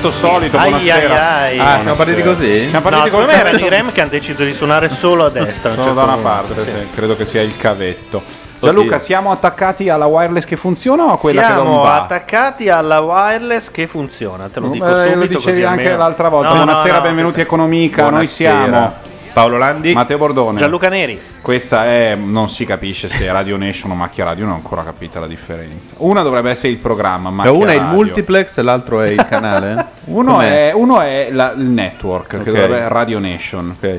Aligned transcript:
Cavetto 0.00 0.10
solito, 0.10 0.56
Ai, 0.56 0.70
buonasera. 0.70 1.28
ai, 1.36 1.58
ai. 1.58 1.58
Ah, 1.58 1.80
siamo 1.80 1.96
partiti 1.96 2.22
Buonasera. 2.22 2.48
così? 2.52 2.68
Siamo 2.70 2.84
No, 2.84 2.90
partiti 2.90 3.08
secondo 3.10 3.26
col 3.26 3.34
me 3.36 3.40
erano 3.40 3.58
i 3.58 3.68
Rem 3.68 3.92
che 3.92 4.00
hanno 4.00 4.10
deciso 4.10 4.44
di 4.44 4.52
suonare 4.52 4.88
solo 4.88 5.24
a 5.26 5.30
destra. 5.30 5.70
solo 5.70 5.82
certo 5.82 5.92
da 5.98 6.02
una 6.04 6.16
parte, 6.16 6.54
sì. 6.54 6.60
sì. 6.70 6.88
credo 6.94 7.16
che 7.16 7.24
sia 7.26 7.42
il 7.42 7.56
cavetto. 7.56 8.22
Gianluca, 8.60 8.98
siamo 8.98 9.30
attaccati 9.30 9.88
alla 9.88 10.04
wireless 10.06 10.44
che 10.44 10.56
funziona 10.56 11.04
o 11.04 11.12
a 11.12 11.18
quella 11.18 11.42
che 11.42 11.52
non 11.52 11.62
Siamo 11.66 11.82
va? 11.82 12.02
attaccati 12.02 12.68
alla 12.68 13.00
wireless 13.00 13.70
che 13.70 13.86
funziona, 13.86 14.48
te 14.48 14.60
lo 14.60 14.68
dico 14.68 14.86
Eh, 14.86 14.88
subito. 14.90 15.14
lo 15.18 15.20
dicevi 15.26 15.34
così 15.44 15.62
anche 15.64 15.82
almeno- 15.82 15.96
l'altra 15.98 16.28
volta. 16.28 16.48
No, 16.48 16.54
no, 16.56 16.64
Buonasera, 16.64 16.94
no, 16.96 17.00
benvenuti 17.02 17.40
a 17.40 17.42
Economica. 17.42 18.02
Noi 18.02 18.10
Buonasera. 18.10 18.50
siamo 18.62 18.92
Paolo 19.32 19.56
Landi. 19.58 19.92
Matteo 19.94 20.18
Bordone. 20.18 20.58
Gianluca 20.60 20.88
Neri. 20.88 21.20
Questa 21.42 21.84
è. 21.86 22.14
Non 22.14 22.48
si 22.48 22.64
capisce 22.64 23.08
se 23.08 23.24
è 23.26 23.30
Radio 23.32 23.56
Nation 23.56 23.90
o 23.90 23.94
Macchia 23.94 24.24
Radio, 24.24 24.44
non 24.44 24.54
ho 24.54 24.56
ancora 24.56 24.82
capito 24.84 25.18
la 25.20 25.26
differenza. 25.26 25.94
Una 25.98 26.22
dovrebbe 26.22 26.50
essere 26.50 26.72
il 26.72 26.78
programma. 26.78 27.30
Macchia 27.30 27.52
Uno 27.52 27.66
è 27.66 27.74
il 27.74 27.80
Radio. 27.80 27.94
multiplex 27.94 28.58
e 28.58 28.62
l'altro 28.62 29.00
è 29.00 29.08
il 29.08 29.26
canale? 29.26 29.86
Uno 30.10 30.32
Com'è? 30.34 30.68
è, 30.68 30.72
uno 30.74 31.00
è 31.00 31.28
la- 31.32 31.52
il 31.56 31.64
network, 31.64 32.28
che 32.28 32.36
Ok. 32.36 32.44
dovrebbe 32.44 32.74
essere 32.76 32.88
Radio 32.88 33.18
Nation. 33.18 33.70
Ok. 33.76 33.98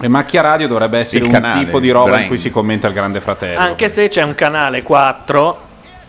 E 0.00 0.08
Macchia 0.08 0.42
Radio 0.42 0.68
dovrebbe 0.68 0.98
essere 0.98 1.20
Il 1.20 1.26
un 1.26 1.30
canale, 1.32 1.64
tipo 1.64 1.78
di 1.80 1.86
il 1.86 1.92
roba 1.92 2.04
in 2.08 2.12
brand. 2.14 2.26
cui 2.28 2.38
si 2.38 2.50
commenta 2.50 2.88
il 2.88 2.92
Grande 2.94 3.20
Fratello. 3.20 3.58
Anche 3.60 3.88
se 3.88 4.08
c'è 4.08 4.22
un 4.22 4.34
canale 4.34 4.82
4 4.82 5.60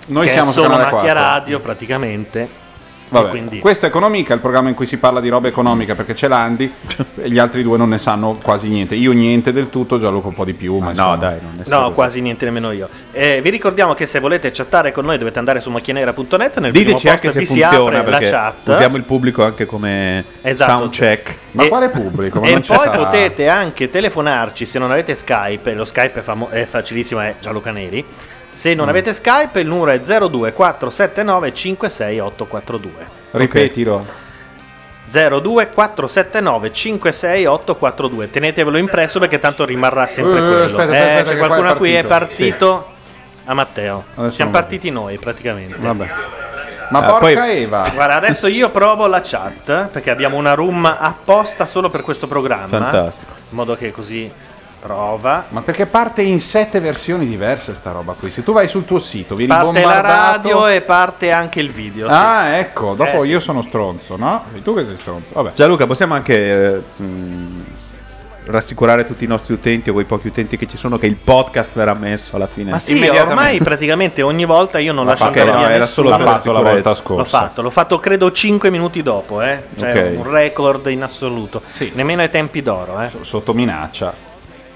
Noi 0.07 0.25
che 0.25 0.31
siamo 0.31 0.49
è 0.49 0.53
sul 0.53 0.63
solo 0.63 0.75
canale 0.75 0.91
macchia 0.91 1.13
4. 1.13 1.31
radio 1.33 1.59
praticamente. 1.59 2.49
Vabbè, 3.09 3.29
quindi- 3.29 3.59
Questo 3.59 3.85
è 3.85 3.89
Economica, 3.89 4.33
il 4.33 4.39
programma 4.41 4.69
in 4.69 4.75
cui 4.75 4.85
si 4.85 4.97
parla 4.97 5.19
di 5.21 5.29
roba 5.29 5.47
economica 5.47 5.95
perché 5.95 6.13
c'è 6.13 6.27
l'Andi 6.27 6.71
e 7.21 7.29
gli 7.29 7.37
altri 7.37 7.63
due 7.63 7.77
non 7.77 7.89
ne 7.89 7.97
sanno 7.97 8.37
quasi 8.41 8.67
niente. 8.67 8.95
Io 8.95 9.11
niente 9.13 9.53
del 9.53 9.69
tutto, 9.69 9.97
Gianluca 9.97 10.27
un 10.27 10.33
po' 10.33 10.43
di 10.45 10.53
più. 10.53 10.77
Ma 10.77 10.85
No, 10.85 10.89
insomma. 10.91 11.15
dai, 11.15 11.37
non 11.41 11.61
è 11.63 11.69
No, 11.69 11.91
quasi 11.91 12.19
niente 12.21 12.45
nemmeno 12.45 12.71
io. 12.71 12.89
Eh, 13.13 13.39
vi 13.41 13.49
ricordiamo 13.49 13.93
che 13.93 14.05
se 14.05 14.19
volete 14.19 14.51
chattare 14.51 14.91
con 14.91 15.05
noi 15.05 15.17
dovete 15.17 15.39
andare 15.39 15.61
su 15.61 15.69
macchinera.net. 15.69 16.59
Nel 16.59 16.71
Diteci 16.71 16.95
primo 16.95 17.11
anche 17.13 17.31
se 17.31 17.45
funziona 17.45 17.99
apre 17.99 18.11
la 18.11 18.19
chat. 18.19 18.53
usiamo 18.67 18.97
il 18.97 19.03
pubblico 19.03 19.43
anche 19.43 19.65
come 19.65 20.23
Esatto. 20.41 20.71
sound 20.71 20.91
check. 20.91 21.35
Ma 21.51 21.63
E- 21.63 21.67
quale 21.69 21.89
pubblico? 21.89 22.39
Ma 22.41 22.47
E 22.47 22.53
poi 22.53 22.63
sarà. 22.77 22.97
potete 22.97 23.47
anche 23.47 23.89
telefonarci 23.89 24.65
se 24.65 24.79
non 24.79 24.91
avete 24.91 25.15
Skype. 25.15 25.73
Lo 25.73 25.85
Skype 25.85 26.19
è, 26.19 26.23
famo- 26.23 26.49
è 26.49 26.65
facilissimo, 26.65 27.21
è 27.21 27.35
Gianluca 27.39 27.71
Neri. 27.71 28.03
Se 28.57 28.73
Mm. 28.73 28.77
non 28.77 28.89
avete 28.89 29.13
Skype, 29.13 29.59
il 29.59 29.67
numero 29.67 29.91
è 29.91 29.99
02479 29.99 31.53
56842. 31.53 33.07
Ripetilo. 33.31 34.03
02479 35.11 36.71
56842. 36.73 38.29
Tenetevelo 38.31 38.77
impresso 38.77 39.19
perché 39.19 39.37
tanto 39.39 39.63
rimarrà 39.63 40.07
sempre 40.07 40.39
Eh, 40.39 40.41
quello. 40.41 40.63
aspetta, 40.63 40.81
Eh, 40.93 40.97
aspetta, 40.99 41.23
c'è 41.23 41.29
che 41.31 41.37
qua 41.37 41.47
qualcuno 41.47 41.69
è 41.69 41.71
a 41.71 41.75
cui 41.75 41.93
è 41.93 42.03
partito. 42.03 42.91
a 43.49 43.53
Matteo. 43.53 44.03
Adesso 44.15 44.35
Siamo 44.35 44.51
non 44.51 44.59
partiti 44.59 44.89
noi 44.89 45.17
praticamente. 45.19 45.77
Vabbè. 45.77 46.07
Ma 46.89 46.99
Ah, 46.99 47.03
porca 47.03 47.19
poi- 47.19 47.61
Eva. 47.61 47.89
Guarda, 47.93 48.15
adesso 48.15 48.47
io 48.47 48.69
provo 48.69 49.07
la 49.07 49.21
chat 49.23 49.87
perché 49.87 50.09
abbiamo 50.09 50.35
una 50.35 50.53
room 50.53 50.83
apposta 50.85 51.65
solo 51.65 51.89
per 51.89 52.01
questo 52.01 52.27
programma. 52.27 52.67
Fantastico. 52.67 53.31
In 53.49 53.55
modo 53.55 53.75
che 53.77 53.91
così 53.91 54.29
prova. 54.79 55.45
Ma 55.49 55.61
perché 55.61 55.85
parte 55.85 56.21
in 56.21 56.39
sette 56.39 56.79
versioni 56.79 57.25
diverse 57.25 57.73
sta 57.73 57.91
roba 57.91 58.13
qui? 58.13 58.31
Se 58.31 58.43
tu 58.43 58.53
vai 58.53 58.67
sul 58.67 58.85
tuo 58.85 58.99
sito, 58.99 59.35
vieni 59.35 59.51
Parte 59.51 59.65
la 59.65 59.71
bombardato... 59.73 60.47
radio 60.49 60.67
e 60.67 60.81
parte 60.81 61.31
anche 61.31 61.59
il 61.59 61.71
video. 61.71 62.07
sì. 62.07 62.13
Ah, 62.15 62.47
ecco, 62.57 62.93
dopo 62.93 63.21
Eh, 63.23 63.25
sì. 63.25 63.29
io 63.31 63.39
sono 63.39 63.61
stronzo, 63.61 64.15
no? 64.17 64.43
E 64.55 64.61
tu 64.61 64.73
che 64.75 64.85
sei 64.85 64.97
stronzo? 64.97 65.33
Vabbè. 65.33 65.51
Gianluca, 65.55 65.85
possiamo 65.87 66.13
anche 66.13 66.35
eh, 66.97 67.01
mh, 67.03 67.63
rassicurare 68.45 69.03
tutti 69.03 69.25
i 69.25 69.27
nostri 69.27 69.53
utenti 69.53 69.89
o 69.89 69.93
quei 69.93 70.05
pochi 70.05 70.27
utenti 70.27 70.55
che 70.55 70.67
ci 70.67 70.77
sono 70.77 70.97
che 70.97 71.05
il 71.05 71.15
podcast 71.17 71.71
verrà 71.73 71.93
messo 71.93 72.37
alla 72.37 72.47
fine. 72.47 72.71
Ma 72.71 72.79
sì, 72.79 73.05
ormai 73.07 73.57
praticamente 73.59 74.21
ogni 74.21 74.45
volta 74.45 74.79
io 74.79 74.93
non 74.93 75.05
lascio 75.05 75.25
fatto, 75.25 75.39
andare 75.39 75.51
no, 75.51 75.65
via 75.65 75.75
era 75.75 75.83
nessuno. 75.85 76.07
solo 76.07 76.17
per 76.17 76.25
la 76.25 76.31
fatto 76.33 76.51
la 76.53 76.59
sicurezza. 76.59 76.73
volta 76.73 76.89
L'ho 76.89 76.95
scorsa. 76.95 77.37
fatto, 77.39 77.61
l'ho 77.61 77.69
fatto 77.69 77.99
credo 77.99 78.31
5 78.31 78.69
minuti 78.69 79.03
dopo, 79.03 79.41
eh? 79.41 79.63
cioè 79.77 79.91
Ok. 80.13 80.25
un 80.25 80.31
record 80.31 80.85
in 80.87 81.03
assoluto. 81.03 81.61
Sì. 81.67 81.91
Nemmeno 81.93 82.21
ai 82.21 82.29
tempi 82.29 82.61
d'oro, 82.61 83.01
eh? 83.01 83.09
S- 83.09 83.17
Sotto 83.21 83.53
minaccia. 83.53 84.26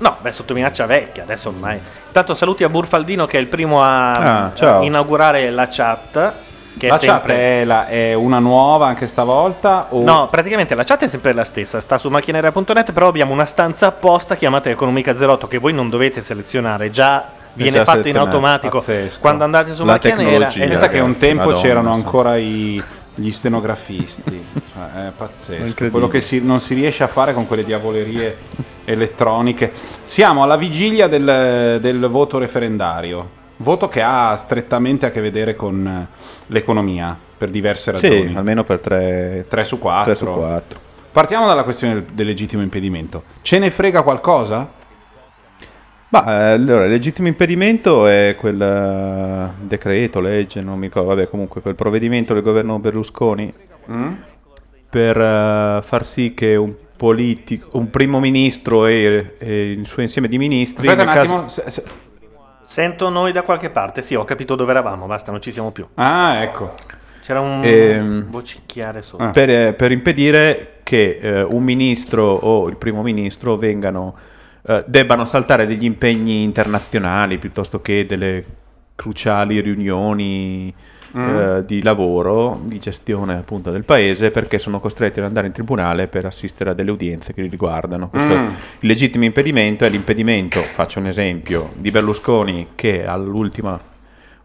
No, 0.01 0.17
beh, 0.19 0.31
sotto 0.31 0.53
minaccia 0.53 0.85
vecchia, 0.85 1.23
adesso 1.23 1.49
ormai. 1.49 1.79
Intanto 2.07 2.33
saluti 2.33 2.63
a 2.63 2.69
Burfaldino 2.69 3.25
che 3.27 3.37
è 3.37 3.39
il 3.41 3.47
primo 3.47 3.83
a, 3.83 4.45
Ah, 4.45 4.51
ciao. 4.53 4.81
a 4.81 4.83
inaugurare 4.83 5.49
la 5.51 5.67
chat. 5.69 6.33
Che 6.77 6.87
la 6.87 6.95
è 6.95 6.97
sempre... 6.97 7.33
chat 7.33 7.41
è, 7.41 7.63
la- 7.65 7.87
è 7.87 8.13
una 8.13 8.39
nuova 8.39 8.87
anche 8.87 9.05
stavolta? 9.05 9.87
O... 9.89 10.03
No, 10.03 10.29
praticamente 10.31 10.73
la 10.73 10.83
chat 10.83 11.03
è 11.03 11.07
sempre 11.07 11.33
la 11.33 11.43
stessa, 11.43 11.79
sta 11.81 11.97
su 11.97 12.09
macchinera.net, 12.09 12.91
però 12.93 13.07
abbiamo 13.07 13.33
una 13.33 13.45
stanza 13.45 13.87
apposta 13.87 14.35
chiamata 14.35 14.69
Economica 14.69 15.11
08 15.13 15.47
che 15.47 15.57
voi 15.59 15.73
non 15.73 15.89
dovete 15.89 16.21
selezionare, 16.23 16.89
già 16.89 17.27
viene 17.53 17.71
già 17.77 17.83
fatta 17.83 17.97
in 17.97 18.03
selezionata. 18.05 18.31
automatico. 18.35 18.77
Pazzesco. 18.79 19.19
Quando 19.19 19.43
andate 19.43 19.73
su 19.73 19.83
La 19.83 19.91
Macchia 19.93 20.15
Nera. 20.15 20.47
Pensa 20.47 20.87
che 20.87 20.99
un 20.99 21.15
tempo 21.17 21.51
c'erano 21.51 21.91
ancora 21.93 22.37
i- 22.37 22.81
gli 23.15 23.31
stenografisti. 23.31 24.43
Cioè, 24.73 25.07
è 25.07 25.11
pazzesco. 25.15 25.89
Quello 25.89 26.07
che 26.07 26.21
si- 26.21 26.41
non 26.41 26.59
si 26.61 26.73
riesce 26.73 27.03
a 27.03 27.07
fare 27.07 27.33
con 27.33 27.45
quelle 27.45 27.63
diavolerie 27.65 28.37
elettroniche. 28.85 29.71
Siamo 30.05 30.43
alla 30.43 30.55
vigilia 30.55 31.07
del, 31.07 31.79
del 31.81 32.07
voto 32.07 32.37
referendario. 32.37 33.39
Voto 33.57 33.87
che 33.89 34.01
ha 34.01 34.35
strettamente 34.35 35.05
a 35.05 35.11
che 35.11 35.21
vedere 35.21 35.55
con 35.55 35.85
eh, 35.85 36.07
l'economia, 36.47 37.17
per 37.37 37.49
diverse 37.49 37.91
ragioni. 37.91 38.29
Sì, 38.29 38.37
almeno 38.37 38.63
per 38.63 38.79
3, 38.79 39.45
3 39.47 39.63
su 39.63 39.77
4. 39.77 40.15
su 40.15 40.25
4. 40.25 40.79
Partiamo 41.11 41.45
dalla 41.45 41.63
questione 41.63 41.95
del, 41.95 42.03
del 42.03 42.25
legittimo 42.25 42.61
impedimento. 42.61 43.23
Ce 43.41 43.59
ne 43.59 43.69
frega 43.69 44.01
qualcosa? 44.01 44.79
Ma 46.11 46.25
eh, 46.49 46.51
allora, 46.53 46.83
il 46.85 46.91
legittimo 46.91 47.27
impedimento 47.29 48.05
è 48.05 48.35
quel 48.37 48.61
eh, 48.61 49.49
decreto, 49.65 50.19
legge, 50.19 50.61
non 50.61 50.77
mi 50.77 50.87
ricordo, 50.87 51.09
vabbè, 51.09 51.27
comunque 51.29 51.61
quel 51.61 51.75
provvedimento 51.75 52.33
del 52.33 52.43
governo 52.43 52.79
Berlusconi 52.79 53.53
Mm? 53.89 54.11
per 54.89 55.17
eh, 55.19 55.79
far 55.81 56.05
sì 56.05 56.33
che 56.35 56.55
un 56.55 56.73
politico, 56.95 57.77
un 57.79 57.89
primo 57.89 58.19
ministro 58.19 58.85
e, 58.85 59.35
e 59.39 59.71
il 59.71 59.87
suo 59.87 60.03
insieme 60.03 60.27
di 60.27 60.37
ministri 60.37 60.87
Aspetta 60.87 61.07
un 61.09 61.15
caso- 61.15 61.33
attimo. 61.33 61.47
se- 61.47 61.69
se- 61.69 61.83
Sento 62.67 63.09
noi 63.09 63.31
da 63.33 63.41
qualche 63.41 63.69
parte, 63.69 64.01
sì, 64.01 64.15
ho 64.15 64.23
capito 64.23 64.55
dove 64.55 64.71
eravamo, 64.71 65.05
basta, 65.07 65.31
non 65.31 65.41
ci 65.41 65.51
siamo 65.51 65.71
più. 65.71 65.85
Ah, 65.95 66.41
ecco. 66.43 66.73
C'era 67.23 67.39
un 67.41 67.59
Ehm, 67.63 68.29
vocicchiare 68.29 69.01
sotto. 69.01 69.23
Ah. 69.23 69.29
per, 69.31 69.75
per 69.75 69.91
impedire 69.91 70.75
che 70.83 71.17
eh, 71.21 71.41
un 71.41 71.63
ministro 71.63 72.23
o 72.31 72.69
il 72.69 72.77
primo 72.77 73.01
ministro 73.01 73.57
vengano, 73.57 74.15
eh, 74.67 74.83
debbano 74.87 75.25
saltare 75.25 75.65
degli 75.65 75.85
impegni 75.85 76.43
internazionali 76.43 77.37
piuttosto 77.37 77.81
che 77.81 78.05
delle 78.05 78.43
cruciali 78.95 79.59
riunioni 79.61 80.73
eh, 81.13 81.63
di 81.65 81.81
lavoro, 81.81 82.61
di 82.63 82.79
gestione 82.79 83.33
appunto 83.33 83.71
del 83.71 83.83
paese, 83.83 84.31
perché 84.31 84.59
sono 84.59 84.79
costretti 84.79 85.19
ad 85.19 85.25
andare 85.25 85.47
in 85.47 85.53
tribunale 85.53 86.07
per 86.07 86.25
assistere 86.25 86.69
a 86.69 86.73
delle 86.73 86.91
udienze 86.91 87.33
che 87.33 87.41
li 87.41 87.49
riguardano. 87.49 88.09
Questo 88.09 88.29
Mm. 88.31 88.45
Il 88.79 88.87
legittimo 88.87 89.25
impedimento 89.25 89.83
è 89.83 89.89
l'impedimento, 89.89 90.61
faccio 90.61 90.99
un 90.99 91.07
esempio, 91.07 91.71
di 91.75 91.91
Berlusconi 91.91 92.69
che 92.75 93.05
all'ultima 93.05 93.79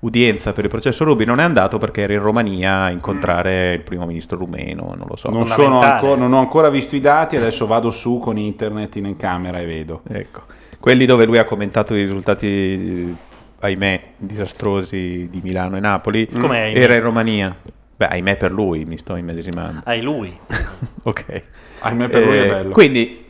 udienza 0.00 0.52
per 0.52 0.64
il 0.64 0.70
processo 0.70 1.04
Rubi 1.04 1.24
non 1.24 1.40
è 1.40 1.42
andato 1.42 1.78
perché 1.78 2.02
era 2.02 2.12
in 2.12 2.20
Romania 2.20 2.82
a 2.82 2.90
incontrare 2.90 3.72
il 3.72 3.80
primo 3.80 4.06
ministro 4.06 4.36
rumeno, 4.36 4.94
non 4.96 5.06
lo 5.08 5.16
so. 5.16 5.30
Non, 5.30 5.46
sono 5.46 5.80
ancora, 5.80 6.16
non 6.16 6.32
ho 6.32 6.38
ancora 6.38 6.68
visto 6.68 6.96
i 6.96 7.00
dati, 7.00 7.36
adesso 7.36 7.66
vado 7.66 7.90
su 7.90 8.18
con 8.18 8.36
internet 8.36 8.96
in 8.96 9.16
camera 9.16 9.58
e 9.60 9.66
vedo. 9.66 10.02
Ecco. 10.08 10.42
Quelli 10.78 11.06
dove 11.06 11.24
lui 11.24 11.38
ha 11.38 11.44
commentato 11.44 11.94
i 11.94 12.02
risultati, 12.02 13.14
ahimè, 13.60 14.02
disastrosi 14.16 15.28
di 15.30 15.40
Milano 15.42 15.76
e 15.76 15.80
Napoli, 15.80 16.28
ahimè? 16.32 16.72
era 16.74 16.94
in 16.94 17.02
Romania. 17.02 17.56
Beh, 17.96 18.06
ahimè 18.08 18.36
per 18.36 18.52
lui, 18.52 18.84
mi 18.84 18.98
sto 18.98 19.16
immedesimando. 19.16 19.80
Hai 19.84 20.02
lui. 20.02 20.36
ok. 21.02 21.42
Ahimè 21.80 22.08
per 22.08 22.24
lui 22.24 22.36
è 22.36 22.42
Eh, 22.42 22.48
bello. 22.48 22.70
Quindi 22.72 23.25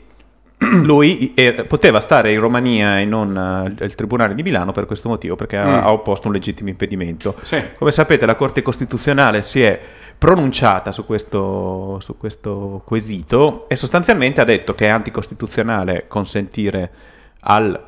lui 0.82 1.34
eh, 1.34 1.64
poteva 1.64 2.00
stare 2.00 2.32
in 2.32 2.40
Romania 2.40 2.98
e 2.98 3.04
non 3.04 3.36
eh, 3.36 3.84
al 3.84 3.94
Tribunale 3.94 4.34
di 4.34 4.42
Milano 4.42 4.72
per 4.72 4.86
questo 4.86 5.08
motivo, 5.08 5.36
perché 5.36 5.56
ha, 5.56 5.66
Mm. 5.66 5.84
ha 5.84 5.92
opposto 5.92 6.28
un 6.28 6.32
legittimo 6.32 6.70
impedimento. 6.70 7.34
Sì. 7.42 7.62
Come 7.76 7.92
sapete 7.92 8.24
la 8.24 8.36
Corte 8.36 8.62
Costituzionale 8.62 9.42
si 9.42 9.62
è 9.62 9.78
pronunciata 10.18 10.92
su 10.92 11.04
questo, 11.04 11.98
su 12.00 12.16
questo 12.16 12.82
quesito 12.86 13.68
e 13.68 13.76
sostanzialmente 13.76 14.40
ha 14.40 14.44
detto 14.44 14.74
che 14.74 14.86
è 14.86 14.88
anticostituzionale 14.88 16.06
consentire 16.08 16.90
al, 17.40 17.78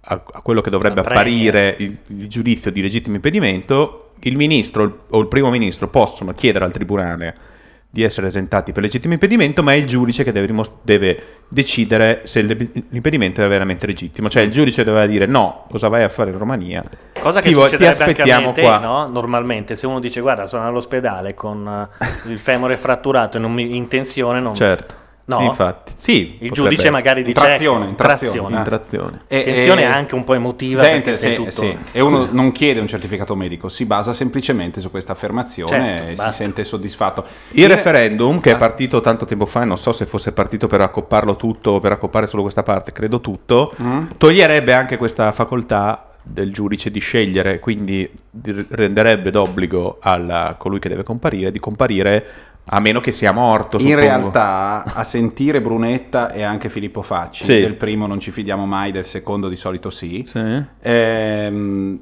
a, 0.00 0.20
quello 0.20 0.60
che 0.60 0.70
dovrebbe 0.70 1.00
apparire 1.00 1.74
il, 1.78 1.96
il 2.06 2.28
giudizio 2.28 2.70
di 2.70 2.80
legittimo 2.80 3.16
impedimento, 3.16 4.12
il 4.20 4.36
ministro 4.36 5.06
o 5.08 5.20
il 5.20 5.26
primo 5.26 5.50
ministro 5.50 5.88
possono 5.88 6.34
chiedere 6.34 6.64
al 6.64 6.72
Tribunale 6.72 7.56
di 7.90 8.02
essere 8.02 8.26
esentati 8.26 8.72
per 8.72 8.82
legittimo 8.82 9.14
impedimento, 9.14 9.62
ma 9.62 9.72
è 9.72 9.76
il 9.76 9.86
giudice 9.86 10.22
che 10.22 10.30
deve, 10.30 10.46
dimos- 10.46 10.70
deve 10.82 11.22
decidere 11.48 12.20
se 12.24 12.42
l'im- 12.42 12.70
l'impedimento 12.90 13.42
è 13.42 13.48
veramente 13.48 13.86
legittimo. 13.86 14.28
Cioè 14.28 14.42
il 14.42 14.50
giudice 14.50 14.84
doveva 14.84 15.06
dire 15.06 15.24
no, 15.26 15.64
cosa 15.70 15.88
vai 15.88 16.02
a 16.02 16.08
fare 16.10 16.30
in 16.30 16.36
Romania? 16.38 16.84
Cosa 17.18 17.40
che 17.40 17.48
Ti 17.48 17.54
ti 17.54 17.60
succederebbe 17.60 18.04
anche 18.04 18.22
a 18.22 18.24
me 18.26 18.30
aspettiamo 18.32 18.52
te, 18.52 18.60
qua. 18.60 18.78
no? 18.78 19.08
Normalmente, 19.08 19.74
se 19.74 19.86
uno 19.86 20.00
dice 20.00 20.20
guarda, 20.20 20.46
sono 20.46 20.66
all'ospedale 20.66 21.32
con 21.34 21.88
eh, 21.98 22.06
il 22.30 22.38
femore 22.38 22.76
fratturato 22.76 23.38
e 23.38 23.40
non 23.40 23.52
mi- 23.52 23.74
in 23.74 23.88
tensione, 23.88 24.38
non... 24.40 24.54
Certo. 24.54 25.06
No? 25.28 25.42
Infatti, 25.42 25.92
sì. 25.94 26.38
Il 26.40 26.52
giudice 26.52 26.74
essere. 26.76 26.90
magari 26.90 27.22
dice 27.22 27.38
Intrazione, 27.38 27.84
eh, 27.84 27.88
intrazione, 27.90 28.62
trazione. 28.62 29.20
eh. 29.28 29.42
Tensione 29.42 29.82
e- 29.82 29.84
anche 29.84 30.14
un 30.14 30.24
po' 30.24 30.32
emotiva 30.32 30.82
Sente, 30.82 31.16
sei 31.18 31.30
sì, 31.32 31.36
tutto- 31.36 31.50
sì. 31.50 31.76
E 31.92 32.00
uno 32.00 32.26
non 32.30 32.50
chiede 32.50 32.80
un 32.80 32.86
certificato 32.86 33.36
medico, 33.36 33.68
si 33.68 33.84
basa 33.84 34.14
semplicemente 34.14 34.80
su 34.80 34.90
questa 34.90 35.12
affermazione 35.12 35.70
Certo, 35.70 36.02
e 36.02 36.14
basta. 36.14 36.30
si 36.30 36.42
sente 36.42 36.64
soddisfatto. 36.64 37.26
Il 37.50 37.64
In- 37.64 37.68
referendum 37.68 38.40
che 38.40 38.52
è 38.52 38.54
Ah. 38.54 38.56
partito 38.56 39.00
tanto 39.02 39.26
tempo 39.26 39.44
fa, 39.44 39.60
e 39.60 39.64
non 39.66 39.76
so 39.76 39.92
se 39.92 40.06
fosse 40.06 40.32
partito 40.32 40.66
per 40.66 40.80
accopparlo 40.80 41.36
tutto 41.36 41.72
o 41.72 41.80
per 41.80 41.92
accoppare 41.92 42.26
solo 42.26 42.40
questa 42.40 42.62
parte, 42.62 42.92
credo 42.92 43.20
tutto, 43.20 43.74
Mm? 43.82 44.06
toglierebbe 44.16 44.72
anche 44.72 44.96
questa 44.96 45.30
facoltà 45.32 46.04
del 46.30 46.52
giudice 46.52 46.90
di 46.90 46.98
scegliere, 47.00 47.58
quindi 47.58 48.06
di- 48.30 48.66
renderebbe 48.70 49.30
d'obbligo 49.30 49.96
a 50.00 50.54
colui 50.58 50.78
che 50.78 50.88
deve 50.90 51.02
comparire 51.02 51.50
di 51.50 51.58
comparire 51.58 52.26
a 52.70 52.80
meno 52.80 53.00
che 53.00 53.12
sia 53.12 53.32
morto. 53.32 53.76
In 53.76 53.82
suppongo. 53.82 54.00
realtà, 54.02 54.84
a 54.84 55.04
sentire 55.04 55.60
Brunetta 55.60 56.30
e 56.32 56.42
anche 56.42 56.68
Filippo 56.68 57.02
Facci, 57.02 57.44
Sì. 57.44 57.60
del 57.60 57.74
primo 57.74 58.06
non 58.06 58.20
ci 58.20 58.30
fidiamo 58.30 58.66
mai, 58.66 58.92
del 58.92 59.04
secondo 59.04 59.48
di 59.48 59.56
solito 59.56 59.90
sì, 59.90 60.24
Sì. 60.26 60.62
ehm, 60.80 61.98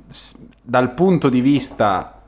dal 0.62 0.92
punto 0.94 1.28
di 1.28 1.40
vista 1.40 2.20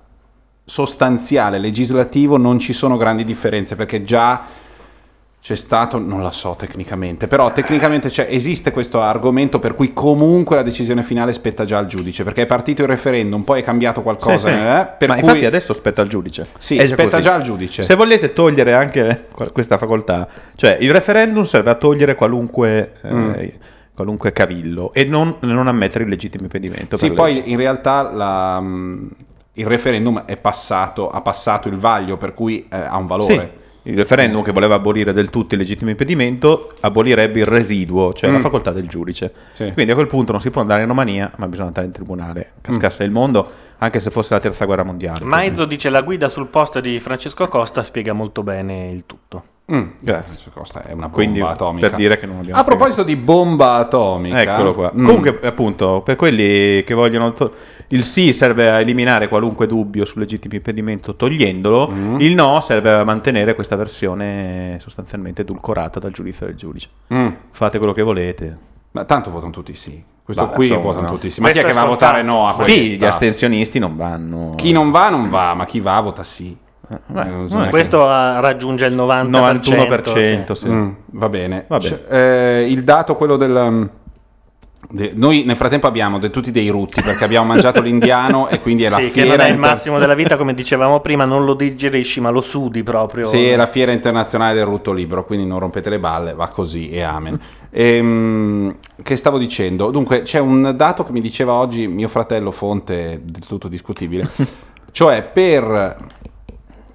sostanziale, 0.65 1.59
legislativo, 1.59 2.37
non 2.37 2.59
ci 2.59 2.73
sono 2.73 2.97
grandi 2.97 3.25
differenze 3.25 3.75
perché 3.75 4.05
già 4.05 4.43
c'è 5.41 5.55
stato, 5.55 5.99
non 5.99 6.23
la 6.23 6.33
so 6.33 6.57
tecnicamente, 6.59 7.29
però 7.29 7.53
tecnicamente 7.53 8.11
esiste 8.29 8.73
questo 8.73 9.01
argomento 9.01 9.59
per 9.61 9.75
cui 9.75 9.93
comunque 9.93 10.57
la 10.57 10.63
decisione 10.63 11.03
finale 11.03 11.33
spetta 11.33 11.65
già 11.65 11.79
al 11.79 11.87
giudice 11.87 12.25
perché 12.25 12.43
è 12.43 12.47
partito 12.47 12.83
il 12.83 12.89
referendum, 12.89 13.43
poi 13.43 13.61
è 13.61 13.63
cambiato 13.65 14.03
qualcosa, 14.03 14.49
Sì, 14.49 14.55
sì. 14.55 14.61
eh, 14.61 14.87
per 14.99 15.09
Ma 15.09 15.15
cui 15.15 15.23
infatti 15.25 15.45
adesso 15.47 15.73
spetta 15.73 16.03
al 16.03 16.09
giudice. 16.09 16.49
Sì, 16.59 16.77
È 16.77 16.87
spetta 16.87 17.11
così. 17.11 17.23
già 17.23 17.35
al 17.35 17.43
giudice. 17.43 17.83
Se 17.85 17.95
volete 17.95 18.33
togliere 18.33 18.75
anche 18.75 19.27
que- 19.33 19.53
questa 19.53 19.79
facoltà, 19.79 20.27
cioè 20.57 20.77
il 20.81 20.91
referendum 20.93 21.45
serve 21.45 21.71
a 21.71 21.75
togliere 21.77 22.15
qualunque, 22.17 22.93
eh, 23.03 23.13
Mm. 23.15 23.33
qualunque 23.95 24.33
cavillo 24.33 24.93
e 24.93 25.05
non, 25.05 25.37
non 25.41 25.67
ammettere 25.69 26.05
il 26.05 26.11
legittimo 26.11 26.43
impedimento. 26.45 26.97
Sì, 26.97 27.13
poi 27.13 27.35
legge. 27.35 27.49
in 27.49 27.57
realtà 27.57 28.03
la, 28.13 28.61
mh, 28.61 29.09
il 29.55 29.67
referendum 29.67 30.25
è 30.25 30.37
passato, 30.37 31.09
ha 31.11 31.21
passato 31.21 31.69
il 31.69 31.77
vaglio, 31.77 32.17
per 32.17 32.35
cui 32.35 32.67
eh, 32.71 32.77
ha 32.77 32.97
un 32.97 33.07
valore. 33.07 33.33
Sì, 33.35 33.67
il 33.83 33.97
referendum 33.97 34.43
che 34.43 34.53
voleva 34.53 34.75
abolire 34.75 35.13
del 35.13 35.31
tutto 35.31 35.55
il 35.55 35.61
legittimo 35.61 35.91
impedimento 35.91 36.75
abolirebbe 36.81 37.41
il 37.41 37.47
residuo, 37.47 38.13
cioè 38.13 38.31
la 38.31 38.39
Mm. 38.39 38.43
facoltà 38.43 38.73
del 38.73 38.87
giudice. 38.87 39.33
Sì. 39.53 39.71
Quindi 39.73 39.93
a 39.93 39.95
quel 39.95 40.07
punto 40.09 40.33
non 40.33 40.41
si 40.41 40.51
può 40.51 40.61
andare 40.61 40.83
in 40.83 40.89
Romania, 40.89 41.31
ma 41.37 41.47
bisogna 41.49 41.69
andare 41.69 41.87
in 41.87 41.93
tribunale. 41.93 42.53
Cascasse 42.61 43.05
il 43.05 43.11
mondo, 43.11 43.51
anche 43.79 44.01
se 44.01 44.11
fosse 44.11 44.35
la 44.35 44.41
terza 44.41 44.65
guerra 44.65 44.83
mondiale. 44.83 45.25
Maizo 45.25 45.65
dice 45.65 45.89
la 45.89 46.03
guida 46.03 46.29
sul 46.29 46.49
post 46.49 46.81
di 46.81 46.99
Francesco 46.99 47.47
Costa 47.49 47.83
spiega 47.83 48.13
molto 48.13 48.43
bene 48.43 48.91
il 48.91 49.05
tutto. 49.07 49.43
Mm, 49.71 49.83
Grazie. 50.01 50.51
Questa 50.51 50.81
è 50.83 50.87
una 50.93 51.03
bomba 51.03 51.09
Quindi, 51.15 51.41
atomica. 51.41 51.89
per 51.89 51.97
dire 51.99 52.19
che 52.19 52.25
non 52.25 52.47
A 52.53 52.65
proposito 52.65 53.03
di 53.03 53.17
bomba 53.17 53.75
atomica, 53.75 54.41
Eccolo 54.41 54.73
qua. 54.73 54.91
mm, 54.95 55.05
Comunque, 55.05 55.41
appunto, 55.43 56.01
per 56.03 56.17
quelli 56.17 56.83
che 56.85 56.95
vogliono. 56.95 57.33
to- 57.35 57.53
il 57.89 58.03
sì 58.05 58.33
serve 58.33 58.71
a 58.71 58.81
eliminare 58.81 59.29
qualunque 59.29 59.67
dubbio 59.67 60.05
sul 60.07 60.21
legittimo 60.21 60.55
impedimento 60.55 61.17
togliendolo, 61.17 61.89
Mm. 61.91 62.21
il 62.21 62.35
no 62.35 62.61
serve 62.61 62.93
a 62.93 63.05
mantenere 63.05 63.55
questa 63.55 63.77
versione 63.77 64.79
sostanzialmente 64.81 65.43
edulcorata 65.43 65.99
dal 65.99 66.13
giudizio 66.13 66.47
del 66.47 66.55
giudice. 66.55 66.89
mm, 67.13 67.29
Fate 67.51 67.77
quello 67.79 67.93
che 67.93 68.03
volete. 68.03 68.57
ma 68.93 69.05
tanto 69.05 69.31
votano 69.31 69.53
tutti 69.53 69.75
sì. 69.75 70.03
Questo 70.25 70.47
Bah, 70.47 70.53
qui 70.53 70.67
insomma, 70.67 70.83
votano 70.83 71.07
no. 71.07 71.13
tutti 71.13 71.31
sì. 71.31 71.41
Ma 71.41 71.51
chi 71.51 71.59
è 71.59 71.63
Questo 71.63 71.79
che 71.79 71.85
va 71.85 71.87
a 71.87 71.91
votare 71.91 72.23
no 72.23 72.49
a 72.49 72.55
questa? 72.55 72.73
Sì, 72.73 72.97
gli 72.97 73.05
astensionisti 73.05 73.79
non 73.79 73.97
vanno. 73.97 74.55
Chi 74.57 74.73
non 74.73 74.91
va, 74.91 75.09
non 75.11 75.29
va, 75.31 75.55
ma 75.55 75.65
chi 75.67 75.81
va, 75.81 76.01
vota 76.01 76.23
sì. 76.23 76.55
Beh, 77.07 77.45
Eh, 77.45 77.49
so 77.49 77.67
Questo 77.71 78.07
ah, 78.09 78.41
raggiunge 78.41 78.87
il 78.87 78.95
90%. 78.97 79.29
91%, 79.31 80.53
sì. 80.53 80.69
Mm, 80.69 80.91
va 81.07 81.29
bene. 81.29 81.65
Va 81.69 81.79
bene. 81.79 81.89
Cioè, 81.89 82.05
eh, 82.09 82.67
il 82.71 82.85
dato, 82.85 83.17
quello 83.17 83.37
del... 83.37 83.55
um, 83.55 83.91
de- 84.91 85.13
noi 85.15 85.43
nel 85.45 85.57
frattempo 85.57 85.87
abbiamo 85.87 86.19
de- 86.19 86.31
tutti 86.31 86.51
dei 86.51 86.69
rutti 86.69 87.03
perché 87.03 87.25
abbiamo 87.25 87.47
mangiato 87.49 87.83
l'indiano 87.83 88.49
e 88.49 88.61
quindi 88.61 88.85
è 88.85 88.89
la 88.89 88.97
Sì, 89.03 89.11
che 89.11 89.23
fiera 89.23 89.29
non 89.37 89.41
è 89.41 89.49
il 89.49 89.55
inter- 89.57 89.71
massimo 89.71 89.99
della 89.99 90.15
vita, 90.15 90.37
come 90.37 90.55
dicevamo 90.55 91.01
prima, 91.01 91.25
non 91.25 91.45
lo 91.45 91.55
digerisci, 91.55 92.21
ma 92.21 92.31
lo 92.31 92.41
sudi 92.41 92.83
proprio. 92.83 93.27
Sì, 93.27 93.49
è 93.49 93.57
la 93.57 93.67
fiera 93.67 93.93
internazionale 93.93 94.55
del 94.55 94.65
rutto 94.65 94.93
libero, 94.93 95.25
quindi 95.25 95.45
non 95.47 95.59
rompete 95.59 95.91
le 95.91 95.99
balle, 95.99 96.33
va 96.35 96.49
così 96.49 96.89
e 96.89 97.03
amen. 97.03 97.41
Ehm, 97.71 98.77
che 99.03 99.15
stavo 99.15 99.37
dicendo? 99.37 99.91
Dunque, 99.91 100.23
c'è 100.23 100.39
un 100.39 100.73
dato 100.75 101.05
che 101.05 101.13
mi 101.13 101.21
diceva 101.21 101.53
oggi 101.53 101.87
mio 101.87 102.09
fratello, 102.09 102.51
fonte 102.51 103.21
del 103.23 103.45
tutto 103.47 103.69
discutibile, 103.69 104.27
cioè 104.91 105.23
per, 105.23 105.97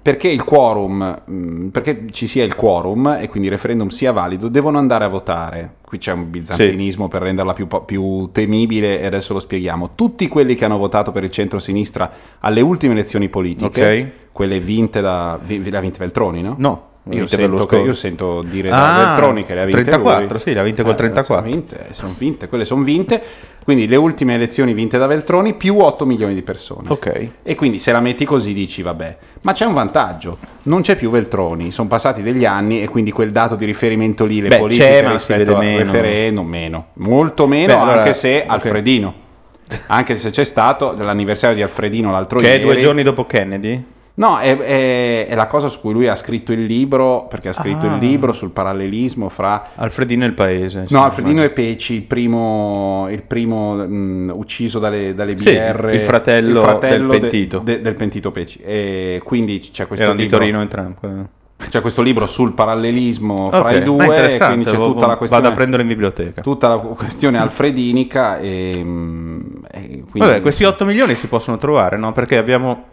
perché 0.04 0.28
il 0.28 0.44
quorum, 0.44 1.22
mh, 1.24 1.68
perché 1.68 2.04
ci 2.10 2.26
sia 2.26 2.44
il 2.44 2.54
quorum 2.54 3.16
e 3.18 3.26
quindi 3.26 3.48
il 3.48 3.54
referendum 3.54 3.88
sia 3.88 4.12
valido, 4.12 4.48
devono 4.48 4.76
andare 4.76 5.04
a 5.04 5.08
votare. 5.08 5.76
Qui 5.82 5.96
c'è 5.96 6.12
un 6.12 6.28
bizantinismo 6.28 7.08
per 7.08 7.22
renderla 7.22 7.54
più, 7.54 7.66
più 7.86 8.28
temibile 8.30 9.00
e 9.00 9.06
adesso 9.06 9.32
lo 9.32 9.40
spieghiamo. 9.40 9.92
Tutti 9.94 10.28
quelli 10.28 10.56
che 10.56 10.66
hanno 10.66 10.76
votato 10.76 11.10
per 11.10 11.22
il 11.24 11.30
centro-sinistra 11.30 12.10
alle 12.40 12.60
ultime 12.60 12.92
elezioni 12.92 13.30
politiche, 13.30 14.12
Ok. 14.26 14.32
quelle 14.32 14.60
vinte 14.60 15.00
da... 15.00 15.38
vinte 15.42 15.70
Veltroni, 15.98 16.42
no? 16.42 16.54
No, 16.58 16.88
Io 17.10 17.26
sento, 17.26 17.66
che- 17.66 17.76
io 17.76 17.92
sento 17.92 18.42
dire 18.42 18.70
da 18.70 18.94
Ah, 18.94 19.04
Veltroni 19.06 19.44
che 19.44 19.52
le 19.54 19.60
ha 19.60 19.64
vinte 19.66 19.82
34, 19.82 20.26
lui. 20.26 20.38
sì, 20.38 20.52
le 20.54 20.60
ha 20.60 20.62
vinte 20.62 20.82
col 20.82 20.96
34. 20.96 21.44
Sono 21.44 21.54
vinte, 21.54 21.86
sono 21.92 22.14
vinte, 22.16 22.48
quelle 22.48 22.64
sono 22.64 22.82
vinte. 22.82 23.22
Quindi 23.62 23.86
le 23.86 23.96
ultime 23.96 24.34
elezioni 24.34 24.72
vinte 24.72 24.96
da 24.96 25.06
Veltroni 25.06 25.52
più 25.54 25.78
8 25.78 26.06
milioni 26.06 26.32
di 26.34 26.40
persone. 26.42 26.88
Ok. 26.88 27.28
E 27.42 27.54
quindi 27.54 27.76
se 27.78 27.92
la 27.92 28.00
metti 28.00 28.24
così 28.24 28.54
dici 28.54 28.80
vabbè, 28.80 29.16
ma 29.42 29.52
c'è 29.52 29.66
un 29.66 29.74
vantaggio, 29.74 30.38
non 30.62 30.80
c'è 30.80 30.96
più 30.96 31.10
Veltroni, 31.10 31.70
sono 31.72 31.88
passati 31.88 32.22
degli 32.22 32.46
anni 32.46 32.82
e 32.82 32.88
quindi 32.88 33.10
quel 33.10 33.32
dato 33.32 33.54
di 33.54 33.66
riferimento 33.66 34.24
lì, 34.24 34.40
le 34.40 34.48
Beh, 34.48 34.58
politiche 34.58 34.86
c'è, 34.86 35.08
rispetto 35.10 35.56
al 35.56 35.58
meno. 35.62 35.78
referendum, 35.92 36.46
meno, 36.48 36.86
molto 36.94 37.46
meno, 37.46 37.74
Beh, 37.74 37.80
allora, 37.80 37.98
anche 38.00 38.14
se 38.14 38.44
ok. 38.46 38.50
Alfredino, 38.50 39.14
anche 39.88 40.16
se 40.16 40.30
c'è 40.30 40.44
stato 40.44 40.94
l'anniversario 40.98 41.56
di 41.56 41.62
Alfredino 41.62 42.10
l'altro 42.10 42.40
Che 42.40 42.46
è 42.46 42.50
ieri. 42.52 42.62
due 42.62 42.76
giorni 42.76 43.02
dopo 43.02 43.24
Kennedy? 43.26 43.92
No, 44.16 44.38
è, 44.38 44.56
è- 44.56 45.26
è 45.26 45.34
la 45.34 45.48
cosa 45.48 45.66
su 45.66 45.80
cui 45.80 45.92
lui 45.92 46.06
ha 46.06 46.14
scritto 46.14 46.52
il 46.52 46.64
libro, 46.66 47.26
perché 47.28 47.48
ha 47.48 47.52
scritto 47.52 47.86
Ah. 47.86 47.94
il 47.94 47.98
libro 47.98 48.32
sul 48.32 48.50
parallelismo 48.52 49.28
fra... 49.28 49.70
Alfredino 49.74 50.22
e 50.24 50.28
il 50.28 50.34
paese. 50.34 50.86
No, 50.90 51.02
Alfredino 51.02 51.42
e 51.42 51.50
Peci, 51.50 51.94
il 51.94 52.02
primo, 52.02 53.08
il 53.10 53.22
primo 53.22 53.74
mh, 53.74 54.30
ucciso 54.34 54.78
dalle, 54.78 55.14
dalle 55.16 55.36
Sì, 55.36 55.44
BR. 55.52 55.90
il 55.92 56.00
fratello 56.00 56.78
del 56.80 57.06
de- 57.08 57.18
pentito. 57.18 57.58
de- 57.58 57.80
del 57.80 57.94
pentito 57.96 58.30
Peci. 58.30 58.60
E 58.64 59.20
quindi 59.24 59.58
c'è 59.58 59.86
questo, 59.88 60.04
Erano 60.04 60.18
di 60.18 60.24
libro, 60.24 60.38
Torino 60.38 60.60
entrambi. 60.60 60.96
c'è 61.68 61.80
questo 61.80 62.02
libro 62.02 62.26
sul 62.26 62.52
parallelismo 62.52 63.48
fra 63.50 63.58
Ok, 63.62 63.70
i 63.72 63.78
ma 63.78 63.84
due, 63.84 64.36
quindi 64.38 64.64
c'è 64.64 64.76
tutta 64.76 65.06
la 65.08 65.16
questione... 65.16 65.42
Vado 65.42 65.48
a 65.48 65.56
prendere 65.56 65.82
in 65.82 65.88
biblioteca. 65.88 66.40
Tutta 66.40 66.68
la 66.68 66.76
questione 66.76 67.38
alfredinica 67.38 68.38
e, 68.38 68.70
e 68.70 68.82
quindi... 70.08 70.12
Vabbè, 70.18 70.40
questi 70.40 70.62
8 70.62 70.84
milioni 70.84 71.16
si 71.16 71.26
possono 71.26 71.58
trovare, 71.58 71.96
no? 71.96 72.12
Perché 72.12 72.36
abbiamo, 72.36 72.84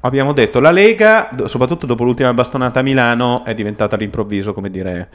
abbiamo 0.00 0.32
detto 0.32 0.60
la 0.60 0.70
Lega, 0.70 1.30
soprattutto 1.46 1.86
dopo 1.86 2.04
l'ultima 2.04 2.32
bastonata 2.34 2.80
a 2.80 2.82
Milano, 2.82 3.44
è 3.44 3.54
diventata 3.54 3.94
all'improvviso, 3.96 4.52
come 4.52 4.70
dire, 4.70 5.08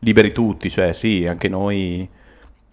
liberi 0.00 0.32
tutti, 0.32 0.68
cioè 0.70 0.92
sì, 0.92 1.26
anche 1.26 1.48
noi, 1.48 2.06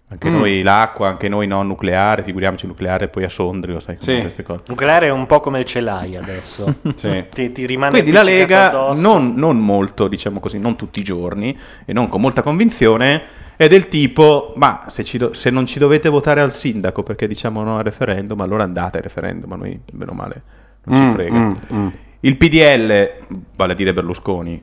anche 0.08 0.28
Mm. 0.28 0.32
noi 0.36 0.62
l'acqua, 0.62 1.08
anche 1.08 1.28
noi 1.28 1.46
no 1.46 1.62
nucleare, 1.62 2.22
figuriamoci 2.22 2.66
nucleare 2.66 3.08
poi 3.08 3.24
a 3.24 3.28
Sondrio, 3.28 3.80
sai, 3.80 3.96
Sì. 3.98 4.20
queste 4.20 4.42
cose. 4.42 4.62
Nucleare 4.66 5.06
è 5.06 5.10
un 5.10 5.26
po' 5.26 5.40
come 5.40 5.60
il 5.60 5.64
celai 5.64 6.16
adesso. 6.16 6.72
Sì. 6.94 7.24
ti, 7.30 7.50
ti 7.52 7.66
rimane 7.66 7.92
Quindi 7.92 8.12
la 8.12 8.22
Lega, 8.22 8.92
non, 8.94 9.34
non 9.34 9.58
molto, 9.58 10.06
diciamo 10.06 10.40
così, 10.40 10.58
non 10.58 10.76
tutti 10.76 11.00
i 11.00 11.04
giorni 11.04 11.56
e 11.84 11.92
non 11.92 12.08
con 12.08 12.20
molta 12.20 12.42
convinzione, 12.42 13.22
è 13.56 13.68
del 13.68 13.86
tipo, 13.88 14.52
ma 14.56 14.84
se, 14.88 15.02
ci 15.04 15.16
do- 15.16 15.32
se 15.32 15.48
non 15.48 15.64
ci 15.64 15.78
dovete 15.78 16.08
votare 16.08 16.40
al 16.40 16.52
sindaco 16.52 17.02
perché 17.04 17.26
diciamo 17.28 17.62
no 17.62 17.78
al 17.78 17.84
referendum, 17.84 18.40
allora 18.40 18.64
andate 18.64 18.96
al 18.98 19.04
referendum, 19.04 19.52
a 19.52 19.56
noi, 19.56 19.80
bene 19.92 20.10
o 20.10 20.14
male, 20.14 20.42
non 20.84 20.96
ci 20.96 21.02
Mm, 21.04 21.10
frega. 21.10 21.38
mm, 21.38 21.54
mm. 21.72 21.88
Il 22.20 22.36
PDL, 22.36 23.12
vale 23.56 23.72
a 23.72 23.74
dire 23.74 23.92
Berlusconi, 23.92 24.62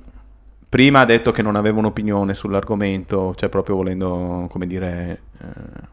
prima 0.68 1.01
ha 1.01 1.06
detto 1.06 1.32
che 1.32 1.42
non 1.42 1.56
aveva 1.56 1.80
un'opinione 1.80 2.34
sull'argomento, 2.34 3.36
cioè 3.36 3.50
proprio 3.50 3.75
volendo, 3.75 4.48
come 4.50 4.66
dire, 4.68 5.22
eh, 5.42 5.90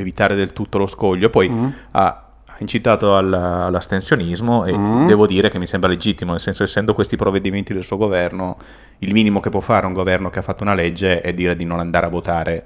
evitare 0.00 0.34
del 0.34 0.52
tutto 0.52 0.78
lo 0.78 0.86
scoglio, 0.86 1.30
poi 1.30 1.48
Mm. 1.48 1.68
ha, 1.92 2.24
incitato 2.58 3.16
al- 3.16 3.32
all'astensionismo 3.32 4.66
e 4.66 4.76
Mm. 4.76 5.06
devo 5.06 5.26
dire 5.26 5.48
che 5.48 5.58
mi 5.58 5.66
sembra 5.66 5.88
legittimo, 5.88 6.32
nel 6.32 6.40
senso 6.42 6.62
essendo 6.62 6.92
questi 6.94 7.16
provvedimenti 7.16 7.72
del 7.72 7.84
suo 7.84 7.96
governo, 7.96 8.58
il 8.98 9.12
minimo 9.14 9.40
che 9.40 9.48
può 9.48 9.60
fare 9.60 9.86
un 9.86 9.94
governo 9.94 10.28
che 10.28 10.40
ha 10.40 10.42
fatto 10.42 10.62
una 10.62 10.74
legge 10.74 11.22
è 11.22 11.32
dire 11.32 11.56
di 11.56 11.64
non 11.64 11.80
andare 11.80 12.04
a 12.04 12.10
votare 12.10 12.64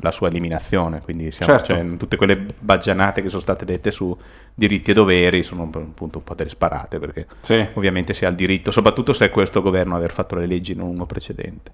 la 0.00 0.10
sua 0.10 0.28
eliminazione, 0.28 1.00
quindi 1.00 1.30
siamo, 1.30 1.52
Certo. 1.58 1.74
cioè, 1.74 1.96
tutte 1.96 2.16
quelle 2.16 2.36
baggianate 2.58 3.20
che 3.22 3.28
sono 3.28 3.40
state 3.40 3.64
dette 3.64 3.90
su 3.90 4.16
diritti 4.54 4.92
e 4.92 4.94
doveri 4.94 5.42
sono 5.42 5.64
appunto 5.64 6.18
un 6.18 6.24
po' 6.24 6.34
delle 6.34 6.50
sparate 6.50 6.98
perché 6.98 7.26
Sì. 7.40 7.66
ovviamente 7.74 8.14
si 8.14 8.24
ha 8.24 8.28
il 8.28 8.34
diritto, 8.36 8.70
soprattutto 8.70 9.12
se 9.12 9.26
è 9.26 9.30
questo 9.30 9.60
governo 9.60 9.96
aver 9.96 10.10
fatto 10.12 10.36
le 10.36 10.46
leggi, 10.46 10.74
non 10.74 10.88
uno 10.88 11.04
precedente. 11.06 11.72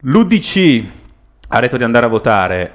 L'UDC 0.00 0.84
ha 1.48 1.60
detto 1.60 1.76
di 1.76 1.84
andare 1.84 2.06
a 2.06 2.08
votare, 2.08 2.74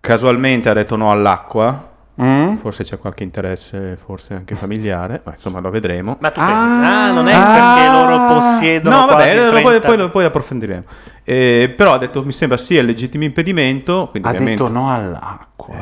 casualmente 0.00 0.68
ha 0.68 0.72
detto 0.74 0.94
no 0.96 1.10
all'acqua, 1.10 1.96
Mm? 2.20 2.56
Forse 2.56 2.82
c'è 2.82 2.98
qualche 2.98 3.22
interesse, 3.22 3.96
forse 4.04 4.34
anche 4.34 4.56
familiare, 4.56 5.20
ma 5.24 5.32
insomma 5.34 5.60
lo 5.60 5.70
vedremo. 5.70 6.16
Ma 6.18 6.30
tu 6.32 6.40
ah, 6.40 7.12
non 7.12 7.28
è 7.28 7.32
perché 7.32 7.88
loro 7.92 8.40
possiedono 8.40 8.96
No, 9.00 9.06
vabbè, 9.06 9.34
lo- 9.36 9.50
30 9.50 9.68
poi, 9.68 9.80
poi 9.80 9.96
lo- 9.96 10.10
poi 10.10 10.24
approfondiremo. 10.24 10.82
Eh, 11.22 11.72
però 11.76 11.92
ha 11.94 11.98
detto, 11.98 12.24
mi 12.24 12.32
sembra 12.32 12.56
sia 12.58 12.80
il 12.80 12.86
legittimo 12.86 13.22
impedimento. 13.24 14.08
Quindi 14.10 14.28
Ha 14.28 14.32
detto 14.32 14.68
no 14.68 14.92
all'acqua. 14.92 15.74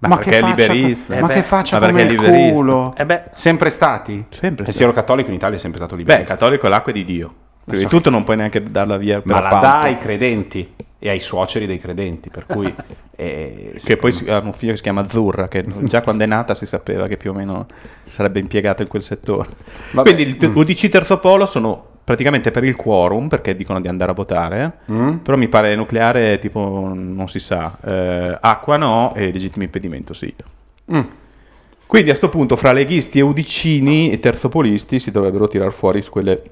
ma, 0.00 0.08
Ma 0.08 0.16
perché 0.16 0.30
che 0.30 0.38
è 0.38 0.42
liberista. 0.42 1.18
ma 1.20 1.28
che 1.28 1.42
faccia 1.42 1.78
Ma 1.78 1.86
perché 1.86 2.04
come 2.06 2.08
è 2.08 2.12
il 2.12 2.20
liberista. 2.20 2.54
culo. 2.54 2.94
Eh 2.96 3.06
beh, 3.06 3.22
Sempre 3.32 3.70
stati? 3.70 4.26
Sempre 4.28 4.48
Il 4.48 4.54
stato. 4.56 4.72
siero 4.72 4.92
cattolico 4.92 5.28
in 5.30 5.34
Italia 5.34 5.56
è 5.56 5.60
sempre 5.60 5.78
stato 5.78 5.94
Beh, 5.96 6.02
liberista. 6.02 6.34
cattolico 6.34 6.66
è 6.66 6.68
l'acqua 6.68 6.92
di 6.92 7.04
Dio. 7.04 7.34
Prima 7.64 7.82
di 7.82 7.88
tutto 7.88 8.10
non 8.10 8.24
puoi 8.24 8.36
neanche 8.36 8.62
darla 8.62 8.96
via 8.98 9.20
per 9.22 9.32
ma 9.32 9.40
la 9.40 9.46
appalto. 9.48 9.66
dà 9.66 9.80
ai 9.80 9.96
credenti 9.98 10.74
e 10.98 11.08
ai 11.10 11.20
suoceri 11.20 11.66
dei 11.66 11.78
credenti, 11.78 12.28
per 12.28 12.46
cui... 12.46 12.72
eh, 13.16 13.72
Che 13.82 13.96
poi 13.96 14.12
si- 14.12 14.28
ha 14.28 14.38
un 14.38 14.52
figlio 14.52 14.72
che 14.72 14.78
si 14.78 14.82
chiama 14.82 15.02
Azzurra, 15.02 15.48
che 15.48 15.64
già 15.82 16.00
quando 16.02 16.24
è 16.24 16.26
nata 16.26 16.54
si 16.54 16.66
sapeva 16.66 17.06
che 17.06 17.16
più 17.16 17.30
o 17.30 17.34
meno 17.34 17.66
sarebbe 18.04 18.40
impiegata 18.40 18.82
in 18.82 18.88
quel 18.88 19.02
settore. 19.02 19.48
Vabbè. 19.92 20.12
Quindi 20.14 20.36
il 20.36 20.52
UDC 20.52 20.88
terzo 20.88 21.18
polo 21.18 21.46
sono 21.46 21.86
praticamente 22.02 22.50
per 22.50 22.64
il 22.64 22.74
quorum, 22.74 23.28
perché 23.28 23.54
dicono 23.54 23.80
di 23.80 23.86
andare 23.88 24.10
a 24.10 24.14
votare, 24.14 24.78
Mm? 24.90 25.16
però 25.18 25.36
mi 25.36 25.48
pare 25.48 25.76
nucleare 25.76 26.38
tipo 26.38 26.90
non 26.94 27.28
si 27.28 27.38
sa, 27.38 27.76
eh, 27.84 28.38
acqua 28.40 28.76
no 28.78 29.12
e 29.14 29.30
legittimo 29.30 29.64
impedimento 29.64 30.14
sì. 30.14 30.34
Mm. 30.92 31.00
Quindi 31.86 32.10
a 32.10 32.14
sto 32.14 32.28
punto 32.28 32.56
fra 32.56 32.72
leghisti 32.72 33.18
e 33.18 33.22
udicini 33.22 34.10
e 34.10 34.18
terzopolisti 34.18 34.98
si 34.98 35.10
dovrebbero 35.10 35.46
tirar 35.48 35.70
fuori 35.72 36.02
quelle 36.06 36.42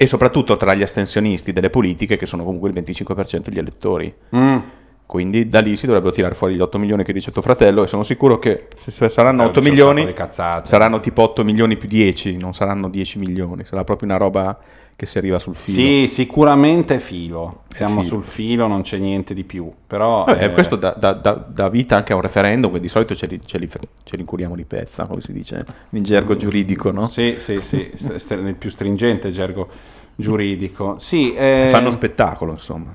e 0.00 0.06
soprattutto 0.06 0.56
tra 0.56 0.74
gli 0.74 0.82
astensionisti 0.82 1.52
delle 1.52 1.70
politiche 1.70 2.16
che 2.16 2.24
sono 2.24 2.44
comunque 2.44 2.68
il 2.68 2.74
25% 2.76 3.48
degli 3.48 3.58
elettori. 3.58 4.14
Mm. 4.34 4.58
Quindi 5.04 5.48
da 5.48 5.58
lì 5.58 5.76
si 5.76 5.86
dovrebbero 5.86 6.12
tirare 6.12 6.34
fuori 6.36 6.54
gli 6.54 6.60
8 6.60 6.78
milioni 6.78 7.02
che 7.02 7.12
dice 7.12 7.32
tuo 7.32 7.42
fratello 7.42 7.82
e 7.82 7.88
sono 7.88 8.04
sicuro 8.04 8.38
che 8.38 8.68
se 8.76 9.10
saranno 9.10 9.42
Eh, 9.42 9.46
8 9.46 9.58
dice 9.58 9.70
un 9.72 9.74
milioni 9.74 10.14
saranno 10.62 11.00
tipo 11.00 11.22
8 11.22 11.42
milioni 11.42 11.76
più 11.76 11.88
10, 11.88 12.36
non 12.36 12.54
saranno 12.54 12.88
10 12.88 13.18
milioni, 13.18 13.64
sarà 13.64 13.82
proprio 13.82 14.08
una 14.08 14.18
roba 14.18 14.56
che 14.98 15.06
si 15.06 15.16
arriva 15.16 15.38
sul 15.38 15.54
filo. 15.54 15.76
Sì, 15.76 16.08
sicuramente 16.08 16.98
filo. 16.98 17.62
Siamo 17.72 18.02
filo. 18.02 18.16
sul 18.16 18.24
filo, 18.24 18.66
non 18.66 18.82
c'è 18.82 18.98
niente 18.98 19.32
di 19.32 19.44
più. 19.44 19.72
Però... 19.86 20.24
Vabbè, 20.24 20.46
eh, 20.46 20.52
questo 20.52 20.74
dà, 20.74 20.90
dà- 20.92 21.68
vita 21.68 21.94
anche 21.94 22.12
a 22.12 22.16
un 22.16 22.20
referendum 22.20 22.72
che 22.72 22.80
di 22.80 22.88
solito 22.88 23.14
ce 23.14 23.26
li, 23.26 23.40
ce 23.44 23.58
li, 23.58 23.68
ce 23.68 24.16
li 24.16 24.20
incuriamo 24.22 24.56
di 24.56 24.64
pezza, 24.64 25.06
come 25.06 25.20
si 25.20 25.32
dice 25.32 25.64
in 25.90 26.02
gergo 26.02 26.34
giuridico, 26.34 26.90
no? 26.90 27.06
Sì, 27.06 27.36
sì, 27.38 27.60
sì, 27.60 27.88
nel 28.34 28.56
più 28.56 28.70
stringente 28.70 29.30
gergo 29.30 29.68
giuridico. 30.16 30.96
Sì, 30.98 31.32
eh, 31.32 31.68
Fanno 31.70 31.92
spettacolo, 31.92 32.50
insomma. 32.50 32.92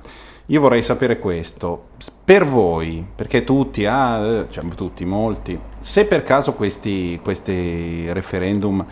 Io 0.47 0.59
vorrei 0.59 0.81
sapere 0.81 1.19
questo, 1.19 1.91
per 2.25 2.43
voi, 2.43 3.01
perché 3.15 3.45
tutti, 3.45 3.85
ah, 3.85 4.19
eh, 4.19 4.45
cioè 4.49 4.65
tutti, 4.75 5.05
molti, 5.05 5.57
se 5.79 6.03
per 6.03 6.23
caso 6.23 6.51
questi, 6.51 7.17
questi 7.23 8.11
referendum 8.11 8.85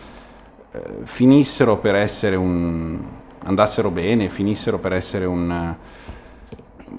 finissero 1.04 1.76
per 1.78 1.94
essere 1.94 2.36
un... 2.36 2.98
andassero 3.44 3.90
bene, 3.90 4.28
finissero 4.28 4.78
per 4.78 4.92
essere 4.92 5.24
un, 5.24 5.50
eh, 5.50 5.76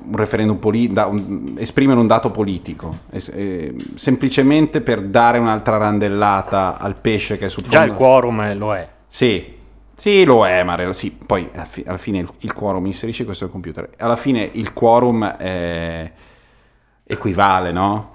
un 0.10 0.15
referendum 0.15 0.58
politico, 0.58 1.12
esprimere 1.58 2.00
un 2.00 2.08
dato 2.08 2.30
politico, 2.32 3.00
es- 3.12 3.32
eh, 3.34 3.75
semplicemente 3.96 4.82
per 4.82 5.01
dare 5.01 5.38
un'altra 5.39 5.77
randellata 5.77 6.77
al 6.77 6.96
pesce 6.96 7.38
che 7.38 7.46
è 7.46 7.50
sul 7.50 7.63
già 7.63 7.80
fondo. 7.80 7.94
il 7.94 7.98
quorum 7.98 8.42
eh, 8.42 8.56
lo 8.56 8.75
è. 8.75 8.88
Sì, 9.08 9.51
sì, 9.96 10.24
lo 10.25 10.46
è, 10.46 10.63
ma 10.63 10.75
re- 10.75 10.94
sì, 10.94 11.12
poi 11.12 11.50
alla 11.53 11.65
fi- 11.65 11.84
alla 11.88 11.98
fine 11.98 12.20
il, 12.20 12.30
il 12.39 12.53
quorum 12.53 12.86
inserisce 12.86 13.25
questo 13.25 13.44
nel 13.46 13.53
computer. 13.53 13.89
Alla 13.98 14.15
fine 14.15 14.50
il 14.53 14.74
quorum 14.74 15.25
è- 15.25 16.12
equivale, 17.06 17.72
no? 17.72 18.12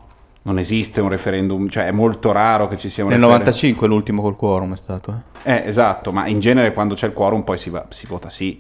Non 0.49 0.59
esiste 0.59 1.03
un 1.03 1.11
referendum, 1.11 1.69
cioè 1.69 1.85
è 1.89 1.91
molto 1.91 2.33
raro 2.33 2.69
che 2.69 2.79
ci 2.79 2.89
sia 2.89 3.05
un 3.05 3.11
Nel 3.11 3.19
referendum. 3.19 3.45
95 3.49 3.87
l'ultimo 3.87 4.23
col 4.23 4.35
quorum 4.35 4.73
è 4.73 4.77
stato. 4.77 5.21
Eh? 5.43 5.53
Eh, 5.53 5.63
esatto, 5.67 6.11
ma 6.11 6.27
in 6.27 6.41
genere 6.41 6.73
quando 6.73 6.95
c'è 6.95 7.07
il 7.07 7.13
quorum 7.13 7.43
poi 7.43 7.59
si, 7.59 7.69
va- 7.69 7.85
si 7.91 8.07
vota 8.07 8.31
sì. 8.31 8.59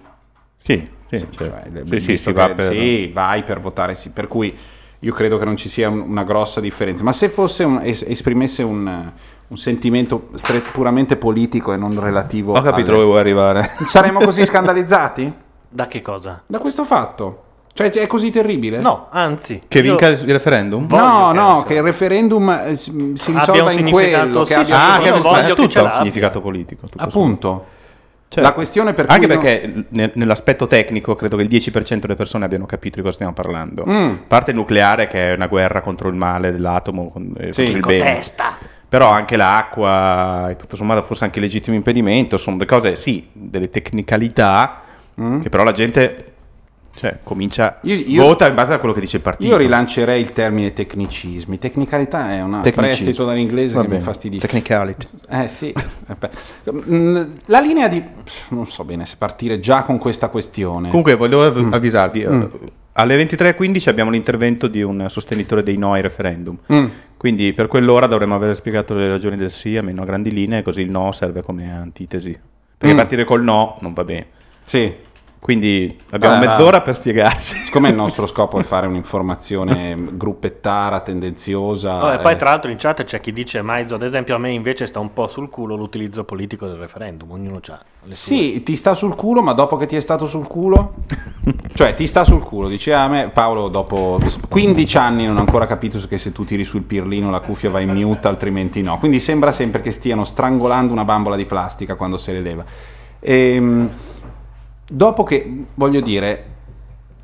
Sì, 0.63 0.87
sì, 1.09 1.27
Cioè, 1.31 1.49
certo. 1.51 1.87
sì, 1.87 2.01
sì, 2.01 2.07
visto 2.11 2.29
si 2.29 2.37
va 2.37 2.49
che- 2.49 2.53
per... 2.55 2.67
sì, 2.73 3.11
vai 3.11 3.43
per 3.43 3.59
votare 3.61 3.95
sì. 3.95 4.11
Per 4.11 4.27
cui 4.29 4.55
io 4.99 5.13
credo 5.15 5.39
che 5.39 5.47
non 5.47 5.57
ci 5.57 5.71
sia 5.71 5.89
un- 5.89 6.01
una 6.01 6.25
grossa 6.25 6.61
differenza. 6.61 7.03
Ma 7.05 7.13
se 7.13 7.31
fosse 7.31 7.65
un- 7.65 7.81
es- 7.83 8.05
esprimesse 8.07 8.63
un, 8.63 9.11
un 9.49 9.57
sentimento 9.57 10.29
stre- 10.35 10.61
puramente 10.71 11.17
politico 11.17 11.73
e 11.73 11.79
non 11.79 11.99
relativo 11.99 12.53
Ho 12.53 12.61
capito 12.61 12.91
alle- 12.91 12.99
dove 12.99 13.05
vuoi 13.05 13.19
arrivare. 13.21 13.67
Saremmo 13.87 14.19
così 14.21 14.45
scandalizzati? 14.47 15.33
Da 15.71 15.87
che 15.87 16.03
cosa? 16.03 16.43
Da 16.47 16.59
questo 16.59 16.85
fatto? 16.85 17.45
Cioè 17.79 17.91
è 17.91 18.07
così 18.09 18.33
terribile? 18.33 18.79
No, 18.81 19.07
anzi. 19.13 19.63
Che 19.69 19.79
io- 19.79 19.85
vinca 19.85 20.09
il 20.09 20.17
referendum? 20.19 20.83
No, 20.83 20.89
che 20.89 20.97
no, 20.97 21.51
abbia- 21.61 21.65
che 21.65 21.75
il 21.75 21.83
referendum 21.83 22.49
eh, 22.67 22.75
si 22.77 22.91
Abbia 22.91 23.39
risolva 23.39 23.71
in 23.71 23.89
quello, 23.91 24.43
che 24.43 24.55
sì, 24.55 24.59
abbia 24.59 24.95
Ah, 24.95 24.99
che 24.99 25.13
che 25.13 25.55
tutto 25.55 25.83
un 25.85 25.91
significato 25.93 26.41
politico. 26.41 26.89
tutto 26.89 27.05
Appunto. 27.05 27.67
Certo. 28.31 28.49
La 28.49 28.53
questione 28.53 28.93
per 28.95 29.07
Anche 29.09 29.27
non- 29.29 29.39
perché 29.39 29.85
ne- 29.91 30.11
nell'aspetto 30.15 30.67
tecnico 30.67 31.15
credo 31.15 31.37
che 31.37 31.43
il 31.45 31.49
10% 31.49 32.01
delle 32.09 32.17
persone 32.19 32.45
abbiano 32.45 32.67
capito 32.67 32.97
di 32.97 33.03
cosa 33.03 33.15
stiamo 33.15 33.33
parlando. 33.33 33.85
Mm. 33.89 34.09
A 34.11 34.19
parte 34.27 34.51
il 34.51 34.57
nucleare 34.57 35.07
che 35.07 35.31
è 35.31 35.35
una 35.35 35.47
guerra 35.47 35.81
contro 35.81 36.09
il 36.09 36.17
male 36.17 36.51
dell'atomo, 36.51 37.11
con- 37.11 37.33
eh, 37.39 37.53
Sì, 37.53 37.71
contro 37.71 37.93
il 37.93 37.99
bene. 37.99 38.15
testa. 38.17 38.57
Però 38.89 39.09
anche 39.09 39.37
l'acqua 39.37 40.49
e 40.51 40.57
tutto 40.57 40.75
sommato 40.75 41.03
forse 41.05 41.23
anche 41.25 41.39
il 41.39 41.45
legittimo 41.45 41.77
impedimento 41.77 42.37
sono 42.39 42.57
delle 42.57 42.69
cose, 42.69 42.97
sì, 42.97 43.29
delle 43.33 43.71
tecnicalità 43.71 44.81
Mm. 45.21 45.41
che 45.41 45.49
però 45.49 45.63
la 45.65 45.73
gente 45.73 46.33
cioè, 46.99 47.19
comincia, 47.23 47.79
Io- 47.83 47.95
io- 47.95 48.25
vota 48.25 48.49
in 48.49 48.57
base 48.57 48.73
a 48.73 48.79
quello 48.79 48.93
che 48.93 48.99
dice 48.99 49.19
il 49.19 49.23
partito. 49.23 49.49
Io 49.53 49.57
rilancerei 49.57 50.21
il 50.21 50.33
termine 50.33 50.73
tecnicismi. 50.73 51.57
Tecnicalità 51.59 52.33
è 52.33 52.43
un 52.43 52.61
prestito 52.75 53.25
dall'inglese 53.25 53.75
Va 53.75 53.83
che 53.83 53.87
mi 53.87 53.93
bene. 53.95 54.05
fastidisce. 54.05 54.47
Technicality. 54.47 55.07
Eh 55.29 55.47
sì. 55.47 55.73
Eh. 55.73 56.31
Mm, 56.93 57.23
La 57.47 57.61
linea 57.61 57.87
di... 57.87 58.03
non 58.49 58.67
so 58.67 58.83
bene 58.85 59.05
se 59.07 59.15
partire 59.17 59.61
già 59.61 59.85
con 59.85 59.99
questa 59.99 60.29
questione. 60.29 60.89
Comunque 60.89 61.15
volevo 61.15 61.45
av- 61.45 61.57
Mm. 61.59 61.73
avvisarvi, 61.73 62.23
eh, 62.23 62.49
alle 62.95 63.17
23.15 63.17 63.89
abbiamo 63.89 64.11
l'intervento 64.11 64.67
di 64.67 64.83
un 64.83 65.07
sostenitore 65.09 65.63
dei 65.63 65.77
no 65.77 65.93
ai 65.93 66.03
referendum. 66.03 66.57
Mm. 66.73 66.87
Quindi 67.17 67.53
per 67.53 67.69
quell'ora 67.69 68.07
dovremmo 68.09 68.35
aver 68.35 68.57
spiegato 68.57 68.95
le 68.95 69.09
ragioni 69.09 69.37
del 69.37 69.53
sì, 69.53 69.77
almeno 69.77 70.03
a 70.03 70.05
grandi 70.05 70.33
linee, 70.33 70.63
così 70.63 70.81
il 70.81 70.91
no 70.91 71.13
serve 71.13 71.43
come 71.43 71.71
antitesi. 71.73 72.37
Perché 72.77 72.93
Mm. 72.95 72.97
partire 72.99 73.25
col 73.25 73.45
no 73.45 73.77
non 73.83 73.93
va 73.93 74.03
bene. 74.03 74.27
Sì. 74.65 74.93
Quindi 75.41 75.97
abbiamo 76.11 76.35
Vabbè, 76.35 76.47
mezz'ora 76.47 76.81
per 76.81 76.97
spiegarsi. 76.97 77.55
Siccome 77.55 77.89
il 77.89 77.95
nostro 77.95 78.27
scopo 78.29 78.59
è 78.59 78.63
fare 78.63 78.87
un'informazione 78.87 79.97
gruppettara, 80.13 81.01
tendenziosa... 81.01 82.05
Oh, 82.05 82.13
e 82.13 82.19
poi 82.19 82.33
eh, 82.33 82.37
tra 82.37 82.51
l'altro 82.51 82.71
in 82.71 82.77
chat 82.77 83.05
c'è 83.05 83.21
chi 83.21 83.33
dice 83.33 83.63
Maizo, 83.63 83.95
ad 83.95 84.03
esempio 84.03 84.35
a 84.35 84.39
me 84.39 84.51
invece 84.51 84.87
sta 84.87 84.99
un 84.99 85.13
po' 85.13 85.29
sul 85.29 85.49
culo 85.49 85.77
l'utilizzo 85.77 86.25
politico 86.25 86.67
del 86.67 86.77
referendum, 86.77 87.31
ognuno 87.31 87.61
ha 87.69 87.81
le 88.03 88.15
sue. 88.15 88.37
Sì, 88.37 88.63
ti 88.63 88.75
sta 88.75 88.95
sul 88.95 89.15
culo, 89.15 89.43
ma 89.43 89.53
dopo 89.53 89.77
che 89.77 89.87
ti 89.87 89.97
è 89.97 90.01
stato 90.01 90.27
sul 90.27 90.47
culo? 90.47 90.95
cioè, 91.75 91.95
ti 91.95 92.07
sta 92.07 92.25
sul 92.25 92.43
culo. 92.43 92.69
Dice 92.69 92.93
a 92.93 93.09
me, 93.09 93.31
Paolo, 93.33 93.69
dopo 93.69 94.19
15 94.49 94.99
anni 94.99 95.27
non 95.27 95.37
ho 95.37 95.41
ancora 95.41 95.67
capito 95.67 95.99
che 96.09 96.19
se 96.19 96.33
tu 96.33 96.45
tiri 96.45 96.65
sul 96.65 96.83
pirlino 96.83 97.31
la 97.31 97.41
cuffia 97.41 97.71
va 97.71 97.81
in 97.81 97.91
mute, 97.91 98.27
altrimenti 98.29 98.83
no. 98.83 98.99
Quindi 98.99 99.21
sembra 99.21 99.53
sempre 99.53 99.81
che 99.81 99.93
stiano 99.93 100.25
strangolando 100.25 100.93
una 100.93 101.05
bambola 101.05 101.37
di 101.37 101.47
plastica 101.47 101.95
quando 101.95 102.17
se 102.17 102.33
le 102.33 102.41
leva. 102.41 102.65
Ehm, 103.21 103.91
dopo 104.89 105.23
che, 105.25 105.65
voglio 105.75 106.01
dire, 106.01 106.45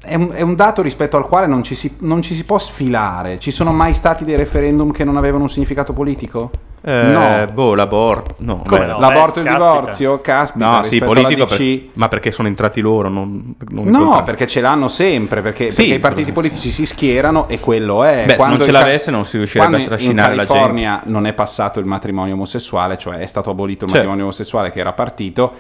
è 0.05 0.17
un, 0.17 0.31
è 0.33 0.43
un 0.43 0.55
dato 0.55 0.83
rispetto 0.83 1.17
al 1.17 1.27
quale 1.27 1.47
non 1.47 1.63
ci, 1.63 1.75
si, 1.75 1.97
non 2.01 2.21
ci 2.21 2.35
si 2.35 2.45
può 2.45 2.59
sfilare. 2.59 3.39
Ci 3.39 3.51
sono 3.51 3.73
mai 3.73 3.95
stati 3.95 4.25
dei 4.25 4.37
referendum 4.37 4.93
che 4.93 5.03
non 5.05 5.17
avevano 5.17 5.45
un 5.45 5.49
significato 5.49 5.93
politico? 5.95 6.51
Eh, 6.87 7.03
no. 7.07 7.51
Boh, 7.51 7.75
l'aborto. 7.75 8.35
No, 8.41 8.63
Come 8.67 8.85
no? 8.85 8.99
L'aborto 9.01 9.39
e 9.39 9.43
il 9.43 9.49
caspita. 9.49 9.71
divorzio? 9.73 10.21
Caspita, 10.21 10.69
No, 10.69 10.85
sì, 10.85 10.99
politico, 10.99 11.47
per- 11.47 11.81
ma 11.95 12.09
perché 12.09 12.31
sono 12.33 12.49
entrati 12.49 12.83
loro? 12.83 13.09
Non, 13.09 13.55
non 13.71 13.87
No, 13.87 14.05
conta. 14.09 14.23
perché 14.25 14.47
ce 14.47 14.61
l'hanno 14.61 14.89
sempre, 14.89 15.41
perché, 15.41 15.71
Sì, 15.71 15.77
perché 15.79 15.95
i 15.95 15.99
partiti 16.01 16.33
politici 16.33 16.71
si 16.71 16.85
schierano 16.85 17.49
e 17.49 17.59
quello 17.59 18.05
è. 18.05 18.25
Beh, 18.27 18.31
se 18.33 18.37
Quando 18.37 18.57
non 18.59 18.67
ce 18.67 18.73
in 18.73 18.79
l'avesse 18.79 19.11
non 19.11 19.25
si 19.25 19.39
riuscirebbe 19.39 19.83
a 19.83 19.87
trascinare 19.87 20.33
in 20.33 20.37
la 20.37 20.45
California 20.45 21.01
non 21.07 21.25
è 21.25 21.33
passato 21.33 21.81
il 21.81 21.87
matrimonio 21.87 22.35
omosessuale, 22.35 22.99
cioè 22.99 23.17
è 23.17 23.27
stato 23.27 23.49
abolito 23.49 23.87
il 23.87 23.91
matrimonio 23.93 24.25
omosessuale 24.25 24.71
che 24.71 24.81
era 24.81 24.93
partito, 24.93 25.53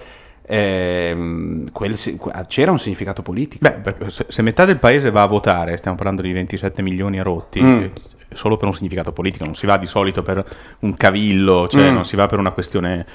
ehm, 0.46 1.70
quel 1.72 1.96
c'era 2.46 2.70
un 2.70 2.78
significato 2.78 3.22
politico. 3.22 3.68
Beh, 3.68 4.10
se, 4.28 4.42
metà 4.42 4.64
del 4.64 4.78
paese 4.78 5.10
va 5.10 5.22
a 5.22 5.26
votare, 5.26 5.76
stiamo 5.76 5.96
parlando 5.96 6.22
di 6.22 6.32
27 6.32 6.82
milioni 6.82 7.20
rotti, 7.20 7.60
Mm. 7.62 7.66
eh, 7.82 7.90
solo 8.32 8.56
per 8.56 8.68
un 8.68 8.74
significato 8.74 9.12
politico, 9.12 9.44
non 9.44 9.54
si 9.54 9.66
va 9.66 9.76
di 9.76 9.86
solito 9.86 10.22
per 10.22 10.44
un 10.80 10.94
cavillo, 10.96 11.68
cioè 11.68 11.90
Mm. 11.90 11.94
non 11.94 12.04
si 12.04 12.16
va 12.16 12.26
per 12.26 12.38
una 12.38 12.50
questione 12.50 13.06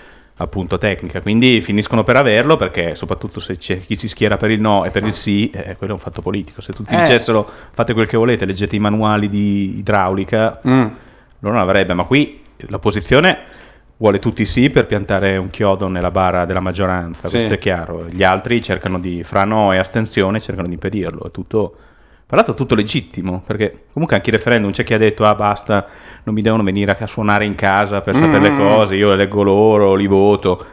appunto 0.41 0.77
tecnica, 0.77 1.19
quindi 1.19 1.59
finiscono 1.59 2.05
per 2.05 2.15
averlo 2.15 2.55
perché 2.55 2.95
soprattutto 2.95 3.41
se 3.41 3.57
c'è 3.57 3.81
chi 3.81 3.97
si 3.97 4.07
schiera 4.07 4.37
per 4.37 4.49
il 4.51 4.61
no 4.61 4.85
e 4.85 4.89
per 4.89 5.03
il 5.03 5.13
sì, 5.13 5.49
eh, 5.49 5.75
quello 5.75 5.91
è 5.91 5.95
un 5.95 6.01
fatto 6.01 6.21
politico, 6.21 6.61
se 6.61 6.71
tutti 6.71 6.93
Eh. 6.95 7.01
dicessero 7.01 7.45
fate 7.73 7.91
quel 7.93 8.07
che 8.07 8.15
volete, 8.15 8.45
leggete 8.45 8.73
i 8.77 8.79
manuali 8.79 9.27
di 9.27 9.79
idraulica, 9.79 10.61
Mm. 10.65 10.71
loro 11.39 11.55
non 11.55 11.57
avrebbe, 11.57 11.93
ma 11.93 12.05
qui 12.05 12.39
l'opposizione 12.67 13.37
vuole 13.99 14.19
tutti 14.19 14.45
sì 14.45 14.69
per 14.69 14.85
piantare 14.87 15.35
un 15.37 15.49
chiodo 15.49 15.87
nella 15.89 16.09
bara 16.11 16.45
della 16.45 16.61
maggioranza, 16.61 17.27
Sì. 17.27 17.35
questo 17.37 17.53
è 17.55 17.57
chiaro. 17.57 18.05
Gli 18.09 18.23
altri 18.23 18.61
cercano 18.61 18.97
di, 18.97 19.23
fra 19.23 19.43
no 19.43 19.73
e 19.73 19.77
astensione, 19.77 20.39
cercano 20.39 20.67
di 20.67 20.73
impedirlo. 20.73 21.25
È 21.25 21.31
tutto 21.31 21.75
Tra 22.29 22.37
l'altro 22.37 22.53
tutto 22.53 22.75
legittimo, 22.75 23.41
perché 23.43 23.85
comunque 23.91 24.15
anche 24.15 24.29
i 24.29 24.33
referendum 24.33 24.69
c'è 24.69 24.83
chi 24.83 24.93
ha 24.93 24.99
detto 24.99 25.23
ah 25.25 25.33
basta, 25.33 25.87
non 26.25 26.35
mi 26.35 26.43
devono 26.43 26.61
venire 26.61 26.95
a 26.95 27.07
suonare 27.07 27.43
in 27.43 27.55
casa 27.55 28.01
per 28.01 28.13
sapere 28.15 28.39
le 28.39 28.51
Mm. 28.51 28.57
cose, 28.59 28.95
io 28.95 29.09
le 29.09 29.15
leggo 29.15 29.41
loro, 29.41 29.95
li 29.95 30.05
voto. 30.05 30.63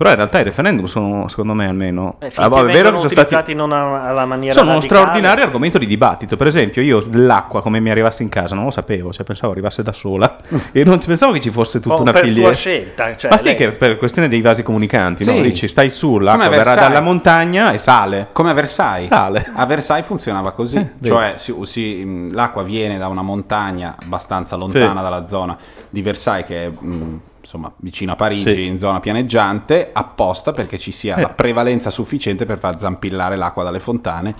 Però 0.00 0.08
in 0.12 0.16
realtà 0.16 0.40
i 0.40 0.44
referendum 0.44 0.86
sono, 0.86 1.28
secondo 1.28 1.52
me 1.52 1.66
almeno... 1.68 2.14
Eh, 2.20 2.28
è 2.28 2.30
vero 2.48 2.64
che 2.64 2.70
sono 2.70 3.00
utilizzati 3.00 3.28
stati... 3.28 3.54
non 3.54 3.70
alla 3.70 4.24
maniera 4.24 4.54
Sono 4.56 4.70
uno 4.70 4.78
radicale. 4.80 4.98
straordinario 5.02 5.44
argomento 5.44 5.76
di 5.76 5.84
dibattito. 5.84 6.36
Per 6.38 6.46
esempio, 6.46 6.80
io 6.80 7.04
l'acqua 7.12 7.60
come 7.60 7.80
mi 7.80 7.90
arrivasse 7.90 8.22
in 8.22 8.30
casa 8.30 8.54
non 8.54 8.64
lo 8.64 8.70
sapevo, 8.70 9.12
cioè 9.12 9.26
pensavo 9.26 9.52
arrivasse 9.52 9.82
da 9.82 9.92
sola 9.92 10.38
e 10.72 10.84
non 10.84 11.00
pensavo 11.00 11.32
che 11.32 11.40
ci 11.40 11.50
fosse 11.50 11.80
tutta 11.80 11.96
Oh, 11.96 12.00
una 12.00 12.12
per 12.12 12.24
filiera. 12.24 12.46
sua 12.50 12.56
scelta, 12.56 13.14
cioè, 13.14 13.30
Ma 13.30 13.36
sì, 13.36 13.44
lei- 13.48 13.56
che 13.56 13.70
per 13.72 13.98
questione 13.98 14.28
dei 14.28 14.40
vasi 14.40 14.62
comunicanti, 14.62 15.22
no? 15.26 15.32
Sì. 15.32 15.42
Dici, 15.42 15.68
stai 15.68 15.90
su, 15.90 16.16
l'acqua 16.16 16.48
verrà 16.48 16.62
Versailles. 16.64 16.88
dalla 16.88 17.00
montagna 17.04 17.72
e 17.72 17.76
sale. 17.76 18.28
Come 18.32 18.48
a 18.48 18.54
Versailles. 18.54 19.06
Sale. 19.06 19.50
A 19.54 19.66
Versailles 19.66 20.06
funzionava 20.06 20.52
così, 20.52 20.78
Eh, 20.78 20.92
cioè 21.06 21.34
si- 21.36 21.54
si- 21.64 22.02
mh, 22.02 22.32
l'acqua 22.32 22.62
viene 22.62 22.96
da 22.96 23.06
una 23.08 23.20
montagna 23.20 23.96
abbastanza 24.02 24.56
lontana 24.56 24.96
Sì. 24.96 25.02
dalla 25.02 25.24
zona 25.26 25.58
di 25.90 26.00
Versailles 26.00 26.46
che 26.46 26.64
è 26.64 26.68
mh, 26.70 27.20
insomma 27.52 27.72
vicino 27.78 28.12
a 28.12 28.16
Parigi, 28.16 28.52
Sì. 28.52 28.66
in 28.66 28.78
zona 28.78 29.00
pianeggiante, 29.00 29.90
apposta 29.92 30.52
perché 30.52 30.78
ci 30.78 30.92
sia 30.92 31.16
Eh. 31.16 31.22
la 31.22 31.30
prevalenza 31.30 31.90
sufficiente 31.90 32.46
per 32.46 32.58
far 32.60 32.78
zampillare 32.78 33.34
l'acqua 33.34 33.64
dalle 33.64 33.80
fontane. 33.80 34.34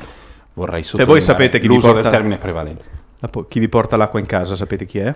Vorrei 0.52 0.82
Cioè, 0.82 0.90
sottolineare 0.90 1.18
voi 1.18 1.26
sapete 1.28 1.58
chi 1.60 1.66
vi 1.66 1.74
l'uso 1.74 1.88
porta- 1.88 2.02
del 2.02 2.10
termine 2.12 2.36
prevalenza. 2.38 2.88
Chi 3.48 3.58
vi 3.58 3.68
porta 3.68 3.96
l'acqua 3.96 4.20
in 4.20 4.26
casa, 4.26 4.54
sapete 4.54 4.86
chi 4.86 4.98
è? 4.98 5.14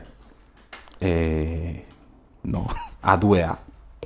E... 0.99 1.85
No, 2.43 2.67
A2A. 3.05 3.57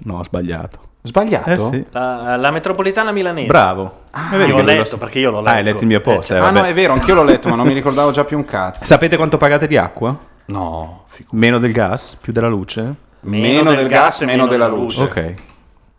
no, 0.03 0.19
ho 0.19 0.25
sbagliato. 0.25 0.79
Sbagliato? 1.03 1.51
Eh 1.51 1.57
sì. 1.59 1.85
La, 1.91 2.37
la 2.37 2.51
metropolitana 2.51 3.11
milanese. 3.13 3.47
Bravo. 3.49 4.03
Ah, 4.11 4.29
vedi 4.37 4.51
io 4.51 4.57
che 4.57 4.61
ho 4.61 4.65
ve 4.65 4.75
lo- 4.75 4.83
letto, 4.83 4.99
perché 4.99 5.19
io 5.19 5.31
lo 5.31 5.39
Ah, 5.39 5.51
hai 5.51 5.57
leggo. 5.57 5.65
letto 5.71 5.81
il 5.83 5.87
mio 5.87 6.01
post. 6.01 6.19
Eh, 6.31 6.35
cioè, 6.35 6.37
eh, 6.39 6.41
Ah 6.45 6.51
no, 6.51 6.63
è 6.65 6.75
vero, 6.75 6.93
anch'io 6.93 7.15
l'ho 7.15 7.25
letto, 7.25 7.49
ma 7.49 7.57
non 7.57 7.67
mi 7.67 7.73
ricordavo 7.73 8.11
già 8.11 8.25
più 8.25 8.37
un 8.37 8.45
cazzo. 8.45 8.85
Sapete 8.85 9.17
quanto 9.17 9.37
pagate 9.39 9.67
di 9.67 9.77
acqua? 9.77 10.17
No, 10.47 11.05
figu- 11.07 11.33
Meno 11.39 11.59
del 11.59 11.73
gas? 11.73 12.17
Più 12.21 12.33
della 12.33 12.49
luce? 12.49 12.95
Meno, 13.21 13.75
del 13.75 13.89
gas, 13.89 14.21
meno 14.23 14.47
della 14.47 14.67
luce. 14.67 15.03
Ok. 15.03 15.35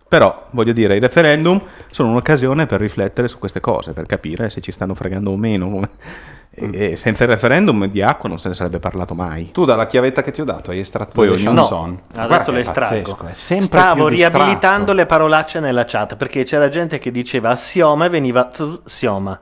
Però, 0.08 0.48
voglio 0.52 0.74
dire, 0.74 0.96
i 0.96 1.00
referendum 1.00 1.62
sono 1.92 2.10
un'occasione 2.10 2.66
per 2.66 2.80
riflettere 2.80 3.28
su 3.28 3.38
queste 3.38 3.60
cose, 3.60 3.94
per 3.94 4.08
capire 4.08 4.50
se 4.50 4.60
ci 4.60 4.72
stanno 4.72 4.96
fregando 4.96 5.32
o 5.32 5.38
meno. 5.38 5.82
E, 6.52 6.92
e 6.94 6.96
senza 6.96 7.24
il 7.24 7.30
referendum 7.30 7.86
di 7.86 8.02
acqua 8.02 8.28
non 8.28 8.40
se 8.40 8.48
ne 8.50 8.56
sarebbe 8.56 8.80
parlato 8.80 9.14
mai. 9.14 9.52
Tu 9.52 9.66
dalla 9.66 9.86
chiavetta 9.86 10.24
che 10.24 10.32
ti 10.32 10.42
ho 10.42 10.44
dato 10.44 10.72
hai 10.72 10.80
estratto 10.80 11.12
Poi 11.14 11.28
delle 11.30 11.44
chanson. 11.44 12.00
No, 12.16 12.22
adesso 12.22 12.52
le 12.52 12.62
estraggo. 12.62 13.16
pazzesco, 13.16 13.26
è 13.28 13.34
sempre 13.36 13.80
Stavo 13.80 14.06
più 14.08 14.16
distratto. 14.16 14.38
riabilitando 14.38 14.94
le 14.94 15.06
parolacce 15.06 15.60
nella 15.60 15.86
chat 15.86 16.16
perché 16.16 16.44
c'era 16.44 16.68
gente 16.68 16.98
che 16.98 17.12
diceva 17.12 17.52
assioma 17.52 18.06
e 18.06 18.10
veniva 18.10 18.46
ts- 18.46 18.82
sioma. 18.86 19.40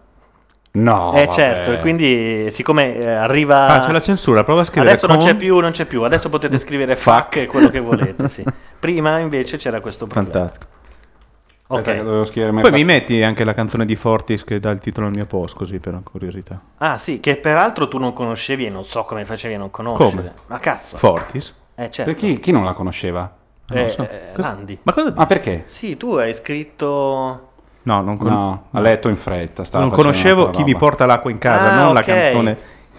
No, 0.71 1.13
eh 1.13 1.25
vabbè. 1.25 1.31
certo, 1.31 1.71
e 1.71 1.79
quindi 1.79 2.49
siccome 2.51 2.95
eh, 2.95 3.07
arriva... 3.09 3.67
Ah, 3.67 3.85
c'è 3.85 3.91
la 3.91 4.01
censura, 4.01 4.43
prova 4.43 4.61
a 4.61 4.63
scrivere 4.63 4.91
Adesso 4.91 5.07
non 5.07 5.17
con- 5.17 5.25
c'è 5.25 5.35
più, 5.35 5.57
non 5.59 5.71
c'è 5.71 5.85
più. 5.85 6.03
Adesso 6.03 6.29
potete 6.29 6.57
scrivere 6.59 6.95
fuck 6.95 7.37
e 7.37 7.45
quello 7.47 7.69
che 7.69 7.79
volete, 7.79 8.29
sì. 8.29 8.43
Prima 8.79 9.17
invece 9.19 9.57
c'era 9.57 9.81
questo 9.81 10.05
problema. 10.05 10.31
Fantastico. 10.31 10.75
Aspetta 11.69 11.91
che 11.91 11.97
Ok. 11.99 12.05
dovevo 12.05 12.23
scrivere 12.23 12.61
Poi 12.61 12.71
mi 12.71 12.83
metti 12.85 13.21
anche 13.23 13.43
la 13.43 13.53
canzone 13.53 13.85
di 13.85 13.95
Fortis 13.95 14.43
che 14.43 14.59
dà 14.59 14.69
il 14.69 14.79
titolo 14.79 15.07
al 15.07 15.13
mio 15.13 15.25
post, 15.25 15.55
così 15.55 15.79
per 15.79 15.99
curiosità. 16.03 16.61
Ah, 16.77 16.97
sì, 16.97 17.19
che 17.19 17.35
peraltro 17.37 17.87
tu 17.87 17.97
non 17.97 18.13
conoscevi 18.13 18.67
e 18.67 18.69
non 18.69 18.85
so 18.85 19.03
come 19.03 19.25
facevi 19.25 19.55
a 19.55 19.57
non 19.57 19.71
conoscere. 19.71 20.11
Come? 20.11 20.33
Ma 20.47 20.59
cazzo. 20.59 20.95
Fortis? 20.97 21.53
eh, 21.75 21.89
certo. 21.91 22.11
Per 22.11 22.15
chi, 22.21 22.39
chi 22.39 22.51
non 22.51 22.63
la 22.63 22.73
conosceva? 22.73 23.35
Eh, 23.69 23.75
Non 23.81 23.89
so. 23.89 24.03
eh, 24.07 24.19
Landi. 24.35 24.77
Ma 24.83 24.93
cosa 24.93 25.11
Ma 25.15 25.25
perché? 25.25 25.63
Sì, 25.65 25.97
tu 25.97 26.13
hai 26.13 26.33
scritto... 26.33 27.46
No, 27.87 28.01
non, 28.01 28.17
con- 28.17 28.27
No, 28.27 28.63
ha 28.71 28.79
letto 28.81 29.07
in 29.07 29.15
fretta. 29.15 29.63
non 29.79 29.89
conoscevo 29.89 30.49
chi 30.49 30.63
mi 30.63 30.75
porta 30.75 31.05
l'acqua 31.05 31.31
in 31.31 31.37
casa, 31.37 31.69
Ah, 31.69 31.75
non 31.83 31.93
la 31.93 32.01
ok. 32.01 32.05
canzone 32.05 32.57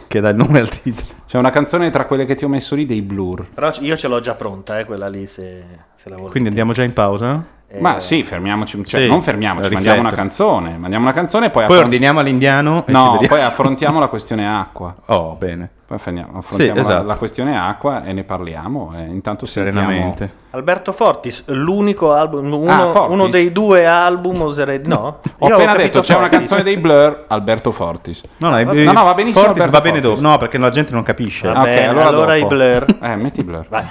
che 0.09 0.21
dà 0.21 0.31
il 0.31 0.37
nome 0.37 0.61
al 0.61 0.69
titolo. 0.71 1.07
C'è 1.27 1.37
una 1.37 1.51
canzone 1.51 1.91
tra 1.91 2.07
quelle 2.07 2.25
che 2.25 2.35
ti 2.35 2.47
ho 2.47 2.49
messo 2.49 2.75
lì 2.75 2.87
dei 2.87 3.03
Blur. 3.03 3.49
Però 3.53 3.71
io 3.81 3.97
ce 3.99 4.09
l'ho 4.09 4.21
già 4.21 4.33
pronta, 4.33 4.79
eh, 4.79 4.87
quella 4.87 5.09
lì, 5.09 5.27
se, 5.27 5.63
se 5.95 6.09
la 6.09 6.15
volete. 6.15 6.31
Quindi 6.31 6.49
andiamo 6.49 6.73
già 6.73 6.85
in 6.85 6.95
pausa? 6.95 7.45
Eh, 7.71 7.81
Ma 7.81 8.01
sì, 8.01 8.23
fermiamoci, 8.23 8.83
cioè 8.87 9.03
Sì, 9.03 9.09
non 9.09 9.21
fermiamoci, 9.21 9.71
mandiamo 9.73 10.01
una 10.01 10.11
canzone. 10.13 10.79
Mandiamo 10.79 11.05
una 11.05 11.13
canzone 11.13 11.47
e 11.47 11.51
poi, 11.51 11.65
Poi 11.65 11.73
affron- 11.75 11.85
ordiniamo 11.85 12.21
all'indiano 12.21 12.85
e 12.87 12.93
No, 12.93 13.21
poi 13.29 13.43
affrontiamo 13.43 13.99
la 14.01 14.09
questione 14.09 14.49
acqua. 14.49 14.95
Oh, 15.07 15.35
bene. 15.35 15.69
Poi 15.87 15.97
affrontiamo, 15.97 16.39
affrontiamo 16.39 16.81
Sì, 16.81 16.87
la- 16.87 16.93
esatto. 16.93 17.07
la, 17.07 17.17
questione 17.17 17.59
acqua 17.59 18.05
e 18.05 18.13
ne 18.15 18.23
parliamo. 18.25 18.93
E 18.97 19.03
intanto 19.03 19.45
sentiamo- 19.47 19.87
Serenamente. 19.89 20.33
Alberto 20.51 20.93
Fortis, 20.93 21.45
l'unico 21.47 22.13
album, 22.15 22.51
uno, 22.53 22.71
Ah, 22.71 22.91
Fortis. 22.91 23.13
uno 23.15 23.29
dei 23.29 23.53
due 23.53 23.87
album, 23.87 24.41
oserei... 24.43 24.81
No? 24.85 25.19
Ho 25.39 25.47
appena 25.47 25.73
capito 25.73 25.77
detto 25.83 26.01
c'è 26.01 26.17
una 26.17 26.29
canzone 26.31 26.63
dei 26.63 26.79
Blur, 26.79 27.25
Alberto 27.29 27.71
Fortis. 27.71 28.23
No, 28.39 28.49
no, 28.49 28.63
No, 28.63 28.93
no, 28.93 29.05
va 29.05 29.15
benissimo 29.15 29.45
Fortis 29.45 29.69
va 29.69 29.81
bene 29.83 30.01
dopo. 30.01 30.21
No, 30.23 30.39
perché 30.39 30.57
la 30.57 30.71
gente 30.71 30.93
non 30.93 31.03
capisce. 31.03 31.47
Va 31.49 31.55
Ah, 31.55 31.63
bene, 31.65 31.83
ok, 31.85 31.89
allora, 31.91 32.07
allora 32.09 32.39
dopo. 32.39 32.55
i 32.55 32.57
Blur. 32.57 32.87
Eh, 33.03 33.17
metti 33.17 33.41
i 33.41 33.45
Blur. 33.45 33.67
Vai. 33.69 33.85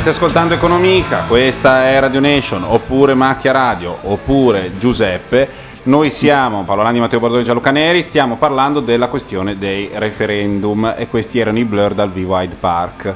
State 0.00 0.16
ascoltando 0.16 0.54
Economica, 0.54 1.24
questa 1.28 1.84
è 1.84 2.00
Radio 2.00 2.20
Nation, 2.20 2.64
oppure 2.64 3.12
Macchia 3.12 3.52
Radio, 3.52 3.98
oppure 4.00 4.78
Giuseppe. 4.78 5.46
Noi 5.82 6.08
siamo 6.10 6.64
Paolo 6.64 6.80
Landi, 6.80 7.00
Matteo 7.00 7.20
Bordoni 7.20 7.42
e 7.42 7.44
Gianluca 7.44 7.70
Neri, 7.70 8.00
stiamo 8.00 8.38
parlando 8.38 8.80
della 8.80 9.08
questione 9.08 9.58
dei 9.58 9.90
referendum 9.92 10.94
e 10.96 11.06
questi 11.06 11.38
erano 11.38 11.58
i 11.58 11.64
blur 11.66 11.92
dal 11.92 12.08
V-Wide 12.08 12.54
Park. 12.58 13.14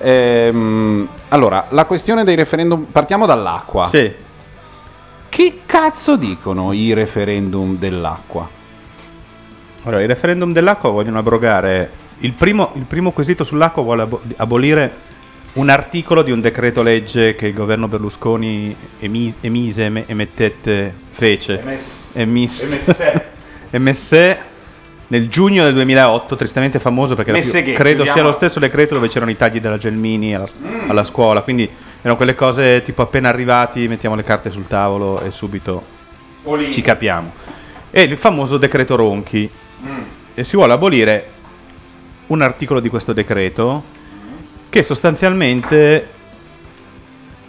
Ehm, 0.00 1.08
allora, 1.28 1.66
la 1.68 1.84
questione 1.84 2.24
dei 2.24 2.34
referendum, 2.34 2.86
partiamo 2.90 3.24
dall'acqua. 3.24 3.86
Sì. 3.86 4.12
Che 5.28 5.60
cazzo 5.64 6.16
dicono 6.16 6.72
i 6.72 6.92
referendum 6.92 7.78
dell'acqua? 7.78 8.48
Allora, 9.84 10.02
il 10.02 10.08
referendum 10.08 10.52
dell'acqua 10.52 10.90
vogliono 10.90 11.20
abrogare. 11.20 11.88
Il 12.18 12.32
primo, 12.32 12.72
il 12.74 12.82
primo 12.82 13.12
quesito 13.12 13.44
sull'acqua 13.44 13.82
vuole 13.84 14.02
abo- 14.02 14.22
abolire 14.38 15.14
un 15.56 15.68
articolo 15.70 16.22
di 16.22 16.30
un 16.30 16.40
decreto 16.40 16.82
legge 16.82 17.34
che 17.34 17.46
il 17.46 17.54
governo 17.54 17.88
Berlusconi 17.88 18.74
emi- 19.00 19.34
emise, 19.40 19.84
em- 19.86 20.04
emettette, 20.06 20.92
fece. 21.10 21.60
Emes- 21.60 22.10
Emis- 22.14 22.62
emesse. 22.62 23.24
emesse 23.70 24.38
nel 25.08 25.28
giugno 25.28 25.62
del 25.64 25.72
2008, 25.74 26.36
tristemente 26.36 26.78
famoso 26.78 27.14
perché 27.14 27.32
più- 27.62 27.72
credo 27.72 28.04
sia 28.04 28.22
lo 28.22 28.32
stesso 28.32 28.58
decreto 28.58 28.94
dove 28.94 29.08
c'erano 29.08 29.30
i 29.30 29.36
tagli 29.36 29.60
della 29.60 29.78
Gelmini 29.78 30.34
alla, 30.34 30.46
Mm. 30.62 30.90
alla 30.90 31.04
scuola. 31.04 31.40
Quindi 31.42 31.68
erano 32.00 32.16
quelle 32.16 32.34
cose 32.34 32.82
tipo 32.82 33.02
appena 33.02 33.28
arrivati 33.28 33.88
mettiamo 33.88 34.14
le 34.14 34.24
carte 34.24 34.50
sul 34.50 34.66
tavolo 34.66 35.22
e 35.22 35.30
subito 35.30 35.82
Olì. 36.44 36.70
ci 36.72 36.82
capiamo. 36.82 37.32
E 37.90 38.02
il 38.02 38.18
famoso 38.18 38.58
decreto 38.58 38.94
Ronchi. 38.96 39.48
Mm. 39.86 39.98
E 40.34 40.44
si 40.44 40.54
vuole 40.56 40.72
abolire 40.74 41.30
un 42.26 42.42
articolo 42.42 42.80
di 42.80 42.88
questo 42.90 43.12
decreto 43.14 43.94
che 44.68 44.82
sostanzialmente 44.82 46.08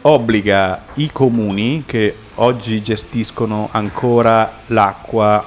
obbliga 0.01 0.83
i 0.95 1.09
comuni 1.11 1.83
che 1.85 2.15
oggi 2.35 2.81
gestiscono 2.81 3.69
ancora 3.71 4.59
l'acqua 4.67 5.45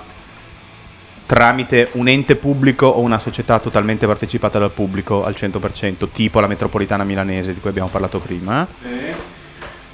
tramite 1.24 1.90
un 1.92 2.08
ente 2.08 2.34
pubblico 2.34 2.86
o 2.86 3.00
una 3.00 3.20
società 3.20 3.60
totalmente 3.60 4.06
partecipata 4.06 4.58
dal 4.58 4.72
pubblico 4.72 5.24
al 5.24 5.34
100%, 5.36 6.08
tipo 6.12 6.40
la 6.40 6.48
metropolitana 6.48 7.04
milanese 7.04 7.54
di 7.54 7.60
cui 7.60 7.70
abbiamo 7.70 7.88
parlato 7.88 8.18
prima 8.18 8.66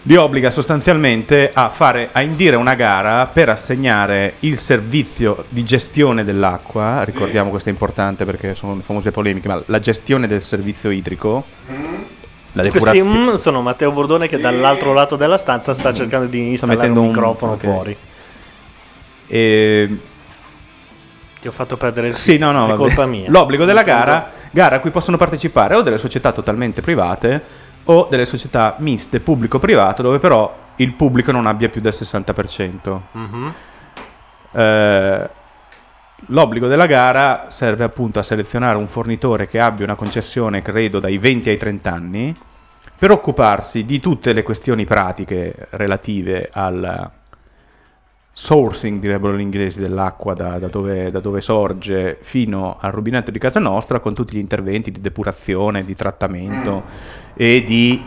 li 0.07 0.15
obbliga 0.15 0.51
sostanzialmente 0.51 1.51
a, 1.53 1.69
fare, 1.69 2.11
a 2.13 2.23
indire 2.23 2.55
una 2.55 2.75
gara 2.75 3.27
per 3.27 3.49
assegnare 3.49 4.35
il 4.41 4.59
servizio 4.59 5.45
di 5.49 5.65
gestione 5.65 6.23
dell'acqua, 6.23 7.03
ricordiamo 7.03 7.51
questo 7.51 7.71
è 7.71 7.73
importante 7.73 8.25
perché 8.25 8.55
sono 8.55 8.77
le 8.77 8.83
famose 8.83 9.11
polemiche, 9.11 9.49
ma 9.49 9.61
la 9.67 9.81
gestione 9.81 10.29
del 10.29 10.43
servizio 10.43 10.91
idrico, 10.91 11.45
la 12.53 12.63
Questi 12.63 12.79
depurazione... 12.79 13.33
mm 13.33 13.35
sono 13.35 13.61
Matteo 13.63 13.91
Bordone 13.91 14.29
che 14.29 14.39
dall'altro 14.39 14.93
lato 14.93 15.17
della 15.17 15.39
stanza 15.39 15.75
sta 15.75 15.93
cercando 15.93 16.27
di 16.27 16.51
installare 16.51 16.89
un 16.89 17.07
microfono 17.09 17.53
ok. 17.53 17.61
fuori. 17.61 17.97
E... 19.27 19.99
Ti 21.41 21.49
ho 21.49 21.51
fatto 21.51 21.77
perdere 21.77 22.09
il 22.09 22.17
Sì, 22.17 22.39
no, 22.39 22.53
no, 22.53 22.65
è 22.65 22.69
vabbè. 22.69 22.79
colpa 22.79 23.07
mia. 23.07 23.29
L'obbligo 23.29 23.65
della 23.65 23.83
gara, 23.83 24.31
gara 24.53 24.77
a 24.77 24.79
cui 24.79 24.91
possono 24.91 25.17
partecipare 25.17 25.75
o 25.75 25.83
delle 25.83 25.99
società 25.99 26.31
totalmente 26.31 26.81
private 26.81 27.66
o 27.87 28.07
delle 28.11 28.27
società 28.27 28.77
miste 28.79 29.21
pubblico-privato 29.21 30.03
dove 30.03 30.19
però 30.19 30.65
il 30.77 30.93
pubblico 30.93 31.33
non 31.33 31.47
abbia 31.47 31.69
più 31.69 31.81
del 31.81 31.93
60%. 31.93 33.03
Mhm. 33.13 33.55
Eh, 34.53 35.31
l'obbligo 36.27 36.67
della 36.67 36.87
gara 36.87 37.47
serve 37.49 37.85
appunto 37.85 38.19
a 38.19 38.23
selezionare 38.23 38.77
un 38.77 38.89
fornitore 38.89 39.47
che 39.47 39.59
abbia 39.59 39.85
una 39.85 39.95
concessione, 39.95 40.63
credo, 40.63 41.01
dai 41.01 41.19
20 41.19 41.49
ai 41.49 41.57
30 41.57 41.93
anni, 41.93 42.37
per 42.99 43.11
occuparsi 43.11 43.85
di 43.85 44.01
tutte 44.01 44.33
le 44.33 44.43
questioni 44.43 44.85
pratiche 44.85 45.69
relative 45.71 46.49
al 46.53 47.11
sourcing, 48.33 49.01
direbbero 49.01 49.35
gli 49.35 49.41
inglesi, 49.41 49.81
dell'acqua 49.81 50.35
da, 50.35 50.59
da 50.59 50.69
dove, 50.69 51.11
da 51.11 51.21
dove 51.21 51.41
sorge 51.41 52.19
fino 52.21 52.77
al 52.79 52.93
rubinetto 52.93 53.31
di 53.31 53.39
casa 53.39 53.61
nostra, 53.61 54.01
con 54.01 54.15
tutti 54.15 54.37
gli 54.37 54.41
interventi 54.41 54.91
di 54.91 55.01
depurazione, 55.01 55.85
di 55.85 55.95
trattamento 55.95 57.25
e 57.37 57.63
di 57.63 58.03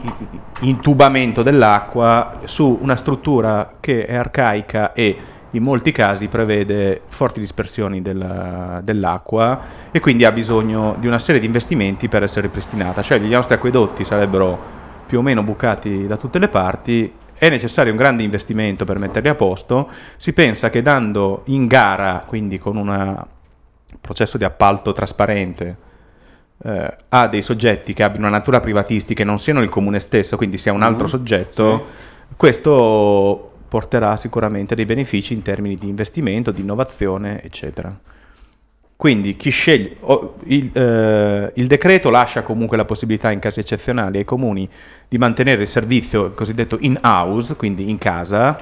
intubamento 0.62 1.44
dell'acqua 1.44 2.40
su 2.46 2.80
una 2.82 2.96
struttura 2.96 3.74
che 3.80 4.06
è 4.06 4.16
arcaica 4.16 4.94
e 4.94 5.18
in 5.52 5.64
molti 5.64 5.92
casi 5.92 6.28
prevede 6.28 7.02
forti 7.08 7.40
dispersioni 7.40 8.02
della- 8.02 8.82
dell'acqua 8.84 9.60
e 9.92 10.00
quindi 10.00 10.26
ha 10.26 10.32
bisogno 10.32 10.96
di 11.00 11.08
una 11.08 11.20
serie 11.20 11.40
di 11.40 11.48
investimenti 11.48 12.08
per 12.08 12.24
essere 12.24 12.48
ripristinata. 12.48 13.02
Cioè 13.02 13.20
gli 13.20 13.32
nostri 13.32 13.56
acquedotti 13.56 14.04
sarebbero 14.04 14.78
più 15.06 15.20
o 15.20 15.22
meno 15.22 15.42
bucati 15.44 16.06
da 16.06 16.18
tutte 16.18 16.38
le 16.40 16.50
parti, 16.50 17.12
è 17.34 17.50
necessario 17.50 17.92
un 17.92 17.98
grande 17.98 18.22
investimento 18.24 18.84
per 18.86 19.00
metterli 19.00 19.30
a 19.30 19.36
posto. 19.36 19.90
Si 20.18 20.34
pensa 20.34 20.70
che 20.70 20.82
dando 20.82 21.44
in 21.46 21.68
gara, 21.68 22.24
quindi 22.28 22.60
con 22.60 22.78
un 22.78 23.26
processo 24.02 24.38
di 24.38 24.44
appalto 24.44 24.94
trasparente, 24.94 25.88
eh, 26.64 26.96
a 27.10 27.28
dei 27.28 27.42
soggetti 27.42 27.94
che 27.94 28.04
abbiano 28.04 28.28
una 28.28 28.38
natura 28.38 28.60
privatistica 28.60 29.24
e 29.24 29.26
non 29.26 29.40
siano 29.40 29.62
il 29.62 29.70
comune 29.70 30.00
stesso, 30.00 30.38
quindi 30.38 30.58
sia 30.58 30.74
un 30.74 30.84
altro 30.84 31.06
Mhm, 31.06 31.12
soggetto, 31.12 31.86
questo 32.36 33.52
porterà 33.68 34.18
sicuramente 34.18 34.76
dei 34.76 34.86
benefici 34.86 35.34
in 35.34 35.42
termini 35.42 35.76
di 35.76 35.88
investimento, 35.88 36.52
di 36.52 36.62
innovazione, 36.62 37.42
eccetera. 37.44 37.98
Quindi 38.96 39.38
chi 39.38 39.50
sceglie 39.50 39.96
il, 40.46 40.72
eh, 40.74 41.52
il 41.56 41.68
decreto 41.68 42.10
lascia 42.10 42.42
comunque 42.42 42.76
la 42.76 42.84
possibilità 42.84 43.32
in 43.32 43.40
casi 43.40 43.62
eccezionali 43.62 44.18
ai 44.18 44.26
comuni 44.26 44.68
di 45.08 45.18
mantenere 45.18 45.62
il 45.62 45.70
servizio 45.70 46.32
cosiddetto 46.34 46.78
in-house, 46.82 47.56
quindi 47.56 47.90
in 47.90 47.98
casa, 47.98 48.60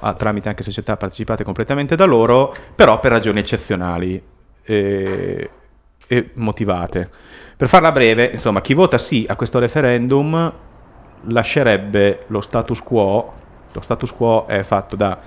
ah, 0.00 0.14
tramite 0.14 0.48
anche 0.48 0.62
società 0.62 0.96
partecipate 0.96 1.44
completamente 1.44 1.96
da 1.96 2.06
loro, 2.06 2.54
però 2.74 2.98
per 2.98 3.12
ragioni 3.12 3.40
eccezionali. 3.40 4.22
Eh, 4.62 5.50
e 6.06 6.30
motivate. 6.34 7.08
Per 7.56 7.68
farla 7.68 7.92
breve, 7.92 8.30
insomma, 8.32 8.60
chi 8.60 8.74
vota 8.74 8.98
sì 8.98 9.24
a 9.28 9.36
questo 9.36 9.58
referendum 9.58 10.52
lascerebbe 11.28 12.24
lo 12.28 12.40
status 12.40 12.80
quo. 12.82 13.32
Lo 13.72 13.80
status 13.80 14.12
quo 14.12 14.46
è 14.46 14.62
fatto 14.62 14.96
da 14.96 15.18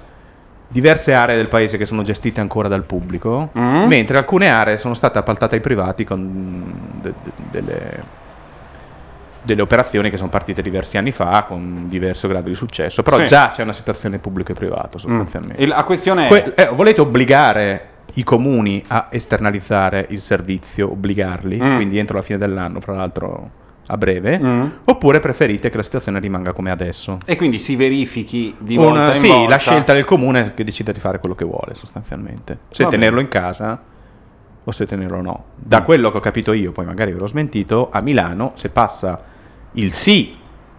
diverse 0.70 1.14
aree 1.14 1.36
del 1.38 1.48
paese 1.48 1.78
che 1.78 1.86
sono 1.86 2.02
gestite 2.02 2.42
ancora 2.42 2.68
dal 2.68 2.84
pubblico, 2.84 3.50
Mm. 3.58 3.86
mentre 3.88 4.18
alcune 4.18 4.50
aree 4.50 4.78
sono 4.78 4.94
state 4.94 5.18
appaltate 5.18 5.56
ai 5.56 5.62
privati 5.62 6.04
con 6.04 6.74
de- 7.02 7.14
de- 7.24 7.32
delle, 7.52 8.04
delle 9.42 9.62
operazioni 9.62 10.10
che 10.10 10.18
sono 10.18 10.30
partite 10.30 10.62
diversi 10.62 10.98
anni 10.98 11.12
fa 11.14 11.46
con 11.48 11.86
diverso 11.88 12.28
grado 12.28 12.50
di 12.50 12.56
successo. 12.56 13.02
Però 13.02 13.18
Sì. 13.20 13.28
già 13.28 13.52
c'è 13.52 13.64
una 13.64 13.72
separazione 13.74 14.18
pubblico 14.20 14.52
e 14.52 14.56
privato 14.56 14.98
sostanzialmente. 14.98 15.62
Il- 15.64 15.70
la 15.70 15.84
questione 15.86 16.26
è... 16.26 16.28
Que- 16.28 16.54
eh, 16.56 16.68
volete 16.74 17.00
obbligare 17.00 17.88
i 18.18 18.24
comuni 18.24 18.84
a 18.88 19.08
esternalizzare 19.12 20.06
il 20.10 20.22
servizio, 20.22 20.92
obbligarli, 20.92 21.60
Mm. 21.62 21.76
quindi 21.76 21.98
entro 22.00 22.18
la 22.18 22.24
fine 22.24 22.38
dell'anno, 22.38 22.80
fra 22.82 22.94
l'altro 22.96 23.50
a 23.90 23.96
breve, 23.98 24.40
Mm. 24.40 24.66
oppure 24.86 25.20
preferite 25.20 25.70
che 25.70 25.78
la 25.78 25.84
situazione 25.84 26.20
rimanga 26.20 26.52
come 26.52 26.72
adesso? 26.72 27.20
E 27.26 27.36
quindi 27.36 27.58
si 27.60 27.76
verifichi 27.76 28.54
di 28.58 28.76
Una- 28.76 28.86
volta 28.88 29.14
sì, 29.14 29.28
volta. 29.28 29.50
la 29.50 29.58
scelta 29.58 29.94
del 29.94 30.04
comune 30.06 30.54
che 30.56 30.64
decide 30.64 30.92
di 30.92 31.00
fare 31.00 31.20
quello 31.20 31.36
che 31.36 31.46
vuole 31.46 31.74
sostanzialmente. 31.74 32.58
Se 32.72 32.84
Va 32.84 32.90
tenerlo 32.90 33.16
bene. 33.22 33.28
in 33.28 33.30
casa 33.30 33.80
o 34.64 34.72
se 34.72 34.86
tenerlo 34.86 35.22
no. 35.22 35.44
Da 35.56 35.84
quello 35.84 36.12
che 36.12 36.18
ho 36.18 36.22
capito 36.22 36.52
io, 36.54 36.72
poi 36.72 36.86
magari 36.86 37.14
ve 37.14 37.20
l'ho 37.20 37.28
smentito, 37.28 37.90
a 37.92 38.02
Milano 38.02 38.52
se 38.56 38.70
passa 38.70 39.22
il 39.74 39.94
sì 39.94 40.36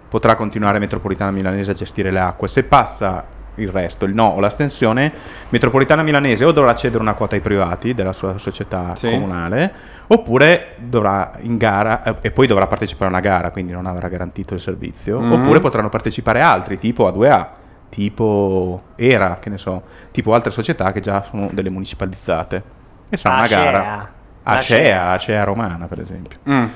potrà 0.09 0.35
continuare 0.37 0.79
Metropolitana 0.79 1.31
Milanese 1.31 1.71
a 1.71 1.75
gestire 1.75 2.11
le 2.11 2.19
acque, 2.21 2.49
se 2.49 2.65
passa 2.65 3.25
il 3.59 3.69
resto, 3.69 4.05
il 4.05 4.15
no 4.15 4.29
o 4.29 4.41
l'astensione, 4.41 5.13
Metropolitana 5.51 6.03
Milanese 6.03 6.45
o 6.45 6.53
dovrà 6.53 6.75
cedere 6.75 7.03
una 7.03 7.15
quota 7.15 7.35
ai 7.35 7.41
privati 7.41 7.95
della 7.95 8.13
sua 8.13 8.39
società 8.39 8.95
Sì. 8.95 9.11
comunale, 9.11 9.73
oppure 10.09 10.75
dovrà 10.79 11.33
in 11.41 11.57
gara 11.57 12.03
eh, 12.03 12.15
e 12.23 12.31
poi 12.31 12.47
dovrà 12.47 12.67
partecipare 12.67 13.07
a 13.07 13.13
una 13.13 13.21
gara, 13.21 13.51
quindi 13.51 13.73
non 13.73 13.87
avrà 13.87 14.09
garantito 14.09 14.55
il 14.55 14.61
servizio, 14.61 15.21
Mhm. 15.21 15.33
oppure 15.33 15.59
potranno 15.61 15.89
partecipare 15.89 16.41
altri, 16.41 16.77
tipo 16.79 17.07
A2A, 17.09 17.47
tipo 17.89 18.83
ERA, 18.97 19.39
che 19.41 19.51
ne 19.51 19.59
so, 19.59 19.83
tipo 20.11 20.35
altre 20.35 20.51
società 20.51 20.93
che 20.93 21.01
già 21.01 21.23
sono 21.23 21.49
delle 21.53 21.71
municipalizzate. 21.71 22.63
E 23.09 23.17
sarà 23.17 23.37
una 23.39 23.47
gara. 23.47 24.11
Acea, 24.43 25.11
Acea 25.11 25.45
Romana, 25.45 25.87
per 25.87 26.01
esempio. 26.01 26.39
Mm. 26.49 26.67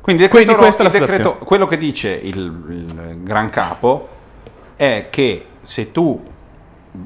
Quindi, 0.00 0.22
il 0.22 0.28
Quindi 0.28 0.48
decreto- 0.52 0.56
questa 0.56 0.82
è 0.82 0.86
la 0.86 0.92
il 0.92 0.92
decreto- 1.00 1.14
situazione. 1.16 1.46
quello 1.46 1.66
che 1.66 1.76
dice 1.78 2.10
il, 2.10 2.36
il 2.36 3.22
gran 3.24 3.50
capo 3.50 4.08
è 4.76 5.08
che 5.10 5.46
se 5.66 5.90
tu, 5.90 6.22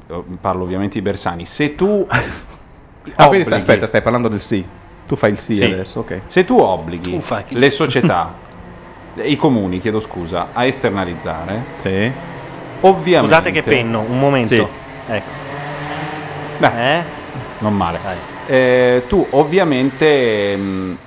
eh, 0.07 0.23
parlo 0.39 0.63
ovviamente 0.63 0.93
di 0.99 1.01
Bersani, 1.01 1.45
se 1.45 1.73
tu... 1.75 2.05
Ah, 2.07 2.19
stai- 3.03 3.27
obblighi- 3.27 3.53
aspetta, 3.53 3.87
stai 3.87 4.01
parlando 4.03 4.27
del 4.27 4.39
sì. 4.39 4.63
Tu 5.07 5.15
fai 5.15 5.31
il 5.31 5.39
sì, 5.39 5.55
Sì. 5.55 5.63
adesso, 5.63 6.01
ok. 6.01 6.21
Se 6.27 6.45
tu 6.45 6.57
obblighi 6.59 7.19
che- 7.47 7.55
le 7.57 7.69
società, 7.71 8.37
i 9.23 9.35
comuni, 9.35 9.79
chiedo 9.79 9.99
scusa, 9.99 10.51
a 10.53 10.63
esternalizzare, 10.65 11.65
Sì. 11.73 12.11
ovviamente... 12.81 13.33
Scusate 13.35 13.51
che 13.51 13.61
penno, 13.61 14.01
un 14.01 14.19
momento. 14.19 14.47
Sì. 14.47 15.11
Ecco. 15.11 15.31
Beh, 16.57 16.97
Eh? 16.99 17.03
non 17.57 17.75
male. 17.75 17.99
Eh, 18.45 19.05
tu 19.07 19.27
ovviamente, 19.31 20.55
mh, 20.55 20.97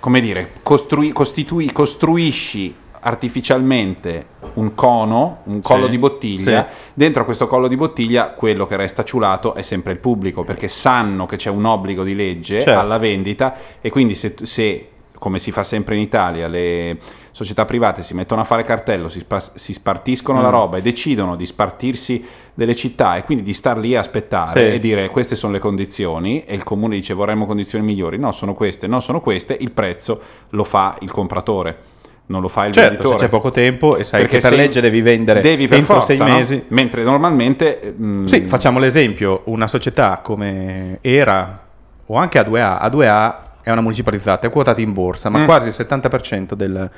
come 0.00 0.20
dire, 0.20 0.52
costrui- 0.62 1.12
costitui- 1.12 1.70
costruisci 1.70 2.74
artificialmente 3.04 4.26
un 4.54 4.74
cono, 4.74 5.38
un 5.44 5.60
collo 5.60 5.84
Sì, 5.84 5.90
di 5.90 5.98
bottiglia. 5.98 6.66
sì. 6.68 6.76
Dentro 6.94 7.22
a 7.22 7.24
questo 7.24 7.46
collo 7.46 7.68
di 7.68 7.76
bottiglia 7.76 8.30
quello 8.30 8.66
che 8.66 8.76
resta 8.76 9.02
ciulato 9.02 9.54
è 9.54 9.62
sempre 9.62 9.92
il 9.92 9.98
pubblico 9.98 10.44
perché 10.44 10.68
sanno 10.68 11.26
che 11.26 11.36
c'è 11.36 11.50
un 11.50 11.64
obbligo 11.64 12.04
di 12.04 12.14
legge 12.14 12.60
Certo. 12.62 12.78
alla 12.78 12.98
vendita 12.98 13.54
e 13.80 13.90
quindi 13.90 14.14
se, 14.14 14.34
se, 14.42 14.88
come 15.18 15.38
si 15.38 15.50
fa 15.52 15.64
sempre 15.64 15.94
in 15.94 16.00
Italia, 16.02 16.46
le 16.48 16.98
società 17.30 17.64
private 17.64 18.02
si 18.02 18.12
mettono 18.14 18.40
a 18.40 18.44
fare 18.44 18.62
cartello, 18.62 19.08
si, 19.08 19.20
spa- 19.20 19.38
si 19.40 19.72
spartiscono 19.72 20.42
la 20.42 20.48
Mm. 20.48 20.52
roba 20.52 20.76
e 20.76 20.82
decidono 20.82 21.34
di 21.36 21.46
spartirsi 21.46 22.24
delle 22.54 22.74
città 22.74 23.16
e 23.16 23.22
quindi 23.24 23.42
di 23.42 23.52
star 23.54 23.78
lì 23.78 23.96
a 23.96 24.00
aspettare 24.00 24.68
Sì. 24.70 24.74
e 24.74 24.78
dire 24.78 25.08
queste 25.08 25.34
sono 25.34 25.52
le 25.52 25.58
condizioni 25.60 26.44
e 26.44 26.54
il 26.54 26.62
comune 26.62 26.96
dice 26.96 27.14
vorremmo 27.14 27.46
condizioni 27.46 27.84
migliori, 27.84 28.18
no 28.18 28.32
sono 28.32 28.52
queste, 28.54 28.86
no 28.86 29.00
sono 29.00 29.20
queste, 29.20 29.56
il 29.58 29.70
prezzo 29.70 30.20
lo 30.50 30.64
fa 30.64 30.96
il 31.00 31.10
compratore. 31.10 31.90
Non 32.26 32.40
lo 32.40 32.48
fa 32.48 32.64
il 32.66 32.72
Certo, 32.72 32.88
venditore. 32.90 33.18
se 33.18 33.24
c'è 33.24 33.30
poco 33.30 33.50
tempo 33.50 33.96
e 33.96 34.04
sai 34.04 34.22
Perché 34.22 34.38
che 34.38 34.48
per 34.48 34.56
legge 34.56 34.80
devi 34.80 35.02
vendere 35.02 35.40
devi 35.40 35.66
per 35.66 35.78
entro 35.78 35.94
forza, 36.00 36.14
sei 36.14 36.18
no? 36.18 36.34
mesi. 36.34 36.64
Mentre 36.68 37.02
normalmente 37.02 37.94
mm, 38.00 38.24
Sì, 38.24 38.46
facciamo 38.46 38.78
l'esempio, 38.78 39.42
una 39.46 39.68
società 39.68 40.20
come 40.22 40.98
ERA 41.02 41.60
o 42.06 42.16
anche 42.16 42.40
A2A, 42.40 42.80
A2A 42.90 43.34
è 43.62 43.70
una 43.70 43.80
municipalizzata, 43.80 44.46
è 44.46 44.50
quotata 44.50 44.80
in 44.80 44.92
borsa, 44.92 45.28
ma 45.28 45.40
Mm. 45.40 45.44
quasi 45.44 45.68
il 45.68 45.74
70% 45.74 46.54
del- 46.54 46.90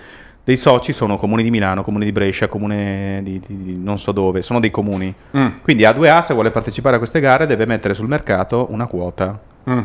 dei 0.45 0.57
soci 0.59 0.93
sono 0.93 1.17
comuni 1.17 1.43
di 1.43 1.51
Milano, 1.51 1.83
comuni 1.83 2.05
di 2.05 2.13
Brescia, 2.13 2.49
comune 2.49 3.21
di, 3.23 3.41
di- 3.45 3.63
di 3.65 3.77
non 3.83 3.99
so 3.99 4.13
dove, 4.13 4.43
sono 4.43 4.61
dei 4.61 4.71
comuni. 4.71 5.13
Mm. 5.37 5.47
Quindi 5.63 5.85
A2A 5.85 6.23
se 6.23 6.35
vuole 6.35 6.51
partecipare 6.51 6.97
a 6.97 6.99
queste 6.99 7.19
gare 7.19 7.47
deve 7.47 7.65
mettere 7.65 7.95
sul 7.95 8.07
mercato 8.09 8.67
una 8.71 8.87
quota. 8.87 9.41
Mm. 9.69 9.79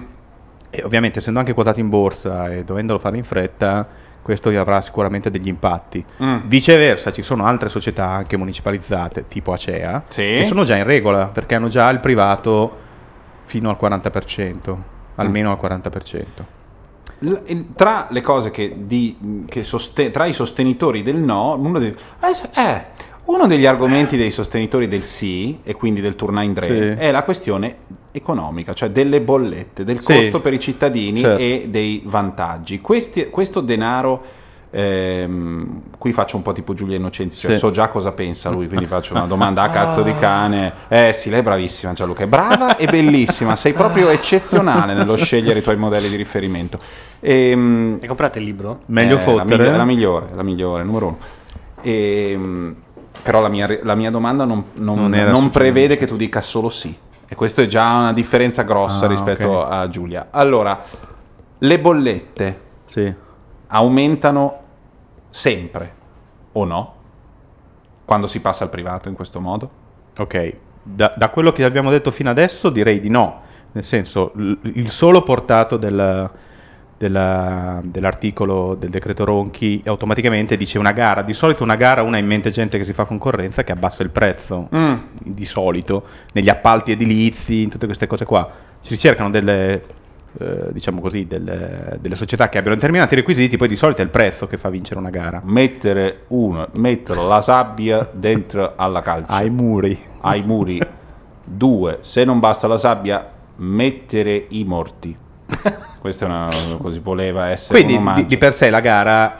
E 0.69 0.83
ovviamente 0.83 1.19
essendo 1.19 1.39
anche 1.39 1.53
quotato 1.53 1.79
in 1.79 1.89
borsa 1.89 2.51
e 2.53 2.63
dovendolo 2.65 2.99
fare 2.99 3.17
in 3.17 3.23
fretta, 3.23 3.87
questo 4.29 4.49
avrà 4.49 4.79
sicuramente 4.81 5.31
degli 5.31 5.47
impatti. 5.47 6.05
Mm. 6.21 6.41
Viceversa, 6.45 7.11
ci 7.11 7.23
sono 7.23 7.45
altre 7.45 7.67
società 7.67 8.05
anche 8.09 8.37
municipalizzate, 8.37 9.27
tipo 9.27 9.53
Acea, 9.53 10.03
Sì. 10.07 10.21
che 10.21 10.43
sono 10.45 10.63
già 10.65 10.75
in 10.75 10.83
regola 10.83 11.25
perché 11.25 11.55
hanno 11.55 11.67
già 11.67 11.89
il 11.89 11.99
privato 11.99 12.77
fino 13.45 13.71
al 13.71 13.77
40%, 13.79 14.77
almeno 15.15 15.49
al 15.51 15.57
40%. 15.59 16.45
L- 17.21 17.73
tra 17.75 18.05
le 18.11 18.21
cose 18.21 18.51
che, 18.51 18.73
di- 18.85 19.45
che 19.47 19.63
soste- 19.63 20.11
tra 20.11 20.25
i 20.25 20.33
sostenitori 20.33 21.01
del 21.01 21.17
no, 21.17 21.55
uno, 21.57 21.79
dei- 21.79 21.89
eh, 22.21 22.61
eh, 22.61 22.85
uno 23.29 23.45
degli 23.45 23.65
argomenti 23.67 24.17
dei 24.17 24.31
sostenitori 24.31 24.87
del 24.87 25.03
sì, 25.03 25.59
e 25.63 25.73
quindi 25.73 26.01
del 26.01 26.15
Tour 26.15 26.31
9 26.31 26.61
Sì. 26.63 26.71
è 26.99 27.11
la 27.11 27.23
questione 27.23 27.75
economica, 28.11 28.73
cioè 28.73 28.89
delle 28.89 29.21
bollette, 29.21 29.83
del 29.83 30.01
Sì. 30.01 30.13
costo 30.13 30.41
per 30.41 30.53
i 30.53 30.59
cittadini 30.59 31.19
Certo. 31.19 31.39
e 31.41 31.67
dei 31.69 32.01
vantaggi. 32.05 32.81
Questi- 32.81 33.29
questo 33.29 33.61
denaro, 33.61 34.23
ehm, 34.71 35.81
qui 35.99 36.11
faccio 36.11 36.37
un 36.37 36.41
po' 36.41 36.53
tipo 36.53 36.73
Giulia 36.73 36.95
Innocenzi, 36.97 37.39
cioè 37.39 37.51
Sì. 37.51 37.57
so 37.59 37.69
già 37.69 37.87
cosa 37.89 38.13
pensa 38.13 38.49
lui, 38.49 38.67
quindi 38.67 38.87
faccio 38.87 39.13
una 39.13 39.27
domanda 39.27 39.61
a 39.61 39.69
cazzo 39.69 40.01
di 40.01 40.15
cane. 40.15 40.73
Eh 40.87 41.13
sì, 41.13 41.29
lei 41.29 41.41
è 41.41 41.43
bravissima 41.43 41.93
Gianluca, 41.93 42.23
è 42.23 42.27
brava 42.27 42.77
e 42.77 42.87
bellissima, 42.87 43.55
sei 43.55 43.73
proprio 43.73 44.09
eccezionale 44.09 44.95
nello 44.95 45.15
scegliere 45.15 45.59
i 45.59 45.61
tuoi 45.61 45.77
modelli 45.77 46.09
di 46.09 46.15
riferimento. 46.15 46.79
Ehm, 47.19 47.99
Hai 48.01 48.07
comprato 48.07 48.39
il 48.39 48.43
libro? 48.45 48.79
Meglio 48.87 49.17
eh, 49.17 49.19
fottere. 49.19 49.65
La, 49.65 49.67
migli- 49.69 49.77
la 49.77 49.85
migliore, 49.85 50.25
la 50.33 50.43
migliore, 50.43 50.83
numero 50.83 51.05
uno. 51.05 51.17
Ehm, 51.81 52.75
però 53.21 53.41
la 53.41 53.49
mia, 53.49 53.79
la 53.83 53.95
mia 53.95 54.09
domanda 54.11 54.45
non, 54.45 54.65
non- 54.75 54.95
Non 55.09 55.11
non 55.11 55.49
prevede 55.49 55.95
che 55.97 56.05
tu 56.05 56.15
dica 56.15 56.41
solo 56.41 56.69
sì. 56.69 56.95
E 57.31 57.35
questo 57.35 57.61
è 57.61 57.67
già 57.67 57.95
una 57.97 58.13
differenza 58.13 58.63
grossa 58.63 59.05
Ah, 59.05 59.07
rispetto 59.09 59.47
ok. 59.49 59.71
a 59.71 59.87
Giulia. 59.89 60.27
Allora, 60.31 60.81
le 61.59 61.79
bollette 61.79 62.59
Sì. 62.87 63.13
aumentano 63.67 64.59
sempre 65.29 65.93
o 66.53 66.65
no? 66.65 66.93
Quando 68.05 68.25
si 68.25 68.41
passa 68.41 68.63
al 68.63 68.69
privato 68.71 69.09
in 69.09 69.13
questo 69.15 69.39
modo? 69.39 69.69
Ok, 70.17 70.53
da, 70.81 71.13
da 71.15 71.29
quello 71.29 71.51
che 71.51 71.63
abbiamo 71.63 71.91
detto 71.91 72.09
fino 72.09 72.29
adesso 72.31 72.69
direi 72.71 72.99
di 72.99 73.09
no, 73.09 73.41
nel 73.73 73.83
senso 73.83 74.31
l- 74.35 74.53
il 74.73 74.89
solo 74.89 75.21
portato 75.21 75.77
del- 75.77 76.29
della- 76.99 77.79
dell'articolo 77.81 78.75
del 78.77 78.89
decreto 78.89 79.23
Ronchi 79.23 79.81
automaticamente 79.85 80.57
dice 80.57 80.77
una 80.77 80.91
gara, 80.91 81.21
di 81.21 81.33
solito 81.33 81.63
una 81.63 81.75
gara 81.75 82.03
una 82.03 82.17
ha 82.17 82.19
in 82.19 82.25
mente 82.27 82.51
gente 82.51 82.77
che 82.77 82.83
si 82.83 82.91
fa 82.91 83.05
concorrenza 83.05 83.63
che 83.63 83.71
abbassa 83.71 84.03
il 84.03 84.09
prezzo, 84.09 84.67
Mm. 84.75 84.93
di 85.23 85.45
solito, 85.45 86.03
negli 86.33 86.49
appalti 86.49 86.91
edilizi, 86.91 87.61
in 87.63 87.69
tutte 87.69 87.85
queste 87.85 88.05
cose 88.05 88.25
qua, 88.25 88.47
si 88.81 88.89
ricercano 88.89 89.29
delle, 89.29 89.83
eh, 90.39 90.67
diciamo 90.71 90.99
così, 90.99 91.25
delle, 91.25 91.97
delle 92.01 92.15
società 92.15 92.49
che 92.49 92.57
abbiano 92.57 92.75
determinati 92.75 93.15
requisiti, 93.15 93.55
poi 93.55 93.69
di 93.69 93.77
solito 93.77 94.01
è 94.01 94.03
il 94.03 94.09
prezzo 94.09 94.45
che 94.47 94.57
fa 94.57 94.69
vincere 94.69 94.99
una 94.99 95.09
gara. 95.09 95.41
Mettere 95.43 96.23
uno, 96.27 96.67
mettere 96.73 97.21
la 97.25 97.39
sabbia 97.39 98.07
dentro 98.11 98.73
alla 98.75 99.01
calce. 99.01 99.31
Ai 99.31 99.49
muri. 99.49 99.97
ai 100.21 100.41
muri. 100.43 100.81
Due, 101.45 101.99
se 102.01 102.25
non 102.25 102.39
basta 102.39 102.67
la 102.67 102.77
sabbia, 102.77 103.25
mettere 103.55 104.45
i 104.49 104.63
morti. 104.65 105.15
Questa 105.99 106.25
è 106.25 106.27
una 106.29 106.49
così 106.77 106.99
voleva 106.99 107.49
essere 107.49 107.83
Quindi 107.83 108.13
di, 108.13 108.27
di 108.27 108.37
per 108.37 108.53
sé 108.53 108.69
la 108.69 108.79
gara, 108.79 109.35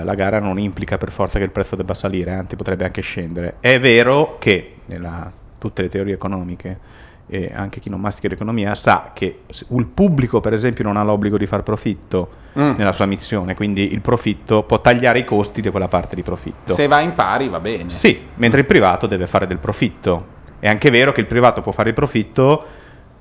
eh, 0.00 0.04
la 0.04 0.14
gara 0.14 0.38
non 0.38 0.58
implica 0.58 0.96
per 0.96 1.10
forza 1.10 1.38
che 1.38 1.44
il 1.44 1.50
prezzo 1.50 1.76
debba 1.76 1.94
salire, 1.94 2.32
anzi 2.32 2.56
potrebbe 2.56 2.84
anche 2.84 3.02
scendere. 3.02 3.56
È 3.60 3.78
vero 3.78 4.36
che 4.38 4.76
nella, 4.86 5.30
tutte 5.58 5.82
le 5.82 5.88
teorie 5.88 6.14
economiche 6.14 6.78
e 7.26 7.50
anche 7.54 7.80
chi 7.80 7.90
non 7.90 8.00
mastica 8.00 8.28
l'economia 8.28 8.74
sa 8.74 9.10
che 9.12 9.42
il 9.68 9.86
pubblico 9.86 10.40
per 10.40 10.52
esempio 10.52 10.82
non 10.84 10.96
ha 10.96 11.02
l'obbligo 11.02 11.36
di 11.36 11.46
far 11.46 11.62
profitto 11.62 12.40
Mm. 12.58 12.72
nella 12.76 12.90
sua 12.90 13.06
missione, 13.06 13.54
quindi 13.54 13.92
il 13.92 14.00
profitto 14.00 14.64
può 14.64 14.80
tagliare 14.80 15.20
i 15.20 15.24
costi 15.24 15.60
di 15.60 15.70
quella 15.70 15.86
parte 15.86 16.16
di 16.16 16.22
profitto. 16.22 16.74
Se 16.74 16.88
va 16.88 17.00
in 17.00 17.14
pari 17.14 17.48
va 17.48 17.60
bene. 17.60 17.90
Sì, 17.90 18.20
mentre 18.36 18.60
il 18.60 18.66
privato 18.66 19.06
deve 19.06 19.28
fare 19.28 19.46
del 19.46 19.58
profitto. 19.58 20.38
È 20.58 20.66
anche 20.66 20.90
vero 20.90 21.12
che 21.12 21.20
il 21.20 21.26
privato 21.26 21.60
può 21.60 21.70
fare 21.70 21.90
il 21.90 21.94
profitto 21.94 22.64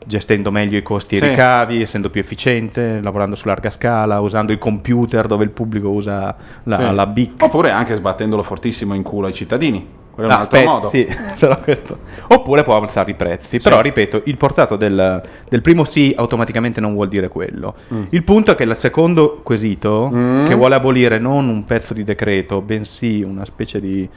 gestendo 0.10 0.50
meglio 0.50 0.76
i 0.76 0.82
costi 0.82 1.15
e 1.15 1.19
Sì. 1.19 1.26
i 1.26 1.30
ricavi, 1.30 1.82
essendo 1.84 2.10
più 2.10 2.19
efficiente, 2.19 3.00
lavorando 3.00 3.36
su 3.36 3.45
larga 3.48 3.69
scala, 3.69 4.19
usando 4.19 4.52
i 4.52 4.58
computer 4.58 5.28
dove 5.28 5.43
il 5.43 5.52
pubblico 5.52 5.89
usa 5.89 6.36
la, 6.63 6.76
Sì. 6.76 6.93
la 6.95 7.06
BIC. 7.06 7.43
Oppure 7.43 7.69
anche 7.69 7.93
sbattendolo 7.93 8.41
fortissimo 8.41 8.95
in 8.95 9.04
culo 9.04 9.28
ai 9.28 9.34
cittadini. 9.34 9.98
Quello 10.12 10.30
è 10.32 10.34
un 10.34 10.39
Ah, 10.39 10.41
altro 10.43 10.58
aspetta, 10.58 10.74
modo. 10.74 10.88
sì, 10.88 11.08
però 11.39 11.56
questo- 11.62 11.98
Oppure 12.30 12.63
può 12.63 12.76
alzare 12.82 13.12
i 13.12 13.13
prezzi. 13.13 13.60
Però, 13.62 13.80
ripeto, 13.80 14.24
il 14.26 14.36
portato 14.36 14.76
del, 14.76 15.22
del 15.48 15.62
primo 15.62 15.84
sì 15.86 16.13
automaticamente 16.17 16.82
non 16.82 16.93
vuol 16.93 17.08
dire 17.08 17.28
quello. 17.30 17.76
Mm. 17.93 18.04
Il 18.10 18.24
punto 18.24 18.52
è 18.52 18.56
che 18.56 18.63
il 18.63 18.76
secondo 18.76 19.39
quesito, 19.43 20.10
Mm. 20.13 20.45
che 20.48 20.56
vuole 20.56 20.74
abolire 20.76 21.19
non 21.19 21.48
un 21.48 21.63
pezzo 21.65 21.93
di 21.93 22.04
decreto, 22.04 22.62
bensì 22.62 23.22
una 23.22 23.45
specie 23.45 23.80
di 23.80 24.10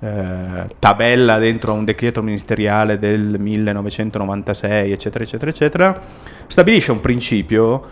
eh, 0.00 0.66
tabella 0.78 1.38
dentro 1.38 1.72
un 1.72 1.84
decreto 1.84 2.22
ministeriale 2.22 2.98
del 2.98 3.38
1996, 3.38 4.92
eccetera, 4.92 5.24
eccetera, 5.24 5.50
eccetera, 5.50 6.00
stabilisce 6.46 6.90
un 6.90 7.00
principio 7.00 7.88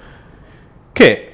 che 0.93 1.33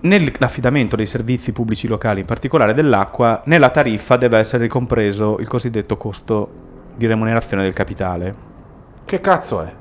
nell'affidamento 0.00 0.96
dei 0.96 1.06
servizi 1.06 1.52
pubblici 1.52 1.86
locali, 1.86 2.20
in 2.20 2.26
particolare 2.26 2.74
dell'acqua, 2.74 3.42
nella 3.46 3.70
tariffa 3.70 4.16
deve 4.16 4.38
essere 4.38 4.64
ricompreso 4.64 5.38
il 5.38 5.48
cosiddetto 5.48 5.96
costo 5.96 6.64
di 6.94 7.06
remunerazione 7.06 7.62
del 7.62 7.72
capitale. 7.72 8.34
Che 9.04 9.20
cazzo 9.20 9.62
è? 9.62 9.72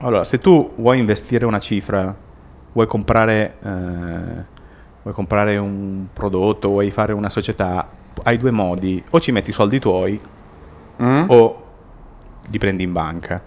Allora, 0.00 0.24
se 0.24 0.38
tu 0.38 0.72
vuoi 0.76 0.98
investire 0.98 1.44
una 1.44 1.58
cifra, 1.58 2.14
vuoi 2.72 2.86
comprare, 2.86 3.56
eh, 3.62 4.44
vuoi 5.02 5.14
comprare 5.14 5.56
un 5.56 6.06
prodotto, 6.12 6.68
vuoi 6.68 6.90
fare 6.90 7.12
una 7.12 7.30
società, 7.30 7.88
hai 8.24 8.36
due 8.38 8.50
modi, 8.50 9.02
o 9.10 9.20
ci 9.20 9.32
metti 9.32 9.50
i 9.50 9.52
soldi 9.52 9.78
tuoi 9.78 10.20
Mm? 11.00 11.24
o 11.28 11.64
li 12.50 12.58
prendi 12.58 12.82
in 12.82 12.92
banca. 12.92 13.40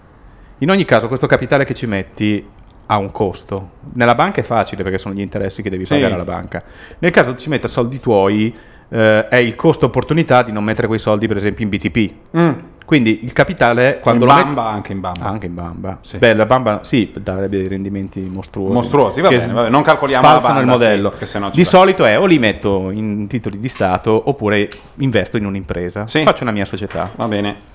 In 0.58 0.70
ogni 0.70 0.86
caso 0.86 1.06
questo 1.08 1.26
capitale 1.26 1.64
che 1.64 1.74
ci 1.74 1.86
metti 1.86 2.48
ha 2.86 2.96
un 2.96 3.10
costo. 3.10 3.72
Nella 3.92 4.14
banca 4.14 4.40
è 4.40 4.44
facile 4.44 4.82
perché 4.82 4.96
sono 4.98 5.14
gli 5.14 5.20
interessi 5.20 5.60
che 5.60 5.68
devi 5.68 5.84
Sì. 5.84 5.94
pagare 5.94 6.14
alla 6.14 6.24
banca. 6.24 6.62
Nel 6.98 7.10
caso 7.10 7.34
ci 7.36 7.48
metta 7.50 7.68
soldi 7.68 8.00
tuoi 8.00 8.56
eh, 8.92 9.28
è 9.28 9.36
il 9.36 9.56
costo 9.56 9.86
opportunità 9.86 10.42
di 10.42 10.52
non 10.52 10.62
mettere 10.62 10.86
quei 10.86 10.98
soldi 10.98 11.26
per 11.26 11.38
esempio 11.38 11.64
in 11.64 11.70
BTP. 11.70 12.12
Mm. 12.36 12.50
Quindi 12.84 13.20
il 13.24 13.32
capitale 13.32 14.00
quando 14.00 14.24
in 14.24 14.30
lo 14.30 14.36
bamba, 14.36 14.62
metti- 14.62 14.74
anche 14.74 14.92
in 14.92 15.00
bamba. 15.00 15.24
anche 15.24 15.46
in 15.46 15.54
bamba. 15.54 15.98
Sì. 16.02 16.18
Beh, 16.18 16.34
la 16.34 16.44
bamba 16.44 16.80
sì, 16.82 17.10
darebbe 17.18 17.56
dei 17.56 17.68
rendimenti 17.68 18.20
mostruosi. 18.20 18.74
Mostruosi, 18.74 19.20
va 19.22 19.28
bene, 19.28 19.46
va 19.46 19.52
bene, 19.60 19.68
non 19.70 19.82
calcoliamo 19.82 20.26
la 20.26 20.34
il 20.34 20.40
banda, 20.42 20.60
sì, 20.60 20.66
modello. 20.66 21.14
ci 21.18 21.50
di 21.52 21.62
va. 21.62 21.68
solito 21.68 22.04
è 22.04 22.18
o 22.18 22.26
li 22.26 22.38
metto 22.38 22.90
in 22.90 23.26
titoli 23.28 23.58
di 23.58 23.68
Stato 23.68 24.22
oppure 24.26 24.68
investo 24.96 25.38
in 25.38 25.46
un'impresa. 25.46 26.06
Sì. 26.06 26.22
Faccio 26.22 26.42
una 26.42 26.52
mia 26.52 26.66
società. 26.66 27.10
Va 27.16 27.28
bene. 27.28 27.71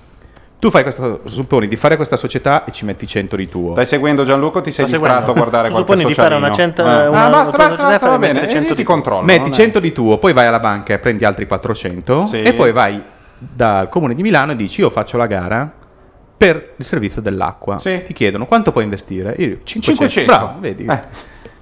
Tu 0.58 0.70
fai 0.70 0.82
questa, 0.82 1.20
supponi 1.24 1.68
di 1.68 1.76
fare 1.76 1.94
questa 1.94 2.16
società 2.16 2.64
e 2.64 2.72
ci 2.72 2.84
metti 2.84 3.06
100 3.06 3.36
di 3.36 3.48
tuo. 3.48 3.72
Stai 3.72 3.86
seguendo 3.86 4.24
Gianluca 4.24 4.58
o 4.58 4.60
ti 4.60 4.72
sei 4.72 4.86
Sto 4.88 4.94
distratto 4.96 5.26
seguendo. 5.26 5.30
a 5.30 5.34
guardare 5.34 5.70
qualche 5.70 5.92
supponi 5.92 6.08
di 6.08 6.14
fare 6.14 6.34
una 6.34 6.48
socialino? 6.48 6.74
cento- 6.74 6.82
Eh. 6.82 7.06
una- 7.06 7.24
ah, 7.26 7.30
basta, 7.30 7.56
una 7.56 7.66
basta, 7.68 7.86
basta, 7.86 8.08
va 8.08 8.18
bene. 8.18 8.40
100 8.48 8.56
Io 8.56 8.68
di 8.70 8.74
ti 8.74 8.82
controllo. 8.82 9.22
metti 9.24 9.40
non 9.42 9.52
è- 9.52 9.54
100 9.54 9.78
di 9.78 9.92
tuo, 9.92 10.18
poi 10.18 10.32
vai 10.32 10.46
alla 10.46 10.58
banca 10.58 10.94
e 10.94 10.98
prendi 10.98 11.24
altri 11.24 11.46
400 11.46 12.24
Sì. 12.24 12.42
e 12.42 12.52
poi 12.54 12.72
vai 12.72 13.00
dal 13.38 13.88
comune 13.88 14.16
di 14.16 14.22
Milano 14.22 14.50
e 14.50 14.56
dici 14.56 14.80
io 14.80 14.90
faccio 14.90 15.16
la 15.16 15.26
gara 15.26 15.70
per 16.36 16.72
il 16.76 16.84
servizio 16.84 17.22
dell'acqua. 17.22 17.78
Sì. 17.78 18.02
Ti 18.04 18.12
chiedono 18.12 18.46
quanto 18.46 18.72
puoi 18.72 18.82
investire? 18.82 19.36
Io 19.38 19.58
500. 19.62 20.08
500. 20.08 20.32
Bravo, 20.32 20.54
vedi. 20.58 20.86
Eh. 20.86 21.00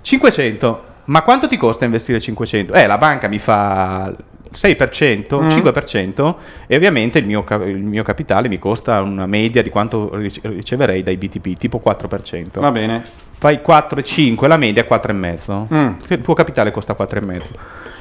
500. 0.01 0.83
Ma 1.05 1.21
quanto 1.23 1.47
ti 1.47 1.59
costa 1.59 1.85
investire 1.85 2.19
500? 2.19 2.73
Eh, 2.73 2.87
la 2.87 2.97
banca 2.99 3.29
mi 3.29 3.39
fa 3.39 4.11
6%, 4.57 5.43
Mm. 5.43 5.49
5% 5.49 6.37
e 6.67 6.77
ovviamente 6.77 7.19
il 7.19 7.27
mio, 7.27 7.45
il 7.67 7.83
mio 7.83 8.03
capitale 8.03 8.49
mi 8.49 8.59
costa 8.59 9.01
una 9.03 9.27
media 9.27 9.63
di 9.63 9.69
quanto 9.71 10.11
rice- 10.17 10.41
riceverei 10.43 11.03
dai 11.03 11.17
BTP, 11.17 11.57
tipo 11.59 11.79
4%. 11.85 12.61
Va 12.61 12.71
bene. 12.73 13.03
Fai 13.39 13.61
4,5, 13.63 14.47
la 14.49 14.57
media 14.57 14.83
è 14.83 14.87
4,5. 14.87 15.67
Mm. 15.75 15.89
Il 16.09 16.21
tuo 16.23 16.33
capitale 16.35 16.71
costa 16.71 16.95
4,5. 16.99 17.43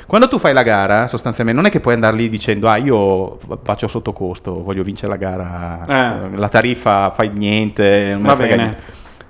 Quando 0.08 0.28
tu 0.30 0.38
fai 0.38 0.54
la 0.54 0.62
gara, 0.64 1.08
sostanzialmente, 1.08 1.60
non 1.60 1.68
è 1.70 1.74
che 1.74 1.80
puoi 1.82 1.96
andare 1.96 2.16
lì 2.16 2.30
dicendo 2.30 2.70
ah 2.70 2.78
io 2.78 3.38
faccio 3.64 3.88
sotto 3.88 4.14
costo, 4.14 4.64
voglio 4.64 4.84
vincere 4.84 5.10
la 5.10 5.18
gara, 5.18 5.86
Eh. 6.32 6.38
la 6.38 6.48
tariffa 6.48 7.12
fai 7.12 7.32
niente, 7.34 8.12
non 8.14 8.22
Va 8.22 8.36
bene. 8.36 8.56
niente. 8.56 8.82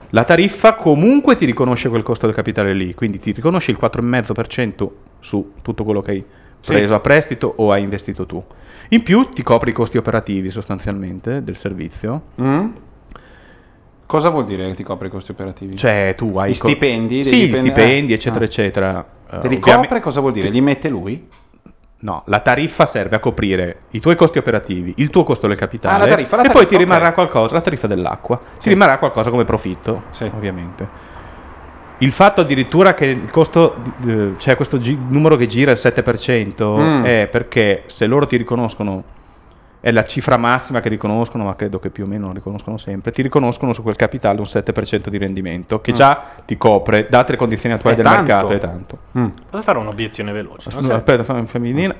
La 0.09 0.23
tariffa 0.25 0.73
comunque 0.75 1.35
ti 1.35 1.45
riconosce 1.45 1.89
quel 1.89 2.03
costo 2.03 2.25
del 2.25 2.35
capitale 2.35 2.73
lì, 2.73 2.93
quindi 2.93 3.17
ti 3.19 3.31
riconosce 3.31 3.71
il 3.71 3.77
4,5% 3.79 4.89
su 5.19 5.53
tutto 5.61 5.83
quello 5.83 6.01
che 6.01 6.11
hai. 6.11 6.23
Preso 6.73 6.93
a 6.93 6.99
prestito 6.99 7.53
o 7.57 7.71
hai 7.71 7.81
investito 7.83 8.25
tu. 8.25 8.43
In 8.89 9.03
più 9.03 9.29
ti 9.29 9.41
copri 9.43 9.71
i 9.71 9.73
costi 9.73 9.97
operativi 9.97 10.49
sostanzialmente 10.49 11.43
del 11.43 11.55
servizio. 11.57 12.21
Mm? 12.41 12.67
Cosa 14.05 14.29
vuol 14.29 14.45
dire 14.45 14.67
che 14.67 14.75
ti 14.75 14.83
copre 14.83 15.07
i 15.07 15.09
costi 15.09 15.31
operativi? 15.31 15.75
Cioè 15.75 16.13
tu 16.15 16.37
hai 16.37 16.53
stipendi 16.53 17.15
dei 17.15 17.23
Sì, 17.23 17.35
gli 17.37 17.45
dipendenti- 17.47 17.71
stipendi, 17.81 18.13
eccetera, 18.13 18.43
Ah. 18.43 18.47
eccetera. 18.47 18.93
Te 19.03 19.47
li 19.47 19.55
Eh, 19.55 19.57
ovviamente- 19.57 19.87
copre 19.87 19.99
cosa 19.99 20.19
vuol 20.19 20.31
dire? 20.33 20.49
Li 20.49 20.61
mette 20.61 20.89
lui? 20.89 21.27
No, 21.97 22.21
la 22.27 22.39
tariffa 22.39 22.85
serve 22.85 23.15
a 23.15 23.19
coprire 23.19 23.79
i 23.91 23.99
tuoi 23.99 24.15
costi 24.15 24.37
operativi, 24.37 24.93
il 24.97 25.09
tuo 25.09 25.23
costo 25.23 25.47
del 25.47 25.57
capitale 25.57 25.95
Ah, 25.95 25.97
la 25.97 26.07
tariffa, 26.07 26.35
la 26.35 26.43
e 26.43 26.45
poi 26.45 26.53
tariffa, 26.53 26.69
ti 26.69 26.77
rimarrà 26.77 27.13
qualcosa, 27.13 27.55
la 27.55 27.61
tariffa 27.61 27.87
dell'acqua, 27.87 28.39
Sì. 28.53 28.59
ti 28.59 28.69
rimarrà 28.69 28.99
qualcosa 28.99 29.31
come 29.31 29.43
profitto, 29.43 30.03
Sì. 30.11 30.25
ovviamente. 30.25 30.87
Il 31.99 32.11
fatto 32.11 32.41
addirittura 32.41 32.93
che 32.93 33.05
il 33.05 33.29
costo, 33.31 33.75
eh, 34.05 34.33
c'è 34.37 34.55
questo 34.55 34.77
gi- 34.79 34.97
numero 35.07 35.35
che 35.37 35.47
gira 35.47 35.71
il 35.71 35.77
7% 35.77 36.77
Mm. 36.77 37.03
è 37.03 37.27
perché 37.31 37.83
se 37.85 38.05
loro 38.05 38.25
ti 38.25 38.35
riconoscono, 38.35 39.03
è 39.79 39.91
la 39.91 40.03
cifra 40.03 40.35
massima 40.35 40.81
che 40.81 40.89
riconoscono, 40.89 41.43
ma 41.45 41.55
credo 41.55 41.79
che 41.79 41.89
più 41.91 42.03
o 42.03 42.07
meno 42.07 42.27
la 42.27 42.33
riconoscono 42.33 42.77
sempre, 42.77 43.11
ti 43.11 43.21
riconoscono 43.21 43.71
su 43.71 43.81
quel 43.83 43.95
capitale 43.95 44.39
un 44.39 44.45
7% 44.47 45.09
di 45.09 45.17
rendimento, 45.17 45.79
che 45.79 45.91
Mm. 45.91 45.95
già 45.95 46.23
ti 46.43 46.57
copre, 46.57 47.07
date 47.09 47.31
le 47.33 47.37
condizioni 47.37 47.75
attuali 47.75 47.95
È 47.95 48.01
del 48.01 48.11
tanto. 48.11 48.31
mercato, 48.31 48.53
è 48.53 48.57
tanto. 48.57 48.97
Mm. 49.17 49.27
Posso 49.51 49.63
fare 49.63 49.77
un'obiezione 49.77 50.31
veloce? 50.33 50.71
serve? 50.71 50.93
aspetta, 50.93 51.23
fammi 51.23 51.45
femminile. 51.45 51.95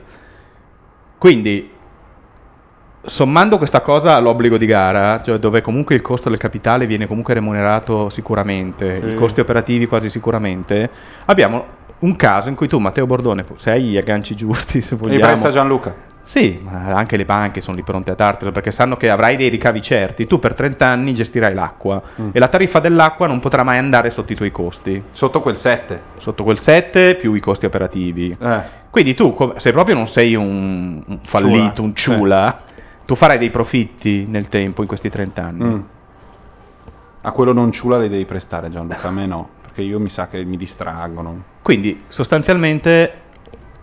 Quindi, 1.18 1.72
sommando 3.06 3.58
questa 3.58 3.82
cosa 3.82 4.16
all'obbligo 4.16 4.58
di 4.58 4.66
gara, 4.66 5.22
cioè 5.24 5.38
dove 5.38 5.62
comunque 5.62 5.96
il 5.96 6.02
costo 6.02 6.30
del 6.30 6.38
capitale 6.38 6.86
viene 6.86 7.08
comunque 7.08 7.34
remunerato 7.34 8.10
sicuramente, 8.10 9.00
Sì. 9.02 9.10
i 9.12 9.16
costi 9.16 9.40
operativi 9.40 9.88
quasi 9.88 10.10
sicuramente, 10.10 10.90
abbiamo 11.26 11.66
un 12.00 12.16
caso 12.16 12.50
in 12.50 12.56
cui 12.56 12.68
tu, 12.68 12.78
Matteo 12.80 13.06
Bordone, 13.06 13.46
se 13.56 13.72
hai 13.72 13.84
gli 13.84 13.98
agganci 13.98 14.36
giusti, 14.36 14.82
se 14.82 14.96
Li 14.96 15.02
vogliamo... 15.02 15.26
presta 15.26 15.50
Gianluca. 15.50 16.14
Sì, 16.26 16.60
ma 16.64 16.86
anche 16.96 17.18
le 17.18 17.26
banche 17.26 17.62
sono 17.62 17.76
lì 17.78 17.84
pronte 17.84 18.10
a 18.10 18.16
dartelo 18.16 18.52
perché 18.52 18.72
sanno 18.72 18.98
che 18.98 19.12
avrai 19.12 19.36
dei 19.36 19.48
ricavi 19.50 19.80
certi. 19.84 20.26
Tu 20.26 20.40
per 20.40 20.56
30 20.56 20.88
anni 20.88 21.14
gestirai 21.14 21.54
l'acqua 21.54 22.02
Mm. 22.20 22.30
e 22.32 22.40
la 22.40 22.48
tariffa 22.48 22.80
dell'acqua 22.80 23.28
non 23.28 23.40
potrà 23.40 23.62
mai 23.62 23.78
andare 23.78 24.10
sotto 24.10 24.34
i 24.34 24.36
tuoi 24.36 24.50
costi. 24.50 25.04
Sotto 25.12 25.40
quel 25.42 25.56
7. 25.56 26.02
Sotto 26.18 26.44
quel 26.44 26.58
7 26.58 27.14
più 27.14 27.36
i 27.36 27.40
costi 27.40 27.68
operativi. 27.68 28.36
Eh. 28.42 28.60
Quindi 28.90 29.14
tu, 29.14 29.54
se 29.58 29.72
proprio 29.72 29.94
non 29.94 30.08
sei 30.08 30.34
un, 30.34 31.00
un 31.06 31.20
fallito, 31.22 31.74
Ciula. 31.76 31.84
un 31.84 31.96
ciula, 31.96 32.60
tu 33.06 33.16
farai 33.16 33.38
dei 33.38 33.50
profitti 33.52 34.26
nel 34.28 34.50
tempo 34.50 34.82
in 34.82 34.88
questi 34.88 35.10
30 35.10 35.42
anni. 35.44 35.64
Mm. 35.64 35.80
A 37.24 37.32
quello 37.32 37.54
non 37.54 37.72
ciula 37.72 37.98
le 37.98 38.10
devi 38.10 38.26
prestare 38.26 38.70
Gianluca, 38.70 39.08
a 39.08 39.12
me 39.12 39.26
no, 39.26 39.50
perché 39.62 39.82
io 39.82 40.00
mi 40.00 40.10
sa 40.10 40.28
che 40.28 40.44
mi 40.44 40.58
distraggono. 40.58 41.44
Quindi 41.62 42.04
sostanzialmente 42.08 43.22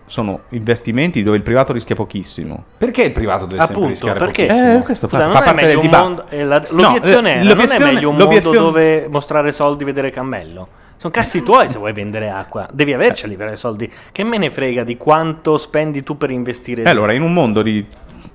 sono 0.05 0.41
investimenti 0.49 1.23
dove 1.23 1.37
il 1.37 1.43
privato 1.43 1.73
rischia 1.73 1.95
pochissimo. 1.95 2.63
Perché 2.77 3.03
il 3.03 3.11
privato 3.11 3.45
deve 3.45 3.57
sempre 3.59 3.73
Appunto, 3.75 3.89
rischiare 3.89 4.19
perché? 4.19 4.45
pochissimo? 4.45 4.77
Eh, 4.77 4.83
questo 4.83 5.07
Scusa, 5.07 5.19
fa, 5.21 5.25
non 5.25 5.35
fa 5.35 5.41
è 5.41 5.45
parte 5.45 5.61
meglio 5.61 5.67
del 5.67 5.77
un 5.77 5.81
dibattito. 5.83 6.07
mondo- 6.07 6.25
eh, 6.29 6.43
la- 6.45 6.65
l'obiezione 6.69 7.29
eh, 7.29 7.33
era, 7.33 7.43
non 7.43 7.47
è 7.51 7.53
l'obiezione- 7.55 7.91
meglio 7.93 8.09
un 8.09 8.15
mondo 8.15 8.23
l'obiezione- 8.29 8.57
dove 8.59 9.07
mostrare 9.09 9.51
soldi, 9.51 9.83
vedere 9.83 10.11
cammello? 10.11 10.67
Sono 10.95 11.11
cazzi 11.13 11.41
tuoi 11.43 11.67
se 11.69 11.77
vuoi 11.79 11.91
vendere 11.91 12.29
acqua. 12.29 12.65
Devi 12.71 12.93
averceli 12.93 13.35
per 13.35 13.51
i 13.53 13.57
soldi. 13.57 13.91
Che 14.11 14.23
me 14.23 14.37
ne 14.37 14.49
frega 14.49 14.83
di 14.85 14.95
quanto 14.95 15.57
spendi 15.57 16.01
tu 16.03 16.15
per 16.17 16.31
investire? 16.31 16.83
E 16.83 16.89
allora, 16.89 17.11
in 17.11 17.21
un 17.23 17.33
mondo 17.33 17.61
di 17.61 17.85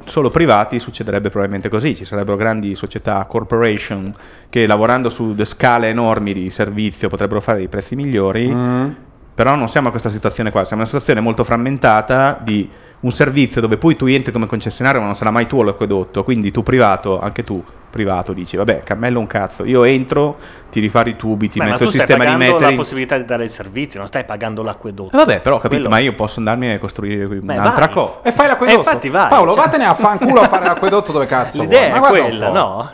solo 0.08 0.30
privati 0.30 0.80
succederebbe 0.80 1.28
probabilmente 1.30 1.68
così, 1.68 1.94
ci 1.94 2.04
sarebbero 2.04 2.36
grandi 2.36 2.74
società, 2.74 3.24
corporation, 3.24 4.12
che 4.48 4.66
lavorando 4.66 5.08
su 5.08 5.34
scale 5.44 5.88
enormi 5.88 6.32
di 6.32 6.50
servizio 6.50 7.08
potrebbero 7.08 7.40
fare 7.40 7.58
dei 7.58 7.68
prezzi 7.68 7.94
migliori, 7.94 8.50
Mm. 8.50 8.88
però 9.34 9.54
non 9.54 9.68
siamo 9.68 9.88
a 9.88 9.90
questa 9.90 10.08
situazione 10.08 10.50
qua, 10.50 10.64
siamo 10.64 10.82
in 10.82 10.88
una 10.88 10.98
situazione 10.98 11.20
molto 11.24 11.44
frammentata 11.44 12.38
di 12.42 12.68
un 13.00 13.12
servizio 13.12 13.60
dove 13.60 13.76
poi 13.76 13.94
tu 13.96 14.06
entri 14.06 14.32
come 14.32 14.46
concessionario 14.46 14.98
ma 15.00 15.06
non 15.06 15.14
sarà 15.14 15.30
mai 15.30 15.46
tuo 15.46 15.62
l'acquedotto, 15.62 16.24
quindi 16.24 16.50
tu 16.50 16.62
privato, 16.62 17.20
anche 17.20 17.44
tu 17.44 17.62
privato 17.90 18.32
dici 18.34 18.56
vabbè 18.56 18.82
cammello 18.82 19.18
un 19.20 19.26
cazzo, 19.26 19.64
io 19.64 19.84
entro, 19.84 20.36
ti 20.70 20.80
rifare 20.80 21.10
i 21.10 21.16
tubi, 21.16 21.48
ti 21.48 21.58
Beh, 21.58 21.64
ma 21.64 21.70
metto 21.70 21.84
tu 21.84 21.90
il 21.90 21.90
stai 21.90 22.00
sistema 22.06 22.24
di 22.24 22.30
pagando 22.30 22.50
la 22.52 22.54
metering. 22.58 22.78
possibilità 22.78 23.16
di 23.16 23.24
dare 23.24 23.44
il 23.44 23.50
servizio, 23.50 23.98
non 23.98 24.08
stai 24.08 24.24
pagando 24.24 24.62
l'acquedotto. 24.62 25.14
Eh, 25.14 25.16
vabbè, 25.18 25.40
però 25.40 25.56
ho 25.56 25.58
capito, 25.60 25.82
Quello- 25.82 25.94
ma 25.96 26.00
io 26.02 26.14
posso 26.14 26.38
andarmi 26.40 26.72
a 26.72 26.78
costruire 26.78 27.26
Beh, 27.26 27.52
un'altra 27.54 27.88
cosa. 27.88 28.20
E 28.22 28.32
fai 28.32 28.46
l'acquedotto. 28.48 28.76
E 28.76 28.82
infatti 28.82 29.08
vai, 29.08 29.28
Paolo, 29.28 29.54
cioè. 29.54 29.64
vattene 29.64 29.84
a 29.86 29.94
fanculo 29.94 30.40
a 30.40 30.48
fare 30.48 30.64
l'acquedotto 30.66 31.12
dove 31.12 31.26
cazzo 31.26 31.60
L'idea 31.62 31.88
vuoi. 31.96 32.00
Ma 32.00 32.06
è 32.06 32.10
quella, 32.10 32.50
no? 32.50 32.90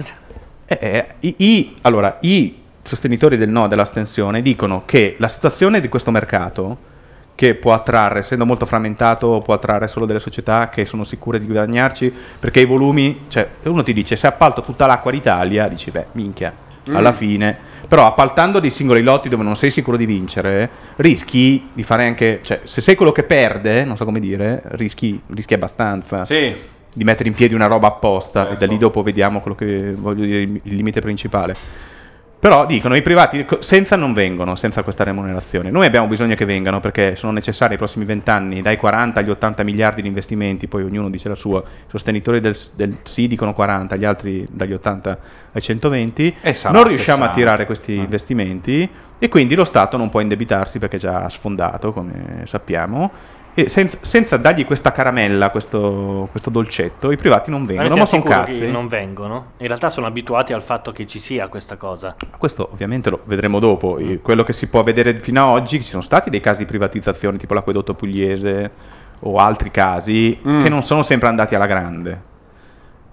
Eh, 0.66 0.78
eh, 0.80 1.06
i, 1.20 1.34
i- 1.38 1.74
allora, 1.82 2.18
i 2.20 2.60
sostenitori 2.82 3.36
del 3.36 3.48
no 3.48 3.66
dell'astensione 3.68 4.42
dicono 4.42 4.82
che 4.84 5.16
la 5.18 5.28
situazione 5.28 5.80
di 5.80 5.88
questo 5.88 6.10
mercato, 6.10 6.76
che 7.34 7.54
può 7.54 7.72
attrarre, 7.72 8.20
essendo 8.20 8.46
molto 8.46 8.64
frammentato, 8.64 9.40
può 9.44 9.54
attrarre 9.54 9.88
solo 9.88 10.06
delle 10.06 10.20
società 10.20 10.68
che 10.68 10.84
sono 10.84 11.04
sicure 11.04 11.38
di 11.40 11.46
guadagnarci, 11.46 12.12
perché 12.38 12.60
i 12.60 12.64
volumi, 12.64 13.24
cioè 13.28 13.48
uno 13.64 13.82
ti 13.82 13.92
dice 13.92 14.14
se 14.16 14.26
appalto 14.26 14.62
tutta 14.62 14.86
l'acqua 14.86 15.10
d'Italia, 15.10 15.66
dici 15.68 15.90
beh, 15.90 16.06
minchia, 16.12 16.52
alla 16.92 17.12
fine, 17.12 17.56
però 17.88 18.06
appaltando 18.06 18.60
dei 18.60 18.70
singoli 18.70 19.02
lotti 19.02 19.28
dove 19.28 19.42
non 19.42 19.56
sei 19.56 19.70
sicuro 19.70 19.96
di 19.96 20.04
vincere, 20.06 20.68
rischi 20.96 21.68
di 21.74 21.82
fare 21.82 22.06
anche, 22.06 22.40
cioè 22.42 22.58
se 22.58 22.80
sei 22.80 22.94
quello 22.94 23.10
che 23.10 23.22
perde, 23.24 23.84
non 23.84 23.96
so 23.96 24.04
come 24.04 24.20
dire, 24.20 24.62
rischi, 24.72 25.20
rischi 25.28 25.54
abbastanza 25.54 26.24
Sì. 26.24 26.54
di 26.92 27.04
mettere 27.04 27.28
in 27.28 27.34
piedi 27.34 27.54
una 27.54 27.66
roba 27.66 27.88
apposta 27.88 28.42
e 28.42 28.52
da 28.52 28.58
Certo. 28.58 28.66
lì 28.66 28.78
dopo 28.78 29.02
vediamo 29.02 29.40
quello 29.40 29.56
che 29.56 29.92
voglio 29.96 30.24
dire 30.24 30.40
il 30.42 30.60
limite 30.62 31.00
principale. 31.00 31.56
Però 32.44 32.66
dicono 32.66 32.94
i 32.94 33.00
privati 33.00 33.46
senza 33.60 33.96
non 33.96 34.12
vengono, 34.12 34.54
senza 34.54 34.82
questa 34.82 35.02
remunerazione. 35.02 35.70
Noi 35.70 35.86
abbiamo 35.86 36.06
bisogno 36.06 36.34
che 36.34 36.44
vengano 36.44 36.78
perché 36.78 37.16
sono 37.16 37.32
necessari 37.32 37.72
i 37.72 37.76
prossimi 37.78 38.04
20 38.04 38.28
anni, 38.28 38.60
dai 38.60 38.76
40 38.76 39.20
agli 39.20 39.30
80 39.30 39.62
miliardi 39.62 40.02
di 40.02 40.08
investimenti, 40.08 40.66
poi 40.66 40.82
ognuno 40.82 41.08
dice 41.08 41.30
la 41.30 41.36
sua. 41.36 41.60
I 41.60 41.88
sostenitori 41.88 42.40
del, 42.40 42.54
del 42.74 42.98
sì 43.04 43.28
dicono 43.28 43.54
40, 43.54 43.96
gli 43.96 44.04
altri 44.04 44.46
dagli 44.50 44.74
80 44.74 45.18
ai 45.52 45.62
120. 45.62 46.36
E 46.42 46.52
sarà 46.52 46.74
non 46.76 46.86
riusciamo 46.86 47.22
60. 47.22 47.30
a 47.30 47.34
tirare 47.34 47.64
questi 47.64 47.92
Eh. 47.94 48.00
investimenti 48.00 48.90
e 49.18 49.28
quindi 49.30 49.54
lo 49.54 49.64
Stato 49.64 49.96
non 49.96 50.10
può 50.10 50.20
indebitarsi 50.20 50.78
perché 50.78 50.96
è 50.96 51.00
già 51.00 51.26
sfondato, 51.30 51.94
come 51.94 52.42
sappiamo. 52.44 53.10
E 53.56 53.68
senza, 53.68 53.98
senza 54.00 54.36
dargli 54.36 54.64
questa 54.66 54.90
caramella, 54.90 55.50
questo, 55.50 56.26
questo 56.30 56.50
dolcetto, 56.50 57.12
i 57.12 57.16
privati 57.16 57.50
non 57.50 57.60
Ma 57.60 57.66
vengono, 57.68 57.88
ma 57.88 57.94
siamo 58.06 58.22
sono 58.22 58.22
sicuri 58.22 58.52
cazzi. 58.52 58.64
che 58.66 58.70
non 58.72 58.88
vengono. 58.88 59.52
In 59.58 59.66
realtà 59.68 59.90
sono 59.90 60.06
abituati 60.06 60.52
al 60.52 60.62
fatto 60.62 60.90
che 60.90 61.06
ci 61.06 61.20
sia 61.20 61.46
questa 61.48 61.76
cosa. 61.76 62.16
Questo 62.36 62.68
ovviamente 62.72 63.10
lo 63.10 63.20
vedremo 63.24 63.60
dopo. 63.60 63.96
Mm. 64.00 64.16
Quello 64.22 64.42
che 64.42 64.52
si 64.52 64.66
può 64.66 64.82
vedere 64.82 65.14
fino 65.20 65.40
ad 65.54 65.60
oggi, 65.62 65.80
ci 65.82 65.88
sono 65.88 66.02
stati 66.02 66.30
dei 66.30 66.40
casi 66.40 66.60
di 66.60 66.64
privatizzazione, 66.66 67.36
tipo 67.36 67.54
l'acquedotto 67.54 67.94
pugliese 67.94 68.70
o 69.20 69.36
altri 69.36 69.70
casi, 69.70 70.36
Mm. 70.46 70.62
che 70.62 70.68
non 70.68 70.82
sono 70.82 71.02
sempre 71.04 71.28
andati 71.28 71.54
alla 71.54 71.66
grande. 71.66 72.32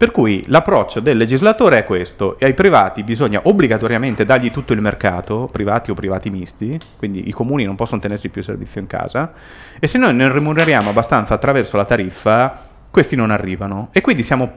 Per 0.02 0.10
cui 0.10 0.44
l'approccio 0.48 1.00
del 1.00 1.16
legislatore 1.16 1.78
è 1.78 1.86
questo, 1.86 2.40
e 2.40 2.46
ai 2.46 2.56
privati 2.56 3.04
bisogna 3.04 3.42
obbligatoriamente 3.44 4.26
dargli 4.26 4.50
tutto 4.50 4.74
il 4.74 4.82
mercato, 4.82 5.48
privati 5.52 5.92
o 5.92 5.94
privati 5.94 6.32
misti, 6.32 6.76
quindi 6.98 7.30
i 7.30 7.32
comuni 7.32 7.66
non 7.66 7.76
possono 7.76 8.02
tenersi 8.02 8.30
più 8.30 8.42
servizio 8.42 8.82
in 8.82 8.88
casa, 8.88 9.32
e 9.80 9.86
se 9.86 10.00
noi 10.00 10.16
ne 10.16 10.28
remuneriamo 10.32 10.90
abbastanza 10.90 11.36
attraverso 11.36 11.78
la 11.78 11.86
tariffa, 11.86 12.66
questi 12.90 13.16
non 13.16 13.30
arrivano. 13.30 13.90
E 13.92 14.02
quindi 14.02 14.24
siamo 14.24 14.52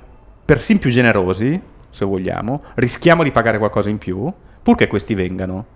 persino 0.47 0.79
più 0.79 0.89
generosi, 0.89 1.61
se 1.91 2.05
vogliamo, 2.07 2.63
rischiamo 2.77 3.23
di 3.23 3.31
pagare 3.31 3.59
qualcosa 3.59 3.91
in 3.91 3.99
più, 3.99 4.33
purché 4.63 4.87
questi 4.87 5.13
vengano. 5.13 5.67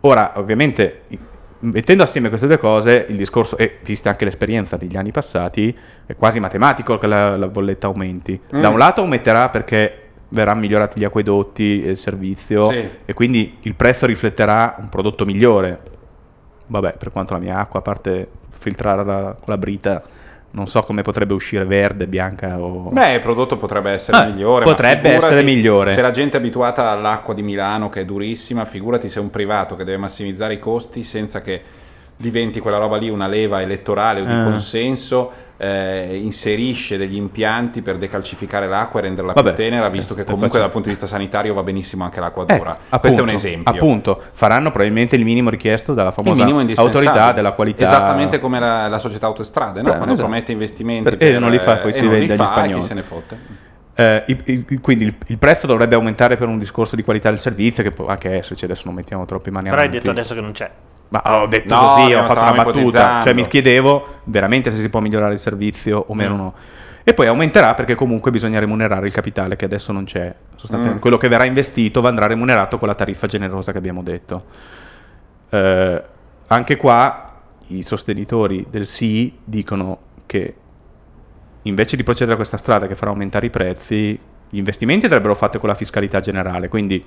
Ora, 0.00 0.32
ovviamente, 0.34 1.04
mettendo 1.60 2.02
assieme 2.02 2.28
queste 2.28 2.46
due 2.46 2.58
cose, 2.58 3.06
il 3.08 3.16
discorso, 3.16 3.56
e 3.56 3.78
vista 3.82 4.10
anche 4.10 4.24
l'esperienza 4.24 4.76
degli 4.76 4.96
anni 4.96 5.10
passati, 5.10 5.76
è 6.06 6.14
quasi 6.14 6.40
matematico 6.40 6.98
che 6.98 7.06
la, 7.06 7.36
la 7.36 7.48
bolletta 7.48 7.86
aumenti. 7.86 8.38
Da 8.48 8.68
Mm. 8.68 8.72
un 8.72 8.78
lato 8.78 9.00
aumenterà 9.00 9.48
perché 9.48 10.00
verranno 10.28 10.60
migliorati 10.60 10.98
gli 10.98 11.04
acquedotti 11.04 11.82
e 11.84 11.90
il 11.90 11.96
servizio, 11.96 12.70
Sì. 12.70 12.88
e 13.04 13.14
quindi 13.14 13.58
il 13.62 13.74
prezzo 13.74 14.06
rifletterà 14.06 14.76
un 14.78 14.88
prodotto 14.88 15.24
migliore. 15.24 15.80
Vabbè, 16.66 16.96
per 16.98 17.12
quanto 17.12 17.32
la 17.34 17.38
mia 17.40 17.58
acqua, 17.58 17.78
a 17.80 17.82
parte 17.82 18.28
filtrarla 18.50 19.34
con 19.34 19.44
la 19.46 19.58
brita, 19.58 20.02
non 20.56 20.66
so 20.68 20.82
come 20.84 21.02
potrebbe 21.02 21.34
uscire 21.34 21.66
verde, 21.66 22.06
bianca 22.06 22.58
o... 22.58 22.88
Beh, 22.90 23.12
il 23.12 23.20
prodotto 23.20 23.58
potrebbe 23.58 23.90
essere 23.90 24.16
Ah, 24.16 24.24
migliore. 24.24 24.64
potrebbe 24.64 25.10
essere 25.10 25.42
migliore. 25.42 25.92
Se 25.92 26.00
la 26.00 26.10
gente 26.10 26.38
è 26.38 26.40
abituata 26.40 26.90
all'acqua 26.90 27.34
di 27.34 27.42
Milano, 27.42 27.90
che 27.90 28.00
è 28.00 28.04
durissima, 28.06 28.64
figurati 28.64 29.06
se 29.10 29.18
è 29.18 29.22
un 29.22 29.28
privato 29.28 29.76
che 29.76 29.84
deve 29.84 29.98
massimizzare 29.98 30.54
i 30.54 30.58
costi 30.58 31.02
senza 31.02 31.42
che 31.42 31.60
diventi 32.16 32.60
quella 32.60 32.78
roba 32.78 32.96
lì 32.96 33.10
una 33.10 33.26
leva 33.26 33.60
elettorale 33.60 34.22
o 34.22 34.24
di 34.24 34.32
Eh. 34.32 34.42
consenso 34.44 35.30
eh, 35.58 36.18
inserisce 36.22 36.96
degli 36.98 37.16
impianti 37.16 37.80
per 37.82 37.96
decalcificare 37.96 38.66
l'acqua 38.68 39.00
e 39.00 39.04
renderla 39.04 39.32
Vabbè, 39.32 39.54
più 39.54 39.64
tenera, 39.64 39.88
visto 39.88 40.14
che 40.14 40.20
eh, 40.20 40.24
comunque 40.24 40.48
faccio- 40.48 40.60
dal 40.62 40.70
punto 40.70 40.88
di 40.88 40.94
vista 40.94 41.06
sanitario 41.06 41.54
va 41.54 41.62
benissimo 41.62 42.04
anche 42.04 42.20
l'acqua 42.20 42.44
Eh, 42.46 42.56
dura. 42.56 42.70
appunto, 42.72 42.98
Questo 43.00 43.20
è 43.20 43.22
un 43.22 43.28
esempio. 43.30 43.72
Appunto, 43.72 44.20
faranno 44.32 44.70
probabilmente 44.70 45.16
il 45.16 45.24
minimo 45.24 45.48
richiesto 45.50 45.94
dalla 45.94 46.10
famosa 46.10 46.44
autorità 46.76 47.32
della 47.32 47.52
qualità. 47.52 47.84
Esattamente 47.84 48.38
come 48.38 48.58
la, 48.60 48.88
la 48.88 48.98
società 48.98 49.26
autostrade, 49.26 49.80
no? 49.80 49.90
Beh, 49.90 49.96
quando 49.96 50.12
esatto. 50.14 50.28
promette 50.28 50.52
investimenti 50.52 51.04
Perché 51.08 51.38
non 51.38 51.50
li 51.50 51.58
fa, 51.58 51.78
poi 51.78 51.90
eh, 51.90 51.94
si 51.94 51.98
e 52.00 52.02
non 52.02 52.10
vende 52.10 52.26
li 52.26 52.32
agli 52.32 52.38
fa, 52.46 52.52
spagnoli. 52.52 52.80
chi 52.80 52.86
se 52.86 52.94
ne 52.94 53.02
fotte. 53.02 53.38
Eh, 53.98 54.24
il- 54.26 54.64
il- 54.68 54.80
quindi 54.82 55.04
il, 55.04 55.14
il 55.28 55.38
prezzo 55.38 55.66
dovrebbe 55.66 55.94
aumentare 55.94 56.36
per 56.36 56.48
un 56.48 56.58
discorso 56.58 56.96
di 56.96 57.02
qualità 57.02 57.30
del 57.30 57.40
servizio, 57.40 57.82
che 57.82 57.92
può 57.92 58.06
anche 58.08 58.30
esserci, 58.30 58.64
adesso 58.66 58.82
non 58.84 58.94
mettiamo 58.94 59.24
troppo 59.24 59.48
in 59.48 59.54
mani 59.54 59.68
Però 59.70 59.76
hai 59.80 59.86
avanti. 59.86 60.04
detto 60.04 60.10
adesso 60.18 60.34
che 60.34 60.40
non 60.42 60.52
c'è. 60.52 60.70
Ma 61.08 61.22
ho 61.42 61.46
detto 61.46 61.74
No, 61.74 61.94
così, 61.94 62.12
ho 62.14 62.24
fatto 62.24 62.40
una 62.52 62.64
battuta. 62.64 63.20
Cioè, 63.22 63.32
mi 63.32 63.46
chiedevo 63.46 64.20
veramente 64.24 64.70
se 64.70 64.78
si 64.78 64.88
può 64.90 65.00
migliorare 65.00 65.34
il 65.34 65.38
servizio 65.38 66.04
o 66.08 66.14
meno. 66.14 66.34
Mm. 66.34 66.38
no. 66.38 66.54
E 67.04 67.14
poi 67.14 67.28
aumenterà 67.28 67.74
perché 67.74 67.94
comunque 67.94 68.32
bisogna 68.32 68.58
remunerare 68.58 69.06
il 69.06 69.12
capitale 69.12 69.54
che 69.54 69.64
adesso 69.64 69.92
non 69.92 70.04
c'è. 70.04 70.34
Sostanzialmente 70.56 70.98
Mm. 70.98 71.00
quello 71.00 71.16
che 71.18 71.28
verrà 71.28 71.44
investito 71.44 72.02
andrà 72.04 72.26
remunerato 72.26 72.78
con 72.78 72.88
la 72.88 72.94
tariffa 72.94 73.28
generosa 73.28 73.70
che 73.70 73.78
abbiamo 73.78 74.02
detto. 74.02 74.44
Eh, 75.50 76.02
anche 76.48 76.76
qua 76.76 77.32
i 77.68 77.82
sostenitori 77.82 78.66
del 78.68 78.86
sì 78.86 79.36
dicono 79.44 79.98
che 80.26 80.54
invece 81.62 81.96
di 81.96 82.02
procedere 82.02 82.32
a 82.32 82.36
questa 82.36 82.56
strada 82.56 82.86
che 82.88 82.94
farà 82.96 83.10
aumentare 83.10 83.46
i 83.46 83.50
prezzi, 83.50 84.18
gli 84.48 84.58
investimenti 84.58 85.04
andrebbero 85.04 85.34
fatti 85.34 85.58
con 85.58 85.68
la 85.68 85.74
fiscalità 85.76 86.20
generale. 86.20 86.68
Quindi 86.68 87.04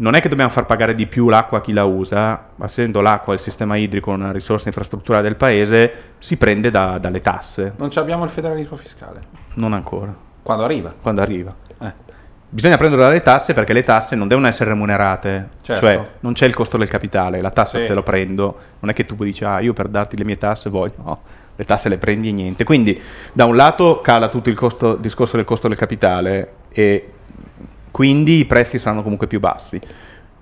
non 0.00 0.14
è 0.14 0.20
che 0.20 0.28
dobbiamo 0.28 0.50
far 0.50 0.64
pagare 0.66 0.94
di 0.94 1.06
più 1.06 1.28
l'acqua 1.28 1.58
a 1.58 1.60
chi 1.60 1.72
la 1.72 1.84
usa, 1.84 2.46
ma 2.56 2.64
essendo 2.66 3.00
l'acqua 3.00 3.34
il 3.34 3.40
sistema 3.40 3.76
idrico 3.76 4.10
una 4.10 4.32
risorsa 4.32 4.68
infrastrutturale 4.68 5.22
del 5.22 5.36
paese, 5.36 5.92
si 6.18 6.36
prende 6.36 6.70
da- 6.70 6.98
dalle 6.98 7.20
tasse. 7.20 7.72
Non 7.76 7.90
abbiamo 7.94 8.24
il 8.24 8.30
federalismo 8.30 8.76
fiscale. 8.76 9.18
Non 9.54 9.72
ancora, 9.72 10.14
Quando 10.42 10.64
arriva. 10.64 10.92
quando 11.00 11.20
arriva. 11.20 11.54
Eh. 11.80 12.06
Bisogna 12.50 12.78
prendere 12.78 13.02
dalle 13.02 13.20
tasse 13.20 13.52
perché 13.52 13.74
le 13.74 13.82
tasse 13.82 14.16
non 14.16 14.26
devono 14.26 14.46
essere 14.46 14.70
remunerate, 14.70 15.48
Certo. 15.60 15.84
cioè 15.86 16.08
non 16.20 16.32
c'è 16.32 16.46
il 16.46 16.54
costo 16.54 16.78
del 16.78 16.88
capitale, 16.88 17.40
la 17.42 17.50
tassa 17.50 17.78
Sì. 17.78 17.84
te 17.84 17.92
lo 17.92 18.02
prendo, 18.02 18.56
non 18.80 18.90
è 18.90 18.94
che 18.94 19.04
tu 19.04 19.14
dire 19.16 19.44
ah 19.46 19.60
io 19.60 19.74
per 19.74 19.88
darti 19.88 20.16
le 20.16 20.24
mie 20.24 20.38
tasse 20.38 20.70
voglio, 20.70 20.94
no, 21.04 21.20
le 21.56 21.64
tasse 21.66 21.90
le 21.90 21.98
prendi 21.98 22.30
e 22.30 22.32
niente. 22.32 22.64
Quindi 22.64 22.98
da 23.34 23.44
un 23.44 23.54
lato 23.56 24.00
cala 24.00 24.28
tutto 24.28 24.48
il 24.48 24.56
costo- 24.56 24.94
discorso 24.94 25.36
del 25.36 25.44
costo 25.44 25.68
del 25.68 25.76
capitale 25.76 26.52
e 26.72 27.12
quindi 27.98 28.38
i 28.38 28.44
prezzi 28.44 28.78
saranno 28.78 29.02
comunque 29.02 29.26
più 29.26 29.40
bassi. 29.40 29.80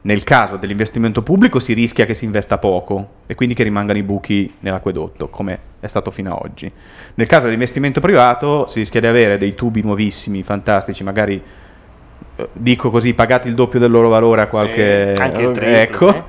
Nel 0.02 0.24
caso 0.24 0.58
dell'investimento 0.58 1.22
pubblico 1.22 1.58
si 1.58 1.72
rischia 1.72 2.04
che 2.04 2.12
si 2.12 2.26
investa 2.26 2.58
poco 2.58 3.12
e 3.24 3.34
quindi 3.34 3.54
che 3.54 3.62
rimangano 3.62 3.98
i 3.98 4.02
buchi 4.02 4.56
nell'acquedotto, 4.60 5.30
come 5.30 5.58
è 5.80 5.86
stato 5.86 6.10
fino 6.10 6.34
ad 6.34 6.40
oggi. 6.42 6.70
Nel 7.14 7.26
caso 7.26 7.44
dell'investimento 7.44 7.98
privato 7.98 8.66
si 8.66 8.80
rischia 8.80 9.00
di 9.00 9.06
avere 9.06 9.38
dei 9.38 9.54
tubi 9.54 9.80
nuovissimi, 9.80 10.42
fantastici, 10.42 11.02
magari 11.02 11.42
eh, 12.36 12.48
dico 12.52 12.90
così, 12.90 13.14
pagati 13.14 13.48
il 13.48 13.54
doppio 13.54 13.78
del 13.78 13.90
loro 13.90 14.10
valore 14.10 14.42
a 14.42 14.48
qualche... 14.48 15.14
Sì, 15.16 15.22
anche 15.22 15.40
il 15.40 15.50
triplo, 15.52 15.76
ecco, 15.78 16.14
eh. 16.14 16.22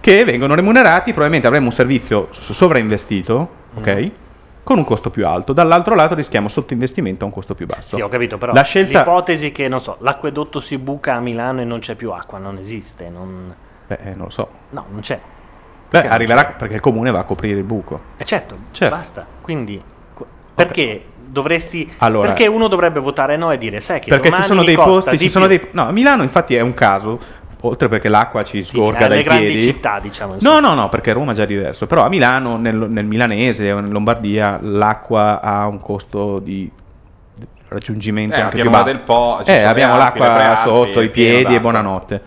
che 0.00 0.24
vengono 0.24 0.56
remunerati, 0.56 1.10
probabilmente 1.10 1.46
avremo 1.46 1.66
un 1.66 1.72
servizio 1.72 2.26
sovrainvestito, 2.32 3.64
Mm. 3.72 3.78
ok? 3.78 4.10
Con 4.66 4.78
un 4.78 4.84
costo 4.84 5.10
più 5.10 5.24
alto. 5.24 5.52
Dall'altro 5.52 5.94
lato 5.94 6.16
rischiamo 6.16 6.48
sottoinvestimento 6.48 7.22
a 7.22 7.28
un 7.28 7.32
costo 7.32 7.54
più 7.54 7.66
basso. 7.66 7.94
Sì, 7.94 8.02
ho 8.02 8.08
capito, 8.08 8.36
però 8.36 8.52
La 8.52 8.62
scelta... 8.64 8.98
l'ipotesi 8.98 9.52
che, 9.52 9.68
non 9.68 9.80
so, 9.80 9.96
l'acquedotto 10.00 10.58
si 10.58 10.76
buca 10.76 11.14
a 11.14 11.20
Milano 11.20 11.60
e 11.60 11.64
non 11.64 11.78
c'è 11.78 11.94
più 11.94 12.10
acqua, 12.10 12.38
non 12.38 12.58
esiste, 12.58 13.08
non... 13.08 13.54
Beh, 13.86 13.98
eh, 14.02 14.14
non 14.16 14.24
lo 14.24 14.30
so. 14.30 14.48
No, 14.70 14.86
non 14.90 15.02
c'è. 15.02 15.14
Beh, 15.14 15.22
Perché 15.88 16.08
arriverà 16.08 16.46
c'è? 16.46 16.52
perché 16.54 16.74
il 16.74 16.80
comune 16.80 17.12
va 17.12 17.20
a 17.20 17.22
coprire 17.22 17.58
il 17.58 17.62
buco. 17.62 18.00
E 18.16 18.24
certo, 18.24 18.56
Certo. 18.72 18.96
basta. 18.96 19.24
Quindi, 19.40 19.80
qu- 20.12 20.26
perché 20.52 21.04
dovresti... 21.14 21.92
Allora- 21.98 22.26
perché 22.32 22.48
uno 22.48 22.66
dovrebbe 22.66 22.98
votare 22.98 23.36
no 23.36 23.52
e 23.52 23.58
dire, 23.58 23.80
sai 23.80 24.00
che 24.00 24.08
Perché 24.10 24.32
ci 24.32 24.42
sono 24.42 24.64
dei 24.64 24.74
posti, 24.74 25.16
ci 25.16 25.28
sono 25.28 25.46
più". 25.46 25.58
dei... 25.58 25.68
No, 25.70 25.86
a 25.86 25.92
Milano 25.92 26.24
infatti 26.24 26.56
è 26.56 26.60
un 26.60 26.74
caso, 26.74 27.20
oltre 27.66 27.88
perché 27.88 28.08
l'acqua 28.08 28.42
ci 28.44 28.62
Sì, 28.64 28.70
sgorga 28.70 29.06
alle 29.06 29.14
dai 29.16 29.22
grandi 29.24 29.46
piedi. 29.46 29.62
città, 29.62 29.98
diciamo. 30.00 30.36
No, 30.40 30.60
no, 30.60 30.74
no, 30.74 30.88
perché 30.88 31.12
Roma 31.12 31.32
è 31.32 31.34
già 31.34 31.44
diverso. 31.44 31.86
Però 31.86 32.04
a 32.04 32.08
Milano, 32.08 32.56
nel, 32.56 32.76
nel 32.76 33.04
milanese 33.06 33.70
o 33.72 33.78
in 33.78 33.90
Lombardia, 33.90 34.58
l'acqua 34.62 35.40
ha 35.40 35.66
un 35.66 35.80
costo 35.80 36.38
di 36.38 36.70
raggiungimento 37.68 38.34
Eh, 38.36 38.40
anche 38.40 38.60
più 38.60 38.70
basso. 38.70 38.84
del 38.84 38.98
Po 39.00 39.40
ci 39.44 39.50
eh, 39.50 39.62
abbiamo 39.62 39.94
Alpi, 39.94 40.18
l'acqua 40.18 40.34
Prealpi, 40.34 40.62
sotto 40.68 41.00
i 41.00 41.10
piedi 41.10 41.54
e 41.54 41.60
buonanotte. 41.60 42.22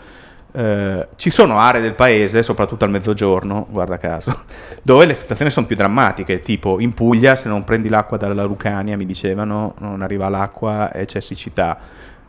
Eh, 0.52 1.08
ci 1.16 1.30
sono 1.30 1.60
aree 1.60 1.80
del 1.80 1.94
paese, 1.94 2.42
soprattutto 2.44 2.84
al 2.84 2.90
mezzogiorno, 2.90 3.68
guarda 3.70 3.98
caso, 3.98 4.36
dove 4.82 5.06
le 5.06 5.14
situazioni 5.14 5.52
sono 5.52 5.66
più 5.68 5.76
drammatiche, 5.76 6.40
tipo 6.40 6.80
in 6.80 6.94
Puglia 6.94 7.36
se 7.36 7.48
non 7.48 7.64
prendi 7.64 7.88
l'acqua 7.88 8.18
dalla 8.18 8.44
Lucania, 8.44 8.98
mi 8.98 9.06
dicevano, 9.06 9.76
non 9.78 10.02
arriva 10.02 10.28
l'acqua 10.28 10.92
e 10.92 11.06
c'è 11.06 11.22
siccità. 11.22 11.78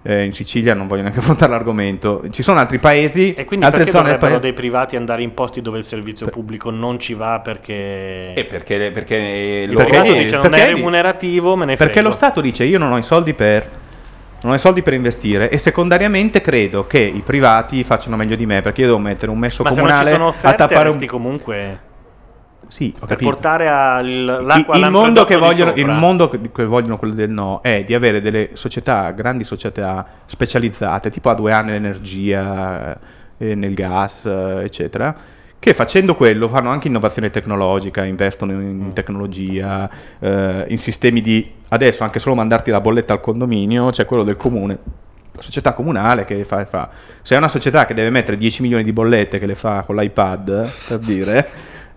Eh, 0.02 0.24
in 0.24 0.32
Sicilia 0.32 0.72
non 0.74 0.86
voglio 0.86 1.02
neanche 1.02 1.18
affrontare 1.20 1.52
l'argomento. 1.52 2.22
Ci 2.30 2.42
sono 2.42 2.58
altri 2.58 2.78
paesi, 2.78 3.34
E 3.34 3.44
quindi 3.44 3.64
altre 3.66 3.80
perché 3.84 3.92
zone 3.92 4.04
dovrebbero 4.04 4.30
paese. 4.32 4.40
dei 4.40 4.52
privati 4.54 4.96
andare 4.96 5.22
in 5.22 5.34
posti 5.34 5.60
dove 5.60 5.78
il 5.78 5.84
servizio 5.84 6.26
pubblico 6.28 6.70
non 6.70 6.98
ci 6.98 7.14
va 7.14 7.40
perché... 7.40 8.32
E 8.34 8.44
perché, 8.48 8.90
perché 8.90 9.16
il 9.66 9.72
loro- 9.72 9.84
perché 9.84 9.98
privato 9.98 10.12
lì- 10.18 10.24
dice 10.24 10.36
non 10.36 10.50
perché 10.50 10.64
è 10.66 10.74
remunerativo, 10.74 11.56
me 11.56 11.64
ne 11.66 11.76
frego. 11.76 11.92
Perché 11.92 12.00
lo 12.06 12.12
Stato 12.12 12.40
dice 12.40 12.64
io 12.64 12.78
non 12.78 12.92
ho 12.92 12.98
i 12.98 13.02
soldi 13.02 13.34
per 13.34 13.78
non 14.42 14.52
ho 14.52 14.54
i 14.54 14.58
soldi 14.58 14.80
per 14.80 14.94
investire 14.94 15.50
e 15.50 15.58
secondariamente 15.58 16.40
credo 16.40 16.86
che 16.86 16.98
i 16.98 17.20
privati 17.20 17.84
facciano 17.84 18.16
meglio 18.16 18.36
di 18.36 18.46
me 18.46 18.62
perché 18.62 18.80
io 18.80 18.86
devo 18.86 18.98
mettere 18.98 19.30
un 19.30 19.36
messo 19.38 19.62
Ma 19.62 19.68
se 19.70 19.74
non 19.74 19.84
ci 19.84 19.92
comunale 19.92 20.14
sono 20.14 20.24
a 20.24 20.28
offerte, 20.30 20.56
tappare 20.56 20.88
un 20.88 21.04
comunque... 21.04 21.78
Sì, 22.70 22.94
Per 22.96 23.08
capito. 23.08 23.30
portare 23.30 23.68
al- 23.68 24.06
Il- 24.06 24.24
l'acqua 24.24 24.76
il, 24.76 24.84
all'antrodotto 24.84 25.00
mondo 25.00 25.24
che 25.24 25.36
vogliono, 25.36 25.72
il 25.74 25.86
mondo 25.88 26.30
che 26.30 26.64
vogliono 26.64 26.96
quello 26.98 27.14
del 27.14 27.28
no 27.28 27.60
è 27.62 27.82
di 27.84 27.94
avere 27.94 28.20
delle 28.20 28.50
società, 28.52 29.10
grandi 29.10 29.42
società 29.44 30.06
specializzate, 30.26 31.10
tipo 31.10 31.30
A2A 31.30 31.64
nell'energia, 31.64 32.96
eh, 33.38 33.54
nel 33.56 33.74
gas, 33.74 34.24
eh, 34.24 34.62
eccetera, 34.64 35.14
che 35.58 35.74
facendo 35.74 36.14
quello 36.14 36.46
fanno 36.48 36.70
anche 36.70 36.86
innovazione 36.88 37.30
tecnologica, 37.30 38.04
investono 38.04 38.52
in, 38.52 38.58
Mm. 38.58 38.80
in 38.82 38.92
tecnologia, 38.92 39.90
eh, 40.20 40.64
in 40.68 40.78
sistemi 40.78 41.20
di... 41.20 41.52
Adesso 41.70 42.04
anche 42.04 42.18
solo 42.20 42.34
mandarti 42.36 42.70
la 42.70 42.80
bolletta 42.80 43.14
al 43.14 43.20
condominio, 43.20 43.90
c'è 43.90 44.04
quello 44.04 44.22
del 44.22 44.36
comune, 44.36 44.78
la 45.32 45.42
società 45.42 45.72
comunale 45.72 46.24
che 46.24 46.44
fa, 46.44 46.64
fa. 46.66 46.88
Se 47.22 47.34
è 47.34 47.38
una 47.38 47.48
società 47.48 47.84
che 47.84 47.94
deve 47.94 48.10
mettere 48.10 48.36
10 48.36 48.62
milioni 48.62 48.84
di 48.84 48.92
bollette 48.92 49.38
che 49.40 49.46
le 49.46 49.54
fa 49.56 49.82
con 49.84 49.96
l'iPad, 49.96 50.70
per 50.88 50.98
dire, 50.98 51.48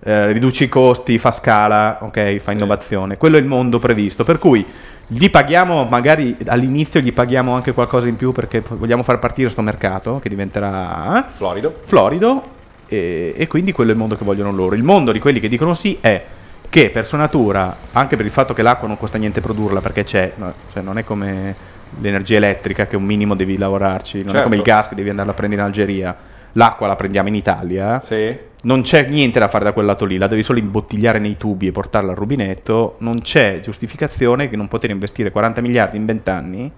eh, 0.03 0.31
riduce 0.31 0.65
i 0.65 0.69
costi, 0.69 1.17
fa 1.17 1.31
scala, 1.31 1.99
ok, 2.01 2.37
fa 2.37 2.51
innovazione. 2.51 3.17
Quello 3.17 3.37
è 3.37 3.39
il 3.39 3.45
mondo 3.45 3.79
previsto. 3.79 4.23
Per 4.23 4.37
cui 4.39 4.65
gli 5.07 5.29
paghiamo, 5.29 5.85
magari 5.85 6.35
all'inizio 6.47 6.99
gli 6.99 7.13
paghiamo 7.13 7.53
anche 7.53 7.73
qualcosa 7.73 8.07
in 8.07 8.15
più 8.15 8.31
perché 8.31 8.61
vogliamo 8.67 9.03
far 9.03 9.19
partire 9.19 9.43
questo 9.43 9.61
mercato 9.61 10.19
che 10.21 10.29
diventerà 10.29 11.19
eh, 11.27 11.31
Florido. 11.35 11.81
florido 11.85 12.43
e, 12.87 13.33
e 13.35 13.47
quindi 13.47 13.71
quello 13.71 13.89
è 13.91 13.93
il 13.93 13.99
mondo 13.99 14.15
che 14.15 14.23
vogliono 14.23 14.51
loro. 14.51 14.75
Il 14.75 14.83
mondo 14.83 15.11
di 15.11 15.19
quelli 15.19 15.39
che 15.39 15.47
dicono 15.47 15.73
sì 15.73 15.97
è 16.01 16.23
che 16.69 16.89
per 16.89 17.05
sua 17.05 17.19
natura, 17.19 17.75
anche 17.91 18.15
per 18.15 18.25
il 18.25 18.31
fatto 18.31 18.53
che 18.53 18.61
l'acqua 18.63 18.87
non 18.87 18.97
costa 18.97 19.17
niente 19.17 19.41
produrla 19.41 19.79
perché 19.79 20.03
c'è, 20.03 20.31
no, 20.35 20.53
cioè 20.71 20.81
non 20.81 20.97
è 20.97 21.03
come 21.03 21.55
l'energia 21.99 22.37
elettrica 22.37 22.87
che 22.87 22.95
un 22.95 23.03
minimo 23.03 23.35
devi 23.35 23.57
lavorarci, 23.57 24.19
non 24.19 24.29
è 24.29 24.31
Certo. 24.31 24.43
come 24.45 24.55
il 24.55 24.63
gas 24.63 24.87
che 24.89 24.95
devi 24.95 25.09
andare 25.09 25.29
a 25.29 25.33
prendere 25.33 25.61
in 25.61 25.67
Algeria, 25.67 26.15
l'acqua 26.53 26.87
la 26.87 26.95
prendiamo 26.95 27.27
in 27.27 27.35
Italia, 27.35 28.01
Sì. 28.03 28.35
Non 28.63 28.81
c'è 28.81 29.07
niente 29.07 29.39
da 29.39 29.47
fare 29.47 29.63
da 29.63 29.71
quel 29.73 29.85
lato 29.85 30.05
lì, 30.05 30.17
la 30.17 30.27
devi 30.27 30.43
solo 30.43 30.59
imbottigliare 30.59 31.19
nei 31.19 31.37
tubi 31.37 31.67
e 31.67 31.71
portarla 31.71 32.11
al 32.11 32.17
rubinetto, 32.17 32.95
non 32.99 33.21
c'è 33.21 33.59
giustificazione 33.61 34.49
che 34.49 34.55
non 34.55 34.67
poter 34.67 34.89
investire 34.89 35.31
40 35.31 35.61
miliardi 35.61 35.97
in 35.97 36.05
20 36.05 36.29
anni 36.29 36.71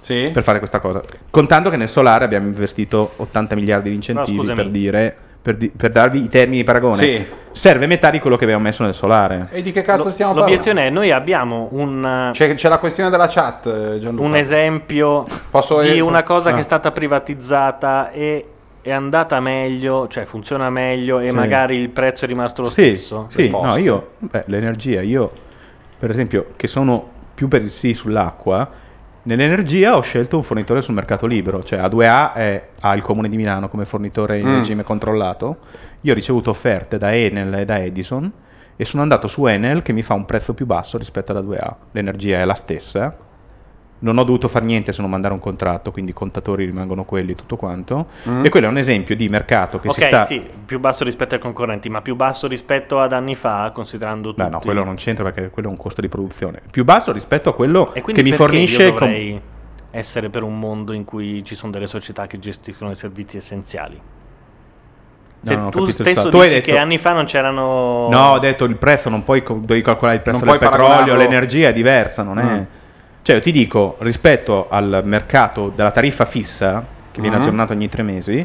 Sì. 0.00 0.30
per 0.32 0.42
fare 0.42 0.58
questa 0.58 0.78
cosa. 0.80 1.00
Contando 1.30 1.70
che 1.70 1.76
nel 1.76 1.88
solare 1.88 2.24
abbiamo 2.24 2.46
investito 2.46 3.12
80 3.16 3.54
miliardi 3.54 3.88
di 3.90 3.94
incentivi 3.94 4.36
scusami. 4.38 4.54
per 4.56 4.68
dire 4.70 5.16
per, 5.42 5.56
di- 5.56 5.70
per 5.74 5.88
darvi 5.90 6.22
i 6.22 6.28
termini 6.28 6.58
di 6.58 6.64
paragone. 6.64 6.96
Sì. 6.96 7.26
Serve 7.52 7.86
metà 7.86 8.10
di 8.10 8.18
quello 8.20 8.36
che 8.36 8.44
abbiamo 8.44 8.62
messo 8.62 8.82
nel 8.84 8.92
solare. 8.92 9.48
E 9.50 9.62
di 9.62 9.72
che 9.72 9.80
cazzo 9.80 10.04
Lo- 10.04 10.10
stiamo 10.10 10.32
parlando? 10.34 10.54
L'obiezione 10.58 10.86
è 10.88 10.90
noi 10.90 11.10
abbiamo 11.10 11.68
un, 11.70 12.28
C'è, 12.34 12.52
c'è 12.54 12.68
la 12.68 12.76
questione 12.76 13.08
della 13.08 13.26
chat, 13.26 13.64
eh, 13.66 13.98
Gianluca. 13.98 14.26
un 14.26 14.36
esempio 14.36 15.24
Posso- 15.50 15.80
di 15.80 15.98
una 16.00 16.22
cosa 16.22 16.50
Ah. 16.50 16.52
che 16.52 16.58
è 16.60 16.62
stata 16.62 16.90
privatizzata 16.92 18.10
e 18.10 18.44
è 18.82 18.90
andata 18.92 19.40
meglio, 19.40 20.08
cioè 20.08 20.24
funziona 20.24 20.70
meglio 20.70 21.18
e 21.20 21.30
Sì. 21.30 21.34
magari 21.36 21.76
il 21.78 21.88
prezzo 21.90 22.24
è 22.24 22.28
rimasto 22.28 22.62
lo 22.62 22.68
Sì, 22.68 22.96
stesso. 22.96 23.26
sì, 23.28 23.42
del 23.42 23.50
no, 23.50 23.76
io, 23.76 24.10
beh, 24.18 24.44
l'energia, 24.46 25.00
io 25.02 25.30
per 25.98 26.08
esempio, 26.10 26.52
che 26.56 26.66
sono 26.66 27.08
più 27.34 27.46
per 27.48 27.60
il 27.62 27.70
sì 27.70 27.92
sull'acqua, 27.94 28.68
nell'energia 29.24 29.96
ho 29.96 30.00
scelto 30.00 30.36
un 30.36 30.42
fornitore 30.42 30.80
sul 30.80 30.94
mercato 30.94 31.26
libero, 31.26 31.62
cioè 31.62 31.78
A2A 31.78 32.32
è, 32.32 32.68
ha 32.80 32.94
il 32.94 33.02
comune 33.02 33.28
di 33.28 33.36
Milano 33.36 33.68
come 33.68 33.84
fornitore 33.84 34.38
in 34.38 34.46
Mm. 34.48 34.54
regime 34.54 34.82
controllato, 34.82 35.58
io 36.00 36.12
ho 36.12 36.14
ricevuto 36.14 36.48
offerte 36.50 36.96
da 36.96 37.14
Enel 37.14 37.52
e 37.52 37.64
da 37.66 37.78
Edison 37.80 38.32
e 38.76 38.84
sono 38.86 39.02
andato 39.02 39.26
su 39.28 39.44
Enel 39.46 39.82
che 39.82 39.92
mi 39.92 40.00
fa 40.02 40.14
un 40.14 40.24
prezzo 40.24 40.54
più 40.54 40.64
basso 40.64 40.96
rispetto 40.96 41.32
ad 41.36 41.44
A2A, 41.44 41.74
l'energia 41.92 42.38
è 42.40 42.44
la 42.46 42.54
stessa, 42.54 43.14
non 44.00 44.18
ho 44.18 44.24
dovuto 44.24 44.48
fare 44.48 44.64
niente 44.64 44.92
se 44.92 45.00
non 45.00 45.10
mandare 45.10 45.34
un 45.34 45.40
contratto, 45.40 45.90
quindi 45.90 46.10
i 46.12 46.14
contatori 46.14 46.64
rimangono 46.64 47.04
quelli, 47.04 47.34
tutto 47.34 47.56
quanto. 47.56 48.06
Mm. 48.28 48.44
E 48.44 48.48
quello 48.48 48.66
è 48.66 48.70
un 48.70 48.78
esempio 48.78 49.14
di 49.14 49.28
mercato 49.28 49.78
che 49.78 49.90
si 49.90 50.00
ok, 50.00 50.06
sta... 50.06 50.24
sì, 50.24 50.46
più 50.64 50.80
basso 50.80 51.04
rispetto 51.04 51.34
ai 51.34 51.40
concorrenti, 51.40 51.88
ma 51.88 52.00
più 52.00 52.16
basso 52.16 52.46
rispetto 52.46 53.00
ad 53.00 53.12
anni 53.12 53.34
fa, 53.34 53.70
considerando 53.74 54.30
tutti. 54.30 54.42
Beh, 54.42 54.48
no, 54.48 54.60
quello 54.60 54.84
non 54.84 54.94
c'entra 54.96 55.24
perché 55.24 55.50
quello 55.50 55.68
è 55.68 55.70
un 55.70 55.76
costo 55.76 56.00
di 56.00 56.08
produzione. 56.08 56.62
Più 56.70 56.84
basso 56.84 57.12
rispetto 57.12 57.50
a 57.50 57.54
quello 57.54 57.86
che 57.86 58.22
mi 58.22 58.32
fornisce... 58.32 58.84
io 58.84 58.90
com- 58.90 59.00
dovrei 59.00 59.40
essere 59.90 60.30
per 60.30 60.44
un 60.44 60.58
mondo 60.58 60.92
in 60.92 61.04
cui 61.04 61.44
ci 61.44 61.54
sono 61.54 61.72
delle 61.72 61.86
società 61.86 62.26
che 62.26 62.38
gestiscono 62.38 62.90
i 62.92 62.96
servizi 62.96 63.36
essenziali? 63.36 64.00
Se 65.42 65.56
No, 65.56 65.70
tu 65.70 65.86
stesso. 65.90 66.28
Tu 66.28 66.36
hai 66.36 66.48
dici 66.48 66.54
detto- 66.60 66.70
che 66.72 66.78
anni 66.78 66.96
fa 66.98 67.12
non 67.12 67.24
c'erano... 67.24 68.08
No, 68.10 68.32
ho 68.32 68.38
detto 68.38 68.64
il 68.64 68.76
prezzo, 68.76 69.08
non 69.08 69.24
puoi 69.24 69.42
devi 69.60 69.82
calcolare 69.82 70.16
il 70.16 70.22
prezzo 70.22 70.44
Non 70.44 70.48
del 70.48 70.58
petrolio, 70.58 70.86
paragonarlo- 70.86 71.16
l'energia 71.16 71.68
è 71.68 71.72
diversa, 71.72 72.22
non 72.22 72.38
è... 72.38 72.66
Cioè, 73.22 73.36
io 73.36 73.42
ti 73.42 73.52
dico, 73.52 73.96
rispetto 74.00 74.66
al 74.70 75.02
mercato 75.04 75.70
della 75.74 75.90
tariffa 75.90 76.24
fissa, 76.24 76.84
che 77.12 77.20
viene 77.20 77.36
Mm. 77.36 77.40
aggiornato 77.40 77.72
ogni 77.74 77.88
tre 77.88 78.02
mesi, 78.02 78.44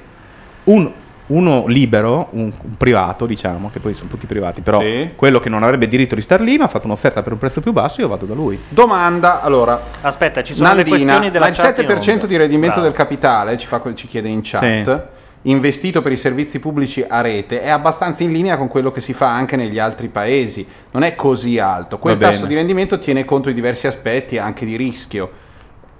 un- 0.65 0.91
uno 1.27 1.65
libero, 1.65 2.27
un, 2.31 2.51
un 2.61 2.77
privato, 2.77 3.25
diciamo, 3.25 3.71
che 3.71 3.79
poi 3.79 3.93
sono 3.95 4.09
tutti 4.09 4.27
privati, 4.27 4.61
però 4.61 4.79
Sì. 4.81 5.11
quello 5.15 5.39
che 5.39 5.49
non 5.49 5.63
avrebbe 5.63 5.87
diritto 5.87 6.13
di 6.13 6.21
star 6.21 6.41
lì 6.41 6.57
mi 6.57 6.63
ha 6.63 6.67
fatto 6.67 6.85
un'offerta 6.85 7.23
per 7.23 7.31
un 7.31 7.39
prezzo 7.39 7.61
più 7.61 7.71
basso, 7.71 8.01
io 8.01 8.07
vado 8.07 8.25
da 8.25 8.33
lui. 8.35 8.59
Domanda, 8.67 9.41
allora, 9.41 9.81
Aspetta, 10.01 10.43
ci 10.43 10.53
sono 10.53 10.67
le 10.69 10.75
Nandina, 10.83 10.95
questioni 10.97 11.31
della 11.31 11.45
ma 11.45 11.49
il 11.51 11.57
chat 11.57 11.79
in 11.79 11.85
7% 11.87 12.11
onda. 12.11 12.25
di 12.27 12.37
rendimento 12.37 12.73
Bravo. 12.75 12.87
del 12.89 12.93
capitale, 12.97 13.57
ci, 13.57 13.65
fa, 13.65 13.81
ci 13.95 14.07
chiede 14.07 14.27
in 14.27 14.41
chat, 14.43 15.03
investito 15.47 16.01
per 16.01 16.11
i 16.11 16.15
servizi 16.17 16.59
pubblici 16.59 17.03
a 17.07 17.21
rete, 17.21 17.61
è 17.61 17.69
abbastanza 17.69 18.23
in 18.23 18.31
linea 18.31 18.57
con 18.57 18.67
quello 18.67 18.91
che 18.91 19.01
si 19.01 19.13
fa 19.13 19.33
anche 19.33 19.55
negli 19.55 19.79
altri 19.79 20.07
paesi. 20.07 20.65
Non 20.91 21.03
è 21.03 21.15
così 21.15 21.59
alto. 21.59 21.99
Quel 21.99 22.17
tasso 22.17 22.45
di 22.45 22.55
rendimento 22.55 22.97
tiene 22.99 23.25
conto 23.25 23.49
di 23.49 23.55
diversi 23.55 23.87
aspetti 23.87 24.37
anche 24.37 24.65
di 24.65 24.75
rischio. 24.75 25.43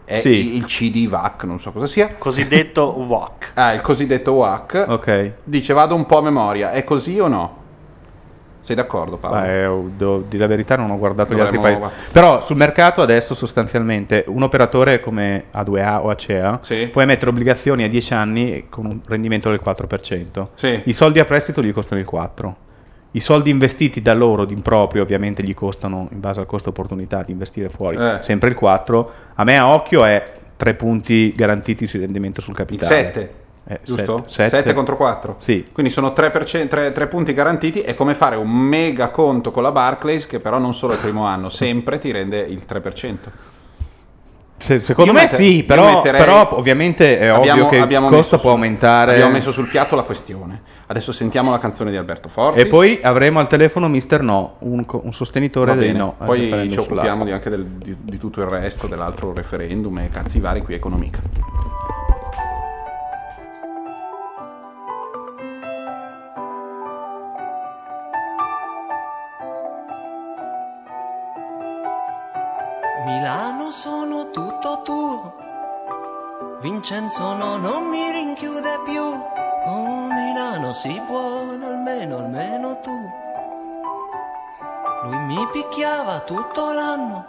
È 0.06 0.20
Sì. 0.20 0.56
il 0.56 0.66
CDVAC, 0.66 1.44
non 1.46 1.60
so 1.60 1.72
cosa 1.72 1.88
sia. 1.88 2.14
Cosiddetto 2.18 2.84
WAC. 3.08 3.52
Ah, 3.56 3.74
il 3.74 3.82
cosiddetto 3.82 4.34
WAC. 4.34 4.86
Ok. 4.88 5.32
Dice 5.44 5.74
vado 5.74 5.96
un 5.96 6.06
po' 6.06 6.20
a 6.20 6.22
memoria, 6.22 6.72
è 6.72 6.84
così 6.84 7.20
o 7.20 7.28
no? 7.28 7.64
Sei 8.66 8.76
d'accordo 8.76 9.18
Paolo? 9.18 9.40
Beh, 9.42 9.64
eh, 9.64 9.82
devo 9.96 10.24
dire 10.28 10.42
la 10.42 10.48
verità, 10.48 10.76
non 10.76 10.90
ho 10.90 10.98
guardato 10.98 11.34
gli 11.36 11.40
altri 11.40 11.60
paesi. 11.60 11.80
Però 12.12 12.42
sul 12.42 12.56
mercato 12.58 13.02
adesso 13.04 13.36
sostanzialmente 13.36 14.24
un 14.28 14.42
operatore 14.42 15.00
come 15.00 15.46
A2A 15.54 16.00
o 16.02 16.10
Acea 16.10 16.58
Sì. 16.64 16.88
può 16.92 17.02
emettere 17.02 17.30
obbligazioni 17.30 17.84
a 17.84 17.88
10 17.88 18.14
anni 18.16 18.66
con 18.68 18.86
un 18.86 19.00
rendimento 19.06 19.50
del 19.50 19.62
4%. 19.64 20.48
Sì. 20.56 20.82
I 20.86 20.94
soldi 20.94 21.20
a 21.20 21.26
prestito 21.26 21.62
gli 21.62 21.72
costano 21.72 22.02
il 22.02 22.08
4%. 22.12 22.54
I 23.12 23.20
soldi 23.22 23.50
investiti 23.52 24.02
da 24.02 24.14
loro 24.16 24.46
in 24.50 24.62
proprio 24.62 25.04
ovviamente 25.04 25.44
gli 25.44 25.54
costano 25.54 26.10
in 26.12 26.20
base 26.20 26.40
al 26.40 26.48
costo 26.48 26.70
opportunità 26.70 27.22
di 27.24 27.32
investire 27.32 27.70
fuori 27.70 27.96
Eh. 27.98 28.18
sempre 28.22 28.50
il 28.50 28.56
4. 28.56 29.12
A 29.36 29.44
me 29.44 29.58
a 29.58 29.70
occhio 29.72 30.04
è 30.04 30.24
3 30.58 30.74
punti 30.74 31.32
garantiti 31.36 31.86
sul 31.86 32.00
rendimento 32.02 32.42
sul 32.42 32.52
Il 32.52 32.58
capitale. 32.58 32.90
7, 32.94 33.34
Eh, 33.68 33.80
giusto? 33.84 34.26
sette. 34.28 34.50
7 34.50 34.74
contro 34.74 34.96
4. 34.96 35.38
Sì. 35.40 35.66
Quindi 35.72 35.92
sono 35.92 36.14
3, 36.14 36.30
punti 37.10 37.34
garantiti. 37.34 37.82
È 37.82 37.96
come 37.96 38.14
fare 38.14 38.36
un 38.36 38.50
mega 38.50 39.10
conto 39.10 39.52
con 39.52 39.64
la 39.64 39.72
Barclays 39.72 40.28
che 40.28 40.40
però 40.40 40.60
non 40.60 40.74
solo 40.74 40.94
il 40.94 41.00
primo 41.00 41.26
anno, 41.26 41.50
sempre 41.50 41.98
ti 41.98 42.12
rende 42.12 42.40
il 42.40 42.62
3%. 42.68 43.32
Se- 44.58 44.80
secondo 44.80 45.12
Io 45.12 45.18
me 45.18 45.24
mette- 45.26 45.36
sì, 45.36 45.64
però, 45.64 45.96
metterei- 45.96 46.20
però 46.22 46.48
ovviamente 46.56 47.20
è 47.20 47.26
Abbiamo- 47.28 47.66
ovvio 47.66 47.88
che 47.88 47.94
il 47.94 48.00
costo 48.08 48.36
può 48.38 48.40
sul- 48.40 48.50
aumentare. 48.52 49.12
Abbiamo 49.14 49.32
messo 49.34 49.52
sul 49.52 49.68
piatto 49.68 49.96
la 49.98 50.04
questione. 50.04 50.62
Adesso 50.86 51.12
sentiamo 51.12 51.52
la 51.52 51.58
canzone 51.60 51.92
di 51.92 51.98
Alberto 51.98 52.30
Forti. 52.30 52.60
E 52.62 52.68
poi 52.68 53.00
avremo 53.02 53.40
al 53.40 53.48
telefono 53.48 53.90
Mister 53.90 54.22
No, 54.22 54.56
un, 54.60 54.86
un 54.88 55.14
sostenitore 55.14 55.74
Va 55.74 55.78
dei 55.78 55.88
bene. 55.88 56.00
no. 56.00 56.16
Poi 56.24 56.70
ci 56.72 56.80
occupiamo 56.80 57.26
di- 57.26 57.32
anche 57.32 57.50
del- 57.50 57.66
di, 57.66 57.98
di 58.00 58.18
tutto 58.18 58.42
il 58.42 58.48
resto, 58.48 58.88
dell'altro 58.88 59.34
referendum 59.34 59.98
e 60.00 60.10
cazzi 60.10 60.40
vari 60.40 60.62
qui 60.62 60.76
Economica. 60.76 61.20
Milano 73.06 73.70
sono 73.70 74.32
tutto 74.32 74.82
tuo. 74.84 75.36
Vincenzo 76.60 77.36
no, 77.36 77.58
non 77.58 77.84
mi 77.88 78.12
rinchiude 78.12 78.80
più. 78.84 79.04
Oh 79.04 80.08
Milano 80.08 80.74
si 80.74 81.00
buono, 81.06 81.68
almeno, 81.68 82.18
almeno 82.18 82.80
tu. 82.80 82.98
Lui 85.04 85.18
mi 85.18 85.48
picchiava 85.52 86.22
tutto 86.22 86.72
l'anno 86.74 87.28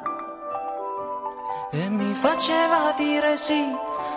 e 1.71 1.91
mi 1.91 2.15
faceva 2.15 2.95
dire 2.97 3.37
sì. 3.37 3.67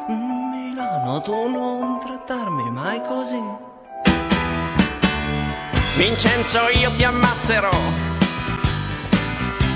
Mm, 0.10 0.52
Milano, 0.52 1.20
tu 1.20 1.50
non 1.50 2.00
trattarmi 2.00 2.72
mai 2.72 3.02
così. 3.02 3.44
Vincenzo, 5.98 6.70
io 6.70 6.90
ti 6.96 7.04
ammazzerò. 7.04 8.09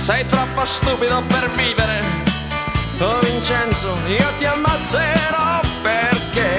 Sei 0.03 0.25
troppo 0.25 0.65
stupido 0.65 1.23
per 1.27 1.49
vivere. 1.51 2.01
Oh 2.99 3.19
Vincenzo, 3.19 3.97
io 4.05 4.27
ti 4.37 4.43
ammazzerò 4.43 5.61
perché? 5.81 6.57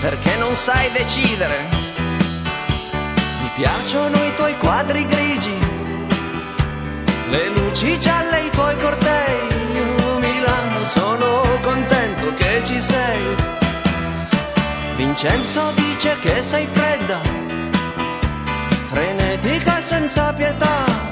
Perché 0.00 0.34
non 0.36 0.54
sai 0.54 0.90
decidere. 0.92 1.68
Mi 3.42 3.50
piacciono 3.54 4.16
i 4.24 4.34
tuoi 4.36 4.56
quadri 4.56 5.04
grigi, 5.04 5.58
le 7.28 7.48
luci 7.50 7.98
gialle, 7.98 8.46
i 8.46 8.50
tuoi 8.50 8.78
cortei. 8.78 9.46
Io 9.74 10.18
Milano 10.18 10.82
sono 10.84 11.42
contento 11.60 12.32
che 12.32 12.62
ci 12.64 12.80
sei. 12.80 13.36
Vincenzo 14.96 15.72
dice 15.74 16.16
che 16.22 16.42
sei 16.42 16.66
fredda, 16.72 17.20
frenetica 18.88 19.76
e 19.76 19.82
senza 19.82 20.32
pietà, 20.32 21.03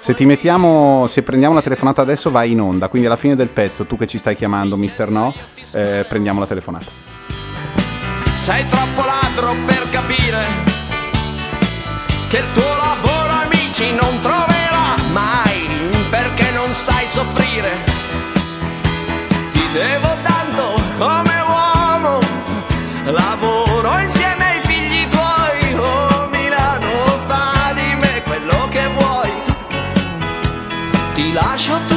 Se 0.00 0.14
ti 0.14 0.24
mettiamo, 0.24 1.06
se 1.08 1.22
prendiamo 1.22 1.54
la 1.54 1.62
telefonata 1.62 2.02
adesso 2.02 2.30
vai 2.30 2.52
in 2.52 2.60
onda, 2.60 2.88
quindi 2.88 3.06
alla 3.06 3.16
fine 3.16 3.36
del 3.36 3.48
pezzo, 3.48 3.84
tu 3.84 3.96
che 3.96 4.06
ci 4.06 4.18
stai 4.18 4.36
chiamando 4.36 4.76
Mister 4.76 5.10
No, 5.10 5.34
eh, 5.72 6.04
prendiamo 6.08 6.40
la 6.40 6.46
telefonata. 6.46 6.86
Sei 8.34 8.66
troppo 8.66 9.04
ladro 9.04 9.54
per 9.66 9.88
capire 9.90 10.38
che 12.28 12.38
il 12.38 12.46
tuo 12.54 12.76
lavoro 12.76 13.32
amici 13.44 13.90
non 13.92 14.20
troverà 14.20 14.94
mai 15.12 15.68
perché 16.08 16.50
non 16.52 16.72
sai 16.72 17.06
soffrire. 17.06 17.70
Ti 19.52 19.62
devo 19.72 20.08
tanto 20.22 20.82
come 20.98 21.40
uomo, 21.46 22.18
lavoro 23.04 23.69
ti 31.40 31.89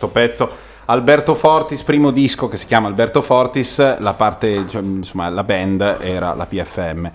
che 0.00 0.06
bello 0.06 0.06
sto 0.06 0.08
pezzo. 0.08 0.50
Alberto 0.86 1.34
Fortis, 1.34 1.82
primo 1.82 2.10
disco 2.10 2.48
che 2.48 2.56
si 2.56 2.66
chiama 2.66 2.88
Alberto 2.88 3.22
Fortis, 3.22 3.98
la 3.98 4.14
parte, 4.14 4.66
cioè, 4.68 4.82
insomma, 4.82 5.28
la 5.28 5.44
band 5.44 5.98
era 6.00 6.34
la 6.34 6.46
PFM 6.46 7.10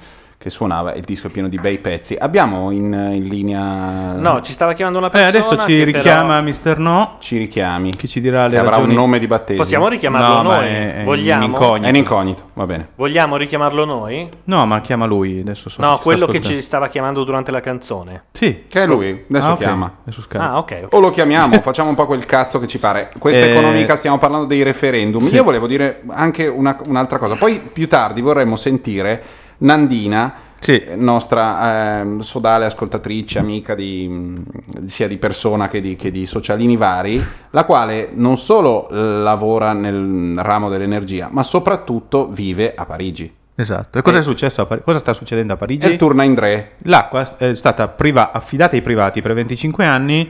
che 0.46 0.52
suonava 0.52 0.94
il 0.94 1.02
disco 1.04 1.26
è 1.26 1.32
pieno 1.32 1.48
di 1.48 1.58
bei 1.58 1.80
pezzi. 1.80 2.16
Abbiamo 2.16 2.70
in, 2.70 2.84
in 2.94 3.24
linea... 3.28 4.12
No, 4.14 4.42
ci 4.44 4.52
stava 4.52 4.74
chiamando 4.74 5.00
una 5.00 5.08
Eh, 5.08 5.10
persona. 5.10 5.30
adesso 5.40 5.58
ci 5.68 5.76
che 5.78 5.86
però- 5.86 5.98
richiama 5.98 6.42
Mister 6.42 6.78
No. 6.78 7.16
Ci 7.18 7.38
richiami. 7.40 7.90
Che 7.96 8.08
ci 8.08 8.22
dirà 8.22 8.44
le 8.46 8.52
Che 8.52 8.58
avrà 8.60 8.78
un 8.78 8.92
nome 8.92 9.18
di 9.18 9.26
battesimo. 9.26 9.64
Possiamo 9.64 9.88
richiamarlo 9.88 10.28
No, 10.36 10.44
ma 10.44 10.56
noi? 10.58 10.66
è- 10.68 10.96
è 10.98 11.00
in 11.00 11.06
Vogliamo? 11.06 11.46
incognito. 11.46 11.86
È 11.86 11.90
in 11.90 11.96
incognito, 11.96 12.44
va 12.54 12.66
bene. 12.66 12.88
Vogliamo 12.94 13.38
richiamarlo 13.38 13.86
noi? 13.86 14.30
No, 14.44 14.66
ma 14.68 14.82
chiama 14.82 15.06
lui 15.08 15.40
adesso. 15.40 15.68
so 15.72 15.82
No, 15.82 15.98
quello 15.98 16.28
che 16.28 16.40
ci 16.44 16.62
stava 16.62 16.90
chiamando 16.90 17.24
durante 17.24 17.50
la 17.50 17.60
canzone. 17.60 18.26
Sì. 18.34 18.66
Che 18.68 18.84
è 18.84 18.86
lui, 18.86 19.26
adesso 19.28 19.48
Ah, 19.48 19.52
ok. 19.54 19.58
chiama. 19.58 19.92
Ah, 20.38 20.58
ok. 20.60 20.80
ok. 20.84 20.94
O 20.94 21.00
lo 21.00 21.10
chiamiamo, 21.10 21.60
facciamo 21.62 21.90
un 21.90 21.96
po' 21.96 22.06
quel 22.06 22.24
cazzo 22.28 22.60
che 22.60 22.68
ci 22.68 22.78
pare. 22.78 23.10
Questa 23.18 23.42
Eh, 23.42 23.50
economica 23.50 23.96
stiamo 23.96 24.20
parlando 24.20 24.46
dei 24.46 24.62
referendum. 24.62 25.22
sì. 25.22 25.34
Io 25.34 25.44
volevo 25.44 25.66
dire 25.66 26.04
anche 26.10 26.46
una- 26.46 26.78
un'altra 26.86 27.18
cosa. 27.18 27.34
Poi 27.34 27.60
più 27.74 27.88
tardi 27.88 28.22
vorremmo 28.22 28.56
sentire 28.56 29.24
Nandina, 29.60 30.34
Sì. 30.60 30.78
eh, 30.84 30.96
nostra 30.96 32.00
ehm, 32.02 32.20
sodale 32.20 32.66
ascoltatrice, 32.66 33.40
amica 33.40 33.76
di, 33.76 34.42
sia 34.86 35.08
di 35.08 35.18
persona 35.18 35.68
che 35.68 35.82
di, 35.82 35.96
che 35.96 36.12
di 36.12 36.26
socialini 36.26 36.76
vari, 36.78 37.22
la 37.52 37.64
quale 37.66 38.10
non 38.14 38.38
solo 38.38 38.90
eh, 38.90 38.96
lavora 38.96 39.74
nel 39.74 40.34
ramo 40.38 40.70
dell'energia, 40.70 41.30
ma 41.32 41.44
soprattutto 41.44 42.28
vive 42.30 42.74
a 42.76 42.86
Parigi. 42.86 43.34
Esatto. 43.58 43.98
E 43.98 44.02
cosa 44.02 44.18
Eh. 44.18 44.20
è 44.20 44.24
successo 44.24 44.62
a 44.62 44.66
Pari- 44.66 44.82
Cosa 44.84 45.00
sta 45.00 45.14
succedendo 45.14 45.54
a 45.54 45.56
Parigi? 45.56 45.88
E 45.88 45.92
il 45.92 45.98
turna 45.98 46.24
in 46.24 46.34
Dre. 46.34 46.72
L'acqua 46.80 47.38
è 47.38 47.54
stata 47.56 47.88
priva- 47.88 48.32
affidata 48.34 48.76
ai 48.76 48.82
privati 48.82 49.22
per 49.22 49.34
25 49.34 49.86
anni 49.86 50.30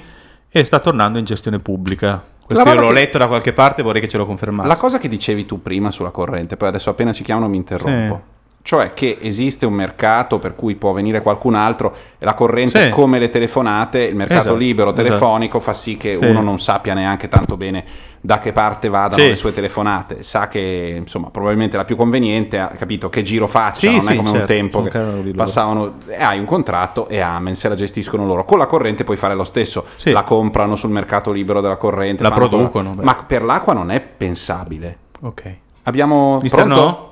e 0.49 0.63
sta 0.63 0.79
tornando 0.79 1.17
in 1.17 1.25
gestione 1.25 1.57
pubblica. 1.59 2.21
Questo 2.45 2.63
io 2.69 2.75
l'ho 2.79 2.87
che- 2.89 2.93
letto 2.93 3.17
da 3.17 3.25
qualche 3.25 3.51
parte, 3.53 3.81
vorrei 3.81 3.99
che 4.01 4.07
ce 4.07 4.17
lo 4.17 4.27
confermassi. 4.27 4.67
La 4.67 4.77
cosa 4.77 4.99
che 4.99 5.07
dicevi 5.07 5.47
tu 5.47 5.59
prima 5.63 5.89
sulla 5.89 6.11
corrente, 6.11 6.55
poi 6.55 6.67
adesso 6.67 6.91
appena 6.91 7.11
ci 7.13 7.23
chiamano 7.23 7.47
mi 7.49 7.57
interrompo. 7.57 8.21
Cioè 8.67 8.93
che 8.95 9.19
esiste 9.21 9.67
un 9.67 9.73
mercato 9.73 10.39
per 10.39 10.55
cui 10.55 10.73
può 10.73 10.91
venire 10.91 11.21
qualcun 11.21 11.53
altro 11.53 11.93
e 12.17 12.25
la 12.25 12.33
corrente 12.33 12.85
Sì. 12.85 12.89
come 12.89 13.19
le 13.19 13.29
telefonate, 13.29 13.99
il 14.01 14.15
mercato 14.15 14.39
Esatto, 14.39 14.55
libero 14.55 14.89
esatto. 14.89 15.03
telefonico 15.03 15.59
fa 15.59 15.73
sì 15.73 15.97
che 15.97 16.17
Sì. 16.19 16.25
uno 16.25 16.41
non 16.41 16.57
sappia 16.57 16.95
neanche 16.95 17.27
tanto 17.27 17.57
bene 17.57 17.83
da 18.21 18.39
che 18.39 18.53
parte 18.53 18.89
vadano 18.89 19.21
Sì. 19.21 19.27
le 19.29 19.35
sue 19.35 19.53
telefonate, 19.53 20.23
sa 20.23 20.47
che 20.47 20.95
insomma 20.97 21.29
probabilmente 21.29 21.77
la 21.77 21.85
più 21.85 21.95
conveniente, 21.95 22.57
ha 22.57 22.69
capito 22.69 23.07
che 23.07 23.21
giro 23.21 23.45
faccia, 23.45 23.87
non 23.91 23.99
è 24.09 24.15
come 24.15 24.29
un 24.29 24.35
certo, 24.35 24.45
tempo 24.47 24.83
sono 24.91 25.21
che 25.21 25.31
passavano, 25.35 25.93
e 26.07 26.23
hai 26.23 26.39
un 26.39 26.45
contratto 26.45 27.07
e 27.07 27.19
amen, 27.19 27.53
se 27.53 27.69
la 27.69 27.75
gestiscono 27.75 28.25
loro. 28.25 28.45
Con 28.45 28.57
la 28.57 28.65
corrente 28.65 29.03
puoi 29.03 29.15
fare 29.17 29.35
lo 29.35 29.43
stesso, 29.43 29.85
Sì. 29.95 30.09
la 30.09 30.23
comprano 30.23 30.75
sul 30.75 30.89
mercato 30.89 31.31
libero 31.31 31.61
della 31.61 31.75
corrente, 31.77 32.23
La 32.23 32.31
producono, 32.31 32.95
beh. 32.95 33.03
ma 33.03 33.13
per 33.27 33.43
l'acqua 33.43 33.73
non 33.73 33.91
è 33.91 34.01
pensabile. 34.01 34.97
Ok. 35.21 35.43
Abbiamo 35.83 36.39
Mister 36.41 36.63
pronto? 36.63 36.81
No? 36.81 37.04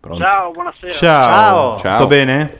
Pronto. 0.00 0.22
Ciao, 0.24 0.50
buonasera. 0.50 0.92
Ciao. 0.92 1.22
Ciao. 1.30 1.78
Ciao. 1.78 1.96
Tutto 1.98 2.08
bene? 2.08 2.58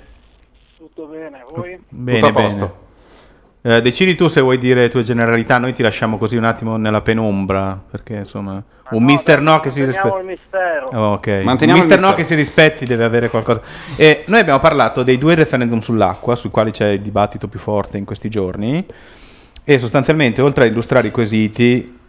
Tutto 0.77 1.07
bene, 1.07 1.45
voi? 1.55 1.79
Bene, 1.89 2.21
Tutto 2.21 2.39
a 2.39 2.43
posto. 2.43 2.59
bene. 2.59 3.77
Eh, 3.77 3.83
decidi 3.83 4.15
tu 4.15 4.29
se 4.29 4.41
vuoi 4.41 4.59
dire 4.59 4.83
le 4.83 4.89
tue 4.89 5.03
generalità, 5.03 5.59
noi 5.59 5.73
ti 5.73 5.83
lasciamo 5.83 6.19
così 6.19 6.37
un 6.37 6.45
attimo 6.45 6.77
nella 6.77 7.01
penombra, 7.01 7.79
perché 7.91 8.15
insomma, 8.17 8.63
un 8.91 9.05
Mister 9.05 9.41
No 9.41 9.61
che 9.61 9.71
si 9.71 9.81
Manteniamo 9.81 10.17
rispetti. 10.17 10.33
il 10.33 10.39
mistero. 10.39 10.87
Oh, 10.93 11.13
ok. 11.15 11.27
Un 11.27 11.43
Manteniamo 11.45 11.81
il 11.81 11.87
Mister 11.87 12.07
No 12.09 12.15
che 12.15 12.25
si 12.25 12.35
rispetti 12.35 12.85
deve 12.85 13.05
avere 13.05 13.31
qualcosa. 13.31 13.63
E 13.97 14.25
noi 14.27 14.41
abbiamo 14.41 14.61
parlato 14.61 15.03
dei 15.03 15.17
due 15.17 15.35
referendum 15.35 15.81
sull'acqua, 15.81 16.37
sui 16.37 16.51
quali 16.51 16.71
c'è 16.73 16.89
il 16.89 17.01
dibattito 17.01 17.49
più 17.49 17.59
forte 17.59 17.97
in 17.97 18.05
questi 18.05 18.29
giorni. 18.29 18.87
E 19.65 19.79
sostanzialmente, 19.79 20.43
oltre 20.43 20.65
a 20.65 20.67
illustrare 20.67 21.09
i 21.09 21.11
quesiti, 21.11 22.00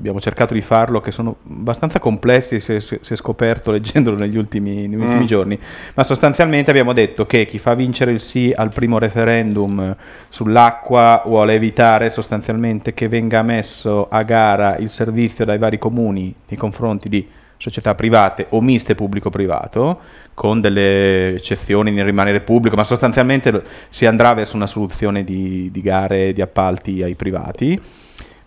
abbiamo 0.00 0.18
cercato 0.20 0.54
di 0.54 0.62
farlo, 0.62 1.00
che 1.00 1.12
sono 1.12 1.36
abbastanza 1.48 1.98
complessi, 1.98 2.58
si 2.58 2.72
è, 2.72 2.80
scoperto 3.16 3.70
leggendolo 3.70 4.16
negli 4.16 4.38
ultimi, 4.38 4.88
negli 4.88 5.00
ultimi 5.00 5.24
Mm. 5.24 5.26
giorni. 5.26 5.58
Ma 5.94 6.02
sostanzialmente 6.02 6.70
abbiamo 6.70 6.94
detto 6.94 7.26
che 7.26 7.44
chi 7.44 7.58
fa 7.58 7.74
vincere 7.74 8.10
il 8.10 8.20
sì 8.20 8.52
al 8.54 8.72
primo 8.72 8.98
referendum 8.98 9.94
sull'acqua 10.30 11.22
vuole 11.26 11.54
evitare 11.54 12.08
sostanzialmente 12.10 12.94
che 12.94 13.08
venga 13.08 13.42
messo 13.42 14.08
a 14.08 14.22
gara 14.22 14.78
il 14.78 14.88
servizio 14.88 15.44
dai 15.44 15.58
vari 15.58 15.78
comuni 15.78 16.34
nei 16.48 16.58
confronti 16.58 17.08
di 17.08 17.28
società 17.58 17.94
private 17.94 18.46
o 18.50 18.62
miste 18.62 18.94
pubblico-privato, 18.94 20.00
con 20.32 20.62
delle 20.62 21.34
eccezioni 21.34 21.90
nel 21.90 22.06
rimanere 22.06 22.40
pubblico, 22.40 22.74
ma 22.74 22.84
sostanzialmente 22.84 23.62
si 23.90 24.06
andrà 24.06 24.32
verso 24.32 24.56
una 24.56 24.66
soluzione 24.66 25.24
di, 25.24 25.68
di 25.70 25.82
gare 25.82 26.32
di 26.32 26.40
appalti 26.40 27.02
ai 27.02 27.14
privati. 27.14 27.78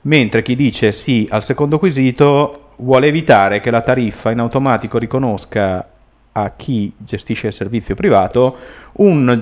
Mentre 0.04 0.42
chi 0.42 0.56
dice 0.56 0.92
sì 0.92 1.28
al 1.30 1.44
secondo 1.44 1.80
quesito 1.80 2.72
vuole 2.78 3.08
evitare 3.08 3.62
che 3.62 3.72
la 3.72 3.82
tariffa 3.82 4.32
in 4.32 4.40
automatico 4.40 4.98
riconosca 4.98 5.88
a 6.36 6.52
chi 6.56 6.92
gestisce 6.98 7.48
il 7.48 7.54
servizio 7.54 7.96
privato 7.96 8.58
un 8.94 9.40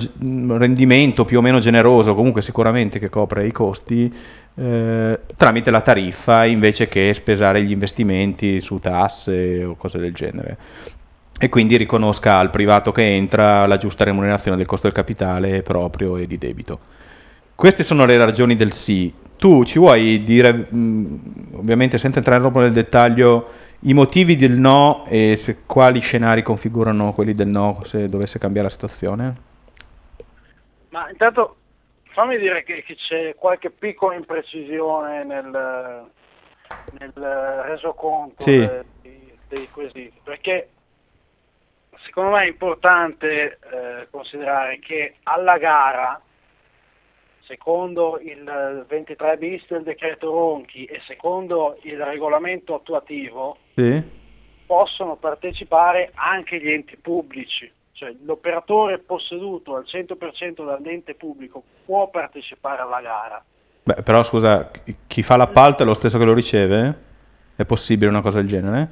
rendimento 0.57 1.25
più 1.25 1.39
o 1.39 1.41
meno 1.41 1.59
generoso, 1.59 2.15
comunque 2.15 2.41
sicuramente 2.41 2.99
che 2.99 3.09
copre 3.09 3.47
i 3.47 3.51
costi, 3.51 4.13
eh, 4.55 5.19
tramite 5.35 5.71
la 5.71 5.81
tariffa 5.81 6.45
invece 6.45 6.87
che 6.87 7.13
spesare 7.13 7.63
gli 7.63 7.71
investimenti 7.71 8.61
su 8.61 8.79
tasse 8.79 9.63
o 9.63 9.75
cose 9.75 9.97
del 9.97 10.13
genere. 10.13 10.57
E 11.39 11.49
quindi 11.49 11.75
riconosca 11.75 12.37
al 12.37 12.51
privato 12.51 12.91
che 12.91 13.15
entra 13.15 13.65
la 13.65 13.77
giusta 13.77 14.03
remunerazione 14.03 14.57
del 14.57 14.67
costo 14.67 14.85
del 14.87 14.95
capitale 14.95 15.63
proprio 15.63 16.17
e 16.17 16.27
di 16.27 16.37
debito. 16.37 16.79
Queste 17.55 17.83
sono 17.83 18.05
le 18.05 18.17
ragioni 18.17 18.55
del 18.55 18.73
sì. 18.73 19.11
Tu 19.41 19.63
ci 19.63 19.79
vuoi 19.79 20.21
dire, 20.21 20.53
mh, 20.53 21.53
ovviamente 21.55 21.97
senza 21.97 22.19
entrare 22.19 22.39
troppo 22.41 22.59
nel 22.59 22.71
dettaglio, 22.73 23.49
i 23.85 23.93
motivi 23.95 24.35
del 24.35 24.51
no 24.51 25.03
e 25.09 25.35
se- 25.35 25.63
quali 25.65 25.99
scenari 25.99 26.43
configurano 26.43 27.11
quelli 27.11 27.33
del 27.33 27.47
no 27.47 27.81
se 27.83 28.05
dovesse 28.07 28.37
cambiare 28.37 28.67
la 28.67 28.73
situazione? 28.73 29.35
Ma 30.89 31.09
intanto 31.09 31.55
fammi 32.13 32.37
dire 32.37 32.61
che, 32.63 32.83
che 32.83 32.95
c'è 32.95 33.33
qualche 33.33 33.71
piccola 33.71 34.13
imprecisione 34.13 35.23
nel, 35.23 35.49
nel 36.99 37.11
resoconto 37.65 38.43
Sì. 38.43 38.59
de- 38.59 38.85
dei, 39.01 39.39
dei 39.47 39.69
quesiti, 39.69 40.21
perché 40.23 40.69
secondo 42.05 42.29
me 42.35 42.43
è 42.43 42.47
importante 42.47 43.57
eh, 43.71 44.07
considerare 44.11 44.77
che 44.77 45.15
alla 45.23 45.57
gara, 45.57 46.21
secondo 47.51 48.17
il 48.23 48.85
23 48.87 49.35
bis 49.37 49.65
del 49.67 49.83
decreto 49.83 50.31
Ronchi 50.31 50.85
e 50.85 51.01
secondo 51.05 51.77
il 51.83 51.99
regolamento 52.01 52.75
attuativo, 52.75 53.57
Sì? 53.75 54.01
possono 54.65 55.17
partecipare 55.17 56.11
anche 56.13 56.61
gli 56.61 56.69
enti 56.69 56.95
pubblici, 56.95 57.69
cioè 57.91 58.13
l'operatore 58.23 58.99
posseduto 58.99 59.75
al 59.75 59.83
100% 59.85 60.63
dall'ente 60.65 61.13
pubblico 61.15 61.61
può 61.85 62.09
partecipare 62.09 62.81
alla 62.81 63.01
gara. 63.01 63.43
Beh, 63.83 64.01
però 64.01 64.23
scusa, 64.23 64.71
chi- 65.07 65.23
fa 65.23 65.35
l'appalto 65.35 65.83
è 65.83 65.85
lo 65.85 65.93
stesso 65.93 66.17
che 66.17 66.23
lo 66.25 66.33
riceve? 66.33 67.09
È 67.57 67.65
possibile 67.65 68.09
una 68.09 68.21
cosa 68.21 68.39
del 68.39 68.47
genere? 68.47 68.89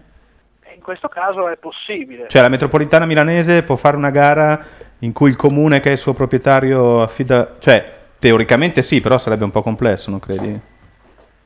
E 0.66 0.74
in 0.74 0.82
questo 0.82 1.08
caso 1.08 1.48
è 1.48 1.56
possibile. 1.56 2.28
Cioè 2.28 2.42
la 2.42 2.50
metropolitana 2.50 3.06
milanese 3.06 3.64
può 3.64 3.78
fare 3.78 3.96
una 3.96 4.10
gara 4.10 4.60
in 5.00 5.14
cui 5.14 5.30
il 5.30 5.38
comune 5.38 5.80
che 5.80 5.90
è 5.90 5.92
il 5.94 5.98
suo 5.98 6.12
proprietario 6.14 7.02
affida... 7.02 7.56
Cioè, 7.60 7.98
teoricamente 8.20 8.82
sì, 8.82 9.02
però 9.02 9.18
sarebbe 9.18 9.44
un 9.46 9.52
po' 9.52 9.62
complesso, 9.62 10.10
non 10.10 10.20
credi? 10.20 10.60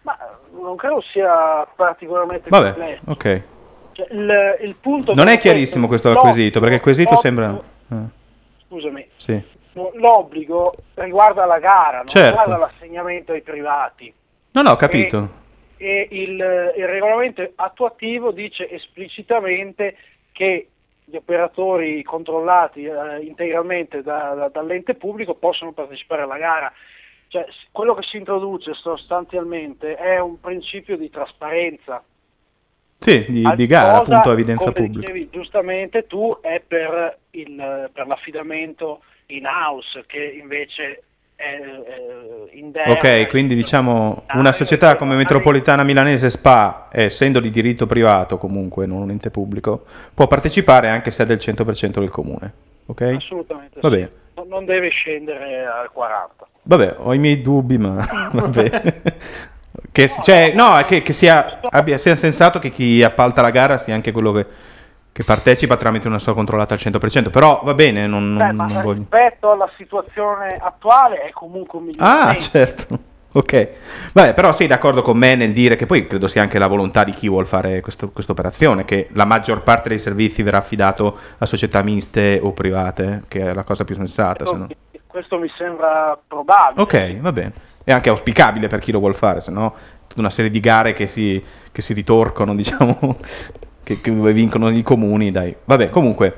Ma 0.02 0.18
non 0.60 0.76
credo 0.76 1.02
sia 1.12 1.66
particolarmente 1.76 2.50
Vabbè, 2.50 2.74
complesso. 2.74 3.02
ok. 3.06 3.42
Cioè, 3.94 4.08
il, 4.12 4.58
il 4.64 4.76
punto 4.82 5.14
Non 5.14 5.28
è 5.28 5.38
chiarissimo 5.38 5.88
questo 5.88 6.14
quesito, 6.16 6.60
perché 6.60 6.76
il 6.76 6.82
quesito 6.82 7.16
sembra... 7.16 7.60
eh, 7.92 7.96
Scusami, 8.68 9.08
sì. 9.18 9.40
l'obbligo 9.94 10.74
riguarda 10.96 11.46
la 11.46 11.60
gara, 11.60 11.98
non 11.98 12.08
Certo. 12.08 12.30
riguarda 12.40 12.58
l'assegnamento 12.66 13.34
ai 13.34 13.42
privati. 13.42 14.12
No, 14.52 14.62
no, 14.64 14.72
ho 14.72 14.76
capito. 14.76 15.42
e 15.78 16.08
il, 16.12 16.32
il 16.78 16.88
regolamento 16.88 17.48
attuativo 17.56 18.32
dice 18.32 18.68
esplicitamente 18.70 19.96
che 20.32 20.70
gli 21.14 21.18
operatori 21.18 22.02
controllati 22.02 22.86
eh, 22.86 23.20
integralmente 23.22 24.02
da- 24.02 24.34
da- 24.34 24.48
dall'ente 24.50 24.96
pubblico 24.96 25.36
possono 25.36 25.72
partecipare 25.72 26.24
alla 26.24 26.40
gara. 26.40 26.74
Cioè, 27.28 27.46
quello 27.72 27.94
che 27.94 28.02
si 28.02 28.18
introduce 28.18 28.74
sostanzialmente 28.74 29.94
è 29.94 30.18
un 30.20 30.40
principio 30.40 30.98
di 30.98 31.12
trasparenza. 31.12 32.04
Sì, 32.98 33.26
di, 33.30 33.44
di 33.56 33.68
gara, 33.68 34.00
cosa, 34.00 34.16
appunto, 34.16 34.32
evidenza 34.32 34.64
come 34.72 34.88
pubblica. 34.88 35.12
dicevi 35.12 35.30
giustamente 35.30 36.08
tu, 36.08 36.36
è 36.42 36.60
per, 36.66 37.20
il- 37.32 37.90
per 37.94 38.08
l'affidamento 38.08 39.04
in 39.28 39.46
house, 39.46 40.06
che 40.08 40.24
invece 40.42 41.04
è 41.36 41.60
eh. 42.86 42.92
Ok, 42.92 43.30
quindi 43.30 43.56
diciamo 43.56 44.24
una 44.34 44.52
società 44.52 44.96
come 44.96 45.16
Metropolitana 45.16 45.84
Milanese 45.84 46.30
SPA, 46.30 46.88
essendo 46.92 47.40
di 47.40 47.50
diritto 47.50 47.86
privato 47.86 48.38
comunque, 48.38 48.86
non 48.86 49.02
un 49.02 49.10
ente 49.12 49.30
pubblico, 49.30 49.86
può 50.14 50.28
partecipare 50.28 50.88
anche 50.90 51.12
se 51.12 51.24
è 51.24 51.26
del 51.26 51.38
100% 51.38 52.00
del 52.00 52.10
comune. 52.10 52.52
Ok? 52.88 53.02
Assolutamente 53.18 53.80
Va 53.80 53.90
sì. 53.90 53.96
bene. 53.96 54.12
Non- 54.48 54.66
deve 54.66 54.90
scendere 54.90 55.66
al 55.66 55.92
40. 55.92 56.48
Vabbè, 56.64 56.96
ho 56.98 57.14
i 57.14 57.18
miei 57.18 57.42
dubbi, 57.42 57.78
ma 57.78 58.06
va 58.34 58.48
bene. 58.48 59.02
Che, 59.92 60.10
cioè, 60.24 60.54
no, 60.54 60.78
è 60.78 60.86
che, 60.86 61.02
che 61.02 61.14
sia, 61.14 61.60
abbia, 61.70 61.98
sia 61.98 62.16
sensato 62.16 62.60
che 62.60 62.72
chi 62.72 63.04
appalta 63.04 63.42
la 63.42 63.52
gara 63.52 63.78
sia 63.78 63.94
anche 63.94 64.12
quello 64.12 64.32
che, 64.32 64.46
che 65.14 65.24
partecipa 65.24 65.78
tramite 65.78 66.08
una 66.08 66.18
sua 66.20 66.34
controllata 66.34 66.74
al 66.74 66.80
100%. 66.80 67.30
Però 67.30 67.62
va 67.64 67.74
bene, 67.76 68.08
non, 68.08 68.36
Beh, 68.36 68.46
non- 68.48 68.56
ma 68.56 68.66
non 68.66 68.82
voglio. 68.82 68.98
rispetto 69.00 69.52
alla 69.52 69.70
situazione 69.78 70.58
attuale 70.60 71.22
è 71.22 71.32
comunque 71.32 71.78
un 71.80 71.86
Ah, 72.00 72.34
miglioramento. 72.36 72.44
certo. 72.50 73.00
Ok. 73.36 73.70
Vabbè, 74.14 74.36
però 74.36 74.52
sei 74.52 74.68
d'accordo 74.68 75.02
con 75.02 75.18
me 75.18 75.34
nel 75.36 75.54
dire 75.54 75.76
che 75.76 75.88
poi 75.88 76.06
credo 76.06 76.28
sia 76.28 76.44
anche 76.44 76.60
la 76.60 76.68
volontà 76.68 77.04
di 77.04 77.14
chi 77.14 77.28
vuole 77.28 77.48
fare 77.48 77.82
questa 77.82 78.06
operazione, 78.32 78.86
che 78.86 79.08
la 79.14 79.26
maggior 79.26 79.64
parte 79.64 79.90
dei 79.90 79.98
servizi 79.98 80.44
verrà 80.44 80.58
affidato 80.60 81.18
a 81.40 81.46
società 81.48 81.82
miste 81.82 82.40
o 82.40 82.52
private, 82.52 83.24
che 83.28 83.40
è 83.50 83.54
la 83.56 83.64
cosa 83.64 83.86
più 83.86 83.96
sensata. 83.96 84.46
se 84.46 84.56
no- 84.56 84.68
Questo 85.08 85.40
mi 85.40 85.50
sembra 85.58 86.16
probabile. 86.28 86.80
Ok, 86.84 87.20
va 87.22 87.32
bene. 87.32 87.54
È 87.84 87.92
anche 87.92 88.10
auspicabile 88.10 88.68
per 88.68 88.78
chi 88.78 88.92
lo 88.92 89.00
vuole 89.00 89.16
fare, 89.16 89.42
se 89.42 89.50
no 89.50 89.74
tutta 90.08 90.20
una 90.22 90.30
serie 90.30 90.52
di 90.52 90.60
gare 90.60 90.94
che 90.94 91.08
si, 91.08 91.44
che 91.72 91.82
si 91.82 91.94
ritorcono, 91.94 92.54
diciamo, 92.56 93.18
che, 93.84 94.02
che 94.02 94.12
vincono 94.12 94.70
i 94.70 94.82
comuni, 94.82 95.32
dai. 95.32 95.56
Vabbè, 95.64 95.90
comunque, 95.90 96.36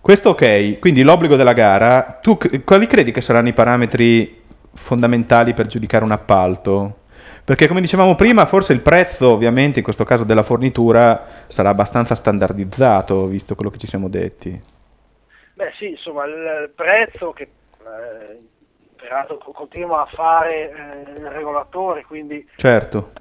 questo 0.00 0.30
ok, 0.30 0.78
quindi 0.78 1.02
l'obbligo 1.02 1.36
della 1.36 1.52
gara, 1.52 2.18
tu 2.20 2.38
quali 2.64 2.86
credi 2.86 3.10
che 3.12 3.20
saranno 3.20 3.48
i 3.48 3.52
parametri 3.52 4.42
fondamentali 4.74 5.54
per 5.54 5.66
giudicare 5.66 6.04
un 6.04 6.12
appalto? 6.12 6.98
Perché 7.44 7.68
come 7.68 7.82
dicevamo 7.82 8.14
prima, 8.14 8.46
forse 8.46 8.72
il 8.72 8.80
prezzo, 8.80 9.30
ovviamente, 9.30 9.78
in 9.78 9.84
questo 9.84 10.04
caso 10.04 10.24
della 10.24 10.42
fornitura, 10.42 11.26
sarà 11.48 11.68
abbastanza 11.68 12.14
standardizzato, 12.14 13.26
visto 13.26 13.54
quello 13.54 13.70
che 13.70 13.78
ci 13.78 13.86
siamo 13.86 14.08
detti. 14.08 14.58
Beh 15.52 15.72
sì, 15.78 15.90
insomma, 15.90 16.24
il 16.24 16.72
prezzo 16.74 17.32
che 17.32 17.42
eh, 17.42 18.40
peraltro 18.96 19.36
co- 19.38 19.52
continua 19.52 20.02
a 20.02 20.06
fare 20.06 20.70
eh, 20.70 21.18
il 21.18 21.30
regolatore, 21.30 22.04
quindi 22.06 22.48
Certo, 22.56 23.12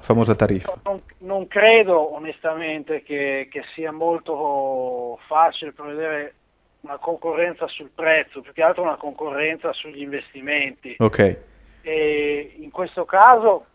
famosa 0.00 0.34
tariffa. 0.34 0.80
non, 0.84 1.02
non 1.18 1.46
credo 1.46 2.14
onestamente 2.14 3.02
che, 3.02 3.48
che 3.50 3.64
sia 3.74 3.92
molto 3.92 5.18
facile 5.26 5.72
prevedere 5.72 6.34
una 6.80 6.98
concorrenza 6.98 7.66
sul 7.66 7.90
prezzo, 7.94 8.40
più 8.40 8.52
che 8.52 8.62
altro 8.62 8.82
una 8.82 8.96
concorrenza 8.96 9.72
sugli 9.72 10.00
investimenti. 10.00 10.96
Ok. 10.98 11.36
E 11.82 12.54
in 12.58 12.70
questo 12.70 13.04
caso 13.04 13.66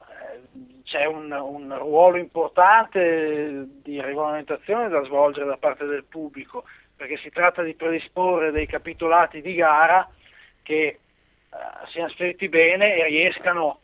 eh, 0.00 0.40
c'è 0.84 1.04
un, 1.04 1.30
un 1.32 1.74
ruolo 1.78 2.16
importante 2.16 3.66
di 3.82 4.00
regolamentazione 4.00 4.88
da 4.88 5.02
svolgere 5.04 5.46
da 5.46 5.56
parte 5.56 5.84
del 5.84 6.04
pubblico, 6.04 6.64
perché 6.96 7.18
si 7.18 7.30
tratta 7.30 7.62
di 7.62 7.74
predisporre 7.74 8.50
dei 8.50 8.66
capitolati 8.66 9.40
di 9.40 9.54
gara 9.54 10.08
che 10.62 10.76
eh, 10.76 10.98
siano 11.92 12.10
scritti 12.10 12.48
bene 12.48 12.96
e 12.96 13.04
riescano 13.04 13.80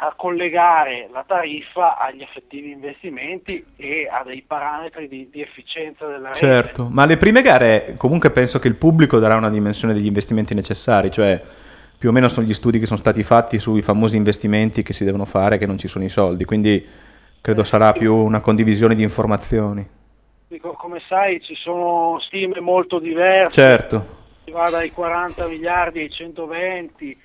a 0.00 0.12
collegare 0.14 1.08
la 1.12 1.24
tariffa 1.26 1.98
agli 1.98 2.22
effettivi 2.22 2.70
investimenti 2.70 3.64
e 3.74 4.08
a 4.08 4.22
dei 4.24 4.44
parametri 4.46 5.08
di, 5.08 5.28
di 5.28 5.42
efficienza 5.42 6.06
della 6.06 6.28
rete. 6.28 6.38
Certo, 6.38 6.88
ma 6.88 7.02
alle 7.02 7.16
prime 7.16 7.42
gare 7.42 7.94
comunque 7.96 8.30
penso 8.30 8.60
che 8.60 8.68
il 8.68 8.76
pubblico 8.76 9.18
darà 9.18 9.34
una 9.34 9.50
dimensione 9.50 9.94
degli 9.94 10.06
investimenti 10.06 10.54
necessari, 10.54 11.10
cioè 11.10 11.42
più 11.98 12.10
o 12.10 12.12
meno 12.12 12.28
sono 12.28 12.46
gli 12.46 12.54
studi 12.54 12.78
che 12.78 12.86
sono 12.86 12.98
stati 12.98 13.24
fatti 13.24 13.58
sui 13.58 13.82
famosi 13.82 14.14
investimenti 14.14 14.84
che 14.84 14.92
si 14.92 15.04
devono 15.04 15.24
fare 15.24 15.58
che 15.58 15.66
non 15.66 15.78
ci 15.78 15.88
sono 15.88 16.04
i 16.04 16.08
soldi, 16.08 16.44
quindi 16.44 16.86
credo 17.40 17.64
sarà 17.64 17.90
più 17.90 18.14
una 18.14 18.40
condivisione 18.40 18.94
di 18.94 19.02
informazioni. 19.02 19.84
Dico, 20.46 20.74
come 20.74 21.00
sai 21.08 21.42
ci 21.42 21.56
sono 21.56 22.20
stime 22.20 22.60
molto 22.60 23.00
diverse, 23.00 23.50
Certo, 23.50 24.06
si 24.44 24.52
va 24.52 24.70
dai 24.70 24.92
40 24.92 25.48
miliardi 25.48 25.98
ai 25.98 26.10
120, 26.10 27.18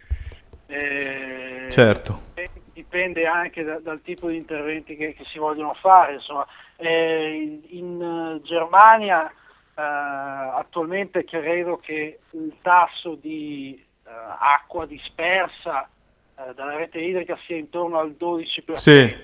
eh, 0.65 1.67
certo. 1.69 2.19
e 2.33 2.49
dipende 2.73 3.25
anche 3.25 3.63
da- 3.63 3.79
dal 3.79 4.01
tipo 4.01 4.27
di 4.29 4.37
interventi 4.37 4.95
che, 4.95 5.13
che 5.13 5.23
si 5.25 5.37
vogliono 5.37 5.73
fare. 5.75 6.13
Insomma. 6.13 6.45
Eh, 6.75 7.61
in, 7.69 8.01
eh, 8.01 8.41
Germania 8.45 9.29
eh, 9.29 9.81
attualmente 9.81 11.23
credo 11.23 11.77
che 11.77 12.19
il 12.31 12.53
tasso 12.61 13.15
di 13.15 13.81
eh, 14.05 14.09
acqua 14.39 14.85
dispersa 14.85 15.87
eh, 16.35 16.53
dalla 16.55 16.75
rete 16.75 16.99
idrica 16.99 17.37
sia 17.45 17.57
intorno 17.57 17.99
al 17.99 18.15
12%. 18.19 18.71
Sì, 18.73 19.15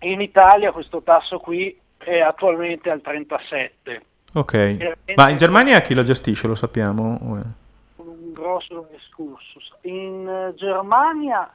In 0.00 0.20
Italia 0.20 0.72
questo 0.72 1.02
tasso 1.02 1.38
qui 1.38 1.78
è 1.96 2.20
attualmente 2.20 2.90
al 2.90 3.00
37%. 3.02 4.00
ok. 4.34 4.96
Ma 5.16 5.30
in 5.30 5.38
Germania 5.38 5.80
chi 5.80 5.94
lo 5.94 6.02
gestisce, 6.02 6.46
lo 6.46 6.54
sappiamo? 6.54 7.18
Un 7.20 8.32
grosso 8.32 8.88
excursus. 8.92 9.72
In 9.82 10.28
eh, 10.28 10.54
Germania 10.54 11.50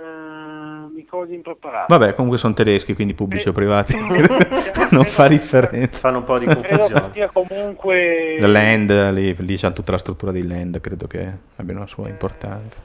mi 0.00 1.04
cogli 1.04 1.34
impreparato. 1.34 1.86
Vabbè, 1.88 2.14
comunque 2.14 2.38
sono 2.38 2.54
tedeschi, 2.54 2.94
quindi 2.94 3.14
pubblici 3.14 3.48
o 3.48 3.52
privati. 3.52 3.94
non 4.90 5.04
fa 5.04 5.28
differenza. 5.28 5.98
Fanno 5.98 6.18
un 6.18 6.24
po' 6.24 6.38
di 6.38 6.46
Credo 6.46 6.86
che 6.86 7.10
sia 7.12 7.30
comunque 7.30 8.38
Land, 8.40 9.10
lì, 9.12 9.34
lì 9.38 9.56
c'è 9.56 9.72
tutta 9.72 9.92
la 9.92 9.98
struttura 9.98 10.32
di 10.32 10.46
land, 10.46 10.80
credo 10.80 11.06
che 11.06 11.30
abbia 11.56 11.76
una 11.76 11.86
sua 11.86 12.08
importanza. 12.08 12.76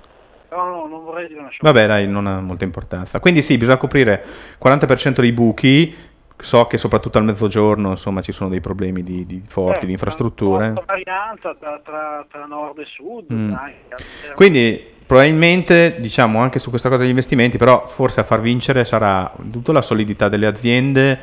no, 0.51 0.66
no, 0.66 0.88
non 0.88 1.03
vorrei 1.03 1.28
dire 1.28 1.39
una. 1.39 1.49
Vabbè, 1.60 1.88
dai, 1.88 2.08
non 2.08 2.28
ha 2.28 2.39
molta 2.39 2.64
importanza. 2.64 3.20
Quindi 3.20 3.41
sì, 3.41 3.58
bisogna 3.58 3.78
coprire 3.78 4.24
40% 4.64 5.22
dei 5.22 5.32
buchi. 5.32 5.95
So 6.39 6.66
che 6.66 6.78
soprattutto 6.78 7.18
al 7.18 7.24
mezzogiorno, 7.24 7.89
insomma, 7.89 8.22
ci 8.22 8.32
sono 8.32 8.51
dei 8.51 8.60
problemi 8.60 9.01
di, 9.01 9.26
di 9.26 9.41
forti, 9.47 9.86
Eh, 9.86 9.88
di 9.88 9.93
infrastrutture. 9.93 10.68
Una 10.68 10.84
varianza 10.86 11.55
tra, 11.55 11.82
tra- 11.84 12.24
tra 12.30 12.45
nord 12.45 12.78
e 12.78 12.86
sud. 12.86 13.34
Mm. 13.34 13.49
dai, 13.49 13.74
alternamente. 13.89 14.34
Quindi 14.36 14.95
probabilmente, 15.08 15.95
diciamo, 15.99 16.39
anche 16.39 16.60
su 16.60 16.70
questa 16.70 16.89
cosa 16.89 17.01
degli 17.01 17.10
investimenti, 17.10 17.58
però 17.58 17.88
forse 17.88 18.20
a 18.20 18.24
far 18.24 18.41
vincere 18.41 18.84
sarà 18.86 19.32
tutta 19.51 19.72
la 19.72 19.82
solidità 19.82 20.28
delle 20.30 20.45
aziende, 20.45 21.20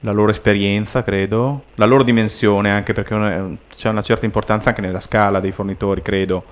la 0.00 0.12
loro 0.12 0.30
esperienza, 0.30 1.02
credo, 1.02 1.64
la 1.74 1.84
loro 1.84 2.02
dimensione, 2.02 2.70
anche 2.70 2.92
perché 2.94 3.14
una- 3.14 3.52
c'è 3.76 3.88
una 3.90 4.02
certa 4.02 4.24
importanza 4.24 4.70
anche 4.70 4.80
nella 4.80 5.00
scala 5.00 5.40
dei 5.40 5.52
fornitori, 5.52 6.00
credo. 6.02 6.44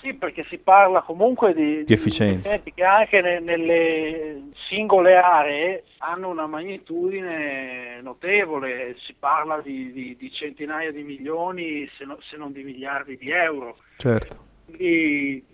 Sì, 0.00 0.14
perché 0.14 0.46
si 0.48 0.56
parla 0.56 1.02
comunque 1.02 1.52
di, 1.52 1.84
Di 1.84 1.92
efficienza. 1.92 2.48
investimenti 2.48 2.72
che 2.74 2.84
anche 2.84 3.20
ne- 3.20 3.40
nelle 3.40 4.42
singole 4.70 5.16
aree 5.16 5.84
hanno 5.98 6.30
una 6.30 6.46
magnitudine 6.46 8.00
notevole, 8.02 8.96
si 9.06 9.14
parla 9.18 9.60
di, 9.62 9.92
di- 9.92 10.16
di 10.18 10.32
centinaia 10.32 10.90
di 10.90 11.02
milioni 11.02 11.86
se, 11.98 12.06
no- 12.06 12.16
se 12.22 12.38
non 12.38 12.50
di 12.52 12.62
miliardi 12.62 13.18
di 13.18 13.30
euro. 13.30 13.76
Certo. 13.98 14.36
Quindi 14.64 15.44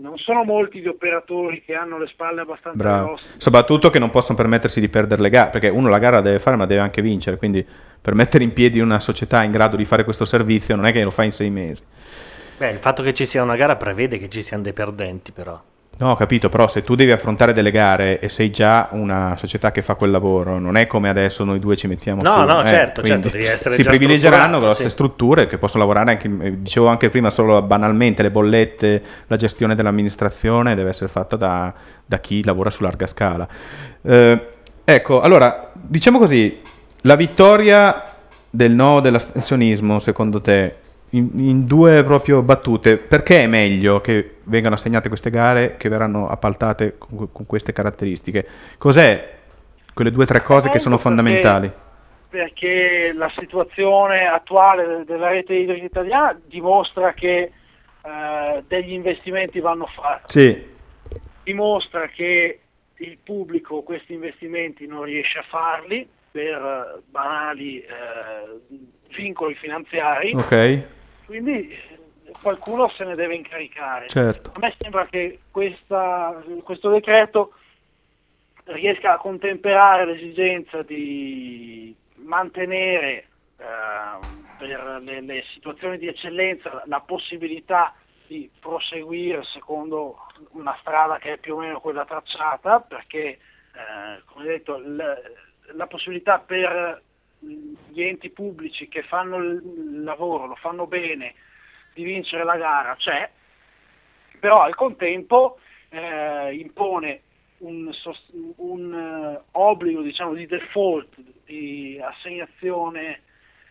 non 0.00 0.16
sono 0.16 0.44
molti 0.44 0.80
gli 0.80 0.86
operatori 0.86 1.62
che 1.62 1.74
hanno 1.74 1.98
le 1.98 2.06
spalle 2.06 2.40
abbastanza 2.40 2.78
Bravo. 2.78 3.06
grosse. 3.06 3.24
Soprattutto 3.36 3.90
che 3.90 3.98
non 3.98 4.10
possono 4.10 4.36
permettersi 4.36 4.80
di 4.80 4.88
perdere 4.88 5.22
le 5.22 5.30
gare, 5.30 5.50
perché 5.50 5.68
uno 5.68 5.88
la 5.88 5.98
gara 5.98 6.16
la 6.16 6.22
deve 6.22 6.38
fare 6.38 6.56
ma 6.56 6.66
deve 6.66 6.80
anche 6.80 7.02
vincere, 7.02 7.36
quindi 7.36 7.66
per 8.00 8.14
mettere 8.14 8.44
in 8.44 8.52
piedi 8.52 8.80
una 8.80 9.00
società 9.00 9.42
in 9.42 9.50
grado 9.50 9.76
di 9.76 9.84
fare 9.84 10.04
questo 10.04 10.24
servizio 10.24 10.76
non 10.76 10.86
è 10.86 10.92
che 10.92 11.02
lo 11.02 11.10
fa 11.10 11.24
in 11.24 11.32
sei 11.32 11.50
mesi. 11.50 11.82
Beh, 12.58 12.70
il 12.70 12.78
fatto 12.78 13.02
che 13.02 13.14
ci 13.14 13.26
sia 13.26 13.42
una 13.42 13.56
gara 13.56 13.76
prevede 13.76 14.18
che 14.18 14.28
ci 14.28 14.42
siano 14.42 14.62
dei 14.62 14.72
perdenti, 14.72 15.32
però. 15.32 15.60
No, 16.00 16.10
ho 16.10 16.16
capito, 16.16 16.48
però 16.48 16.68
se 16.68 16.84
tu 16.84 16.94
devi 16.94 17.10
affrontare 17.10 17.52
delle 17.52 17.72
gare 17.72 18.20
e 18.20 18.28
sei 18.28 18.50
già 18.52 18.88
una 18.92 19.34
società 19.36 19.72
che 19.72 19.82
fa 19.82 19.96
quel 19.96 20.12
lavoro, 20.12 20.60
non 20.60 20.76
è 20.76 20.86
come 20.86 21.08
adesso 21.08 21.42
noi 21.42 21.58
due 21.58 21.76
ci 21.76 21.88
mettiamo 21.88 22.22
No, 22.22 22.38
su. 22.38 22.44
no, 22.44 22.62
eh, 22.62 22.66
certo, 22.66 23.02
certo, 23.02 23.28
devi 23.30 23.44
essere 23.46 23.74
Si 23.74 23.82
strutturato, 23.82 24.60
grosse 24.60 24.82
sì. 24.84 24.88
strutture 24.90 25.46
che 25.48 25.58
possono 25.58 25.82
lavorare 25.82 26.12
anche, 26.12 26.30
eh, 26.40 26.62
dicevo 26.62 26.86
anche 26.86 27.10
prima, 27.10 27.30
solo 27.30 27.60
banalmente 27.62 28.22
le 28.22 28.30
bollette, 28.30 29.02
la 29.26 29.34
gestione 29.36 29.74
dell'amministrazione 29.74 30.76
deve 30.76 30.90
essere 30.90 31.08
fatta 31.08 31.34
da, 31.34 31.74
da 32.06 32.18
chi 32.20 32.44
lavora 32.44 32.70
su 32.70 32.84
larga 32.84 33.08
scala. 33.08 33.48
Eh, 34.02 34.46
ecco, 34.84 35.20
allora, 35.20 35.72
diciamo 35.74 36.18
così, 36.20 36.60
la 37.02 37.16
vittoria 37.16 38.04
del 38.48 38.70
no 38.70 39.00
dell'astensionismo, 39.00 39.98
secondo 39.98 40.40
te, 40.40 40.76
in, 41.10 41.30
in 41.38 41.66
due 41.66 42.02
proprio 42.04 42.42
battute, 42.42 42.96
perché 42.98 43.44
è 43.44 43.46
meglio 43.46 44.00
che 44.00 44.36
vengano 44.44 44.74
assegnate 44.74 45.08
queste 45.08 45.30
gare 45.30 45.76
che 45.76 45.88
verranno 45.88 46.28
appaltate 46.28 46.96
con, 46.98 47.30
con 47.32 47.46
queste 47.46 47.72
caratteristiche? 47.72 48.46
Cos'è 48.76 49.36
quelle 49.94 50.10
due 50.10 50.24
o 50.24 50.26
tre 50.26 50.42
cose 50.42 50.68
che 50.68 50.78
sono 50.78 50.96
perché- 50.96 51.10
fondamentali? 51.10 51.72
Perché 52.28 53.12
la 53.16 53.32
situazione 53.38 54.26
attuale 54.26 54.86
de- 54.86 55.04
della 55.04 55.28
rete 55.28 55.54
idrica 55.54 55.84
italiana 55.84 56.38
dimostra 56.46 57.14
che 57.14 57.52
eh, 58.02 58.64
degli 58.68 58.92
investimenti 58.92 59.60
vanno 59.60 59.86
fatti. 59.86 60.30
Sì, 60.30 60.66
dimostra 61.42 62.06
che 62.08 62.60
il 62.96 63.18
pubblico 63.24 63.80
questi 63.80 64.12
investimenti 64.12 64.86
non 64.86 65.04
riesce 65.04 65.38
a 65.38 65.44
farli 65.48 66.06
per 66.30 66.96
eh, 66.96 67.00
banali 67.10 67.80
eh, 67.80 67.86
vincoli 69.16 69.54
finanziari, 69.54 70.34
ok, 70.34 70.82
quindi 71.28 71.70
eh, 71.70 72.34
qualcuno 72.40 72.88
se 72.88 73.04
ne 73.04 73.14
deve 73.14 73.34
incaricare. 73.34 74.08
certo. 74.08 74.52
A 74.54 74.58
me 74.60 74.74
sembra 74.80 75.04
che 75.06 75.40
questa- 75.50 76.42
questo 76.62 76.88
decreto 76.88 77.52
riesca 78.64 79.12
a 79.12 79.18
contemperare 79.18 80.06
l'esigenza 80.06 80.82
di 80.82 81.94
mantenere 82.14 83.26
ehm, 83.58 84.46
per 84.56 85.00
le, 85.02 85.20
le 85.20 85.44
situazioni 85.52 85.98
di 85.98 86.06
eccellenza 86.06 86.82
la 86.86 87.00
possibilità 87.00 87.94
di 88.26 88.50
proseguire 88.58 89.42
secondo 89.44 90.26
una 90.52 90.76
strada 90.80 91.18
che 91.18 91.34
è 91.34 91.38
più 91.38 91.56
o 91.56 91.58
meno 91.58 91.80
quella 91.80 92.04
tracciata, 92.06 92.80
perché, 92.80 93.18
eh, 93.18 94.22
come 94.24 94.44
detto, 94.46 94.78
l- 94.78 95.34
la 95.72 95.86
possibilità 95.86 96.38
per 96.38 97.02
gli 97.40 98.02
enti 98.02 98.30
pubblici 98.30 98.88
che 98.88 99.02
fanno 99.02 99.38
il 99.38 100.02
lavoro, 100.02 100.46
lo 100.46 100.56
fanno 100.56 100.86
bene, 100.86 101.34
di 101.94 102.04
vincere 102.04 102.44
la 102.44 102.56
gara 102.56 102.94
c'è, 102.96 103.28
però 104.38 104.56
al 104.56 104.74
contempo 104.74 105.58
eh, 105.88 106.54
impone 106.54 107.22
un, 107.58 107.90
un, 108.56 108.94
eh, 108.94 109.42
obbligo 109.52 110.02
diciamo, 110.02 110.34
di 110.34 110.46
default, 110.46 111.14
di 111.44 112.00
assegnazione 112.02 113.22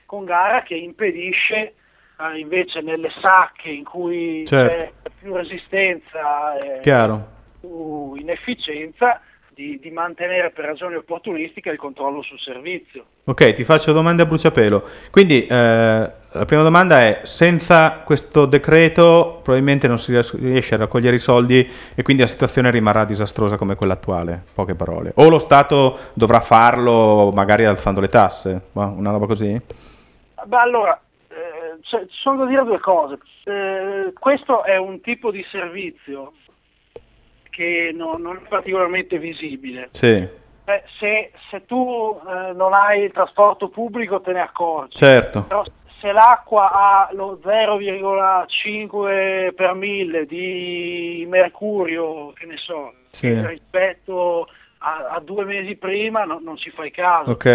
con 0.06 0.26
gara 0.26 0.64
che 0.64 0.76
impedisce 0.76 1.74
eh, 2.20 2.40
invece 2.40 2.82
nelle 2.82 3.12
sacche 3.22 3.70
in 3.70 3.84
cui 3.84 4.46
Certo. 4.46 5.00
c'è 5.04 5.10
più 5.20 5.36
resistenza 5.36 6.58
e 6.58 6.80
Chiaro. 6.82 7.28
più 7.60 8.16
inefficienza 8.16 9.22
di, 9.58 9.80
di 9.82 9.90
mantenere 9.90 10.52
per 10.52 10.66
ragioni 10.66 10.94
opportunistiche 10.94 11.72
il 11.72 11.80
controllo 11.80 12.22
sul 12.22 12.40
servizio. 12.40 13.06
Ok, 13.24 13.54
ti 13.54 13.64
faccio 13.64 13.92
domande 13.92 14.22
a 14.22 14.28
bruciapelo. 14.28 14.84
Quindi 15.10 15.48
eh, 15.48 15.50
la 15.50 16.46
prima 16.46 16.62
domanda 16.62 17.02
è: 17.02 17.22
senza 17.24 18.04
questo 18.06 18.46
decreto 18.46 19.40
probabilmente 19.42 19.88
non 19.88 19.98
si 19.98 20.14
ries- 20.14 20.38
riesce 20.40 20.76
a 20.76 20.78
raccogliere 20.78 21.16
i 21.16 21.20
soldi 21.20 21.68
e 21.96 22.04
quindi 22.04 22.22
la 22.22 22.28
situazione 22.28 22.70
rimarrà 22.70 23.04
disastrosa 23.04 23.58
come 23.58 23.74
quella 23.74 23.94
attuale. 23.94 24.44
Poche 24.54 24.76
parole. 24.76 25.14
O 25.16 25.28
lo 25.28 25.40
Stato 25.40 25.98
dovrà 26.14 26.40
farlo 26.40 27.32
magari 27.34 27.66
alzando 27.66 28.00
le 28.00 28.10
tasse, 28.10 28.62
una 28.74 29.10
roba 29.10 29.26
così? 29.26 29.60
Beh, 30.46 30.56
allora, 30.56 31.02
eh, 31.30 31.82
cioè, 31.82 32.02
ci 32.02 32.20
sono 32.22 32.38
da 32.38 32.46
dire 32.46 32.64
due 32.64 32.80
cose. 32.80 33.18
Eh, 33.44 34.14
questo 34.20 34.64
è 34.64 34.78
un 34.78 35.02
tipo 35.02 35.32
di 35.32 35.44
servizio 35.50 36.34
che 37.58 37.90
no- 37.92 38.18
non 38.20 38.36
è 38.36 38.48
particolarmente 38.48 39.18
visibile. 39.18 39.90
Sì, 39.94 40.28
Eh, 40.70 40.84
se, 41.00 41.32
se 41.50 41.66
tu 41.66 42.20
eh, 42.28 42.52
non 42.54 42.74
hai 42.74 43.02
il 43.04 43.12
trasporto 43.12 43.70
pubblico 43.70 44.22
te 44.22 44.32
ne 44.34 44.42
accorgi. 44.42 44.98
certo. 44.98 45.46
Però 45.48 45.64
se 46.00 46.12
l'acqua 46.12 46.70
ha 46.72 47.10
lo 47.14 47.40
0,5 47.44 49.54
per 49.56 49.74
mille 49.74 50.26
di 50.28 51.26
mercurio, 51.28 52.32
che 52.34 52.46
ne 52.46 52.58
so, 52.58 52.94
Sì. 53.10 53.34
rispetto 53.48 54.48
a, 54.80 55.16
a 55.16 55.20
due 55.20 55.44
mesi 55.46 55.76
prima, 55.76 56.24
no- 56.24 56.40
non 56.44 56.58
ci 56.58 56.70
fai 56.70 56.92
caso. 56.92 57.32
Ok. 57.32 57.46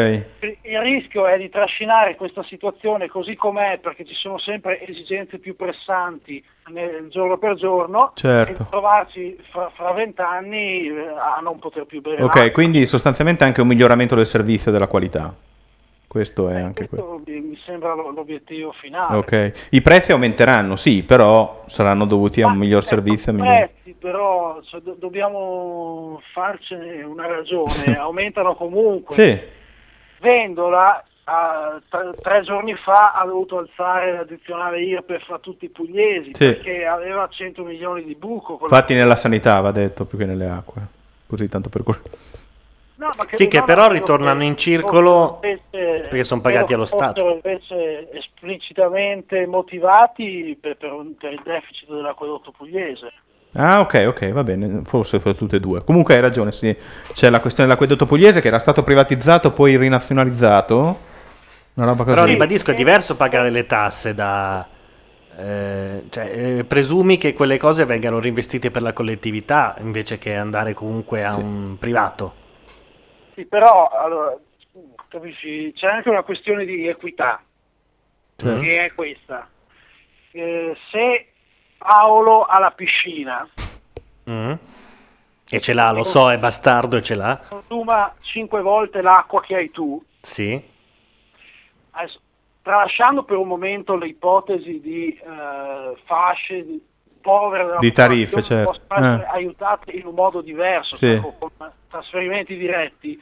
Il 0.62 0.81
rischio 0.81 1.27
è 1.27 1.39
di 1.39 1.49
trascinare 1.49 2.16
questa 2.16 2.43
situazione 2.45 3.09
così 3.09 3.35
com'è 3.37 3.79
perché 3.81 4.05
ci 4.05 4.14
sono 4.14 4.39
sempre 4.39 4.81
esigenze 4.87 5.39
più 5.39 5.55
pressanti 5.57 6.43
nel 6.68 7.09
giorno 7.11 7.39
per 7.39 7.55
giorno 7.55 8.12
Certo. 8.14 8.62
e 8.62 8.66
trovarci 8.68 9.37
fra 9.51 9.70
fra 9.75 9.93
vent'anni 9.93 10.87
eh, 10.87 11.09
a 11.09 11.41
non 11.43 11.59
poter 11.59 11.85
più 11.87 12.01
bere 12.01 12.23
Ok, 12.23 12.35
l'acqua. 12.37 12.51
quindi 12.53 12.87
sostanzialmente 12.87 13.45
anche 13.45 13.61
un 13.61 13.66
miglioramento 13.68 14.14
del 14.14 14.27
servizio 14.27 14.70
e 14.70 14.73
della 14.73 14.87
qualità. 14.87 15.35
Questo 16.13 16.51
è 16.51 16.61
anche 16.61 16.89
quello. 16.89 17.23
Questo 17.23 17.31
mi 17.31 17.41
mi 17.41 17.59
sembra 17.65 17.95
lo- 17.95 18.11
l'obiettivo 18.11 18.71
finale. 18.73 19.17
Ok. 19.17 19.67
I 19.71 19.81
prezzi 19.81 20.13
aumenteranno, 20.13 20.77
sì, 20.77 21.03
però 21.05 21.65
saranno 21.69 22.05
dovuti 22.05 22.43
a 22.43 22.49
un 22.49 22.59
miglior 22.59 22.85
servizio. 22.85 23.33
e 23.33 23.35
I 23.35 23.39
miglior- 23.39 23.57
prezzi 23.71 23.97
però 23.99 24.61
cioè, 24.63 24.81
do- 24.83 24.97
dobbiamo 24.99 26.21
farcene 26.35 27.03
una 27.03 27.27
ragione, 27.27 27.97
aumentano 27.97 28.55
comunque. 28.57 29.15
Sì, 29.15 29.41
Vendola 30.21 31.03
a- 31.25 31.81
tre, 31.89 32.11
tre 32.21 32.43
giorni 32.43 32.75
fa 32.75 33.13
ha 33.15 33.25
dovuto 33.25 33.57
alzare 33.57 34.13
l'addizionale 34.13 34.83
IRPEF 34.83 35.31
a 35.31 35.39
tutti 35.39 35.65
i 35.65 35.69
pugliesi 35.71 36.31
Sì. 36.35 36.45
perché 36.45 36.85
aveva 36.85 37.27
100 37.31 37.65
milioni 37.65 38.05
di 38.05 38.15
buco. 38.15 38.59
infatti 38.61 38.93
nella 38.93 39.17
sanità 39.17 39.61
va 39.61 39.71
detto 39.73 40.05
più 40.05 40.19
che 40.19 40.27
nelle 40.27 40.49
acque. 40.51 40.83
Così 41.27 41.49
tanto 41.49 41.71
per 41.71 41.83
cui. 41.83 41.95
No, 43.03 43.09
ma 43.16 43.26
Sì, 43.30 43.48
che 43.48 43.64
però 43.64 43.88
ritornano 43.88 44.38
che 44.38 44.44
in 44.44 44.57
circolo 44.57 45.40
invece- 45.42 46.03
perché 46.03 46.22
sono 46.22 46.40
pagati 46.40 46.72
allo 46.72 46.84
che 46.84 46.94
Stato. 46.94 47.30
invece 47.32 48.09
esplicitamente 48.12 49.44
motivati 49.46 50.57
per, 50.61 50.76
per 50.76 50.92
un- 50.92 51.16
per 51.16 51.32
il 51.32 51.42
deficit 51.44 51.88
dell'acquedotto 51.88 52.53
pugliese. 52.57 53.12
Ah, 53.55 53.80
ok, 53.80 54.05
ok, 54.07 54.30
va 54.30 54.44
bene, 54.44 54.82
forse 54.84 55.18
per 55.18 55.34
tutte 55.34 55.57
e 55.57 55.61
due. 55.61 55.82
Comunque 55.82 56.14
hai 56.14 56.20
ragione, 56.20 56.53
sì. 56.53 56.74
C'è 57.12 57.28
la 57.28 57.40
questione 57.40 57.68
dell'acquedotto 57.68 58.07
pugliese 58.07 58.40
che 58.40 58.46
era 58.46 58.61
stato 58.61 58.84
privatizzato, 58.84 59.50
poi 59.50 59.76
rinazionalizzato. 59.76 61.11
Una 61.74 61.86
roba 61.86 62.05
così. 62.05 62.14
Però 62.14 62.24
ribadisco, 62.24 62.70
è 62.70 62.74
diverso 62.74 63.16
pagare 63.16 63.50
le 63.50 63.66
tasse 63.66 64.14
da... 64.14 64.64
eh, 65.36 66.05
cioè, 66.09 66.59
eh, 66.59 66.64
presumi 66.64 67.18
che 67.18 67.32
quelle 67.32 67.57
cose 67.59 67.84
vengano 67.84 68.20
reinvestite 68.20 68.70
per 68.70 68.82
la 68.82 68.92
collettività 68.92 69.74
invece 69.80 70.18
che 70.18 70.36
andare 70.36 70.72
comunque 70.72 71.24
a 71.24 71.34
un 71.36 71.76
privato. 71.80 72.34
Sì, 73.35 73.47
però 73.47 73.89
allora, 73.89 74.37
capisci, 75.09 75.72
c'è 75.74 75.87
anche 75.87 76.09
una 76.11 76.22
questione 76.22 76.64
di 76.64 76.87
equità, 76.87 77.43
Certo. 78.37 78.61
che 78.61 78.85
è 78.87 78.93
questa. 78.95 79.49
Eh, 80.33 80.76
se 80.91 81.33
Paolo 81.78 82.45
ha 82.45 82.59
la 82.59 82.70
piscina, 82.72 83.49
Mm. 84.30 84.53
E 85.51 85.61
ce 85.61 85.72
l'ha, 85.74 85.91
lo 85.91 86.05
so, 86.05 86.30
è 86.30 86.39
bastardo 86.39 86.97
e 86.97 87.03
ce 87.03 87.16
l'ha. 87.16 87.41
consuma 87.49 88.14
5 88.20 88.62
volte 88.62 89.03
l'acqua 89.03 89.43
che 89.43 89.57
hai 89.57 89.70
tu, 89.72 90.01
Sì. 90.22 90.62
adesso, 91.91 92.20
tralasciando 92.62 93.24
per 93.24 93.37
un 93.37 93.49
momento 93.49 93.97
le 93.97 94.07
ipotesi 94.07 94.78
di 94.80 95.09
eh, 95.12 95.97
fasce 96.05 96.64
di- 96.64 96.80
povere 97.23 97.64
della 97.64 97.79
Di 97.79 97.93
tariffe, 97.93 98.43
certo. 98.43 98.73
possono 98.89 99.07
essere 99.14 99.25
Eh. 99.33 99.37
aiutate 99.39 99.91
in 99.93 100.05
un 100.07 100.14
modo 100.14 100.43
diverso, 100.43 100.97
Sì. 100.97 101.07
cioè 101.20 101.33
con, 101.39 101.51
trasferimenti 101.89 102.57
diretti, 102.57 103.18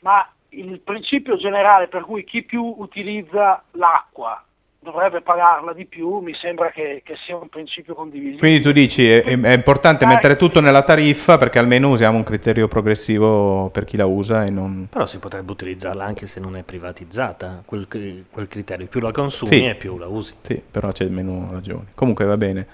ma 0.00 0.28
il 0.50 0.80
principio 0.80 1.36
generale 1.36 1.86
per 1.88 2.02
cui 2.02 2.24
chi 2.24 2.42
più 2.42 2.74
utilizza 2.78 3.62
l'acqua 3.72 4.42
dovrebbe 4.80 5.20
pagarla 5.20 5.72
di 5.74 5.84
più 5.84 6.20
mi 6.20 6.32
sembra 6.34 6.70
che, 6.70 7.02
che 7.04 7.16
sia 7.26 7.36
un 7.36 7.48
principio 7.48 7.94
condivisibile. 7.94 8.38
Quindi 8.38 8.60
tu 8.62 8.70
dici 8.72 9.10
è, 9.10 9.22
è- 9.24 9.52
importante 9.52 10.04
Dai. 10.04 10.14
mettere 10.14 10.36
tutto 10.36 10.60
nella 10.60 10.82
tariffa 10.84 11.36
perché 11.36 11.58
almeno 11.58 11.90
usiamo 11.90 12.16
un 12.16 12.22
criterio 12.24 12.68
progressivo 12.68 13.68
per 13.70 13.84
chi 13.84 13.96
la 13.96 14.06
usa 14.06 14.46
e 14.46 14.50
non... 14.50 14.86
Però 14.88 15.04
si 15.04 15.18
potrebbe 15.18 15.50
utilizzarla 15.50 16.04
anche 16.04 16.26
se 16.26 16.38
non 16.40 16.56
è 16.56 16.62
privatizzata, 16.62 17.62
quel, 17.66 17.86
quel 18.30 18.46
criterio. 18.48 18.86
Più 18.86 19.00
la 19.00 19.10
consumi 19.12 19.50
Sì. 19.50 19.64
e 19.66 19.74
più 19.74 19.98
la 19.98 20.06
usi. 20.06 20.34
Sì, 20.40 20.62
però 20.70 20.92
c'è 20.92 21.04
meno 21.06 21.48
ragioni. 21.50 21.86
Comunque 21.94 22.24
va 22.24 22.36
bene. 22.36 22.66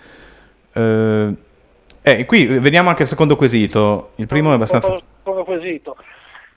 Eh, 0.75 1.35
eh, 2.03 2.25
qui 2.27 2.47
vediamo 2.47 2.89
anche 2.91 3.03
il 3.03 3.09
secondo 3.09 3.37
quesito. 3.37 4.11
Il 4.17 4.27
primo 4.27 4.51
è 4.51 4.55
abbastanza... 4.55 5.01
Come 5.23 5.45
quesito. 5.45 5.97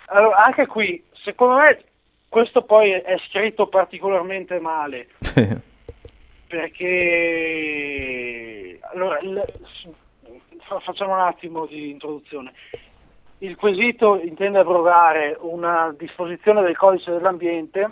Allora, 0.08 0.44
anche 0.44 0.66
qui, 0.68 1.02
secondo 1.24 1.56
me, 1.58 1.84
questo 2.30 2.64
poi 2.64 2.92
è 2.92 3.16
scritto 3.30 3.68
particolarmente 3.68 4.60
male, 4.60 5.08
perché... 7.78 8.80
Allora, 8.94 9.20
il- 9.20 9.44
fa- 10.62 10.80
facciamo 10.80 11.14
un 11.14 11.20
attimo 11.20 11.66
di 11.66 11.90
introduzione. 11.92 12.52
Il 13.40 13.56
quesito 13.56 14.20
intende 14.20 14.60
abrogare 14.60 15.38
una 15.42 15.94
disposizione 15.98 16.62
del 16.64 16.76
codice 16.76 17.12
dell'ambiente, 17.12 17.88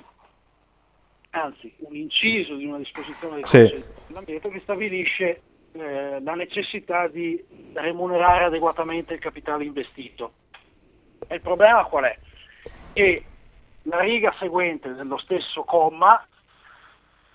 anzi 1.31 1.71
un 1.79 1.95
inciso 1.95 2.55
di 2.55 2.65
una 2.65 2.77
disposizione 2.77 3.35
del 3.35 3.45
Sì. 3.45 3.57
codice 3.59 3.87
dell'ambiente 4.07 4.49
che 4.49 4.59
stabilisce 4.61 5.41
eh, 5.77 6.21
la 6.21 6.35
necessità 6.35 7.07
di 7.07 7.43
remunerare 7.73 8.45
adeguatamente 8.45 9.13
il 9.13 9.19
capitale 9.19 9.65
investito. 9.65 10.33
E 11.27 11.35
il 11.35 11.41
problema 11.41 11.83
qual 11.85 12.05
è? 12.05 12.17
Che 12.93 13.25
la 13.83 13.99
riga 13.99 14.33
seguente 14.39 14.93
dello 14.93 15.17
stesso 15.17 15.63
comma 15.63 16.25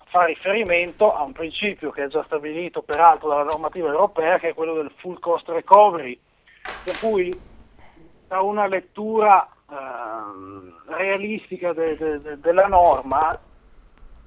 fa 0.05 0.25
riferimento 0.25 1.13
a 1.13 1.21
un 1.21 1.31
principio 1.33 1.91
che 1.91 2.05
è 2.05 2.07
già 2.07 2.23
stabilito 2.23 2.81
peraltro 2.81 3.29
dalla 3.29 3.43
normativa 3.43 3.89
europea, 3.89 4.39
che 4.39 4.49
è 4.49 4.53
quello 4.53 4.73
del 4.73 4.91
full 4.97 5.19
cost 5.19 5.47
recovery, 5.49 6.19
per 6.83 6.97
cui 6.99 7.31
da 8.27 8.41
una 8.41 8.65
lettura 8.65 9.47
ehm, 9.69 10.83
realistica 10.87 11.73
de- 11.73 11.95
de- 11.95 12.21
de- 12.21 12.39
della 12.39 12.67
norma 12.67 13.39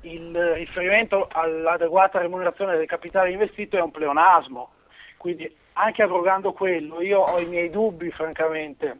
il 0.04 0.54
riferimento 0.54 1.28
all'adeguata 1.30 2.18
remunerazione 2.18 2.76
del 2.76 2.86
capitale 2.86 3.30
investito 3.30 3.76
è 3.76 3.80
un 3.80 3.90
pleonasmo, 3.90 4.68
quindi 5.16 5.50
anche 5.74 6.02
abrogando 6.02 6.52
quello 6.52 7.00
io 7.02 7.20
ho 7.20 7.38
i 7.40 7.46
miei 7.46 7.70
dubbi 7.70 8.10
francamente 8.10 8.98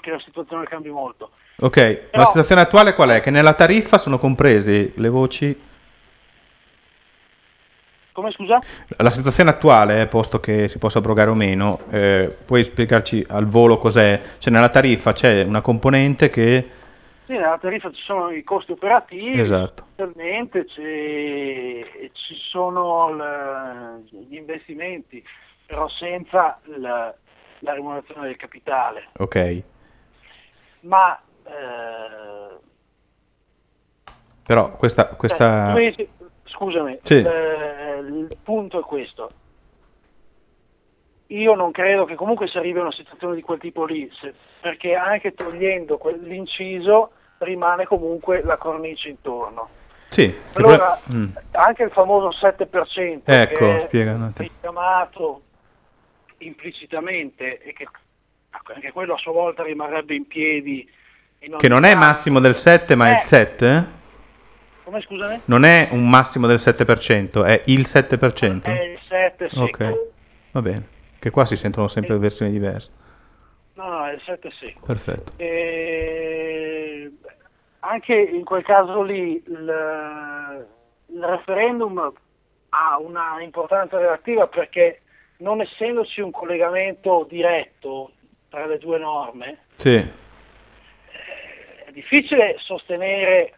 che 0.00 0.10
la 0.10 0.20
situazione 0.20 0.64
cambi 0.64 0.90
molto. 0.90 1.30
Ok, 1.60 1.76
la 1.76 2.08
Però- 2.10 2.26
situazione 2.26 2.60
attuale 2.62 2.94
qual 2.94 3.10
è? 3.10 3.20
Che 3.20 3.30
nella 3.30 3.54
tariffa 3.54 3.98
sono 3.98 4.18
comprese 4.18 4.92
le 4.96 5.08
voci... 5.08 5.60
Come 8.12 8.30
scusa? 8.30 8.60
La 8.98 9.10
situazione 9.10 9.50
attuale, 9.50 10.02
eh, 10.02 10.06
posto 10.06 10.38
che 10.38 10.68
si 10.68 10.78
possa 10.78 10.98
abrogare 10.98 11.30
o 11.30 11.34
meno, 11.34 11.80
eh, 11.90 12.28
puoi 12.44 12.62
spiegarci 12.62 13.26
al 13.28 13.46
volo 13.46 13.76
cos'è? 13.78 14.20
Cioè 14.38 14.52
nella 14.52 14.68
tariffa 14.68 15.12
c'è 15.12 15.42
una 15.42 15.60
componente 15.60 16.30
che... 16.30 16.82
Sì, 17.34 17.40
nella 17.40 17.58
tariffa 17.58 17.90
ci 17.90 18.00
sono 18.02 18.30
i 18.30 18.44
costi 18.44 18.70
operativi, 18.70 19.40
Esatto. 19.40 19.88
e 21.96 22.10
ci 22.12 22.34
sono 22.36 23.10
l- 23.10 24.04
gli 24.08 24.36
investimenti, 24.36 25.20
però 25.66 25.88
senza 25.88 26.60
la, 26.76 27.12
la 27.58 27.72
remunerazione 27.72 28.28
del 28.28 28.36
capitale. 28.36 29.08
Ok. 29.18 29.62
Ma 30.82 31.20
eh, 31.42 32.56
Però 34.46 34.76
questa... 34.76 35.08
cioè, 35.08 35.16
questa... 35.16 35.72
dici- 35.74 36.08
scusami, 36.44 37.00
Sì. 37.02 37.14
eh, 37.14 37.98
il 37.98 38.36
punto 38.44 38.78
è 38.78 38.82
questo. 38.84 39.32
Io 41.28 41.54
non 41.54 41.72
credo 41.72 42.04
che 42.04 42.14
comunque 42.14 42.46
si 42.46 42.58
arrivi 42.58 42.78
a 42.78 42.82
una 42.82 42.92
situazione 42.92 43.34
di 43.34 43.42
quel 43.42 43.58
tipo 43.58 43.84
lì, 43.86 44.08
se- 44.20 44.34
perché 44.60 44.94
anche 44.94 45.34
togliendo 45.34 45.98
quel- 45.98 46.22
l'inciso 46.22 47.10
rimane 47.44 47.84
comunque 47.86 48.42
la 48.42 48.56
cornice 48.56 49.08
intorno. 49.10 49.68
Sì. 50.08 50.32
Allora, 50.54 50.98
problema- 51.04 51.26
Mm. 51.26 51.36
anche 51.52 51.82
il 51.82 51.90
famoso 51.90 52.30
7% 52.30 53.22
Ecco, 53.30 53.56
che 53.58 53.76
è 53.76 53.82
attimo. 53.82 54.32
richiamato 54.36 55.42
implicitamente 56.38 57.58
e 57.62 57.72
che 57.72 57.86
anche 58.74 58.92
quello 58.92 59.14
a 59.14 59.18
sua 59.18 59.32
volta 59.32 59.62
rimarrebbe 59.62 60.14
in 60.14 60.26
piedi. 60.26 60.88
in 61.40 61.56
Che 61.58 61.68
non 61.68 61.84
è 61.84 61.92
caso. 61.92 62.06
massimo 62.06 62.40
del 62.40 62.54
7, 62.54 62.94
ma 62.94 63.08
è 63.08 63.10
il 63.10 63.16
Eh. 63.16 63.20
7? 63.20 63.86
Come 64.84 65.00
scusami? 65.02 65.40
Non 65.46 65.64
è 65.64 65.88
un 65.90 66.08
massimo 66.08 66.46
del 66.46 66.58
7%, 66.58 67.44
è 67.44 67.60
il 67.66 67.84
7%? 67.86 68.70
È 68.70 68.80
il 68.82 68.98
7 69.06 69.48
secco. 69.50 69.62
Ok, 69.62 69.98
va 70.52 70.62
bene. 70.62 70.86
Che 71.18 71.28
qua 71.30 71.44
si 71.44 71.56
sentono 71.56 71.88
sempre 71.88 72.16
versioni 72.18 72.50
diverse. 72.50 72.90
No, 73.74 73.88
no, 73.88 74.06
è 74.06 74.12
il 74.12 74.20
7 74.24 74.50
secco. 74.58 74.86
Perfetto. 74.86 75.32
E 75.36 77.10
anche 77.86 78.14
in 78.14 78.44
quel 78.44 78.62
caso 78.64 79.02
lì 79.02 79.42
il, 79.46 80.66
il 81.06 81.24
referendum 81.24 82.12
ha 82.70 82.98
una 82.98 83.40
importanza 83.40 83.98
relativa 83.98 84.46
perché 84.46 85.02
non 85.38 85.60
essendoci 85.60 86.20
un 86.20 86.30
collegamento 86.30 87.26
diretto 87.28 88.12
tra 88.48 88.66
le 88.66 88.78
due 88.78 88.98
norme, 88.98 89.58
Sì, 89.76 89.94
è 89.96 91.90
difficile 91.92 92.56
sostenere 92.58 93.52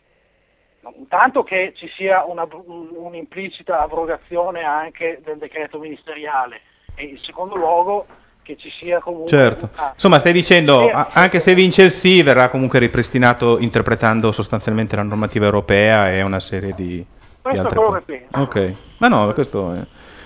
intanto 0.97 1.43
che 1.43 1.73
ci 1.77 1.89
sia 1.97 2.25
una- 2.25 2.47
un- 2.51 2.89
un'implicita 2.93 3.81
abrogazione 3.81 4.63
anche 4.63 5.21
del 5.23 5.39
decreto 5.39 5.79
ministeriale. 5.79 6.61
E 6.95 7.05
in 7.05 7.19
secondo 7.19 7.57
luogo 7.57 8.07
che 8.47 8.57
ci 8.57 8.71
sia 8.71 9.01
comunque 9.01 9.29
certo. 9.29 9.71
Insomma, 9.93 10.21
stai 10.21 10.33
dicendo, 10.33 10.89
a- 10.89 11.09
anche 11.13 11.41
se 11.41 11.53
vince 11.53 11.83
il 11.83 11.91
sì, 11.91 12.23
verrà 12.23 12.49
comunque 12.49 12.79
ripristinato 12.79 13.59
interpretando 13.59 14.31
sostanzialmente 14.31 14.95
la 14.95 15.03
normativa 15.03 15.47
europea 15.47 16.13
e 16.13 16.23
una 16.23 16.39
serie 16.39 16.73
di, 16.73 16.87
di 16.87 17.07
Questo 17.43 17.61
è 17.61 17.65
altre 17.65 17.79
quello 17.81 17.91
cose. 17.91 18.05
che 18.05 18.29
penso. 18.31 18.41
Ok, 18.41 18.73
ma 18.99 19.09
no, 19.09 19.33
questo 19.33 19.73
è, 19.73 19.81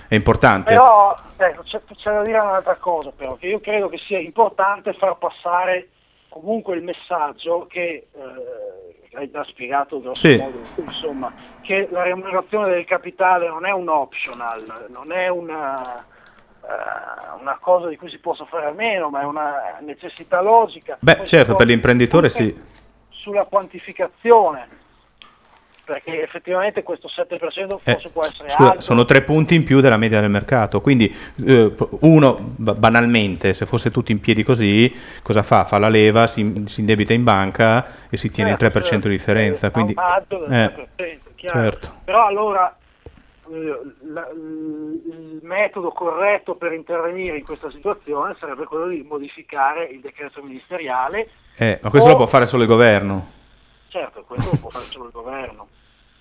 è 0.07 0.13
importante. 0.15 0.71
Però 0.71 1.15
ecco, 1.35 1.63
c'è, 1.63 1.81
c'è 1.95 2.11
da 2.11 2.21
dire 2.21 2.37
un'altra 2.37 2.75
cosa, 2.75 3.11
però, 3.15 3.35
che 3.37 3.47
io 3.47 3.59
credo 3.59 3.89
che 3.89 3.97
sia 4.05 4.19
importante 4.19 4.93
far 4.93 5.17
passare 5.17 5.89
comunque 6.29 6.75
il 6.75 6.83
messaggio 6.83 7.65
che 7.67 8.07
eh, 8.13 9.17
hai 9.17 9.31
già 9.31 9.43
spiegato 9.45 9.99
grosso 9.99 10.27
Sì. 10.27 10.37
modo, 10.37 10.59
insomma, 10.75 11.33
che 11.61 11.87
la 11.91 12.03
remunerazione 12.03 12.69
del 12.69 12.85
capitale 12.85 13.47
non 13.47 13.65
è 13.65 13.71
un 13.71 13.89
optional, 13.89 14.85
non 14.89 15.11
è 15.11 15.27
una, 15.27 15.97
eh, 15.97 16.19
una 17.39 17.57
cosa 17.59 17.87
di 17.87 17.97
cui 17.97 18.09
si 18.09 18.19
possa 18.19 18.45
fare 18.45 18.67
a 18.67 18.71
meno, 18.71 19.09
ma 19.09 19.21
è 19.21 19.25
una 19.25 19.77
necessità 19.81 20.41
logica. 20.41 20.97
Beh, 20.99 21.17
Poi 21.17 21.27
certo, 21.27 21.55
per 21.55 21.67
l'imprenditore 21.67 22.29
sì. 22.29 22.55
Sulla 23.09 23.43
quantificazione, 23.45 24.67
perché 25.83 26.21
effettivamente 26.23 26.83
questo 26.83 27.07
7% 27.07 27.79
Eh, 27.83 27.91
forse 27.93 28.09
può 28.09 28.21
essere 28.23 28.49
scusa, 28.49 28.69
alto. 28.69 28.81
sono 28.81 29.05
tre 29.05 29.21
punti 29.23 29.55
in 29.55 29.63
più 29.63 29.79
della 29.81 29.97
media 29.97 30.21
del 30.21 30.29
mercato. 30.29 30.81
Quindi, 30.81 31.13
eh, 31.45 31.75
uno 32.01 32.37
ba- 32.39 32.73
banalmente, 32.75 33.53
se 33.53 33.65
fosse 33.65 33.91
tutto 33.91 34.11
in 34.11 34.19
piedi 34.19 34.43
così, 34.43 34.93
cosa 35.21 35.43
fa? 35.43 35.65
Fa 35.65 35.77
la 35.79 35.89
leva, 35.89 36.27
si, 36.27 36.63
si 36.67 36.79
indebita 36.79 37.13
in 37.13 37.23
banca 37.23 37.85
e 38.09 38.17
si 38.17 38.29
tiene 38.29 38.55
Certo, 38.55 38.65
il 38.65 38.71
3% 38.71 39.07
di 39.09 39.17
certo, 39.17 39.31
differenza. 39.33 39.67
è 39.67 39.71
Quindi, 39.71 39.93
un 39.97 40.03
maggio 40.03 40.37
del 40.45 40.53
eh, 40.53 40.87
3%, 40.95 41.19
chiaro. 41.35 41.59
certo. 41.59 41.93
Però 42.05 42.25
allora 42.25 42.75
eh, 42.75 42.80
la- 44.13 44.29
il 44.33 45.39
metodo 45.43 45.89
corretto 45.91 46.55
per 46.55 46.73
intervenire 46.73 47.37
in 47.37 47.43
questa 47.43 47.69
situazione 47.71 48.35
sarebbe 48.39 48.65
quello 48.65 48.87
di 48.87 49.05
modificare 49.07 49.85
il 49.85 49.99
decreto 49.99 50.41
ministeriale. 50.41 51.29
Eh, 51.57 51.79
ma 51.81 51.89
questo 51.89 52.09
o- 52.09 52.11
lo 52.13 52.17
può 52.17 52.27
fare 52.27 52.45
solo 52.45 52.63
il 52.63 52.67
governo. 52.69 53.31
Certo, 53.89 54.23
questo 54.25 54.51
lo 54.53 54.57
può 54.59 54.69
fare 54.69 54.85
solo 54.85 55.05
il 55.05 55.11
governo. 55.11 55.67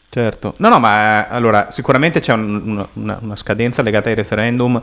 Certo. 0.08 0.54
No, 0.56 0.68
no, 0.68 0.78
ma 0.80 1.28
eh, 1.28 1.34
allora 1.34 1.70
sicuramente 1.70 2.18
c'è 2.20 2.32
un- 2.32 2.84
una- 2.94 3.18
una 3.22 3.36
scadenza 3.36 3.80
legata 3.82 4.08
ai 4.08 4.16
referendum 4.16 4.82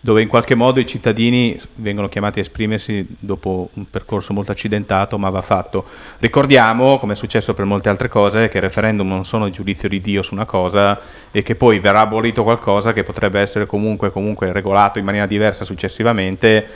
dove 0.00 0.22
in 0.22 0.28
qualche 0.28 0.54
modo 0.54 0.78
i 0.78 0.86
cittadini 0.86 1.58
vengono 1.76 2.08
chiamati 2.08 2.38
a 2.38 2.42
esprimersi 2.42 3.04
dopo 3.18 3.70
un 3.74 3.90
percorso 3.90 4.32
molto 4.32 4.52
accidentato, 4.52 5.18
ma 5.18 5.28
va 5.28 5.42
fatto. 5.42 5.84
Ricordiamo, 6.18 6.98
come 6.98 7.14
è 7.14 7.16
successo 7.16 7.52
per 7.52 7.64
molte 7.64 7.88
altre 7.88 8.08
cose, 8.08 8.48
che 8.48 8.58
i 8.58 8.60
referendum 8.60 9.08
non 9.08 9.24
sono 9.24 9.46
il 9.46 9.52
giudizio 9.52 9.88
di 9.88 10.00
Dio 10.00 10.22
su 10.22 10.34
una 10.34 10.46
cosa 10.46 11.00
e 11.32 11.42
che 11.42 11.56
poi 11.56 11.80
verrà 11.80 12.00
abolito 12.00 12.44
qualcosa 12.44 12.92
che 12.92 13.02
potrebbe 13.02 13.40
essere 13.40 13.66
comunque, 13.66 14.12
comunque 14.12 14.52
regolato 14.52 14.98
in 14.98 15.04
maniera 15.04 15.26
diversa 15.26 15.64
successivamente. 15.64 16.66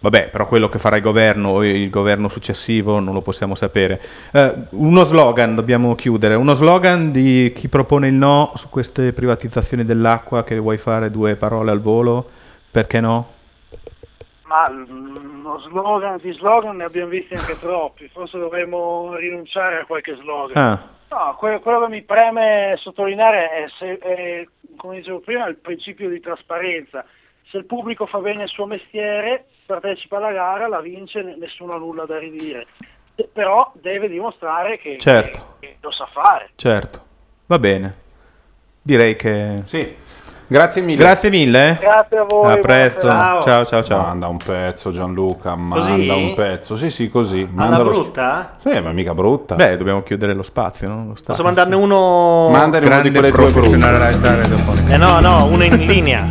Vabbè, 0.00 0.28
però 0.28 0.46
quello 0.46 0.68
che 0.68 0.78
farà 0.78 0.96
il 0.96 1.02
governo 1.02 1.48
o 1.48 1.64
il 1.64 1.90
governo 1.90 2.28
successivo 2.28 3.00
non 3.00 3.14
lo 3.14 3.20
possiamo 3.20 3.56
sapere. 3.56 4.00
Eh, 4.30 4.54
uno 4.70 5.02
slogan, 5.02 5.56
dobbiamo 5.56 5.96
chiudere, 5.96 6.36
uno 6.36 6.54
slogan 6.54 7.10
di 7.10 7.52
chi 7.54 7.66
propone 7.66 8.06
il 8.06 8.14
no 8.14 8.52
su 8.54 8.68
queste 8.68 9.12
privatizzazioni 9.12 9.84
dell'acqua 9.84 10.44
che 10.44 10.56
vuoi 10.56 10.78
fare 10.78 11.10
due 11.10 11.34
parole 11.34 11.72
al 11.72 11.80
volo, 11.80 12.30
perché 12.70 13.00
no? 13.00 13.34
Ma 14.44 14.68
mm, 14.70 15.40
uno 15.40 15.60
slogan, 15.60 16.18
di 16.22 16.32
slogan 16.32 16.76
ne 16.76 16.84
abbiamo 16.84 17.08
visti 17.10 17.34
anche 17.34 17.58
troppi, 17.58 18.08
forse 18.08 18.38
dovremmo 18.38 19.14
rinunciare 19.16 19.80
a 19.80 19.84
qualche 19.86 20.14
slogan. 20.16 20.56
Ah, 20.62 20.96
No, 21.10 21.36
que- 21.38 21.60
quello 21.60 21.80
che 21.80 21.88
mi 21.88 22.02
preme 22.02 22.74
sottolineare 22.78 23.50
è, 23.50 23.64
se, 23.78 23.96
è, 23.98 24.46
come 24.76 24.96
dicevo 24.96 25.20
prima, 25.20 25.46
il 25.46 25.56
principio 25.56 26.08
di 26.10 26.20
trasparenza. 26.20 27.02
Se 27.50 27.56
il 27.56 27.64
pubblico 27.64 28.04
fa 28.04 28.18
bene 28.18 28.42
il 28.42 28.48
suo 28.50 28.66
mestiere, 28.66 29.46
partecipa 29.64 30.18
alla 30.18 30.32
gara, 30.32 30.68
la 30.68 30.80
vince, 30.80 31.22
ne- 31.22 31.36
nessuno 31.36 31.72
ha 31.72 31.78
nulla 31.78 32.04
da 32.04 32.18
ridire. 32.18 32.66
Però 33.32 33.72
deve 33.76 34.08
dimostrare 34.08 34.76
che, 34.78 34.98
Certo. 34.98 35.56
che- 35.60 35.66
che 35.68 35.76
lo 35.80 35.90
sa 35.92 36.04
fare. 36.12 36.50
certo. 36.56 37.02
Va 37.46 37.58
bene. 37.58 37.94
Direi 38.82 39.16
che... 39.16 39.60
Sì. 39.64 39.96
Grazie 40.50 40.80
mille. 40.80 40.96
Grazie 40.96 41.28
mille. 41.28 41.76
Grazie 41.78 42.18
a 42.18 42.24
voi. 42.26 42.50
A 42.52 42.56
presto. 42.56 43.00
serata. 43.02 43.42
Ciao, 43.42 43.66
ciao, 43.66 43.84
ciao. 43.84 44.00
Manda 44.00 44.28
un 44.28 44.38
pezzo 44.38 44.90
Gianluca, 44.90 45.54
manda 45.54 45.90
Così? 45.90 46.08
un 46.08 46.32
pezzo. 46.34 46.74
Sì, 46.76 46.88
sì, 46.88 47.10
così. 47.10 47.40
Alla 47.54 47.68
Mandalo- 47.68 47.90
brutta? 47.90 48.50
Sì, 48.62 48.80
ma 48.80 48.92
mica 48.92 49.12
brutta. 49.12 49.56
Beh, 49.56 49.76
dobbiamo 49.76 50.02
chiudere 50.02 50.32
lo 50.32 50.42
spazio, 50.42 50.88
no? 50.88 50.94
Lo 50.96 51.02
Posso 51.10 51.22
spazio. 51.22 51.44
mandarne 51.44 51.74
uno... 51.74 52.48
Mandane 52.48 52.86
uno 52.86 53.02
di 53.02 53.10
Grande 53.10 53.10
quelle 53.10 53.30
tue 53.30 53.50
professionale 53.52 54.16
brutte. 54.16 54.92
Eh 54.94 54.96
no, 54.96 55.20
no, 55.20 55.44
uno 55.44 55.64
in 55.64 55.76
linea. 55.84 56.26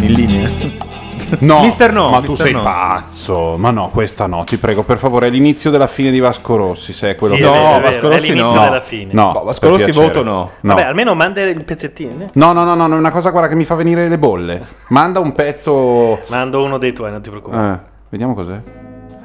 In 0.00 0.12
linea. 0.12 0.92
No, 1.40 1.60
Mister 1.62 1.92
No, 1.92 2.08
ma 2.10 2.20
tu 2.20 2.30
Mister 2.30 2.46
sei 2.46 2.54
No. 2.54 2.62
pazzo. 2.62 3.56
Ma 3.58 3.70
no, 3.70 3.88
questa 3.90 4.26
no, 4.26 4.44
ti 4.44 4.56
prego, 4.56 4.82
per 4.82 4.98
favore, 4.98 5.26
è 5.26 5.30
l'inizio 5.30 5.70
della 5.70 5.86
fine 5.86 6.10
di 6.10 6.20
Vasco 6.20 6.56
Rossi, 6.56 6.92
se 6.92 7.10
è 7.10 7.14
quello 7.14 7.34
Sì, 7.36 7.42
che 7.42 7.48
è 7.48 7.50
vero, 7.52 7.62
No, 7.62 7.68
è 7.68 7.70
vero, 7.72 7.82
Vasco 7.82 7.98
è 7.98 8.10
Rossi 8.12 8.26
l'inizio 8.32 8.52
no. 8.54 8.62
della 8.64 8.80
fine. 8.80 9.12
No, 9.12 9.32
No, 9.32 9.42
Vasco 9.44 9.68
Rossi 9.68 9.84
piacere. 9.84 10.06
voto 10.06 10.22
no. 10.22 10.50
No. 10.60 10.74
Vabbè, 10.74 10.86
almeno 10.86 11.14
manda 11.14 11.40
il 11.42 11.64
pezzettino. 11.64 12.26
No, 12.34 12.52
no, 12.52 12.64
no, 12.64 12.74
no, 12.74 12.86
è 12.86 12.98
una 12.98 13.10
cosa 13.10 13.30
guarda 13.30 13.48
che 13.48 13.54
mi 13.54 13.64
fa 13.64 13.74
venire 13.74 14.08
le 14.08 14.18
bolle. 14.18 14.66
Manda 14.88 15.20
un 15.20 15.32
pezzo 15.32 16.20
Mando 16.28 16.62
uno 16.62 16.78
dei 16.78 16.92
tuoi, 16.92 17.10
non 17.10 17.20
ti 17.22 17.30
preoccupare. 17.30 17.72
Eh, 17.72 17.78
vediamo 18.10 18.34
cos'è. 18.34 18.60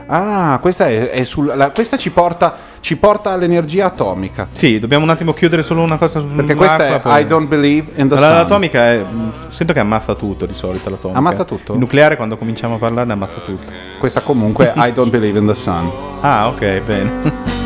Ah, 0.08 0.58
questa 0.60 0.88
è, 0.88 1.10
è 1.12 1.24
sul, 1.24 1.54
la- 1.56 1.70
questa 1.70 1.96
ci 1.98 2.10
porta, 2.12 2.56
ci 2.82 2.98
porta 2.98 3.32
all'energia 3.32 3.86
atomica. 3.86 4.48
Sì, 4.52 4.80
dobbiamo 4.80 5.04
un 5.04 5.10
attimo 5.10 5.32
chiudere 5.34 5.64
solo 5.64 5.82
una 5.82 5.98
cosa 5.98 6.20
sull'acqua. 6.20 6.36
Perché 6.44 6.56
questa 6.56 6.88
è 6.88 7.00
poi- 7.02 7.22
I 7.22 7.26
don't 7.26 7.48
believe 7.48 7.92
in 7.96 8.08
the 8.08 8.16
La- 8.16 8.28
sun. 8.28 8.36
L'atomica 8.36 8.80
è, 8.92 9.04
sento 9.50 9.74
che 9.74 9.80
ammazza 9.80 10.16
tutto 10.16 10.46
di 10.46 10.54
solito 10.54 10.90
l'atomica. 10.90 11.20
Ammazza 11.20 11.44
tutto? 11.44 11.74
Il 11.74 11.80
nucleare 11.80 12.16
quando 12.16 12.36
cominciamo 12.38 12.76
a 12.76 12.78
parlarne 12.78 13.14
ammazza 13.14 13.40
tutto. 13.40 13.72
Questa 14.00 14.22
comunque 14.22 14.72
I 14.76 14.94
don't 14.94 15.10
believe 15.12 15.38
in 15.40 15.46
the 15.48 15.54
sun. 15.56 15.90
Ah, 16.22 16.50
ok, 16.50 16.82
bene. 16.82 17.58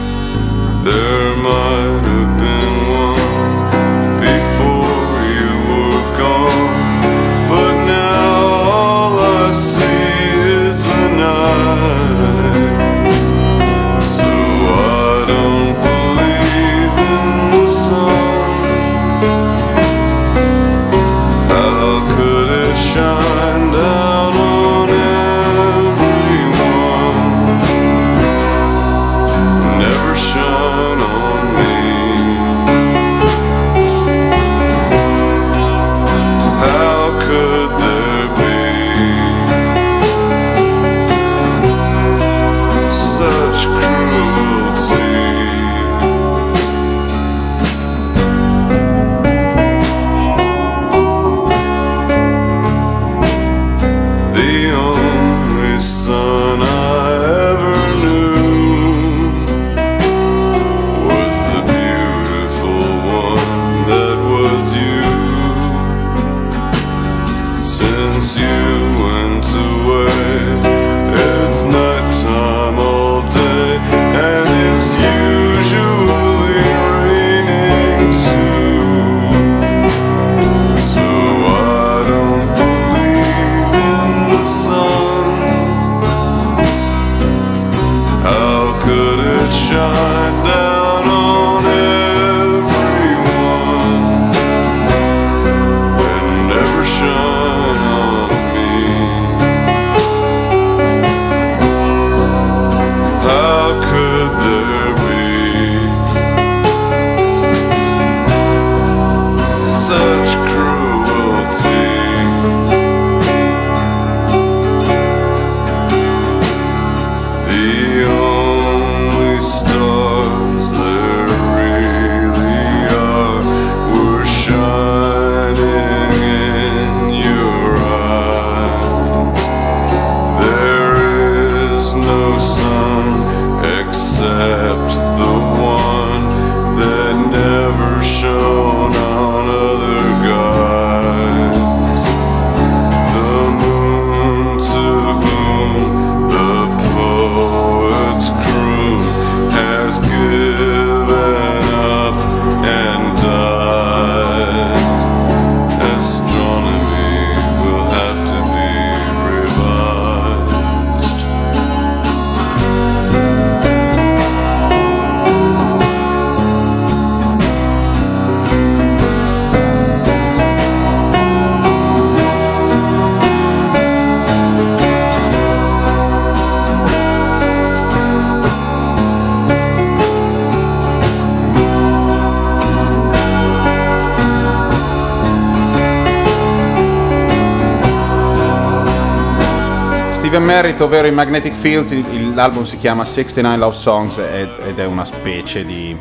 Steven 190.73 190.79
Merritt, 190.79 190.81
ovvero 190.81 191.07
i 191.07 191.11
Magnetic 191.11 191.53
Fields, 191.53 191.93
l'album 192.33 192.63
si 192.63 192.77
chiama 192.77 193.05
69 193.05 193.57
Love 193.57 193.75
Songs 193.75 194.17
ed 194.17 194.79
è 194.79 194.85
una 194.85 195.05
specie 195.05 195.63
di 195.63 195.95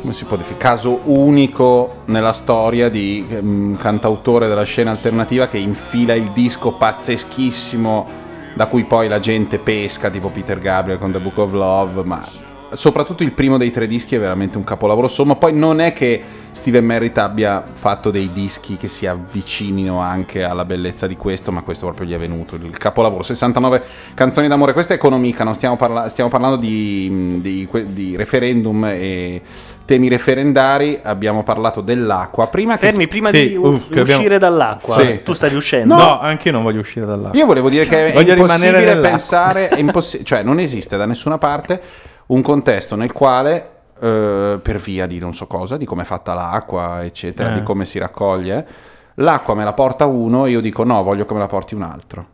come 0.00 0.12
si 0.12 0.24
può 0.24 0.36
definire? 0.36 0.62
Caso 0.62 1.00
unico 1.04 2.02
nella 2.06 2.32
storia 2.32 2.88
di 2.88 3.24
un 3.40 3.76
cantautore 3.78 4.48
della 4.48 4.64
scena 4.64 4.90
alternativa 4.90 5.48
che 5.48 5.58
infila 5.58 6.14
il 6.14 6.30
disco 6.32 6.72
pazzeschissimo 6.72 8.24
da 8.54 8.66
cui 8.66 8.84
poi 8.84 9.08
la 9.08 9.20
gente 9.20 9.58
pesca, 9.58 10.10
tipo 10.10 10.28
Peter 10.30 10.58
Gabriel 10.58 10.98
con 10.98 11.12
The 11.12 11.18
Book 11.18 11.38
of 11.38 11.52
Love, 11.52 12.02
ma 12.04 12.24
soprattutto 12.72 13.22
il 13.22 13.32
primo 13.32 13.56
dei 13.58 13.70
tre 13.70 13.86
dischi 13.86 14.14
è 14.14 14.18
veramente 14.18 14.56
un 14.56 14.64
capolavoro. 14.64 15.06
Insomma, 15.06 15.36
poi 15.36 15.52
non 15.52 15.80
è 15.80 15.92
che 15.92 16.22
Steven 16.66 16.84
Merritt 16.84 17.16
abbia 17.18 17.62
fatto 17.74 18.10
dei 18.10 18.30
dischi 18.32 18.74
che 18.76 18.88
si 18.88 19.06
avvicinino 19.06 20.00
anche 20.00 20.42
alla 20.42 20.64
bellezza 20.64 21.06
di 21.06 21.14
questo, 21.16 21.52
ma 21.52 21.62
questo 21.62 21.86
proprio 21.86 22.08
gli 22.08 22.12
è 22.12 22.18
venuto. 22.18 22.56
Il 22.56 22.76
capolavoro, 22.76 23.22
69 23.22 23.82
canzoni 24.14 24.48
d'amore. 24.48 24.72
Questa 24.72 24.92
è 24.92 24.96
economica, 24.96 25.44
non 25.44 25.54
stiamo, 25.54 25.76
parla- 25.76 26.08
stiamo 26.08 26.28
parlando 26.28 26.56
di, 26.56 27.38
di 27.40 27.68
di 27.84 28.16
referendum 28.16 28.84
e 28.86 29.42
temi 29.84 30.08
referendari. 30.08 30.98
Abbiamo 31.00 31.44
parlato 31.44 31.82
dell'acqua. 31.82 32.48
Prima 32.48 32.76
che 32.76 32.88
Fermi, 32.88 33.06
prima 33.06 33.28
Sì, 33.28 33.50
di 33.50 33.54
uff, 33.54 33.84
u- 33.84 33.88
che 33.88 34.00
abbiamo- 34.00 34.18
uscire 34.22 34.38
dall'acqua, 34.38 34.94
Sì. 34.96 35.20
tu 35.22 35.34
stai 35.34 35.50
riuscendo? 35.50 35.94
No, 35.94 36.18
anche 36.18 36.48
io 36.48 36.54
non 36.54 36.64
voglio 36.64 36.80
uscire 36.80 37.06
dall'acqua. 37.06 37.38
Io 37.38 37.46
volevo 37.46 37.68
dire 37.68 37.86
che 37.86 38.08
è 38.08 38.12
Voglio 38.12 38.34
rimanere 38.34 38.78
impossibile 38.80 39.08
pensare, 39.08 39.68
è 39.68 39.78
impossi- 39.78 40.24
cioè 40.24 40.42
non 40.42 40.58
esiste 40.58 40.96
da 40.96 41.06
nessuna 41.06 41.38
parte 41.38 41.80
un 42.26 42.42
contesto 42.42 42.96
nel 42.96 43.12
quale, 43.12 43.70
eh, 44.00 44.58
per 44.62 44.78
via 44.78 45.06
di 45.06 45.18
non 45.18 45.32
so 45.34 45.46
cosa, 45.46 45.76
di 45.76 45.84
come 45.84 46.02
è 46.02 46.04
fatta 46.04 46.34
l'acqua, 46.34 47.04
eccetera, 47.04 47.50
Eh. 47.50 47.54
di 47.54 47.62
come 47.62 47.84
si 47.84 47.98
raccoglie, 47.98 48.66
l'acqua 49.14 49.54
me 49.54 49.64
la 49.64 49.72
porta 49.72 50.06
uno 50.06 50.46
e 50.46 50.50
io 50.50 50.60
dico 50.60 50.84
no, 50.84 51.02
voglio 51.02 51.24
che 51.26 51.32
me 51.34 51.40
la 51.40 51.46
porti 51.46 51.74
un 51.74 51.82
altro. 51.82 52.26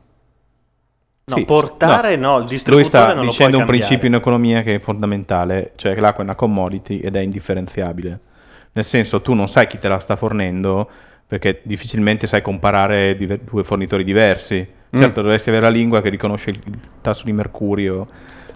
No, 1.25 1.37
Sì, 1.37 1.45
portare 1.45 2.17
no, 2.17 2.35
il 2.35 2.41
Lui 2.43 2.51
distributore 2.51 2.89
sta 2.89 3.15
non 3.15 3.25
lo 3.25 3.31
dicendo 3.31 3.53
puoi 3.59 3.63
un 3.63 3.67
cambiare. 3.67 3.79
principio 3.79 4.09
in 4.09 4.15
economia 4.15 4.63
che 4.63 4.75
è 4.75 4.81
fondamentale, 4.81 5.73
cioè 5.77 5.95
che 5.95 6.01
l'acqua 6.01 6.23
è 6.23 6.27
una 6.27 6.35
commodity 6.35 6.99
ed 6.99 7.15
è 7.15 7.21
indifferenziabile. 7.21 8.21
Nel 8.73 8.85
senso, 8.85 9.21
tu 9.23 9.33
non 9.35 9.49
sai 9.49 9.67
chi 9.69 9.79
te 9.79 9.87
la 9.89 9.99
sta 10.01 10.17
fornendo 10.17 10.89
perché 11.27 11.61
difficilmente 11.63 12.27
sai 12.27 12.43
comparare 12.43 13.17
due 13.17 13.63
fornitori 13.65 14.03
diversi. 14.05 14.67
Mm. 14.97 15.01
Certo, 15.01 15.23
dovresti 15.23 15.49
avere 15.49 15.65
la 15.67 15.71
lingua 15.71 16.03
che 16.03 16.09
riconosce 16.11 16.51
il 16.51 16.61
il 16.65 16.79
tasso 17.01 17.25
di 17.25 17.33
mercurio. 17.33 18.07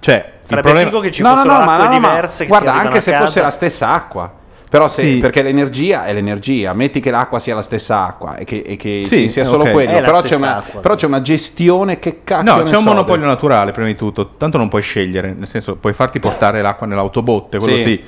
Cioè, 0.01 0.15
il 0.15 0.49
Sarebbe 0.49 0.63
problema... 0.69 0.91
figo 0.91 1.01
che 1.03 1.11
ci 1.11 1.23
no, 1.23 1.31
no, 1.31 1.37
fossero 1.37 1.59
no, 1.59 1.65
ma, 1.65 1.73
acque 1.75 1.87
no, 1.89 1.93
diverse 1.95 2.37
che 2.39 2.43
ti 2.45 2.49
guarda, 2.49 2.75
anche 2.75 3.01
se 3.01 3.11
casa. 3.11 3.25
fosse 3.25 3.41
la 3.41 3.51
stessa 3.51 3.93
acqua. 3.93 4.33
Però 4.69 4.89
se, 4.89 5.03
Sì. 5.05 5.19
perché 5.19 5.43
l'energia 5.43 6.05
è 6.07 6.13
l'energia, 6.13 6.73
metti 6.73 6.99
che 7.01 7.11
l'acqua 7.13 7.39
sia 7.39 7.55
la 7.55 7.63
stessa 7.63 8.05
acqua 8.05 8.37
e 8.37 8.45
che, 8.45 8.63
e 8.67 8.75
che 8.77 9.03
Sì, 9.07 9.29
sia 9.29 9.45
solo 9.45 9.63
ok. 9.63 9.71
quello, 9.71 10.01
però 10.01 10.21
c'è, 10.23 10.35
una, 10.35 10.57
acqua. 10.57 10.81
però 10.81 10.95
c'è 10.97 11.07
una 11.07 11.21
gestione 11.21 11.99
che 12.01 12.23
cacchio 12.25 12.53
No, 12.57 12.63
c'è 12.65 12.75
un 12.77 12.83
so 12.83 12.89
monopolio 12.89 13.21
del- 13.21 13.29
naturale, 13.29 13.71
prima 13.71 13.87
di 13.87 13.95
tutto. 13.95 14.31
Tanto 14.37 14.59
non 14.59 14.69
puoi 14.69 14.83
scegliere, 14.83 15.33
nel 15.39 15.47
senso, 15.47 15.77
puoi 15.77 15.93
farti 15.93 16.19
portare 16.19 16.63
l'acqua 16.63 16.87
nell'autobotte, 16.87 17.59
quello 17.59 17.77
Sì. 17.77 17.83
sì. 17.83 18.05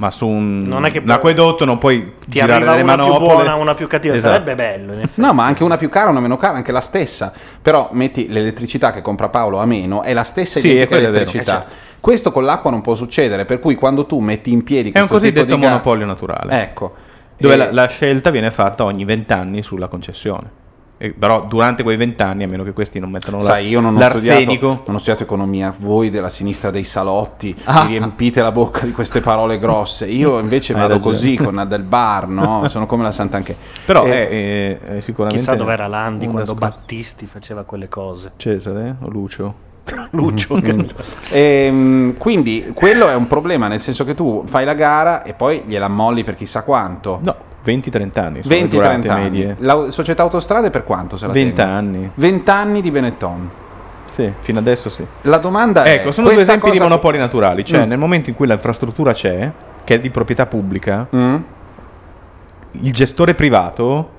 Ma 0.00 0.10
su 0.10 0.26
un, 0.26 0.62
Non 0.62 0.86
è 0.86 0.90
che 0.90 0.98
un 1.00 1.10
acquedotto 1.10 1.66
non 1.66 1.76
puoi 1.76 2.02
Ti 2.20 2.30
girare 2.30 2.64
delle 2.64 2.80
una 2.82 2.96
manopole. 2.96 3.18
più 3.18 3.26
buona, 3.34 3.54
una 3.56 3.74
più 3.74 3.86
cattiva, 3.86 4.14
Esatto. 4.14 4.32
sarebbe 4.32 4.54
bello. 4.54 4.94
No, 5.16 5.34
ma 5.34 5.44
anche 5.44 5.62
una 5.62 5.76
più 5.76 5.90
cara, 5.90 6.08
una 6.08 6.20
meno 6.20 6.38
cara, 6.38 6.56
anche 6.56 6.72
la 6.72 6.80
stessa. 6.80 7.30
Però 7.60 7.90
metti 7.92 8.26
l'elettricità 8.28 8.92
che 8.92 9.02
compra 9.02 9.28
Paolo 9.28 9.58
a 9.58 9.66
meno, 9.66 10.02
è 10.02 10.14
la 10.14 10.24
stessa 10.24 10.58
Sì, 10.58 10.68
identica 10.68 10.96
elettricità. 10.96 11.40
Eh, 11.42 11.44
certo. 11.60 11.74
Questo 12.00 12.32
con 12.32 12.46
l'acqua 12.46 12.70
non 12.70 12.80
può 12.80 12.94
succedere, 12.94 13.44
per 13.44 13.58
cui 13.58 13.74
quando 13.74 14.06
tu 14.06 14.20
metti 14.20 14.50
in 14.50 14.64
piedi 14.64 14.90
È 14.90 15.00
un 15.00 15.06
cosiddetto 15.06 15.54
di 15.54 15.60
ga- 15.60 15.68
monopolio 15.68 16.06
naturale. 16.06 16.62
Ecco. 16.62 16.94
Dove 17.36 17.52
E- 17.52 17.56
la, 17.58 17.70
la 17.70 17.86
scelta 17.86 18.30
viene 18.30 18.50
fatta 18.50 18.84
ogni 18.84 19.04
vent'anni 19.04 19.62
sulla 19.62 19.88
concessione. 19.88 20.48
E- 21.02 21.14
però 21.18 21.46
durante 21.48 21.82
quei 21.82 21.96
vent'anni, 21.96 22.44
a 22.44 22.46
meno 22.46 22.62
che 22.62 22.74
questi 22.74 22.98
non 22.98 23.08
mettano 23.10 23.38
la- 23.38 23.56
io 23.56 23.80
non 23.80 23.96
ho, 23.96 23.98
l'arsenico, 23.98 24.52
studiato, 24.52 24.82
non 24.84 24.94
ho 24.96 24.98
studiato 24.98 25.22
economia, 25.22 25.74
voi 25.78 26.10
della 26.10 26.28
sinistra 26.28 26.70
dei 26.70 26.84
salotti 26.84 27.56
Ah. 27.64 27.84
vi 27.86 27.96
riempite 27.96 28.42
la 28.42 28.52
bocca 28.52 28.84
di 28.84 28.92
queste 28.92 29.22
parole 29.22 29.58
grosse, 29.58 30.04
io 30.06 30.38
invece 30.38 30.74
vado 30.74 30.88
ragione. 30.88 31.00
così 31.02 31.36
con 31.38 31.64
del 31.66 31.84
bar, 31.84 32.28
no? 32.28 32.68
Sono 32.68 32.84
come 32.84 33.02
la 33.04 33.12
Sant'Anche. 33.12 33.56
Però 33.86 34.04
Eh, 34.04 34.28
è, 34.28 34.28
è- 34.28 34.96
è 34.96 35.00
sicuramente. 35.00 35.40
Chissà 35.40 35.56
dov'era 35.56 35.86
Landi 35.86 36.26
quando 36.26 36.52
discorso. 36.52 36.76
Battisti 36.76 37.24
faceva 37.24 37.62
quelle 37.62 37.88
cose. 37.88 38.32
Cesare 38.36 38.96
o 39.00 39.08
Lucio? 39.08 39.54
Lucio, 40.12 40.56
che- 40.56 40.84
Ehm, 41.30 42.16
quindi 42.18 42.72
quello 42.74 43.08
è 43.08 43.14
un 43.14 43.26
problema, 43.26 43.68
nel 43.68 43.80
senso 43.80 44.04
che 44.04 44.14
tu 44.14 44.42
fai 44.46 44.66
la 44.66 44.74
gara 44.74 45.22
e 45.22 45.32
poi 45.32 45.62
gliela 45.66 45.88
molli 45.88 46.24
per 46.24 46.34
chissà 46.34 46.62
quanto. 46.62 47.20
No, 47.22 47.34
20-30 47.64 48.18
anni. 48.20 48.42
sono 48.42 48.54
le 48.54 48.62
20-30 48.62 48.68
durate 48.68 49.08
anni. 49.08 49.54
La 49.58 49.90
società 49.90 50.22
autostrade 50.22 50.70
per 50.70 50.84
quanto 50.84 51.16
se 51.16 51.26
la 51.26 51.32
20 51.32 51.54
tengono? 51.54 51.76
anni. 51.76 52.10
20 52.14 52.50
anni 52.50 52.80
di 52.80 52.90
Benetton. 52.90 53.50
Sì, 54.06 54.32
fino 54.40 54.58
adesso 54.58 54.88
sì. 54.90 55.04
La 55.22 55.36
domanda 55.38 55.84
è 55.84 55.94
Ecco, 55.94 56.10
sono 56.10 56.30
due 56.30 56.40
esempi 56.40 56.66
di 56.66 56.70
cosa- 56.72 56.82
monopoli 56.84 57.18
naturali. 57.18 57.64
Cioè, 57.64 57.84
Mm. 57.84 57.88
nel 57.88 57.98
momento 57.98 58.28
in 58.30 58.34
cui 58.36 58.46
l'infrastruttura 58.46 59.12
c'è, 59.12 59.50
che 59.84 59.94
è 59.94 60.00
di 60.00 60.10
proprietà 60.10 60.46
pubblica, 60.46 61.06
Mm? 61.14 61.36
il 62.72 62.92
gestore 62.92 63.34
privato 63.34 64.18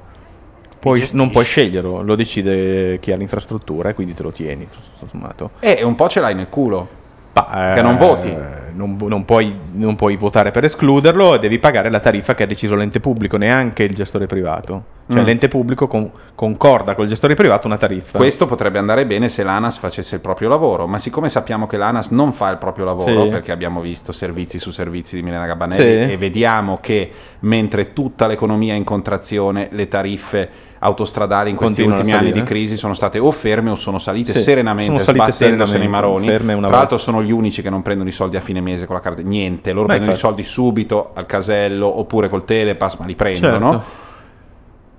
puoi- 0.79 1.07
non 1.13 1.29
puoi 1.29 1.43
sceglierlo, 1.45 2.01
lo 2.03 2.15
decide 2.15 2.99
chi 2.99 3.11
ha 3.11 3.15
l'infrastruttura 3.17 3.89
e 3.89 3.93
quindi 3.93 4.13
te 4.13 4.23
lo 4.23 4.31
tieni, 4.31 4.67
tutto 4.69 5.07
sommato. 5.07 5.51
E 5.59 5.81
un 5.83 5.95
po' 5.95 6.07
ce 6.07 6.19
l'hai 6.21 6.35
nel 6.35 6.47
culo. 6.49 6.87
Ma, 7.33 7.73
Che 7.75 7.81
non 7.81 7.95
voti. 7.95 8.59
Non, 8.73 8.97
non 9.01 9.25
puoi, 9.25 9.53
non 9.73 9.95
puoi 9.97 10.15
votare 10.15 10.51
per 10.51 10.63
escluderlo 10.63 11.35
e 11.35 11.39
devi 11.39 11.59
pagare 11.59 11.89
la 11.89 11.99
tariffa 11.99 12.35
che 12.35 12.43
ha 12.43 12.45
deciso 12.47 12.73
l'ente 12.73 13.01
pubblico, 13.01 13.35
neanche 13.35 13.83
il 13.83 13.93
gestore 13.93 14.27
privato. 14.27 14.99
Cioè 15.11 15.21
Mm. 15.21 15.25
l'ente 15.25 15.49
pubblico 15.49 15.87
con- 15.87 16.09
concorda 16.35 16.95
col 16.95 17.07
gestore 17.07 17.35
privato 17.35 17.67
una 17.67 17.75
tariffa. 17.75 18.17
Questo 18.17 18.45
potrebbe 18.45 18.79
andare 18.79 19.05
bene 19.05 19.27
se 19.27 19.43
l'ANAS 19.43 19.77
facesse 19.77 20.15
il 20.15 20.21
proprio 20.21 20.47
lavoro, 20.47 20.87
ma 20.87 20.97
siccome 20.99 21.27
sappiamo 21.27 21.67
che 21.67 21.75
l'ANAS 21.75 22.11
non 22.11 22.31
fa 22.31 22.49
il 22.49 22.57
proprio 22.57 22.85
lavoro, 22.85 23.25
Sì. 23.25 23.29
perché 23.29 23.51
abbiamo 23.51 23.81
visto 23.81 24.13
servizi 24.13 24.57
su 24.57 24.71
servizi 24.71 25.17
di 25.17 25.21
Milena 25.21 25.45
Gabanelli 25.45 26.05
Sì. 26.05 26.11
e 26.13 26.17
vediamo 26.17 26.77
che 26.81 27.11
mentre 27.39 27.91
tutta 27.91 28.25
l'economia 28.25 28.73
è 28.73 28.77
in 28.77 28.85
contrazione, 28.85 29.67
le 29.71 29.89
tariffe 29.89 30.49
autostradali 30.83 31.51
in 31.51 31.55
questi 31.55 31.83
Continuano 31.83 32.01
ultimi 32.09 32.17
anni 32.29 32.31
di 32.39 32.43
crisi 32.43 32.75
sono 32.75 32.93
state 32.95 33.19
o 33.19 33.29
ferme 33.29 33.69
o 33.69 33.75
sono 33.75 33.99
salite 33.99 34.33
Sì, 34.33 34.39
serenamente, 34.41 34.91
sono 34.91 35.03
salite 35.03 35.31
sbattendosene 35.31 35.83
i 35.83 35.87
serenamente, 35.87 36.07
maroni. 36.07 36.25
ferme 36.27 36.53
una 36.53 36.67
Tra 36.69 36.77
l'altro 36.77 36.97
sono 36.97 37.21
gli 37.21 37.31
unici 37.31 37.61
che 37.61 37.69
non 37.69 37.81
prendono 37.83 38.09
i 38.09 38.11
soldi 38.11 38.35
a 38.35 38.41
fine 38.41 38.61
mese 38.61 38.87
con 38.87 38.95
la 38.95 39.01
carta, 39.01 39.21
niente, 39.21 39.71
loro 39.73 39.85
Ma 39.87 39.93
prendono 39.93 40.11
infatti. 40.13 40.27
i 40.27 40.29
soldi 40.29 40.43
subito 40.43 41.11
al 41.13 41.25
casello 41.27 41.99
oppure 41.99 42.29
col 42.29 42.45
telepass, 42.45 42.97
ma 42.97 43.05
li 43.05 43.13
prendono. 43.15 43.71
Certo. 43.71 43.85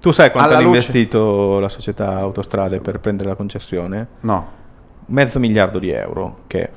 Tu 0.00 0.10
sai 0.12 0.30
quanto 0.30 0.50
Alla 0.50 0.58
ha 0.58 0.62
luce- 0.62 0.76
investito 0.76 1.58
la 1.58 1.68
società 1.68 2.16
autostrade 2.18 2.80
per 2.80 2.98
prendere 3.00 3.28
la 3.28 3.34
concessione? 3.36 4.06
No. 4.20 4.46
Mezzo 5.06 5.38
miliardo 5.40 5.78
di 5.80 5.90
euro, 5.90 6.38
che 6.46 6.68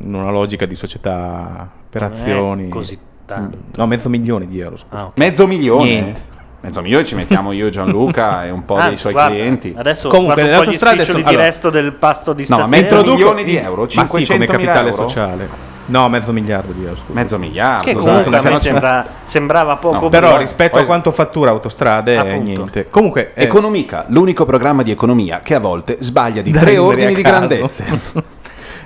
in 0.00 0.14
una 0.14 0.30
logica 0.30 0.64
di 0.66 0.74
società 0.76 1.68
per 1.90 2.02
Non 2.02 2.10
è 2.10 2.14
azioni... 2.14 2.68
così 2.68 2.98
tanto. 3.26 3.58
No, 3.76 3.86
mezzo 3.86 4.08
milione 4.08 4.46
di 4.46 4.60
euro, 4.60 4.76
scusa. 4.76 4.96
Ah, 4.96 5.04
ok. 5.06 5.12
Mezzo 5.18 5.46
milione? 5.46 5.84
Niente. 5.84 6.20
Mezzo 6.64 6.80
milione 6.80 7.04
ci 7.04 7.14
mettiamo 7.14 7.52
io 7.52 7.66
e 7.66 7.70
Gianluca 7.70 8.46
e 8.46 8.50
un 8.50 8.64
po' 8.64 8.76
dei 8.76 8.84
Anzi, 8.84 8.96
suoi 8.96 9.12
guarda, 9.12 9.34
clienti. 9.34 9.74
Adesso 9.76 10.08
Comunque, 10.08 10.36
le 10.36 10.42
un 10.42 10.48
po' 10.48 10.54
gli 10.62 10.66
autostrade 10.66 11.04
sono- 11.04 11.18
di 11.18 11.24
allora- 11.24 11.42
resto 11.44 11.68
del 11.68 11.92
pasto 11.92 12.32
di 12.32 12.46
No, 12.48 12.56
ma 12.56 12.62
stasera. 12.64 12.80
mezzo 12.82 12.94
Introduco- 12.94 13.16
milione 13.34 13.44
di 13.44 13.56
euro, 13.56 13.82
Ma 13.82 13.88
sì, 13.90 13.96
come 13.96 14.06
500.000 14.24 14.46
capitale 14.46 14.88
euro? 14.90 15.02
sociale. 15.08 15.48
No, 15.86 16.08
mezzo 16.08 16.32
miliardo 16.32 16.72
di 16.72 16.82
euro, 16.84 16.96
scusa. 16.96 17.12
Mezzo 17.12 17.38
miliardo. 17.38 17.84
Che 17.84 17.90
esatto, 17.90 18.04
comunque 18.06 18.34
a 18.34 18.38
se 18.40 18.44
no 18.46 18.52
me 18.54 18.58
ci- 18.60 18.64
sembra- 18.64 19.06
sembrava 19.24 19.76
poco 19.76 20.04
No, 20.04 20.08
Però 20.08 20.38
rispetto 20.38 20.70
Poi- 20.70 20.80
a 20.80 20.84
quanto 20.86 21.12
fattura 21.12 21.50
autostrade, 21.50 22.16
Appunto. 22.16 22.42
niente. 22.42 22.86
Comunque, 22.88 23.32
eh, 23.34 23.42
Economica, 23.44 24.06
l'unico 24.08 24.46
programma 24.46 24.82
di 24.82 24.90
economia 24.90 25.40
che 25.42 25.54
a 25.54 25.60
volte 25.60 25.98
sbaglia 26.00 26.40
di 26.40 26.50
Da 26.50 26.60
tre 26.60 26.78
ordini 26.78 27.14
di 27.14 27.20
caso. 27.20 27.46
grandezze. 27.46 27.84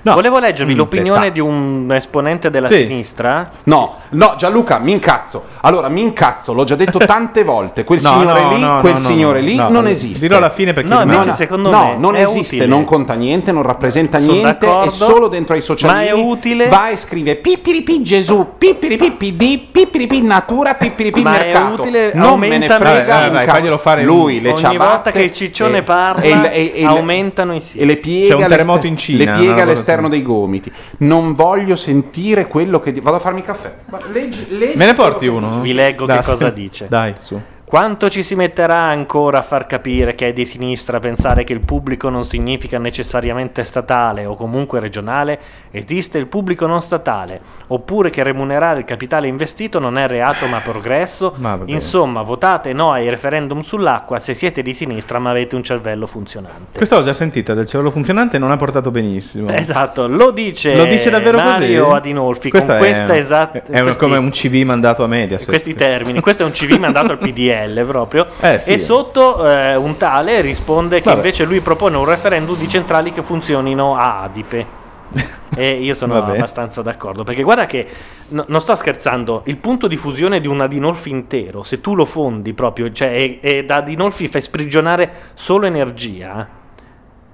no, 0.02 0.14
Volevo 0.14 0.38
leggervi 0.38 0.74
mm, 0.74 0.76
l'opinione 0.76 1.20
pezza. 1.20 1.32
di 1.32 1.40
un 1.40 1.92
esponente 1.92 2.50
della 2.50 2.68
Sì. 2.68 2.76
sinistra. 2.78 3.50
No, 3.64 3.96
no, 4.10 4.34
Gianluca, 4.36 4.78
mi 4.78 4.92
incazzo. 4.92 5.44
Allora, 5.62 5.88
mi 5.88 6.02
incazzo, 6.02 6.52
l'ho 6.52 6.64
già 6.64 6.74
detto 6.76 6.98
tante 7.04 7.44
volte. 7.44 7.84
Quel 7.84 8.00
No, 8.02 8.10
signore 8.10 8.42
no, 8.42 8.52
lì, 8.54 8.60
no, 8.60 8.78
quel 8.80 8.92
no, 8.94 8.98
signore 8.98 9.40
no, 9.40 9.46
lì 9.46 9.56
no. 9.56 9.68
non 9.68 9.86
esiste. 9.86 10.26
Dirò 10.26 10.36
alla 10.38 10.50
fine 10.50 10.72
perché 10.72 10.88
No, 10.88 11.00
invece 11.02 11.32
secondo 11.32 11.70
no, 11.70 11.82
me 11.82 11.96
non 11.96 12.16
è 12.16 12.22
esiste, 12.22 12.56
utile. 12.56 12.66
non 12.66 12.84
conta 12.84 13.14
niente, 13.14 13.52
non 13.52 13.62
rappresenta 13.62 14.18
Sono 14.18 14.32
niente, 14.32 14.66
è 14.66 14.88
solo 14.90 15.28
dentro 15.28 15.54
ai 15.54 15.60
social 15.60 15.90
ma 15.92 16.02
è 16.02 16.12
utile. 16.12 16.68
Va 16.68 16.90
e 16.90 16.96
scrive 16.96 17.36
pipiripi 17.36 18.02
Gesù, 18.02 18.54
pipiripi 18.58 19.12
PD, 19.12 19.58
pipiripi 19.70 20.22
natura, 20.22 20.74
pipiripi 20.74 21.22
Ma 21.22 21.38
è 21.38 21.52
mercato. 21.52 21.82
utile, 21.82 22.12
non 22.14 22.38
me 22.38 22.56
ne 22.58 22.68
frega 22.68 23.42
faglielo 23.44 23.78
fare 23.78 24.02
Lui 24.02 24.40
le 24.40 24.50
Ogni 24.50 24.58
ciabatte 24.58 24.84
volta 24.86 25.10
che 25.10 25.22
il 25.22 25.32
ciccione 25.32 25.82
parla, 25.82 26.50
aumentano 26.86 27.54
i 27.54 27.60
sì. 27.60 27.78
e 27.78 27.84
le 27.84 27.96
piega 27.96 28.36
C'è 28.36 28.42
un 28.42 28.48
terremoto 28.48 28.86
in 28.86 28.96
Cina, 28.96 29.32
le 29.32 29.38
piega 29.38 29.64
cosa 29.64 29.70
all'esterno 29.88 30.08
dei 30.08 30.22
gomiti. 30.22 30.70
Non 30.98 31.32
voglio 31.32 31.74
sentire 31.76 32.46
quello 32.46 32.80
che 32.80 32.92
di- 32.92 33.00
vado 33.00 33.16
a 33.16 33.20
farmi 33.20 33.42
caffè. 33.42 33.72
Ma 33.90 33.98
leggi- 34.12 34.46
leggi 34.56 34.76
Me 34.76 34.86
ne 34.86 34.94
porti 34.94 35.26
che 35.26 35.30
uno? 35.30 35.60
Vi 35.60 35.72
leggo 35.72 36.06
che 36.06 36.12
Dai, 36.14 36.22
cosa 36.22 36.48
sì. 36.48 36.52
dice. 36.54 36.86
Dai, 36.88 37.14
su. 37.18 37.40
Quanto 37.68 38.08
ci 38.08 38.22
si 38.22 38.34
metterà 38.34 38.78
ancora 38.84 39.40
a 39.40 39.42
far 39.42 39.66
capire 39.66 40.14
che 40.14 40.28
è 40.28 40.32
di 40.32 40.46
sinistra 40.46 41.00
pensare 41.00 41.44
che 41.44 41.52
il 41.52 41.60
pubblico 41.60 42.08
non 42.08 42.24
significa 42.24 42.78
necessariamente 42.78 43.62
statale 43.62 44.24
o 44.24 44.36
comunque 44.36 44.80
regionale? 44.80 45.38
Esiste 45.70 46.16
il 46.16 46.28
pubblico 46.28 46.64
non 46.66 46.80
statale, 46.80 47.38
oppure 47.66 48.08
che 48.08 48.22
remunerare 48.22 48.78
il 48.78 48.86
capitale 48.86 49.26
investito 49.26 49.78
non 49.80 49.98
è 49.98 50.06
reato 50.06 50.46
ma 50.46 50.60
progresso? 50.60 51.34
Insomma, 51.66 52.22
votate 52.22 52.72
no 52.72 52.92
ai 52.92 53.10
referendum 53.10 53.60
sull'acqua 53.60 54.18
se 54.18 54.32
siete 54.32 54.62
di 54.62 54.72
sinistra 54.72 55.18
ma 55.18 55.28
avete 55.28 55.54
un 55.54 55.62
cervello 55.62 56.06
funzionante. 56.06 56.74
Questa 56.74 56.96
l'ho 56.96 57.04
già 57.04 57.12
sentita, 57.12 57.52
del 57.52 57.66
cervello 57.66 57.90
funzionante 57.90 58.38
non 58.38 58.50
ha 58.50 58.56
portato 58.56 58.90
benissimo. 58.90 59.50
Esatto, 59.50 60.08
lo 60.08 60.30
dice, 60.30 60.74
Lo 60.74 60.86
dice 60.86 61.10
davvero 61.10 61.36
Mario 61.36 61.84
così? 61.84 61.96
Adinolfi 61.96 62.48
Questa 62.48 62.76
con 62.78 62.82
è- 62.86 62.88
questa 62.88 63.14
esatta 63.14 63.62
È 63.62 63.80
un- 63.80 63.94
come 63.98 64.16
un 64.16 64.30
CV 64.30 64.62
mandato 64.64 65.04
a 65.04 65.06
Mediaset. 65.06 65.48
questi 65.50 65.74
termini. 65.74 66.20
Questo 66.20 66.44
è 66.44 66.46
un 66.46 66.52
CV 66.52 66.78
mandato 66.78 67.12
al 67.12 67.18
PDL 67.18 67.56
proprio. 67.86 68.26
Eh, 68.40 68.58
sì. 68.58 68.72
E 68.72 68.78
sotto 68.78 69.46
eh, 69.46 69.74
un 69.76 69.96
tale 69.96 70.40
risponde 70.40 70.98
che 70.98 71.04
Vabbè. 71.04 71.16
invece 71.16 71.44
lui 71.44 71.60
propone 71.60 71.96
un 71.96 72.04
referendum 72.04 72.56
di 72.56 72.68
centrali 72.68 73.12
che 73.12 73.22
funzionino 73.22 73.96
a 73.96 74.22
Adipe. 74.22 74.76
e 75.56 75.82
io 75.82 75.94
sono 75.94 76.14
Vabbè. 76.14 76.36
abbastanza 76.36 76.82
d'accordo 76.82 77.24
perché 77.24 77.42
guarda 77.42 77.64
che 77.64 77.86
no- 78.28 78.44
non 78.48 78.60
sto 78.60 78.74
scherzando 78.76 79.42
il 79.46 79.56
punto 79.56 79.86
di 79.86 79.96
fusione 79.96 80.38
di 80.38 80.46
un 80.46 80.60
Adinolfi 80.60 81.08
intero 81.08 81.62
se 81.62 81.80
tu 81.80 81.94
lo 81.94 82.04
fondi 82.04 82.52
proprio 82.52 82.92
cioè, 82.92 83.08
e, 83.08 83.38
e 83.40 83.64
da 83.64 83.76
Adinolfi 83.76 84.28
fai 84.28 84.42
sprigionare 84.42 85.10
solo 85.32 85.64
energia 85.64 86.46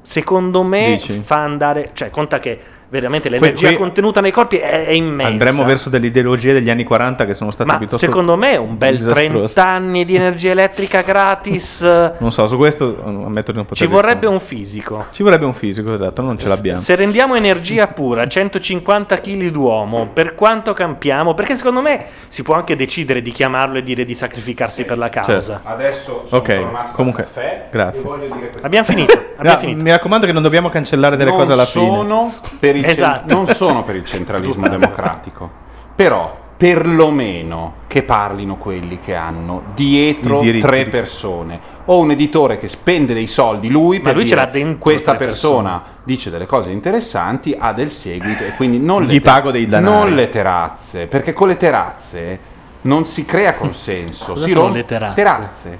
secondo 0.02 0.62
me 0.62 0.90
Dici? 0.90 1.14
fa 1.14 1.42
andare 1.42 1.90
cioè 1.94 2.10
conta 2.10 2.38
che 2.38 2.60
veramente 2.88 3.28
l'energia 3.28 3.68
qui- 3.68 3.76
contenuta 3.76 4.20
nei 4.20 4.30
corpi 4.30 4.56
è, 4.56 4.86
è 4.86 4.90
immensa 4.90 5.32
Andremmo 5.32 5.64
verso 5.64 5.88
delle 5.88 6.06
ideologie 6.06 6.52
degli 6.52 6.70
anni 6.70 6.84
40 6.84 7.24
che 7.24 7.34
sono 7.34 7.50
state 7.50 7.70
ma 7.70 7.78
piuttosto 7.78 8.04
secondo 8.04 8.36
me 8.36 8.56
un 8.56 8.76
bel 8.78 8.96
disastrose. 8.98 9.30
30 9.54 9.66
anni 9.66 10.04
di 10.04 10.14
energia 10.16 10.50
elettrica 10.50 11.00
gratis 11.02 11.80
Non 12.18 12.30
so, 12.32 12.46
su 12.46 12.56
questo 12.56 12.96
eh, 12.96 13.08
ammetto 13.08 13.50
di 13.50 13.56
non 13.58 13.66
poter 13.66 13.86
ci 13.86 13.92
vorrebbe 13.92 14.26
un 14.26 14.40
fisico. 14.40 15.06
Ci 15.10 15.22
vorrebbe 15.22 15.44
un 15.44 15.54
fisico, 15.54 15.94
esatto, 15.94 16.22
non 16.22 16.38
ce 16.38 16.48
l'abbiamo. 16.48 16.78
Se 16.78 16.94
rendiamo 16.94 17.34
energia 17.34 17.86
pura 17.88 18.26
150 18.26 19.20
kg 19.20 19.48
d'uomo, 19.50 20.08
per 20.12 20.34
quanto 20.34 20.72
campiamo? 20.72 21.34
Perché 21.34 21.56
secondo 21.56 21.80
me 21.80 22.04
si 22.28 22.42
può 22.42 22.54
anche 22.54 22.76
decidere 22.76 23.22
di 23.22 23.32
chiamarlo 23.32 23.78
e 23.78 23.82
dire 23.82 24.04
di 24.04 24.14
sacrificarsi 24.14 24.84
per 24.84 24.98
la 24.98 25.08
causa. 25.08 25.40
Certo. 25.40 25.60
Adesso 25.68 26.22
sono 26.26 26.40
Ok, 26.40 26.92
comunque, 26.92 27.22
caffè 27.24 27.66
grazie. 27.70 28.00
e 28.00 28.02
voglio 28.04 28.34
dire 28.34 28.48
questa 28.50 28.66
Abbiamo 28.66 28.86
finito. 28.86 29.12
Abbiamo 29.36 29.56
No, 29.56 29.60
finito. 29.60 29.82
Mi 29.82 29.90
raccomando 29.90 30.26
che 30.26 30.32
non 30.32 30.42
dobbiamo 30.42 30.68
cancellare 30.68 31.16
delle 31.16 31.30
non 31.30 31.38
cose 31.38 31.52
alla 31.52 31.64
sono 31.64 32.32
fine. 32.40 32.56
Per 32.58 32.76
il 32.86 32.94
cen- 32.94 33.04
Esatto. 33.04 33.34
non 33.34 33.46
sono 33.46 33.82
per 33.84 33.96
il 33.96 34.04
centralismo 34.04 34.68
democratico, 34.68 35.50
però 35.94 36.42
perlomeno 36.56 37.74
che 37.88 38.02
parlino 38.04 38.56
quelli 38.56 39.00
che 39.00 39.14
hanno 39.16 39.62
dietro 39.74 40.40
tre 40.60 40.86
persone 40.86 41.58
o 41.86 41.98
un 41.98 42.12
editore 42.12 42.58
che 42.58 42.68
spende 42.68 43.12
dei 43.12 43.26
soldi 43.26 43.68
lui 43.68 43.98
Ma 43.98 44.04
per 44.04 44.14
lui 44.14 44.22
ce 44.22 44.34
dire 44.34 44.40
l'ha 44.46 44.52
dentro 44.52 44.78
questa 44.78 45.16
persona 45.16 45.82
dice 46.04 46.30
delle 46.30 46.46
cose 46.46 46.70
interessanti 46.70 47.56
ha 47.58 47.72
del 47.72 47.90
seguito 47.90 48.44
e 48.44 48.54
quindi 48.54 48.78
non 48.78 49.04
le, 49.04 49.12
Gli 49.14 49.20
pago 49.20 49.50
dei 49.50 49.66
danari. 49.66 49.94
non 50.06 50.14
le 50.14 50.28
terazze 50.28 51.06
perché 51.06 51.32
con 51.32 51.48
le 51.48 51.56
terazze 51.56 52.38
non 52.82 53.04
si 53.06 53.24
crea 53.24 53.54
consenso 53.58 54.32
Cosa 54.34 54.44
si 54.44 54.52
rompe 54.52 54.78
le 54.78 54.84
terazze? 54.84 55.14
terazze 55.14 55.78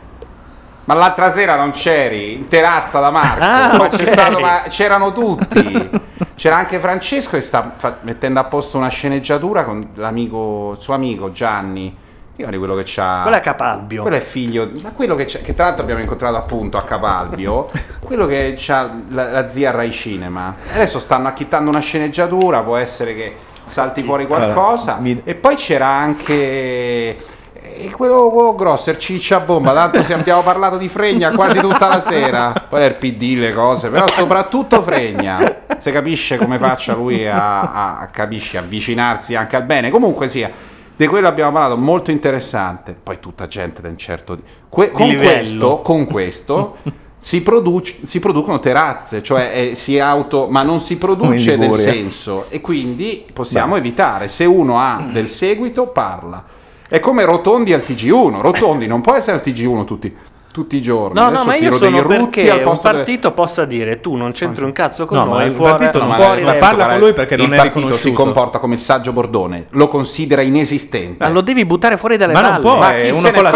ma 0.85 0.95
l'altra 0.95 1.31
sera 1.31 1.57
non 1.57 1.71
c'eri 1.71 2.35
in 2.35 2.49
terrazza 2.49 3.01
da 3.01 3.11
Marco, 3.11 3.43
Ah, 3.43 3.77
ma, 3.77 3.85
ok. 3.85 3.97
c'è 3.97 4.07
stato- 4.07 4.39
ma 4.41 4.63
c'erano 4.69 5.13
tutti. 5.13 5.91
C'era 6.35 6.57
anche 6.57 6.79
Francesco 6.79 7.31
che 7.37 7.41
sta 7.41 7.73
fa- 7.77 7.97
mettendo 8.03 8.41
a 8.41 8.45
posto 8.45 8.77
una 8.77 8.89
sceneggiatura 8.89 9.65
con 9.65 9.91
l'amico, 9.95 10.73
il 10.77 10.81
suo 10.81 10.95
amico 10.95 11.31
Gianni. 11.33 11.97
Io 12.37 12.51
di 12.51 12.59
quello 12.59 12.75
che 12.75 12.83
c'ha. 12.85 13.21
Quello 13.23 13.37
è 13.37 13.41
Capalbio. 13.41 14.03
Quello 14.03 14.17
è 14.17 14.21
figlio, 14.21 14.69
ma 14.83 14.91
quello 14.91 15.15
che, 15.15 15.25
c'ha- 15.27 15.39
che 15.39 15.55
tra 15.55 15.67
l'altro 15.67 15.85
abbiamo 15.85 16.01
incontrato 16.01 16.37
appunto 16.37 16.77
a 16.77 16.83
Capalbio, 16.83 17.69
quello 18.03 18.27
che 18.27 18.57
ha 18.69 18.91
la, 19.11 19.31
la 19.31 19.49
zia 19.49 19.71
Rai 19.71 19.93
Cinema. 19.93 20.55
Adesso 20.73 20.99
stanno 20.99 21.29
acchittando 21.29 21.71
una 21.71 21.79
sceneggiatura, 21.79 22.61
può 22.63 22.77
essere 22.77 23.15
che 23.15 23.37
salti 23.67 24.03
fuori 24.03 24.27
qualcosa. 24.27 24.97
Allora, 24.97 25.03
mi- 25.03 25.21
E 25.25 25.35
poi 25.37 25.55
c'era 25.55 25.87
anche 25.87 27.17
eh, 27.65 27.91
quello, 27.91 28.55
grosso, 28.57 28.91
il 28.91 28.99
ciccia 28.99 29.41
bomba. 29.41 29.73
Tanto 29.73 30.03
se 30.03 30.13
abbiamo 30.13 30.43
parlato 30.43 30.77
di 30.77 30.89
Fregna 30.89 31.33
quasi 31.33 31.59
tutta 31.59 31.89
la 31.89 32.01
sera. 32.01 32.67
Poi 32.69 32.83
è 32.83 32.85
il 32.85 32.95
PD 32.97 33.37
le 33.39 33.53
cose, 33.53 33.89
però 33.91 34.07
soprattutto 34.09 34.83
Fregna. 34.83 35.63
Se 35.79 35.91
capisce 35.91 36.37
come 36.37 36.59
faccia 36.59 36.95
lui 36.95 37.27
a, 37.27 37.61
a- 37.63 37.99
a- 38.01 38.07
capisci, 38.09 38.57
avvicinarsi 38.57 39.35
anche 39.35 39.57
al 39.57 39.65
bene. 39.65 39.91
Comunque 39.91 40.29
sia, 40.29 40.51
di 40.97 41.07
quello 41.07 41.27
abbiamo 41.27 41.53
parlato, 41.53 41.77
molto 41.77 42.11
interessante. 42.11 42.95
Poi 43.01 43.19
tutta 43.19 43.47
gente 43.47 43.81
da 43.83 43.89
un 43.89 43.97
certo 43.99 44.35
di... 44.35 44.43
que- 44.69 44.91
con, 44.91 45.09
livello. 45.09 45.31
questo, 45.33 45.81
con 45.81 46.05
questo 46.05 46.77
si, 47.19 47.41
produc- 47.43 48.05
si 48.07 48.21
producono 48.21 48.61
terrazze, 48.61 49.23
cioè 49.23 49.51
eh, 49.55 49.75
si 49.75 49.99
auto, 49.99 50.47
ma 50.49 50.63
non 50.63 50.79
si 50.79 50.99
produce 50.99 51.53
del 51.57 51.71
Liguria. 51.71 51.85
senso 51.91 52.45
e 52.51 52.61
quindi 52.61 53.25
possiamo 53.33 53.77
evitare. 53.77 54.29
Se 54.29 54.45
uno 54.45 54.79
ha 54.79 55.07
del 55.11 55.29
seguito, 55.29 55.87
parla. 55.87 56.45
È 56.89 57.01
come 57.01 57.25
Rotondi 57.25 57.73
al 57.73 57.83
TG1. 57.87 58.41
Rotondi 58.41 58.87
non 58.87 59.01
può 59.01 59.15
essere 59.15 59.39
al 59.39 59.43
TG1 59.45 59.85
tutti, 59.85 60.15
tutti 60.53 60.77
i 60.77 60.83
giorni. 60.83 61.15
No, 61.15 61.23
no, 61.23 61.29
Adesso 61.41 61.45
ma 61.47 61.57
io 61.57 61.77
sono 61.79 62.03
perché 62.07 62.51
al 62.51 62.59
un 62.59 62.63
posto 62.65 62.83
delle- 62.87 62.97
partito 62.99 63.33
possa 63.33 63.65
dire 63.65 64.01
tu 64.01 64.15
non 64.15 64.31
c'entri 64.33 64.63
un 64.65 64.71
cazzo 64.73 65.05
con 65.07 65.17
No, 65.19 65.25
ma 65.25 65.39
noi, 65.39 65.47
il 65.49 65.53
fuori, 65.55 65.71
partito 65.73 65.99
non- 65.99 66.13
fuori 66.13 66.43
ma 66.43 66.51
dai- 66.53 66.61
parla 66.61 66.87
con 66.87 66.99
lui 66.99 67.13
perché 67.13 67.37
non 67.37 67.47
il 67.47 67.53
è 67.53 67.57
partito 67.57 67.97
si 67.97 68.13
comporta 68.13 68.59
come 68.59 68.75
il 68.75 68.81
saggio 68.81 69.13
Bordone, 69.13 69.67
lo 69.71 69.89
considera 69.89 70.43
inesistente. 70.43 71.25
Ma 71.25 71.31
lo 71.31 71.41
devi 71.41 71.65
buttare 71.65 71.97
fuori 71.97 72.17
dalle 72.17 72.35
Ma 72.35 72.41
non 72.43 72.51
palle. 72.51 72.63
può, 72.63 72.77
Ma 72.77 72.97
è 72.97 73.11
uno 73.11 73.31
con 73.33 73.43
la 73.43 73.51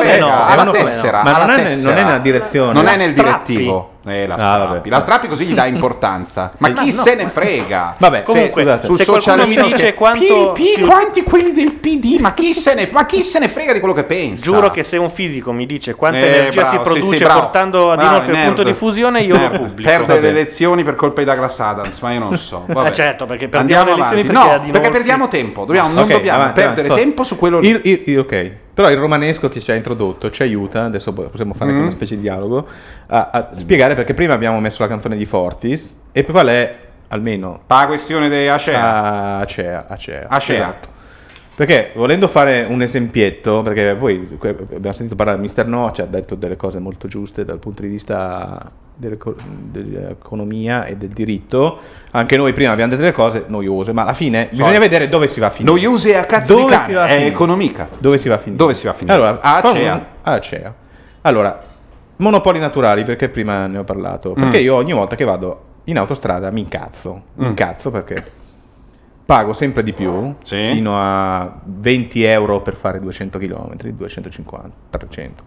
tessera, 0.72 1.22
ma 1.22 1.36
non 1.44 1.50
è- 1.50 1.76
non 1.76 1.96
è 1.96 2.02
nella 2.02 2.18
direzione. 2.18 2.72
Non 2.72 2.88
è 2.88 2.96
nel 2.96 3.10
strappi. 3.10 3.52
direttivo. 3.52 3.90
Eh, 4.06 4.26
la 4.26 4.34
Ah, 4.34 4.38
strappi. 4.38 4.72
vabbè. 4.74 4.88
la 4.88 5.00
strappi 5.00 5.28
così 5.28 5.44
gli 5.44 5.54
dà 5.54 5.66
importanza. 5.66 6.52
Ma 6.58 6.70
chi 6.72 6.94
no. 6.94 7.02
se 7.02 7.14
ne 7.14 7.26
frega? 7.26 7.96
Vabbè, 7.98 8.18
Se- 8.18 8.22
comunque, 8.24 8.62
scusate. 8.62 8.86
sul 8.86 8.96
se 8.96 9.04
qualcuno 9.04 9.34
socialino 9.36 9.64
mi 9.66 9.72
dice 9.72 9.94
quanto 9.94 10.52
pi, 10.52 10.72
più- 10.76 10.86
quanti 10.86 11.22
quelli 11.24 11.52
del 11.52 11.72
PD? 11.74 12.18
Ma 12.20 12.32
chi, 12.32 12.54
se 12.54 12.74
ne, 12.74 12.88
ma 12.92 13.04
chi 13.06 13.22
se 13.22 13.38
ne 13.38 13.48
frega 13.48 13.72
di 13.72 13.80
quello 13.80 13.94
che 13.94 14.04
pensa? 14.04 14.42
Giuro 14.44 14.70
che 14.70 14.82
se 14.82 14.96
un 14.96 15.10
fisico 15.10 15.52
mi 15.52 15.66
dice 15.66 15.94
quanta 15.94 16.18
Eh, 16.18 16.26
energia 16.26 16.60
bravo, 16.62 16.70
si 16.70 16.76
sì, 16.76 16.82
produce 16.82 17.16
sì, 17.18 17.24
bravo. 17.24 17.40
portando 17.40 17.90
ad 17.90 17.98
Bravo, 17.98 18.14
Inolfi 18.14 18.30
al 18.30 18.44
punto 18.46 18.62
di 18.62 18.72
fusione, 18.72 19.20
io 19.20 19.36
Nerd. 19.36 19.52
lo 19.52 19.58
pubblico. 19.58 19.90
Perde 19.90 20.06
Vabbè. 20.06 20.20
le 20.20 20.28
elezioni 20.28 20.82
per 20.84 20.94
colpa 20.94 21.20
di 21.20 21.26
Douglas 21.26 21.60
Adams, 21.60 22.00
ma 22.00 22.12
io 22.12 22.18
non 22.20 22.38
so. 22.38 22.64
Vabbè. 22.70 22.88
Eh, 22.88 22.92
certo, 22.94 23.26
perché 23.26 23.48
perdiamo 23.48 23.80
Andiamo 23.90 24.08
le 24.08 24.14
elezioni 24.16 24.40
perché 24.42 24.62
no, 24.66 24.70
perché 24.72 24.88
perdiamo 24.90 25.28
tempo. 25.28 25.64
Dobbiamo, 25.64 25.88
non 25.92 26.04
Ok, 26.04 26.10
dobbiamo 26.12 26.38
avanti, 26.40 26.60
perdere 26.60 26.86
avanti. 26.86 27.02
tempo 27.04 27.24
su 27.24 27.36
quello 27.36 27.58
lì. 27.58 27.68
Il- 27.68 27.80
il- 27.84 28.02
il- 28.06 28.18
ok, 28.20 28.50
però 28.78 28.90
il 28.90 28.96
romanesco 28.96 29.48
che 29.48 29.58
ci 29.58 29.72
ha 29.72 29.74
introdotto 29.74 30.30
ci 30.30 30.42
aiuta, 30.42 30.84
adesso 30.84 31.12
po- 31.12 31.22
possiamo 31.30 31.52
fare 31.52 31.70
anche 31.70 31.80
Mm. 31.82 31.86
una 31.86 31.92
specie 31.96 32.14
di 32.14 32.20
dialogo, 32.20 32.64
a, 33.08 33.30
a 33.32 33.48
spiegare 33.56 33.96
perché 33.96 34.14
prima 34.14 34.34
abbiamo 34.34 34.60
messo 34.60 34.82
la 34.82 34.88
canzone 34.88 35.16
di 35.16 35.26
Fortis 35.26 35.96
e 36.12 36.22
poi 36.22 36.32
qual 36.32 36.46
è, 36.46 36.76
almeno, 37.08 37.62
La 37.66 37.86
questione 37.88 38.28
di 38.28 38.46
Acea. 38.46 39.38
Acea. 39.38 39.86
Acea. 39.88 40.26
Acea. 40.28 40.54
Esatto. 40.54 40.88
Perché 41.58 41.90
volendo 41.96 42.28
fare 42.28 42.64
un 42.70 42.82
esempietto, 42.82 43.62
perché 43.62 43.96
poi 43.98 44.28
abbiamo 44.40 44.92
sentito 44.92 45.16
parlare 45.16 45.38
Mister 45.40 45.66
No, 45.66 45.90
ci 45.90 46.00
ha 46.00 46.04
detto 46.06 46.36
delle 46.36 46.54
cose 46.54 46.78
molto 46.78 47.08
giuste 47.08 47.44
dal 47.44 47.58
punto 47.58 47.82
di 47.82 47.88
vista 47.88 48.70
dell'eco- 48.94 49.34
dell'economia 49.42 50.84
e 50.84 50.96
del 50.96 51.08
diritto, 51.08 51.80
anche 52.12 52.36
noi 52.36 52.52
prima 52.52 52.70
abbiamo 52.70 52.90
detto 52.90 53.02
delle 53.02 53.12
cose 53.14 53.44
noiose, 53.48 53.92
ma 53.92 54.02
alla 54.02 54.12
fine 54.12 54.46
bisogna 54.50 54.68
Solito. 54.68 54.84
vedere 54.88 55.08
dove 55.08 55.26
si 55.26 55.40
va 55.40 55.46
a 55.46 55.50
finire. 55.50 55.74
Noiose 55.74 56.16
a 56.16 56.24
cazzo 56.26 56.54
Dove 56.54 56.76
di 56.76 56.92
cane, 56.92 57.06
è 57.06 57.10
finire? 57.14 57.26
economica. 57.26 57.88
Dove 57.98 58.18
si 58.18 58.28
va 58.28 58.34
a 58.36 58.38
finire? 58.38 58.56
Dove 58.56 58.74
si 58.74 58.84
va 58.84 58.92
a 58.92 58.94
finire? 58.94 59.16
Allora, 59.16 59.40
Acea. 59.40 60.06
Acea. 60.22 60.74
Allora, 61.22 61.58
monopoli 62.18 62.60
naturali, 62.60 63.02
perché 63.02 63.28
prima 63.28 63.66
ne 63.66 63.78
ho 63.78 63.84
parlato. 63.84 64.30
Perché 64.32 64.60
Mm. 64.60 64.62
io 64.62 64.74
ogni 64.76 64.92
volta 64.92 65.16
che 65.16 65.24
vado 65.24 65.62
in 65.86 65.98
autostrada 65.98 66.52
mi 66.52 66.60
incazzo. 66.60 67.22
Mi 67.34 67.46
Mm. 67.46 67.48
incazzo 67.48 67.90
perché 67.90 68.24
pago 69.28 69.52
sempre 69.52 69.82
di 69.82 69.92
più, 69.92 70.36
Sì. 70.42 70.70
fino 70.72 70.92
a 70.98 71.60
20 71.62 72.22
euro 72.22 72.62
per 72.62 72.74
fare 72.74 72.98
200 72.98 73.38
km, 73.38 73.76
250, 73.76 74.70
300. 74.96 75.42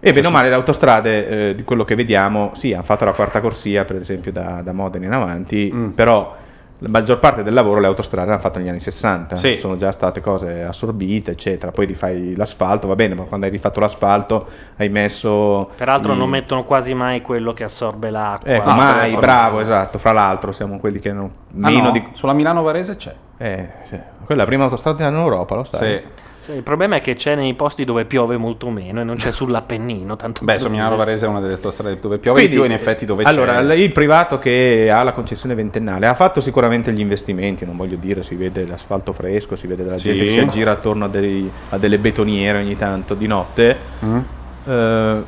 E 0.00 0.12
bene 0.12 0.26
o 0.26 0.30
male 0.32 0.48
le 0.48 0.56
autostrade, 0.56 1.50
eh, 1.50 1.54
di 1.54 1.62
quello 1.62 1.84
che 1.84 1.94
vediamo, 1.94 2.50
sì, 2.54 2.72
hanno 2.72 2.82
fatto 2.82 3.04
la 3.04 3.12
quarta 3.12 3.40
corsia, 3.40 3.84
per 3.84 3.94
esempio 4.00 4.32
da, 4.32 4.60
da 4.64 4.72
Modena 4.72 5.06
in 5.06 5.12
avanti, 5.12 5.70
Mm. 5.72 5.88
però 5.90 6.34
la 6.82 6.88
maggior 6.88 7.18
parte 7.20 7.42
del 7.44 7.54
lavoro 7.54 7.78
le 7.80 7.86
autostrade 7.86 8.28
l'hanno 8.28 8.40
fatto 8.40 8.58
negli 8.58 8.68
anni 8.68 8.80
60, 8.80 9.36
Sì. 9.36 9.56
sono 9.56 9.76
già 9.76 9.92
state 9.92 10.20
cose 10.20 10.64
assorbite, 10.64 11.30
eccetera. 11.30 11.70
Poi 11.70 11.86
rifai 11.86 12.34
l'asfalto, 12.36 12.88
va 12.88 12.96
bene, 12.96 13.14
ma 13.14 13.22
quando 13.22 13.46
hai 13.46 13.52
rifatto 13.52 13.78
l'asfalto 13.78 14.46
hai 14.76 14.88
messo... 14.88 15.70
Peraltro 15.76 16.12
i- 16.12 16.16
non 16.16 16.28
mettono 16.28 16.64
quasi 16.64 16.92
mai 16.92 17.20
quello 17.22 17.52
che 17.52 17.62
assorbe 17.64 18.10
l'acqua. 18.10 18.50
Ecco, 18.52 18.68
Ah, 18.68 18.74
mai, 18.74 19.14
bravo, 19.16 19.60
esatto. 19.60 19.98
Fra 19.98 20.10
l'altro 20.12 20.50
siamo 20.52 20.78
quelli 20.78 20.98
che 20.98 21.10
hanno 21.10 21.30
Ah, 21.60 21.68
meno 21.70 21.84
no? 21.84 21.90
di... 21.92 22.04
Sulla 22.14 22.32
Milano 22.32 22.62
Varese 22.62 22.96
c'è. 22.96 23.14
Eh, 23.38 23.68
sì. 23.88 23.98
Quella 24.24 24.40
è 24.42 24.44
la 24.44 24.46
prima 24.46 24.64
autostrada 24.64 25.06
in 25.06 25.14
Europa, 25.14 25.54
lo 25.54 25.64
sai? 25.64 25.88
Sì. 25.88 26.02
Sì, 26.42 26.50
il 26.50 26.64
problema 26.64 26.96
è 26.96 27.00
che 27.00 27.14
c'è 27.14 27.36
nei 27.36 27.54
posti 27.54 27.84
dove 27.84 28.04
piove 28.04 28.36
molto 28.36 28.68
meno 28.68 29.00
e 29.00 29.04
non 29.04 29.14
c'è 29.14 29.30
sull'Appennino. 29.32 30.16
Tanto 30.16 30.44
Beh, 30.44 30.56
dire. 30.56 30.96
Varese 30.96 31.26
è 31.26 31.28
una 31.28 31.38
delle 31.38 31.52
autostrade 31.52 32.00
dove 32.00 32.18
piove 32.18 32.38
Quindi, 32.40 32.56
di 32.56 32.60
più, 32.60 32.68
in 32.70 32.76
effetti 32.76 33.04
dove 33.04 33.22
allora, 33.22 33.54
c'è. 33.58 33.62
l- 33.62 33.78
il 33.78 33.92
privato 33.92 34.40
che 34.40 34.90
ha 34.92 35.04
la 35.04 35.12
concessione 35.12 35.54
ventennale 35.54 36.06
ha 36.08 36.14
fatto 36.14 36.40
sicuramente 36.40 36.92
gli 36.92 36.98
investimenti, 36.98 37.64
non 37.64 37.76
voglio 37.76 37.94
dire, 37.94 38.24
si 38.24 38.34
vede 38.34 38.66
l'asfalto 38.66 39.12
fresco, 39.12 39.54
si 39.54 39.68
vede 39.68 39.84
della 39.84 39.98
Sì. 39.98 40.08
gente 40.08 40.24
che 40.24 40.30
si 40.32 40.38
aggira 40.40 40.72
attorno 40.72 41.04
a, 41.04 41.08
dei- 41.08 41.48
a 41.68 41.78
delle 41.78 41.98
betoniere 41.98 42.58
ogni 42.58 42.76
tanto 42.76 43.14
di 43.14 43.26
notte, 43.28 43.76
Mm? 44.04 44.18
Eh, 44.66 45.22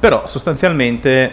però 0.00 0.26
sostanzialmente 0.26 1.32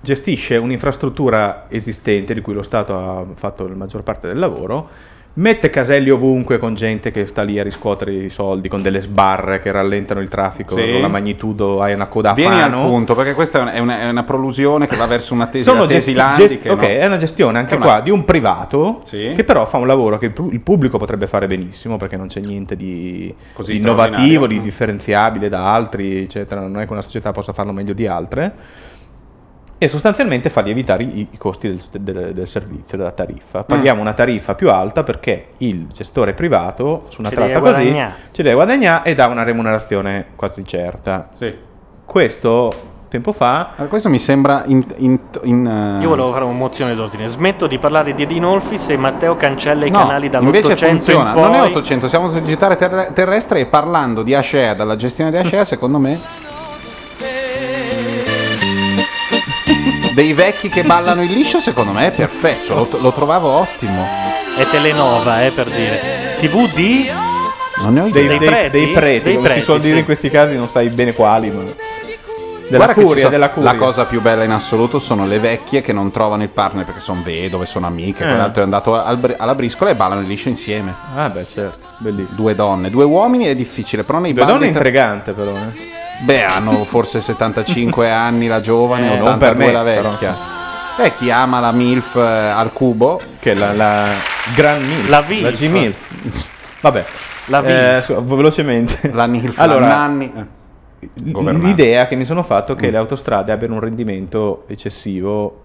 gestisce 0.00 0.56
un'infrastruttura 0.56 1.66
esistente 1.68 2.34
di 2.34 2.40
cui 2.40 2.54
lo 2.54 2.62
Stato 2.62 2.96
ha 2.98 3.24
fatto 3.36 3.68
la 3.68 3.74
maggior 3.76 4.02
parte 4.02 4.26
del 4.26 4.38
lavoro, 4.38 4.88
mette 5.34 5.70
caselli 5.70 6.10
ovunque 6.10 6.58
con 6.58 6.74
gente 6.74 7.10
che 7.10 7.26
sta 7.26 7.42
lì 7.42 7.58
a 7.58 7.62
riscuotere 7.62 8.12
i 8.12 8.28
soldi, 8.28 8.68
con 8.68 8.82
delle 8.82 9.00
sbarre 9.00 9.60
che 9.60 9.72
rallentano 9.72 10.20
il 10.20 10.28
traffico, 10.28 10.74
Sì. 10.76 10.92
con 10.92 11.00
la 11.00 11.08
magnitudo, 11.08 11.80
hai 11.80 11.94
una 11.94 12.06
coda 12.06 12.30
a 12.30 12.34
Vieni 12.34 12.60
al 12.60 12.70
punto, 12.70 13.14
perché 13.14 13.32
questa 13.32 13.58
è 13.58 13.62
una, 13.62 13.72
è 13.72 13.78
una- 13.78 14.00
è 14.00 14.08
una 14.10 14.24
prolusione 14.24 14.86
che 14.86 14.96
va 14.96 15.06
verso 15.06 15.32
una 15.32 15.46
tesi, 15.46 15.64
Sono 15.64 15.86
gesti- 15.86 16.12
gest- 16.12 16.68
ok, 16.68 16.80
no. 16.80 16.86
è 16.86 17.06
una 17.06 17.16
gestione 17.16 17.58
anche 17.58 17.76
una- 17.76 17.84
qua 17.84 18.00
di 18.02 18.10
un 18.10 18.24
privato 18.24 19.00
Sì. 19.04 19.32
che 19.34 19.44
però 19.44 19.64
fa 19.64 19.78
un 19.78 19.86
lavoro 19.86 20.18
che 20.18 20.26
il 20.26 20.32
pu- 20.32 20.50
il 20.52 20.60
pubblico 20.60 20.98
potrebbe 20.98 21.26
fare 21.26 21.46
benissimo 21.46 21.96
perché 21.96 22.16
non 22.18 22.26
c'è 22.26 22.40
niente 22.40 22.76
di, 22.76 23.34
Così 23.54 23.72
di 23.72 23.78
innovativo, 23.78 24.14
straordinario. 24.18 24.46
di 24.48 24.60
differenziabile 24.60 25.48
da 25.48 25.72
altri, 25.72 26.22
eccetera. 26.24 26.60
Non 26.60 26.80
è 26.80 26.86
che 26.86 26.92
una 26.92 27.00
società 27.02 27.32
possa 27.32 27.52
farlo 27.54 27.72
meglio 27.72 27.94
di 27.94 28.06
altre. 28.06 28.52
E 29.82 29.88
sostanzialmente 29.88 30.48
fa 30.48 30.60
lievitare 30.60 31.02
i, 31.02 31.26
i 31.32 31.36
costi 31.36 31.66
del, 31.66 31.80
del- 32.00 32.32
del 32.34 32.46
servizio, 32.46 32.96
della 32.96 33.10
tariffa. 33.10 33.64
Paghiamo 33.64 34.00
una 34.00 34.12
tariffa 34.12 34.54
più 34.54 34.70
alta 34.70 35.02
perché 35.02 35.48
il 35.56 35.88
gestore 35.92 36.34
privato 36.34 37.06
su 37.08 37.18
una 37.18 37.30
Ce 37.30 37.34
tratta 37.34 37.58
così 37.58 37.92
ci 38.30 38.42
deve 38.42 38.54
guadagnare 38.54 39.10
e 39.10 39.14
dà 39.16 39.26
una 39.26 39.42
remunerazione 39.42 40.26
quasi 40.36 40.64
certa. 40.64 41.30
Sì. 41.36 41.52
Questo 42.04 42.90
tempo 43.08 43.32
fa 43.32 43.70
Allora, 43.74 43.86
questo 43.88 44.08
mi 44.08 44.20
sembra 44.20 44.62
in... 44.66 44.86
in- 44.98 45.18
in, 45.42 45.66
eh, 45.66 46.00
Io 46.02 46.08
volevo 46.10 46.30
fare 46.30 46.44
una 46.44 46.54
mozione 46.54 46.94
d'ordine. 46.94 47.26
Smetto 47.26 47.66
di 47.66 47.78
parlare 47.80 48.14
di 48.14 48.22
Edinolfi 48.22 48.78
se 48.78 48.96
Matteo 48.96 49.34
cancella 49.36 49.84
i 49.84 49.90
No, 49.90 49.98
canali 49.98 50.30
invece 50.32 50.74
dall'800 50.76 50.86
funziona. 50.86 51.28
in 51.30 51.34
poi. 51.34 51.42
Non 51.42 51.54
è 51.54 51.60
800, 51.62 52.06
siamo 52.06 52.30
sul 52.30 52.40
digitale 52.42 52.76
terre- 52.76 53.10
terrestre 53.14 53.58
e 53.58 53.66
parlando 53.66 54.22
di 54.22 54.32
Ashea, 54.32 54.74
dalla 54.74 54.94
gestione 54.94 55.32
di 55.32 55.38
Ashea, 55.38 55.64
secondo 55.64 55.98
me 55.98 56.20
dei 60.14 60.32
vecchi 60.32 60.68
che 60.68 60.82
ballano 60.82 61.22
il 61.22 61.30
liscio, 61.32 61.60
secondo 61.60 61.92
me 61.92 62.08
è 62.08 62.10
perfetto, 62.10 62.74
lo, 62.74 62.88
lo 63.00 63.12
trovavo 63.12 63.48
ottimo. 63.50 64.06
È 64.56 64.64
Telenova, 64.70 65.44
eh, 65.44 65.50
per 65.50 65.66
dire. 65.68 66.00
TV 66.40 66.70
di 66.74 67.08
Non 67.82 67.94
ne 67.94 68.00
ho 68.00 68.08
dei, 68.10 68.24
idea. 68.24 68.38
dei- 68.38 68.48
preti? 68.48 68.70
dei 68.78 68.86
preti, 68.92 69.22
Dei 69.24 69.34
come 69.34 69.46
preti, 69.46 69.60
si 69.60 69.64
suol 69.66 69.80
dire 69.80 69.92
sì. 69.94 69.98
in 70.00 70.04
questi 70.04 70.30
casi, 70.30 70.56
non 70.56 70.68
sai 70.68 70.88
bene 70.88 71.12
quali, 71.14 71.50
ma 71.50 71.62
della 72.68 72.84
Guarda 72.84 73.02
curia, 73.02 73.16
sono- 73.18 73.30
della 73.30 73.50
curia. 73.50 73.72
La 73.72 73.78
cosa 73.78 74.04
più 74.04 74.20
bella 74.20 74.44
in 74.44 74.50
assoluto 74.50 74.98
sono 74.98 75.26
le 75.26 75.38
vecchie 75.38 75.82
che 75.82 75.92
non 75.92 76.10
trovano 76.10 76.42
il 76.42 76.48
partner 76.50 76.84
perché 76.84 77.00
sono 77.00 77.20
vedove, 77.22 77.66
sono 77.66 77.86
amiche. 77.86 78.24
Eh. 78.24 78.28
Quell'altro 78.28 78.60
è 78.60 78.64
andato 78.64 78.94
al 79.02 79.34
alla 79.38 79.54
briscola 79.54 79.90
e 79.90 79.94
ballano 79.94 80.20
il 80.20 80.26
liscio 80.26 80.48
insieme. 80.48 80.94
Ah, 81.14 81.28
beh, 81.28 81.46
certo, 81.50 81.88
bellissimo. 81.98 82.36
Due 82.36 82.54
donne, 82.54 82.88
due 82.90 83.04
uomini 83.04 83.44
è 83.46 83.54
difficile, 83.54 84.04
però 84.04 84.18
nei 84.20 84.32
Due 84.32 84.42
balli 84.44 84.52
donne 84.58 84.66
ter- 84.72 84.76
intrigante, 84.76 85.32
però. 85.32 85.50
Eh. 85.56 85.90
Beh, 86.24 86.42
hanno 86.44 86.84
forse 86.84 87.20
75 87.20 88.08
anni 88.10 88.46
la 88.46 88.60
giovane, 88.60 89.06
Eh, 89.16 89.20
82 89.20 89.28
non 89.30 89.38
per 89.38 89.56
me, 89.56 89.72
la 89.72 89.82
però, 89.82 90.10
vecchia. 90.10 90.36
Eh, 90.98 91.12
chi 91.16 91.30
ama 91.30 91.58
la 91.60 91.72
MILF 91.72 92.16
eh, 92.16 92.20
al 92.20 92.72
cubo? 92.72 93.20
Che 93.38 93.52
è 93.52 93.54
la, 93.54 93.72
la 93.72 94.06
Gran 94.54 94.82
Milf. 94.82 95.08
La. 95.08 95.24
La 95.40 95.50
G-Milf. 95.50 96.06
Vabbè. 96.80 97.04
La 97.46 97.62
Eh, 97.96 98.02
su- 98.02 98.14
velocemente. 98.22 99.10
La 99.12 99.26
MILF, 99.26 99.58
Allora, 99.58 99.86
la 99.86 99.96
Nanni. 99.96 100.32
L'idea 101.14 102.06
che 102.06 102.14
mi 102.14 102.24
sono 102.24 102.42
fatto 102.44 102.72
è 102.72 102.74
Mm. 102.76 102.78
che 102.78 102.90
le 102.90 102.96
autostrade 102.98 103.50
abbiano 103.52 103.74
un 103.74 103.80
rendimento 103.80 104.64
eccessivo 104.68 105.61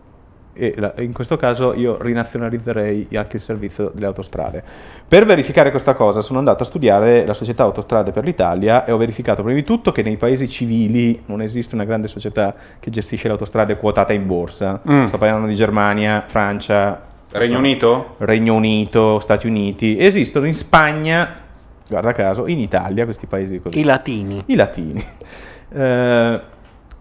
e 0.57 0.73
la- 0.77 0.93
in 0.97 1.13
questo 1.13 1.37
caso 1.37 1.73
io 1.73 1.97
rinazionalizzerei 2.01 3.07
anche 3.15 3.37
il 3.37 3.41
servizio 3.41 3.91
delle 3.93 4.07
autostrade. 4.07 4.63
Per 5.07 5.25
verificare 5.25 5.71
questa 5.71 5.93
cosa 5.93 6.21
sono 6.21 6.39
andato 6.39 6.63
a 6.63 6.65
studiare 6.65 7.25
la 7.25 7.33
società 7.33 7.63
Autostrade 7.63 8.11
per 8.11 8.23
l'Italia 8.23 8.85
e 8.85 8.91
ho 8.91 8.97
verificato 8.97 9.43
prima 9.43 9.57
di 9.57 9.63
tutto 9.65 9.91
che 9.91 10.01
nei 10.03 10.17
paesi 10.17 10.49
civili 10.49 11.21
non 11.27 11.41
esiste 11.41 11.75
una 11.75 11.85
grande 11.85 12.07
società 12.07 12.53
che 12.79 12.89
gestisce 12.89 13.27
le 13.27 13.33
autostrade 13.33 13.77
quotate 13.77 14.13
in 14.13 14.25
borsa. 14.27 14.81
Mm. 14.89 15.05
Sto 15.05 15.17
parlando 15.17 15.47
di 15.47 15.55
Germania, 15.55 16.23
Francia, 16.27 17.01
Regno 17.31 17.57
Unito? 17.59 18.15
Regno 18.19 18.55
Unito, 18.55 19.19
Stati 19.19 19.47
Uniti. 19.47 19.97
Esistono 19.99 20.47
in 20.47 20.55
Spagna, 20.55 21.35
guarda 21.89 22.13
caso, 22.13 22.47
in 22.47 22.59
Italia 22.59 23.03
questi 23.05 23.25
paesi 23.27 23.59
così 23.61 23.79
I 23.79 23.83
latini. 23.83 24.43
i 24.47 24.55
latini. 24.55 25.03
Eh, 25.69 26.41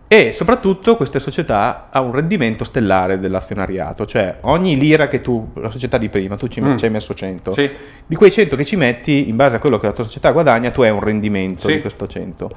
e 0.09 0.33
soprattutto 0.33 0.97
queste 0.97 1.19
società 1.19 1.89
ha 1.91 2.01
un 2.01 2.13
rendimento 2.13 2.63
stellare 2.63 3.19
dell'azionariato, 3.19 4.07
cioè 4.07 4.39
ogni 4.43 4.77
lira 4.79 5.09
che 5.09 5.21
tu, 5.21 5.51
la 5.55 5.71
società 5.71 5.99
di 5.99 6.09
prima, 6.09 6.37
tu 6.37 6.47
ci, 6.47 6.61
Mm. 6.61 6.77
ci 6.77 6.85
hai 6.85 6.91
messo 6.93 7.13
100, 7.13 7.51
Sì. 7.51 7.69
di 8.07 8.15
quei 8.15 8.31
100 8.31 8.55
che 8.55 8.65
ci 8.65 8.77
metti, 8.77 9.29
in 9.29 9.35
base 9.37 9.57
a 9.57 9.59
quello 9.59 9.79
che 9.79 9.87
la 9.87 9.93
tua 9.93 10.05
società 10.05 10.31
guadagna, 10.31 10.71
tu 10.71 10.83
hai 10.83 10.91
un 10.91 11.01
rendimento 11.01 11.67
Sì. 11.67 11.75
di 11.75 11.81
questo 11.81 12.07
100. 12.07 12.51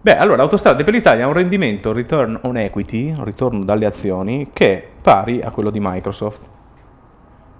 Beh, 0.00 0.16
allora 0.16 0.42
Autostrade 0.42 0.84
per 0.84 0.92
l'Italia 0.94 1.24
ha 1.24 1.26
un 1.26 1.32
rendimento, 1.32 1.92
return 1.92 2.38
on 2.42 2.56
equity, 2.56 3.10
un 3.16 3.24
ritorno 3.24 3.64
dalle 3.64 3.86
azioni, 3.86 4.50
che 4.52 4.72
è 4.74 4.84
pari 5.02 5.40
a 5.42 5.50
quello 5.50 5.70
di 5.70 5.80
Microsoft. 5.82 6.48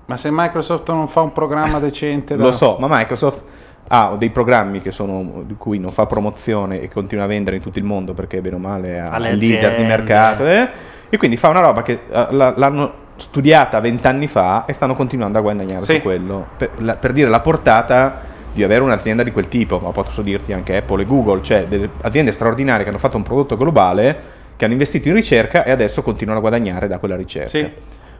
Ma 0.06 0.16
se 0.16 0.28
Microsoft 0.30 0.88
non 0.90 1.08
fa 1.08 1.20
un 1.22 1.32
programma 1.32 1.78
decente... 1.80 2.36
da- 2.36 2.44
Lo 2.44 2.52
so, 2.52 2.76
ma 2.78 2.86
Microsoft 2.88 3.42
ha 3.88 4.14
dei 4.18 4.30
programmi 4.30 4.80
che 4.82 4.90
sono, 4.90 5.42
di 5.46 5.54
cui 5.56 5.78
non 5.78 5.90
fa 5.90 6.06
promozione 6.06 6.80
e 6.80 6.88
continua 6.88 7.24
a 7.24 7.26
vendere 7.26 7.56
in 7.56 7.62
tutto 7.62 7.78
il 7.78 7.84
mondo 7.84 8.12
perché 8.14 8.40
bene 8.40 8.56
o 8.56 8.58
male 8.58 8.98
ha 9.00 9.10
Alle 9.10 9.30
il 9.30 9.38
leader 9.38 9.76
di 9.76 9.82
mercato 9.84 10.46
eh, 10.46 10.68
e 11.08 11.16
quindi 11.16 11.36
fa 11.36 11.48
una 11.48 11.60
roba 11.60 11.82
che 11.82 12.00
eh, 12.10 12.26
l'hanno 12.30 13.06
studiata 13.16 13.80
vent'anni 13.80 14.26
fa 14.26 14.64
e 14.66 14.72
stanno 14.74 14.94
continuando 14.94 15.38
a 15.38 15.40
guadagnare 15.40 15.82
Sì. 15.84 15.94
su 15.96 16.02
quello 16.02 16.46
per, 16.56 16.70
la- 16.78 16.96
per 16.96 17.12
dire 17.12 17.28
la 17.28 17.40
portata 17.40 18.36
di 18.52 18.62
avere 18.62 18.82
un'azienda 18.82 19.22
di 19.22 19.30
quel 19.32 19.48
tipo 19.48 19.78
ma 19.78 19.90
posso 19.90 20.22
dirti 20.22 20.52
anche 20.52 20.76
Apple 20.76 21.02
e 21.02 21.06
Google 21.06 21.42
cioè 21.42 21.66
delle 21.66 21.88
aziende 22.02 22.30
straordinarie 22.32 22.82
che 22.84 22.90
hanno 22.90 22.98
fatto 22.98 23.16
un 23.16 23.22
prodotto 23.22 23.56
globale 23.56 24.36
che 24.56 24.64
hanno 24.64 24.74
investito 24.74 25.08
in 25.08 25.14
ricerca 25.14 25.64
e 25.64 25.70
adesso 25.70 26.02
continuano 26.02 26.38
a 26.38 26.42
guadagnare 26.42 26.88
da 26.88 26.98
quella 26.98 27.16
ricerca 27.16 27.48
Sì. 27.48 27.68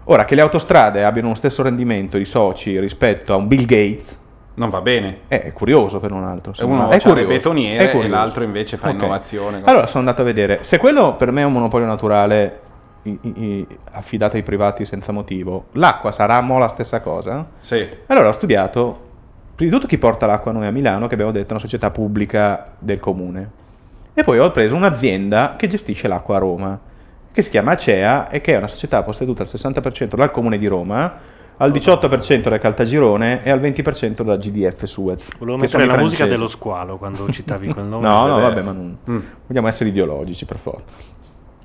ora 0.04 0.24
che 0.24 0.34
le 0.34 0.40
autostrade 0.40 1.04
abbiano 1.04 1.28
lo 1.28 1.34
stesso 1.34 1.62
rendimento 1.62 2.16
di 2.18 2.24
soci 2.24 2.78
rispetto 2.80 3.32
a 3.32 3.36
un 3.36 3.46
Bill 3.48 3.64
Gates 3.66 4.18
Non 4.58 4.68
va 4.70 4.80
bene. 4.80 5.20
è, 5.28 5.40
è 5.40 5.52
curioso 5.52 5.98
per 6.00 6.12
un 6.12 6.24
altro. 6.24 6.52
E 6.52 6.54
secondo 6.56 6.82
uno 6.82 6.90
è 6.90 6.94
le 6.96 7.00
curioso, 7.00 7.28
betoniere 7.28 7.84
è 7.84 7.88
e 7.88 7.90
curioso. 7.90 8.08
l'altro 8.14 8.44
invece 8.44 8.76
fa 8.76 8.88
Ok. 8.88 8.94
innovazione. 8.94 9.60
Allora 9.64 9.86
sono 9.86 10.00
andato 10.00 10.22
a 10.22 10.24
vedere. 10.24 10.58
Se 10.62 10.78
quello 10.78 11.14
per 11.16 11.30
me 11.30 11.42
è 11.42 11.44
un 11.44 11.52
monopolio 11.52 11.86
naturale 11.86 12.60
i- 13.02 13.18
i- 13.22 13.66
affidato 13.92 14.36
ai 14.36 14.42
privati 14.42 14.84
senza 14.84 15.12
motivo, 15.12 15.66
l'acqua 15.72 16.10
sarà 16.12 16.40
mo 16.40 16.58
la 16.58 16.68
stessa 16.68 17.00
cosa? 17.00 17.46
Sì. 17.58 17.86
Allora 18.06 18.28
ho 18.28 18.32
studiato, 18.32 19.00
prima 19.54 19.70
di 19.70 19.76
tutto 19.76 19.88
chi 19.88 19.98
porta 19.98 20.26
l'acqua 20.26 20.52
noi 20.52 20.66
a 20.66 20.70
Milano, 20.70 21.06
che 21.06 21.14
abbiamo 21.14 21.32
detto 21.32 21.48
è 21.48 21.52
una 21.52 21.60
società 21.60 21.90
pubblica 21.90 22.72
del 22.78 23.00
comune. 23.00 23.50
E 24.14 24.24
poi 24.24 24.38
ho 24.40 24.50
preso 24.50 24.74
un'azienda 24.74 25.54
che 25.56 25.68
gestisce 25.68 26.08
l'acqua 26.08 26.36
a 26.36 26.38
Roma, 26.40 26.78
che 27.32 27.42
si 27.42 27.50
chiama 27.50 27.70
Acea 27.70 28.28
e 28.28 28.40
che 28.40 28.54
è 28.54 28.56
una 28.56 28.66
società 28.66 29.02
posseduta 29.04 29.42
al 29.42 29.48
60% 29.48 30.16
dal 30.16 30.32
comune 30.32 30.58
di 30.58 30.66
Roma, 30.66 31.12
al 31.60 31.72
18% 31.72 32.48
da 32.48 32.58
Caltagirone 32.58 33.42
e 33.44 33.50
al 33.50 33.60
20% 33.60 34.22
da 34.22 34.36
GDF 34.36 34.84
Suez. 34.84 35.30
Volevo 35.38 35.56
mettere 35.58 35.86
la 35.86 35.96
musica 35.96 36.26
dello 36.26 36.48
squalo 36.48 36.98
quando 36.98 37.28
citavi 37.30 37.72
quel 37.72 37.84
nome. 37.84 38.06
No, 38.06 38.26
no, 38.26 38.34
Vabbè. 38.40 38.42
vabbè, 38.54 38.62
ma 38.62 38.72
non 38.72 38.96
Mm. 39.10 39.18
vogliamo 39.46 39.68
essere 39.68 39.88
ideologici 39.88 40.44
per 40.44 40.58
forza. 40.58 40.84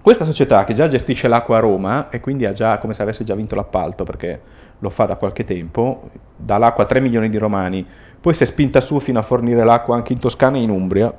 Questa 0.02 0.26
società 0.26 0.64
che 0.66 0.74
già 0.74 0.88
gestisce 0.88 1.28
l'acqua 1.28 1.58
a 1.58 1.60
Roma 1.60 2.10
e 2.10 2.20
quindi 2.20 2.46
ha 2.46 2.52
già, 2.52 2.78
come 2.80 2.94
se 2.94 3.02
avesse 3.04 3.24
già 3.24 3.36
vinto 3.36 3.56
l'appalto 3.56 4.04
perché 4.04 4.42
lo 4.80 4.90
fa 4.90 5.06
da 5.06 5.16
qualche 5.16 5.44
tempo, 5.46 6.10
dà 6.36 6.58
l'acqua 6.58 6.84
a 6.84 6.88
3 6.88 7.00
milioni 7.00 7.30
di 7.30 7.38
romani, 7.38 7.86
poi 8.20 8.34
si 8.34 8.44
è 8.44 8.46
spinta 8.46 8.82
su 8.82 9.00
fino 9.00 9.20
a 9.20 9.22
fornire 9.22 9.64
l'acqua 9.64 9.96
anche 9.96 10.12
in 10.12 10.20
Toscana 10.20 10.58
e 10.58 10.62
in 10.62 10.70
Umbria 10.72 11.14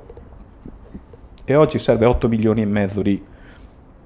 e 1.47 1.55
oggi 1.55 1.79
serve 1.79 2.05
8 2.07 2.29
milioni 2.29 2.61
e 2.63 2.67
mezzo 2.67 3.01
di 3.03 3.23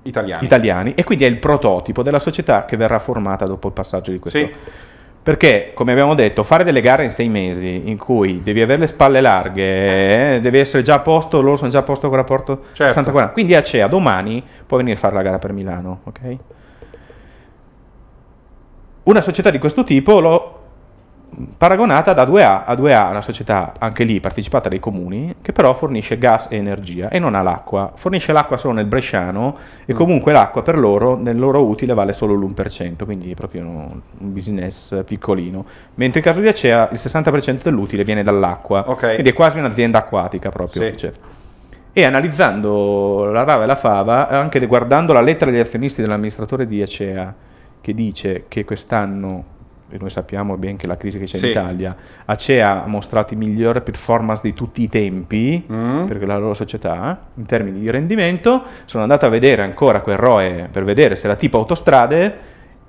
Italiani. 0.08 0.44
italiani 0.44 0.94
e 0.94 1.04
quindi 1.04 1.24
è 1.24 1.28
il 1.28 1.36
prototipo 1.36 2.02
della 2.02 2.18
società 2.18 2.64
che 2.64 2.76
verrà 2.76 2.98
formata 2.98 3.46
dopo 3.46 3.68
il 3.68 3.72
passaggio 3.74 4.10
di 4.10 4.18
questo. 4.18 4.38
Sì. 4.38 4.52
Perché, 5.22 5.72
come 5.74 5.92
abbiamo 5.92 6.14
detto, 6.14 6.42
fare 6.42 6.64
delle 6.64 6.80
gare 6.80 7.04
in 7.04 7.10
sei 7.10 7.28
mesi 7.28 7.82
in 7.84 7.98
cui 7.98 8.42
devi 8.42 8.62
avere 8.62 8.80
le 8.80 8.86
spalle 8.86 9.20
larghe, 9.20 10.36
eh, 10.36 10.40
devi 10.40 10.58
essere 10.58 10.82
già 10.82 10.94
a 10.94 10.98
posto, 11.00 11.42
loro 11.42 11.56
sono 11.56 11.68
già 11.70 11.80
a 11.80 11.82
posto 11.82 12.08
con 12.08 12.16
il 12.18 12.24
rapporto 12.24 12.62
Certo. 12.72 13.00
60-40. 13.00 13.32
Quindi 13.32 13.54
Acea 13.54 13.88
domani 13.88 14.42
può 14.66 14.78
venire 14.78 14.96
a 14.96 14.98
fare 14.98 15.14
la 15.14 15.22
gara 15.22 15.38
per 15.38 15.52
Milano, 15.52 16.00
ok? 16.04 16.36
Una 19.04 19.20
società 19.20 19.50
di 19.50 19.58
questo 19.58 19.84
tipo 19.84 20.20
l'ho 20.20 20.57
paragonata 21.56 22.12
da 22.12 22.24
2A 22.24 22.64
a 22.64 22.74
2A, 22.74 23.10
una 23.10 23.20
società 23.20 23.72
anche 23.78 24.04
lì 24.04 24.20
partecipata 24.20 24.68
dai 24.68 24.80
comuni, 24.80 25.36
che 25.40 25.52
però 25.52 25.74
fornisce 25.74 26.18
gas 26.18 26.48
e 26.50 26.56
energia 26.56 27.08
e 27.08 27.18
non 27.18 27.34
ha 27.34 27.42
l'acqua. 27.42 27.92
Fornisce 27.94 28.32
l'acqua 28.32 28.56
solo 28.56 28.74
nel 28.74 28.86
Bresciano 28.86 29.56
e 29.84 29.92
comunque 29.92 30.32
l'acqua 30.32 30.62
per 30.62 30.78
loro, 30.78 31.16
nel 31.16 31.38
loro 31.38 31.64
utile, 31.64 31.94
vale 31.94 32.12
solo 32.12 32.34
l'1%, 32.34 33.04
quindi 33.04 33.30
è 33.30 33.34
proprio 33.34 33.62
un 33.62 34.00
business 34.18 35.04
piccolino. 35.04 35.64
Mentre 35.94 36.20
in 36.20 36.24
caso 36.24 36.40
di 36.40 36.48
Acea 36.48 36.88
il 36.92 36.98
60% 36.98 37.62
dell'utile 37.62 38.04
viene 38.04 38.22
dall'acqua, 38.22 38.84
Ok. 38.88 39.12
quindi 39.14 39.28
è 39.30 39.32
quasi 39.32 39.58
un'azienda 39.58 39.98
acquatica 39.98 40.50
proprio. 40.50 40.82
Sì. 40.82 40.88
eccetera. 40.88 41.36
E 41.92 42.04
analizzando 42.04 43.24
la 43.32 43.42
rava 43.42 43.64
e 43.64 43.66
la 43.66 43.74
fava, 43.76 44.28
anche 44.28 44.64
guardando 44.66 45.12
la 45.12 45.20
lettera 45.20 45.50
degli 45.50 45.60
azionisti 45.60 46.00
dell'amministratore 46.00 46.66
di 46.66 46.80
Acea, 46.80 47.34
che 47.80 47.94
dice 47.94 48.44
che 48.48 48.64
quest'anno 48.64 49.56
e 49.90 49.96
noi 49.98 50.10
sappiamo 50.10 50.56
ben 50.56 50.76
che 50.76 50.86
la 50.86 50.96
crisi 50.96 51.18
che 51.18 51.24
c'è 51.24 51.36
Sì. 51.38 51.44
in 51.46 51.50
Italia, 51.52 51.96
Acea 52.26 52.84
ha 52.84 52.86
mostrato 52.86 53.34
i 53.34 53.36
migliori 53.36 53.80
performance 53.80 54.42
di 54.44 54.52
tutti 54.54 54.82
i 54.82 54.88
tempi 54.88 55.64
Mm. 55.70 56.06
per 56.06 56.26
la 56.26 56.36
loro 56.38 56.54
società 56.54 57.18
in 57.34 57.46
termini 57.46 57.80
di 57.80 57.90
rendimento. 57.90 58.62
Sono 58.84 59.02
andato 59.02 59.26
a 59.26 59.28
vedere 59.28 59.62
ancora 59.62 60.00
quel 60.00 60.16
ROE 60.16 60.68
per 60.70 60.84
vedere 60.84 61.16
se 61.16 61.26
era 61.26 61.36
tipo 61.36 61.56
autostrade 61.58 62.36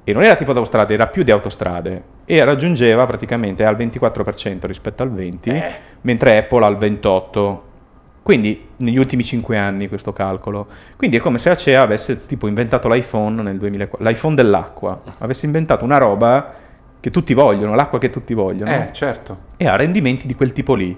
e 0.03 0.13
non 0.13 0.23
era 0.23 0.35
tipo 0.35 0.51
autostrade, 0.51 0.93
era 0.93 1.07
più 1.07 1.23
di 1.23 1.31
autostrade 1.31 2.01
e 2.25 2.43
raggiungeva 2.43 3.05
praticamente 3.05 3.63
al 3.63 3.75
24% 3.75 4.65
rispetto 4.67 5.03
al 5.03 5.11
20%, 5.13 5.63
mentre 6.01 6.37
Apple 6.37 6.65
al 6.65 6.77
28%. 6.77 7.67
Quindi 8.21 8.67
negli 8.77 8.97
ultimi 8.97 9.23
5 9.23 9.57
anni 9.57 9.87
questo 9.87 10.13
calcolo. 10.13 10.67
Quindi 10.97 11.17
è 11.17 11.19
come 11.19 11.37
se 11.39 11.49
Acea 11.49 11.81
avesse 11.81 12.25
tipo 12.25 12.47
inventato 12.47 12.87
l'iPhone 12.87 13.41
nel 13.41 13.57
2004, 13.57 14.05
l'iPhone 14.07 14.35
dell'acqua, 14.35 15.01
avesse 15.19 15.45
inventato 15.47 15.83
una 15.83 15.97
roba 15.97 16.53
che 16.99 17.11
tutti 17.11 17.33
vogliono, 17.33 17.75
l'acqua 17.75 17.99
che 17.99 18.09
tutti 18.09 18.33
vogliono 18.33 18.71
Eh, 18.71 18.89
certo. 18.91 19.37
e 19.57 19.67
ha 19.67 19.75
rendimenti 19.75 20.27
di 20.27 20.35
quel 20.35 20.51
tipo 20.51 20.73
lì. 20.75 20.97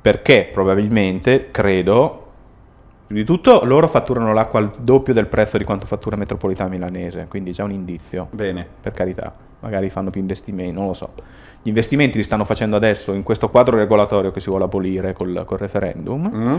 Perché 0.00 0.48
probabilmente, 0.52 1.48
credo, 1.50 2.20
più 3.06 3.16
di 3.16 3.24
tutto 3.24 3.64
loro 3.64 3.88
fatturano 3.88 4.32
l'acqua 4.32 4.60
al 4.60 4.70
doppio 4.80 5.14
del 5.14 5.26
prezzo 5.26 5.56
di 5.56 5.64
quanto 5.64 5.86
fattura 5.86 6.16
Metropolitana 6.16 6.68
Milanese, 6.68 7.26
quindi 7.28 7.52
già 7.52 7.64
un 7.64 7.72
indizio. 7.72 8.28
Bene. 8.30 8.66
Per 8.82 8.92
carità, 8.92 9.32
magari 9.60 9.88
fanno 9.88 10.10
più 10.10 10.20
investimenti, 10.20 10.74
non 10.74 10.86
lo 10.86 10.94
so. 10.94 11.12
Gli 11.62 11.68
investimenti 11.68 12.18
li 12.18 12.22
stanno 12.22 12.44
facendo 12.44 12.76
adesso 12.76 13.14
in 13.14 13.22
questo 13.22 13.48
quadro 13.48 13.78
regolatorio 13.78 14.30
che 14.30 14.40
si 14.40 14.50
vuole 14.50 14.64
abolire 14.64 15.14
col, 15.14 15.44
col 15.46 15.58
referendum. 15.58 16.30
Mm. 16.34 16.58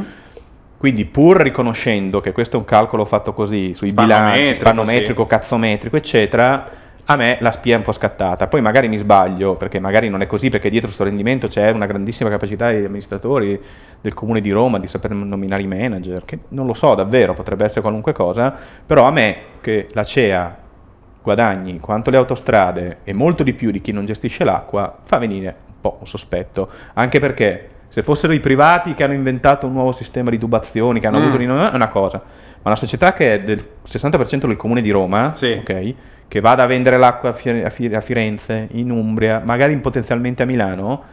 Quindi 0.77 1.05
pur 1.05 1.37
riconoscendo 1.37 2.21
che 2.21 2.31
questo 2.31 2.57
è 2.57 2.59
un 2.59 2.65
calcolo 2.65 3.05
fatto 3.05 3.33
così, 3.33 3.73
sui 3.75 3.91
bilanci, 3.91 4.55
spannometrico, 4.55 5.21
sì. 5.21 5.27
cazzometrico, 5.27 5.95
eccetera, 5.97 6.69
a 7.07 7.15
me 7.15 7.37
la 7.39 7.51
spia 7.51 7.75
è 7.75 7.77
un 7.77 7.83
po' 7.83 7.91
scattata. 7.91 8.47
Poi 8.47 8.61
magari 8.61 8.87
mi 8.87 8.97
sbaglio, 8.97 9.53
perché 9.53 9.79
magari 9.79 10.09
non 10.09 10.21
è 10.21 10.27
così, 10.27 10.49
perché 10.49 10.69
dietro 10.69 10.87
questo 10.87 11.03
rendimento 11.03 11.47
c'è 11.47 11.69
una 11.71 11.85
grandissima 11.85 12.29
capacità 12.29 12.71
degli 12.71 12.85
amministratori 12.85 13.59
del 14.01 14.13
comune 14.13 14.41
di 14.41 14.49
Roma 14.51 14.79
di 14.79 14.87
saper 14.87 15.11
nominare 15.11 15.61
i 15.61 15.67
manager, 15.67 16.25
che 16.25 16.39
non 16.49 16.65
lo 16.65 16.73
so 16.73 16.95
davvero, 16.95 17.33
potrebbe 17.33 17.63
essere 17.65 17.81
qualunque 17.81 18.11
cosa, 18.13 18.53
però 18.85 19.05
a 19.05 19.11
me 19.11 19.37
che 19.61 19.87
la 19.91 20.03
CEA 20.03 20.57
guadagni 21.21 21.79
quanto 21.79 22.09
le 22.11 22.17
autostrade 22.17 22.97
e 23.03 23.13
molto 23.13 23.41
di 23.43 23.53
più 23.53 23.71
di 23.71 23.81
chi 23.81 23.91
non 23.91 24.05
gestisce 24.05 24.43
l'acqua, 24.43 24.97
fa 25.03 25.17
venire 25.17 25.47
un 25.67 25.73
po' 25.81 25.97
un 26.01 26.07
sospetto, 26.07 26.69
anche 26.93 27.19
perché 27.19 27.69
se 27.89 28.03
fossero 28.03 28.33
i 28.33 28.39
privati 28.39 28.93
che 28.93 29.03
hanno 29.03 29.13
inventato 29.13 29.65
un 29.67 29.73
nuovo 29.73 29.91
sistema 29.91 30.29
di 30.29 30.37
tubazioni, 30.37 30.99
che 30.99 31.07
hanno 31.07 31.19
Mm. 31.19 31.25
avuto 31.25 31.37
un- 31.43 31.69
è 31.71 31.75
una 31.75 31.87
cosa, 31.87 32.17
ma 32.17 32.61
una 32.71 32.75
società 32.75 33.13
che 33.13 33.35
è 33.35 33.41
del 33.41 33.63
60% 33.83 34.47
del 34.47 34.57
comune 34.57 34.81
di 34.81 34.89
Roma, 34.91 35.33
ok, 35.59 35.93
che 36.27 36.39
vada 36.41 36.63
a 36.63 36.65
vendere 36.65 36.97
l'acqua 36.97 37.29
a, 37.29 37.33
Fi- 37.33 37.49
a 37.63 37.69
Fi- 37.69 37.93
a 37.93 38.01
Firenze, 38.01 38.67
in 38.71 38.91
Umbria, 38.91 39.41
magari 39.43 39.75
potenzialmente 39.77 40.43
a 40.43 40.45
Milano, 40.45 41.03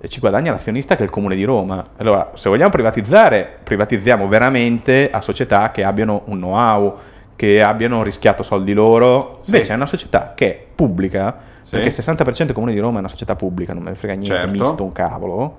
e 0.00 0.08
ci 0.08 0.18
guadagna 0.20 0.50
l'azionista 0.50 0.94
che 0.96 1.02
è 1.02 1.04
il 1.04 1.10
comune 1.10 1.36
di 1.36 1.44
Roma. 1.44 1.84
Allora, 1.98 2.30
se 2.34 2.48
vogliamo 2.48 2.70
privatizzare, 2.70 3.48
privatizziamo 3.62 4.26
veramente 4.26 5.10
a 5.10 5.20
società 5.20 5.70
che 5.70 5.84
abbiano 5.84 6.22
un 6.26 6.38
know-how, 6.38 6.96
che 7.36 7.62
abbiano 7.62 8.02
rischiato 8.02 8.42
soldi 8.42 8.72
loro. 8.72 9.38
Sì. 9.42 9.50
Invece 9.52 9.72
è 9.72 9.76
una 9.76 9.86
società 9.86 10.32
che 10.34 10.46
è 10.48 10.64
pubblica, 10.74 11.36
Sì. 11.62 11.70
perché 11.70 11.88
il 11.88 11.94
60% 11.94 12.46
del 12.46 12.54
comune 12.54 12.72
di 12.72 12.78
Roma 12.80 12.96
è 12.96 12.98
una 13.00 13.08
società 13.08 13.36
pubblica, 13.36 13.72
non 13.74 13.82
me 13.84 13.90
ne 13.90 13.96
frega 13.96 14.14
niente, 14.14 14.34
Certo. 14.34 14.50
misto 14.50 14.82
un 14.84 14.92
cavolo. 14.92 15.56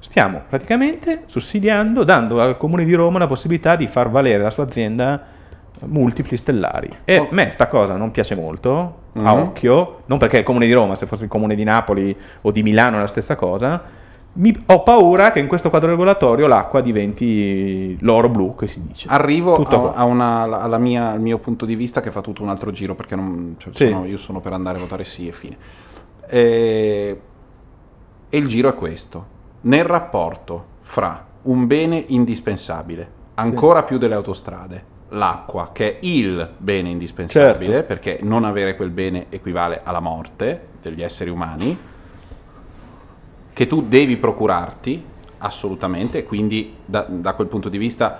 Stiamo 0.00 0.42
praticamente 0.48 1.22
sussidiando, 1.26 2.04
dando 2.04 2.40
al 2.40 2.56
comune 2.56 2.84
di 2.84 2.92
Roma 2.94 3.18
la 3.18 3.26
possibilità 3.26 3.74
di 3.74 3.86
far 3.88 4.08
valere 4.10 4.42
la 4.42 4.50
sua 4.50 4.64
azienda 4.64 5.20
multipli 5.86 6.36
stellari. 6.36 6.90
E 7.04 7.16
a 7.16 7.26
me 7.30 7.50
sta 7.50 7.66
cosa 7.66 7.96
non 7.96 8.10
piace 8.10 8.34
molto, 8.34 8.70
a 9.14 9.34
Mhm. 9.34 9.40
occhio, 9.42 10.00
non 10.06 10.18
perché 10.18 10.36
è 10.36 10.38
il 10.40 10.44
comune 10.44 10.66
di 10.66 10.72
Roma, 10.72 10.94
se 10.96 11.06
fosse 11.06 11.24
il 11.24 11.30
comune 11.30 11.54
di 11.54 11.64
Napoli 11.64 12.16
o 12.42 12.50
di 12.50 12.62
Milano 12.62 12.96
è 12.96 13.00
la 13.00 13.06
stessa 13.06 13.36
cosa. 13.36 13.82
Mi- 14.36 14.64
ho 14.66 14.82
paura 14.82 15.30
che 15.30 15.38
in 15.38 15.46
questo 15.46 15.70
quadro 15.70 15.90
regolatorio 15.90 16.48
l'acqua 16.48 16.80
diventi 16.80 17.96
l'oro 18.00 18.28
blu 18.28 18.56
che 18.56 18.66
si 18.66 18.82
dice. 18.84 19.06
Arrivo 19.08 19.54
a, 19.64 19.92
a 19.94 20.04
una- 20.04 20.42
alla 20.60 20.78
mia- 20.78 21.10
al 21.12 21.20
mio 21.20 21.38
punto 21.38 21.64
di 21.64 21.76
vista 21.76 22.00
che 22.00 22.10
fa 22.10 22.20
tutto 22.20 22.42
un 22.42 22.48
altro 22.48 22.72
giro 22.72 22.96
perché 22.96 23.14
non- 23.14 23.54
cioè, 23.58 23.72
Sì. 23.74 23.88
sono- 23.90 24.04
io 24.06 24.16
sono 24.16 24.40
per 24.40 24.52
andare 24.52 24.78
a 24.78 24.80
votare 24.80 25.04
sì 25.04 25.28
e 25.28 25.32
fine. 25.32 25.56
E, 26.26 27.20
e 28.28 28.36
il 28.36 28.46
giro 28.48 28.68
è 28.68 28.74
questo. 28.74 29.24
Nel 29.62 29.84
rapporto 29.84 30.64
fra 30.80 31.24
un 31.42 31.66
bene 31.68 32.02
indispensabile, 32.08 33.08
ancora 33.34 33.82
più 33.84 33.98
delle 33.98 34.14
autostrade, 34.14 34.84
l'acqua, 35.14 35.70
che 35.72 35.94
è 35.94 36.06
il 36.06 36.50
bene 36.58 36.90
indispensabile, 36.90 37.72
Certo. 37.72 37.86
perché 37.86 38.18
non 38.22 38.44
avere 38.44 38.76
quel 38.76 38.90
bene 38.90 39.26
equivale 39.30 39.80
alla 39.82 40.00
morte 40.00 40.68
degli 40.82 41.02
esseri 41.02 41.30
umani, 41.30 41.76
che 43.52 43.66
tu 43.66 43.82
devi 43.82 44.16
procurarti 44.16 45.04
assolutamente, 45.38 46.24
quindi 46.24 46.74
da, 46.84 47.06
da 47.08 47.34
quel 47.34 47.46
punto 47.48 47.68
di 47.68 47.78
vista 47.78 48.18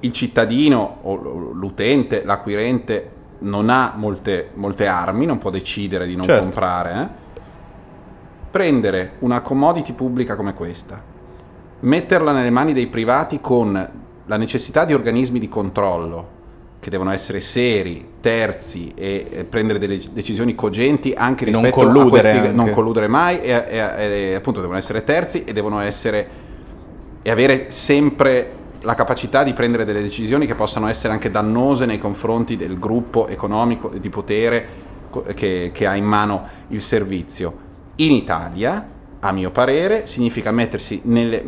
il 0.00 0.12
cittadino 0.12 0.98
o 1.02 1.16
l'utente, 1.52 2.22
l'acquirente 2.24 3.10
non 3.40 3.68
ha 3.70 3.94
molte, 3.96 4.50
molte 4.54 4.86
armi, 4.86 5.26
non 5.26 5.38
può 5.38 5.50
decidere 5.50 6.06
di 6.06 6.14
non 6.14 6.24
Certo. 6.24 6.42
comprare. 6.42 6.92
eh. 7.02 7.26
Prendere 8.50 9.12
una 9.20 9.40
commodity 9.40 9.92
pubblica 9.92 10.34
come 10.34 10.54
questa, 10.54 11.00
metterla 11.80 12.32
nelle 12.32 12.50
mani 12.50 12.72
dei 12.72 12.86
privati 12.86 13.40
con 13.40 13.90
la 14.28 14.36
necessità 14.36 14.84
di 14.84 14.94
organismi 14.94 15.38
di 15.38 15.48
controllo 15.48 16.36
che 16.80 16.90
devono 16.90 17.10
essere 17.10 17.40
seri, 17.40 18.06
terzi 18.20 18.92
e, 18.94 19.26
e 19.30 19.44
prendere 19.44 19.78
delle 19.80 19.98
decisioni 20.12 20.54
cogenti 20.54 21.12
anche 21.16 21.44
E 21.44 21.50
non 21.50 21.62
rispetto 21.64 21.88
a 21.88 22.08
questi, 22.08 22.28
anche. 22.28 22.52
non 22.52 22.70
colludere 22.70 23.08
mai 23.08 23.40
e, 23.40 23.50
e- 23.50 24.28
e 24.30 24.34
appunto 24.34 24.60
devono 24.60 24.78
essere 24.78 25.02
terzi 25.02 25.42
e 25.44 25.52
devono 25.52 25.80
essere 25.80 26.46
e 27.22 27.30
avere 27.30 27.70
sempre 27.70 28.52
la 28.82 28.94
capacità 28.94 29.42
di 29.42 29.52
prendere 29.54 29.84
delle 29.84 30.02
decisioni 30.02 30.46
che 30.46 30.54
possano 30.54 30.86
essere 30.86 31.12
anche 31.12 31.30
dannose 31.30 31.84
nei 31.84 31.98
confronti 31.98 32.56
del 32.56 32.78
gruppo 32.78 33.26
economico 33.26 33.90
e 33.90 33.98
di 33.98 34.08
potere 34.08 34.68
che, 35.34 35.70
che 35.72 35.86
ha 35.86 35.96
in 35.96 36.04
mano 36.04 36.48
il 36.68 36.80
servizio. 36.80 37.66
In 37.96 38.12
Italia, 38.12 38.86
a 39.18 39.32
mio 39.32 39.50
parere, 39.50 40.06
significa 40.06 40.52
mettersi 40.52 41.00
nelle, 41.04 41.42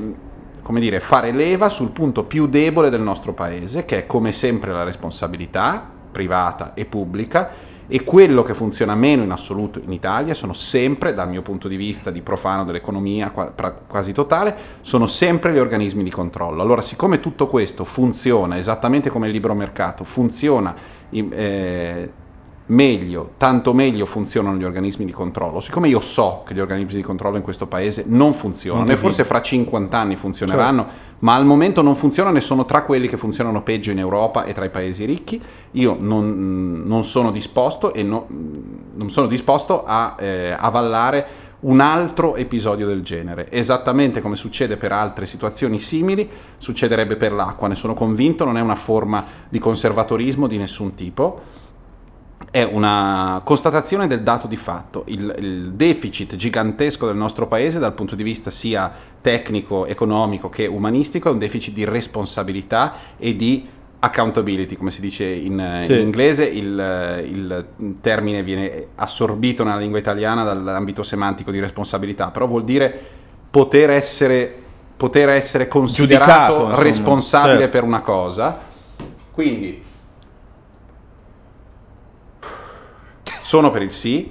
come 0.71 0.83
dire, 0.83 1.01
fare 1.01 1.33
leva 1.33 1.69
sul 1.69 1.91
punto 1.91 2.23
più 2.23 2.47
debole 2.47 2.91
del 2.91 3.01
nostro 3.01 3.33
paese, 3.33 3.85
che 3.85 3.97
è 3.97 4.07
come 4.07 4.31
sempre 4.31 4.71
la 4.71 4.85
responsabilità 4.85 5.85
privata 6.13 6.75
e 6.75 6.85
pubblica, 6.85 7.51
e 7.89 8.05
quello 8.05 8.45
che 8.45 8.55
funziona 8.55 8.95
meno 8.95 9.25
in 9.25 9.33
assoluto 9.33 9.81
in 9.85 9.91
Italia 9.91 10.33
sono 10.33 10.53
sempre, 10.53 11.13
dal 11.13 11.29
mio 11.29 11.43
punto 11.43 11.67
di 11.67 11.75
vista 11.75 12.13
di 12.13 12.21
profano 12.21 12.65
dell'economia 12.65 13.31
quasi 13.31 14.13
totale, 14.13 14.55
sono 14.83 15.07
sempre 15.07 15.53
gli 15.53 15.59
organismi 15.59 16.05
di 16.05 16.11
controllo. 16.11 16.63
Allora, 16.63 16.83
siccome 16.83 17.19
tutto 17.19 17.49
questo 17.49 17.83
funziona 17.83 18.57
esattamente 18.57 19.11
come 19.11 19.27
il 19.27 19.33
libero 19.33 19.57
mercato, 19.57 20.05
funziona 20.05 20.73
eh, 21.11 22.13
meglio, 22.71 23.33
tanto 23.37 23.73
meglio 23.73 24.07
funzionano 24.07 24.57
gli 24.57 24.65
organismi 24.65 25.05
di 25.05 25.13
controllo, 25.13 25.61
siccome 25.61 25.89
io 25.89 26.01
so 26.01 26.43
che 26.47 26.55
gli 26.55 26.61
organismi 26.61 26.95
di 26.95 27.03
controllo 27.03 27.37
in 27.37 27.43
questo 27.43 27.67
paese 27.67 28.05
non 28.07 28.33
funzionano, 28.33 28.85
Non 28.85 28.93
e 28.93 28.97
forse 28.97 29.25
fra 29.25 29.41
50 29.41 29.97
anni 29.97 30.17
funzioneranno, 30.17 30.87
ma 31.21 31.35
al 31.35 31.45
momento 31.45 31.83
non 31.83 31.95
funzionano 31.95 32.37
e 32.37 32.41
sono 32.41 32.65
tra 32.65 32.83
quelli 32.83 33.09
che 33.09 33.17
funzionano 33.17 33.63
peggio 33.63 33.91
in 33.91 33.99
Europa 33.99 34.45
e 34.45 34.53
tra 34.53 34.65
i 34.65 34.71
paesi 34.71 35.05
ricchi, 35.05 35.41
io 35.73 35.97
non, 35.99 36.85
non 36.87 37.03
sono 37.03 37.31
disposto 37.31 37.93
e 37.93 38.03
no- 38.03 38.27
non 38.95 39.11
sono 39.11 39.27
disposto 39.27 39.85
a 39.85 40.15
eh, 40.19 40.55
avallare 40.57 41.49
un 41.61 41.81
altro 41.81 42.37
episodio 42.37 42.87
del 42.87 43.03
genere. 43.03 43.51
Esattamente 43.51 44.21
come 44.21 44.37
succede 44.37 44.77
per 44.77 44.93
altre 44.93 45.27
situazioni 45.27 45.79
simili, 45.79 46.29
succederebbe 46.57 47.17
per 47.17 47.33
l'acqua, 47.33 47.69
ne 47.69 47.75
sono 47.75 47.95
convinto, 47.95 48.45
non 48.45 48.57
è 48.57 48.61
una 48.61 48.77
forma 48.77 49.25
di 49.49 49.59
conservatorismo 49.59 50.47
di 50.47 50.57
nessun 50.57 50.95
tipo 50.95 51.59
è 52.51 52.63
una 52.65 53.41
constatazione 53.45 54.07
del 54.09 54.23
dato 54.23 54.47
di 54.47 54.57
fatto. 54.57 55.05
Il, 55.07 55.35
il 55.39 55.73
deficit 55.73 56.35
gigantesco 56.35 57.07
del 57.07 57.17
nostro 57.17 57.47
paese 57.47 57.79
dal 57.79 57.93
punto 57.93 58.17
di 58.17 58.25
vista 58.25 58.51
sia 58.51 58.91
tecnico, 59.21 59.87
economico 59.87 60.49
che 60.49 60.67
umanistico 60.67 61.29
è 61.29 61.33
un 61.33 61.39
deficit 61.39 61.73
di 61.75 61.85
responsabilità 61.85 62.95
e 63.19 63.37
di 63.37 63.69
accountability, 64.01 64.77
come 64.77 64.91
si 64.91 65.01
dice 65.01 65.27
in, 65.27 65.81
Sì. 65.83 65.93
in 65.93 66.01
inglese. 66.01 66.45
Il, 66.45 67.23
il 67.25 67.65
termine 68.01 68.43
viene 68.43 68.87
assorbito 68.97 69.63
nella 69.63 69.79
lingua 69.79 69.99
italiana 69.99 70.43
dall'ambito 70.43 71.03
semantico 71.05 71.53
di 71.53 71.61
responsabilità, 71.61 72.29
però 72.31 72.47
vuol 72.47 72.65
dire 72.65 72.99
poter 73.51 73.91
essere, 73.91 74.53
poter 74.97 75.29
essere 75.29 75.69
considerato 75.69 76.55
Giudicato, 76.55 76.83
responsabile 76.83 77.59
Certo. 77.59 77.71
per 77.71 77.85
una 77.85 78.01
cosa. 78.01 78.59
Quindi 79.31 79.83
sono 83.51 83.73
per 83.73 83.83
il 83.83 83.91
sì 83.91 84.31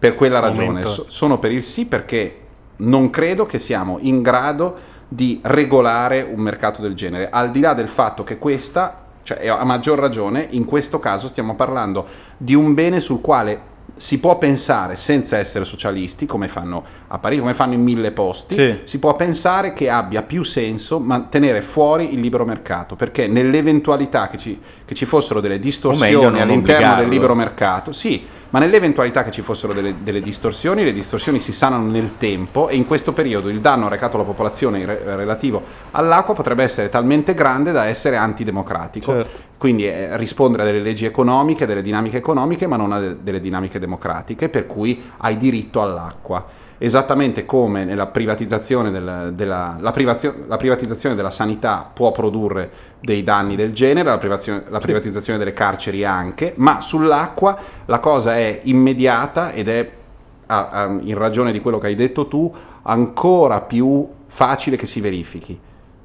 per 0.00 0.16
quella 0.16 0.40
ragione. 0.40 0.82
So- 0.84 1.04
sono 1.06 1.38
per 1.38 1.52
il 1.52 1.62
sì 1.62 1.86
perché 1.86 2.40
non 2.78 3.08
credo 3.08 3.46
che 3.46 3.60
siamo 3.60 3.98
in 4.00 4.20
grado 4.20 4.76
di 5.06 5.38
regolare 5.44 6.22
un 6.22 6.40
mercato 6.40 6.82
del 6.82 6.94
genere, 6.96 7.30
al 7.30 7.52
di 7.52 7.60
là 7.60 7.72
del 7.72 7.86
fatto 7.86 8.24
che 8.24 8.38
questa, 8.38 9.04
cioè 9.22 9.46
a 9.46 9.62
maggior 9.62 9.96
ragione, 9.96 10.48
in 10.50 10.64
questo 10.64 10.98
caso 10.98 11.28
stiamo 11.28 11.54
parlando 11.54 12.04
di 12.36 12.54
un 12.54 12.74
bene 12.74 12.98
sul 12.98 13.20
quale 13.20 13.60
si 13.94 14.18
può 14.18 14.36
pensare 14.38 14.96
senza 14.96 15.38
essere 15.38 15.64
socialisti, 15.64 16.26
come 16.26 16.48
fanno 16.48 16.82
a 17.08 17.18
Parigi, 17.18 17.40
come 17.40 17.54
fanno 17.54 17.74
in 17.74 17.82
mille 17.82 18.10
posti, 18.10 18.54
Sì. 18.54 18.78
si 18.84 18.98
può 18.98 19.14
pensare 19.14 19.72
che 19.74 19.88
abbia 19.90 20.22
più 20.22 20.42
senso 20.42 20.98
mantenere 20.98 21.62
fuori 21.62 22.12
il 22.14 22.20
libero 22.20 22.44
mercato, 22.44 22.96
perché 22.96 23.28
nell'eventualità 23.28 24.28
che 24.28 24.38
ci, 24.38 24.58
che 24.84 24.94
ci 24.94 25.04
fossero 25.04 25.40
delle 25.40 25.54
meglio, 25.54 25.66
distorsioni 25.66 26.40
all'interno 26.40 26.50
del 26.56 26.56
obbligarlo. 26.78 27.08
libero 27.08 27.34
mercato, 27.34 27.92
sì, 27.92 28.24
ma 28.52 28.58
nell'eventualità 28.58 29.22
che 29.24 29.30
ci 29.30 29.40
fossero 29.40 29.72
delle, 29.72 29.96
delle 30.02 30.20
distorsioni, 30.20 30.84
le 30.84 30.92
distorsioni 30.92 31.40
si 31.40 31.52
sanano 31.52 31.90
nel 31.90 32.18
tempo 32.18 32.68
e 32.68 32.76
in 32.76 32.86
questo 32.86 33.12
periodo 33.12 33.48
il 33.48 33.60
danno 33.60 33.88
recato 33.88 34.16
alla 34.16 34.26
popolazione 34.26 34.84
re- 34.84 35.00
relativo 35.16 35.62
all'acqua 35.92 36.34
potrebbe 36.34 36.62
essere 36.62 36.90
talmente 36.90 37.32
grande 37.32 37.72
da 37.72 37.86
essere 37.86 38.16
antidemocratico. 38.16 39.12
Certo. 39.12 39.40
Quindi 39.56 39.86
eh, 39.86 40.16
rispondere 40.18 40.64
a 40.64 40.66
delle 40.66 40.80
leggi 40.80 41.06
economiche, 41.06 41.64
delle 41.64 41.82
dinamiche 41.82 42.18
economiche, 42.18 42.66
ma 42.66 42.76
non 42.76 42.92
a 42.92 43.00
de- 43.00 43.16
delle 43.22 43.40
dinamiche 43.40 43.78
democratiche, 43.78 44.50
per 44.50 44.66
cui 44.66 45.00
hai 45.18 45.36
diritto 45.38 45.80
all'acqua. 45.80 46.60
Esattamente 46.84 47.46
come 47.46 47.84
nella 47.84 48.08
privatizzazione, 48.08 48.90
del- 48.90 49.30
della, 49.36 49.76
la, 49.78 49.92
privazio- 49.92 50.34
la 50.48 50.56
privatizzazione 50.56 51.14
della 51.14 51.30
sanità 51.30 51.88
può 51.94 52.10
produrre 52.10 52.70
dei 52.98 53.22
danni 53.22 53.54
del 53.54 53.72
genere, 53.72 54.08
la, 54.08 54.18
la 54.68 54.80
privatizzazione 54.80 55.38
delle 55.38 55.52
carceri 55.52 56.04
anche, 56.04 56.54
ma 56.56 56.80
sull'acqua 56.80 57.56
la 57.84 58.00
cosa 58.00 58.36
è 58.36 58.62
immediata 58.64 59.52
ed 59.52 59.68
è, 59.68 59.90
in 61.02 61.14
ragione 61.16 61.52
di 61.52 61.60
quello 61.60 61.78
che 61.78 61.86
hai 61.86 61.94
detto 61.94 62.26
tu, 62.26 62.52
ancora 62.82 63.60
più 63.60 64.04
facile 64.26 64.74
che 64.74 64.86
si 64.86 65.00
verifichi. 65.00 65.56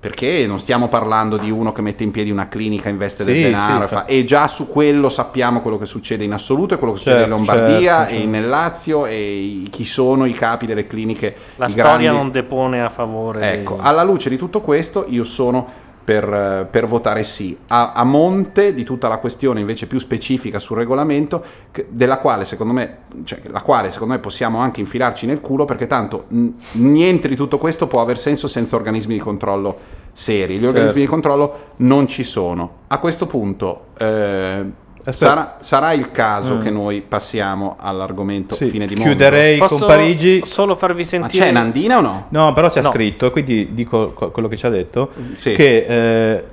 Perché 0.07 0.47
non 0.47 0.57
stiamo 0.57 0.87
parlando 0.87 1.35
di 1.35 1.51
uno 1.51 1.73
che 1.73 1.81
mette 1.81 2.03
in 2.05 2.11
piedi 2.11 2.31
una 2.31 2.47
clinica, 2.47 2.87
investe 2.87 3.25
del 3.25 3.35
Sì, 3.35 3.41
denaro 3.41 3.79
sì, 3.87 3.93
e, 3.93 3.97
fa- 3.97 4.05
e 4.05 4.23
già 4.23 4.47
su 4.47 4.67
quello 4.69 5.09
sappiamo 5.09 5.61
quello 5.61 5.77
che 5.77 5.85
succede 5.85 6.23
in 6.23 6.31
assoluto 6.31 6.75
e 6.75 6.77
quello 6.77 6.93
che 6.93 6.99
succede 6.99 7.19
Certo, 7.19 7.33
in 7.33 7.39
Lombardia 7.45 7.95
certo, 7.97 8.13
e 8.13 8.15
certo. 8.15 8.29
nel 8.31 8.47
Lazio 8.47 9.05
e 9.05 9.63
chi 9.69 9.83
sono 9.83 10.25
i 10.25 10.31
capi 10.31 10.65
delle 10.65 10.87
cliniche. 10.87 11.35
La 11.57 11.67
storia 11.67 11.83
grandi- 11.97 12.07
non 12.07 12.31
depone 12.31 12.81
a 12.81 12.87
favore. 12.89 13.51
Ecco, 13.51 13.73
dei- 13.75 13.85
alla 13.85 14.03
luce 14.03 14.29
di 14.29 14.37
tutto 14.37 14.61
questo 14.61 15.05
io 15.09 15.25
sono 15.25 15.83
per, 16.07 16.23
eh, 16.23 16.67
per 16.71 16.87
votare 16.87 17.23
sì. 17.23 17.57
A, 17.67 17.91
a 17.91 18.05
monte 18.05 18.73
di 18.73 18.85
tutta 18.85 19.09
la 19.09 19.17
questione 19.17 19.59
invece 19.59 19.87
più 19.87 19.99
specifica 19.99 20.57
sul 20.57 20.77
regolamento, 20.77 21.43
che- 21.69 21.85
della 21.89 22.17
quale 22.19 22.45
secondo 22.45 22.71
me, 22.71 22.99
cioè, 23.25 23.41
la 23.47 23.59
quale 23.61 23.91
secondo 23.91 24.13
me 24.13 24.19
possiamo 24.21 24.59
anche 24.59 24.79
infilarci 24.79 25.25
nel 25.25 25.41
culo, 25.41 25.65
perché 25.65 25.85
tanto 25.85 26.23
n- 26.29 26.53
niente 26.75 27.27
di 27.27 27.35
tutto 27.35 27.57
questo 27.57 27.87
può 27.87 27.99
aver 27.99 28.17
senso 28.17 28.47
senza 28.47 28.77
organismi 28.77 29.15
di 29.15 29.19
controllo 29.19 29.77
seri. 30.17 30.55
Gli 30.55 30.65
organismi 30.65 30.85
Certo. 30.85 30.99
di 30.99 31.05
controllo 31.05 31.59
non 31.77 32.07
ci 32.07 32.23
sono. 32.23 32.71
A 32.87 32.97
questo 32.97 33.27
punto... 33.27 33.85
eh, 33.99 34.65
Aspetta. 35.07 35.13
Sarà, 35.31 35.57
sarà 35.61 35.93
il 35.93 36.11
caso 36.11 36.55
Mm. 36.55 36.61
che 36.63 36.69
noi 36.69 37.01
passiamo 37.01 37.77
all'argomento 37.79 38.55
Sì, 38.55 38.65
fine 38.65 38.85
di 38.87 38.95
mondo. 38.95 39.09
chiuderei 39.11 39.57
Posso 39.57 39.77
con 39.77 39.87
Parigi. 39.87 40.41
solo 40.45 40.75
farvi 40.75 41.03
Ma 41.03 41.07
sentire 41.07 41.45
c'è 41.45 41.51
Nandina 41.51 41.99
o 41.99 42.01
no? 42.01 42.25
No, 42.29 42.51
però 42.51 42.67
c'è 42.69 42.81
No. 42.81 42.91
scritto, 42.91 43.31
quindi 43.31 43.69
dico 43.73 44.11
co- 44.11 44.31
quello 44.31 44.49
che 44.49 44.57
ci 44.57 44.65
ha 44.65 44.69
detto, 44.69 45.11
Sì. 45.35 45.53
che 45.53 45.85
eh, 45.87 46.43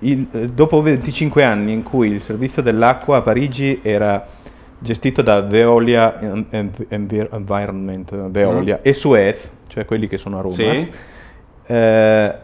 il- 0.00 0.26
eh, 0.32 0.46
dopo 0.48 0.80
25 0.82 1.44
anni 1.44 1.70
in 1.72 1.84
cui 1.84 2.08
il 2.10 2.20
servizio 2.20 2.62
dell'acqua 2.62 3.18
a 3.18 3.20
Parigi 3.22 3.78
era 3.82 4.26
gestito 4.80 5.22
da 5.22 5.42
Veolia 5.42 6.18
En- 6.20 6.46
En- 6.50 6.70
Envir- 6.88 7.28
Environment, 7.32 8.10
eh, 8.10 8.16
Veolia 8.28 8.80
e 8.82 8.92
Suez, 8.92 9.52
cioè 9.68 9.84
quelli 9.84 10.08
che 10.08 10.16
sono 10.18 10.38
a 10.38 10.40
Roma, 10.40 10.54
Mm. 10.54 10.56
Sì. 10.56 10.90
eh, 11.66 12.34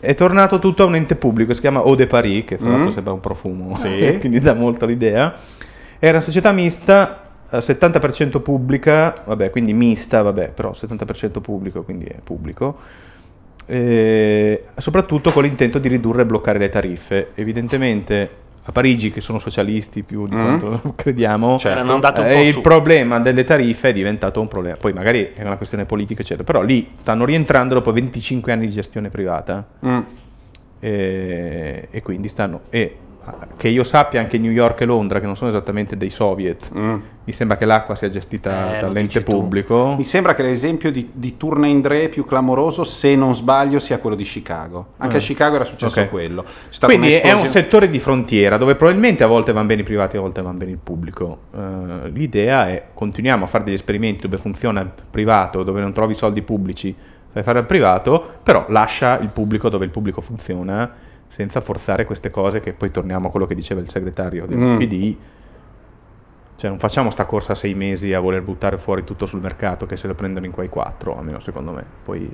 è 0.00 0.14
tornato 0.14 0.58
tutto 0.58 0.82
a 0.82 0.86
un 0.86 0.94
ente 0.94 1.16
pubblico, 1.16 1.54
si 1.54 1.60
chiama 1.60 1.80
Eau 1.80 1.94
de 1.94 2.06
Paris, 2.06 2.44
che 2.44 2.56
fra 2.58 2.68
Mm. 2.68 2.72
l'altro 2.72 2.90
sembra 2.90 3.12
un 3.12 3.20
profumo, 3.20 3.76
Sì. 3.76 4.16
quindi 4.20 4.40
dà 4.40 4.54
molto 4.54 4.86
l'idea. 4.86 5.34
Era 5.98 6.12
una 6.12 6.20
società 6.20 6.52
mista, 6.52 7.22
eh, 7.50 7.60
70% 7.60 8.40
pubblica, 8.40 9.14
vabbè, 9.24 9.50
quindi 9.50 9.72
mista, 9.74 10.22
vabbè, 10.22 10.50
però 10.50 10.72
70% 10.72 11.40
pubblico, 11.40 11.82
quindi 11.82 12.04
è 12.06 12.16
pubblico. 12.22 12.76
E 13.66 14.64
soprattutto 14.76 15.30
con 15.30 15.42
l'intento 15.42 15.78
di 15.78 15.88
ridurre 15.88 16.22
e 16.22 16.26
bloccare 16.26 16.58
le 16.58 16.68
tariffe. 16.70 17.32
Evidentemente 17.34 18.30
a 18.68 18.72
Parigi, 18.72 19.10
che 19.10 19.22
sono 19.22 19.38
socialisti 19.38 20.02
più 20.02 20.26
di 20.28 20.34
Mm. 20.36 20.58
quanto 20.58 20.92
crediamo, 20.94 21.56
Certo. 21.58 22.22
Eh, 22.22 22.42
il 22.48 22.52
su. 22.52 22.60
problema 22.60 23.18
delle 23.18 23.42
tariffe 23.42 23.88
è 23.88 23.92
diventato 23.94 24.42
un 24.42 24.48
problema. 24.48 24.76
Poi 24.76 24.92
magari 24.92 25.32
è 25.34 25.40
una 25.42 25.56
questione 25.56 25.86
politica, 25.86 26.20
eccetera. 26.20 26.44
Però 26.44 26.60
lì 26.60 26.90
stanno 27.00 27.24
rientrando 27.24 27.72
dopo 27.74 27.92
25 27.92 28.52
anni 28.52 28.66
di 28.66 28.72
gestione 28.72 29.08
privata 29.08 29.66
Mm. 29.86 29.98
e, 30.80 31.88
e 31.90 32.02
quindi 32.02 32.28
stanno. 32.28 32.60
E 32.68 32.96
che 33.56 33.68
io 33.68 33.84
sappia 33.84 34.20
anche 34.20 34.38
New 34.38 34.50
York 34.50 34.80
e 34.80 34.84
Londra, 34.84 35.20
che 35.20 35.26
non 35.26 35.36
sono 35.36 35.50
esattamente 35.50 35.96
dei 35.96 36.10
soviet, 36.10 36.70
Mm. 36.74 36.94
mi 37.24 37.32
sembra 37.32 37.56
che 37.56 37.64
l'acqua 37.64 37.94
sia 37.94 38.08
gestita 38.10 38.76
Eh, 38.76 38.80
dall'ente 38.80 39.00
dici 39.02 39.22
tu. 39.22 39.32
pubblico. 39.32 39.94
Mi 39.96 40.04
sembra 40.04 40.34
che 40.34 40.42
l'esempio 40.42 40.90
di, 40.90 41.10
di 41.12 41.36
Turna 41.36 41.66
Indre 41.66 42.08
più 42.08 42.24
clamoroso, 42.24 42.84
se 42.84 43.14
non 43.16 43.34
sbaglio, 43.34 43.78
sia 43.78 43.98
quello 43.98 44.16
di 44.16 44.24
Chicago. 44.24 44.88
Anche 44.98 45.16
a 45.16 45.18
Eh. 45.18 45.22
Chicago 45.22 45.54
era 45.56 45.64
successo 45.64 46.00
Ok. 46.00 46.08
quello. 46.08 46.44
C'è 46.70 46.86
Quindi 46.86 47.12
è 47.14 47.32
un 47.32 47.46
settore 47.46 47.88
di 47.88 47.98
frontiera 47.98 48.56
dove 48.56 48.74
probabilmente 48.76 49.24
a 49.24 49.26
volte 49.26 49.52
vanno 49.52 49.66
bene 49.66 49.80
i 49.82 49.84
privati, 49.84 50.16
a 50.16 50.20
volte 50.20 50.42
vanno 50.42 50.56
bene 50.58 50.70
il 50.72 50.78
pubblico. 50.82 51.38
Eh, 51.54 52.08
l'idea 52.10 52.68
è 52.68 52.82
continuiamo 52.94 53.44
a 53.44 53.46
fare 53.48 53.64
degli 53.64 53.74
esperimenti 53.74 54.22
dove 54.22 54.38
funziona 54.38 54.80
il 54.80 54.90
privato, 55.10 55.62
dove 55.62 55.80
non 55.80 55.92
trovi 55.92 56.14
soldi 56.14 56.42
pubblici, 56.42 56.94
fai 57.30 57.42
fare 57.42 57.58
al 57.58 57.66
privato, 57.66 58.24
però 58.42 58.64
lascia 58.68 59.18
il 59.18 59.28
pubblico 59.28 59.68
dove 59.68 59.84
il 59.84 59.90
pubblico 59.90 60.20
funziona 60.22 60.90
senza 61.38 61.60
forzare 61.60 62.04
queste 62.04 62.30
cose 62.30 62.58
che 62.58 62.72
poi 62.72 62.90
torniamo 62.90 63.28
a 63.28 63.30
quello 63.30 63.46
che 63.46 63.54
diceva 63.54 63.80
il 63.80 63.88
segretario 63.88 64.44
del 64.44 64.58
Mm. 64.58 64.76
PD. 64.78 65.16
Cioè 66.56 66.68
non 66.68 66.80
facciamo 66.80 67.10
sta 67.10 67.26
corsa 67.26 67.52
a 67.52 67.54
sei 67.54 67.74
mesi 67.74 68.12
a 68.12 68.18
voler 68.18 68.42
buttare 68.42 68.76
fuori 68.76 69.04
tutto 69.04 69.24
sul 69.24 69.40
mercato 69.40 69.86
che 69.86 69.96
se 69.96 70.08
lo 70.08 70.14
prendono 70.14 70.46
in 70.46 70.50
quei 70.50 70.68
quattro, 70.68 71.16
almeno 71.16 71.38
secondo 71.38 71.70
me. 71.70 71.84
Poi 72.04 72.28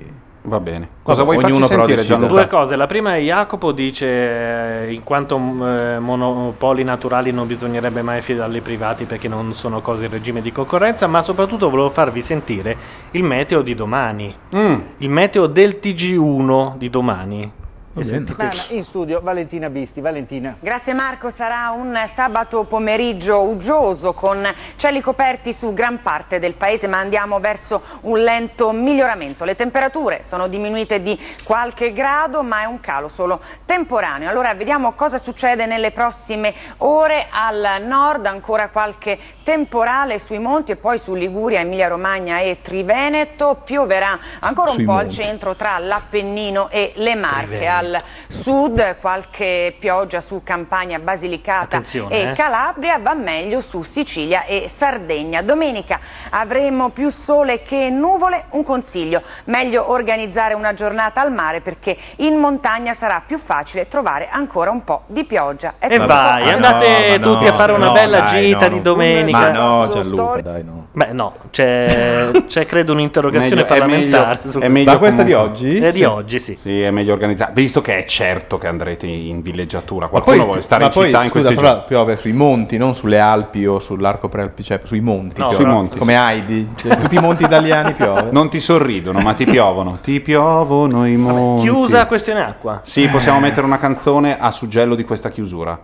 Va 0.47 0.59
bene. 0.59 0.87
Cosa 1.03 1.23
Vabbè, 1.23 1.23
vuoi 1.23 1.35
farci 1.37 1.51
ognuno 1.51 1.67
però 1.67 1.85
sentire. 1.85 2.07
Gianluca? 2.07 2.31
Due 2.33 2.47
cose, 2.47 2.75
la 2.75 2.85
prima 2.87 3.15
è 3.15 3.19
Jacopo 3.19 3.71
dice 3.71 4.85
eh, 4.87 4.93
in 4.93 5.03
quanto 5.03 5.35
eh, 5.37 5.97
monopoli 5.99 6.83
naturali 6.83 7.31
non 7.31 7.45
bisognerebbe 7.47 8.01
mai 8.03 8.21
fidarli 8.21 8.55
ai 8.55 8.61
privati 8.61 9.05
perché 9.05 9.27
non 9.27 9.53
sono 9.53 9.81
cose 9.81 10.05
in 10.05 10.11
regime 10.11 10.41
di 10.41 10.51
concorrenza, 10.51 11.05
ma 11.07 11.21
soprattutto 11.23 11.69
volevo 11.69 11.89
farvi 11.91 12.21
sentire 12.23 12.75
il 13.11 13.23
meteo 13.23 13.61
di 13.61 13.73
domani, 13.75 14.35
Mm. 14.55 14.75
il 14.97 15.09
meteo 15.09 15.45
del 15.47 15.77
TG1 15.79 16.77
di 16.77 16.89
domani. 16.91 17.51
In 17.97 18.83
studio 18.83 19.21
Valentina 19.21 19.69
Bisti. 19.69 20.01
Valentina. 20.01 20.57
Grazie 20.59 20.93
Marco, 20.93 21.29
sarà 21.29 21.69
un 21.69 21.97
sabato 22.13 22.65
pomeriggio 22.65 23.43
uggioso 23.43 24.11
con 24.11 24.45
cieli 24.75 24.99
coperti 24.99 25.53
su 25.53 25.71
gran 25.73 26.01
parte 26.01 26.37
del 26.37 26.55
paese, 26.55 26.87
ma 26.87 26.97
andiamo 26.97 27.39
verso 27.39 27.81
un 28.01 28.21
lento 28.21 28.73
miglioramento. 28.73 29.45
Le 29.45 29.55
temperature 29.55 30.23
sono 30.23 30.47
diminuite 30.47 31.01
di 31.01 31.17
qualche 31.45 31.93
grado, 31.93 32.43
ma 32.43 32.63
è 32.63 32.65
un 32.65 32.81
calo 32.81 33.07
solo 33.07 33.39
temporaneo. 33.63 34.29
Allora 34.29 34.53
vediamo 34.55 34.91
cosa 34.91 35.17
succede 35.17 35.65
nelle 35.65 35.91
prossime 35.91 36.53
ore 36.79 37.27
al 37.31 37.81
nord, 37.85 38.25
ancora 38.25 38.67
qualche 38.69 39.17
temporale 39.41 40.19
sui 40.19 40.39
monti 40.39 40.73
e 40.73 40.75
poi 40.75 40.97
su 40.99 41.13
Liguria, 41.13 41.61
Emilia 41.61 41.87
Romagna 41.87 42.39
e 42.39 42.59
Triveneto. 42.61 43.61
Pioverà 43.63 44.19
ancora 44.39 44.71
un 44.71 44.75
Sui 44.75 44.85
po' 44.85 44.91
al 44.95 45.05
monti. 45.05 45.15
centro 45.15 45.55
tra 45.55 45.79
l'Appennino 45.79 46.69
e 46.69 46.91
le 46.95 47.15
Marche. 47.15 47.83
Triveneto. 47.85 47.95
Al 47.95 48.01
sud 48.27 48.95
qualche 48.99 49.75
pioggia 49.77 50.19
su 50.21 50.41
Campania, 50.43 50.99
Basilicata 50.99 51.77
Attenzione, 51.77 52.15
e 52.15 52.29
eh. 52.29 52.31
Calabria, 52.33 52.97
va 52.99 53.13
meglio 53.13 53.61
su 53.61 53.83
Sicilia 53.83 54.43
e 54.45 54.69
Sardegna. 54.73 55.41
Domenica 55.41 55.99
avremo 56.31 56.89
più 56.89 57.09
sole 57.09 57.61
che 57.61 57.89
nuvole, 57.89 58.45
un 58.51 58.63
consiglio, 58.63 59.21
meglio 59.45 59.91
organizzare 59.91 60.53
una 60.53 60.73
giornata 60.73 61.21
al 61.21 61.31
mare 61.31 61.61
perché 61.61 61.95
in 62.17 62.35
montagna 62.35 62.93
sarà 62.93 63.21
più 63.25 63.37
facile 63.37 63.87
trovare 63.87 64.27
ancora 64.29 64.71
un 64.71 64.83
po' 64.83 65.03
di 65.07 65.23
pioggia. 65.23 65.75
È 65.77 65.87
E 65.89 65.97
vai, 65.99 66.49
andate 66.51 67.17
no, 67.17 67.33
tutti 67.33 67.45
no, 67.45 67.51
a 67.51 67.53
fare 67.53 67.71
una 67.73 67.85
no, 67.87 67.91
bella 67.93 68.19
dai, 68.21 68.47
gita 68.47 68.67
no, 68.67 68.73
di 68.75 68.81
domenica. 68.81 69.37
Ma 69.39 69.49
no, 69.51 69.89
Gianluca, 69.89 70.41
dai 70.41 70.63
no. 70.63 70.87
Beh 70.91 71.11
no, 71.11 71.33
c'è, 71.51 72.31
c'è 72.47 72.65
credo 72.65 72.93
un'interrogazione 72.93 73.61
Meglio- 73.61 73.65
è 73.65 73.67
parlamentare. 73.77 74.39
meglio- 74.41 74.51
su 74.51 74.59
è 74.59 74.67
meglio 74.67 74.91
Ma 74.91 74.97
questa 74.97 75.23
di 75.23 75.33
oggi? 75.33 75.77
È 75.77 75.91
di 75.91 75.97
Sì. 75.97 76.03
oggi, 76.03 76.39
sì. 76.39 76.57
Sì, 76.59 76.81
è 76.81 76.89
meglio 76.91 77.13
organizzato. 77.13 77.51
Visto 77.75 77.91
che 77.91 78.05
è 78.05 78.05
certo 78.05 78.57
che 78.57 78.67
andrete 78.67 79.05
in 79.05 79.41
villeggiatura. 79.41 80.07
Qualcuno 80.07 80.37
poi, 80.37 80.45
vuole 80.45 80.61
stare 80.61 80.85
in 80.85 80.91
poi, 80.91 81.07
città 81.07 81.23
in 81.23 81.29
scusa, 81.29 81.43
questi 81.43 81.55
però 81.55 81.73
giorni. 81.73 81.87
piove 81.89 82.15
sui 82.15 82.31
monti, 82.31 82.77
non 82.77 82.95
sulle 82.95 83.19
Alpi 83.19 83.65
o 83.65 83.79
sull'arco 83.79 84.29
prealpi, 84.29 84.63
cioè 84.63 84.79
sui 84.85 85.01
monti. 85.01 85.41
No, 85.41 85.51
sui 85.51 85.65
monti, 85.65 85.97
Come 85.97 86.13
sì. 86.13 86.19
Heidi, 86.19 86.69
cioè, 86.73 86.97
tutti 86.97 87.15
i 87.15 87.19
monti 87.19 87.43
italiani 87.43 87.91
piove. 87.91 88.29
Non 88.31 88.49
ti 88.49 88.61
sorridono, 88.61 89.19
ma 89.19 89.33
ti 89.33 89.43
piovono. 89.43 89.97
Ti 90.01 90.21
piovono 90.21 91.05
i 91.05 91.17
monti. 91.17 91.63
Chiusa 91.63 92.07
questione 92.07 92.45
acqua. 92.45 92.79
Sì, 92.81 93.09
possiamo 93.09 93.41
mettere 93.41 93.65
una 93.65 93.77
canzone 93.77 94.39
a 94.39 94.51
suggello 94.51 94.95
di 94.95 95.03
questa 95.03 95.27
chiusura. 95.27 95.77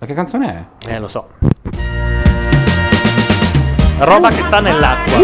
Ma 0.00 0.04
che 0.04 0.14
canzone 0.14 0.68
è? 0.82 0.88
Eh, 0.94 0.98
lo 0.98 1.06
so. 1.06 1.28
Roba 3.98 4.30
che 4.30 4.42
sta 4.42 4.58
nell'acqua. 4.58 5.18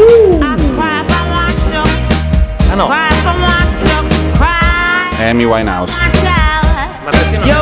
Ah 2.69 2.75
no, 2.75 2.89
Amy 5.19 5.45
Winehouse. 5.45 5.93
ma 7.05 7.11
perché 7.11 7.39
non 7.39 7.49
è 7.49 7.53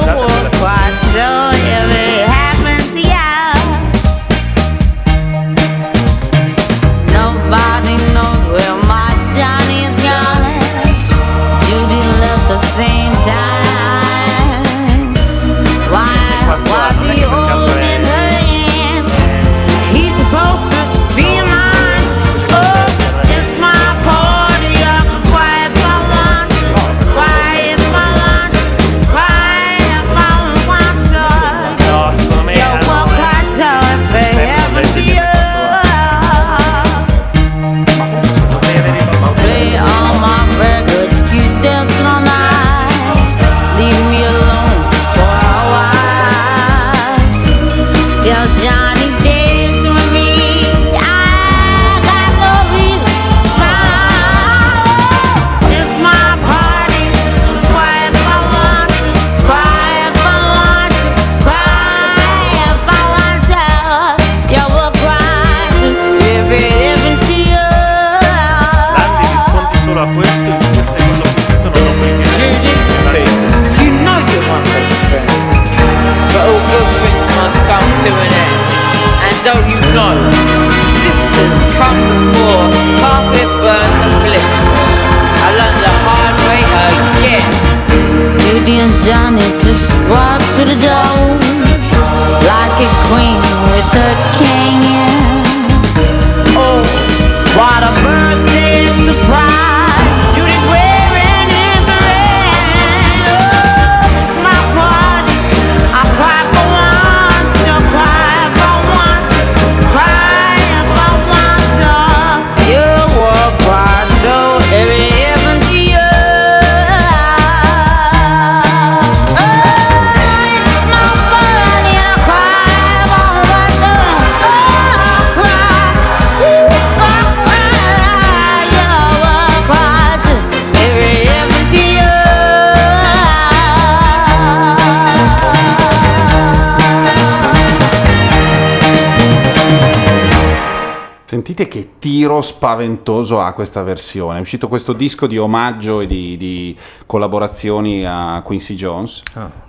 tiro 142.04 142.42
spaventoso 142.42 143.40
ha 143.40 143.54
questa 143.54 143.82
versione. 143.82 144.36
È 144.36 144.40
uscito 144.42 144.68
questo 144.68 144.92
disco 144.92 145.26
di 145.26 145.38
omaggio 145.38 146.02
e 146.02 146.06
di, 146.06 146.36
di 146.36 146.76
collaborazioni 147.06 148.04
a 148.04 148.42
Quincy 148.44 148.74
Jones 148.74 149.22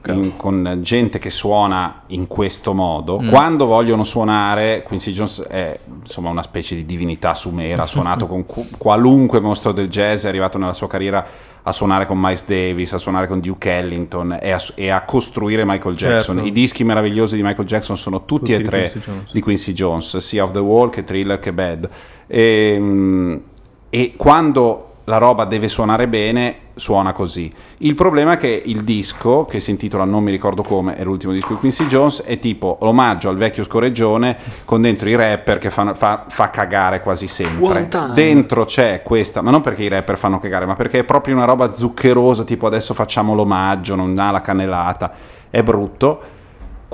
in- 0.08 0.36
con 0.36 0.80
gente 0.82 1.18
che 1.18 1.30
suona 1.30 2.02
in 2.08 2.28
questo 2.28 2.74
modo. 2.74 3.22
Mm. 3.22 3.30
Quando 3.30 3.66
vogliono 3.66 4.04
suonare, 4.04 4.84
Quincy 4.84 5.14
Jones 5.14 5.44
è 5.44 5.80
insomma 6.06 6.30
una 6.30 6.44
specie 6.44 6.76
di 6.76 6.86
divinità 6.86 7.34
sumera, 7.34 7.84
ha 7.84 7.88
suonato 7.88 8.28
con 8.28 8.46
cu- 8.46 8.78
qualunque 8.78 9.40
mostro 9.40 9.72
del 9.72 9.90
jazz, 9.90 10.26
è 10.26 10.28
arrivato 10.28 10.58
nella 10.58 10.74
sua 10.74 10.88
carriera 10.88 11.26
a 11.68 11.72
suonare 11.72 12.06
con 12.06 12.20
Miles 12.20 12.46
Davis, 12.46 12.94
a 12.94 13.00
suonare 13.00 13.28
con 13.28 13.40
Duke 13.40 13.72
Ellington 13.72 14.38
e 14.40 14.52
a, 14.52 14.62
e 14.76 14.90
a 14.90 15.04
costruire 15.04 15.66
Michael 15.66 15.96
Jackson. 15.96 16.36
Certo. 16.36 16.50
I 16.50 16.52
dischi 16.52 16.84
meravigliosi 16.84 17.36
di 17.36 17.42
Michael 17.42 17.68
Jackson 17.68 17.98
sono 17.98 18.24
tutti, 18.24 18.54
Tutti 18.54 18.54
e 18.54 18.62
tre 18.62 18.92
Quincy 18.92 19.32
di 19.32 19.42
Quincy 19.42 19.74
Jones, 19.74 20.18
sia 20.18 20.44
Of 20.44 20.52
the 20.52 20.60
Wall 20.60 20.92
che 20.92 21.04
Thriller 21.04 21.40
che 21.40 21.52
Bad. 21.52 21.90
E, 22.28 23.42
e 23.90 24.14
quando 24.16 24.95
la 25.06 25.18
roba 25.18 25.46
deve 25.46 25.68
suonare 25.68 26.08
bene, 26.08 26.58
suona 26.76 27.14
così. 27.14 27.52
Il 27.78 27.94
problema 27.96 28.34
è 28.34 28.38
che 28.38 28.62
il 28.66 28.84
disco, 28.84 29.46
che 29.46 29.60
si 29.60 29.72
intitola 29.72 30.04
Non 30.04 30.24
mi 30.24 30.32
ricordo 30.32 30.64
come, 30.64 30.96
è 30.96 31.04
l'ultimo 31.04 31.32
disco 31.32 31.54
di 31.54 31.60
Quincy 31.60 31.86
Jones, 31.88 32.24
è 32.24 32.40
tipo 32.40 32.78
omaggio 32.82 33.30
al 33.30 33.38
vecchio 33.38 33.64
scorreggione 33.64 34.38
con 34.66 34.82
dentro 34.82 35.08
i 35.08 35.16
rapper 35.16 35.60
che 35.60 35.70
fanno, 35.70 35.94
fa, 35.94 36.26
fa 36.28 36.50
cagare 36.50 37.02
quasi 37.02 37.28
sempre. 37.28 37.88
Dentro 38.14 38.66
c'è 38.66 39.02
questa, 39.04 39.42
ma 39.42 39.52
non 39.52 39.62
perché 39.62 39.84
i 39.84 39.90
rapper 39.90 40.18
fanno 40.18 40.40
cagare, 40.40 40.66
ma 40.66 40.76
perché 40.76 41.00
è 41.00 41.04
proprio 41.04 41.36
una 41.36 41.46
roba 41.46 41.74
zuccherosa, 41.74 42.44
tipo 42.44 42.66
adesso 42.66 42.94
facciamo 42.94 43.36
l'omaggio, 43.36 43.96
non 43.96 44.18
ha 44.18 44.32
la 44.32 44.42
cannellata, 44.42 45.12
è 45.50 45.62
brutto. 45.62 46.34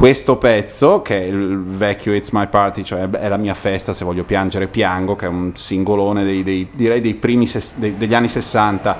Questo 0.01 0.37
pezzo, 0.37 1.03
che 1.03 1.19
è 1.21 1.25
il 1.25 1.61
vecchio 1.63 2.11
It's 2.15 2.31
My 2.31 2.47
Party, 2.47 2.81
cioè 2.81 3.07
è 3.07 3.27
la 3.27 3.37
mia 3.37 3.53
festa, 3.53 3.93
se 3.93 4.03
voglio 4.03 4.23
piangere 4.23 4.65
piango, 4.65 5.15
che 5.15 5.27
è 5.27 5.29
un 5.29 5.51
singolone 5.53 6.23
dei, 6.23 6.41
dei- 6.41 6.67
direi 6.71 7.01
dei 7.01 7.13
primi 7.13 7.45
ses- 7.45 7.75
dei- 7.75 7.95
degli 7.95 8.15
anni 8.15 8.27
60 8.27 8.97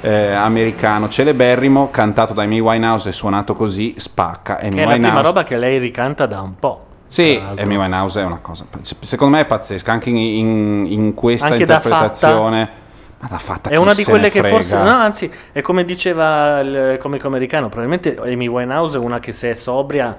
eh, 0.00 0.30
americano, 0.32 1.08
celeberrimo, 1.08 1.90
cantato 1.90 2.34
da 2.34 2.42
Amy 2.44 2.60
Winehouse 2.60 3.08
e 3.08 3.12
suonato 3.12 3.54
così, 3.54 3.94
spacca. 3.96 4.60
Amy 4.60 4.76
Che 4.76 4.82
è 4.82 4.84
la 4.84 4.90
prima 4.92 4.92
Winehouse- 5.08 5.22
roba 5.26 5.42
che 5.42 5.56
lei 5.58 5.78
ricanta 5.78 6.26
da 6.26 6.40
un 6.40 6.54
po'. 6.56 6.84
sì. 7.08 7.42
Amy 7.56 7.74
Winehouse 7.74 8.20
è 8.20 8.24
una 8.24 8.38
cosa, 8.40 8.64
secondo 9.00 9.34
me 9.34 9.42
è 9.42 9.46
pazzesca, 9.46 9.90
anche 9.90 10.10
in, 10.10 10.16
in- 10.18 10.86
in 10.88 11.14
questa 11.14 11.48
Anche 11.48 11.62
interpretazione. 11.62 12.82
Da 13.28 13.38
fatta 13.38 13.70
È 13.70 13.76
una 13.76 13.94
di 13.94 14.04
quelle 14.04 14.30
che 14.30 14.38
frega? 14.40 14.54
forse. 14.54 14.76
No, 14.76 14.90
anzi, 14.90 15.28
è 15.50 15.62
come 15.62 15.84
diceva 15.84 16.60
il 16.60 16.96
comico 17.00 17.26
americano. 17.26 17.68
Probabilmente 17.70 18.16
Amy 18.22 18.46
Winehouse 18.46 18.98
è 18.98 19.00
una 19.00 19.18
che 19.18 19.32
se 19.32 19.50
è 19.50 19.54
sobria. 19.54 20.16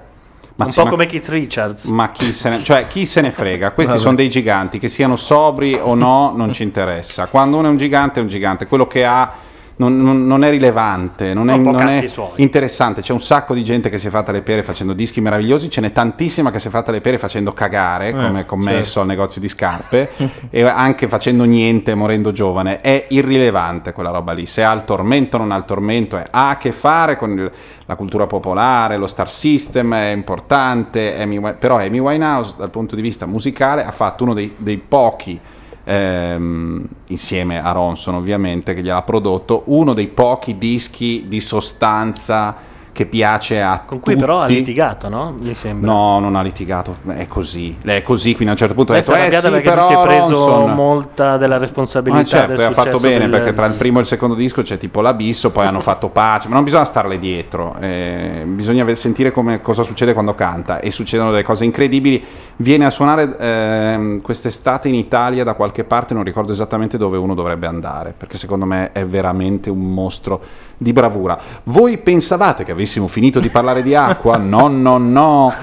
Ma 0.57 0.65
un 0.65 0.71
sì, 0.71 0.77
po' 0.77 0.85
ma- 0.85 0.91
come 0.91 1.05
Keith 1.05 1.27
Richards. 1.27 1.83
Ma 1.85 2.11
chi 2.11 2.31
se 2.31 2.49
ne, 2.49 2.63
cioè, 2.63 2.87
chi 2.87 3.05
se 3.05 3.19
ne 3.21 3.31
frega? 3.31 3.71
Questi 3.71 3.93
Vabbè. 3.93 4.03
sono 4.03 4.15
dei 4.15 4.29
giganti, 4.29 4.79
che 4.79 4.87
siano 4.87 5.17
sobri 5.17 5.73
o 5.73 5.95
no, 5.95 6.31
non 6.33 6.53
ci 6.53 6.63
interessa. 6.63 7.25
Quando 7.27 7.57
uno 7.57 7.67
è 7.67 7.69
un 7.69 7.77
gigante, 7.77 8.19
è 8.19 8.23
un 8.23 8.29
gigante. 8.29 8.65
Quello 8.65 8.87
che 8.87 9.03
ha 9.05 9.31
non, 9.77 9.97
non- 10.01 10.25
non 10.25 10.43
è 10.43 10.49
rilevante, 10.49 11.33
non 11.33 11.49
è, 11.49 11.57
non 11.57 11.75
è 11.79 12.07
interessante. 12.37 13.01
C'è 13.01 13.11
un 13.11 13.21
sacco 13.21 13.53
di 13.53 13.63
gente 13.63 13.89
che 13.89 13.97
si 13.97 14.07
è 14.07 14.09
fatta 14.09 14.31
le 14.31 14.41
pere 14.41 14.63
facendo 14.63 14.93
dischi 14.93 15.19
meravigliosi, 15.21 15.69
ce 15.69 15.81
n'è 15.81 15.91
tantissima 15.91 16.49
che 16.51 16.59
si 16.59 16.67
è 16.67 16.69
fatta 16.71 16.91
le 16.91 17.01
pere 17.01 17.17
facendo 17.17 17.51
cagare, 17.53 18.09
Eh, 18.09 18.11
come 18.13 18.45
commesso 18.45 18.83
certo. 18.83 18.99
al 19.01 19.07
negozio 19.07 19.41
di 19.41 19.47
scarpe, 19.49 20.11
e 20.49 20.61
anche 20.61 21.07
facendo 21.07 21.43
niente, 21.43 21.93
morendo 21.93 22.31
giovane. 22.31 22.79
È 22.79 23.07
irrilevante 23.09 23.91
quella 23.91 24.11
roba 24.11 24.31
lì. 24.31 24.45
Se 24.45 24.63
ha 24.63 24.71
il 24.71 24.85
tormento 24.85 25.35
o 25.35 25.39
non 25.39 25.51
ha 25.51 25.57
il 25.57 25.65
tormento, 25.65 26.17
è- 26.17 26.25
ha 26.31 26.49
a 26.51 26.57
che 26.57 26.71
fare 26.71 27.17
con 27.17 27.31
il- 27.31 27.51
la 27.87 27.95
cultura 27.95 28.25
popolare, 28.27 28.97
lo 28.97 29.07
star 29.07 29.29
system 29.29 29.93
è 29.93 30.11
importante, 30.11 31.19
Amy 31.21 31.39
però 31.59 31.77
Amy 31.79 31.99
Winehouse 31.99 32.53
dal 32.57 32.69
punto 32.71 32.95
di 32.95 33.01
vista 33.01 33.25
musicale 33.25 33.83
ha 33.85 33.91
fatto 33.91 34.23
uno 34.23 34.33
dei, 34.33 34.53
dei 34.57 34.77
pochi, 34.77 35.39
ehm, 35.85 36.85
insieme 37.07 37.63
a 37.63 37.71
Ronson 37.71 38.15
ovviamente, 38.15 38.73
che 38.73 38.81
gliel'ha 38.81 39.01
prodotto, 39.03 39.63
uno 39.67 39.93
dei 39.93 40.07
pochi 40.07 40.57
dischi 40.57 41.25
di 41.27 41.39
sostanza 41.39 42.73
che 42.95 43.05
piace 43.05 43.61
a 43.61 43.83
Con 43.85 43.99
cui 43.99 44.15
però 44.15 44.39
ha 44.39 44.45
tutti. 44.45 44.55
litigato, 44.59 45.09
no? 45.09 45.35
Mi 45.37 45.53
sembra. 45.53 45.91
No, 45.91 46.19
non 46.19 46.37
ha 46.37 46.41
litigato, 46.41 46.99
è 47.07 47.27
così. 47.27 47.77
È 47.83 48.01
così, 48.01 48.29
quindi 48.31 48.47
a 48.47 48.51
un 48.51 48.55
certo 48.57 48.73
punto 48.73 48.93
ha 48.93 49.01
si 49.01 49.11
è 49.11 49.13
detto, 49.13 49.35
eh 49.35 49.41
sì, 49.41 49.49
perché 49.49 49.69
però 49.69 49.87
si 49.87 49.93
è 49.93 50.01
preso 50.01 50.29
Ronson... 50.29 50.71
molta 50.71 51.35
della 51.35 51.57
responsabilità 51.57 52.21
Ma 52.21 52.25
certo, 52.25 52.55
del 52.55 52.67
ha 52.67 52.71
fatto 52.71 52.99
bene 52.99 53.19
del- 53.27 53.31
perché 53.31 53.53
tra 53.53 53.65
il 53.65 53.73
primo 53.73 53.97
e 53.97 54.01
il 54.01 54.07
secondo 54.07 54.33
disco 54.33 54.61
c'è 54.61 54.77
tipo 54.77 55.01
l'abisso, 55.01 55.51
poi 55.51 55.65
hanno 55.65 55.81
fatto 55.81 56.07
pace, 56.07 56.47
ma 56.47 56.55
non 56.55 56.63
bisogna 56.63 56.85
starle 56.85 57.19
dietro, 57.19 57.75
eh, 57.81 58.43
bisogna 58.47 58.95
sentire 58.95 59.31
come, 59.31 59.61
cosa 59.61 59.83
succede 59.83 60.13
quando 60.13 60.33
canta 60.33 60.79
e 60.79 60.89
succedono 60.89 61.31
delle 61.31 61.43
cose 61.43 61.65
incredibili. 61.65 62.23
Viene 62.55 62.85
a 62.85 62.89
suonare 62.89 63.35
ehm, 63.37 64.21
quest'estate 64.21 64.87
in 64.87 64.95
Italia 64.95 65.43
da 65.43 65.53
qualche 65.55 65.83
parte, 65.83 66.13
non 66.13 66.23
ricordo 66.23 66.53
esattamente 66.53 66.97
dove 66.97 67.17
uno 67.17 67.33
dovrebbe 67.33 67.67
andare, 67.67 68.13
perché 68.17 68.37
secondo 68.37 68.63
me 68.63 68.93
è 68.93 69.05
veramente 69.05 69.69
un 69.69 69.93
mostro 69.93 70.41
di 70.77 70.91
bravura. 70.93 71.37
Voi 71.63 71.97
pensavate 71.97 72.63
che 72.63 72.71
avessimo 72.71 73.07
finito 73.07 73.39
di 73.39 73.49
parlare 73.49 73.81
di 73.81 73.95
acqua? 73.95 74.37
No, 74.55 74.67
no, 74.67 74.97
no. 74.97 75.53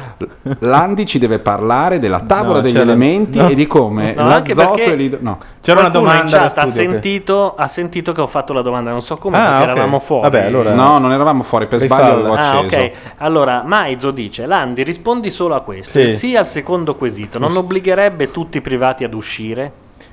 Landi 0.61 1.07
ci 1.07 1.19
deve 1.19 1.39
parlare 1.39 1.99
della 1.99 2.21
tavola 2.21 2.57
No, 2.59 2.61
degli 2.61 2.79
elementi 2.79 3.39
no. 3.39 3.49
e 3.49 3.55
di 3.55 3.67
come 3.67 4.13
No, 4.15 4.27
l'azoto 4.29 4.77
e 4.81 4.95
l'idro... 4.95 5.19
No. 5.23 5.39
C'era 5.61 5.81
una 5.81 5.89
domanda 5.89 6.23
in 6.25 6.31
da 6.31 6.39
chat 6.39 6.59
ha 6.59 6.61
studio 6.69 6.73
che- 6.87 6.91
sentito, 6.93 7.55
ha 7.55 7.67
sentito 7.69 8.13
che 8.13 8.21
ho 8.21 8.27
fatto 8.27 8.53
la 8.53 8.63
domanda, 8.63 8.91
non 8.91 9.03
so 9.03 9.17
come, 9.17 9.37
Ah, 9.39 9.41
perché 9.49 9.63
ok. 9.63 9.69
eravamo 9.71 9.99
fuori. 10.01 10.23
Vabbè, 10.23 10.45
allora- 10.47 10.75
No, 10.75 10.99
non 10.99 11.13
eravamo 11.13 11.43
fuori, 11.43 11.67
per 11.67 11.81
sbaglio 11.81 12.13
avevo 12.13 12.35
Ah, 12.35 12.59
acceso. 12.59 12.77
ok. 12.77 12.91
Allora, 13.19 13.63
Maizo 13.65 14.11
dice: 14.11 14.47
Landi, 14.47 14.83
rispondi 14.83 15.31
solo 15.31 15.55
a 15.55 15.61
questo. 15.61 15.99
Sì. 15.99 16.15
Sì, 16.15 16.37
al 16.37 16.49
secondo 16.49 16.97
quesito. 16.97 17.39
Non 17.39 17.57
obbligherebbe 17.57 18.31
tutti 18.33 18.59
i 18.59 18.61
privati 18.61 19.05
ad 19.05 19.15
uscire? 19.15 19.73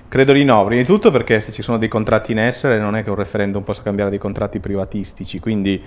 Credo 0.10 0.34
di 0.34 0.44
no, 0.44 0.66
prima 0.66 0.82
di 0.82 0.88
tutto 0.88 1.12
perché 1.12 1.40
se 1.40 1.52
ci 1.52 1.62
sono 1.62 1.78
dei 1.78 1.88
contratti 1.88 2.32
in 2.32 2.40
essere 2.40 2.80
non 2.80 2.96
è 2.96 3.04
che 3.04 3.12
un 3.12 3.16
referendum 3.16 3.62
possa 3.62 3.84
cambiare 3.84 4.10
dei 4.10 4.18
contratti 4.18 4.60
privatistici, 4.60 5.40
quindi 5.40 5.80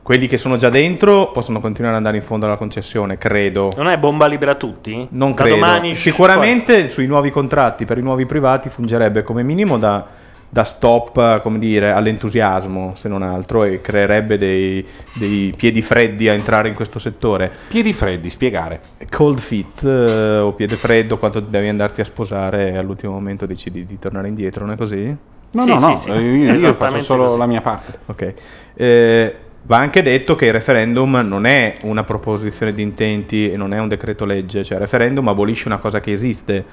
quelli 0.00 0.26
che 0.28 0.38
sono 0.38 0.56
già 0.56 0.70
dentro 0.70 1.30
possono 1.30 1.60
continuare 1.60 1.96
ad 1.96 1.98
andare 1.98 2.16
in 2.16 2.22
fondo 2.22 2.46
alla 2.46 2.56
concessione, 2.56 3.18
credo. 3.18 3.72
Non 3.76 3.88
è 3.88 3.98
bomba 3.98 4.26
libera 4.28 4.52
a 4.52 4.54
tutti? 4.54 5.06
Non 5.10 5.32
da 5.32 5.42
credo. 5.42 5.56
domani 5.56 5.94
Sicuramente 5.94 6.88
sui 6.88 7.06
nuovi 7.06 7.30
contratti 7.30 7.84
per 7.84 7.98
i 7.98 8.02
nuovi 8.02 8.24
privati 8.24 8.70
fungerebbe 8.70 9.22
come 9.22 9.42
minimo 9.42 9.76
da, 9.76 10.06
da 10.48 10.64
stop, 10.64 11.40
come 11.42 11.58
dire, 11.58 11.90
all'entusiasmo, 11.92 12.92
se 12.96 13.08
non 13.08 13.22
altro, 13.22 13.64
e 13.64 13.80
creerebbe 13.80 14.38
dei, 14.38 14.86
dei 15.14 15.52
piedi 15.56 15.82
freddi 15.82 16.28
a 16.28 16.32
entrare 16.32 16.68
in 16.68 16.74
questo 16.74 16.98
settore. 16.98 17.50
Piedi 17.68 17.92
freddi, 17.92 18.30
spiegare. 18.30 18.80
Cold 19.10 19.38
feet 19.38 19.84
eh, 19.84 20.38
o 20.38 20.52
piede 20.52 20.76
freddo 20.76 21.18
quando 21.18 21.40
devi 21.40 21.68
andarti 21.68 22.00
a 22.00 22.04
sposare 22.04 22.70
e 22.70 22.76
all'ultimo 22.76 23.12
momento 23.12 23.46
decidi 23.46 23.84
di 23.84 23.98
tornare 23.98 24.28
indietro, 24.28 24.64
non 24.64 24.74
è 24.74 24.76
così? 24.76 25.16
No, 25.52 25.62
Sì, 25.62 25.68
no, 25.68 25.78
sì, 25.78 25.84
no, 25.92 25.96
sì. 25.96 26.10
io, 26.10 26.54
io 26.54 26.74
faccio 26.74 26.98
solo 26.98 27.24
così. 27.26 27.38
la 27.38 27.46
mia 27.46 27.60
parte. 27.60 27.98
Ok. 28.06 28.34
Eh, 28.74 29.36
va 29.62 29.78
anche 29.78 30.02
detto 30.02 30.36
che 30.36 30.46
il 30.46 30.52
referendum 30.52 31.16
non 31.26 31.44
è 31.46 31.78
una 31.82 32.04
proposizione 32.04 32.72
di 32.72 32.82
intenti 32.82 33.50
e 33.50 33.56
non 33.56 33.72
è 33.72 33.78
un 33.78 33.88
decreto 33.88 34.24
legge, 34.24 34.62
cioè 34.64 34.76
il 34.76 34.82
referendum 34.82 35.26
abolisce 35.28 35.68
una 35.68 35.78
cosa 35.78 36.00
che 36.00 36.12
esiste. 36.12 36.64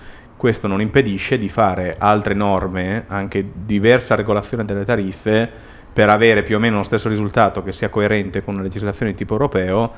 Questo 0.44 0.68
non 0.68 0.82
impedisce 0.82 1.38
di 1.38 1.48
fare 1.48 1.95
altre 1.98 2.34
norme, 2.34 3.06
anche 3.07 3.49
diversa 3.64 4.14
regolazione 4.15 4.65
delle 4.65 4.84
tariffe, 4.84 5.49
per 5.94 6.10
avere 6.10 6.44
più 6.44 6.57
o 6.57 6.60
meno 6.60 6.80
lo 6.80 6.84
stesso 6.84 7.07
risultato 7.07 7.64
che 7.64 7.72
sia 7.72 7.88
coerente 7.88 8.44
con 8.44 8.56
una 8.56 8.64
legislazione 8.64 9.11
di 9.11 9.18
tipo 9.18 9.32
europeo, 9.36 9.90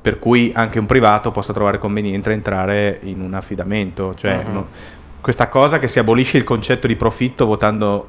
per 0.00 0.18
cui 0.18 0.50
anche 0.54 0.78
un 0.78 0.86
privato 0.86 1.30
possa 1.30 1.52
trovare 1.52 1.76
conveniente 1.76 2.32
entrare 2.32 3.00
in 3.02 3.20
un 3.20 3.34
affidamento. 3.34 4.14
Cioè, 4.14 4.44
Mhm. 4.46 4.52
no- 4.54 4.66
questa 5.20 5.48
cosa 5.48 5.78
che 5.78 5.88
si 5.88 5.98
abolisce 5.98 6.38
il 6.38 6.44
concetto 6.44 6.86
di 6.86 6.96
profitto 6.96 7.44
votando 7.44 8.08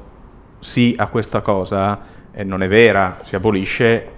sì 0.60 0.94
a 0.96 1.08
questa 1.08 1.42
cosa 1.42 2.00
eh, 2.32 2.44
non 2.44 2.62
è 2.62 2.68
vera, 2.68 3.18
si 3.24 3.36
abolisce 3.36 4.08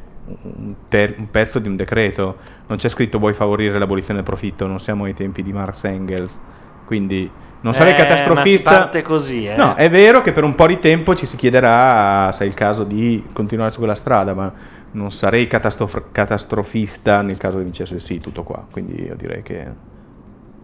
un, 0.42 0.74
ter- 0.86 1.18
un 1.18 1.28
pezzo 1.32 1.58
di 1.58 1.66
un 1.66 1.74
decreto. 1.74 2.36
Non 2.68 2.78
c'è 2.78 2.88
scritto 2.88 3.18
vuoi 3.18 3.34
favorire 3.34 3.76
l'abolizione 3.76 4.20
del 4.20 4.28
profitto, 4.28 4.68
non 4.68 4.78
siamo 4.78 5.02
ai 5.02 5.14
tempi 5.14 5.42
di 5.42 5.52
Marx 5.52 5.82
Engels. 5.82 6.38
Quindi 6.90 7.30
non 7.60 7.72
sarei 7.72 7.92
Eh, 7.92 7.96
catastrofista. 7.96 8.68
ma 8.70 8.76
si 8.76 8.82
parte 8.82 9.02
così, 9.02 9.46
eh. 9.46 9.54
No, 9.54 9.76
è 9.76 9.88
vero 9.88 10.22
che 10.22 10.32
per 10.32 10.42
un 10.42 10.56
po' 10.56 10.66
di 10.66 10.80
tempo 10.80 11.14
ci 11.14 11.24
si 11.24 11.36
chiederà 11.36 12.32
se 12.32 12.42
è 12.42 12.46
il 12.48 12.54
caso 12.54 12.82
di 12.82 13.26
continuare 13.32 13.70
su 13.70 13.78
quella 13.78 13.94
strada, 13.94 14.34
ma 14.34 14.52
non 14.90 15.12
sarei 15.12 15.46
catastrof- 15.46 16.06
catastrofista 16.10 17.22
nel 17.22 17.36
caso 17.36 17.58
che 17.58 17.62
vincesse 17.62 18.00
sì, 18.00 18.18
tutto 18.18 18.42
qua. 18.42 18.66
Quindi 18.68 19.04
io 19.04 19.14
direi 19.14 19.42
che 19.42 19.64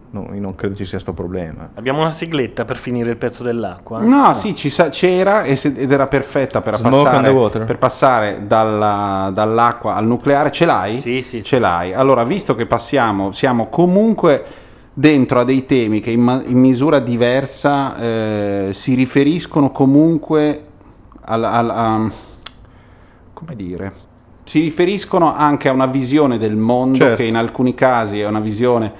no, 0.09 0.27
io 0.33 0.41
non 0.41 0.53
credo 0.53 0.75
ci 0.75 0.83
sia 0.83 0.99
questo 0.99 1.13
problema. 1.13 1.69
Abbiamo 1.75 2.01
una 2.01 2.11
sigletta 2.11 2.65
per 2.65 2.75
finire 2.75 3.09
il 3.11 3.15
pezzo 3.15 3.41
dell'acqua? 3.41 3.99
No, 3.99 4.33
sì, 4.33 4.53
ci 4.53 4.69
sa- 4.69 4.89
c'era 4.89 5.45
se- 5.55 5.75
ed 5.77 5.89
era 5.89 6.07
perfetta 6.07 6.59
per 6.59 6.77
passare, 6.81 7.63
per 7.63 7.77
passare 7.77 8.41
dalla- 8.45 9.31
dall'acqua 9.33 9.95
al 9.95 10.05
nucleare. 10.05 10.51
Ce 10.51 10.65
l'hai? 10.65 10.99
Sì, 10.99 11.21
sì. 11.21 11.41
Ce 11.41 11.57
l'hai. 11.57 11.93
Allora, 11.93 12.25
visto 12.25 12.53
che 12.53 12.65
passiamo, 12.65 13.31
siamo 13.31 13.67
comunque 13.69 14.43
dentro 14.99 15.39
a 15.41 15.43
dei 15.43 15.67
temi 15.67 15.99
che 15.99 16.09
in, 16.09 16.21
ma- 16.21 16.41
in 16.43 16.57
misura 16.57 16.97
diversa 16.97 17.95
eh, 17.99 18.67
si 18.71 18.95
riferiscono 18.95 19.69
comunque 19.69 20.63
al, 21.21 21.43
al- 21.43 21.69
a- 21.69 22.11
come 23.31 23.55
dire, 23.55 23.93
si 24.43 24.61
riferiscono 24.61 25.35
anche 25.35 25.69
a 25.69 25.71
una 25.71 25.85
visione 25.85 26.39
del 26.39 26.55
mondo 26.55 26.97
Certo. 26.97 27.17
che 27.17 27.25
in 27.25 27.35
alcuni 27.35 27.75
casi 27.75 28.21
è 28.21 28.27
una 28.27 28.39
visione 28.39 28.91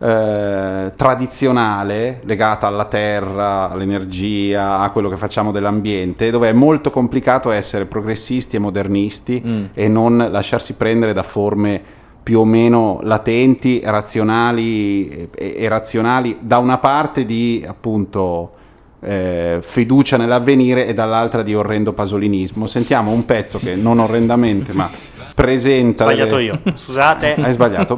eh, 0.00 0.92
tradizionale 0.96 2.20
legata 2.24 2.66
alla 2.66 2.86
terra, 2.86 3.70
all'energia, 3.70 4.80
a 4.80 4.90
quello 4.90 5.08
che 5.08 5.16
facciamo 5.16 5.52
dell'ambiente, 5.52 6.30
dove 6.32 6.48
è 6.48 6.52
molto 6.52 6.90
complicato 6.90 7.52
essere 7.52 7.84
progressisti 7.86 8.56
e 8.56 8.58
modernisti 8.58 9.40
Mm. 9.46 9.64
e 9.74 9.86
non 9.86 10.16
lasciarsi 10.32 10.72
prendere 10.74 11.12
da 11.12 11.22
forme 11.22 11.94
più 12.26 12.40
o 12.40 12.44
meno 12.44 12.98
latenti, 13.02 13.80
razionali 13.84 15.28
e, 15.32 15.68
razionali 15.68 16.38
da 16.40 16.58
una 16.58 16.78
parte 16.78 17.24
di 17.24 17.64
appunto 17.64 18.50
eh, 19.00 19.58
fiducia 19.60 20.16
nell'avvenire 20.16 20.88
e 20.88 20.92
dall'altra 20.92 21.42
di 21.42 21.54
orrendo 21.54 21.92
pasolinismo. 21.92 22.66
Sentiamo 22.66 23.12
un 23.12 23.24
pezzo 23.24 23.60
che 23.60 23.76
non 23.76 24.00
orrendamente 24.00 24.72
ma 24.72 24.90
presenta... 25.36 26.02
Sbagliato 26.02 26.34
delle- 26.34 26.48
io, 26.48 26.60
scusate. 26.74 27.36
Hai 27.40 27.52
sbagliato. 27.52 27.96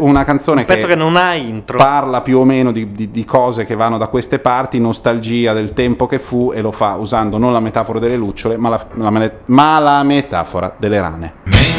Una 0.00 0.24
canzone 0.24 0.60
Un 0.60 0.66
pezzo 0.66 0.86
che 0.86 0.94
non 0.94 1.16
ha 1.16 1.32
intro. 1.32 1.78
parla 1.78 2.20
più 2.20 2.36
o 2.36 2.44
meno 2.44 2.72
di, 2.72 2.92
di- 2.92 3.10
di 3.10 3.24
cose 3.24 3.64
che 3.64 3.76
vanno 3.76 3.96
da 3.96 4.08
queste 4.08 4.40
parti, 4.40 4.78
nostalgia 4.78 5.54
del 5.54 5.72
tempo 5.72 6.04
che 6.04 6.18
fu 6.18 6.52
e 6.54 6.60
lo 6.60 6.70
fa 6.70 6.96
usando 6.96 7.38
non 7.38 7.54
la 7.54 7.60
metafora 7.60 7.98
delle 7.98 8.16
lucciole 8.16 8.58
ma 8.58 8.68
la, 8.68 8.86
la 8.96 9.30
ma 9.46 9.78
la 9.78 10.02
metafora 10.02 10.74
delle 10.76 11.00
rane. 11.00 11.69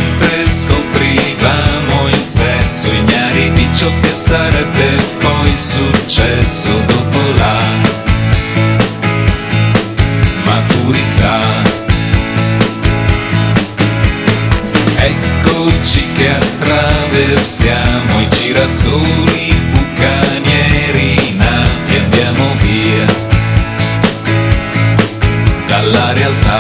Scoprivamo 0.52 2.10
il 2.10 2.23
sesso 2.26 2.91
ignari 2.91 3.52
di 3.53 3.69
ciò 3.73 3.90
che 4.02 4.14
sarebbe 4.14 4.98
poi 5.22 5.56
successo 5.56 6.72
dopo 6.88 7.19
la 7.38 7.80
maturità. 10.44 11.64
Eccoci 14.98 16.06
che 16.18 16.30
attraversiamo 16.32 18.19
i 18.19 18.28
girasoli 18.28 19.61
bucanieri 19.72 21.34
nati, 21.38 21.95
andiamo 21.95 22.44
via 22.61 23.06
dalla 25.65 26.11
realtà. 26.11 26.51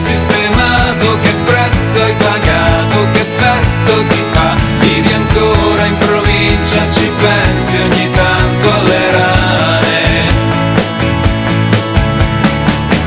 Sistemato? 0.00 1.18
Che 1.22 1.32
prezzo 1.44 2.02
hai 2.02 2.14
pagato? 2.14 3.10
Che 3.12 3.20
effetto 3.20 4.06
ti 4.08 4.24
fa? 4.32 4.56
Vivi 4.80 5.12
ancora 5.12 5.84
in 5.86 5.98
provincia? 5.98 6.88
Ci 6.90 7.10
pensi 7.20 7.76
ogni 7.76 8.10
tanto 8.10 8.72
alle 8.72 9.10
rane? 9.12 9.98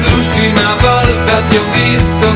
L'ultima 0.06 0.76
volta 0.82 1.42
ti 1.48 1.56
ho 1.58 1.66
visto 1.72 2.36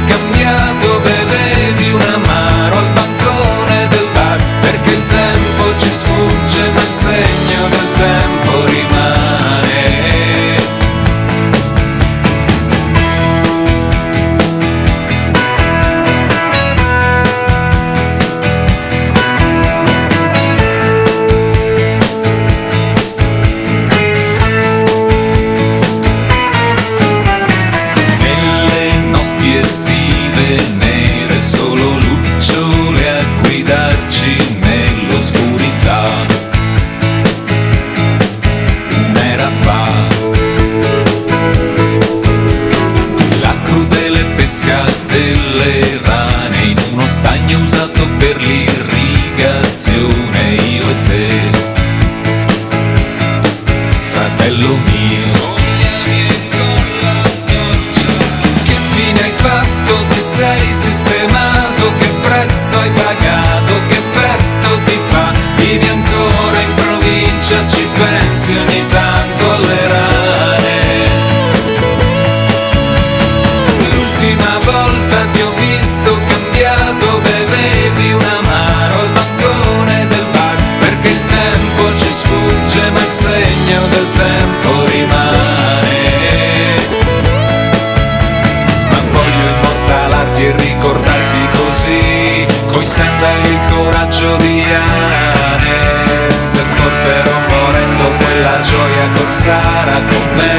coraggio 93.78 94.36
di 94.38 94.64
Ane 94.64 96.32
se 96.40 96.62
porterò 96.76 97.38
morendo 97.48 98.12
quella 98.24 98.60
gioia 98.60 99.10
col 99.14 99.32
Sara 99.32 100.02
con 100.10 100.26
me. 100.36 100.56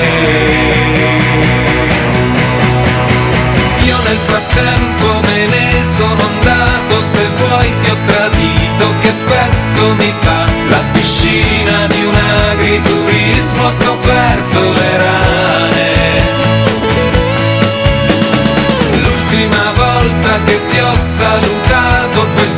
Io 3.81 3.97
nel 4.07 4.20
frattempo 4.31 5.07
me 5.27 5.47
ne 5.47 5.85
sono 5.85 6.23
andato 6.32 7.03
se 7.03 7.28
vuoi 7.39 7.73
ti 7.81 7.90
ho 7.90 7.97
tradito 8.07 8.95
che 9.01 9.09
effetto 9.09 9.95
mi 9.99 10.15
fa? 10.20 10.45
La 10.69 10.82
piscina 10.93 11.86
di 11.89 12.05
un 12.05 12.15
agriturismo 12.51 13.66
ha 13.66 13.73
coperto 13.85 14.73
le 14.73 14.97
rane. 14.97 15.90
L'ultima 19.03 19.73
volta 19.74 20.40
che 20.45 20.61
ti 20.69 20.78
ho 20.78 20.97
salutato 20.97 22.27
poi 22.35 22.51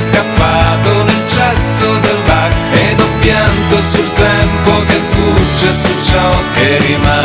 scappato 0.00 1.02
nel 1.04 1.26
cesso 1.26 1.98
del 2.00 2.18
bar 2.26 2.52
ed 2.72 3.00
ho 3.00 3.08
pianto 3.20 3.82
sul 3.82 4.12
tempo 4.14 4.84
che 4.86 5.00
fugge 5.10 5.74
su 5.74 6.10
ciò 6.10 6.30
che 6.54 6.78
rimane. 6.86 7.17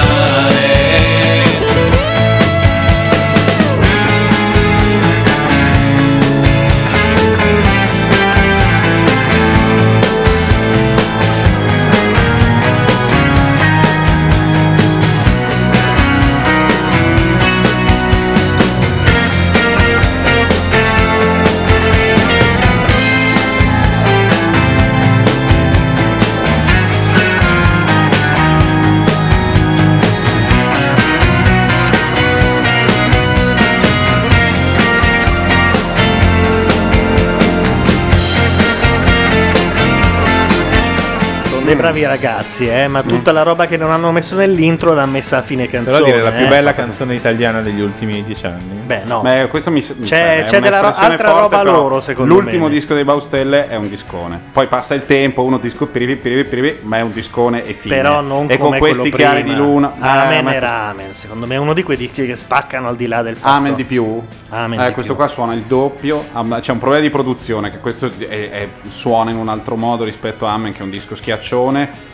Dei 41.73 41.75
bravi 41.75 42.05
ragazzi, 42.05 42.67
eh, 42.69 42.87
ma 42.87 43.01
tutta 43.01 43.31
la 43.31 43.41
roba 43.43 43.65
che 43.65 43.77
non 43.77 43.91
hanno 43.91 44.11
messo 44.11 44.35
nell'intro 44.35 44.93
l'hanno 44.93 45.11
messa 45.11 45.37
a 45.37 45.41
fine 45.41 45.67
canzone. 45.67 45.97
Però 45.97 46.05
dire 46.05 46.21
la 46.21 46.31
più 46.31 46.45
eh. 46.45 46.47
bella 46.47 46.73
canzone 46.73 47.15
italiana 47.15 47.61
degli 47.61 47.81
ultimi 47.81 48.23
dieci 48.23 48.45
anni. 48.45 48.81
Beh, 48.85 49.01
no. 49.05 49.21
Beh, 49.21 49.47
questo 49.49 49.71
mi, 49.71 49.83
mi 49.97 50.05
C'è- 50.05 50.45
c'è 50.45 50.59
della 50.59 50.79
ro- 50.79 50.87
altra 50.87 51.29
forte, 51.29 51.41
roba 51.41 51.63
loro, 51.63 52.01
secondo 52.01 52.33
L'ultimo 52.33 52.65
me. 52.65 52.71
disco 52.71 52.93
dei 52.93 53.03
Baustelle 53.03 53.67
è 53.67 53.75
un 53.75 53.89
discone. 53.89 54.39
Poi 54.51 54.67
passa 54.67 54.93
il 54.93 55.05
tempo, 55.05 55.43
uno 55.43 55.57
disco 55.57 55.87
piripi, 55.87 56.15
piripi, 56.29 56.49
piripi, 56.49 56.79
ma 56.85 56.97
è 56.97 57.01
un 57.01 57.11
discone 57.11 57.65
e 57.65 57.73
fine. 57.73 57.95
Però 57.95 58.21
non 58.21 58.45
e 58.49 58.57
con 58.57 58.67
come 58.67 58.79
questi 58.79 59.11
chiari 59.11 59.41
prima. 59.41 59.55
di 59.55 59.61
luna. 59.61 59.93
Amen 59.99 60.31
Eh, 60.33 60.37
e 60.37 60.41
ma- 60.41 60.59
Ramen, 60.59 61.13
secondo 61.13 61.45
me 61.47 61.55
è 61.55 61.57
uno 61.57 61.73
di 61.73 61.83
quei 61.83 61.97
dischi 61.97 62.25
che 62.25 62.35
spaccano 62.35 62.87
al 62.87 62.95
di 62.95 63.07
là 63.07 63.21
del 63.21 63.35
fatto. 63.37 63.51
Amen 63.55 63.75
di 63.75 63.83
più? 63.85 64.21
Amen 64.49 64.79
Eh, 64.79 64.87
di 64.87 64.93
questo 64.93 65.13
più. 65.13 65.21
qua 65.23 65.31
suona 65.31 65.53
il 65.53 65.63
doppio. 65.63 66.23
C'è 66.59 66.71
un 66.71 66.77
problema 66.77 67.01
di 67.01 67.09
produzione 67.09 67.71
che 67.71 67.79
questo 67.79 68.11
è- 68.17 68.27
è- 68.51 68.67
suona 68.89 69.31
in 69.31 69.37
un 69.37 69.49
altro 69.49 69.75
modo 69.75 70.03
rispetto 70.03 70.45
a 70.45 70.53
Amen, 70.53 70.71
che 70.73 70.79
è 70.79 70.83
un 70.83 70.91
disco 70.91 71.15
schiaccione. 71.71 72.11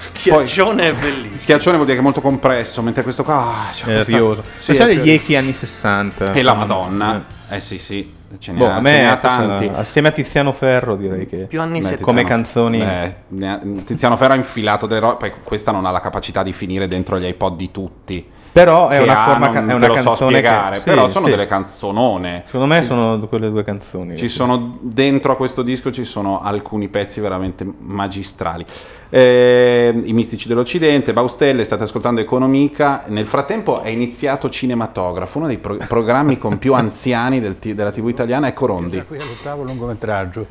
Schiaccione 0.00 0.88
è 0.88 0.92
bellissimo. 0.94 1.38
Schiaccione 1.38 1.74
vuol 1.76 1.86
dire 1.86 1.96
che 1.98 2.02
è 2.02 2.04
molto 2.04 2.20
compresso, 2.22 2.80
mentre 2.82 3.02
questo 3.02 3.22
qua 3.22 3.34
ah, 3.36 3.70
c'ha 3.72 3.86
È 4.00 4.04
rioso. 4.04 4.42
Sì, 4.56 4.72
Ma 4.72 4.78
c'è 4.78 4.86
è 4.86 4.94
gli 4.94 5.00
più- 5.02 5.12
echi 5.12 5.36
anni 5.36 5.52
60. 5.52 6.32
E 6.32 6.42
la 6.42 6.54
Madonna. 6.54 7.24
Eh 7.50 7.60
sì, 7.60 7.78
sì, 7.78 8.10
ce 8.38 8.52
ne, 8.52 8.58
Boh, 8.58 8.66
ha, 8.68 8.76
a 8.76 8.82
ce 8.82 8.82
ne 8.82 9.10
ha 9.10 9.16
tanti. 9.16 9.70
assieme 9.74 10.08
a 10.08 10.12
Tiziano 10.12 10.52
Ferro 10.52 10.94
direi 10.96 11.26
che 11.26 11.36
Più 11.46 11.60
anni 11.60 11.80
Beh, 11.80 11.88
70. 11.98 12.04
come 12.04 12.24
canzoni 12.24 12.78
beh, 12.78 13.82
Tiziano 13.84 14.16
Ferro 14.16 14.34
ha 14.34 14.36
infilato 14.36 14.86
delle 14.86 15.00
robe, 15.00 15.16
poi 15.16 15.32
questa 15.42 15.72
non 15.72 15.84
ha 15.84 15.90
la 15.90 16.00
capacità 16.00 16.42
di 16.44 16.52
finire 16.52 16.86
dentro 16.88 17.18
gli 17.18 17.26
iPod 17.26 17.56
di 17.56 17.70
tutti. 17.72 18.26
Però 18.52 18.88
è 18.88 18.98
una 19.00 19.22
ha, 19.24 19.28
forma 19.28 19.46
non 19.46 19.54
ca- 19.54 19.60
è 19.60 19.66
te 19.66 19.72
una 19.74 19.86
lo 19.86 19.96
so 19.96 20.02
canzone 20.08 20.40
che- 20.40 20.46
spiegare, 20.46 20.76
sì, 20.78 20.82
però 20.84 21.08
sono 21.08 21.24
sì. 21.26 21.30
delle 21.30 21.46
canzonone. 21.46 22.42
Secondo 22.46 22.66
me 22.66 22.80
Ci- 22.80 22.86
sono 22.86 23.18
quelle 23.28 23.48
due 23.50 23.62
canzoni. 23.62 24.16
Ci 24.16 24.28
sono 24.28 24.78
dentro 24.80 25.32
a 25.32 25.36
questo 25.36 25.62
disco 25.62 25.92
ci 25.92 26.04
sono 26.04 26.40
alcuni 26.40 26.88
pezzi 26.88 27.20
veramente 27.20 27.64
magistrali. 27.78 28.64
Eh, 29.08 30.00
I 30.04 30.12
mistici 30.12 30.48
dell'Occidente, 30.48 31.12
Baustelle, 31.12 31.64
state 31.64 31.82
ascoltando 31.84 32.20
Economica. 32.20 33.02
Nel 33.06 33.26
frattempo 33.26 33.82
è 33.82 33.88
iniziato 33.88 34.48
Cinematografo, 34.48 35.38
uno 35.38 35.46
dei 35.46 35.58
pro- 35.58 35.76
programmi 35.88 36.38
con 36.38 36.58
più 36.58 36.74
anziani 36.74 37.40
del 37.40 37.58
t- 37.58 37.72
della 37.72 37.90
TV 37.90 38.08
italiana 38.08 38.46
è 38.48 38.52
Corondi. 38.52 39.02
qui 39.04 39.16
all'ottavo 39.18 39.62
lungometraggio. 39.62 40.46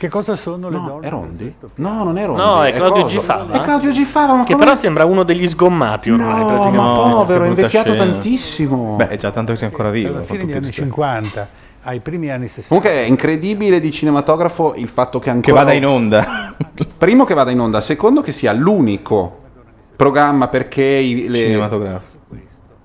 Che 0.00 0.08
cosa 0.08 0.34
sono 0.34 0.70
le 0.70 0.80
donne? 0.80 1.06
È 1.06 1.10
Rondi? 1.10 1.54
No, 1.74 2.04
non 2.04 2.16
è 2.16 2.24
Rondi. 2.24 2.40
No, 2.40 2.62
è 2.64 2.72
Claudio. 2.72 3.04
Gifava. 3.04 3.52
È 3.52 3.60
Claudio 3.60 3.90
Gifava, 3.90 4.32
ma 4.34 4.44
Che 4.44 4.54
come- 4.54 4.64
però 4.64 4.74
sembra 4.74 5.04
uno 5.04 5.24
degli 5.24 5.46
sgommati 5.46 6.08
ormai. 6.10 6.40
No, 6.40 6.70
ma 6.70 6.94
povero, 6.94 7.44
è 7.44 7.48
invecchiato 7.48 7.92
scena. 7.92 8.10
tantissimo. 8.10 8.96
Beh, 8.96 9.08
è 9.08 9.16
già 9.18 9.30
tanto 9.30 9.52
che 9.52 9.58
sei 9.58 9.68
ancora 9.68 9.90
vivo. 9.90 10.14
Alla 10.14 10.22
fine 10.22 10.38
degli 10.38 10.52
anni 10.52 10.60
questi- 10.60 10.80
50 10.80 11.48
ai 11.82 12.00
primi 12.00 12.30
anni 12.30 12.46
60. 12.48 12.68
Comunque 12.74 12.90
è 12.92 13.06
incredibile 13.06 13.78
di 13.78 13.90
cinematografo 13.90 14.72
il 14.74 14.88
fatto 14.88 15.18
che 15.18 15.28
ancora... 15.28 15.54
Che 15.58 15.64
vada 15.64 15.72
in 15.74 15.84
onda. 15.84 16.26
Primo 16.96 17.24
che 17.24 17.34
vada 17.34 17.50
in 17.50 17.60
onda, 17.60 17.82
secondo 17.82 18.22
che 18.22 18.32
sia 18.32 18.54
l'unico 18.54 19.38
programma 19.96 20.48
perché 20.48 20.82
i, 20.82 21.28
le... 21.28 21.36
Cinematografico. 21.36 22.18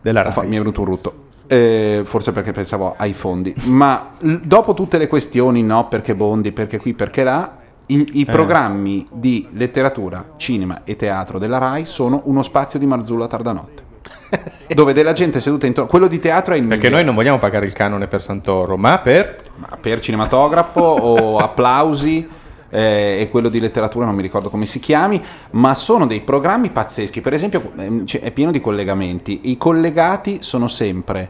Della 0.02 0.22
Rai. 0.22 0.48
Mi 0.48 0.56
è 0.58 0.60
venuto 0.60 0.82
un 0.82 0.86
rutto. 0.86 1.14
Eh, 1.48 2.02
forse 2.04 2.32
perché 2.32 2.52
pensavo 2.52 2.96
ai 2.98 3.14
fondi. 3.14 3.54
Ma 3.66 4.12
l- 4.20 4.34
dopo 4.44 4.74
tutte 4.74 4.98
le 4.98 5.08
questioni, 5.08 5.62
no, 5.64 5.88
perché 5.88 6.16
Bondi, 6.16 6.52
perché 6.52 6.78
qui, 6.80 6.94
perché 6.94 7.24
là, 7.24 7.58
i, 7.88 8.10
i 8.14 8.22
Eh. 8.22 8.26
programmi 8.32 9.06
di 9.12 9.48
letteratura, 9.54 10.26
cinema 10.38 10.82
e 10.84 10.96
teatro 10.96 11.38
della 11.38 11.58
RAI 11.60 11.86
sono 11.86 12.22
uno 12.26 12.42
spazio 12.42 12.80
di 12.80 12.86
Marzullo 12.86 13.24
a 13.24 13.28
tarda 13.28 13.52
notte. 13.52 13.84
Dove 14.74 14.94
della 14.94 15.14
gente 15.14 15.40
seduta 15.40 15.68
intorno. 15.68 15.90
Quello 15.90 16.08
di 16.08 16.20
teatro 16.20 16.54
è 16.54 16.58
il 16.58 16.64
Perché 16.64 16.76
migliore. 16.86 16.96
noi 16.96 17.06
non 17.06 17.16
vogliamo 17.16 17.38
pagare 17.40 17.66
il 17.68 17.74
canone 17.74 18.08
per 18.08 18.22
Santoro, 18.22 18.76
ma 18.78 18.98
per... 19.00 19.38
Ma 19.58 19.70
per 19.80 20.00
cinematografo 20.02 20.80
o 20.82 21.38
applausi 21.38 22.28
eh, 22.76 23.22
e 23.22 23.30
quello 23.30 23.50
di 23.50 23.60
letteratura 23.60 24.06
non 24.06 24.16
mi 24.16 24.22
ricordo 24.22 24.50
come 24.50 24.66
si 24.66 24.80
chiami, 24.80 25.22
ma 25.52 25.74
sono 25.74 26.06
dei 26.06 26.22
programmi 26.22 26.70
pazzeschi. 26.70 27.22
Per 27.22 27.34
esempio, 27.34 27.72
ehm, 27.78 28.04
è 28.22 28.32
pieno 28.32 28.52
di 28.52 28.60
collegamenti. 28.62 29.42
I 29.44 29.58
collegati 29.58 30.40
sono 30.42 30.68
sempre 30.68 31.30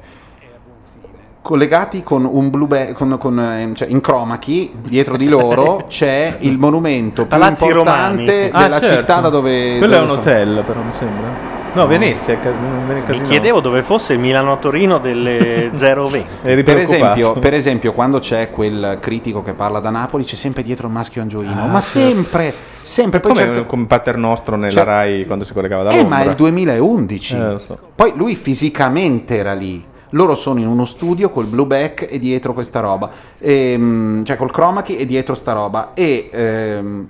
collegati 1.42 2.02
con 2.02 2.26
un 2.26 2.50
blu 2.50 2.66
be- 2.66 2.94
con, 2.94 3.18
con, 3.20 3.40
ehm, 3.40 3.76
cioè 3.76 3.88
in 3.88 4.02
chroma 4.02 4.40
key 4.40 4.72
dietro 4.74 5.16
di 5.16 5.28
loro 5.28 5.86
c'è 5.88 6.38
il 6.40 6.58
monumento 6.58 7.28
più 7.28 7.28
Palazzi 7.28 7.66
importante 7.66 8.24
romani, 8.24 8.28
sì. 8.28 8.52
della 8.52 8.76
Ah, 8.78 8.82
certo. 8.82 8.96
città 9.02 9.20
da 9.22 9.30
dove 9.30 9.78
Quello 9.78 9.94
è 9.94 10.00
dove 10.00 10.02
un 10.02 10.10
sono. 10.10 10.22
hotel, 10.22 10.64
però 10.66 10.82
mi 10.82 10.92
sembra. 10.92 11.38
No, 11.76 11.88
Venezia, 11.88 12.34
è 12.34 12.40
ca- 12.40 12.52
Vene- 12.52 13.04
Mi 13.08 13.22
chiedevo 13.22 13.60
dove 13.60 13.84
fosse 13.84 14.14
il 14.14 14.20
Milano-Torino 14.20 14.98
delle 14.98 15.70
020. 15.76 16.26
Eri 16.44 16.64
Per 16.64 16.78
esempio, 16.78 17.34
per 17.34 17.54
esempio, 17.54 17.92
quando 17.94 18.20
c'è 18.20 18.50
quel 18.50 18.98
critico 19.02 19.42
che 19.42 19.54
parla 19.54 19.80
da 19.80 19.90
Napoli, 19.90 20.24
c'è 20.24 20.36
sempre 20.36 20.64
dietro 20.64 20.88
il 20.88 20.94
maschio 20.94 21.22
angioino. 21.22 21.64
Ah, 21.64 21.68
ma 21.68 21.82
sì. 21.82 22.00
sempre, 22.00 22.54
sempre. 22.82 23.20
Poi 23.20 23.32
come, 23.34 23.44
certe- 23.46 23.66
come 23.66 23.86
Pater 23.88 24.16
Nostro 24.18 24.56
nella 24.56 24.72
Cioè- 24.72 24.84
Rai 24.86 25.26
quando 25.26 25.44
si 25.44 25.52
collegava 25.54 25.84
da 25.84 25.92
Eh, 25.92 25.98
Londra. 25.98 26.18
ma 26.18 26.24
è 26.24 26.28
il 26.28 26.36
2011. 26.36 27.36
Eh, 27.36 27.52
lo 27.52 27.58
so. 27.60 27.78
Poi 27.94 28.14
lui 28.16 28.36
fisicamente 28.36 29.36
era 29.36 29.54
lì. 29.54 29.84
Loro 30.12 30.34
sono 30.34 30.60
in 30.62 30.68
uno 30.68 30.86
studio 30.86 31.30
col 31.30 31.46
blue 31.48 31.66
back 31.66 32.08
e 32.10 32.20
dietro 32.20 32.54
questa 32.54 32.80
roba. 32.80 33.10
Ehm, 33.40 34.24
cioè 34.24 34.38
col 34.38 34.50
chroma 34.52 34.82
key 34.82 34.96
e 34.96 35.06
dietro 35.06 35.34
sta 35.36 35.52
roba. 35.52 35.92
E 35.94 36.30
ehm, 36.32 37.08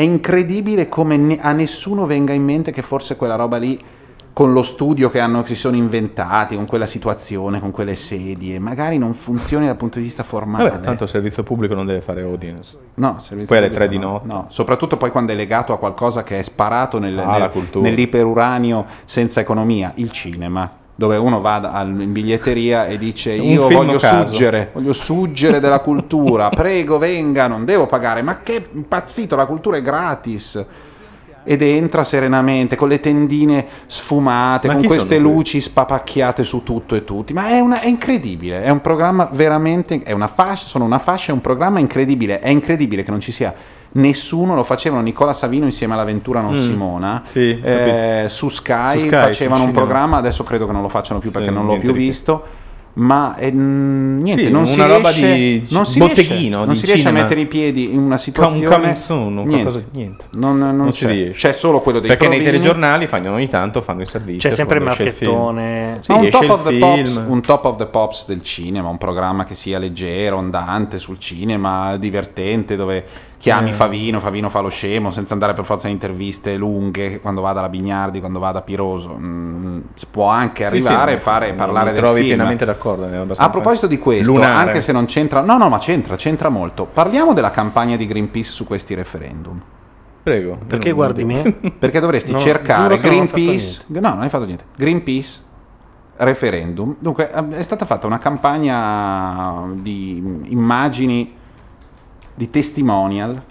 è 0.00 0.02
incredibile 0.02 0.88
come 0.88 1.18
ne- 1.18 1.38
a 1.40 1.52
nessuno 1.52 2.06
venga 2.06 2.32
in 2.32 2.42
mente 2.42 2.72
che 2.72 2.80
forse 2.80 3.16
quella 3.16 3.34
roba 3.36 3.58
lì 3.58 3.78
con 4.32 4.52
lo 4.54 4.62
studio 4.62 5.10
che, 5.10 5.20
hanno, 5.20 5.42
che 5.42 5.48
si 5.48 5.54
sono 5.56 5.76
inventati, 5.76 6.54
con 6.56 6.64
quella 6.64 6.86
situazione, 6.86 7.60
con 7.60 7.70
quelle 7.70 7.94
sedie, 7.94 8.58
magari 8.58 8.96
non 8.96 9.12
funzioni 9.12 9.66
dal 9.66 9.76
punto 9.76 9.98
di 9.98 10.04
vista 10.04 10.22
formale. 10.22 10.70
Vabbè, 10.70 10.82
tanto 10.82 11.04
il 11.04 11.10
servizio 11.10 11.42
pubblico 11.42 11.74
non 11.74 11.84
deve 11.84 12.00
fare 12.00 12.22
audience. 12.22 12.74
No, 12.94 13.16
servizio 13.18 13.48
Poi 13.54 13.58
alle 13.58 13.68
pubblico 13.68 13.90
3 13.90 13.98
di 13.98 13.98
no, 14.02 14.10
notte. 14.12 14.26
no. 14.28 14.46
soprattutto 14.48 14.96
poi 14.96 15.10
quando 15.10 15.32
è 15.32 15.34
legato 15.34 15.74
a 15.74 15.78
qualcosa 15.78 16.22
che 16.22 16.38
è 16.38 16.42
sparato 16.42 16.98
nel, 16.98 17.18
Ah, 17.18 17.50
nel- 17.52 17.68
nell'iperuranio 17.82 18.86
senza 19.04 19.40
economia, 19.40 19.92
il 19.96 20.10
cinema. 20.12 20.78
Dove 21.00 21.16
uno 21.16 21.40
va 21.40 21.54
al- 21.54 21.98
in 21.98 22.12
biglietteria 22.12 22.86
e 22.86 22.98
dice 22.98 23.32
io 23.32 23.68
voglio 23.70 23.96
caso." 23.96 24.26
suggere, 24.26 24.68
voglio 24.74 24.92
suggere 24.92 25.58
della 25.58 25.78
cultura, 25.78 26.50
prego 26.54 26.98
venga, 26.98 27.46
non 27.46 27.64
devo 27.64 27.86
pagare, 27.86 28.20
ma 28.20 28.40
che 28.40 28.68
impazzito, 28.70 29.34
la 29.34 29.46
cultura 29.46 29.78
è 29.78 29.80
gratis. 29.82 30.62
Ed 31.42 31.62
entra 31.62 32.04
serenamente 32.04 32.76
con 32.76 32.88
le 32.88 33.00
tendine 33.00 33.64
sfumate, 33.86 34.66
Ma 34.66 34.74
con 34.74 34.84
queste 34.84 35.18
luci 35.18 35.58
spapacchiate 35.58 36.44
su 36.44 36.62
tutto 36.64 36.94
e 36.94 37.02
tutti. 37.02 37.32
Ma 37.32 37.48
è, 37.48 37.60
una- 37.60 37.80
è 37.80 37.88
incredibile, 37.88 38.62
è 38.62 38.68
un 38.68 38.82
programma 38.82 39.26
veramente. 39.32 40.00
È 40.02 40.12
una 40.12 40.26
fascia, 40.26 40.66
sono 40.66 40.84
una 40.84 40.98
fascia, 40.98 41.30
è 41.30 41.34
un 41.34 41.40
programma 41.40 41.78
incredibile. 41.78 42.40
È 42.40 42.50
incredibile 42.50 43.02
che 43.04 43.10
non 43.10 43.20
ci 43.20 43.32
sia 43.32 43.54
nessuno. 43.92 44.54
Lo 44.54 44.64
facevano 44.64 45.02
Nicola 45.02 45.32
Savino 45.32 45.64
insieme 45.64 45.94
all'Avventura 45.94 46.40
Non 46.40 46.54
Mm, 46.54 46.58
Simona. 46.58 47.22
sì, 47.24 47.58
Eh, 47.60 48.24
su 48.28 48.48
Sky, 48.48 48.98
Su 49.00 49.06
Sky, 49.06 49.10
facevano 49.10 49.64
un 49.64 49.72
programma, 49.72 50.16
adesso 50.18 50.44
credo 50.44 50.66
che 50.66 50.72
non 50.72 50.82
lo 50.82 50.88
facciano 50.88 51.20
più 51.20 51.30
perché 51.30 51.48
Sì, 51.48 51.54
non 51.54 51.66
l'ho 51.66 51.78
più 51.78 51.92
visto. 51.92 52.44
Ma 52.92 53.36
eh, 53.36 53.52
niente, 53.52 54.46
Sì, 54.46 54.50
non 54.50 54.62
una 54.62 54.70
si 54.70 54.80
roba 54.82 55.10
riesce, 55.10 55.34
di 55.36 55.66
non 55.70 55.86
si 55.86 55.98
botteghino, 56.00 56.34
riesce, 56.34 56.66
non 56.66 56.74
si 56.74 56.86
riesce 56.86 57.08
a 57.08 57.12
mettere 57.12 57.40
i 57.40 57.46
piedi 57.46 57.94
in 57.94 58.00
una 58.00 58.16
situazione. 58.16 58.96
un 59.08 59.34
niente. 59.34 59.48
qualcosa- 59.62 59.80
niente. 59.92 60.24
Non, 60.32 60.58
non 60.58 60.76
Non 60.76 60.92
si 60.92 61.04
c'è. 61.06 61.12
riesce. 61.12 61.46
C'è 61.48 61.52
solo 61.54 61.80
quello 61.80 62.00
dei 62.00 62.08
Perché 62.08 62.26
nei 62.26 62.38
provini. 62.38 62.56
telegiornali 62.58 63.06
fanno 63.06 63.32
ogni 63.32 63.48
tanto 63.48 63.80
fanno 63.80 64.00
il 64.00 64.08
servizio. 64.08 64.48
C'è 64.50 64.56
sempre 64.56 64.78
il 64.78 64.84
marchettone. 64.84 65.98
Sì, 66.00 66.10
un 66.10 66.28
top, 66.30 66.42
il 66.42 66.50
of 66.50 66.62
the 66.64 66.68
film. 66.70 66.80
pops, 66.80 67.24
un 67.28 67.40
top 67.40 67.64
of 67.64 67.76
the 67.76 67.86
pops 67.86 68.26
del 68.26 68.42
cinema, 68.42 68.88
un 68.88 68.98
programma 68.98 69.44
che 69.44 69.54
sia 69.54 69.78
leggero, 69.78 70.36
ondante 70.38 70.98
sul 70.98 71.18
cinema, 71.20 71.96
divertente, 71.96 72.74
dove 72.74 73.04
chiami 73.40 73.70
Eh. 73.70 73.72
Favino, 73.72 74.20
Favino 74.20 74.50
fa 74.50 74.60
lo 74.60 74.68
scemo, 74.68 75.10
senza 75.12 75.32
andare 75.32 75.54
per 75.54 75.64
forza 75.64 75.86
in 75.86 75.94
interviste 75.94 76.56
lunghe, 76.56 77.20
quando 77.20 77.40
va 77.40 77.54
dalla 77.54 77.70
Bignardi, 77.70 78.20
quando 78.20 78.38
va 78.38 78.52
da 78.52 78.60
Piroso. 78.60 79.16
Mm, 79.18 79.80
si 79.94 80.06
può 80.10 80.26
anche 80.28 80.68
Sì, 80.68 80.74
arrivare 80.76 81.12
sì, 81.12 81.16
e 81.16 81.20
fare, 81.20 81.52
parlare 81.54 81.92
del 81.92 82.00
trovi 82.00 82.16
film. 82.20 82.26
pienamente 82.34 82.66
d'accordo. 82.66 83.08
A 83.36 83.48
proposito 83.50 83.86
di 83.86 83.98
questo, 83.98 84.30
lunare. 84.32 84.68
anche 84.68 84.80
se 84.80 84.92
non 84.92 85.06
c'entra, 85.06 85.40
no, 85.40 85.56
no, 85.56 85.70
ma 85.70 85.78
c'entra, 85.78 86.16
c'entra 86.16 86.50
molto. 86.50 86.84
Parliamo 86.84 87.32
della 87.32 87.50
campagna 87.50 87.96
di 87.96 88.06
Greenpeace 88.06 88.50
su 88.52 88.66
questi 88.66 88.92
referendum. 88.94 89.58
Prego. 90.22 90.58
Perché 90.66 90.92
guardi 90.92 91.24
me? 91.24 91.40
Perché 91.78 91.98
dovresti 91.98 92.32
No, 92.32 92.38
cercare 92.38 92.98
Greenpeace. 92.98 93.84
No, 93.86 94.10
non 94.10 94.20
hai 94.20 94.28
fatto 94.28 94.44
niente. 94.44 94.64
Greenpeace 94.76 95.40
referendum. 96.16 96.94
Dunque, 96.98 97.32
eh, 97.32 97.48
è 97.56 97.62
stata 97.62 97.86
fatta 97.86 98.06
una 98.06 98.18
campagna 98.18 99.64
di 99.72 100.42
immagini 100.48 101.38
di 102.40 102.48
testimonial. 102.48 103.42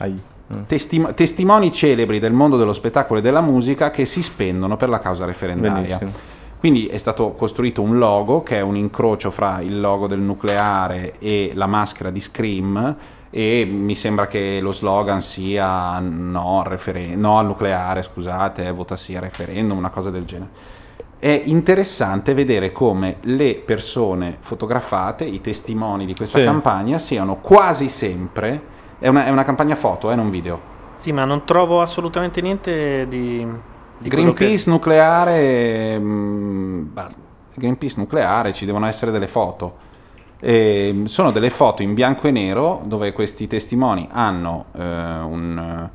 testim- 0.65 1.13
testimoni 1.13 1.71
celebri 1.71 2.17
del 2.17 2.33
mondo 2.33 2.57
dello 2.57 2.73
spettacolo 2.73 3.19
e 3.19 3.21
della 3.21 3.41
musica 3.41 3.91
che 3.91 4.03
si 4.05 4.23
spendono 4.23 4.77
per 4.77 4.89
la 4.89 4.97
causa 4.97 5.25
referendaria. 5.25 5.97
Benissimo. 5.99 6.37
Quindi 6.57 6.87
è 6.87 6.97
stato 6.97 7.33
costruito 7.33 7.83
un 7.83 7.99
logo 7.99 8.41
che 8.41 8.57
è 8.57 8.61
un 8.61 8.75
incrocio 8.75 9.29
fra 9.29 9.61
il 9.61 9.79
logo 9.79 10.07
del 10.07 10.19
nucleare 10.19 11.19
e 11.19 11.51
la 11.53 11.67
maschera 11.67 12.09
di 12.09 12.19
Scream 12.19 12.95
e 13.29 13.67
mi 13.71 13.93
sembra 13.93 14.25
che 14.25 14.57
lo 14.59 14.71
slogan 14.71 15.21
sia 15.21 15.99
no 15.99 16.61
al, 16.61 16.65
referen- 16.65 17.19
no 17.19 17.37
al 17.37 17.45
nucleare, 17.45 18.01
scusate, 18.01 18.71
vota 18.71 18.97
sì 18.97 19.15
al 19.15 19.21
referendum, 19.21 19.77
una 19.77 19.91
cosa 19.91 20.09
del 20.09 20.25
genere. 20.25 20.49
È 21.19 21.41
interessante 21.45 22.33
vedere 22.33 22.71
come 22.71 23.17
le 23.21 23.53
persone 23.63 24.37
fotografate, 24.39 25.25
i 25.25 25.41
testimoni 25.41 26.07
di 26.07 26.15
questa 26.15 26.39
Sì. 26.39 26.43
campagna, 26.43 26.97
siano 26.97 27.35
quasi 27.35 27.87
sempre. 27.87 28.77
È 28.99 29.07
una, 29.07 29.25
è 29.25 29.29
una 29.29 29.43
campagna 29.43 29.75
foto, 29.75 30.11
eh, 30.11 30.15
non 30.15 30.29
video. 30.29 30.59
Sì, 30.97 31.11
ma 31.11 31.23
non 31.25 31.45
trovo 31.45 31.81
assolutamente 31.81 32.41
niente 32.41 33.07
di... 33.07 33.45
di 33.97 34.09
quello 34.09 34.33
che- 34.33 34.45
Greenpeace 34.45 34.69
nucleare. 34.69 35.97
mm, 35.97 36.87
Greenpeace 37.55 37.95
nucleare, 37.97 38.53
ci 38.53 38.65
devono 38.65 38.85
essere 38.85 39.11
delle 39.11 39.27
foto. 39.27 39.87
E, 40.41 41.01
sono 41.05 41.31
delle 41.31 41.49
foto 41.49 41.81
in 41.81 41.93
bianco 41.93 42.27
e 42.27 42.31
nero 42.31 42.81
dove 42.85 43.11
questi 43.11 43.47
testimoni 43.47 44.07
hanno 44.11 44.65
eh, 44.73 44.81
un, 44.81 45.89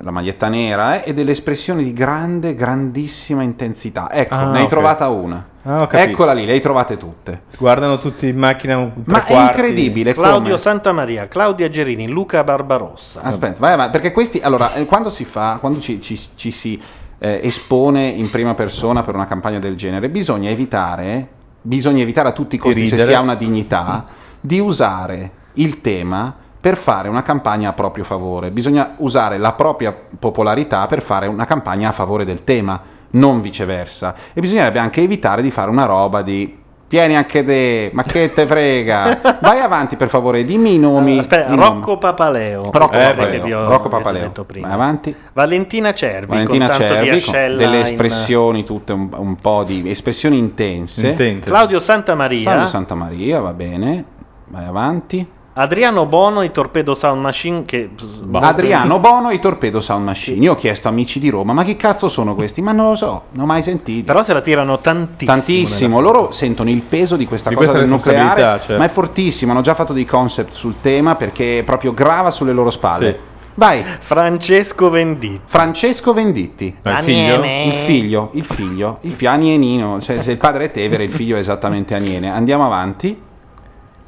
la 0.00 0.10
maglietta 0.10 0.48
nera 0.48 1.02
eh, 1.02 1.10
e 1.10 1.14
delle 1.14 1.32
espressioni 1.32 1.82
di 1.84 1.92
grande, 1.92 2.54
grandissima 2.54 3.42
intensità. 3.42 4.10
Ecco, 4.12 4.34
Ah, 4.34 4.50
ne 4.50 4.60
hai 4.60 4.68
trovata 4.68 5.08
una. 5.08 5.44
Ah. 5.64 5.88
Eccola 5.90 6.32
lì, 6.32 6.46
le 6.46 6.52
hai 6.52 6.60
trovate 6.60 6.96
tutte. 6.96 7.42
Guardano 7.58 7.98
tutti 7.98 8.28
in 8.28 8.38
macchina 8.38 8.78
un 8.78 8.92
Ma 9.04 9.20
tre 9.20 9.28
è 9.28 9.32
quarti. 9.32 9.58
incredibile 9.60 10.14
Claudio 10.14 10.40
come... 10.42 10.56
Santamaria, 10.56 11.28
Claudia 11.28 11.68
Gerini, 11.68 12.06
Luca 12.08 12.42
Barbarossa. 12.44 13.20
Aspetta, 13.22 13.58
vai 13.58 13.72
avanti, 13.72 13.92
perché 13.92 14.12
questi, 14.12 14.40
allora, 14.40 14.74
eh, 14.74 14.84
quando 14.86 15.10
si 15.10 15.24
fa, 15.24 15.58
quando 15.60 15.80
ci, 15.80 16.00
ci- 16.00 16.18
ci 16.34 16.50
si 16.50 16.80
eh, 17.18 17.40
espone 17.42 18.06
in 18.06 18.30
prima 18.30 18.54
persona 18.54 19.02
per 19.02 19.14
una 19.14 19.26
campagna 19.26 19.58
del 19.58 19.74
genere, 19.74 20.08
bisogna 20.08 20.48
evitare, 20.50 21.26
bisogna 21.60 22.02
evitare 22.02 22.28
a 22.28 22.32
tutti 22.32 22.54
i 22.54 22.58
costi, 22.58 22.86
se 22.86 22.98
si 22.98 23.12
ha 23.12 23.20
una 23.20 23.34
dignità, 23.34 24.04
di 24.40 24.60
usare 24.60 25.30
il 25.54 25.80
tema 25.80 26.34
per 26.60 26.76
fare 26.76 27.08
una 27.08 27.22
campagna 27.22 27.70
a 27.70 27.72
proprio 27.72 28.04
favore. 28.04 28.50
Bisogna 28.50 28.94
usare 28.98 29.38
la 29.38 29.52
propria 29.52 29.94
popolarità 30.18 30.86
per 30.86 31.02
fare 31.02 31.26
una 31.26 31.44
campagna 31.44 31.88
a 31.90 31.92
favore 31.92 32.24
del 32.24 32.44
tema, 32.44 32.80
non 33.10 33.40
viceversa. 33.40 34.14
E 34.32 34.40
bisognerebbe 34.40 34.78
anche 34.78 35.00
evitare 35.02 35.42
di 35.42 35.50
fare 35.50 35.70
una 35.70 35.84
roba 35.84 36.22
di... 36.22 36.56
Vieni 36.90 37.16
anche 37.16 37.44
te, 37.44 37.90
ma 37.92 38.02
che 38.02 38.32
te 38.32 38.46
frega? 38.46 39.20
Vai 39.42 39.60
avanti 39.60 39.96
per 39.96 40.08
favore, 40.08 40.42
dimmi 40.46 40.72
i 40.76 40.78
nomi. 40.78 41.18
Aspetta. 41.18 41.54
Rocco 41.54 41.98
Papaleo. 41.98 42.70
Rocco 42.72 42.94
Eh, 42.94 43.08
Papaleo, 43.10 43.30
che 43.30 43.40
vi 43.40 43.52
ho- 43.52 43.64
Rocco 43.68 43.90
Papaleo. 43.90 44.22
detto 44.22 44.44
prima. 44.44 44.68
Vai 44.68 44.74
avanti. 44.76 45.14
Valentina 45.34 45.92
Cervi, 45.92 46.28
Valentina 46.28 46.68
con 46.70 46.78
tanto 46.78 47.10
di 47.10 47.20
Cervi 47.20 47.56
delle 47.58 47.76
in- 47.76 47.82
espressioni 47.82 48.64
tutte 48.64 48.94
un, 48.94 49.10
un 49.14 49.36
po' 49.36 49.64
di 49.64 49.90
espressioni 49.90 50.38
intense. 50.38 51.08
Intente. 51.08 51.50
Claudio 51.50 51.78
Santamaria. 51.78 52.38
Salvo 52.40 52.64
Santa 52.64 52.94
Maria, 52.94 53.38
va 53.40 53.52
bene. 53.52 54.04
Vai 54.46 54.64
avanti. 54.64 55.28
Adriano 55.60 56.06
Bono, 56.06 56.42
i 56.42 56.52
Torpedo 56.52 56.94
Sound 56.94 57.20
Machine 57.20 57.64
che... 57.64 57.90
boh. 58.22 58.38
Adriano 58.38 59.00
Bono, 59.00 59.30
i 59.30 59.40
Torpedo 59.40 59.80
Sound 59.80 60.04
Machine. 60.04 60.44
Io 60.44 60.52
ho 60.52 60.54
chiesto 60.54 60.86
a 60.86 60.92
amici 60.92 61.18
di 61.18 61.30
Roma, 61.30 61.52
ma 61.52 61.64
chi 61.64 61.74
cazzo 61.74 62.06
sono 62.06 62.36
questi? 62.36 62.62
Ma 62.62 62.70
non 62.70 62.90
lo 62.90 62.94
so, 62.94 63.24
non 63.32 63.42
ho 63.42 63.46
mai 63.46 63.60
sentiti. 63.60 64.04
Però 64.04 64.22
se 64.22 64.32
la 64.32 64.40
tirano 64.40 64.78
tantissimo. 64.78 65.32
Tantissimo, 65.32 66.00
loro 66.00 66.30
sentono 66.30 66.70
il 66.70 66.82
peso 66.82 67.16
di 67.16 67.26
questa 67.26 67.48
Di 67.48 67.56
cosa 67.56 67.70
questa 67.70 67.84
del 67.84 67.92
nucleare, 67.92 68.40
certo. 68.60 68.78
ma 68.78 68.84
è 68.84 68.88
fortissimo. 68.88 69.50
Hanno 69.50 69.60
già 69.62 69.74
fatto 69.74 69.92
dei 69.92 70.04
concept 70.04 70.52
sul 70.52 70.76
tema 70.80 71.16
perché 71.16 71.64
proprio 71.66 71.92
grava 71.92 72.30
sulle 72.30 72.52
loro 72.52 72.70
spalle. 72.70 73.18
Vai. 73.54 73.84
Francesco 73.98 74.88
Venditti. 74.90 75.40
Francesco 75.44 76.12
Venditti. 76.12 76.66
Il 76.66 76.96
figlio? 76.98 77.34
Aniene. 77.34 77.64
Il 77.64 77.72
figlio, 77.84 78.30
il 78.34 78.44
figlio, 78.44 78.98
il 79.00 79.12
figlio 79.12 79.30
Anienino. 79.30 80.00
Cioè, 80.00 80.20
se 80.20 80.30
il 80.30 80.38
padre 80.38 80.66
è 80.66 80.70
Tevere, 80.70 81.02
il 81.02 81.12
figlio 81.12 81.34
è 81.34 81.40
esattamente 81.40 81.96
Aniene. 81.96 82.30
Andiamo 82.30 82.64
avanti. 82.64 83.26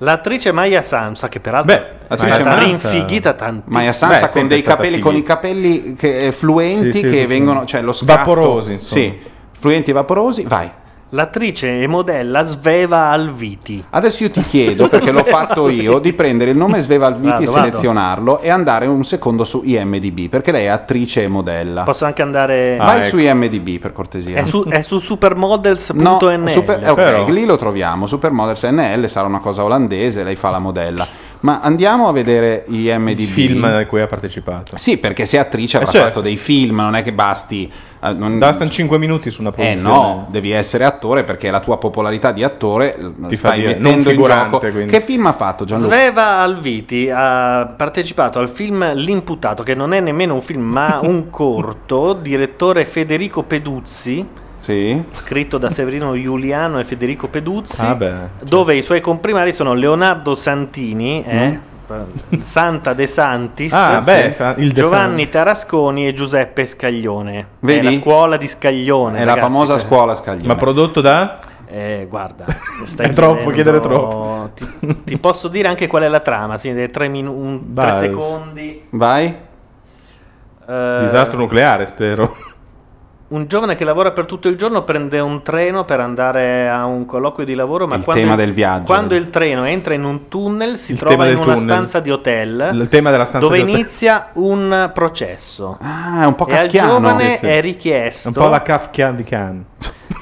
L'attrice 0.02 0.50
Maya 0.50 0.80
Samsa, 0.80 1.28
che 1.28 1.40
peraltro 1.40 1.78
l'attrice 2.08 2.38
è 2.38 2.40
stata 2.40 2.58
rinfighita 2.62 3.32
tantissimo. 3.34 3.76
Maya 3.76 3.92
Sansa 3.92 4.28
con 4.30 4.48
dei 4.48 4.62
capelli, 4.62 4.98
con 4.98 5.14
i 5.14 5.22
capelli 5.22 5.94
che- 5.94 6.26
eh, 6.28 6.32
fluenti 6.32 6.92
Sì, 6.92 6.98
sì, 7.00 7.10
che 7.10 7.20
sì. 7.20 7.26
vengono, 7.26 7.66
cioè 7.66 7.82
lo 7.82 7.92
scatto. 7.92 8.14
Vaporosi, 8.16 8.72
insomma. 8.72 9.00
Sì, 9.02 9.18
fluenti 9.58 9.90
e 9.90 9.92
vaporosi. 9.92 10.42
Vai. 10.44 10.70
L'attrice 11.12 11.82
e 11.82 11.88
modella 11.88 12.44
Sveva 12.44 13.10
Alviti. 13.10 13.84
Adesso 13.90 14.22
io 14.22 14.30
ti 14.30 14.42
chiedo, 14.42 14.88
perché 14.88 15.10
l'ho 15.10 15.24
fatto 15.24 15.66
io, 15.70 15.98
di 15.98 16.12
prendere 16.12 16.52
il 16.52 16.56
nome 16.56 16.78
Sveva 16.80 17.06
Alviti, 17.06 17.26
Vado, 17.26 17.50
vado. 17.50 17.66
selezionarlo 17.66 18.40
e 18.40 18.48
andare 18.48 18.86
un 18.86 19.02
secondo 19.02 19.42
su 19.42 19.62
IMDB, 19.64 20.28
perché 20.28 20.52
lei 20.52 20.66
è 20.66 20.68
attrice 20.68 21.24
e 21.24 21.28
modella. 21.28 21.82
Posso 21.82 22.04
anche 22.04 22.22
andare... 22.22 22.76
Vai 22.76 23.02
su 23.02 23.18
IMDB 23.18 23.80
per 23.80 23.92
cortesia. 23.92 24.36
È 24.36 24.44
su, 24.44 24.64
è 24.64 24.82
su 24.82 25.00
supermodels.nl. 25.00 26.00
No, 26.00 26.46
super- 26.46 26.88
ok, 26.88 27.28
lì 27.28 27.44
lo 27.44 27.56
troviamo. 27.56 28.06
Supermodels 28.06 28.62
NL 28.62 29.08
sarà 29.08 29.26
una 29.26 29.40
cosa 29.40 29.64
olandese, 29.64 30.22
lei 30.22 30.36
fa 30.36 30.50
la 30.50 30.60
modella. 30.60 31.06
Ma 31.40 31.60
andiamo 31.60 32.06
a 32.08 32.12
vedere 32.12 32.64
IMDB. 32.68 33.18
Il 33.18 33.26
film 33.26 33.64
a 33.64 33.86
cui 33.86 34.00
ha 34.02 34.06
partecipato. 34.06 34.76
Sì, 34.76 34.98
perché 34.98 35.24
se 35.24 35.38
attrice 35.38 35.78
avrà 35.78 35.88
Eh, 35.88 35.92
certo. 35.92 36.08
fatto 36.08 36.20
dei 36.20 36.36
film, 36.36 36.76
non 36.76 36.94
è 36.94 37.02
che 37.02 37.12
basti. 37.12 37.70
eh, 38.02 38.12
non- 38.12 38.38
Bastano 38.38 38.68
5 38.70 38.98
minuti 38.98 39.30
su 39.30 39.40
una 39.40 39.50
eh 39.50 39.52
produzione. 39.52 39.82
no, 39.94 40.26
devi 40.30 40.50
essere 40.52 40.84
attore 40.84 41.22
perché 41.24 41.50
la 41.50 41.60
tua 41.60 41.76
popolarità 41.78 42.32
di 42.32 42.42
attore 42.44 42.94
eh, 42.96 43.12
Ti 43.26 43.36
fa 43.36 43.48
stai 43.48 43.60
dire, 43.60 43.68
mettendo 43.74 44.10
non 44.10 44.14
in 44.14 44.22
gioco. 44.22 44.58
quindi. 44.58 44.86
Che 44.86 45.00
film 45.00 45.26
ha 45.26 45.32
fatto 45.32 45.64
Gianluca? 45.64 45.94
Sveva 45.94 46.38
Alviti 46.38 47.10
ha 47.12 47.72
partecipato 47.76 48.38
al 48.38 48.48
film 48.50 48.92
L'imputato, 48.94 49.62
che 49.62 49.74
non 49.74 49.92
è 49.94 50.00
nemmeno 50.00 50.34
un 50.34 50.42
film, 50.42 50.62
ma 50.62 51.00
un 51.02 51.28
corto, 51.30 52.14
direttore 52.14 52.84
Federico 52.86 53.42
Peduzzi, 53.42 54.26
Sì. 54.60 55.02
scritto 55.12 55.58
da 55.58 55.70
Severino 55.70 56.12
Giuliano 56.20 56.78
e 56.78 56.84
Federico 56.84 57.28
Peduzzi, 57.28 57.80
Ah, 57.84 57.94
beh, 57.94 58.14
dove 58.42 58.76
i 58.76 58.82
suoi 58.82 59.00
comprimari 59.00 59.52
sono 59.52 59.72
Leonardo 59.74 60.34
Santini, 60.34 61.24
eh, 61.24 61.58
Santa 62.42 62.92
De 62.92 63.06
Santis, 63.08 63.72
Ah, 63.72 64.00
beh, 64.00 64.30
sa- 64.32 64.54
il 64.58 64.72
De 64.72 64.82
Giovanni 64.82 65.08
Santis. 65.24 65.30
Tarasconi 65.30 66.06
e 66.06 66.12
Giuseppe 66.12 66.66
Scaglione. 66.66 67.46
Vedi? 67.60 67.86
È 67.86 67.90
la 67.90 67.96
scuola 67.96 68.36
di 68.36 68.46
Scaglione. 68.46 69.16
È 69.16 69.24
la 69.24 69.32
ragazzi, 69.34 69.40
famosa 69.52 69.76
cioè- 69.78 69.86
scuola 69.86 70.14
Scaglione. 70.14 70.46
Ma 70.46 70.54
prodotto 70.56 71.00
da? 71.00 71.38
Eh, 71.66 72.06
guarda, 72.08 72.44
stai 72.84 73.08
È 73.10 73.12
troppo 73.12 73.50
chiedere 73.50 73.80
troppo. 73.80 74.50
Ti, 74.54 75.02
ti 75.04 75.18
posso 75.18 75.48
dire 75.48 75.68
anche 75.68 75.86
qual 75.86 76.02
è 76.02 76.08
la 76.08 76.20
trama? 76.20 76.58
Sì, 76.58 76.72
dei 76.72 76.90
tre, 76.90 77.08
minu- 77.08 77.34
un- 77.34 77.72
tre 77.74 77.86
Vai. 77.90 77.98
secondi. 78.00 78.82
Vai. 78.90 79.34
Eh, 80.68 80.98
Disastro 81.02 81.38
nucleare, 81.38 81.86
spero. 81.86 82.36
Un 83.30 83.46
giovane 83.46 83.76
che 83.76 83.84
lavora 83.84 84.10
per 84.10 84.24
tutto 84.26 84.48
il 84.48 84.56
giorno 84.56 84.82
prende 84.82 85.20
un 85.20 85.42
treno 85.42 85.84
per 85.84 86.00
andare 86.00 86.68
a 86.68 86.84
un 86.86 87.06
colloquio 87.06 87.46
di 87.46 87.54
lavoro, 87.54 87.86
ma 87.86 87.94
Il 87.94 88.02
quando, 88.02 88.20
tema 88.22 88.34
il, 88.34 88.40
del 88.40 88.52
viaggio. 88.52 88.84
quando 88.86 89.14
il 89.14 89.30
treno 89.30 89.62
entra 89.64 89.94
in 89.94 90.02
un 90.02 90.26
tunnel 90.26 90.76
si 90.78 90.92
Il 90.92 90.98
trova 90.98 91.28
in 91.28 91.36
una 91.36 91.44
tunnel. 91.54 91.58
stanza 91.60 92.00
di 92.00 92.10
hotel 92.10 92.70
Il 92.72 92.88
tema 92.88 93.10
della 93.12 93.24
stanza 93.26 93.46
dove 93.46 93.58
di 93.58 93.62
hotel. 93.62 93.74
inizia 93.78 94.30
un 94.34 94.90
processo. 94.92 95.78
Ah, 95.80 96.22
è 96.22 96.26
un 96.26 96.34
po' 96.34 96.48
e 96.48 96.54
al 96.54 96.58
kafkiano. 96.62 96.88
giovane 96.88 97.30
Sì, 97.30 97.36
sì. 97.38 97.46
è 97.46 97.60
richiesto 97.60 98.28
Un 98.28 98.34
po' 98.34 98.48
la 98.48 98.62
Kafka 98.62 99.12
di 99.12 99.22
Khan. 99.22 99.64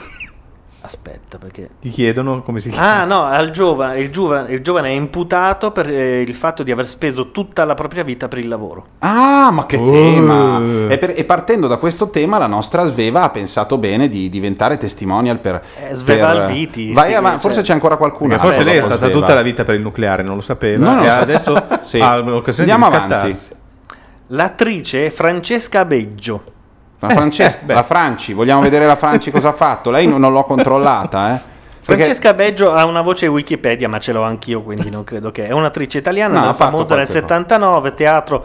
Aspetta, 0.89 1.37
perché 1.37 1.69
Ti 1.83 1.91
chiedono 1.91 2.41
come 2.41 2.61
si 2.61 2.71
chiama. 2.71 3.01
Ah 3.01 3.05
no, 3.05 3.23
al 3.25 3.51
giovane, 3.51 3.99
il, 4.01 4.11
giovane, 4.11 4.53
il 4.55 4.63
giovane 4.63 4.89
è 4.89 4.93
imputato 4.93 5.71
per 5.71 5.87
eh, 5.91 6.23
il 6.23 6.35
fatto 6.35 6.63
di 6.63 6.71
aver 6.71 6.89
speso 6.89 7.31
tutta 7.31 7.67
la 7.67 7.75
propria 7.75 8.03
vita 8.03 8.27
per 8.27 8.39
il 8.39 8.49
lavoro. 8.49 8.87
Ah, 9.01 9.51
ma 9.53 9.67
che 9.67 9.77
Oh. 9.77 9.91
tema! 9.91 10.63
E, 10.89 10.97
per- 10.97 11.13
e 11.15 11.25
partendo 11.25 11.67
da 11.67 11.77
questo 11.77 12.09
tema, 12.09 12.39
la 12.39 12.47
nostra 12.47 12.87
Sveva 12.87 13.25
ha 13.25 13.29
pensato 13.29 13.77
bene 13.77 14.09
di 14.09 14.31
diventare 14.31 14.79
testimonial 14.79 15.39
per. 15.41 15.63
Eh, 15.91 15.95
Sveva 15.95 16.29
per- 16.29 16.37
Alviti, 16.37 16.93
Vai 16.95 17.13
avanti, 17.15 17.41
forse 17.41 17.57
cioè- 17.59 17.67
c'è 17.67 17.73
ancora 17.75 17.97
qualcuno. 17.97 18.31
Perché 18.31 18.47
forse 18.47 18.65
lei 18.65 18.79
è 18.79 18.81
stata 18.81 19.11
tutta 19.11 19.35
la 19.35 19.43
vita 19.43 19.65
per 19.65 19.75
il 19.75 19.83
nucleare, 19.83 20.23
non 20.23 20.37
lo 20.37 20.41
sapeva. 20.41 20.83
No, 20.87 20.95
non 20.95 21.05
e 21.05 21.07
lo 21.07 21.13
so. 21.13 21.21
adesso 21.21 21.65
Sì. 21.83 22.01
ha 22.01 22.17
l'occasione 22.17 22.73
Andiamo 22.73 22.91
di 22.91 22.97
avanti. 22.97 23.15
scattarsi. 23.35 23.57
L'attrice 24.29 25.07
è 25.07 25.11
Francesca 25.11 25.85
Beggio. 25.85 26.43
Ma 27.01 27.11
Francesca, 27.11 27.61
la 27.75 27.83
Franci, 27.83 28.33
vogliamo 28.33 28.61
vedere 28.61 28.85
la 28.87 28.97
Franci 28.97 29.31
cosa 29.31 29.49
ha 29.49 29.53
fatto? 29.53 29.91
Lei 29.91 30.07
non, 30.07 30.19
non 30.21 30.33
l'ho 30.33 30.43
controllata, 30.45 31.35
eh. 31.35 31.41
Perché- 31.85 32.03
Francesca 32.05 32.35
Beggio 32.35 32.73
ha 32.73 32.85
una 32.85 33.01
voce 33.01 33.27
Wikipedia, 33.29 33.89
ma 33.89 33.99
ce 33.99 34.13
l'ho 34.13 34.23
anch'io, 34.23 34.63
quindi 34.63 34.91
non 34.91 35.05
credo 35.05 35.31
che. 35.31 35.47
È 35.47 35.53
un'attrice 35.53 35.99
italiana, 35.99 36.41
No, 36.41 36.55
famosa 36.55 36.97
nel 36.97 37.07
qualche 37.07 37.13
79, 37.13 37.95
teatro, 37.95 38.45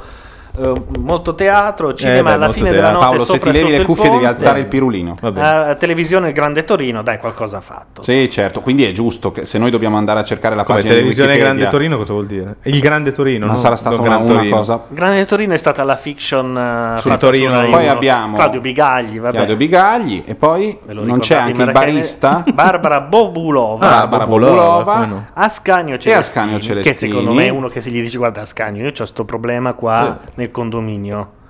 eh, 0.55 0.81
molto 0.99 1.33
teatro, 1.33 1.93
cinema 1.93 2.29
beh, 2.29 2.35
alla 2.35 2.49
fine 2.51 2.69
teatro. 2.69 2.81
della 2.81 2.91
notte. 2.91 3.05
Paolo, 3.05 3.25
se 3.25 3.39
ti 3.39 3.51
levi 3.51 3.71
le 3.71 3.83
cuffie 3.83 4.09
devi 4.09 4.25
alzare 4.25 4.59
il 4.59 4.67
pirulino. 4.67 5.15
A 5.21 5.75
televisione 5.75 6.31
Grande 6.31 6.63
Torino, 6.63 7.01
dai, 7.01 7.17
qualcosa 7.17 7.57
ha 7.57 7.61
fatto. 7.61 8.01
Sì, 8.01 8.29
certo, 8.29 8.61
quindi 8.61 8.85
è 8.85 8.91
giusto 8.91 9.31
che 9.31 9.45
se 9.45 9.57
noi 9.57 9.71
dobbiamo 9.71 9.97
andare 9.97 10.19
a 10.19 10.23
cercare 10.23 10.55
la 10.55 10.63
Come 10.63 10.79
pagina 10.79 10.93
televisione 10.95 11.37
Grande 11.37 11.67
Torino 11.69 11.97
cosa 11.97 12.13
vuol 12.13 12.27
dire? 12.27 12.55
Il 12.63 12.79
Grande 12.79 13.11
Torino, 13.13 13.45
Ma 13.45 13.53
no? 13.53 13.57
sarà 13.57 13.75
stata 13.75 13.95
Non 13.95 14.05
una, 14.05 14.15
Gran 14.15 14.25
una 14.27 14.35
Torino. 14.35 14.55
cosa 14.55 14.81
Grande 14.87 15.25
Torino 15.25 15.53
è 15.53 15.57
stata 15.57 15.83
la 15.83 15.95
fiction 15.95 16.95
eh, 16.97 16.99
Sul 17.01 17.17
Torino. 17.17 17.63
su 17.63 17.69
Poi 17.69 17.87
abbiamo 17.87 18.35
Claudio 18.35 18.61
Bigagli, 18.61 19.19
vabbè. 19.19 19.35
Claudio 19.35 19.55
Bigagli 19.55 20.23
e 20.25 20.35
poi 20.35 20.77
non 20.85 21.19
c'è 21.19 21.35
anche 21.35 21.61
il 21.61 21.71
barista 21.71 22.43
Barbara 22.53 23.01
Bobulova. 23.01 23.87
Barbara 23.87 24.27
Bobulova, 24.27 25.05
no? 25.05 25.25
Ascanio 25.33 25.97
Celestini, 25.97 26.49
Ascanio 26.59 26.81
che 26.81 26.93
secondo 26.93 27.33
me 27.33 27.45
è 27.45 27.49
uno 27.49 27.67
che 27.69 27.81
se 27.81 27.89
gli 27.89 28.01
dici 28.01 28.17
guarda 28.17 28.41
Ascanio, 28.41 28.83
io 28.83 28.89
ho 28.89 28.93
questo 28.93 29.25
problema 29.25 29.73
qua 29.73 30.19
nel 30.43 30.51
condominio. 30.51 31.41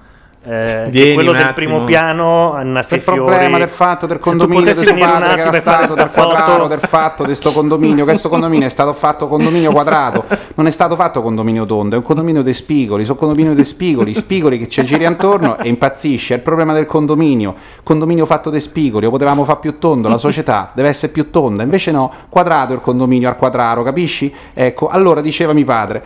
Eh, 0.45 0.87
Vieni 0.89 1.13
quello 1.13 1.31
del 1.31 1.39
attimo. 1.39 1.53
primo 1.53 1.83
piano 1.85 2.51
Anna 2.51 2.85
il 2.89 3.01
problema 3.01 3.57
del 3.57 3.69
fatto 3.69 4.05
del 4.05 4.19
condominio 4.19 4.73
del 4.73 4.85
suo 4.85 4.97
padre 4.97 5.35
che 5.35 5.41
era 5.41 5.53
stato 5.53 5.93
del 5.93 6.09
quadrato 6.11 6.67
del 6.67 6.81
fatto 6.81 7.23
di 7.23 7.33
sto 7.33 7.53
condominio 7.53 8.03
questo 8.03 8.27
condominio 8.27 8.67
è 8.67 8.69
stato 8.69 8.91
fatto 8.91 9.29
condominio 9.29 9.71
quadrato 9.71 10.25
non 10.55 10.67
è 10.67 10.69
stato 10.69 10.97
fatto 10.97 11.21
condominio 11.21 11.65
tondo 11.65 11.95
è 11.95 11.97
un 11.97 12.03
condominio 12.03 12.41
de 12.41 12.51
spigoli 12.51 13.05
sono 13.05 13.17
condominio 13.17 13.53
de 13.53 13.63
spigoli 13.63 14.13
spigoli 14.13 14.57
che 14.57 14.67
ci 14.67 14.83
giri 14.83 15.05
attorno 15.05 15.57
e 15.59 15.69
impazzisce 15.69 16.33
è 16.33 16.37
il 16.37 16.43
problema 16.43 16.73
del 16.73 16.87
condominio 16.87 17.55
condominio 17.81 18.25
fatto 18.25 18.49
de 18.49 18.59
spigoli 18.59 19.05
lo 19.05 19.11
potevamo 19.11 19.45
fare 19.45 19.59
più 19.61 19.79
tondo 19.79 20.09
la 20.09 20.17
società 20.17 20.71
deve 20.73 20.89
essere 20.89 21.13
più 21.13 21.29
tonda 21.29 21.63
invece 21.63 21.91
no 21.91 22.11
quadrato 22.27 22.73
il 22.73 22.81
condominio 22.81 23.29
al 23.29 23.37
quadraro 23.37 23.81
capisci 23.81 24.35
ecco 24.53 24.89
allora 24.89 25.21
diceva 25.21 25.53
mio 25.53 25.63
padre 25.63 26.03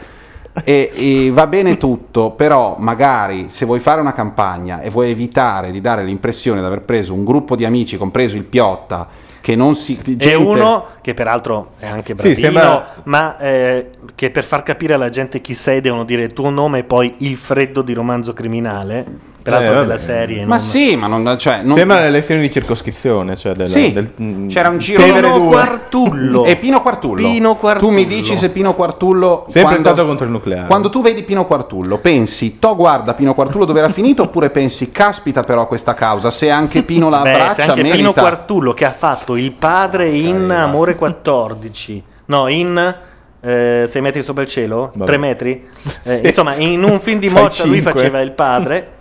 E, 0.63 0.91
e 0.93 1.31
va 1.31 1.47
bene 1.47 1.77
tutto, 1.77 2.31
però 2.31 2.75
magari 2.79 3.45
se 3.49 3.65
vuoi 3.65 3.79
fare 3.79 4.01
una 4.01 4.13
campagna 4.13 4.81
e 4.81 4.89
vuoi 4.89 5.11
evitare 5.11 5.71
di 5.71 5.81
dare 5.81 6.03
l'impressione 6.03 6.59
di 6.59 6.65
aver 6.65 6.81
preso 6.81 7.13
un 7.13 7.23
gruppo 7.23 7.55
di 7.55 7.65
amici, 7.65 7.97
compreso 7.97 8.35
il 8.35 8.43
Piotta, 8.43 9.07
che 9.39 9.55
non 9.55 9.75
si... 9.75 9.97
E 9.97 10.17
gente- 10.17 10.35
uno 10.35 10.85
che 11.07 11.13
peraltro 11.13 11.69
è 11.79 11.87
anche 11.87 12.13
Sì, 12.17 12.31
bravino, 12.31 12.35
sembra- 12.35 12.93
ma 13.03 13.37
eh, 13.39 13.91
che 14.13 14.29
per 14.29 14.43
far 14.43 14.61
capire 14.63 14.93
alla 14.95 15.09
gente 15.09 15.39
chi 15.39 15.53
sei 15.53 15.79
devono 15.79 16.03
dire 16.03 16.23
il 16.23 16.33
tuo 16.33 16.49
nome 16.49 16.79
e 16.79 16.83
poi 16.83 17.13
il 17.19 17.37
freddo 17.37 17.81
di 17.81 17.93
romanzo 17.93 18.33
criminale, 18.33 19.05
peraltro 19.41 19.75
Eh, 19.75 19.77
della 19.77 19.97
serie. 19.99 20.39
Ma 20.43 20.55
non- 20.57 20.59
sì, 20.59 20.95
ma 20.97 21.07
non... 21.07 21.35
Cioè, 21.39 21.61
non- 21.63 21.77
Sembra 21.77 22.01
le 22.01 22.07
elezioni 22.07 22.41
di 22.41 22.51
circoscrizione. 22.51 23.37
Cioè 23.37 23.53
del, 23.53 23.67
Sì, 23.67 23.93
del- 23.93 24.11
c'era 24.49 24.67
un 24.67 24.77
giro 24.79 25.01
Pino. 25.01 25.47
Quartullo. 25.47 26.43
E 26.45 26.57
Pino 26.57 26.81
Quartullo. 26.81 27.29
Pino 27.29 27.55
Quartullo. 27.55 27.87
Tu 27.89 27.95
mi 27.97 28.05
dici 28.05 28.35
se 28.35 28.49
Pino 28.49 28.73
Quartullo. 28.75 29.45
Sempre 29.47 29.61
quando- 29.61 29.87
stato 29.87 30.05
contro 30.05 30.25
il 30.25 30.31
nucleare. 30.31 30.67
Quando 30.67 30.89
tu 30.89 31.01
vedi 31.01 31.23
Pino 31.23 31.45
Quartullo, 31.45 31.99
pensi, 31.99 32.59
to 32.59 32.75
guarda 32.75 33.13
Pino 33.13 33.33
Quartullo 33.33 33.63
dove 33.63 33.79
era 33.79 33.87
finito, 33.87 34.23
oppure 34.23 34.49
pensi, 34.49 34.91
caspita 34.91 35.43
però 35.43 35.65
questa 35.67 35.93
causa, 35.93 36.29
se 36.29 36.49
anche 36.49 36.83
Pino 36.83 37.07
la 37.09 37.21
Beh, 37.21 37.31
abbraccia, 37.31 37.53
se 37.53 37.69
anche 37.69 37.81
Pino 37.83 37.93
merita... 37.95 38.19
Quartullo 38.21 38.73
che 38.73 38.83
ha 38.83 38.91
fatto 38.91 39.37
il 39.37 39.53
padre 39.53 40.09
in 40.09 40.51
Amore 40.51 40.95
14, 40.97 42.03
no, 42.25 42.47
in 42.49 42.95
6 43.41 44.01
metri 44.01 44.21
sopra 44.23 44.43
il 44.43 44.49
cielo, 44.49 44.91
Vabbè. 44.93 45.05
3 45.05 45.17
metri, 45.17 45.69
Eh, 46.03 46.17
Sì. 46.17 46.27
insomma, 46.27 46.55
in 46.55 46.83
un 46.83 46.99
film 46.99 47.19
di 47.19 47.29
Fai 47.29 47.43
Moccia 47.43 47.63
lui 47.65 47.75
cinque. 47.75 47.93
faceva 47.93 48.19
il 48.21 48.31
padre. 48.31 48.91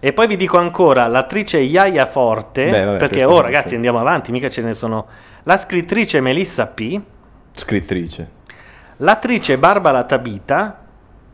E 0.00 0.12
poi 0.12 0.26
vi 0.26 0.36
dico 0.36 0.58
ancora, 0.58 1.06
l'attrice 1.06 1.58
Yaya 1.58 2.06
Forte, 2.06 2.64
Beh, 2.68 2.84
vabbè, 2.84 2.98
perché 2.98 3.14
questo 3.18 3.28
oh 3.30 3.34
non 3.34 3.42
ragazzi 3.42 3.68
so. 3.68 3.74
andiamo 3.76 4.00
avanti, 4.00 4.32
mica 4.32 4.48
ce 4.50 4.62
ne 4.62 4.72
sono. 4.72 5.06
La 5.44 5.56
scrittrice 5.56 6.20
Melissa 6.20 6.66
P, 6.66 7.00
Scrittrice. 7.54 8.28
l'attrice 8.96 9.58
Barbara 9.58 10.02
Tabita, 10.04 10.78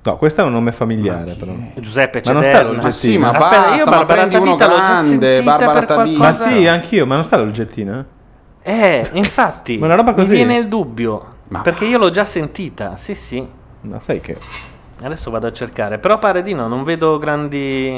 No, 0.01 0.17
questo 0.17 0.41
è 0.41 0.45
un 0.45 0.53
nome 0.53 0.73
familiare, 0.73 1.33
però. 1.35 1.53
Giuseppe 1.75 2.23
Ma 2.25 2.33
non 2.33 2.43
sta 2.43 2.59
Cederna. 2.59 2.83
Ma 2.83 2.91
sì, 2.91 3.19
ma 3.19 3.31
Aspetta, 3.31 3.49
basta, 3.49 3.75
io 3.75 3.85
ma 3.85 3.91
Barbara 3.91 4.27
prendi 4.27 4.37
uno 4.37 4.57
Tabita 4.57 4.67
l'ho 4.69 4.75
già 4.77 4.81
grande, 4.87 5.27
sentita 5.35 5.57
Barbara 5.57 5.79
per 5.81 5.89
Tabita. 5.89 6.19
Ma 6.19 6.25
qualcosa- 6.35 6.51
sì, 6.51 6.67
anch'io, 6.67 7.07
ma 7.07 7.15
non 7.17 7.25
sta 7.25 7.37
l'oggettino? 7.37 8.05
Eh, 8.69 9.09
infatti, 9.15 9.79
Ma 9.79 9.87
una 9.87 9.95
roba 9.95 10.13
così? 10.13 10.29
mi 10.29 10.37
viene 10.37 10.59
il 10.59 10.69
dubbio, 10.69 11.25
Ma- 11.49 11.63
perché 11.63 11.87
io 11.87 11.97
l'ho 11.97 12.11
già 12.11 12.27
sentita, 12.27 12.97
sì 12.97 13.15
sì. 13.15 13.47
Ma 13.81 13.99
sai 13.99 14.21
che... 14.21 14.37
Adesso 15.01 15.31
vado 15.31 15.47
a 15.47 15.53
cercare, 15.53 15.97
però 15.97 16.19
pare 16.19 16.43
di 16.43 16.53
no, 16.53 16.69
non 16.69 16.85
vedo 16.85 17.17
grandi... 17.19 17.93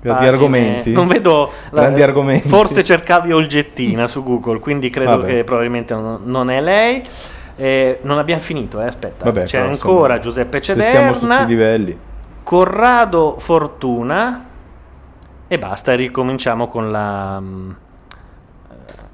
Grandi 0.00 0.24
pagine, 0.24 0.28
argomenti? 0.28 0.92
Non 0.92 1.06
vedo... 1.06 1.52
Grandi 1.70 2.02
argomenti. 2.02 2.48
Forse 2.48 2.82
cercavi 2.82 3.32
Olgettina 3.32 4.08
su 4.08 4.24
Google, 4.24 4.58
quindi 4.58 4.90
credo 4.90 5.18
Vabbè. 5.18 5.26
che 5.26 5.44
probabilmente 5.44 5.94
non, 5.94 6.18
non 6.24 6.50
è 6.50 6.60
lei. 6.60 7.00
Eh, 7.54 8.00
non 8.02 8.18
abbiamo 8.18 8.40
finito, 8.40 8.80
eh, 8.80 8.86
aspetta. 8.86 9.24
Vabbè, 9.24 9.44
C'è 9.44 9.58
però, 9.58 9.70
ancora 9.70 10.16
insomma, 10.16 10.18
Giuseppe 10.18 10.62
Se 10.62 10.80
stiamo 10.82 11.12
su 11.12 11.20
tutti 11.20 11.32
i 11.32 11.36
Cederna, 11.36 11.46
livelli. 11.46 11.98
Corrado 12.42 13.36
Fortuna 13.38 14.46
e 15.46 15.58
basta, 15.58 15.94
ricominciamo 15.94 16.66
con 16.66 16.90
la... 16.90 17.38
mm, 17.40 17.70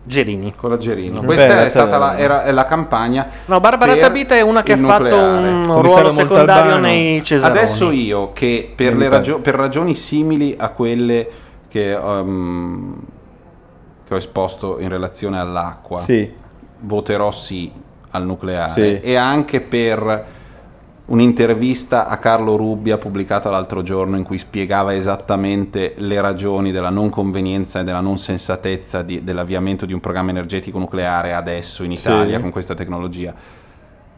Gerini. 0.06 0.52
Con 0.54 0.70
la 0.70 0.76
Gerini. 0.76 1.10
Non- 1.16 1.24
Questa 1.24 1.46
Beh, 1.54 1.64
è 1.66 1.68
stata 1.70 1.96
la- 1.96 2.18
era- 2.18 2.44
è 2.44 2.52
la 2.52 2.66
campagna. 2.66 3.26
No, 3.46 3.58
Barbara 3.60 3.96
Tabita 3.96 4.34
è 4.34 4.42
una 4.42 4.62
che 4.62 4.72
ha 4.72 4.76
il 4.76 4.84
fatto 4.84 5.02
nucleare. 5.04 5.26
un 5.48 5.66
Commissario 5.66 5.80
ruolo 5.82 6.12
secondario 6.12 6.44
Montalbano. 6.44 6.80
nei 6.80 7.24
Cesaroni. 7.24 7.58
Adesso 7.58 7.90
io 7.90 8.32
che 8.32 8.72
per, 8.74 8.94
ragio- 8.94 9.38
per 9.40 9.54
ragioni 9.54 9.94
simili 9.94 10.54
a 10.58 10.68
quelle 10.68 11.28
che, 11.68 11.94
um, 11.94 12.96
che 14.06 14.14
ho 14.14 14.16
esposto 14.18 14.78
in 14.78 14.88
relazione 14.90 15.38
all'acqua, 15.40 15.98
Sì. 16.00 16.30
voterò 16.80 17.30
sì 17.30 17.72
al 18.10 18.24
nucleare 18.26 18.70
Sì. 18.70 19.00
e 19.00 19.16
anche 19.16 19.60
per 19.60 20.24
un'intervista 21.06 22.08
a 22.08 22.16
Carlo 22.16 22.56
Rubbia 22.56 22.96
pubblicata 22.96 23.50
l'altro 23.50 23.82
giorno 23.82 24.16
in 24.16 24.22
cui 24.22 24.38
spiegava 24.38 24.94
esattamente 24.94 25.94
le 25.98 26.20
ragioni 26.20 26.72
della 26.72 26.88
non 26.88 27.10
convenienza 27.10 27.80
e 27.80 27.84
della 27.84 28.00
non 28.00 28.16
sensatezza 28.16 29.02
di- 29.02 29.22
dell'avviamento 29.22 29.84
di 29.84 29.92
un 29.92 30.00
programma 30.00 30.30
energetico 30.30 30.78
nucleare 30.78 31.34
adesso 31.34 31.82
in 31.84 31.92
Italia 31.92 32.36
Sì. 32.36 32.40
con 32.42 32.50
questa 32.50 32.74
tecnologia. 32.74 33.34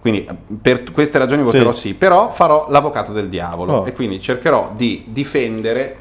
Quindi 0.01 0.29
per 0.63 0.93
queste 0.93 1.19
ragioni 1.19 1.43
voterò 1.43 1.73
Sì. 1.73 1.89
sì, 1.89 1.95
però 1.95 2.31
farò 2.31 2.67
l'avvocato 2.71 3.13
del 3.13 3.29
diavolo 3.29 3.73
Oh. 3.79 3.87
e 3.87 3.93
quindi 3.93 4.21
cercherò 4.21 4.71
di 4.77 5.07
difendere 5.09 5.97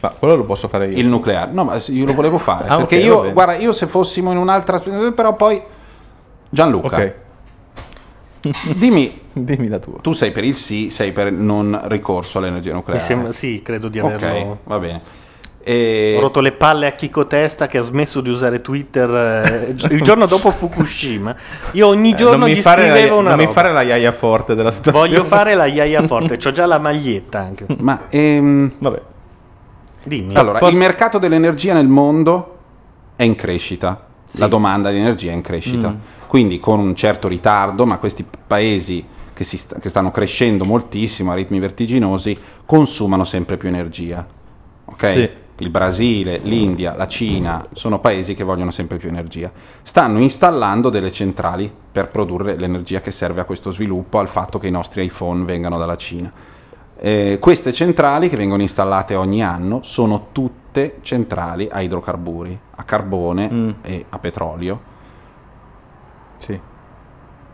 Ma 0.00 0.08
quello 0.18 0.34
lo 0.36 0.44
posso 0.44 0.66
fare 0.66 0.88
io. 0.88 0.96
il 0.98 1.06
nucleare. 1.06 1.52
No, 1.52 1.64
ma 1.64 1.78
io 1.88 2.06
lo 2.06 2.14
volevo 2.14 2.38
fare 2.38 2.66
Ah, 2.68 2.76
perché 2.78 2.96
ok, 2.96 3.00
va 3.02 3.06
io, 3.26 3.32
guarda, 3.32 3.54
io 3.56 3.72
se 3.72 3.86
fossimo 3.86 4.30
in 4.32 4.38
un'altra 4.38 4.80
però 5.14 5.36
poi 5.36 5.62
Gianluca, 6.48 6.96
Ok. 6.96 7.14
dimmi 8.76 9.20
Dimmi 9.34 9.68
la 9.68 9.78
tua. 9.78 9.98
tu 10.02 10.12
sei 10.12 10.30
per 10.32 10.44
il 10.44 10.54
sì, 10.54 10.90
sei 10.90 11.12
per 11.12 11.28
il 11.28 11.34
non 11.34 11.80
ricorso 11.84 12.38
all'energia 12.38 12.70
Mi 12.70 12.76
nucleare. 12.76 13.02
sembra, 13.02 13.32
sì, 13.32 13.62
credo 13.62 13.88
di 13.88 13.98
Ok, 14.00 14.10
averlo. 14.12 14.58
va 14.64 14.78
bene. 14.78 15.00
E- 15.64 16.14
Ho 16.16 16.20
rotto 16.20 16.40
le 16.40 16.50
palle 16.52 16.86
a 16.88 16.92
Chico 16.92 17.26
Testa 17.28 17.68
che 17.68 17.78
ha 17.78 17.82
smesso 17.82 18.20
di 18.20 18.28
usare 18.30 18.60
Twitter 18.60 19.08
eh, 19.78 19.94
il 19.94 20.02
giorno 20.02 20.26
dopo 20.26 20.50
Fukushima. 20.50 21.36
Io 21.72 21.86
ogni 21.86 22.10
Eh, 22.10 22.14
giorno 22.16 22.38
non 22.38 22.48
mi 22.50 22.56
gli 22.56 22.60
fare 22.60 22.88
la, 22.88 22.94
scrivevo 22.94 23.18
una 23.18 23.28
non 23.30 23.38
mi 23.38 23.44
roba. 23.44 23.54
fare 23.60 23.72
la 23.72 23.82
iaia 23.82 24.10
forte 24.12 24.54
della 24.56 24.72
situazione. 24.72 25.08
Voglio 25.08 25.22
fare 25.24 25.54
la 25.54 25.66
iaia 25.66 26.02
forte, 26.02 26.36
c'ho 26.36 26.50
già 26.50 26.66
la 26.66 26.78
maglietta 26.78 27.38
anche. 27.38 27.66
Ma 27.78 28.00
ehm, 28.10 28.72
Vabbè. 28.78 29.00
Dimmi. 30.02 30.34
allora, 30.34 30.58
Posso- 30.58 30.72
il 30.72 30.78
mercato 30.78 31.18
dell'energia 31.18 31.74
nel 31.74 31.86
mondo 31.86 32.56
è 33.14 33.22
in 33.22 33.36
crescita. 33.36 34.06
La 34.36 34.48
domanda 34.48 34.90
di 34.90 34.96
energia 34.98 35.30
è 35.30 35.34
in 35.34 35.42
crescita. 35.42 35.90
Mm. 35.90 35.94
Quindi 36.32 36.58
con 36.60 36.80
un 36.80 36.96
certo 36.96 37.28
ritardo, 37.28 37.84
ma 37.84 37.98
questi 37.98 38.24
paesi 38.46 39.04
che, 39.34 39.44
sta- 39.44 39.78
che 39.78 39.90
stanno 39.90 40.10
crescendo 40.10 40.64
moltissimo 40.64 41.30
a 41.30 41.34
ritmi 41.34 41.58
vertiginosi 41.58 42.38
consumano 42.64 43.24
sempre 43.24 43.58
più 43.58 43.68
energia. 43.68 44.26
Ok? 44.86 45.12
Sì. 45.12 45.30
Il 45.58 45.68
Brasile, 45.68 46.38
l'India, 46.38 46.96
la 46.96 47.06
Cina 47.06 47.66
sono 47.74 47.98
paesi 47.98 48.32
che 48.34 48.44
vogliono 48.44 48.70
sempre 48.70 48.96
più 48.96 49.10
energia. 49.10 49.52
Stanno 49.82 50.20
installando 50.20 50.88
delle 50.88 51.12
centrali 51.12 51.70
per 51.92 52.08
produrre 52.08 52.56
l'energia 52.56 53.02
che 53.02 53.10
serve 53.10 53.42
a 53.42 53.44
questo 53.44 53.70
sviluppo, 53.70 54.18
al 54.18 54.28
fatto 54.28 54.58
che 54.58 54.68
i 54.68 54.70
nostri 54.70 55.04
iPhone 55.04 55.44
vengano 55.44 55.76
dalla 55.76 55.96
Cina. 55.96 56.32
Eh, 56.98 57.36
queste 57.42 57.74
centrali 57.74 58.30
che 58.30 58.36
vengono 58.38 58.62
installate 58.62 59.14
ogni 59.16 59.42
anno 59.44 59.80
sono 59.82 60.28
tutte 60.32 60.96
centrali 61.02 61.68
a 61.70 61.82
idrocarburi, 61.82 62.58
a 62.76 62.84
carbone 62.84 63.50
Mm. 63.52 63.70
e 63.82 64.06
a 64.08 64.18
petrolio 64.18 64.91
Sì. 66.42 66.58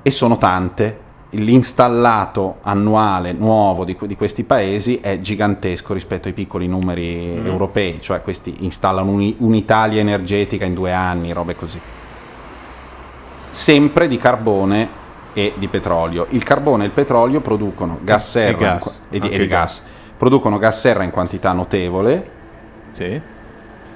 e 0.03 0.11
sono 0.11 0.39
tante. 0.39 1.07
L'installato 1.33 2.57
annuale 2.63 3.33
nuovo 3.33 3.85
di, 3.85 3.95
di 4.01 4.17
questi 4.17 4.45
paesi 4.45 4.99
è 5.03 5.19
gigantesco 5.21 5.93
rispetto 5.93 6.27
ai 6.29 6.33
piccoli 6.33 6.67
numeri 6.67 7.39
Mm. 7.39 7.47
europei, 7.47 8.01
cioè 8.01 8.23
questi 8.23 8.55
installano 8.61 9.11
uni- 9.11 9.37
un'Italia 9.41 10.01
energetica 10.01 10.65
in 10.65 10.73
due 10.73 10.93
anni, 10.95 11.33
robe 11.33 11.55
così. 11.55 11.79
Sempre 13.51 14.09
di 14.09 14.17
carbone 14.17 14.89
e 15.35 15.53
di 15.59 15.69
petrolio. 15.69 16.27
Il 16.31 16.43
carbone 16.43 16.85
e 16.85 16.87
il 16.87 16.93
petrolio 16.93 17.41
producono 17.43 17.99
gas 18.03 18.31
serra 18.31 18.57
E 18.57 18.61
gas. 18.61 19.01
in 19.11 19.17
e, 19.17 19.21
di, 19.29 19.35
e 19.35 19.39
di 19.39 19.47
gas. 19.47 19.85
Producono 20.17 20.57
gas 20.59 20.81
serra 20.81 21.03
in 21.03 21.11
quantità 21.11 21.53
notevole, 21.53 22.31
Sì. 22.93 23.21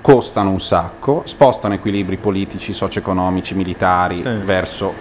Costano 0.02 0.50
un 0.50 0.60
sacco, 0.60 1.22
spostano 1.24 1.74
equilibri 1.74 2.16
politici, 2.18 2.72
socio-economici, 2.74 3.54
militari 3.54 4.20
Eh. 4.22 4.34
verso, 4.38 4.92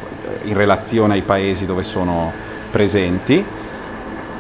in 0.44 0.54
relazione 0.54 1.16
ai 1.16 1.24
paesi 1.24 1.66
dove 1.66 1.84
sono 1.84 2.32
presenti 2.72 3.44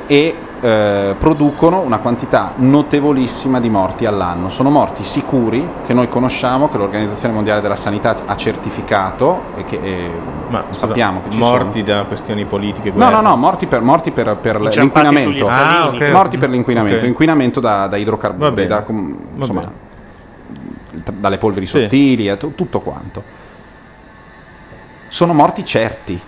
e 0.07 0.35
eh, 0.63 1.15
producono 1.17 1.79
una 1.79 1.97
quantità 1.97 2.53
notevolissima 2.57 3.59
di 3.59 3.69
morti 3.69 4.05
all'anno. 4.05 4.49
Sono 4.49 4.69
morti 4.69 5.03
sicuri 5.03 5.67
che 5.83 5.93
noi 5.95 6.07
conosciamo, 6.07 6.69
che 6.69 6.77
l'Organizzazione 6.77 7.33
Mondiale 7.33 7.61
della 7.61 7.75
Sanità 7.75 8.15
ha 8.27 8.35
certificato 8.35 9.45
e 9.55 9.65
che 9.65 9.79
eh, 9.81 10.11
Ma 10.49 10.65
scusa, 10.67 10.85
sappiamo 10.85 11.21
che 11.23 11.31
ci 11.31 11.39
morti 11.39 11.79
sono. 11.79 11.97
da 11.97 12.03
questioni 12.05 12.45
politiche. 12.45 12.89
No, 12.89 12.95
guerre. 12.97 13.15
no, 13.15 13.21
no, 13.21 13.35
morti 13.37 13.65
per, 13.65 13.81
morti 13.81 14.11
per, 14.11 14.37
per 14.37 14.61
l'inquinamento. 14.61 15.47
Ah, 15.47 15.87
ok. 15.87 16.11
Morti 16.13 16.37
per 16.37 16.49
l'inquinamento, 16.49 16.97
Ok. 16.99 17.07
inquinamento 17.09 17.59
da, 17.59 17.81
da 17.87 17.87
Va 17.87 17.97
idrocarburi, 17.97 18.51
bene. 18.51 18.67
da, 18.67 18.83
com- 18.83 19.15
Va 19.15 19.19
insomma, 19.37 19.61
dalle 20.91 21.37
polveri 21.37 21.65
Sì. 21.65 21.81
sottili, 21.81 22.27
e 22.27 22.37
tu- 22.37 22.55
tutto 22.55 22.81
quanto. 22.81 23.23
Sono 25.07 25.33
morti 25.33 25.65
certi, 25.65 26.19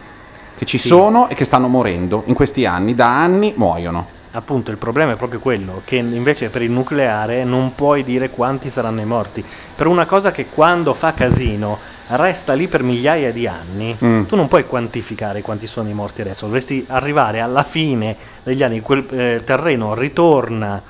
che 0.55 0.65
ci 0.65 0.77
Sì. 0.77 0.87
sono 0.87 1.29
e 1.29 1.35
che 1.35 1.45
stanno 1.45 1.67
morendo 1.67 2.23
in 2.25 2.33
questi 2.33 2.65
anni, 2.65 2.95
da 2.95 3.21
anni 3.21 3.53
muoiono. 3.55 4.21
Appunto, 4.35 4.71
il 4.71 4.77
problema 4.77 5.11
è 5.11 5.15
proprio 5.15 5.39
quello, 5.39 5.83
che 5.85 5.97
invece 5.97 6.49
per 6.49 6.63
il 6.63 6.71
nucleare 6.71 7.43
non 7.43 7.75
puoi 7.75 8.03
dire 8.03 8.31
quanti 8.31 8.69
saranno 8.71 8.99
i 8.99 9.05
morti. 9.05 9.45
Per 9.75 9.85
una 9.85 10.05
cosa 10.05 10.31
che 10.31 10.47
quando 10.47 10.95
fa 10.95 11.13
casino 11.13 11.77
resta 12.07 12.53
lì 12.53 12.67
per 12.67 12.81
migliaia 12.81 13.31
di 13.31 13.45
anni, 13.47 13.95
Mm. 14.03 14.23
tu 14.23 14.35
non 14.35 14.47
puoi 14.47 14.65
quantificare 14.65 15.41
quanti 15.41 15.67
sono 15.67 15.87
i 15.87 15.93
morti 15.93 16.21
adesso. 16.21 16.45
Dovresti 16.45 16.83
arrivare 16.89 17.41
alla 17.41 17.63
fine 17.63 18.15
degli 18.41 18.63
anni, 18.63 18.81
quel 18.81 19.05
eh, 19.11 19.41
terreno 19.45 19.93
ritorna 19.93 20.81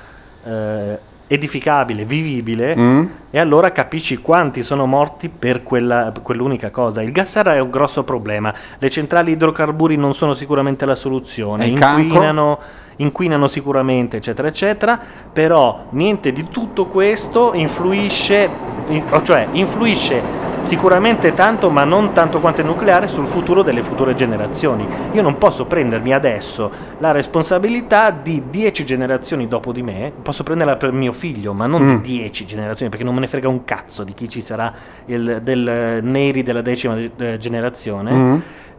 eh, 0.46 0.98
edificabile, 1.26 2.04
vivibile, 2.04 2.76
Mm? 2.76 3.04
e 3.30 3.38
allora 3.38 3.72
capisci 3.72 4.18
quanti 4.18 4.62
sono 4.62 4.86
morti 4.86 5.28
per 5.28 5.62
quella- 5.62 6.10
per 6.12 6.22
quell'unica 6.22 6.70
cosa. 6.70 7.02
Il 7.02 7.12
gas 7.12 7.30
serra 7.30 7.54
è 7.54 7.60
un 7.60 7.70
grosso 7.70 8.02
problema. 8.04 8.52
Le 8.78 8.90
centrali 8.90 9.32
idrocarburi 9.32 9.96
non 9.96 10.14
sono 10.14 10.34
sicuramente 10.34 10.84
la 10.84 10.94
soluzione. 10.94 11.64
Inquinano, 12.02 12.58
inquinano 12.96 13.48
sicuramente, 13.48 14.18
eccetera, 14.18 14.48
eccetera. 14.48 15.00
Però 15.32 15.86
niente 15.90 16.32
di 16.32 16.46
tutto 16.50 16.86
questo 16.86 17.52
influisce, 17.54 18.48
in- 18.88 19.04
cioè 19.22 19.48
influisce 19.52 20.22
sicuramente 20.64 21.34
tanto, 21.34 21.70
ma 21.70 21.84
non 21.84 22.12
tanto 22.12 22.40
quanto 22.40 22.62
il 22.62 22.66
nucleare, 22.66 23.06
sul 23.06 23.26
futuro 23.26 23.62
delle 23.62 23.82
future 23.82 24.14
generazioni. 24.14 24.86
Io 25.12 25.22
non 25.22 25.36
posso 25.38 25.66
prendermi 25.66 26.12
adesso 26.12 26.70
la 26.98 27.12
responsabilità 27.12 28.10
di 28.10 28.44
10 28.50 28.84
generazioni 28.84 29.46
dopo 29.46 29.72
di 29.72 29.82
me, 29.82 30.10
posso 30.22 30.42
prenderla 30.42 30.76
per 30.76 30.92
mio 30.92 31.12
figlio, 31.12 31.52
ma 31.52 31.66
non 31.66 31.82
Mm. 31.84 31.88
di 31.88 32.00
10 32.00 32.46
generazioni, 32.46 32.90
perché 32.90 33.04
non 33.04 33.14
me 33.14 33.20
ne 33.20 33.26
frega 33.26 33.46
un 33.46 33.64
cazzo 33.64 34.04
di 34.04 34.14
chi 34.14 34.26
ci 34.28 34.40
sarà 34.40 34.72
il, 35.06 35.40
del 35.42 36.00
Neri 36.02 36.42
della 36.42 36.62
decima 36.62 36.96
eh, 36.96 37.36
generazione. 37.38 38.10
Mm. 38.12 38.36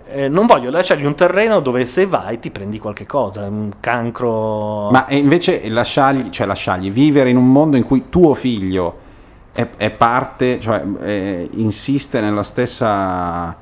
Eh, 0.08 0.28
non 0.28 0.46
voglio 0.46 0.70
lasciargli 0.70 1.06
un 1.06 1.16
terreno 1.16 1.60
dove 1.60 1.86
se 1.86 2.06
vai 2.06 2.40
ti 2.40 2.50
prendi 2.52 2.80
qualche 2.80 3.06
cosa, 3.06 3.42
un 3.42 3.74
cancro. 3.80 4.90
Ma 4.92 5.06
invece 5.10 5.68
lasciargli, 5.70 6.30
cioè 6.30 6.48
lasciargli 6.48 6.92
vivere 6.92 7.30
in 7.30 7.38
un 7.38 7.52
mondo 7.52 7.78
in 7.78 7.84
cui 7.84 8.06
tuo 8.10 8.34
figlio 8.34 9.04
è, 9.56 9.70
è 9.78 9.90
parte, 9.90 10.60
cioè 10.60 10.84
eh, 11.02 11.50
insiste 11.54 12.20
nella 12.20 12.44
stessa... 12.44 13.56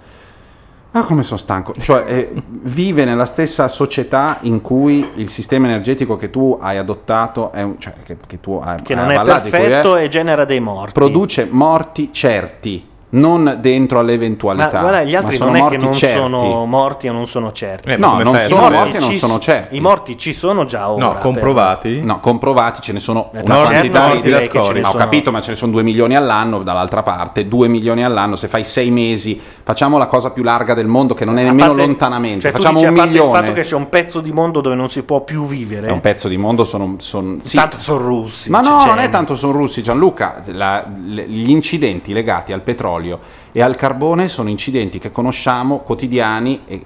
Ah, 0.96 1.02
come 1.04 1.24
sono 1.24 1.40
stanco. 1.40 1.74
Cioè, 1.74 2.04
eh, 2.08 2.32
vive 2.48 3.06
nella 3.06 3.26
stessa 3.26 3.68
società 3.68 4.40
in 4.42 4.62
cui 4.62 5.08
il 5.16 5.30
sistema 5.30 5.68
energetico 5.68 6.18
che 6.18 6.30
tu 6.30 6.58
hai 6.60 6.78
adottato, 6.78 7.52
è 7.52 7.62
un, 7.62 7.80
cioè, 7.80 7.94
che, 8.04 8.18
che 8.28 8.40
tu 8.40 8.60
hai 8.64 8.82
che 8.82 8.94
hai 8.94 9.00
non 9.00 9.12
è 9.12 9.24
perfetto 9.24 9.96
è- 9.96 10.04
e 10.04 10.08
genera 10.08 10.46
dei 10.46 10.60
morti. 10.60 10.94
produce 10.94 11.48
morti 11.50 12.10
certi, 12.12 12.88
non 13.14 13.58
dentro 13.60 14.00
all'eventualità. 14.00 14.72
Ma 14.74 14.80
guarda, 14.82 15.04
gli 15.04 15.16
altri 15.16 15.38
non 15.38 15.56
è 15.56 15.68
che 15.68 15.78
non 15.78 15.94
certi. 15.94 16.18
sono 16.20 16.66
morti 16.66 17.08
o 17.08 17.14
non 17.14 17.28
sono 17.28 17.52
certi. 17.52 17.90
Eh, 17.90 17.98
No, 17.98 18.20
non 18.22 18.38
sono 18.40 18.70
morti 18.70 18.98
e 18.98 19.00
non 19.00 19.14
sono 19.14 19.40
certi. 19.40 19.76
I 19.76 19.80
morti 19.80 20.18
ci 20.18 20.34
sono 20.34 20.66
già 20.66 20.90
ora. 20.90 21.04
No, 21.04 21.10
però. 21.12 21.22
comprovati? 21.22 22.02
No, 22.02 22.20
comprovati 22.20 22.82
ce 22.82 22.92
ne 22.94 23.00
sono 23.00 23.30
Eh, 23.34 23.42
una 23.44 23.62
quantità 23.62 24.08
certo, 24.08 24.22
di 24.22 24.50
ce 24.64 24.74
ne 24.74 24.82
Ma 24.82 24.88
ho 24.88 24.92
sono- 24.92 25.04
capito, 25.04 25.32
ma 25.32 25.42
ce 25.42 25.52
ne 25.52 25.58
sono 25.58 25.72
2 25.72 25.84
milioni 25.84 26.16
all'anno, 26.16 26.64
dall'altra 26.64 27.04
parte 27.04 27.48
2 27.48 27.68
milioni 27.68 28.04
all'anno, 28.04 28.36
se 28.36 28.48
fai 28.48 28.64
6 28.64 28.90
mesi, 28.90 29.40
facciamo 29.64 29.98
la 29.98 30.08
cosa 30.08 30.32
più 30.32 30.44
larga 30.44 30.74
del 30.74 30.88
mondo 30.88 31.14
che 31.14 31.26
non 31.26 31.38
è 31.38 31.44
nemmeno 31.44 31.70
parte- 31.70 31.86
lontanamente, 31.86 32.42
cioè, 32.42 32.52
facciamo 32.52 32.80
dici, 32.80 32.90
un 32.90 32.94
a 32.94 32.98
parte 32.98 33.12
milione. 33.12 33.30
Il 33.40 33.46
fatto 33.46 33.54
che 33.54 33.62
c'è 33.62 33.76
un 33.76 33.90
pezzo 33.90 34.22
di 34.22 34.32
mondo 34.32 34.62
dove 34.62 34.76
non 34.76 34.90
si 34.90 35.02
può 35.04 35.22
più 35.22 35.46
vivere. 35.46 35.88
È 35.88 35.92
un 35.92 36.00
pezzo 36.02 36.28
di 36.28 36.38
mondo, 36.38 36.64
sono... 36.64 36.96
son- 36.98 37.40
sì. 37.42 37.56
Tanto 37.56 37.80
sono 37.80 38.00
russi. 38.00 38.50
Ma 38.50 38.60
no, 38.60 38.80
ceceni. 38.80 38.90
non 38.96 39.00
è 39.00 39.10
tanto 39.10 39.36
sono 39.36 39.54
russi, 39.54 39.82
Gianluca. 39.82 40.42
la- 40.48 40.86
le- 41.06 41.28
gli 41.28 41.50
incidenti 41.50 42.14
legati 42.14 42.52
al 42.54 42.62
petrolio 42.62 43.20
e 43.52 43.62
al 43.62 43.76
carbone 43.76 44.28
sono 44.28 44.50
incidenti 44.50 45.00
che 45.00 45.12
conosciamo 45.12 45.80
quotidiani 45.80 46.62
e 46.66 46.84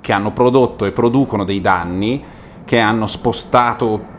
che 0.00 0.12
hanno 0.12 0.32
prodotto 0.32 0.84
e 0.84 0.92
producono 0.92 1.44
dei 1.44 1.60
danni, 1.60 2.22
che 2.64 2.78
hanno 2.78 3.06
spostato 3.06 4.18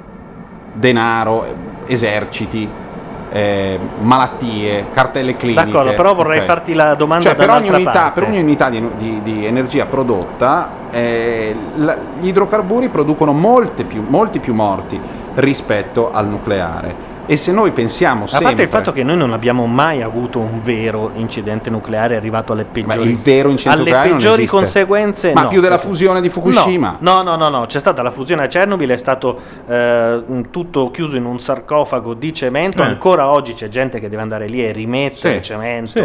denaro, 0.73 1.45
eserciti, 1.86 2.69
eh, 3.34 3.80
malattie, 3.99 4.90
cartelle 4.91 5.38
cliniche. 5.38 5.64
D'accordo, 5.64 5.94
però 5.94 6.14
vorrei 6.14 6.40
Ok. 6.40 6.45
farti 6.45 6.74
la 6.74 6.95
domanda 6.95 7.24
Cioè, 7.24 7.36
per 7.36 7.49
ogni, 7.49 7.70
unità, 7.70 8.12
per 8.12 8.24
ogni 8.24 8.40
unità 8.41 8.70
di, 8.70 8.86
di- 8.98 9.22
di 9.22 9.45
energia 9.45 9.86
prodotta, 9.86 10.70
eh, 10.90 11.56
la- 11.76 11.98
gli 12.20 12.28
idrocarburi 12.28 12.90
producono 12.90 13.32
molte 13.32 13.86
più- 13.86 14.03
molti 14.06 14.40
più 14.40 14.53
morti 14.53 14.99
rispetto 15.36 16.12
al 16.12 16.28
nucleare. 16.28 17.10
E 17.32 17.38
se 17.38 17.53
noi 17.53 17.72
pensiamo 17.72 18.26
A 18.26 18.28
sempre... 18.28 18.48
parte 18.48 18.62
il 18.64 18.68
fatto 18.68 18.91
che 18.91 19.03
noi 19.03 19.16
non 19.16 19.32
abbiamo 19.32 19.66
mai 19.66 20.02
avuto 20.02 20.40
un 20.40 20.62
vero 20.62 21.12
incidente 21.16 21.70
nucleare 21.70 22.18
arrivato 22.18 22.52
alle 22.52 22.66
peggiori, 22.66 23.10
il 23.10 23.16
vero 23.16 23.48
incidente 23.48 23.70
alle 23.70 23.90
nucleare 23.90 24.10
non 24.10 24.18
peggiori 24.18 24.45
conseguenze. 24.48 25.32
Ma 25.34 25.44
no. 25.44 25.48
più 25.48 25.62
della 25.62 25.78
fusione 25.78 26.20
di 26.20 26.28
Fukushima? 26.28 26.98
No, 26.99 27.22
no, 27.22 27.38
no, 27.38 27.48
no, 27.48 27.66
c'è 27.68 27.80
stata 27.80 28.02
la 28.02 28.12
fusione 28.12 28.44
a 28.44 28.48
Chernobyl, 28.48 28.90
è 28.90 28.98
stato 28.98 29.40
eh, 29.66 30.24
tutto 30.52 30.91
chiuso 30.91 31.16
in 31.16 31.24
un 31.24 31.40
sarcofago 31.40 32.16
di 32.16 32.34
cemento. 32.34 32.82
Eh. 32.82 32.86
Ancora 32.86 33.32
oggi 33.32 33.53
c'è 33.53 33.70
gente 33.70 34.02
che 34.02 34.10
deve 34.10 34.24
andare 34.24 34.49
lì 34.49 34.62
e 34.66 34.74
rimettere 34.74 35.16
Sì, 35.16 35.28
il 35.38 35.41
cemento 35.41 35.91
sì. 35.91 35.99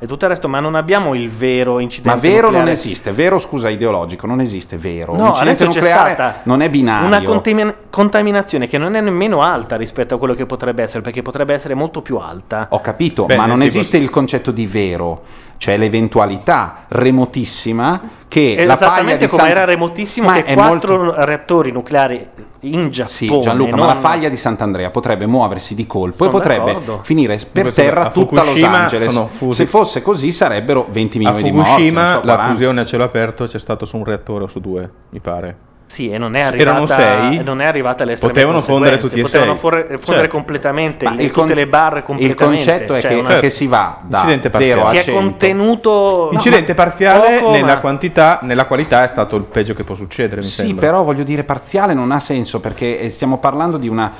e 0.00 0.06
tutto 0.08 0.24
il 0.24 0.30
resto, 0.32 0.48
ma 0.48 0.58
non 0.58 0.74
abbiamo 0.74 1.14
il 1.14 1.30
vero 1.30 1.74
Ma 1.74 1.82
incidente 1.82 2.18
vero 2.18 2.46
non 2.46 2.54
nucleare. 2.54 2.70
esiste, 2.72 3.12
vero 3.12 3.38
scusa 3.38 3.68
ideologico, 3.68 4.26
non 4.26 4.40
esiste 4.40 4.78
vero. 4.78 5.14
No, 5.14 5.26
L'incidente 5.26 5.64
nucleare 5.66 6.14
stata 6.14 6.40
non 6.42 6.60
è 6.60 6.68
binario. 6.68 7.06
Una 7.06 7.22
contami- 7.22 7.72
contaminazione 7.88 8.66
che 8.66 8.78
non 8.78 8.96
è 8.96 9.00
nemmeno 9.00 9.42
alta 9.42 9.76
rispetto 9.76 10.16
a 10.16 10.18
quello 10.18 10.34
che 10.34 10.44
potrebbe 10.44 10.70
essere, 10.80 11.02
perché 11.02 11.20
potrebbe 11.20 11.52
essere 11.52 11.74
molto 11.74 12.00
più 12.00 12.16
alta. 12.16 12.68
Ho 12.70 12.80
capito, 12.80 13.26
Beh, 13.26 13.36
ma 13.36 13.44
non 13.44 13.60
esiste 13.60 13.98
il 13.98 14.08
concetto 14.08 14.50
di 14.50 14.64
vero. 14.66 15.22
C'è 15.58 15.76
l'eventualità 15.76 16.86
remotissima 16.88 18.00
che 18.26 18.54
la 18.64 18.74
paglia 18.76 18.86
Esattamente 18.86 19.24
di 19.26 19.30
come 19.30 19.42
San- 19.42 19.50
era 19.50 19.64
remotissimo 19.64 20.26
Ma 20.28 20.34
che 20.34 20.44
è 20.44 20.54
quattro 20.54 21.24
reattori 21.24 21.70
nucleari 21.70 22.26
in 22.60 22.90
Giappone. 22.90 23.14
Sì, 23.14 23.40
Gianluca, 23.40 23.70
ma 23.72 23.76
non- 23.76 23.86
la 23.86 23.94
faglia 23.94 24.28
di 24.28 24.36
Sant'Andrea 24.36 24.90
potrebbe 24.90 25.26
muoversi 25.26 25.74
di 25.76 25.86
colpo 25.86 26.16
Sono 26.24 26.30
e 26.30 26.32
potrebbe 26.32 26.64
d'accordo. 26.72 27.00
finire 27.02 27.36
per 27.36 27.62
Questo 27.62 27.80
terra 27.80 28.06
a 28.06 28.10
tutta 28.10 28.34
Los 28.36 28.44
Fukushima 28.46 28.78
Angeles. 28.78 29.12
sono 29.12 29.26
fusi- 29.26 29.56
Se 29.62 29.66
fosse 29.66 30.02
così 30.02 30.32
sarebbero 30.32 30.86
20 30.90 31.18
A 31.18 31.20
milioni 31.20 31.42
di 31.42 31.50
morti. 31.52 31.68
Fukushima 31.70 32.00
non 32.02 32.10
so, 32.10 32.16
la 32.26 32.32
40. 32.32 32.50
fusione 32.52 32.80
a 32.80 32.84
cielo 32.84 33.04
aperto 33.04 33.46
c'è 33.46 33.58
stato 33.60 33.84
su 33.84 33.96
un 33.96 34.04
reattore 34.04 34.44
o 34.44 34.48
su 34.48 34.58
due, 34.58 34.90
mi 35.10 35.20
pare. 35.20 35.56
Sì, 35.92 36.08
e 36.08 36.16
non 36.16 36.34
è 36.34 36.40
Erano 36.40 36.84
arrivata, 36.84 36.94
sei. 37.28 37.44
non 37.44 37.60
è 37.60 37.66
arrivata 37.66 38.02
alle 38.02 38.12
estreme 38.12 38.32
Potevano 38.32 38.62
fondere 38.62 38.96
tutti 38.96 39.18
e 39.18 39.22
Potevano 39.22 39.50
sei. 39.50 39.60
forre- 39.60 39.84
fondere 39.98 40.20
Certo. 40.20 40.34
completamente 40.36 41.04
le- 41.04 41.22
il 41.24 41.30
tutte 41.30 41.46
con- 41.48 41.54
le 41.54 41.66
barre 41.66 41.98
il 41.98 42.04
completamente. 42.06 42.44
concetto 42.44 42.94
è 42.94 43.00
Cioè, 43.02 43.10
che, 43.10 43.18
una- 43.18 43.38
che 43.40 43.50
si 43.50 43.66
va 43.66 43.98
da 44.00 44.16
Incidente 44.20 44.50
0 44.50 44.84
a 44.86 44.88
si 44.88 44.96
è 44.96 45.02
100. 45.02 45.20
contenuto 45.20 46.28
Incidente 46.32 46.72
parziale 46.72 47.40
poco, 47.40 47.52
nella 47.52 47.66
ma- 47.74 47.80
quantità, 47.80 48.38
nella 48.40 48.64
qualità 48.64 49.04
è 49.04 49.08
stato 49.08 49.36
il 49.36 49.42
peggio 49.42 49.74
che 49.74 49.84
può 49.84 49.94
succedere, 49.94 50.40
mi 50.40 50.46
Sì, 50.46 50.62
sembra. 50.62 50.86
però 50.86 51.02
voglio 51.02 51.24
dire 51.24 51.44
parziale 51.44 51.92
non 51.92 52.10
ha 52.10 52.18
senso 52.20 52.58
perché 52.60 52.98
eh, 52.98 53.10
stiamo 53.10 53.36
parlando 53.36 53.76
di 53.76 53.88
una 53.88 54.10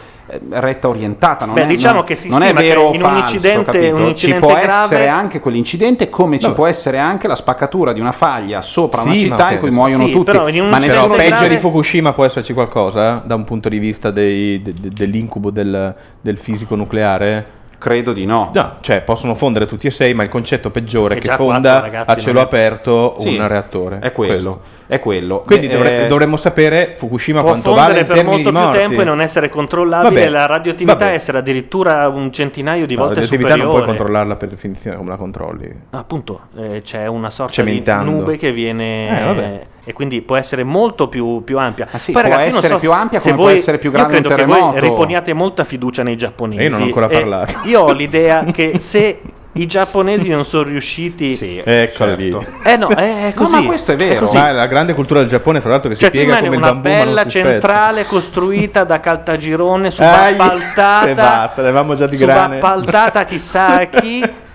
retta 0.51 0.89
orientata. 0.89 1.45
Non 1.45 1.55
Beh, 1.55 1.63
è, 1.65 1.67
diciamo 1.67 1.97
non- 1.97 2.05
che 2.05 2.17
si 2.17 2.29
non 2.29 2.43
è 2.43 2.47
stima 2.47 2.61
che 2.61 2.67
vero 2.69 2.81
o 2.83 2.95
in 2.95 3.03
un 3.03 3.09
falso, 3.09 3.35
incidente- 3.35 3.91
un 3.91 3.97
ci 3.97 4.09
incidente 4.11 4.39
può 4.41 4.55
grave- 4.55 4.73
essere 4.85 5.09
anche 5.09 5.41
quell'incidente, 5.41 6.09
come 6.09 6.39
ci 6.39 6.47
No. 6.47 6.55
può 6.55 6.67
essere 6.67 6.99
anche 6.99 7.27
la 7.29 7.35
spaccatura 7.35 7.93
di 7.93 8.01
una 8.01 8.13
faglia 8.13 8.63
sopra 8.63 9.03
una 9.03 9.13
Sì, 9.13 9.19
città 9.21 9.45
ma 9.45 9.53
in 9.53 9.59
cui 9.59 9.71
muoiono 9.71 10.07
sì, 10.07 10.13
tutti. 10.13 10.31
però 10.31 10.49
in 10.49 10.69
ma 10.69 10.79
Però 10.79 10.93
nessuno 10.93 11.15
peggio 11.15 11.29
grave- 11.29 11.49
di 11.49 11.57
Fukushima 11.57 12.13
può 12.13 12.25
esserci 12.25 12.53
qualcosa 12.53 13.23
da 13.25 13.35
un 13.35 13.45
punto 13.45 13.69
di 13.69 13.79
vista 13.79 14.11
dei- 14.11 14.63
de- 14.63 14.75
de- 14.79 14.89
dell'incubo 14.91 15.51
del, 15.51 15.95
del 16.21 16.39
fisico 16.39 16.75
nucleare? 16.77 17.61
Credo 17.83 18.13
di 18.13 18.27
no. 18.27 18.53
No, 18.55 18.75
cioè 18.81 19.01
possono 19.03 19.35
fondere 19.35 19.67
tutti 19.67 19.89
e 19.89 19.91
sei, 19.91 20.15
ma 20.15 20.23
il 20.23 20.29
concetto 20.29 20.71
peggiore 20.71 21.17
è 21.17 21.19
Che 21.19 21.31
fonda 21.31 21.81
quattro, 21.81 21.91
ragazzi, 21.91 22.11
a 22.11 22.23
cielo 22.23 22.39
è- 22.39 22.43
aperto 22.43 23.17
Sì, 23.19 23.37
un 23.37 23.49
reattore. 23.49 23.99
È 24.01 24.13
quello. 24.13 24.33
Questo. 24.33 24.61
È 24.87 24.99
quello. 25.01 25.41
Quindi 25.41 25.67
Eh, 25.67 25.71
dovre- 25.71 26.07
dovremmo 26.07 26.37
sapere 26.37 26.95
Fukushima 26.97 27.41
può 27.41 27.49
quanto 27.51 27.71
fondere 27.75 27.89
vale 27.89 28.01
in 28.03 28.07
per 28.07 28.25
molto 28.25 28.37
di 28.39 28.43
più 28.45 28.53
morti. 28.65 28.79
tempo 28.79 29.01
e 29.01 29.05
non 29.05 29.21
essere 29.21 29.49
controllabile 29.49 30.15
Vabbè, 30.21 30.29
la 30.29 30.47
radioattività 30.47 30.97
vabbè. 30.99 31.13
essere 31.15 31.39
addirittura 31.39 32.07
un 32.09 32.31
centinaio 32.33 32.87
di 32.87 32.95
No, 32.95 33.01
volte 33.01 33.15
la 33.17 33.21
radioattività 33.23 33.57
non 33.57 33.65
superiore. 33.67 33.85
puoi 33.85 33.97
controllarla 33.97 34.37
per 34.37 34.49
definizione 34.51 34.97
come 34.97 35.09
la 35.11 35.17
controlli. 35.17 35.75
Appunto, 35.91 36.41
eh, 36.59 36.83
c'è 36.83 37.07
una 37.07 37.31
sorta 37.31 37.53
Cementando. 37.55 38.11
di 38.13 38.17
nube 38.17 38.37
che 38.37 38.53
viene 38.53 39.21
Eh, 39.21 39.25
vabbè. 39.25 39.67
E 39.85 39.93
quindi 39.93 40.21
può 40.23 40.37
essere 40.37 40.63
molto 40.65 41.09
più, 41.09 41.43
più 41.45 41.59
ampia. 41.59 41.89
sì, 41.97 42.13
Poi, 42.13 42.23
può 42.23 42.31
ragazzi, 42.31 42.49
non 42.49 42.59
essere 42.59 42.73
so 42.75 42.79
più 42.81 42.93
ampia 42.93 43.21
come 43.21 43.35
può 43.35 43.45
voi- 43.45 43.55
essere 43.55 43.79
più 43.79 43.91
io 43.91 43.97
grande 43.97 44.17
un 44.19 44.23
credo 44.23 44.35
che 44.37 44.45
voi 44.45 44.81
riponiate 44.81 45.33
molta 45.33 45.65
fiducia 45.65 46.03
nei 46.03 46.17
giapponesi. 46.17 46.63
Io 46.63 46.71
non 46.71 46.81
ho 46.83 46.85
ancora 46.85 47.09
parlato. 47.09 47.55
Io 47.65 47.81
ho 47.81 47.91
l'idea 47.93 48.45
che 48.45 48.79
se 48.79 49.21
i 49.55 49.67
giapponesi 49.67 50.29
non 50.31 50.47
sono 50.47 50.63
riusciti 50.63 51.63
Eccolo 51.63 52.15
lì. 52.15 52.35
Eh 52.65 52.77
no, 52.77 52.89
è 52.89 53.33
No, 53.37 53.45
così. 53.45 53.57
ma 53.61 53.67
questo 53.67 53.93
è 53.93 53.97
vero. 53.97 54.31
è 54.31 54.53
la 54.53 54.67
grande 54.67 54.95
cultura 54.95 55.21
del 55.21 55.29
Giappone, 55.29 55.61
fra 55.61 55.71
l'altro, 55.71 55.91
che 55.91 55.97
Cioè, 55.97 56.11
si 56.11 56.17
immagini 56.23 56.47
come 56.47 56.57
il 56.57 56.63
una 56.63 56.73
bambù 56.73 56.89
ma 56.89 56.95
non 56.97 57.05
bella 57.07 57.23
si 57.25 57.29
spezza. 57.31 57.49
centrale 57.51 58.07
costruita 58.07 58.85
da 58.85 59.01
Caltagirone, 59.01 59.91
subappaltata. 59.91 61.09
e 61.09 61.15
basta, 61.15 61.61
ne 61.63 61.69
avevamo 61.69 61.95
già 61.95 62.07
di 62.07 62.17
grane. 62.17 62.57
Subappaltata 62.57 63.25
chissà 63.25 63.67
a 63.81 63.85
chi. 63.87 64.23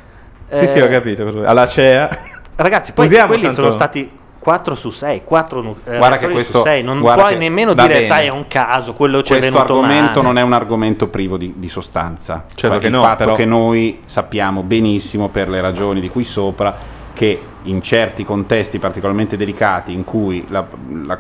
Sì, 0.50 0.66
sì, 0.66 0.80
ho 0.80 0.86
Eh, 0.86 0.90
capito. 0.90 1.42
Alla 1.46 1.68
CEA. 1.68 2.10
Ragazzi, 2.56 2.94
poi 2.94 3.06
Usiamo 3.08 3.28
quelli 3.28 3.44
tanto- 3.44 3.64
sono 3.64 3.74
stati 3.74 4.10
4 4.48 4.76
su 4.76 4.92
6, 4.92 5.24
4 5.26 5.62
nu- 5.62 5.76
eh, 5.84 5.98
Guarda 5.98 6.18
che 6.20 6.30
questo- 6.30 6.60
su 6.60 6.64
6. 6.66 6.82
Non 6.82 7.02
guarda 7.02 7.24
puoi 7.24 7.34
che- 7.34 7.40
nemmeno 7.40 7.74
dire, 7.74 7.88
bene. 7.90 8.06
sai, 8.06 8.28
è 8.28 8.32
un 8.32 8.46
caso, 8.48 8.94
quello 8.94 9.22
ci 9.22 9.34
è 9.34 9.40
Questo 9.40 9.60
argomento 9.60 10.12
male. 10.14 10.22
non 10.22 10.38
è 10.38 10.42
un 10.42 10.54
argomento 10.54 11.08
privo 11.10 11.36
di, 11.36 11.56
di 11.58 11.68
sostanza. 11.68 12.46
Certo 12.56 12.56
Cioè, 12.70 12.80
che 12.80 12.86
il 12.86 12.94
no, 12.94 13.02
fatto 13.02 13.18
però- 13.18 13.36
che 13.36 13.44
noi 13.46 14.00
sappiamo 14.06 14.64
benissimo, 14.64 15.28
per 15.28 15.50
le 15.50 15.60
ragioni 15.60 16.00
di 16.00 16.08
qui 16.08 16.24
sopra, 16.24 16.74
che 17.14 17.38
in 17.64 17.82
certi 17.82 18.24
contesti 18.24 18.80
particolarmente 18.80 19.36
delicati 19.36 19.92
in 19.92 20.06
cui 20.06 20.46
la, 20.48 20.66
la 21.06 21.18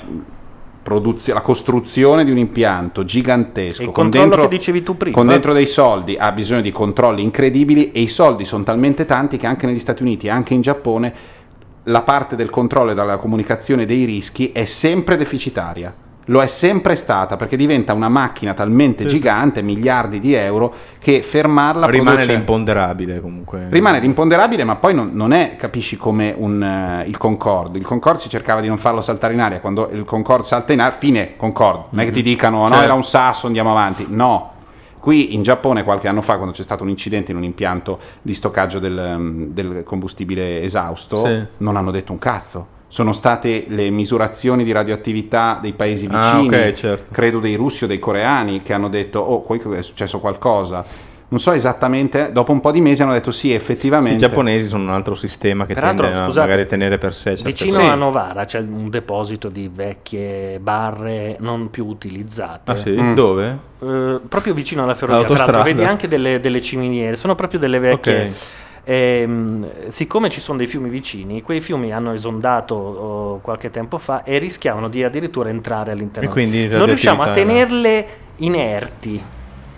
produzio- 0.81 1.33
la 1.33 1.41
costruzione 1.41 2.23
di 2.23 2.31
un 2.31 2.37
impianto 2.37 3.03
gigantesco 3.03 3.91
con 3.91 4.09
dentro, 4.09 4.43
che 4.43 4.47
dicevi 4.55 4.83
tu 4.83 4.95
prima. 4.95 5.13
con 5.17 5.27
dentro 5.27 5.51
dei 5.51 5.65
soldi 5.65 6.15
ha 6.17 6.31
bisogno 6.31 6.61
di 6.61 6.71
controlli 6.71 7.21
incredibili 7.21 7.91
e 7.91 7.99
i 7.99 8.07
soldi 8.07 8.45
sono 8.45 8.63
talmente 8.63 9.05
tanti 9.05 9.35
che 9.35 9.47
anche 9.47 9.65
negli 9.65 9.79
Stati 9.79 10.01
Uniti 10.01 10.27
e 10.27 10.29
anche 10.29 10.53
in 10.53 10.61
Giappone 10.61 11.13
la 11.87 12.01
parte 12.01 12.35
del 12.35 12.49
controllo 12.49 12.91
e 12.91 12.95
della 12.95 13.17
comunicazione 13.17 13.85
dei 13.85 14.03
rischi 14.05 14.51
è 14.51 14.63
sempre 14.65 15.17
deficitaria. 15.17 15.93
Lo 16.29 16.41
è 16.41 16.47
sempre 16.47 16.95
stata 16.95 17.37
perché 17.37 17.55
diventa 17.55 17.93
una 17.93 18.09
macchina 18.09 18.53
talmente 18.53 19.03
Sì. 19.03 19.15
gigante, 19.15 19.61
miliardi 19.61 20.19
di 20.19 20.33
euro, 20.33 20.73
che 20.99 21.21
fermarla 21.21 21.87
Rimane 21.87 22.17
produce- 22.17 22.33
l'imponderabile 22.33 23.21
comunque. 23.21 23.67
Rimane 23.69 24.01
l'imponderabile, 24.01 24.65
ma 24.65 24.75
poi 24.75 24.93
non, 24.93 25.11
non 25.13 25.31
è, 25.31 25.55
capisci, 25.57 25.95
come 25.95 26.35
un, 26.37 26.61
eh, 26.61 27.05
il 27.07 27.15
Concorde. 27.15 27.77
Il 27.77 27.85
Concorde 27.85 28.19
si 28.19 28.27
cercava 28.27 28.59
di 28.59 28.67
non 28.67 28.77
farlo 28.77 28.99
saltare 28.99 29.33
in 29.35 29.39
aria. 29.39 29.61
Quando 29.61 29.87
il 29.93 30.03
Concorde 30.03 30.45
salta 30.45 30.73
in 30.73 30.81
aria, 30.81 30.97
fine 30.97 31.37
Concorde. 31.37 31.85
Non 31.91 32.01
è 32.01 32.05
che 32.05 32.11
ti 32.11 32.21
dicano, 32.21 32.63
no, 32.63 32.67
Certo. 32.69 32.83
era 32.83 32.93
un 32.93 33.05
sasso, 33.05 33.47
andiamo 33.47 33.71
avanti. 33.71 34.07
No. 34.09 34.51
Qui 35.07 35.35
in 35.35 35.41
Giappone, 35.41 35.85
qualche 35.85 36.09
anno 36.09 36.21
fa, 36.21 36.35
quando 36.35 36.51
c'è 36.53 36.63
stato 36.63 36.83
un 36.83 36.89
incidente 36.89 37.31
in 37.31 37.37
un 37.37 37.45
impianto 37.45 37.97
di 38.21 38.33
stoccaggio 38.33 38.77
del, 38.77 39.15
mm, 39.17 39.43
del 39.53 39.83
combustibile 39.85 40.61
esausto, 40.63 41.25
Sì. 41.25 41.45
non 41.59 41.77
hanno 41.77 41.91
detto 41.91 42.11
un 42.11 42.19
cazzo. 42.19 42.67
Sono 42.89 43.13
state 43.13 43.67
le 43.69 43.89
misurazioni 43.89 44.65
di 44.65 44.73
radioattività 44.73 45.59
dei 45.61 45.71
paesi 45.71 46.09
Ah, 46.11 46.39
vicini, 46.41 46.47
ok, 46.53 46.73
certo. 46.73 47.13
credo 47.13 47.39
dei 47.39 47.55
russi 47.55 47.85
o 47.85 47.87
dei 47.87 47.99
coreani, 47.99 48.61
che 48.61 48.73
hanno 48.73 48.89
detto, 48.89 49.19
oh, 49.21 49.43
qui 49.43 49.59
è 49.77 49.81
successo 49.81 50.19
qualcosa. 50.19 50.83
Non 51.29 51.39
so 51.39 51.51
esattamente, 51.51 52.31
dopo 52.31 52.53
un 52.53 52.61
po' 52.61 52.71
di 52.71 52.79
mesi 52.79 53.03
hanno 53.03 53.11
detto 53.11 53.31
sì, 53.31 53.49
Sì, 53.49 53.53
effettivamente. 53.53 54.15
I 54.15 54.17
giapponesi 54.17 54.65
sono 54.67 54.83
un 54.83 54.91
altro 54.91 55.13
sistema 55.13 55.65
che 55.65 55.73
Peraltro, 55.73 56.05
tende 56.05 56.19
a 56.19 56.25
scusate, 56.25 56.47
magari 56.47 56.67
tenere 56.67 56.97
per 56.97 57.13
sé. 57.13 57.35
certe 57.35 57.43
Vicino 57.43 57.71
cose. 57.79 57.81
a 57.81 57.95
Novara 57.95 58.45
c'è 58.45 58.59
un 58.59 58.89
deposito 58.89 59.49
di 59.49 59.69
vecchie 59.73 60.57
barre 60.59 61.35
non 61.39 61.69
più 61.69 61.85
utilizzate. 61.85 62.71
Ah 62.71 62.75
sì? 62.77 62.91
Mm. 62.91 63.13
Dove? 63.13 63.57
Eh, 63.79 64.19
proprio 64.27 64.53
vicino 64.53 64.83
alla 64.83 64.95
ferrovia. 64.95 65.27
L'altro, 65.27 65.63
vedi 65.63 65.83
anche 65.83 66.07
delle, 66.07 66.39
delle 66.39 66.61
ciminiere, 66.61 67.17
sono 67.17 67.35
proprio 67.35 67.59
delle 67.59 67.79
vecchie. 67.79 68.27
Ok. 68.27 68.35
Ehm, 68.89 69.89
siccome 69.89 70.29
ci 70.29 70.39
sono 70.39 70.57
dei 70.57 70.67
fiumi 70.67 70.87
vicini, 70.87 71.41
quei 71.41 71.59
fiumi 71.59 71.91
hanno 71.91 72.13
esondato 72.13 72.75
oh, 72.75 73.39
qualche 73.39 73.69
tempo 73.69 73.97
fa 73.97 74.23
e 74.23 74.37
rischiavano 74.37 74.87
di 74.87 75.03
addirittura 75.03 75.49
entrare 75.49 75.91
all'interno. 75.91 76.29
E 76.29 76.31
quindi 76.31 76.67
non 76.69 76.85
riusciamo 76.85 77.21
a 77.21 77.33
tenerle 77.33 78.07
inerti, 78.37 79.21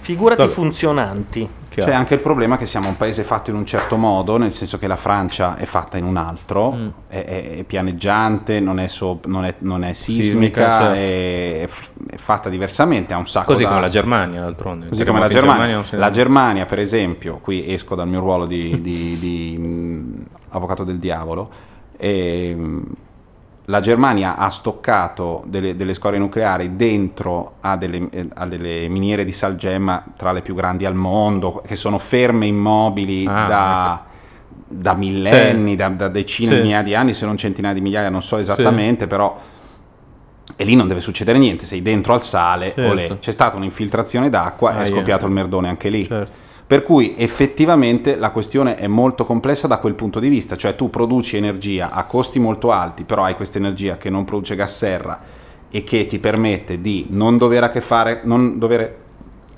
figurati 0.09 0.41
Vabbè. 0.41 0.51
funzionanti. 0.51 1.49
C'è 1.69 1.93
anche 1.93 2.15
il 2.15 2.19
problema 2.19 2.57
che 2.57 2.65
siamo 2.65 2.89
un 2.89 2.97
paese 2.97 3.23
fatto 3.23 3.51
in 3.51 3.55
un 3.55 3.65
certo 3.65 3.95
modo, 3.95 4.35
nel 4.37 4.51
senso 4.51 4.77
che 4.79 4.87
la 4.87 4.95
Francia 4.97 5.55
è 5.55 5.63
fatta 5.65 5.97
in 5.97 6.03
un 6.03 6.17
altro, 6.17 6.71
Mm. 6.71 6.87
è, 7.07 7.23
è- 7.23 7.57
è 7.59 7.63
pianeggiante, 7.63 8.59
non 8.59 8.79
è, 8.79 8.87
so- 8.87 9.19
non 9.27 9.45
è- 9.45 9.55
non 9.59 9.83
è 9.85 9.93
sismica, 9.93 10.25
Sismica, 10.25 10.69
certo. 10.81 10.93
è, 10.95 11.69
è 12.15 12.17
fatta 12.17 12.49
diversamente, 12.49 13.13
ha 13.13 13.17
un 13.17 13.27
sacco 13.27 13.45
Così 13.53 13.63
da- 13.63 13.69
come 13.69 13.81
la 13.81 13.87
Germania, 13.89 14.41
d'altronde. 14.41 14.87
Così 14.89 15.05
come 15.05 15.19
la 15.19 15.29
Germania. 15.29 15.83
ne- 15.91 15.97
La 15.97 16.09
Germania, 16.09 16.65
per 16.65 16.79
esempio, 16.79 17.37
qui 17.41 17.71
esco 17.71 17.93
dal 17.95 18.07
mio 18.09 18.19
ruolo 18.19 18.45
di, 18.45 18.81
di- 18.81 19.17
di, 19.19 19.57
mh, 19.57 20.25
avvocato 20.49 20.83
del 20.83 20.97
diavolo, 20.97 21.49
e, 21.97 22.53
mh, 22.55 22.81
la 23.69 23.79
Germania 23.81 24.35
ha 24.35 24.49
stoccato 24.49 25.43
delle, 25.45 25.75
delle 25.75 25.93
scorie 25.93 26.17
nucleari 26.17 26.75
dentro 26.75 27.53
a 27.61 27.77
delle, 27.77 28.09
a 28.33 28.45
delle 28.47 28.87
miniere 28.87 29.23
di 29.23 29.31
salgemma 29.31 30.03
tra 30.17 30.31
le 30.31 30.41
più 30.41 30.55
grandi 30.55 30.85
al 30.85 30.95
mondo, 30.95 31.61
che 31.65 31.75
sono 31.75 31.99
ferme 31.99 32.47
immobili 32.47 33.27
Ah, 33.27 33.45
da, 33.47 34.03
da 34.67 34.93
millenni, 34.95 35.71
Sì. 35.71 35.75
da, 35.75 35.87
da 35.89 36.07
decine 36.07 36.49
Sì. 36.51 36.55
di 36.57 36.61
migliaia 36.63 36.83
di 36.83 36.95
anni, 36.95 37.13
se 37.13 37.25
non 37.27 37.37
centinaia 37.37 37.75
di 37.75 37.81
migliaia, 37.81 38.09
non 38.09 38.23
so 38.23 38.37
esattamente, 38.37 39.05
però 39.05 39.39
e 40.55 40.63
lì 40.63 40.75
non 40.75 40.87
deve 40.87 40.99
succedere 40.99 41.37
niente, 41.37 41.63
sei 41.65 41.83
dentro 41.83 42.13
al 42.13 42.23
sale, 42.23 42.73
Certo. 42.73 42.89
olè. 42.89 43.19
c'è 43.19 43.31
stata 43.31 43.55
un'infiltrazione 43.55 44.29
d'acqua, 44.31 44.71
Ah, 44.71 44.81
è 44.81 44.85
scoppiato 44.85 45.27
il 45.27 45.31
merdone 45.31 45.69
anche 45.69 45.89
lì. 45.89 46.05
Certo. 46.07 46.47
Per 46.69 46.83
cui 46.83 47.15
effettivamente 47.17 48.15
la 48.15 48.29
questione 48.29 48.75
è 48.75 48.85
molto 48.85 49.25
complessa 49.25 49.65
da 49.65 49.79
quel 49.79 49.95
punto 49.95 50.19
di 50.19 50.29
vista, 50.29 50.55
cioè 50.55 50.75
tu 50.75 50.91
produci 50.91 51.35
energia 51.35 51.89
a 51.89 52.03
costi 52.03 52.37
molto 52.37 52.69
alti, 52.69 53.05
però 53.05 53.23
hai 53.23 53.33
questa 53.33 53.57
energia 53.57 53.97
che 53.97 54.11
non 54.11 54.23
produce 54.23 54.53
gas 54.53 54.77
serra 54.77 55.19
e 55.67 55.83
che 55.83 56.05
ti 56.05 56.19
permette 56.19 56.79
di 56.79 57.07
non 57.09 57.39
dover, 57.39 57.63
a 57.63 57.71
che 57.71 57.81
fare, 57.81 58.21
non 58.23 58.59
dover 58.59 58.98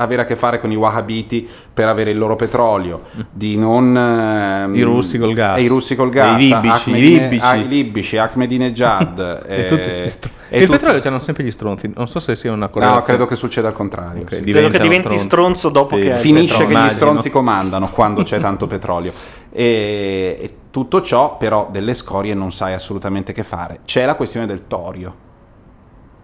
avere 0.01 0.21
a 0.23 0.25
che 0.25 0.35
fare 0.35 0.59
con 0.59 0.71
i 0.71 0.75
wahhabiti 0.75 1.47
per 1.73 1.87
avere 1.87 2.11
il 2.11 2.17
loro 2.17 2.35
petrolio, 2.35 3.01
di 3.31 3.55
non... 3.57 3.95
ehm, 3.95 4.75
I 4.75 4.81
russi 4.81 5.17
col 5.17 5.33
gas. 5.33 5.57
e 5.57 5.61
I 5.63 5.67
russi 5.67 5.95
col 5.95 6.07
E 6.07 6.09
i 6.09 6.13
gas. 6.13 6.37
libici, 6.37 6.55
i 6.55 6.69
Ahmedine- 6.93 7.21
libici. 7.23 7.45
ah, 7.45 7.55
i 7.55 7.67
libici, 7.67 8.17
Ahmadinejad. 8.17 9.43
E 9.51 9.65
tutti 9.67 9.81
eh, 9.81 9.89
sti 10.03 10.09
str- 10.09 10.31
e 10.49 10.59
il 10.59 10.65
tutti- 10.65 10.77
petrolio 10.79 11.01
c'hanno 11.01 11.19
sempre 11.19 11.43
gli 11.45 11.51
stronzi. 11.51 11.91
Non 11.95 12.07
so 12.07 12.19
se 12.19 12.35
sia 12.35 12.51
una 12.51 12.65
No, 12.65 12.69
correlazione. 12.71 13.05
credo 13.05 13.25
che 13.25 13.35
succeda 13.35 13.69
al 13.69 13.73
contrario. 13.73 14.23
Ok, 14.23 14.33
sì. 14.35 14.41
Credo 14.43 14.67
che 14.69 14.79
diventi 14.79 15.17
stronzo 15.17 15.69
dopo 15.69 15.95
che 15.95 16.01
hai 16.01 16.07
il 16.09 16.15
finisce 16.15 16.45
che 16.45 16.65
petrolio. 16.65 16.67
gli 16.67 16.71
Immagino. 16.79 16.99
stronzi 16.99 17.29
comandano 17.29 17.87
quando 17.89 18.23
c'è 18.23 18.39
tanto 18.39 18.67
petrolio. 18.67 19.13
E, 19.51 20.37
e 20.41 20.53
tutto 20.71 21.01
ciò, 21.01 21.37
però, 21.37 21.69
delle 21.71 21.93
scorie 21.93 22.33
non 22.33 22.51
sai 22.51 22.73
assolutamente 22.73 23.31
che 23.33 23.43
fare. 23.43 23.79
C'è 23.85 24.05
la 24.05 24.15
questione 24.15 24.45
del 24.45 24.67
torio. 24.67 25.29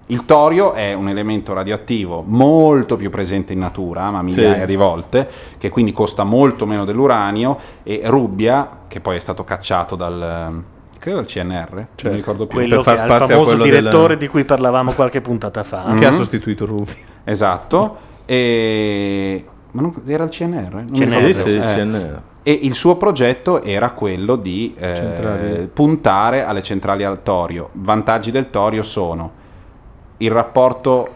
Il 0.10 0.24
torio 0.26 0.72
è 0.72 0.94
un 0.94 1.10
elemento 1.10 1.54
radioattivo 1.54 2.24
molto 2.26 2.96
più 2.96 3.10
presente 3.10 3.52
in 3.52 3.60
natura, 3.60 4.10
ma 4.10 4.22
migliaia 4.22 4.62
Sì. 4.62 4.66
di 4.66 4.76
volte, 4.78 5.28
che 5.58 5.70
quindi 5.70 5.92
costa 5.92 6.24
molto 6.24 6.66
meno 6.66 6.86
dell'uranio, 6.86 7.58
e 7.84 8.02
Rubbia, 8.06 8.70
che 8.88 9.02
poi 9.02 9.18
è 9.18 9.20
stato 9.20 9.44
cacciato 9.44 9.98
dal, 9.98 10.64
credo 10.98 11.18
dal 11.18 11.26
CNR, 11.26 11.74
non 11.74 11.88
mi 12.04 12.16
ricordo 12.16 12.46
più. 12.48 12.58
Quello 12.58 12.82
che 12.82 12.90
è 12.90 12.94
il 12.94 13.00
famoso 13.00 13.56
direttore 13.62 14.16
di 14.16 14.28
cui 14.30 14.46
parlavamo 14.46 14.94
qualche 14.94 15.20
puntata 15.20 15.64
fa. 15.64 15.94
Che 15.98 16.06
ha 16.06 16.14
sostituito 16.14 16.66
Rubi. 16.66 16.94
Esatto. 17.26 17.98
E... 18.26 19.46
Ma 19.72 19.82
non, 19.82 19.94
era 20.06 20.24
il 20.24 20.30
CNR? 20.30 20.74
Non 20.74 20.86
CNR, 20.94 21.18
ricordo. 21.26 21.34
sì, 21.34 21.50
il 21.56 21.62
Eh. 21.62 21.74
CNR. 21.76 22.22
E 22.44 22.60
il 22.62 22.76
suo 22.76 22.96
progetto 22.96 23.62
era 23.62 23.90
quello 23.92 24.38
di 24.38 24.74
eh, 24.80 25.70
puntare 25.74 26.46
alle 26.46 26.62
centrali 26.64 27.04
al 27.04 27.22
torio. 27.22 27.72
Vantaggi 27.74 28.32
del 28.32 28.50
torio 28.50 28.84
sono 28.84 29.32
il 30.18 30.32
rapporto 30.32 31.10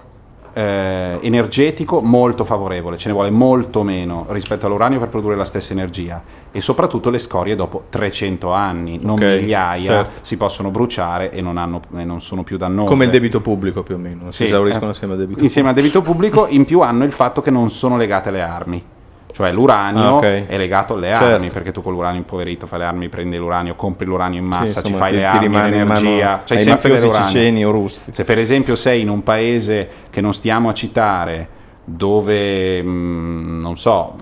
eh, 0.54 1.18
energetico 1.22 2.02
molto 2.02 2.44
favorevole, 2.44 2.98
ce 2.98 3.08
ne 3.08 3.14
vuole 3.14 3.30
molto 3.30 3.84
meno 3.84 4.26
rispetto 4.30 4.66
all'uranio 4.66 5.00
per 5.00 5.08
produrre 5.08 5.36
la 5.38 5.46
stessa 5.46 5.72
energia 5.72 6.22
e 6.52 6.60
soprattutto 6.60 7.10
le 7.10 7.20
scorie 7.20 7.56
dopo 7.56 7.86
300 7.90 8.52
anni, 8.52 9.00
non 9.02 9.12
Ok, 9.12 9.22
migliaia, 9.22 9.92
certo. 10.04 10.12
si 10.22 10.36
possono 10.36 10.70
bruciare 10.70 11.32
e 11.32 11.42
non, 11.42 11.58
hanno- 11.58 11.80
e 11.96 12.04
non 12.04 12.20
sono 12.20 12.44
più 12.44 12.58
dannose. 12.58 12.90
Come 12.90 13.06
il 13.06 13.12
debito 13.12 13.40
pubblico 13.40 13.82
più 13.84 13.96
o 13.96 13.98
meno. 13.98 14.30
Si 14.32 14.38
Sì, 14.38 14.44
esauriscono 14.46 14.86
eh, 14.88 14.90
insieme 14.90 15.14
al 15.14 15.20
debito 15.20 15.44
insieme 15.44 15.70
al 15.70 15.74
debito 15.74 16.02
pubblico, 16.02 16.48
in 16.50 16.66
più 16.66 16.82
hanno 16.82 17.06
il 17.06 17.12
fatto 17.14 17.42
che 17.42 17.50
non 17.52 17.70
sono 17.70 17.96
legate 17.96 18.30
alle 18.30 18.42
armi. 18.42 18.84
Cioè 19.32 19.52
l'uranio 19.52 20.02
Ah, 20.04 20.14
ok. 20.16 20.46
è 20.48 20.58
legato 20.58 20.94
alle 20.96 21.08
Certo. 21.10 21.24
armi, 21.26 21.50
perché 21.50 21.72
tu 21.72 21.82
con 21.82 21.94
l'uranio 21.94 22.20
impoverito 22.20 22.66
fai 22.68 22.80
le 22.80 22.86
armi, 22.86 23.08
prendi 23.10 23.38
l'uranio, 23.38 23.76
compri 23.76 24.06
l'uranio 24.06 24.40
in 24.40 24.46
massa, 24.46 24.80
insomma, 24.80 24.88
ci 24.88 24.94
fai 24.94 25.12
ti- 25.12 25.18
le 25.18 25.26
armi, 25.26 25.48
mano 25.50 25.70
l'energia, 25.70 26.42
c'hai 26.46 26.58
ai 26.58 26.64
sempre 26.64 27.00
ceceni 27.00 27.66
o 27.66 27.72
russi. 27.72 28.12
Se 28.12 28.24
per 28.26 28.38
esempio 28.40 28.76
sei 28.76 29.02
in 29.02 29.10
un 29.10 29.24
paese 29.24 29.90
che 30.10 30.20
non 30.22 30.34
stiamo 30.34 30.70
a 30.70 30.74
citare, 30.74 31.48
dove, 31.84 32.82
mh, 32.84 33.60
non 33.62 33.78
so, 33.78 34.16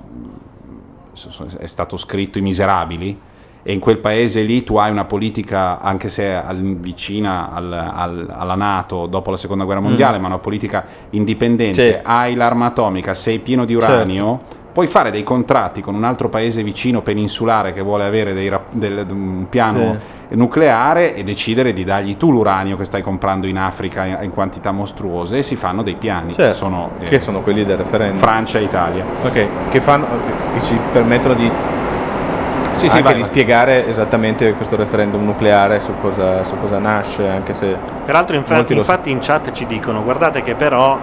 è 1.58 1.66
stato 1.66 1.98
scritto 1.98 2.38
i 2.38 2.42
miserabili, 2.42 3.20
e 3.62 3.74
in 3.74 3.80
quel 3.80 3.98
paese 3.98 4.42
lì 4.42 4.64
tu 4.64 4.78
hai 4.78 4.90
una 4.90 5.04
politica, 5.04 5.82
anche 5.82 6.08
se 6.10 6.34
al- 6.34 6.78
vicina 6.78 7.52
al- 7.52 7.74
al- 7.74 8.34
alla 8.34 8.56
Nato 8.56 9.06
dopo 9.06 9.30
la 9.32 9.38
seconda 9.38 9.66
guerra 9.66 9.82
mondiale, 9.82 10.18
Mm. 10.18 10.22
ma 10.22 10.28
una 10.28 10.38
politica 10.40 10.86
indipendente, 11.12 11.92
Sì. 11.98 12.00
hai 12.04 12.36
l'arma 12.36 12.68
atomica, 12.68 13.14
sei 13.14 13.40
pieno 13.40 13.66
di 13.66 13.74
uranio, 13.74 14.42
puoi 14.80 14.88
fare 14.88 15.12
dei 15.12 15.24
contratti 15.24 15.82
con 15.82 15.94
un 15.94 16.06
altro 16.06 16.30
paese 16.30 16.64
vicino 16.64 17.02
peninsulare 17.02 17.74
che 17.74 17.82
vuole 17.82 18.06
avere 18.06 18.34
dei 18.34 18.50
del- 18.72 19.06
un 19.10 19.48
piano 19.50 19.98
nucleare 20.30 21.16
e 21.16 21.24
decidere 21.24 21.74
di 21.74 21.84
dargli 21.84 22.16
tu 22.16 22.32
l'uranio 22.32 22.78
che 22.78 22.86
stai 22.86 23.02
comprando 23.02 23.46
in 23.46 23.58
Africa 23.58 24.06
in, 24.06 24.20
in 24.22 24.30
quantità 24.32 24.72
mostruose 24.72 25.40
e 25.40 25.42
si 25.42 25.58
fanno 25.58 25.84
dei 25.84 25.96
piani. 25.96 26.34
Certo, 26.34 26.56
sono, 26.56 26.92
eh, 27.02 27.10
che 27.10 27.20
sono 27.20 27.42
quelli 27.42 27.66
del 27.66 27.76
referendum. 27.76 28.20
Francia 28.22 28.58
e 28.60 28.64
Italia. 28.64 29.04
Ok, 29.22 29.48
che, 29.70 29.82
fanno, 29.82 30.06
che 30.54 30.62
ci 30.62 30.80
permettono 30.94 31.34
di, 31.34 31.52
Sì, 32.72 32.88
sì, 32.88 32.96
anche 32.96 33.02
vai, 33.02 33.14
di 33.16 33.20
vai. 33.20 33.30
spiegare 33.30 33.86
esattamente 33.90 34.54
questo 34.54 34.78
referendum 34.78 35.26
nucleare 35.26 35.82
su 35.82 35.92
cosa, 36.00 36.46
su 36.46 36.56
cosa 36.62 36.78
nasce, 36.78 37.28
anche 37.28 37.54
se... 37.54 37.76
Peraltro, 38.06 38.38
infa- 38.38 38.56
molti 38.56 38.74
lo 38.74 38.80
infatti, 38.80 39.12
in 39.12 39.20
chat 39.20 39.52
ci 39.52 39.66
dicono: 39.66 40.04
guardate 40.04 40.42
che 40.42 40.56
però 40.56 40.98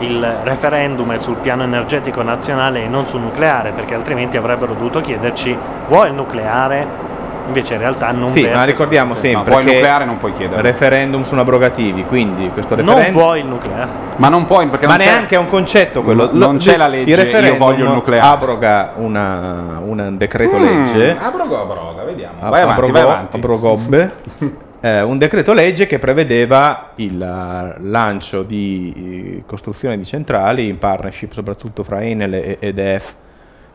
il 0.00 0.36
referendum 0.44 1.12
è 1.12 1.18
sul 1.18 1.36
piano 1.36 1.62
energetico 1.62 2.22
nazionale 2.22 2.84
e 2.84 2.88
non 2.88 3.06
sul 3.06 3.20
nucleare, 3.20 3.72
perché 3.72 3.94
altrimenti 3.94 4.36
avrebbero 4.36 4.72
dovuto 4.74 5.00
chiederci: 5.00 5.56
vuoi 5.88 6.08
il 6.08 6.14
nucleare? 6.14 7.08
Invece 7.46 7.74
in 7.74 7.80
realtà 7.80 8.12
non 8.12 8.28
Sì, 8.30 8.46
ma 8.46 8.62
ricordiamo 8.62 9.14
sempre 9.16 9.50
vuoi 9.50 9.62
il 9.64 9.68
che 9.70 9.74
nucleare 9.76 10.04
non 10.04 10.18
puoi 10.18 10.32
chiederlo. 10.34 10.62
referendum 10.62 11.22
sono 11.24 11.40
abrogativi, 11.40 12.04
quindi 12.04 12.48
questo 12.50 12.76
Non 12.76 12.84
referendum... 12.94 13.20
vuoi 13.22 13.40
il 13.40 13.46
nucleare. 13.46 13.90
Ma 14.16 14.28
non 14.28 14.44
puoi 14.44 14.66
perché 14.68 14.86
Ma 14.86 14.96
non 14.96 15.04
neanche 15.06 15.34
è 15.34 15.38
un 15.38 15.48
concetto 15.48 16.02
quello. 16.02 16.26
Non- 16.26 16.38
non 16.38 16.56
c'è 16.58 16.76
la 16.76 16.86
legge, 16.86 17.10
Il 17.10 17.18
io 17.18 17.24
referendum 17.24 17.58
voglio 17.58 17.84
il 17.86 17.90
nucleare. 17.90 18.24
abroga 18.26 18.92
una, 18.96 19.80
un 19.82 20.14
decreto 20.16 20.58
legge. 20.58 21.16
Mm, 21.18 21.24
abrogo, 21.24 21.60
abroga, 21.60 22.04
vediamo. 22.04 22.34
Ab- 22.40 22.50
Vai 22.50 22.60
avanti, 22.62 22.80
abrogò- 22.80 22.92
vai 22.92 23.02
avanti. 23.10 23.36
abrogobbe, 23.36 24.12
eh, 24.80 25.02
un 25.02 25.18
decreto 25.18 25.52
legge 25.52 25.86
che 25.86 25.98
prevedeva 25.98 26.92
il 26.96 27.20
eh, 27.20 27.80
lancio 27.82 28.42
di 28.42 29.38
eh, 29.38 29.42
costruzione 29.46 29.96
di 29.98 30.04
centrali 30.04 30.68
in 30.68 30.78
partnership 30.78 31.32
soprattutto 31.32 31.82
fra 31.82 32.02
Enel 32.02 32.34
e 32.34 32.56
EDF, 32.60 33.16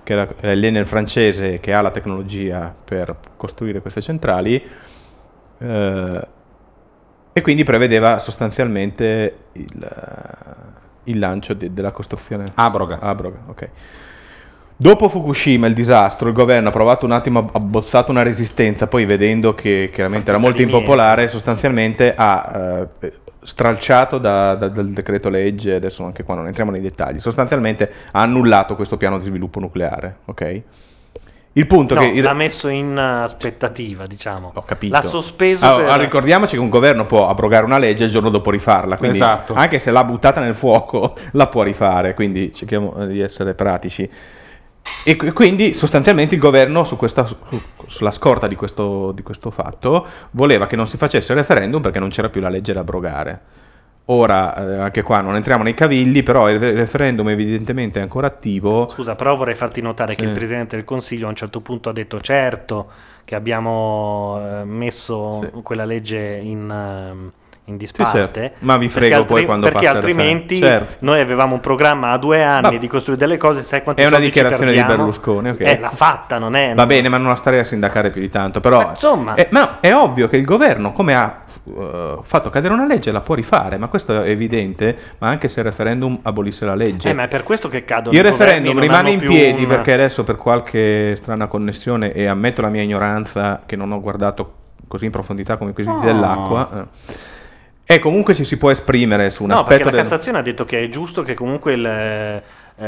che 0.04 0.14
era- 0.14 0.28
è 0.40 0.56
l'Enel 0.56 0.86
francese 0.86 1.60
che 1.60 1.74
ha 1.74 1.82
la 1.82 1.92
tecnologia 1.92 2.74
per 2.84 3.16
costruire 3.38 3.82
queste 3.82 4.02
centrali, 4.02 4.62
eh, 5.60 6.28
E 7.38 7.42
quindi 7.42 7.66
prevedeva 7.66 8.18
sostanzialmente 8.20 9.38
il, 9.54 9.88
il 11.04 11.20
lancio 11.20 11.54
de- 11.54 11.74
della 11.74 11.92
costruzione. 11.92 12.50
Abroga. 12.56 13.00
Abroga, 13.02 13.40
ok. 13.48 13.70
Dopo 14.78 15.08
Fukushima, 15.08 15.68
il 15.68 15.74
disastro, 15.74 16.28
il 16.28 16.34
governo 16.34 16.68
ha 16.68 16.72
provato 16.72 17.06
un 17.06 17.12
attimo, 17.14 17.50
ha 17.54 17.60
bozzato 17.60 18.12
una 18.12 18.24
resistenza, 18.24 18.88
poi 18.88 19.06
vedendo 19.06 19.56
che 19.56 19.90
chiaramente 19.94 20.30
era 20.30 20.38
molto 20.38 20.62
impopolare, 20.62 21.30
sostanzialmente 21.30 22.14
ha 22.14 22.88
eh, 23.00 23.14
stralciato 23.42 24.18
da- 24.18 24.56
da- 24.56 24.68
dal 24.68 24.90
decreto 24.90 25.30
legge, 25.30 25.76
adesso 25.76 26.04
anche 26.04 26.24
qua 26.24 26.36
non 26.36 26.48
entriamo 26.48 26.72
nei 26.72 26.82
dettagli, 26.82 27.20
sostanzialmente 27.22 27.90
ha 28.12 28.22
annullato 28.22 28.76
questo 28.76 28.98
piano 28.98 29.18
di 29.18 29.26
sviluppo 29.26 29.62
nucleare, 29.62 30.18
ok? 30.26 30.62
Il 31.54 31.68
punto 31.68 31.94
No, 31.94 32.02
che... 32.02 32.08
il- 32.08 32.22
l'ha 32.22 32.34
messo 32.34 32.68
in 32.68 32.98
aspettativa, 32.98 34.06
diciamo. 34.08 34.52
Ho 34.54 34.62
capito. 34.64 34.94
L'ha 34.94 35.04
sospeso 35.04 35.64
Ah, 35.66 35.76
per... 35.78 36.00
ricordiamoci 36.02 36.56
che 36.56 36.62
un 36.62 36.68
governo 36.68 37.06
può 37.06 37.30
abrogare 37.30 37.64
una 37.64 37.78
legge 37.78 38.04
e 38.04 38.06
il 38.08 38.12
giorno 38.12 38.30
dopo 38.30 38.52
rifarla, 38.52 38.98
quindi 38.98 39.16
Esatto. 39.16 39.54
anche 39.54 39.80
se 39.80 39.90
l'ha 39.92 40.04
buttata 40.04 40.42
nel 40.42 40.54
fuoco 40.54 41.16
la 41.32 41.48
può 41.48 41.64
rifare, 41.64 42.14
quindi 42.14 42.54
cerchiamo 42.54 42.94
eh, 43.04 43.08
di 43.08 43.22
essere 43.22 43.54
pratici. 43.54 44.10
E 45.04 45.16
qu- 45.16 45.34
quindi 45.34 45.74
sostanzialmente 45.74 46.34
il 46.36 46.42
governo 46.42 46.84
su 46.84 46.96
questa- 46.96 47.26
su- 47.26 47.38
sulla 47.86 48.12
scorta 48.12 48.48
di 48.48 48.56
questo, 48.56 49.12
di 49.12 49.22
questo 49.24 49.52
fatto 49.52 50.06
voleva 50.32 50.68
che 50.68 50.76
non 50.76 50.88
si 50.88 50.98
facesse 50.98 51.32
il 51.32 51.38
referendum 51.38 51.82
perché 51.82 52.00
non 52.00 52.10
c'era 52.10 52.30
più 52.30 52.42
la 52.42 52.50
legge 52.50 52.74
da 52.74 52.80
abrogare. 52.80 53.42
Ora, 54.10 54.56
eh, 54.56 54.78
anche 54.82 55.02
qua 55.02 55.22
non 55.22 55.36
entriamo 55.36 55.64
nei 55.64 55.74
cavilli, 55.74 56.22
però 56.22 56.50
il 56.50 56.60
re- 56.60 56.74
referendum 56.74 57.28
evidentemente 57.30 58.00
è 58.00 58.04
ancora 58.04 58.28
attivo. 58.28 58.88
Scusa, 58.90 59.16
però 59.16 59.36
vorrei 59.36 59.56
farti 59.56 59.82
notare 59.82 60.14
che 60.14 60.24
Sì. 60.24 60.28
il 60.30 60.34
Presidente 60.36 60.76
del 60.76 60.86
Consiglio 60.86 61.26
a 61.26 61.30
un 61.30 61.36
certo 61.36 61.60
punto 61.62 61.90
ha 61.90 61.94
detto 61.94 62.20
certo 62.22 62.88
che 63.26 63.34
abbiamo 63.34 64.40
eh, 64.40 64.64
messo 64.66 65.50
quella 65.64 65.86
legge 65.86 66.40
in, 66.42 66.70
ehm, 66.70 67.32
in 67.68 67.78
disparte. 67.78 68.18
certo. 68.18 68.56
Ma 68.66 68.78
vi 68.78 68.88
perché 68.88 69.08
frego 69.08 69.26
poi 69.26 69.46
quando 69.46 69.66
Perché 69.66 69.86
passa 69.86 69.98
il 69.98 70.06
altrimenti. 70.06 70.58
Certo. 70.58 70.96
noi 71.00 71.20
avevamo 71.20 71.56
un 71.56 71.60
programma 71.60 72.12
a 72.12 72.18
due 72.18 72.44
anni 72.44 72.74
Ma- 72.74 72.78
di 72.78 72.88
costruire 72.88 73.20
delle 73.20 73.38
cose, 73.38 73.64
sai 73.64 73.82
quanti 73.82 74.04
È 74.04 74.06
una 74.06 74.20
dichiarazione 74.20 74.72
di? 74.72 74.84
Berlusconi, 74.84 75.50
ok. 75.50 75.62
Eh, 75.62 75.80
l'ha 75.80 75.90
fatta, 75.90 76.38
non 76.38 76.56
è... 76.56 76.74
Va 76.76 76.86
bene, 76.86 77.10
ma 77.10 77.18
non 77.18 77.30
la 77.30 77.36
starei 77.36 77.60
a 77.60 77.64
sindacare 77.64 78.12
più 78.12 78.22
di 78.22 78.30
tanto. 78.30 78.60
Però, 78.60 78.90
insomma- 78.92 79.34
Eh, 79.34 79.48
ma 79.52 79.80
è 79.80 79.94
ovvio 79.96 80.28
che 80.28 80.38
il 80.38 80.46
governo, 80.46 80.92
come 80.92 81.16
ha 81.16 81.40
eh, 81.68 82.18
fatto 82.22 82.52
cadere 82.52 82.74
una 82.76 82.86
legge, 82.86 83.12
la 83.12 83.22
può 83.22 83.34
rifare. 83.34 83.78
Ma 83.78 83.88
questo 83.88 84.22
è 84.22 84.30
evidente. 84.30 84.96
Ma 85.18 85.30
anche 85.30 85.48
se 85.48 85.62
il 85.62 85.66
referendum 85.66 86.20
abolisse 86.22 86.66
la 86.66 86.76
legge. 86.76 87.10
Eh, 87.10 87.14
ma 87.14 87.24
è 87.24 87.28
per 87.28 87.42
questo 87.42 87.68
che 87.68 87.84
cadono 87.84 88.16
il 88.16 88.24
referendum 88.24 88.80
rimane 88.80 89.10
in 89.10 89.20
piedi 89.20 89.64
un- 89.64 89.70
perché 89.70 89.94
adesso, 89.94 90.24
per 90.24 90.36
qualche 90.36 91.16
strana 91.16 91.48
connessione, 91.48 92.14
e 92.14 92.28
ammetto 92.28 92.62
la 92.62 92.70
mia 92.70 92.84
ignoranza, 92.84 93.64
che 93.66 93.76
non 93.76 93.92
ho 93.92 94.00
guardato 94.00 94.54
così 94.88 95.06
in 95.06 95.12
profondità 95.12 95.58
come 95.58 95.72
i 95.72 95.74
quesiti 95.74 95.96
No. 95.96 96.04
dell'acqua. 96.04 96.70
eh, 96.72 97.34
E 97.88 98.00
comunque 98.00 98.34
ci 98.34 98.44
si 98.46 98.58
può 98.58 98.72
esprimere 98.72 99.30
su 99.30 99.44
un 99.44 99.50
no, 99.50 99.56
perché 99.58 99.74
aspetto 99.74 99.90
la 99.90 99.96
del- 100.02 100.02
Cassazione 100.10 100.38
ha 100.40 100.42
detto 100.42 100.66
che 100.66 100.84
è 100.84 100.90
giusto 100.90 101.22
che 101.22 101.36
comunque 101.36 101.74
il, 101.74 101.86
eh, 101.86 102.42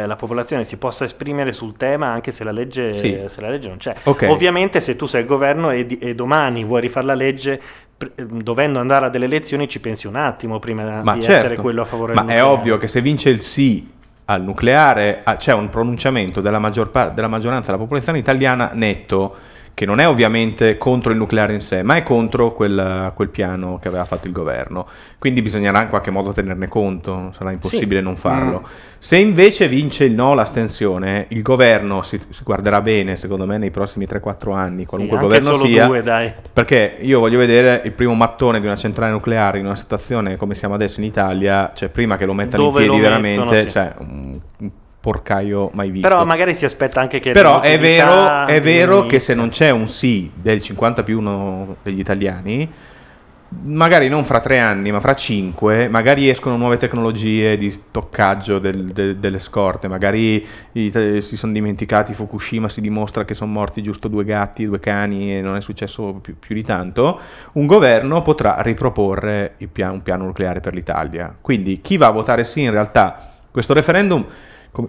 la 0.08 0.16
popolazione 0.16 0.64
si 0.64 0.78
possa 0.78 1.04
esprimere 1.06 1.52
sul 1.52 1.78
tema 1.78 2.08
anche 2.08 2.32
se 2.32 2.44
la 2.44 2.52
legge, 2.52 2.96
Sì. 2.96 3.20
se 3.28 3.42
la 3.42 3.50
legge 3.50 3.68
non 3.68 3.78
c'è. 3.78 3.94
Ok. 4.04 4.26
Ovviamente 4.30 4.82
se 4.82 4.96
tu 4.96 5.06
sei 5.06 5.22
il 5.22 5.28
governo 5.28 5.70
e, 5.70 5.86
di- 5.86 6.00
e 6.00 6.16
domani 6.16 6.64
vuoi 6.64 6.82
rifare 6.82 7.06
la 7.06 7.14
legge, 7.14 7.62
pr- 7.96 8.12
eh, 8.16 8.26
dovendo 8.26 8.80
andare 8.80 9.06
a 9.06 9.10
delle 9.10 9.26
elezioni 9.26 9.68
ci 9.70 9.80
pensi 9.80 10.08
un 10.08 10.16
attimo 10.16 10.58
prima 10.58 11.02
Ma 11.04 11.14
di 11.14 11.22
certo, 11.22 11.38
essere 11.46 11.58
quello 11.62 11.84
a 11.84 11.86
favore 11.86 12.14
ma 12.16 12.22
del 12.22 12.30
è 12.32 12.34
nucleare. 12.40 12.60
ovvio 12.60 12.78
che 12.80 12.88
se 12.88 13.00
vince 13.02 13.30
il 13.30 13.42
sì 13.42 13.92
al 14.26 14.42
nucleare 14.42 15.24
c'è 15.38 15.54
un 15.54 15.70
pronunciamento 15.70 16.42
della, 16.42 16.60
maggior 16.60 16.90
par- 16.90 17.12
della 17.14 17.28
maggioranza 17.30 17.68
della 17.72 17.78
popolazione 17.84 18.18
italiana 18.18 18.72
netto 18.74 19.36
che 19.78 19.86
non 19.86 20.00
è 20.00 20.08
ovviamente 20.08 20.76
contro 20.76 21.12
il 21.12 21.20
nucleare 21.20 21.54
in 21.54 21.62
sé, 21.62 21.84
ma 21.84 21.98
è 21.98 22.02
contro 22.02 22.52
quel, 22.52 23.12
quel 23.14 23.30
piano 23.30 23.78
che 23.80 23.88
aveva 23.88 24.06
fatto 24.06 24.26
il 24.26 24.34
governo. 24.34 24.88
Quindi 25.20 25.44
bisognerà 25.44 25.84
in 25.84 25.88
qualche 25.88 26.10
modo 26.10 26.32
tenerne 26.32 26.68
conto, 26.68 27.32
sarà 27.38 27.52
impossibile 27.52 28.00
Sì. 28.00 28.04
non 28.04 28.16
farlo. 28.16 28.62
Mm. 28.62 28.70
Se 28.98 29.18
invece 29.18 29.68
vince 29.68 30.06
il 30.06 30.14
no, 30.14 30.34
l'astensione, 30.34 31.26
il 31.28 31.44
governo 31.44 32.02
si, 32.02 32.20
si 32.30 32.42
guarderà 32.44 32.82
bene, 32.82 33.18
secondo 33.18 33.46
me, 33.46 33.60
nei 33.60 33.70
prossimi 33.70 34.08
3-4 34.10 34.52
anni, 34.56 34.88
qualunque 34.88 35.18
Sì, 35.18 35.22
governo 35.24 35.54
sia. 35.58 35.86
due. 35.86 36.34
Perché 36.52 36.98
io 37.02 37.20
voglio 37.20 37.38
vedere 37.38 37.84
il 37.86 37.92
primo 37.92 38.16
mattone 38.16 38.60
di 38.60 38.66
una 38.66 38.76
centrale 38.76 39.12
nucleare 39.12 39.60
in 39.60 39.66
una 39.66 39.76
situazione 39.76 40.38
come 40.38 40.56
siamo 40.56 40.74
adesso 40.74 41.00
in 41.02 41.06
Italia, 41.06 41.72
cioè 41.76 41.90
prima 41.90 42.18
che 42.18 42.26
lo 42.26 42.34
mettano 42.34 42.64
Dove 42.64 42.82
in 42.82 42.90
piedi 42.90 43.04
veramente, 43.04 43.44
mettono, 43.44 43.64
sì. 43.64 43.70
cioè 43.72 43.94
porcaio 45.00 45.70
mai 45.74 45.90
visto. 45.90 46.08
Però 46.08 46.26
magari 46.26 46.54
si 46.54 46.66
aspetta 46.66 47.00
anche 47.00 47.20
che... 47.20 47.32
Però 47.32 47.62
è 47.62 47.80
vero, 47.80 48.46
è 48.46 48.60
vero 48.62 49.06
che 49.06 49.20
se 49.20 49.34
non 49.34 49.50
c'è 49.50 49.70
un 49.70 49.88
sì 49.88 50.30
del 50.34 50.62
50 50.62 51.04
più 51.04 51.20
1 51.20 51.78
degli 51.84 52.00
italiani, 52.00 52.70
magari 53.62 54.10
non 54.10 54.26
fra 54.26 54.42
tre 54.42 54.60
anni, 54.60 54.92
ma 54.92 55.00
fra 55.00 55.14
cinque, 55.14 55.88
magari 55.88 56.28
escono 56.28 56.58
nuove 56.58 56.76
tecnologie 56.76 57.56
di 57.56 57.72
stoccaggio 57.72 58.60
del- 58.60 58.88
de- 58.88 59.18
delle 59.20 59.40
scorte, 59.40 59.88
magari 59.88 60.46
i- 60.74 61.22
si 61.22 61.38
sono 61.38 61.54
dimenticati 61.54 62.14
Fukushima, 62.14 62.68
si 62.68 62.82
dimostra 62.82 63.24
che 63.24 63.34
sono 63.34 63.50
morti 63.52 63.82
giusto 63.82 64.10
due 64.10 64.26
gatti, 64.26 64.66
due 64.66 64.82
cani 64.82 65.38
e 65.38 65.42
non 65.42 65.56
è 65.56 65.62
successo 65.62 66.20
più, 66.22 66.38
più 66.38 66.56
di 66.56 66.64
tanto, 66.64 67.18
un 67.54 67.66
governo 67.66 68.22
potrà 68.22 68.58
riproporre 68.60 69.54
il 69.60 69.70
pia- 69.70 69.92
un 69.92 70.02
piano 70.02 70.26
nucleare 70.26 70.60
per 70.60 70.74
l'Italia. 70.74 71.34
Quindi 71.40 71.80
chi 71.80 71.96
va 71.96 72.08
a 72.08 72.12
votare 72.12 72.44
sì 72.44 72.64
in 72.64 72.72
realtà, 72.72 73.36
questo 73.50 73.74
referendum... 73.74 74.26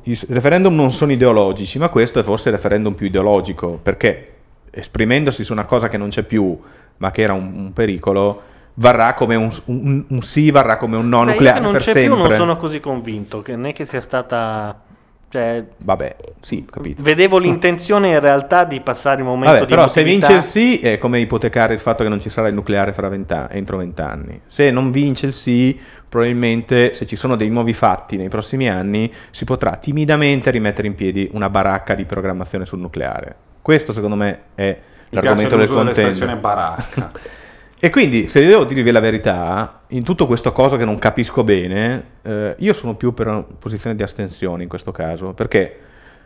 I 0.02 0.18
referendum 0.28 0.74
non 0.74 0.90
sono 0.92 1.12
ideologici, 1.12 1.78
ma 1.78 1.88
questo 1.88 2.18
è 2.18 2.22
forse 2.22 2.48
il 2.50 2.54
referendum 2.56 2.92
più 2.94 3.06
ideologico, 3.06 3.78
perché 3.82 4.32
esprimendosi 4.70 5.44
su 5.44 5.52
una 5.52 5.64
cosa 5.64 5.88
che 5.88 5.96
non 5.96 6.08
c'è 6.10 6.22
più, 6.24 6.58
ma 6.98 7.10
che 7.10 7.22
era 7.22 7.32
un, 7.32 7.52
un 7.54 7.72
pericolo, 7.72 8.42
varrà 8.74 9.14
come 9.14 9.34
un, 9.34 9.50
un- 9.66 10.04
un 10.08 10.22
sì, 10.22 10.50
varrà 10.50 10.76
come 10.76 10.96
un 10.96 11.08
no 11.08 11.20
Beh, 11.20 11.24
io 11.24 11.30
nucleare 11.32 11.58
che 11.58 11.62
non 11.64 11.72
per 11.72 11.80
c'è 11.82 11.92
sempre. 11.92 12.14
più 12.14 12.22
non 12.28 12.36
sono 12.36 12.56
così 12.56 12.80
convinto, 12.80 13.40
che 13.42 13.56
né 13.56 13.72
che 13.72 13.84
sia 13.86 14.00
stata... 14.00 14.82
Cioè, 15.30 15.62
Vabbè, 15.84 16.16
sì, 16.40 16.64
capito. 16.70 17.02
Vedevo 17.02 17.36
l'intenzione 17.36 18.08
in 18.08 18.20
realtà 18.20 18.64
di 18.64 18.80
passare 18.80 19.18
il 19.20 19.26
momento 19.26 19.52
Vabbè, 19.52 19.66
di 19.66 19.70
però 19.74 19.86
se 19.86 20.00
emotività. 20.00 20.26
vince 20.28 20.46
il 20.46 20.50
sì 20.50 20.78
è 20.80 20.96
come 20.96 21.20
ipotecare 21.20 21.74
il 21.74 21.80
fatto 21.80 22.02
che 22.02 22.08
non 22.08 22.18
ci 22.18 22.30
sarà 22.30 22.48
il 22.48 22.54
nucleare 22.54 22.92
fra 22.94 23.08
vent'anni- 23.08 23.48
entro 23.50 23.76
vent'anni. 23.76 24.40
Se 24.46 24.70
non 24.70 24.90
vince 24.90 25.26
il 25.26 25.34
sì, 25.34 25.78
probabilmente 26.08 26.94
se 26.94 27.04
ci 27.04 27.16
sono 27.16 27.36
dei 27.36 27.50
nuovi 27.50 27.74
fatti 27.74 28.16
nei 28.16 28.28
prossimi 28.30 28.70
anni, 28.70 29.12
si 29.30 29.44
potrà 29.44 29.76
timidamente 29.76 30.50
rimettere 30.50 30.86
in 30.88 30.94
piedi 30.94 31.28
una 31.32 31.50
baracca 31.50 31.94
di 31.94 32.06
programmazione 32.06 32.64
sul 32.64 32.78
nucleare. 32.78 33.34
Questo 33.60 33.92
secondo 33.92 34.16
me 34.16 34.38
è 34.54 34.64
Mi 35.10 35.16
l'argomento 35.16 35.56
piace 35.56 35.56
del 35.56 35.58
l'uso 35.58 35.74
contento. 35.74 36.00
dell'espressione 36.00 36.36
baracca. 36.40 37.10
E 37.80 37.90
quindi, 37.90 38.26
se 38.28 38.44
devo 38.44 38.64
dirvi 38.64 38.90
la 38.90 38.98
verità, 39.00 39.80
in 39.88 40.02
tutto 40.02 40.26
questo 40.26 40.52
coso 40.52 40.76
che 40.76 40.84
non 40.84 40.98
capisco 40.98 41.44
bene, 41.44 42.02
eh, 42.22 42.54
io 42.58 42.72
sono 42.72 42.94
più 42.96 43.14
per 43.14 43.28
una 43.28 43.44
posizione 43.58 43.94
di 43.94 44.02
astensione 44.02 44.64
in 44.64 44.68
questo 44.68 44.90
caso, 44.90 45.32
perché 45.32 45.78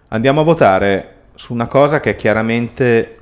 andiamo 0.08 0.40
a 0.40 0.44
votare 0.44 1.14
su 1.34 1.52
una 1.52 1.66
cosa 1.66 2.00
che 2.00 2.10
è 2.10 2.16
chiaramente 2.16 3.16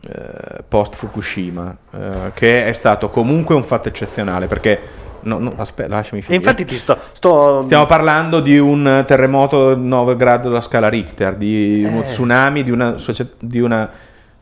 eh, 0.00 0.62
post 0.66 0.94
Fukushima, 0.94 1.76
eh, 1.92 2.08
che 2.32 2.66
è 2.66 2.72
stato 2.72 3.10
comunque 3.10 3.54
un 3.54 3.62
fatto 3.62 3.88
eccezionale, 3.88 4.46
perché 4.46 4.80
no, 5.22 5.38
no, 5.38 5.52
aspetta, 5.56 5.88
lasciami 5.90 6.20
E 6.20 6.24
finire. 6.24 6.42
infatti 6.42 6.64
ti 6.64 6.76
sto... 6.76 6.96
sto- 7.12 7.60
Stiamo 7.60 7.84
parlando 7.84 8.40
di 8.40 8.56
un 8.58 9.04
terremoto 9.06 9.76
9 9.76 10.16
gradi 10.16 10.48
della 10.48 10.62
scala 10.62 10.88
Richter, 10.88 11.34
di 11.36 11.84
uno 11.86 12.00
Eh. 12.02 12.06
tsunami, 12.06 12.62
di 12.62 12.70
una, 12.70 12.94
di 13.38 13.60
una, 13.60 13.90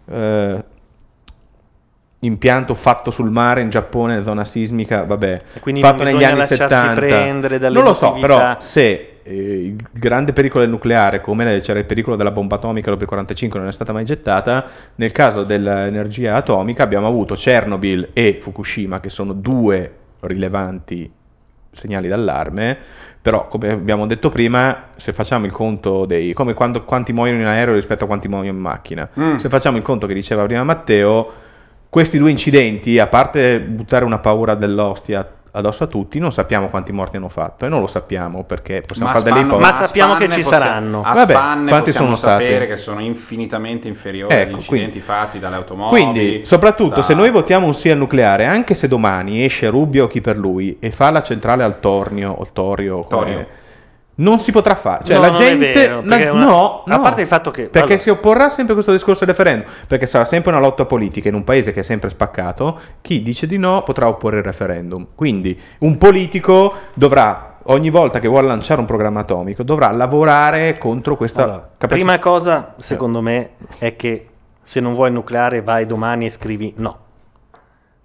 eh, 0.08 0.64
impianto 2.26 2.74
fatto 2.74 3.10
sul 3.10 3.30
mare 3.30 3.60
in 3.60 3.70
Giappone, 3.70 4.22
zona 4.24 4.44
sismica, 4.44 5.04
vabbè, 5.04 5.42
quindi 5.60 5.80
fatto 5.80 6.02
negli 6.02 6.24
anni 6.24 6.38
lasciarsi 6.38 6.62
70. 6.62 7.00
prendere 7.00 7.58
dalle 7.58 7.74
non 7.74 7.84
lo 7.84 7.94
so, 7.94 8.12
però 8.12 8.56
se 8.60 9.18
eh, 9.22 9.32
il 9.32 9.76
grande 9.92 10.32
pericolo 10.32 10.62
del 10.62 10.70
nucleare, 10.70 11.20
come 11.20 11.60
c'era 11.60 11.78
il 11.78 11.84
pericolo 11.86 12.16
della 12.16 12.30
bomba 12.30 12.56
atomica 12.56 12.90
dopo 12.90 13.02
il 13.02 13.08
45 13.08 13.58
non 13.58 13.68
è 13.68 13.72
stata 13.72 13.92
mai 13.92 14.04
gettata, 14.04 14.66
nel 14.96 15.12
caso 15.12 15.44
dell'energia 15.44 16.34
atomica 16.36 16.82
abbiamo 16.82 17.06
avuto 17.06 17.34
Chernobyl 17.34 18.10
e 18.12 18.38
Fukushima 18.40 19.00
che 19.00 19.08
sono 19.08 19.32
due 19.32 19.92
rilevanti 20.20 21.10
segnali 21.72 22.08
d'allarme, 22.08 22.76
però 23.20 23.48
come 23.48 23.70
abbiamo 23.70 24.06
detto 24.06 24.28
prima, 24.28 24.88
se 24.96 25.12
facciamo 25.12 25.46
il 25.46 25.52
conto 25.52 26.04
dei... 26.04 26.32
come 26.34 26.54
quando, 26.54 26.84
quanti 26.84 27.12
muoiono 27.12 27.40
in 27.40 27.46
aereo 27.46 27.74
rispetto 27.74 28.04
a 28.04 28.06
quanti 28.06 28.28
muoiono 28.28 28.56
in 28.56 28.62
macchina, 28.62 29.08
Mm. 29.18 29.36
se 29.36 29.48
facciamo 29.48 29.76
il 29.76 29.82
conto 29.82 30.06
che 30.06 30.14
diceva 30.14 30.44
prima 30.44 30.62
Matteo, 30.62 31.32
questi 31.94 32.18
due 32.18 32.32
incidenti, 32.32 32.98
a 32.98 33.06
parte 33.06 33.60
buttare 33.60 34.04
una 34.04 34.18
paura 34.18 34.56
dell'ostia 34.56 35.24
addosso 35.52 35.84
a 35.84 35.86
tutti, 35.86 36.18
non 36.18 36.32
sappiamo 36.32 36.66
quanti 36.66 36.90
morti 36.90 37.18
hanno 37.18 37.28
fatto 37.28 37.66
e 37.66 37.68
non 37.68 37.78
lo 37.78 37.86
sappiamo 37.86 38.42
perché 38.42 38.82
possiamo 38.84 39.12
Ma 39.12 39.16
fare 39.18 39.30
delle 39.30 39.46
ipotesi. 39.46 39.70
Ma 39.70 39.76
sappiamo 39.86 40.14
che 40.16 40.28
ci 40.28 40.40
possi- 40.42 40.58
saranno. 40.58 41.02
A 41.04 41.12
Vabbè, 41.12 41.32
spanne 41.32 41.68
quanti 41.68 41.90
possiamo 41.92 42.06
sono 42.06 42.16
stati? 42.16 42.42
sapere 42.46 42.66
che 42.66 42.74
sono 42.74 42.98
infinitamente 43.00 43.86
inferiori 43.86 44.34
agli 44.34 44.40
Ecco, 44.40 44.54
incidenti 44.56 44.98
fatti 44.98 45.38
dalle 45.38 45.54
automobili. 45.54 46.02
Quindi, 46.02 46.40
soprattutto 46.44 46.96
da- 46.96 47.02
se 47.02 47.14
noi 47.14 47.30
votiamo 47.30 47.66
un 47.66 47.74
sì 47.74 47.88
al 47.90 47.98
nucleare, 47.98 48.44
anche 48.44 48.74
se 48.74 48.88
domani 48.88 49.44
esce 49.44 49.68
Rubio 49.68 50.04
o 50.04 50.06
chi 50.08 50.20
per 50.20 50.36
lui 50.36 50.76
e 50.80 50.90
fa 50.90 51.10
la 51.12 51.22
centrale 51.22 51.62
al 51.62 51.78
Tornio 51.78 52.32
o 52.32 52.44
Torio, 52.52 53.02
come- 53.02 53.20
Torio. 53.24 53.46
Non 54.16 54.38
si 54.38 54.52
potrà 54.52 54.74
fare. 54.76 55.02
Cioè, 55.04 55.16
No, 55.16 55.22
la 55.22 55.28
non 55.30 55.40
gente. 55.40 55.72
vero, 55.72 55.96
no, 56.00 56.08
perché 56.08 56.28
una- 56.28 56.44
no, 56.44 56.82
a 56.84 56.96
no. 56.96 57.00
parte 57.02 57.20
il 57.22 57.26
fatto 57.26 57.50
che- 57.50 57.62
Perché 57.64 57.78
allora- 57.80 57.98
si 57.98 58.10
opporrà 58.10 58.48
sempre 58.48 58.70
a 58.70 58.74
questo 58.74 58.92
discorso 58.92 59.24
del 59.24 59.34
referendum. 59.34 59.68
Perché 59.88 60.06
sarà 60.06 60.24
sempre 60.24 60.52
una 60.52 60.60
lotta 60.60 60.84
politica 60.84 61.28
in 61.28 61.34
un 61.34 61.42
paese 61.42 61.72
che 61.72 61.80
è 61.80 61.82
sempre 61.82 62.10
spaccato. 62.10 62.78
Chi 63.00 63.22
dice 63.22 63.46
di 63.48 63.58
no 63.58 63.82
potrà 63.82 64.06
opporre 64.06 64.38
il 64.38 64.44
referendum. 64.44 65.06
Quindi 65.16 65.58
un 65.80 65.98
politico 65.98 66.74
dovrà, 66.94 67.56
ogni 67.64 67.90
volta 67.90 68.20
che 68.20 68.28
vuole 68.28 68.46
lanciare 68.46 68.78
un 68.80 68.86
programma 68.86 69.20
atomico, 69.20 69.62
dovrà 69.64 69.90
lavorare 69.90 70.78
contro 70.78 71.16
questa 71.16 71.42
Allora, 71.42 71.58
capacità. 71.76 71.86
prima 71.88 72.18
cosa, 72.20 72.74
secondo 72.78 73.20
me, 73.20 73.50
è 73.78 73.96
che 73.96 74.28
se 74.62 74.78
non 74.78 74.94
vuoi 74.94 75.08
il 75.08 75.14
nucleare 75.14 75.60
vai 75.60 75.86
domani 75.86 76.26
e 76.26 76.30
scrivi 76.30 76.72
no. 76.76 76.98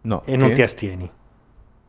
No, 0.01 0.21
E 0.25 0.35
non 0.37 0.49
che? 0.49 0.55
ti 0.55 0.61
astieni. 0.63 1.11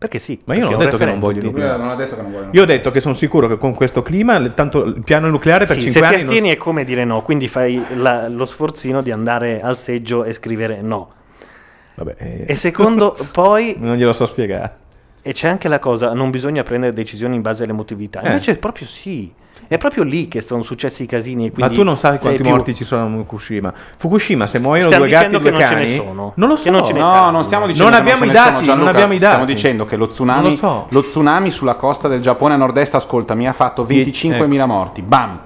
Perché 0.01 0.19
sì. 0.19 0.41
Ma 0.45 0.55
io 0.55 0.65
non 0.65 0.73
ho 0.73 0.77
detto 0.79 0.97
che 0.97 1.05
non 1.05 1.19
voglio 1.19 1.43
nucleare. 1.43 1.77
non 1.77 1.91
ha 1.91 1.95
detto 1.95 2.17
che 2.17 2.23
non 2.23 2.33
voglio 2.33 2.49
Io 2.53 2.63
ho 2.63 2.65
detto 2.65 2.91
che 2.91 3.03
sono 3.03 3.13
sicuro 3.13 3.47
che 3.49 3.59
con 3.59 3.75
questo 3.75 4.01
clima, 4.01 4.41
tanto 4.49 4.83
il 4.83 5.03
piano 5.05 5.29
nucleare 5.29 5.67
per 5.67 5.77
Sì, 5.77 5.83
5 5.83 5.93
se 5.93 5.99
ti 6.01 6.15
anni. 6.15 6.17
non- 6.25 6.33
astieni 6.33 6.55
è 6.55 6.57
come 6.57 6.85
dire 6.85 7.05
no, 7.05 7.21
quindi 7.21 7.49
fai 7.49 7.85
la- 7.97 8.27
lo 8.31 8.47
sforzino 8.47 9.03
di 9.03 9.11
andare 9.11 9.61
al 9.61 9.77
seggio 9.77 10.25
e 10.25 10.33
scrivere 10.33 10.81
no. 10.81 11.11
Vabbè, 11.97 12.15
eh, 12.17 12.45
E 12.49 12.55
secondo, 12.55 13.15
poi 13.31 13.75
Non 13.77 13.97
glielo 13.97 14.15
so 14.15 14.25
spiegare. 14.25 14.73
E 15.21 15.35
c'è 15.35 15.49
anche 15.49 15.69
la 15.69 15.79
cosa, 15.79 16.15
non 16.15 16.31
bisogna 16.31 16.63
prendere 16.63 16.95
decisioni 16.95 17.37
in 17.37 17.43
base 17.43 17.65
all'emotività. 17.65 18.23
Eh. 18.23 18.29
Invece 18.29 18.57
proprio 18.57 18.87
sì. 18.87 19.31
È 19.71 19.79
proprio 19.79 20.03
lì 20.03 20.27
che 20.27 20.41
sono 20.41 20.65
successi 20.65 21.05
i 21.05 21.07
casini. 21.07 21.47
e 21.47 21.53
Ma 21.55 21.69
tu 21.69 21.85
non 21.85 21.97
sai 21.97 22.19
quanti 22.19 22.43
più- 22.43 22.51
morti 22.51 22.75
ci 22.75 22.83
sono 22.83 23.05
a 23.05 23.09
Fukushima. 23.09 23.73
Fukushima, 23.99 24.45
se 24.49 24.59
muoiono 24.59 24.97
due 24.97 25.09
gatti 25.09 25.37
e 25.37 25.39
due 25.39 25.43
che 25.43 25.51
non 25.53 25.61
ce 25.61 25.69
ne 25.69 25.75
cani, 25.75 25.95
sono. 25.95 26.33
non 26.35 26.49
lo 26.49 26.57
so. 26.57 26.71
non 26.71 26.85
ce 26.85 26.93
ne 26.93 26.99
No, 26.99 27.31
non 27.31 27.45
stiamo 27.45 27.67
dicendo 27.69 27.85
Non 27.89 27.93
che 27.93 27.99
abbiamo 28.11 28.19
sono, 28.25 28.33
dati, 28.33 28.53
non 28.55 28.65
Gianluca. 28.65 28.91
abbiamo 28.91 29.13
i 29.13 29.19
dati. 29.19 29.27
Stiamo 29.33 29.45
dicendo 29.45 29.85
che 29.87 29.95
lo 29.97 30.09
tsunami, 30.09 30.41
Non 30.43 30.51
lo 30.51 30.57
so. 30.57 30.87
lo 30.91 31.03
tsunami 31.05 31.51
sulla 31.51 31.75
costa 31.77 32.09
del 32.09 32.21
Giappone 32.21 32.55
a 32.55 32.57
nord-est, 32.57 32.97
ascoltami, 32.97 33.47
ha 33.47 33.53
fatto 33.53 33.85
25.000 33.85 34.67
morti. 34.67 35.03
Bam! 35.03 35.39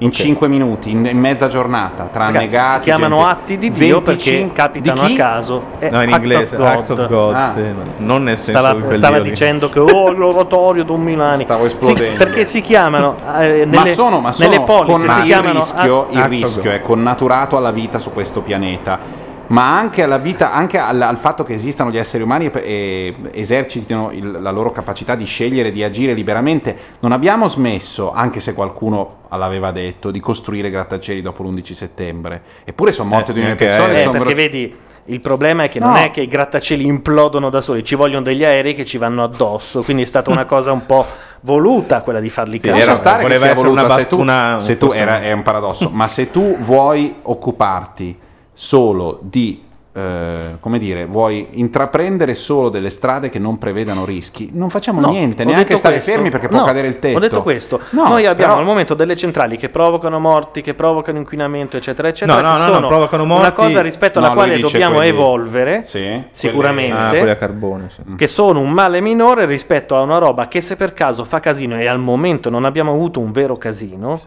In 0.00 0.12
5 0.12 0.46
minuti, 0.46 0.92
in, 0.92 1.04
in 1.06 1.18
mezza 1.18 1.48
giornata, 1.48 2.04
tra 2.12 2.26
Ragazzi, 2.26 2.44
annegati. 2.56 2.78
si 2.78 2.80
chiamano 2.84 3.16
gente- 3.16 3.30
atti 3.32 3.58
di 3.58 3.70
Dio 3.70 4.00
perché 4.00 4.30
25 4.30 4.54
capitano 4.54 5.02
a 5.02 5.10
caso. 5.16 5.62
È 5.78 5.90
No, 5.90 6.02
in 6.04 6.10
inglese, 6.10 6.54
of 6.54 6.64
acts 6.64 6.88
of 6.90 7.06
God, 7.08 7.34
Ah. 7.34 7.46
sì, 7.48 7.60
ma 7.62 7.82
non 7.96 8.22
nel 8.22 8.38
senso 8.38 8.60
Stava, 8.60 8.94
stava 8.94 9.18
dicendo 9.18 9.68
che 9.68 9.80
oh, 9.80 10.12
l'oratorio 10.12 10.84
Don 10.84 11.02
Milani. 11.02 11.42
Stavo 11.42 11.64
esplodendo. 11.66 12.12
Sì, 12.12 12.16
perché 12.16 12.44
si 12.44 12.60
chiamano 12.60 13.16
eh, 13.40 13.66
ma 13.66 13.78
nelle, 13.82 13.92
sono, 13.94 14.20
ma 14.20 14.30
sono 14.30 14.48
nelle 14.50 14.62
polizze 14.62 14.86
con- 14.92 15.00
si 15.00 15.06
ma 15.06 15.16
il 15.18 15.22
chiamano 15.24 15.58
rischio, 15.58 16.00
a- 16.02 16.12
il 16.12 16.24
rischio 16.28 16.70
è 16.70 16.80
connaturato 16.80 17.56
alla 17.56 17.72
vita 17.72 17.98
su 17.98 18.12
questo 18.12 18.40
pianeta 18.40 19.26
ma 19.48 19.76
anche 19.76 20.02
alla 20.02 20.18
vita, 20.18 20.52
anche 20.52 20.78
al, 20.78 21.00
al 21.00 21.16
fatto 21.18 21.42
che 21.44 21.54
esistano 21.54 21.90
gli 21.90 21.98
esseri 21.98 22.22
umani 22.22 22.46
e, 22.46 22.60
e 22.60 23.14
esercitino 23.40 24.10
il- 24.12 24.38
la 24.40 24.50
loro 24.50 24.70
capacità 24.72 25.14
di 25.14 25.24
scegliere, 25.24 25.70
di 25.72 25.82
agire 25.82 26.12
liberamente. 26.14 26.76
Non 27.00 27.12
abbiamo 27.12 27.46
smesso, 27.46 28.12
anche 28.12 28.40
se 28.40 28.54
qualcuno 28.54 29.16
l'aveva 29.30 29.70
detto, 29.70 30.10
di 30.10 30.20
costruire 30.20 30.70
grattacieli 30.70 31.20
dopo 31.22 31.42
l'11 31.42 31.72
settembre. 31.72 32.42
Eppure 32.64 32.92
sono 32.92 33.08
morte 33.08 33.32
due 33.32 33.42
milioni 33.42 33.58
di 33.58 33.64
persone. 33.64 33.92
Eh, 34.00 34.04
perché 34.04 34.18
bro- 34.18 34.34
vedi, 34.34 34.76
il 35.06 35.20
problema 35.20 35.64
è 35.64 35.68
che 35.68 35.78
No. 35.78 35.86
non 35.86 35.96
è 35.96 36.10
che 36.10 36.20
i 36.20 36.28
grattacieli 36.28 36.84
implodono 36.84 37.48
da 37.48 37.60
soli, 37.62 37.82
ci 37.84 37.94
vogliono 37.94 38.22
degli 38.22 38.44
aerei 38.44 38.74
che 38.74 38.84
ci 38.84 38.98
vanno 38.98 39.24
addosso, 39.24 39.82
quindi 39.82 40.02
è 40.02 40.06
stata 40.06 40.30
una 40.30 40.44
cosa 40.46 40.72
un 40.72 40.84
po' 40.84 41.06
voluta 41.40 42.00
quella 42.02 42.20
di 42.20 42.28
farli 42.30 42.58
Sì, 42.58 42.66
cadere. 42.66 42.84
lascia 42.84 42.96
stare 42.96 43.16
che 43.18 43.22
voleva 43.22 43.40
sia 43.44 43.50
essere 43.52 43.66
voluta, 43.68 43.84
una 43.86 43.94
se 43.94 44.06
tu, 44.06 44.20
una- 44.20 44.58
se 44.58 44.78
tu 44.78 44.90
era, 44.92 45.22
è 45.22 45.32
un 45.32 45.42
paradosso, 45.42 45.88
ma 45.90 46.06
se 46.08 46.30
tu 46.30 46.58
vuoi 46.58 47.14
occuparti 47.22 48.18
solo 48.60 49.20
di 49.22 49.62
eh, 49.98 50.56
come 50.60 50.78
dire, 50.78 51.04
vuoi 51.06 51.48
intraprendere 51.52 52.34
solo 52.34 52.68
delle 52.68 52.90
strade 52.90 53.28
che 53.28 53.38
non 53.38 53.58
prevedano 53.58 54.04
rischi, 54.04 54.50
non 54.52 54.70
facciamo 54.70 55.00
No, 55.00 55.10
niente, 55.10 55.44
neanche 55.44 55.76
stare 55.76 55.94
questo. 55.96 56.12
fermi 56.12 56.30
perché 56.30 56.48
può 56.48 56.58
No, 56.60 56.64
cadere 56.64 56.86
il 56.88 56.98
tetto. 56.98 57.16
Ho 57.16 57.20
detto 57.20 57.42
questo. 57.42 57.80
No, 57.90 58.08
Noi 58.08 58.26
abbiamo 58.26 58.52
però- 58.52 58.58
al 58.60 58.64
momento 58.66 58.94
delle 58.94 59.16
centrali 59.16 59.56
che 59.56 59.68
provocano 59.68 60.18
morti, 60.20 60.62
che 60.62 60.74
provocano 60.74 61.18
inquinamento, 61.18 61.76
eccetera, 61.76 62.08
eccetera. 62.08 62.40
No, 62.40 62.56
no, 62.58 62.64
che 62.64 62.70
no, 62.72 62.78
no, 62.78 62.86
provocano 62.86 63.22
Una 63.24 63.34
morti- 63.34 63.52
cosa 63.54 63.80
rispetto 63.82 64.18
alla 64.18 64.30
quale 64.30 64.58
dobbiamo 64.60 64.96
quelli- 64.96 65.10
evolvere, 65.10 65.82
Sì, 65.84 66.22
sicuramente. 66.32 66.96
Ah, 66.96 67.08
quelli 67.10 67.30
a 67.30 67.36
carbone, 67.36 67.90
sì. 67.90 68.02
Che 68.16 68.26
sono 68.28 68.60
un 68.60 68.70
male 68.70 69.00
minore 69.00 69.46
rispetto 69.46 69.96
a 69.96 70.00
una 70.00 70.18
roba 70.18 70.48
che 70.48 70.60
se 70.60 70.76
per 70.76 70.94
caso 70.94 71.24
fa 71.24 71.40
casino 71.40 71.76
e 71.78 71.86
al 71.86 71.98
momento 71.98 72.50
non 72.50 72.64
abbiamo 72.64 72.92
avuto 72.92 73.20
un 73.20 73.32
vero 73.32 73.56
casino. 73.56 74.20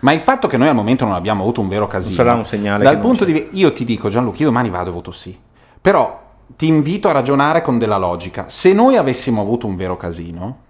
Ma 0.00 0.12
il 0.12 0.20
fatto 0.20 0.46
che 0.48 0.56
noi 0.56 0.68
al 0.68 0.74
momento 0.74 1.04
non 1.04 1.14
abbiamo 1.14 1.42
avuto 1.42 1.60
un 1.60 1.68
vero 1.68 1.86
casino 1.86 2.14
sarà 2.14 2.32
un 2.34 2.44
segnale 2.46 2.84
Dal 2.84 2.98
punto 2.98 3.24
di 3.24 3.32
vi- 3.32 3.48
io 3.52 3.72
ti 3.72 3.84
dico 3.84 4.08
Gianluca, 4.08 4.38
io 4.38 4.46
domani 4.46 4.70
vado 4.70 4.90
e 4.90 4.92
voto 4.92 5.10
sì. 5.18 5.36
Però 5.80 6.20
ti 6.56 6.66
invito 6.66 7.08
a 7.08 7.12
ragionare 7.12 7.60
con 7.62 7.78
della 7.78 7.98
logica. 7.98 8.44
Se 8.48 8.72
noi 8.72 8.96
avessimo 8.96 9.40
avuto 9.40 9.66
un 9.66 9.76
vero 9.76 9.96
casino, 9.96 10.66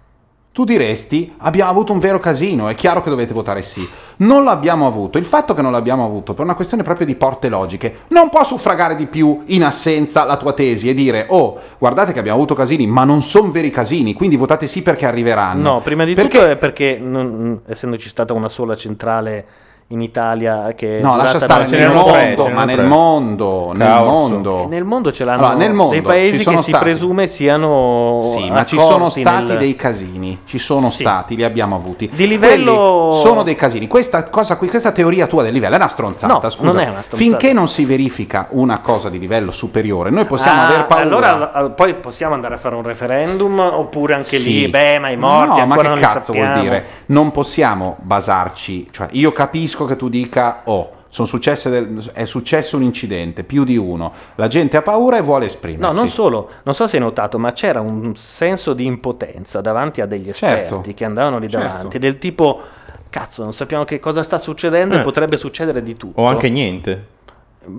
tu 0.51 0.63
diresti 0.65 1.33
abbiamo 1.37 1.69
avuto 1.69 1.93
un 1.93 1.99
vero 1.99 2.19
casino, 2.19 2.67
è 2.67 2.75
chiaro 2.75 3.01
che 3.01 3.09
dovete 3.09 3.33
votare 3.33 3.61
sì. 3.61 3.87
Non 4.17 4.43
l'abbiamo 4.43 4.87
avuto. 4.87 5.17
Il 5.17 5.25
fatto 5.25 5.53
che 5.53 5.61
non 5.61 5.71
l'abbiamo 5.71 6.03
avuto 6.03 6.33
per 6.33 6.43
una 6.43 6.55
questione 6.55 6.83
proprio 6.83 7.05
di 7.05 7.15
porte 7.15 7.47
logiche 7.47 7.99
non 8.09 8.29
può 8.29 8.43
suffragare 8.43 8.95
di 8.95 9.05
più 9.05 9.43
in 9.45 9.63
assenza 9.63 10.25
la 10.25 10.35
tua 10.35 10.53
tesi 10.53 10.89
e 10.89 10.93
dire 10.93 11.27
"Oh, 11.29 11.57
guardate 11.77 12.11
che 12.11 12.19
abbiamo 12.19 12.37
avuto 12.39 12.55
casini, 12.55 12.87
ma 12.87 13.03
non 13.05 13.21
sono 13.21 13.51
veri 13.51 13.69
casini, 13.69 14.13
quindi 14.13 14.35
votate 14.35 14.67
sì 14.67 14.81
perché 14.81 15.05
arriveranno". 15.05 15.73
No, 15.73 15.81
prima 15.81 16.03
di 16.03 16.13
Perché- 16.15 16.37
tutto 16.39 16.49
è 16.51 16.57
perché 16.57 16.97
non- 16.99 17.61
essendoci 17.67 18.09
stata 18.09 18.33
una 18.33 18.49
sola 18.49 18.75
centrale 18.75 19.45
in 19.91 20.01
Italia 20.01 20.73
che 20.75 20.99
No, 21.01 21.15
lascia 21.15 21.39
stare 21.39 21.65
nel 21.67 21.91
mondo, 21.91 22.47
ma 22.49 22.63
nel 22.63 22.83
mondo, 22.85 23.71
nel 23.73 24.03
mondo. 24.03 24.67
Nel 24.69 24.83
mondo 24.83 25.11
ce 25.11 25.23
l'hanno 25.23 25.39
Allora, 25.47 25.57
nel 25.57 25.73
mondo 25.73 25.93
dei 25.93 26.03
paesi 26.03 26.43
che 26.45 26.57
si 26.57 26.69
stati- 26.69 26.83
presume 26.83 27.25
siano 27.25 28.19
Sì, 28.35 28.51
ma 28.51 28.63
ci 28.65 28.77
sono 28.77 29.09
stati 29.09 29.45
nel- 29.45 29.57
dei 29.57 29.75
casini, 29.75 30.41
ci 30.45 30.59
sono 30.59 30.91
stati, 30.91 31.35
li 31.35 31.43
abbiamo 31.43 31.75
avuti. 31.75 32.07
Di 32.13 32.27
livello- 32.27 33.07
Quelli 33.07 33.21
sono 33.21 33.41
dei 33.41 33.55
casini. 33.55 33.87
Questa 33.87 34.25
cosa 34.29 34.57
qui, 34.57 34.67
questa 34.67 34.91
teoria 34.91 35.25
tua 35.25 35.41
del 35.41 35.53
livello 35.53 35.73
è 35.73 35.77
una 35.77 35.87
stronzata, 35.87 36.33
No, 36.33 36.49
scusa. 36.49 36.65
non 36.71 36.79
è 36.79 36.83
una 36.89 37.01
stronzata. 37.01 37.15
Finché 37.17 37.53
non 37.53 37.67
si 37.67 37.83
verifica 37.85 38.45
una 38.51 38.81
cosa 38.81 39.09
di 39.09 39.17
livello 39.17 39.51
superiore, 39.51 40.11
noi 40.11 40.25
possiamo 40.25 40.61
Ah, 40.61 40.65
aver 40.67 40.85
paura. 40.85 41.03
Allora 41.03 41.65
eh, 41.65 41.69
poi 41.71 41.95
possiamo 41.95 42.35
andare 42.35 42.53
a 42.53 42.57
fare 42.57 42.75
un 42.75 42.83
referendum 42.83 43.57
oppure 43.57 44.13
anche 44.13 44.37
Sì. 44.37 44.51
lì, 44.53 44.67
beh, 44.67 44.99
ma 44.99 45.09
i 45.09 45.17
morti 45.17 45.59
No, 45.61 45.65
ma 45.65 45.77
che 45.77 45.99
cazzo 45.99 46.31
vuol 46.33 46.59
dire? 46.61 46.85
Non 47.07 47.31
possiamo 47.31 47.97
basarci, 48.01 48.87
cioè 48.91 49.07
io 49.13 49.31
capisco 49.31 49.77
che 49.85 49.95
tu 49.95 50.09
dica 50.09 50.61
"Oh, 50.65 50.91
sono 51.09 51.27
successe 51.27 51.69
del- 51.71 52.11
è 52.13 52.25
successo 52.25 52.75
un 52.77 52.83
incidente, 52.83 53.43
più 53.43 53.63
di 53.63 53.77
uno. 53.77 54.13
La 54.35 54.47
gente 54.47 54.77
ha 54.77 54.81
paura 54.83 55.17
e 55.17 55.21
vuole 55.21 55.45
esprimersi. 55.45 55.85
No, 55.95 55.99
non 55.99 56.09
solo, 56.09 56.49
non 56.63 56.75
so 56.75 56.85
se 56.87 56.97
hai 56.97 57.01
notato, 57.01 57.39
ma 57.39 57.51
c'era 57.51 57.81
un 57.81 58.15
senso 58.15 58.73
di 58.73 58.85
impotenza 58.85 59.59
davanti 59.59 60.01
a 60.01 60.05
degli 60.05 60.29
esperti 60.29 60.73
Certo. 60.75 60.93
che 60.93 61.05
andavano 61.05 61.39
lì 61.39 61.49
Certo. 61.49 61.67
davanti, 61.67 61.97
del 61.97 62.19
tipo, 62.19 62.61
cazzo, 63.09 63.41
non 63.41 63.53
sappiamo 63.53 63.85
che 63.85 63.99
cosa 63.99 64.21
sta 64.21 64.37
succedendo 64.37 64.95
e 64.95 64.99
Eh. 64.99 65.01
potrebbe 65.01 65.35
succedere 65.37 65.81
di 65.81 65.97
tutto. 65.97 66.21
O 66.21 66.25
anche 66.25 66.47
niente. 66.49 67.05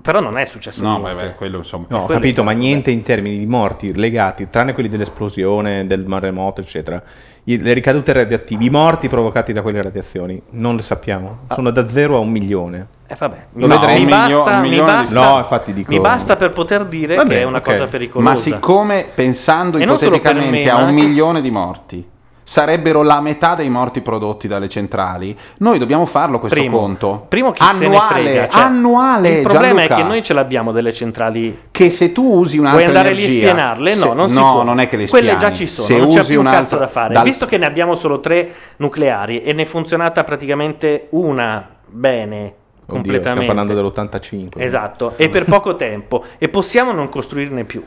Però 0.01 0.19
non 0.19 0.37
è 0.37 0.45
successo 0.45 0.81
No, 0.83 0.99
niente. 0.99 1.25
beh, 1.25 1.35
quello 1.35 1.57
insomma. 1.57 1.85
No, 1.89 2.03
ho 2.03 2.05
capito, 2.05 2.43
ma 2.43 2.51
niente 2.51 2.91
in 2.91 3.01
termini 3.01 3.39
di 3.39 3.47
morti 3.47 3.93
legati, 3.95 4.47
tranne 4.49 4.73
quelli 4.73 4.87
dell'esplosione, 4.87 5.87
del 5.87 6.05
maremoto, 6.05 6.61
eccetera. 6.61 7.01
I- 7.45 7.59
le 7.59 7.73
ricadute 7.73 8.13
radioattive, 8.13 8.63
i 8.63 8.69
morti 8.69 9.07
provocati 9.09 9.51
da 9.53 9.63
quelle 9.63 9.81
radiazioni, 9.81 10.39
non 10.51 10.75
le 10.75 10.83
sappiamo. 10.83 11.39
Sono 11.49 11.71
da 11.71 11.89
0 11.89 12.15
a 12.15 12.19
un 12.19 12.29
milione. 12.29 12.87
Eh, 13.07 13.15
vabbè, 13.17 13.45
Lo 13.53 13.67
mi, 13.67 13.73
vedremo. 13.73 13.99
mi 13.99 14.05
basta, 14.05 14.59
mi 14.61 14.77
basta- 14.79 15.19
No, 15.31 15.37
infatti 15.39 15.73
dico- 15.73 15.91
mi 15.91 15.99
basta 15.99 16.35
per 16.35 16.51
poter 16.51 16.85
dire 16.85 17.15
Va 17.15 17.23
che 17.25 17.39
è 17.41 17.43
una 17.43 17.57
ok. 17.57 17.63
cosa 17.63 17.87
pericolosa. 17.87 18.29
Ma 18.31 18.35
siccome 18.37 19.07
pensando 19.15 19.79
E 19.79 19.83
ipoteticamente 19.83 20.49
me, 20.63 20.69
a 20.69 20.75
un 20.75 20.81
anche- 20.89 21.01
milione 21.01 21.41
di 21.41 21.49
morti 21.49 22.07
sarebbero 22.51 23.01
la 23.01 23.21
metà 23.21 23.55
dei 23.55 23.69
morti 23.69 24.01
prodotti 24.01 24.45
dalle 24.45 24.67
centrali, 24.67 25.33
noi 25.59 25.79
dobbiamo 25.79 26.05
farlo 26.05 26.37
questo 26.37 26.59
Primo. 26.59 26.77
conto. 26.79 27.25
Primo 27.29 27.53
chi 27.53 27.63
se 27.63 27.77
ne 27.79 27.85
annuale, 27.85 28.13
frega, 28.23 28.47
cioè, 28.49 28.61
annuale. 28.61 29.29
Il 29.29 29.41
problema 29.43 29.65
Gianluca. 29.75 29.93
è 29.95 29.97
che 29.97 30.03
noi 30.03 30.21
ce 30.21 30.33
l'abbiamo 30.33 30.71
delle 30.73 30.91
centrali 30.91 31.59
che 31.71 31.89
se 31.89 32.11
tu 32.11 32.23
usi 32.25 32.57
un'altra 32.57 32.81
Vuoi 32.83 32.93
andare 32.97 33.13
lì 33.13 33.21
a 33.23 33.25
energia- 33.27 33.47
spianarle? 33.47 33.89
No, 33.95 33.95
se- 34.01 34.13
non 34.13 34.27
si 34.29 34.35
no, 34.35 34.51
può. 34.51 34.63
non 34.63 34.79
è 34.81 34.89
che 34.89 34.97
le 34.97 35.07
Quelle 35.07 35.31
spiani. 35.31 35.39
già 35.53 35.57
ci 35.57 35.67
sono, 35.67 35.87
Se 35.87 35.97
non 35.97 36.09
c'è 36.09 36.19
usi 36.19 36.31
più 36.33 36.39
un 36.41 36.45
cazzo 36.51 36.75
da 36.75 36.87
fare. 36.87 37.13
dal- 37.13 37.23
Visto 37.23 37.45
che 37.45 37.57
ne 37.57 37.65
abbiamo 37.65 37.95
solo 37.95 38.19
tre 38.19 38.51
nucleari 38.75 39.43
e 39.43 39.53
ne 39.53 39.61
è 39.61 39.65
funzionata 39.65 40.25
praticamente 40.25 41.07
una 41.11 41.65
bene 41.87 42.35
Oddio, 42.35 42.85
completamente. 42.85 43.29
stiamo 43.29 43.45
parlando 43.45 43.73
dell'85. 43.73 44.61
Esatto, 44.61 45.13
e 45.15 45.29
per 45.29 45.45
poco 45.45 45.77
tempo 45.77 46.25
e 46.37 46.49
possiamo 46.49 46.91
non 46.91 47.07
costruirne 47.07 47.63
più. 47.63 47.81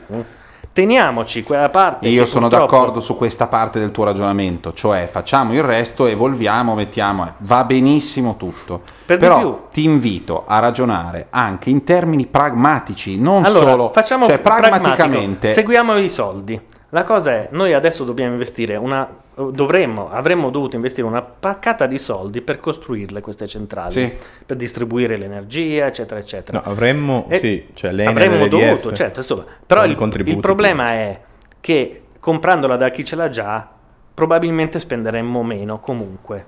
Teniamoci 0.75 1.41
quella 1.41 1.69
parte. 1.69 2.09
Io 2.09 2.25
sono 2.25 2.49
purtroppo- 2.49 2.75
d'accordo 2.75 2.99
su 2.99 3.15
questa 3.15 3.47
parte 3.47 3.79
del 3.79 3.91
tuo 3.91 4.03
ragionamento, 4.03 4.73
cioè 4.73 5.07
facciamo 5.09 5.53
il 5.53 5.63
resto, 5.63 6.05
evolviamo, 6.05 6.75
mettiamo, 6.75 7.25
eh, 7.25 7.31
va 7.37 7.63
benissimo 7.63 8.35
tutto. 8.35 8.81
Per 9.05 9.17
Però 9.17 9.39
più. 9.39 9.57
ti 9.71 9.85
invito 9.85 10.43
a 10.45 10.59
ragionare 10.59 11.27
anche 11.29 11.69
in 11.69 11.85
termini 11.85 12.25
pragmatici, 12.25 13.17
non 13.17 13.45
Allora, 13.45 13.69
solo, 13.69 13.91
facciamo 13.93 14.25
cioè 14.25 14.39
pragmaticamente. 14.39 15.53
Seguiamo 15.53 15.95
i 15.95 16.09
soldi. 16.09 16.59
La 16.89 17.05
cosa 17.05 17.31
è, 17.31 17.47
noi 17.51 17.73
adesso 17.73 18.03
dobbiamo 18.03 18.33
investire 18.33 18.75
una 18.75 19.07
dovremmo, 19.35 20.09
avremmo 20.11 20.49
dovuto 20.49 20.75
investire 20.75 21.05
una 21.05 21.21
paccata 21.21 21.85
di 21.87 21.97
soldi 21.97 22.41
per 22.41 22.59
costruirle 22.59 23.19
queste 23.21 23.47
centrali, 23.47 23.91
Sì. 23.91 24.13
per 24.45 24.55
distribuire 24.55 25.17
l'energia, 25.17 25.87
eccetera, 25.87 26.19
eccetera. 26.19 26.61
No, 26.63 26.71
avremmo, 26.71 27.25
E 27.29 27.39
sì, 27.39 27.67
cioè 27.73 27.89
avremmo 28.05 28.47
dovuto, 28.47 28.93
certo, 28.93 29.19
insomma. 29.19 29.43
Però 29.65 29.83
il, 29.85 29.97
il 30.25 30.37
problema 30.39 30.91
è 30.91 31.19
che 31.59 32.03
comprandola 32.19 32.77
da 32.77 32.89
chi 32.89 33.03
ce 33.03 33.15
l'ha 33.15 33.29
già, 33.29 33.67
probabilmente 34.13 34.79
spenderemmo 34.79 35.43
meno 35.43 35.79
comunque. 35.79 36.45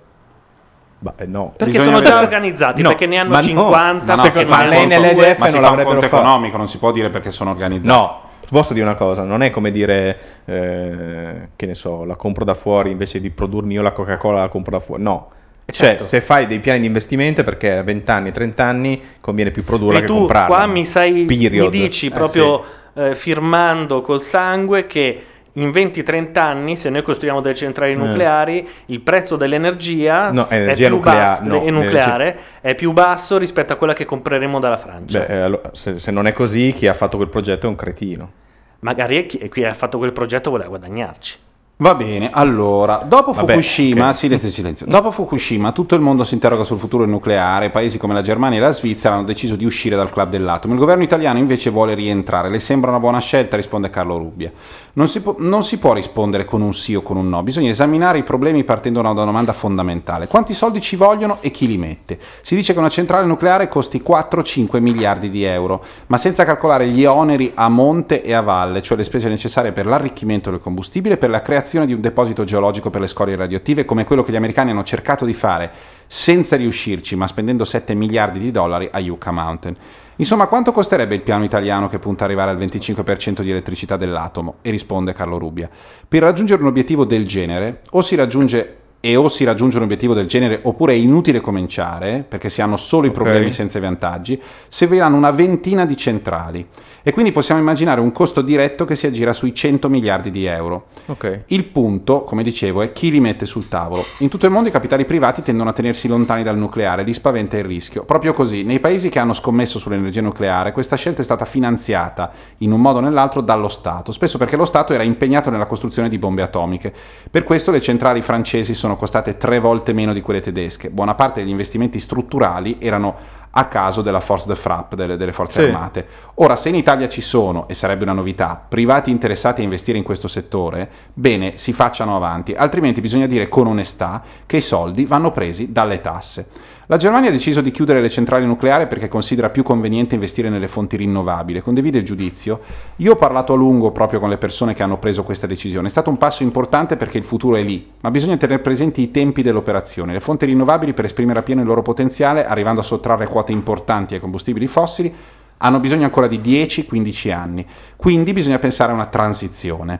Beh, 1.00 1.12
eh, 1.18 1.26
no. 1.26 1.54
Perché 1.58 1.80
sono 1.80 2.02
già 2.02 2.20
organizzati, 2.22 2.82
perché 2.82 3.06
ne 3.06 3.18
hanno 3.20 3.40
50, 3.42 4.16
No, 4.16 4.16
no, 4.16 4.22
perché 4.30 4.40
si 4.40 4.46
fa 4.46 4.64
ne 4.64 4.84
un 4.86 4.92
hanno 4.92 5.02
conto- 5.02 5.14
due. 5.16 5.36
ma 5.38 5.48
si 5.48 5.60
fa 5.60 5.70
un 5.72 5.84
conto 5.84 6.06
economico, 6.06 6.58
non 6.58 6.68
si 6.68 6.78
può 6.80 6.92
dire 6.92 7.10
perché 7.10 7.30
sono 7.32 7.52
organizzati. 7.52 7.88
No, 7.88 8.22
posso 8.50 8.74
dire 8.74 8.86
una 8.86 8.96
cosa, 8.96 9.24
non 9.24 9.42
è 9.44 9.50
come 9.52 9.72
dire, 9.72 10.18
eh, 10.46 11.48
che 11.56 11.66
ne 11.66 11.76
so, 11.76 12.04
la 12.04 12.16
compro 12.16 12.44
da 12.46 12.54
fuori 12.54 12.92
invece 12.92 13.20
di 13.20 13.30
produrmi 13.30 13.74
io 13.74 13.82
la 13.82 13.92
Coca-Cola 13.92 14.42
la 14.42 14.48
compro 14.50 14.72
da 14.72 14.80
fuori. 14.80 15.02
No. 15.04 15.32
Cioè, 15.70 15.88
Certo. 15.88 16.04
se 16.06 16.22
fai 16.22 16.46
dei 16.46 16.60
piani 16.60 16.80
di 16.80 16.86
investimento 16.86 17.44
perché 17.44 17.74
a 17.78 17.84
20 17.84 18.10
anni, 18.12 18.32
30 18.32 18.64
anni 18.64 19.02
conviene 19.20 19.52
più 19.52 19.66
produrla 19.66 19.98
E 19.98 20.02
che 20.02 20.08
tu 20.08 20.14
comprarla. 20.16 20.56
qua 20.56 20.66
mi, 20.66 20.86
sai, 20.86 21.26
mi 21.28 21.70
dici 21.70 22.06
Eh, 22.08 22.12
proprio 22.12 22.64
eh, 22.94 23.16
firmando 23.16 24.02
col 24.02 24.22
sangue 24.22 24.88
che 24.88 25.24
in 25.58 25.70
20-30 25.70 26.38
anni, 26.40 26.78
se 26.78 26.90
noi 26.90 27.02
costruiamo 27.02 27.42
delle 27.42 27.56
centrali 27.56 27.94
Eh. 27.94 27.96
nucleari, 27.96 28.68
il 28.88 29.02
prezzo 29.02 29.36
dell'energia 29.36 30.32
No, 30.32 30.48
è 30.48 30.56
energia 30.56 30.88
più 30.88 30.96
nuclea- 30.98 31.14
basso, 31.16 31.44
no, 31.44 31.62
e 31.64 31.72
nucleare 31.72 32.40
è 32.62 32.76
più 32.76 32.92
basso 32.92 33.38
rispetto 33.38 33.74
a 33.74 33.76
quella 33.76 33.94
che 33.94 34.06
compreremo 34.06 34.60
dalla 34.60 34.78
Francia. 34.78 35.20
Beh, 35.20 35.26
eh, 35.26 35.38
allora, 35.40 35.70
se, 35.74 36.00
se 36.00 36.12
non 36.12 36.28
è 36.28 36.34
così, 36.34 36.74
chi 36.76 36.88
ha 36.88 36.94
fatto 36.94 37.18
quel 37.18 37.30
progetto 37.30 37.66
è 37.66 37.70
un 37.70 37.76
cretino. 37.76 38.32
Magari 38.80 39.26
chi, 39.26 39.50
chi 39.50 39.64
ha 39.64 39.74
fatto 39.74 39.98
quel 39.98 40.12
progetto 40.12 40.52
voleva 40.52 40.70
guadagnarci. 40.70 41.38
Va 41.80 41.94
bene, 41.94 42.30
allora, 42.32 43.04
dopo 43.06 43.34
Vabbè, 43.34 43.52
Fukushima, 43.52 44.08
ok. 44.10 44.16
silenzio, 44.16 44.50
silenzio. 44.50 44.88
Dopo 44.88 45.12
Fukushima, 45.12 45.72
tutto 45.72 45.94
il 45.94 46.02
mondo 46.02 46.24
si 46.24 46.34
interroga 46.34 46.64
sul 46.64 46.80
futuro 46.80 47.04
del 47.04 47.12
nucleare. 47.12 47.70
Paesi 47.70 48.00
come 48.00 48.16
la 48.16 48.22
Germania 48.24 48.58
e 48.58 48.62
la 48.62 48.72
Svizzera 48.72 49.14
hanno 49.14 49.24
deciso 49.24 49.56
di 49.56 49.64
uscire 49.64 49.96
dal 49.96 50.10
club 50.10 50.30
dell'atomo. 50.30 50.74
Il 50.74 50.80
governo 50.80 51.04
italiano 51.04 51.38
invece 51.38 51.70
vuole 51.70 51.94
rientrare. 51.94 52.50
Le 52.50 52.58
sembra 52.58 52.90
una 52.90 53.00
buona 53.00 53.20
scelta? 53.20 53.56
Risponde 53.58 53.92
Carlo 53.92 54.18
Rubbia. 54.18 54.52
Non 54.98 55.08
si, 55.08 55.22
può, 55.22 55.36
non 55.38 55.64
si 55.64 55.78
può 55.78 55.94
rispondere 55.94 56.44
con 56.44 56.64
un 56.64 56.74
sì 56.74 56.96
o 56.96 57.04
con 57.04 57.18
un 57.18 57.30
no, 57.30 57.44
bisogna 57.44 57.70
esaminare 57.70 58.18
i 58.18 58.24
problemi 58.24 58.64
partendo 58.64 59.00
da 59.00 59.12
una 59.12 59.26
domanda 59.26 59.54
fondamentale. 59.54 60.26
Quanti 60.26 60.56
soldi 60.56 60.82
ci 60.82 60.96
vogliono 60.96 61.38
e 61.42 61.52
chi 61.52 61.68
li 61.68 61.78
mette? 61.78 62.18
Si 62.42 62.56
dice 62.56 62.74
che 62.74 62.80
una 62.80 62.90
centrale 62.90 63.28
nucleare 63.28 63.68
costi 63.68 64.04
4-5 64.04 64.82
miliardi 64.82 65.30
di 65.30 65.44
euro, 65.44 65.84
ma 66.08 66.18
senza 66.18 66.46
calcolare 66.46 66.88
gli 66.88 67.06
oneri 67.06 67.52
a 67.54 67.70
monte 67.70 68.24
e 68.24 68.34
a 68.34 68.42
valle, 68.42 68.82
cioè 68.82 68.98
le 68.98 69.04
spese 69.04 69.30
necessarie 69.30 69.72
per 69.72 69.86
l'arricchimento 69.86 70.50
del 70.50 70.60
combustibile 70.60 71.18
per 71.18 71.30
la 71.30 71.44
creazione 71.44 71.86
di 71.86 71.94
un 71.94 72.02
deposito 72.02 72.44
geologico 72.44 72.90
per 72.90 73.02
le 73.02 73.08
scorie 73.08 73.36
radioattive, 73.36 73.86
come 73.86 74.04
quello 74.04 74.24
che 74.24 74.32
gli 74.32 74.36
americani 74.36 74.72
hanno 74.72 74.84
cercato 74.84 75.26
di 75.26 75.34
fare 75.34 75.72
senza 76.08 76.56
riuscirci, 76.56 77.16
ma 77.16 77.28
spendendo 77.28 77.66
7 77.66 77.94
miliardi 77.94 78.40
di 78.40 78.50
dollari 78.50 78.90
a 78.92 78.98
Yucca 78.98 79.30
Mountain. 79.30 79.76
Insomma, 80.18 80.48
quanto 80.48 80.72
costerebbe 80.72 81.16
il 81.16 81.22
piano 81.22 81.44
italiano 81.44 81.88
che 81.88 82.00
punta 82.00 82.24
ad 82.24 82.30
arrivare 82.30 82.52
al 82.52 82.58
25% 82.58 83.42
di 83.42 83.52
elettricità 83.52 83.98
dell'atomo? 83.98 84.56
E 84.62 84.72
risponde 84.72 85.14
Carlo 85.14 85.38
Rubbia. 85.38 85.70
Per 86.08 86.22
raggiungere 86.22 86.62
un 86.62 86.68
obiettivo 86.68 87.06
del 87.06 87.28
genere, 87.28 87.82
o 87.92 88.02
si 88.02 88.16
raggiunge 88.16 88.78
e 89.08 89.16
o 89.16 89.30
si 89.30 89.46
raggiunge 89.46 89.78
un 89.78 89.84
obiettivo 89.84 90.14
del 90.14 90.28
genere 90.28 90.60
oppure 90.64 90.92
è 90.92 90.98
inutile 90.98 91.40
cominciare 91.40 92.26
perché 92.28 92.50
si 92.50 92.62
hanno 92.62 92.76
solo 92.76 93.08
i 93.08 93.12
problemi 93.12 93.54
senza 93.54 93.78
i 93.78 93.82
vantaggi, 93.82 94.38
serviranno 94.68 95.16
una 95.16 95.32
ventina 95.32 95.86
di 95.86 95.96
centrali 95.96 96.68
e 97.08 97.14
quindi 97.14 97.32
possiamo 97.32 97.62
immaginare 97.62 98.02
un 98.02 98.12
costo 98.12 98.42
diretto 98.42 98.84
che 98.84 98.94
si 98.94 99.08
aggira 99.08 99.32
sui 99.32 99.56
100 99.56 99.88
miliardi 99.88 100.30
di 100.30 100.44
euro. 100.44 100.88
Ok. 101.06 101.44
Il 101.48 101.64
punto, 101.64 102.26
come 102.26 102.44
dicevo, 102.44 102.82
è 102.82 102.92
chi 102.92 103.10
li 103.10 103.22
mette 103.22 103.46
sul 103.46 103.70
tavolo. 103.70 104.04
In 104.20 104.28
tutto 104.28 104.46
il 104.46 104.52
mondo 104.52 104.68
i 104.68 104.74
capitali 104.74 105.06
privati 105.06 105.42
tendono 105.42 105.70
a 105.70 105.74
tenersi 105.74 106.10
lontani 106.10 106.44
dal 106.44 106.58
nucleare, 106.58 107.04
li 107.04 107.14
spaventa 107.14 107.56
il 107.56 107.64
rischio. 107.64 108.04
Proprio 108.04 108.34
così, 108.34 108.64
nei 108.64 108.82
paesi 108.82 109.08
che 109.08 109.20
hanno 109.20 109.32
scommesso 109.32 109.80
sull'energia 109.80 110.20
nucleare, 110.20 110.74
questa 110.74 110.98
scelta 110.98 111.22
è 111.22 111.24
stata 111.24 111.46
finanziata 111.46 112.30
in 112.58 112.74
un 112.74 112.82
modo 112.82 112.98
o 112.98 113.02
nell'altro 113.02 113.40
dallo 113.40 113.70
Stato, 113.70 114.12
spesso 114.12 114.38
perché 114.38 114.58
lo 114.58 114.66
Stato 114.66 114.92
era 114.92 115.04
impegnato 115.04 115.50
nella 115.50 115.66
costruzione 115.66 116.10
di 116.10 116.18
bombe 116.18 116.42
atomiche. 116.42 116.94
Per 117.32 117.46
questo 117.46 117.72
le 117.72 117.80
centrali 117.80 118.22
francesi 118.22 118.74
sono 118.74 118.97
costate 118.98 119.38
tre 119.38 119.60
volte 119.60 119.94
meno 119.94 120.12
di 120.12 120.22
quelle 120.22 120.42
tedesche. 120.42 120.90
Buona 120.90 121.16
parte 121.16 121.40
degli 121.40 121.50
investimenti 121.50 122.00
strutturali 122.00 122.78
erano 122.80 123.16
a 123.52 123.66
caso 123.66 124.02
della 124.02 124.20
Force 124.20 124.48
de 124.48 124.56
Frappe, 124.56 124.96
delle, 124.96 125.18
delle 125.18 125.32
forze 125.32 125.62
Sì. 125.62 125.68
armate. 125.68 126.06
Ora, 126.36 126.56
se 126.56 126.70
in 126.70 126.76
Italia 126.76 127.08
ci 127.08 127.22
sono, 127.22 127.68
e 127.68 127.74
sarebbe 127.74 128.04
una 128.04 128.14
novità, 128.14 128.62
privati 128.68 129.10
interessati 129.10 129.62
a 129.62 129.64
investire 129.64 129.98
in 129.98 130.04
questo 130.04 130.28
settore, 130.28 130.90
bene, 131.14 131.54
si 131.58 131.74
facciano 131.74 132.16
avanti, 132.16 132.54
altrimenti 132.54 133.02
bisogna 133.02 133.26
dire 133.26 133.48
con 133.48 133.66
onestà 133.66 134.22
che 134.46 134.58
i 134.58 134.62
soldi 134.62 135.06
vanno 135.06 135.32
presi 135.32 135.72
dalle 135.72 136.02
tasse. 136.02 136.50
La 136.90 136.96
Germania 136.96 137.28
ha 137.28 137.34
deciso 137.34 137.60
di 137.60 137.70
chiudere 137.70 138.00
le 138.00 138.10
centrali 138.10 138.46
nucleari 138.46 138.88
perché 138.88 139.10
considera 139.10 139.50
più 139.50 139.62
conveniente 139.62 140.14
investire 140.14 140.48
nelle 140.48 140.70
fonti 140.70 140.96
rinnovabili. 140.96 141.60
Condivide 141.60 141.98
il 141.98 142.06
giudizio? 142.06 142.62
Io 142.98 143.12
ho 143.12 143.16
parlato 143.18 143.52
a 143.52 143.58
lungo 143.58 143.92
proprio 143.92 144.22
con 144.22 144.30
le 144.30 144.38
persone 144.38 144.74
che 144.74 144.84
hanno 144.84 144.98
preso 144.98 145.26
questa 145.26 145.48
decisione. 145.48 145.88
È 145.88 145.90
stato 145.90 146.10
un 146.10 146.16
passo 146.16 146.44
importante 146.44 146.96
perché 146.96 147.18
il 147.18 147.26
futuro 147.26 147.58
è 147.58 147.62
lì, 147.62 147.92
ma 148.00 148.10
bisogna 148.10 148.38
tenere 148.38 148.62
presenti 148.62 149.02
i 149.02 149.12
tempi 149.12 149.42
dell'operazione. 149.42 150.14
Le 150.14 150.22
fonti 150.22 150.46
rinnovabili, 150.46 150.94
per 150.94 151.04
esprimere 151.04 151.42
appieno 151.42 151.60
il 151.60 151.68
loro 151.68 151.82
potenziale, 151.82 152.46
arrivando 152.46 152.80
a 152.80 152.86
sottrarre 152.86 153.28
quote 153.28 153.52
importanti 153.52 154.14
ai 154.14 154.22
combustibili 154.22 154.68
fossili, 154.68 155.14
hanno 155.58 155.82
bisogno 155.82 156.06
ancora 156.06 156.28
di 156.28 156.40
10-15 156.40 157.34
anni. 157.34 157.66
Quindi 157.98 158.32
bisogna 158.32 158.60
pensare 158.60 158.94
a 158.94 158.96
una 158.96 159.08
transizione. 159.08 160.00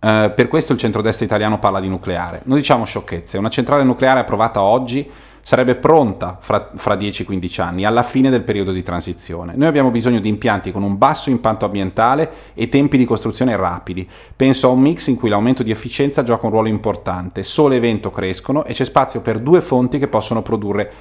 Eh, 0.00 0.32
per 0.34 0.48
questo 0.48 0.72
il 0.72 0.78
centrodestra 0.78 1.26
italiano 1.26 1.58
parla 1.58 1.80
di 1.80 1.88
nucleare. 1.88 2.40
Non 2.44 2.56
diciamo 2.56 2.86
sciocchezze, 2.86 3.36
una 3.36 3.50
centrale 3.50 3.84
nucleare 3.84 4.20
approvata 4.20 4.62
oggi 4.62 5.10
sarebbe 5.44 5.74
pronta 5.74 6.38
fra, 6.40 6.70
fra 6.74 6.94
10-15 6.94 7.60
anni, 7.60 7.84
alla 7.84 8.02
fine 8.02 8.30
del 8.30 8.42
periodo 8.42 8.72
di 8.72 8.82
transizione. 8.82 9.52
Noi 9.54 9.68
abbiamo 9.68 9.90
bisogno 9.90 10.18
di 10.18 10.28
impianti 10.28 10.72
con 10.72 10.82
un 10.82 10.96
basso 10.96 11.28
impatto 11.28 11.66
ambientale 11.66 12.30
e 12.54 12.70
tempi 12.70 12.96
di 12.96 13.04
costruzione 13.04 13.54
rapidi. 13.54 14.08
Penso 14.34 14.68
a 14.68 14.70
un 14.70 14.80
mix 14.80 15.08
in 15.08 15.16
cui 15.16 15.28
l'aumento 15.28 15.62
di 15.62 15.70
efficienza 15.70 16.22
gioca 16.22 16.46
un 16.46 16.52
ruolo 16.52 16.68
importante, 16.68 17.42
sole 17.42 17.76
e 17.76 17.80
vento 17.80 18.10
crescono 18.10 18.64
e 18.64 18.72
c'è 18.72 18.84
spazio 18.84 19.20
per 19.20 19.38
due 19.38 19.60
fonti 19.60 19.98
che 19.98 20.08
possono 20.08 20.40
produrre 20.40 20.92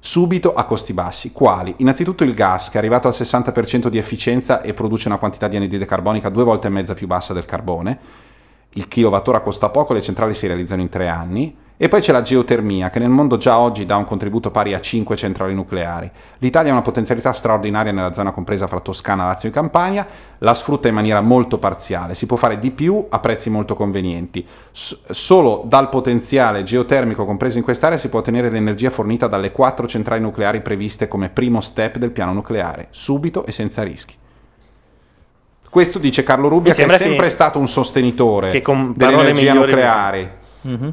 subito 0.00 0.52
a 0.52 0.64
costi 0.64 0.92
bassi. 0.92 1.30
Quali? 1.30 1.74
Innanzitutto 1.76 2.24
il 2.24 2.34
gas, 2.34 2.70
che 2.70 2.74
è 2.74 2.78
arrivato 2.78 3.06
al 3.06 3.14
60% 3.16 3.86
di 3.86 3.98
efficienza 3.98 4.62
e 4.62 4.74
produce 4.74 5.06
una 5.06 5.18
quantità 5.18 5.46
di 5.46 5.54
anidride 5.54 5.84
carbonica 5.84 6.28
due 6.28 6.42
volte 6.42 6.66
e 6.66 6.70
mezza 6.70 6.94
più 6.94 7.06
bassa 7.06 7.32
del 7.32 7.44
carbone. 7.44 7.98
Il 8.70 8.88
kilowattora 8.88 9.38
costa 9.38 9.68
poco, 9.68 9.92
le 9.92 10.02
centrali 10.02 10.34
si 10.34 10.48
realizzano 10.48 10.82
in 10.82 10.88
tre 10.88 11.06
anni. 11.06 11.56
E 11.82 11.88
poi 11.88 12.00
c'è 12.00 12.12
la 12.12 12.22
geotermia, 12.22 12.90
che 12.90 13.00
nel 13.00 13.08
mondo 13.08 13.38
già 13.38 13.58
oggi 13.58 13.84
dà 13.84 13.96
un 13.96 14.04
contributo 14.04 14.52
pari 14.52 14.72
a 14.72 14.80
5 14.80 15.16
centrali 15.16 15.52
nucleari. 15.52 16.08
L'Italia 16.38 16.70
ha 16.70 16.74
una 16.74 16.82
potenzialità 16.82 17.32
straordinaria 17.32 17.90
nella 17.90 18.12
zona 18.12 18.30
compresa 18.30 18.68
fra 18.68 18.78
Toscana, 18.78 19.24
Lazio 19.24 19.48
e 19.48 19.52
Campania, 19.52 20.06
la 20.38 20.54
sfrutta 20.54 20.86
in 20.86 20.94
maniera 20.94 21.20
molto 21.20 21.58
parziale, 21.58 22.14
si 22.14 22.26
può 22.26 22.36
fare 22.36 22.60
di 22.60 22.70
più 22.70 23.04
a 23.08 23.18
prezzi 23.18 23.50
molto 23.50 23.74
convenienti. 23.74 24.46
S- 24.70 24.96
solo 25.10 25.64
dal 25.66 25.88
potenziale 25.88 26.62
geotermico 26.62 27.24
compreso 27.24 27.58
in 27.58 27.64
quest'area 27.64 27.98
si 27.98 28.08
può 28.08 28.20
ottenere 28.20 28.48
l'energia 28.48 28.90
fornita 28.90 29.26
dalle 29.26 29.50
quattro 29.50 29.88
centrali 29.88 30.22
nucleari 30.22 30.60
previste 30.60 31.08
come 31.08 31.30
primo 31.30 31.60
step 31.60 31.96
del 31.96 32.12
piano 32.12 32.32
nucleare, 32.32 32.86
subito 32.90 33.44
e 33.44 33.50
senza 33.50 33.82
rischi. 33.82 34.14
Questo 35.68 35.98
dice 35.98 36.22
Carlo 36.22 36.46
Rubbia, 36.46 36.74
che 36.74 36.84
è 36.84 36.88
sempre 36.90 37.24
che- 37.24 37.28
stato 37.30 37.58
un 37.58 37.66
sostenitore 37.66 38.52
dell'energia 38.94 39.52
nucleare. 39.52 40.40
Mh, 40.62 40.88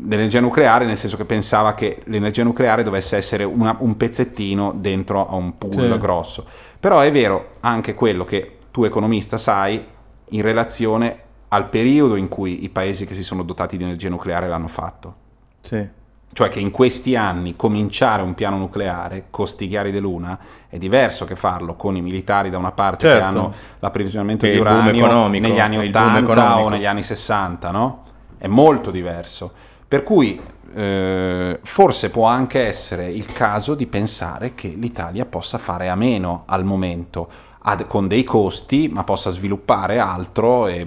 dell'energia 0.00 0.40
nucleare 0.40 0.84
nel 0.86 0.96
senso 0.96 1.16
che 1.18 1.24
pensava 1.24 1.74
che 1.74 2.00
l'energia 2.04 2.42
nucleare 2.44 2.82
dovesse 2.82 3.16
essere 3.16 3.44
una- 3.44 3.76
un 3.78 3.96
pezzettino 3.96 4.72
dentro 4.74 5.28
a 5.28 5.34
un 5.34 5.58
pool 5.58 5.92
Sì. 5.92 5.98
grosso 5.98 6.46
però 6.80 7.00
è 7.00 7.12
vero 7.12 7.56
anche 7.60 7.94
quello 7.94 8.24
che 8.24 8.58
tu 8.70 8.84
economista 8.84 9.36
sai 9.36 9.84
in 10.30 10.40
relazione 10.42 11.16
al 11.48 11.68
periodo 11.68 12.16
in 12.16 12.28
cui 12.28 12.64
i 12.64 12.70
paesi 12.70 13.04
che 13.04 13.12
si 13.14 13.22
sono 13.22 13.42
dotati 13.42 13.76
di 13.76 13.84
energia 13.84 14.08
nucleare 14.08 14.48
l'hanno 14.48 14.66
fatto 14.68 15.14
Sì. 15.60 15.86
cioè 16.32 16.48
che 16.48 16.60
in 16.60 16.70
questi 16.70 17.14
anni 17.14 17.54
cominciare 17.54 18.22
un 18.22 18.32
piano 18.32 18.56
nucleare 18.56 19.24
costi 19.28 19.68
chiari 19.68 19.92
di 19.92 20.00
luna 20.00 20.38
è 20.70 20.78
diverso 20.78 21.26
che 21.26 21.36
farlo 21.36 21.74
con 21.74 21.96
i 21.96 22.00
militari 22.00 22.48
da 22.48 22.56
una 22.56 22.72
parte 22.72 23.04
che 23.06 23.12
Certo. 23.12 23.26
hanno 23.26 23.52
l'approvvigionamento 23.80 24.46
Che 24.46 24.52
di 24.52 24.58
uranio 24.58 25.28
negli 25.28 25.60
anni 25.60 25.76
è 25.76 25.82
il 25.82 25.90
boom 25.90 26.14
80 26.24 26.58
o 26.64 26.68
negli 26.70 26.86
anni 26.86 27.02
60 27.02 27.70
no? 27.70 28.04
È 28.42 28.48
molto 28.48 28.90
diverso 28.90 29.52
per 29.86 30.02
cui 30.02 30.40
eh, 30.74 31.60
forse 31.62 32.10
può 32.10 32.26
anche 32.26 32.66
essere 32.66 33.08
il 33.08 33.26
caso 33.26 33.76
di 33.76 33.86
pensare 33.86 34.54
che 34.54 34.66
l'Italia 34.68 35.24
possa 35.26 35.58
fare 35.58 35.88
a 35.88 35.94
meno 35.94 36.42
al 36.46 36.64
momento 36.64 37.28
ad- 37.60 37.86
con 37.86 38.08
dei 38.08 38.24
costi 38.24 38.88
ma 38.92 39.04
possa 39.04 39.30
sviluppare 39.30 40.00
altro 40.00 40.66
e, 40.66 40.84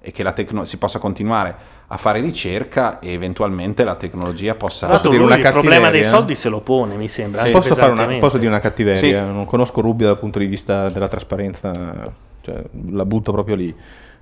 e 0.00 0.10
che 0.10 0.22
la 0.24 0.32
tecno- 0.32 0.64
si 0.64 0.78
possa 0.78 0.98
continuare 0.98 1.54
a 1.86 1.96
fare 1.96 2.18
ricerca 2.18 2.98
e 2.98 3.12
eventualmente 3.12 3.84
la 3.84 3.94
tecnologia 3.94 4.56
possa 4.56 4.88
dire 5.02 5.18
lui 5.18 5.26
una 5.26 5.36
il 5.36 5.42
problema 5.42 5.90
dei 5.90 6.00
cattiveria? 6.00 6.10
soldi 6.10 6.34
se 6.34 6.48
lo 6.48 6.58
pone, 6.58 6.96
mi 6.96 7.06
sembra. 7.06 7.42
anche 7.42 7.52
posso, 7.52 7.76
fare 7.76 7.92
una, 7.92 8.06
posso 8.18 8.38
dire 8.38 8.50
una 8.50 8.58
cattiveria? 8.58 9.24
Sì. 9.26 9.32
Non 9.32 9.44
conosco 9.44 9.80
Rubbia 9.80 10.08
dal 10.08 10.18
punto 10.18 10.40
di 10.40 10.46
vista 10.46 10.88
della 10.88 11.06
trasparenza, 11.06 12.12
cioè, 12.40 12.62
la 12.90 13.04
butto 13.04 13.30
proprio 13.30 13.54
lì. 13.54 13.74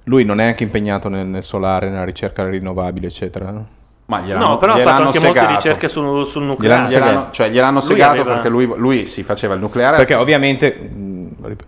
Lui 0.05 0.25
non 0.25 0.41
è 0.41 0.45
anche 0.45 0.63
impegnato 0.63 1.09
nel, 1.09 1.27
nel 1.27 1.45
solare, 1.45 1.89
nella 1.89 2.05
ricerca 2.05 2.47
rinnovabile, 2.49 3.07
eccetera. 3.07 3.51
no? 3.51 3.67
Ma 4.07 4.21
gliel'hanno, 4.21 4.49
No, 4.49 4.59
però 4.59 4.73
ha 4.73 4.77
fatto 4.77 4.89
gliel'hanno 4.91 5.07
anche 5.07 5.19
molte 5.21 5.39
segato. 5.39 5.55
ricerche 5.55 5.89
sul, 5.89 6.27
sul 6.27 6.43
Gliel'hanno 6.43 6.53
nucleare. 6.83 6.89
Gliel'hanno- 6.91 7.29
cioè 7.31 7.49
gliel'hanno 7.49 7.79
Lui 7.79 7.87
segato 7.89 8.11
aveva- 8.21 8.33
perché 8.35 8.49
lui, 8.51 8.67
lui 8.77 9.07
si 9.07 9.23
faceva 9.23 9.55
il 9.55 9.61
nucleare 9.61 9.97
Perché 9.97 10.15
ovviamente 10.15 10.91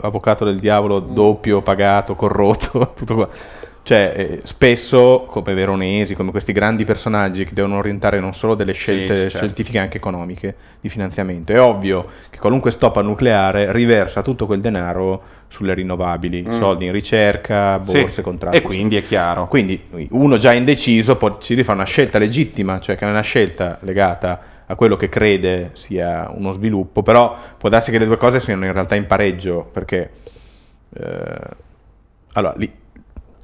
avvocato 0.01 0.45
del 0.45 0.59
diavolo 0.59 0.99
doppio, 0.99 1.63
pagato, 1.63 2.15
corrotto, 2.15 2.93
tutto 2.97 3.15
qua. 3.15 3.29
Cioè, 3.87 4.15
eh, 4.17 4.41
spesso, 4.43 5.27
come 5.31 5.55
Veronesi, 5.55 6.17
come 6.17 6.33
questi 6.33 6.51
grandi 6.51 6.85
personaggi 6.85 7.45
che 7.45 7.55
devono 7.55 7.77
orientare 7.77 8.19
non 8.19 8.35
solo 8.35 8.57
delle 8.57 8.73
scelte 8.73 9.15
sì, 9.15 9.21
certo. 9.23 9.37
scientifiche, 9.37 9.79
anche 9.79 9.99
economiche, 9.99 10.57
di 10.81 10.89
finanziamento. 10.89 11.53
È 11.53 11.61
ovvio 11.61 12.05
che 12.29 12.39
qualunque 12.41 12.73
stop 12.73 12.97
al 12.97 13.05
nucleare 13.05 13.71
riversa 13.71 14.23
tutto 14.23 14.47
quel 14.47 14.61
denaro 14.61 15.23
sulle 15.47 15.73
rinnovabili, 15.73 16.45
Mm. 16.49 16.53
soldi 16.59 16.87
in 16.87 16.91
ricerca, 16.93 17.81
Sì, 17.85 18.01
borse, 18.01 18.23
contratti. 18.23 18.57
e 18.57 18.63
quindi 18.63 18.97
è 18.97 19.05
chiaro. 19.05 19.47
Quindi 19.47 19.81
uno 20.11 20.37
già 20.37 20.53
indeciso 20.53 21.15
poi 21.15 21.35
decide 21.39 21.61
di 21.61 21.65
fare 21.65 21.79
una 21.79 21.87
scelta 21.87 22.19
legittima, 22.19 22.81
cioè 22.81 22.97
che 22.97 23.07
è 23.07 23.09
una 23.09 23.21
scelta 23.21 23.79
legata 23.83 24.41
a 24.67 24.75
quello 24.75 24.97
che 24.97 25.09
crede 25.09 25.71
sia 25.75 26.31
uno 26.35 26.53
sviluppo, 26.53 27.03
però 27.03 27.37
può 27.57 27.69
darsi 27.69 27.91
che 27.91 27.99
le 27.99 28.07
due 28.07 28.17
cose 28.17 28.41
siano 28.41 28.65
in 28.65 28.73
realtà 28.73 28.95
in 28.97 29.07
pareggio, 29.07 29.69
perché 29.73 30.11
eh, 30.95 31.39
allora, 32.33 32.55
li- 32.57 32.73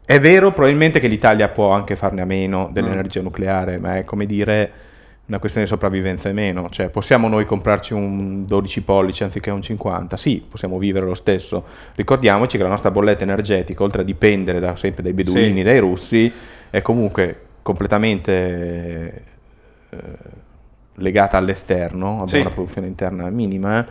è 0.05 0.19
vero 0.19 0.51
probabilmente 0.51 0.99
che 1.01 1.07
l'Italia 1.07 1.49
può 1.49 1.71
anche 1.71 1.95
farne 1.97 2.23
a 2.23 2.25
meno 2.25 2.69
dell'energia 2.73 3.23
nucleare, 3.23 3.79
ma 3.79 3.97
è 3.99 4.05
come 4.05 4.27
dire 4.27 4.73
una 5.25 5.39
questione 5.39 5.67
di 5.67 5.73
sopravvivenza 5.73 6.29
e 6.29 6.33
meno, 6.33 6.69
cioè 6.71 6.89
possiamo 6.89 7.29
noi 7.29 7.47
comprarci 7.47 7.95
un 7.95 8.45
12 8.45 8.83
pollici 8.83 9.23
anziché 9.23 9.51
un 9.51 9.63
50? 9.63 10.17
Sì, 10.17 10.45
possiamo 10.47 10.77
vivere 10.79 11.07
lo 11.07 11.15
stesso. 11.15 11.65
Ricordiamoci 11.95 12.57
che 12.57 12.63
la 12.65 12.69
nostra 12.69 12.91
bolletta 12.91 13.23
energetica, 13.23 13.83
oltre 13.85 14.03
a 14.03 14.05
dipendere 14.05 14.59
da, 14.59 14.75
sempre 14.75 15.03
dai 15.05 15.13
beduini, 15.13 15.59
Sì. 15.59 15.63
dai 15.63 15.79
russi, 15.79 16.33
è 16.69 16.83
comunque 16.83 17.41
completamente 17.63 19.23
eh, 19.91 19.99
legata 20.97 21.37
all'esterno, 21.37 22.09
abbiamo 22.23 22.27
Sì. 22.27 22.41
una 22.41 22.51
produzione 22.51 22.87
interna 22.87 23.29
minima 23.31 23.87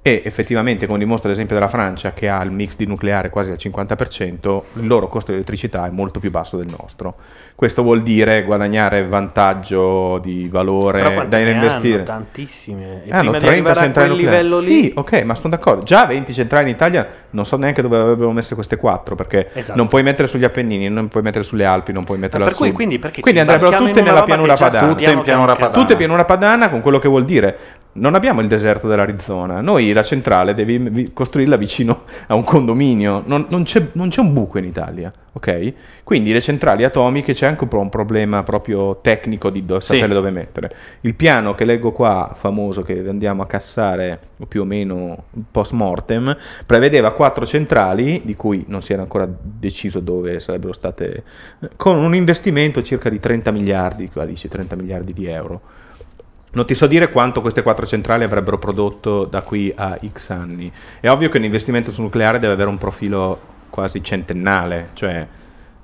e 0.00 0.22
effettivamente, 0.24 0.86
come 0.86 0.98
dimostra 0.98 1.28
l'esempio 1.28 1.54
della 1.54 1.68
Francia, 1.68 2.12
che 2.12 2.28
ha 2.28 2.42
il 2.42 2.50
mix 2.50 2.76
di 2.76 2.86
nucleare 2.86 3.30
quasi 3.30 3.50
al 3.50 3.56
50%, 3.60 4.60
il 4.74 4.86
loro 4.86 5.08
costo 5.08 5.30
di 5.32 5.36
elettricità 5.36 5.86
è 5.86 5.90
molto 5.90 6.18
più 6.20 6.30
basso 6.30 6.56
del 6.56 6.68
nostro. 6.68 7.14
Questo 7.54 7.82
vuol 7.82 8.02
dire 8.02 8.44
guadagnare 8.44 9.04
vantaggio 9.06 10.18
di 10.18 10.48
valore 10.48 11.26
da 11.28 11.38
investire. 11.38 11.94
hanno? 11.96 12.04
Tantissime. 12.04 13.02
E 13.04 13.10
Hanno 13.10 13.30
prima 13.32 13.38
di 13.38 13.38
30 13.38 13.48
arrivare 13.48 13.78
a 13.78 13.82
centrali 13.82 14.08
quel 14.08 14.18
nucleari. 14.20 14.44
livello 14.46 14.60
lì... 14.60 14.82
Sì, 14.82 14.92
ok, 14.96 15.22
ma 15.22 15.34
sono 15.34 15.48
d'accordo. 15.56 15.82
Già 15.84 16.06
20 16.06 16.32
centrali 16.32 16.68
in 16.68 16.74
Italia 16.76 17.06
non 17.30 17.44
so 17.44 17.56
neanche 17.56 17.82
dove 17.82 17.96
avrebbero 17.98 18.30
messo 18.32 18.54
queste 18.54 18.76
quattro, 18.76 19.14
perché 19.16 19.48
Esatto. 19.52 19.76
non 19.76 19.88
puoi 19.88 20.02
mettere 20.04 20.28
sugli 20.28 20.44
Appennini, 20.44 20.88
non 20.88 21.08
puoi 21.08 21.22
mettere 21.24 21.42
sulle 21.44 21.64
Alpi, 21.64 21.92
non 21.92 22.04
puoi 22.04 22.18
mettere 22.18 22.42
al 22.44 22.48
per 22.50 22.56
cui- 22.58 22.66
sud. 22.68 22.76
quindi 22.76 22.98
perché 23.00 23.20
Quindi 23.20 23.40
andrebbero 23.40 23.76
tutte 23.76 24.02
nella 24.02 24.22
pianura 24.22 24.54
padana. 24.54 24.86
Tutte 24.88 25.10
in 25.10 25.20
pianura 25.22 25.56
un 25.58 25.70
Tutte 25.72 25.92
in 25.92 25.98
pianura 25.98 26.24
padana, 26.24 26.68
con 26.70 26.80
quello 26.80 26.98
che 27.00 27.08
vuol 27.08 27.24
dire. 27.24 27.56
Non 27.98 28.14
abbiamo 28.14 28.40
il 28.40 28.48
deserto 28.48 28.86
dell'Arizona. 28.88 29.60
Noi 29.60 29.92
la 29.92 30.02
centrale 30.02 30.54
devi 30.54 30.78
vi- 30.78 31.12
costruirla 31.12 31.56
vicino 31.56 32.02
a 32.28 32.34
un 32.34 32.44
condominio. 32.44 33.22
Non, 33.26 33.46
non 33.48 33.64
c'è, 33.64 33.88
non 33.92 34.08
c'è 34.08 34.20
un 34.20 34.32
buco 34.32 34.58
in 34.58 34.64
Italia, 34.64 35.12
ok? 35.32 35.72
Quindi 36.04 36.32
le 36.32 36.40
centrali 36.40 36.84
atomiche 36.84 37.34
c'è 37.34 37.46
anche 37.46 37.64
un 37.64 37.68
po' 37.68 37.80
un 37.80 37.88
problema 37.88 38.42
proprio 38.42 39.00
tecnico 39.02 39.50
di 39.50 39.66
do- 39.66 39.80
sapere 39.80 40.14
dove 40.14 40.30
mettere. 40.30 40.70
Il 41.02 41.14
piano 41.14 41.54
che 41.54 41.64
leggo 41.64 41.92
qua, 41.92 42.32
famoso, 42.34 42.82
che 42.82 43.04
andiamo 43.06 43.42
a 43.42 43.46
cassare 43.46 44.18
più 44.46 44.62
o 44.62 44.64
meno 44.64 45.24
post 45.50 45.72
mortem, 45.72 46.36
prevedeva 46.64 47.12
quattro 47.12 47.44
centrali, 47.44 48.22
di 48.24 48.36
cui 48.36 48.64
non 48.68 48.82
si 48.82 48.92
era 48.92 49.02
ancora 49.02 49.28
deciso 49.40 50.00
dove 50.00 50.38
sarebbero 50.40 50.72
state, 50.72 51.24
con 51.76 51.96
un 51.96 52.14
investimento 52.14 52.82
circa 52.82 53.08
di 53.08 53.18
30 53.18 53.50
miliardi, 53.50 54.08
qua 54.08 54.24
dice 54.24 54.48
30 54.48 54.76
miliardi 54.76 55.12
di 55.12 55.26
euro. 55.26 55.60
Non 56.52 56.66
ti 56.66 56.74
so 56.74 56.86
dire 56.86 57.10
quanto 57.10 57.40
queste 57.40 57.62
quattro 57.62 57.86
centrali 57.86 58.24
avrebbero 58.24 58.58
prodotto 58.58 59.24
da 59.24 59.42
qui 59.42 59.72
a 59.74 59.98
X 60.12 60.30
anni. 60.30 60.72
È 61.00 61.08
ovvio 61.08 61.28
che 61.28 61.38
un 61.38 61.44
investimento 61.44 61.90
sul 61.92 62.04
nucleare 62.04 62.38
deve 62.38 62.54
avere 62.54 62.68
un 62.68 62.78
profilo 62.78 63.56
quasi 63.70 64.02
centennale, 64.02 64.90
cioè 64.94 65.26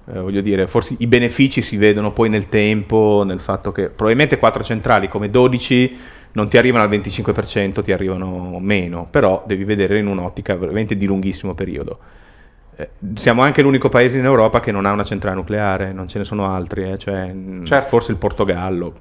eh, 0.07 0.19
voglio 0.19 0.41
dire, 0.41 0.67
forse 0.67 0.95
i 0.99 1.07
benefici 1.07 1.63
si 1.63 1.77
vedono 1.77 2.13
poi 2.13 2.29
nel 2.29 2.49
tempo, 2.49 3.23
nel 3.25 3.41
fatto 3.41 3.73
che 3.73 3.89
probabilmente 3.89 4.39
quattro 4.39 4.63
centrali 4.63 5.09
come 5.09 5.31
12 5.31 5.97
non 6.33 6.49
ti 6.49 6.59
arrivano 6.59 6.85
al 6.85 6.91
25%, 6.91 7.83
ti 7.83 7.93
arrivano 7.93 8.59
meno, 8.59 9.07
però 9.11 9.45
devi 9.47 9.65
vedere 9.65 9.99
in 9.99 10.07
un'ottica 10.07 10.57
veramente 10.57 10.97
di 10.97 11.07
lunghissimo 11.07 11.55
periodo. 11.55 11.99
Eh, 12.77 12.91
siamo 13.15 13.43
anche 13.43 13.63
l'unico 13.63 13.89
paese 13.89 14.19
in 14.19 14.25
Europa 14.25 14.59
che 14.61 14.73
non 14.73 14.85
ha 14.85 14.93
una 14.93 15.05
centrale 15.05 15.37
nucleare, 15.37 15.93
non 15.93 16.09
ce 16.09 16.19
ne 16.19 16.25
sono 16.25 16.51
altri, 16.51 16.91
eh, 16.91 16.99
cioè, 16.99 17.33
mh, 17.33 17.65
forse 17.83 18.11
il 18.11 18.19
Portogallo. 18.19 18.93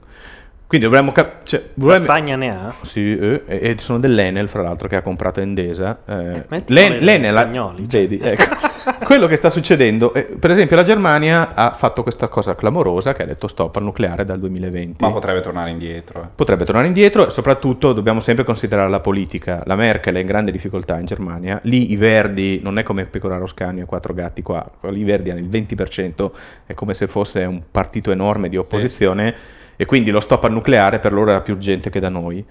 Quindi 0.65 0.87
dovremmo... 0.87 1.11
cap- 1.11 1.43
cioè, 1.45 1.59
La 1.61 1.69
dovremmo- 1.75 2.03
Spagna 2.05 2.35
ne 2.35 2.49
ha? 2.49 2.73
sì, 2.81 3.15
eh, 3.17 3.43
e 3.45 3.75
sono 3.77 3.99
dell'Enel, 3.99 4.47
fra 4.49 4.63
l'altro, 4.63 4.87
che 4.87 4.95
ha 4.95 5.01
comprato 5.01 5.39
Endesa. 5.39 5.99
Eh, 6.05 6.45
metti 6.47 6.73
l'En- 6.73 6.97
L'Enel, 6.97 7.35
spagnoli, 7.37 7.89
cioè. 7.89 8.01
vedi, 8.07 8.19
ecco. 8.19 8.55
quello 9.05 9.27
che 9.27 9.35
sta 9.35 9.51
succedendo, 9.51 10.13
eh, 10.15 10.23
per 10.23 10.49
esempio, 10.49 10.75
la 10.75 10.83
Germania 10.83 11.53
ha 11.53 11.73
fatto 11.73 12.01
questa 12.01 12.27
cosa 12.27 12.55
clamorosa 12.55 13.13
che 13.13 13.21
ha 13.21 13.25
detto 13.25 13.47
stop 13.47 13.75
al 13.75 13.83
nucleare 13.83 14.25
dal 14.25 14.39
2020. 14.39 15.03
Ma 15.03 15.11
potrebbe 15.11 15.41
tornare 15.41 15.69
indietro. 15.69 16.23
eh. 16.23 16.27
Potrebbe 16.33 16.65
tornare 16.65 16.87
indietro 16.87 17.27
e 17.27 17.29
soprattutto 17.29 17.93
dobbiamo 17.93 18.19
sempre 18.19 18.43
considerare 18.43 18.89
la 18.89 18.99
politica. 18.99 19.61
La 19.65 19.75
Merkel 19.75 20.15
è 20.15 20.19
in 20.19 20.25
grande 20.25 20.49
difficoltà 20.51 20.97
in 20.97 21.05
Germania, 21.05 21.59
lì 21.63 21.91
i 21.91 21.95
verdi 21.97 22.59
non 22.63 22.79
è 22.79 22.83
come 22.83 23.05
Pecoraro 23.05 23.45
Scagno 23.45 23.83
e 23.83 23.85
quattro 23.85 24.13
gatti 24.15 24.41
qua, 24.41 24.67
lì 24.89 25.01
i 25.01 25.03
verdi 25.03 25.29
hanno 25.29 25.39
il 25.39 25.49
20%, 25.49 26.31
è 26.65 26.73
come 26.73 26.95
se 26.95 27.05
fosse 27.05 27.43
un 27.43 27.61
partito 27.69 28.09
enorme 28.11 28.49
di 28.49 28.57
opposizione 28.57 29.35
e 29.75 29.85
quindi 29.85 30.11
lo 30.11 30.19
stop 30.19 30.43
al 30.43 30.51
nucleare 30.51 30.99
per 30.99 31.13
loro 31.13 31.31
era 31.31 31.41
più 31.41 31.53
urgente 31.53 31.89
che 31.89 31.99
da 31.99 32.09
noi. 32.09 32.43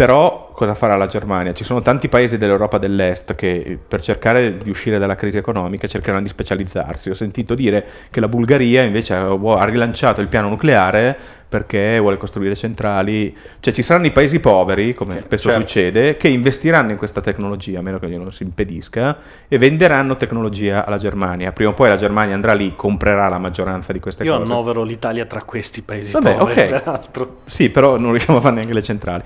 Però 0.00 0.52
cosa 0.54 0.74
farà 0.74 0.96
la 0.96 1.06
Germania? 1.06 1.52
Ci 1.52 1.62
sono 1.62 1.82
tanti 1.82 2.08
paesi 2.08 2.38
dell'Europa 2.38 2.78
dell'Est 2.78 3.34
che 3.34 3.50
eh, 3.50 3.78
per 3.86 4.00
cercare 4.00 4.56
di 4.56 4.70
uscire 4.70 4.98
dalla 4.98 5.14
crisi 5.14 5.36
economica 5.36 5.86
cercheranno 5.86 6.22
di 6.22 6.30
specializzarsi. 6.30 7.10
Ho 7.10 7.14
sentito 7.14 7.54
dire 7.54 7.84
che 8.10 8.18
la 8.20 8.28
Bulgaria 8.28 8.80
invece 8.82 9.12
ha 9.12 9.28
ha 9.28 9.64
rilanciato 9.66 10.22
il 10.22 10.28
piano 10.28 10.48
nucleare 10.48 11.14
perché 11.50 11.98
vuole 11.98 12.16
costruire 12.16 12.54
centrali. 12.56 13.36
Cioè 13.60 13.74
ci 13.74 13.82
saranno 13.82 14.06
i 14.06 14.10
paesi 14.10 14.40
poveri, 14.40 14.94
come 14.94 15.18
spesso 15.18 15.50
certo. 15.50 15.66
succede, 15.66 16.16
che 16.16 16.28
investiranno 16.28 16.92
in 16.92 16.96
questa 16.96 17.20
tecnologia, 17.20 17.80
a 17.80 17.82
meno 17.82 17.98
che 17.98 18.08
glielo 18.08 18.30
si 18.30 18.44
impedisca, 18.44 19.18
e 19.48 19.58
venderanno 19.58 20.16
tecnologia 20.16 20.86
alla 20.86 20.96
Germania. 20.96 21.52
Prima 21.52 21.72
o 21.72 21.74
poi 21.74 21.88
la 21.88 21.98
Germania 21.98 22.34
andrà 22.34 22.54
lì, 22.54 22.74
comprerà 22.74 23.28
la 23.28 23.38
maggioranza 23.38 23.92
di 23.92 24.00
queste 24.00 24.24
Io 24.24 24.38
cose. 24.38 24.50
annovero 24.50 24.82
l'Italia 24.82 25.26
tra 25.26 25.42
questi 25.42 25.82
paesi 25.82 26.12
Vabbè, 26.12 26.36
poveri, 26.36 26.60
ok. 26.60 26.66
peraltro. 26.68 27.36
Sì, 27.44 27.68
però 27.68 27.98
non 27.98 28.12
riusciamo 28.12 28.38
a 28.38 28.40
fare 28.40 28.54
neanche 28.54 28.72
le 28.72 28.82
centrali. 28.82 29.22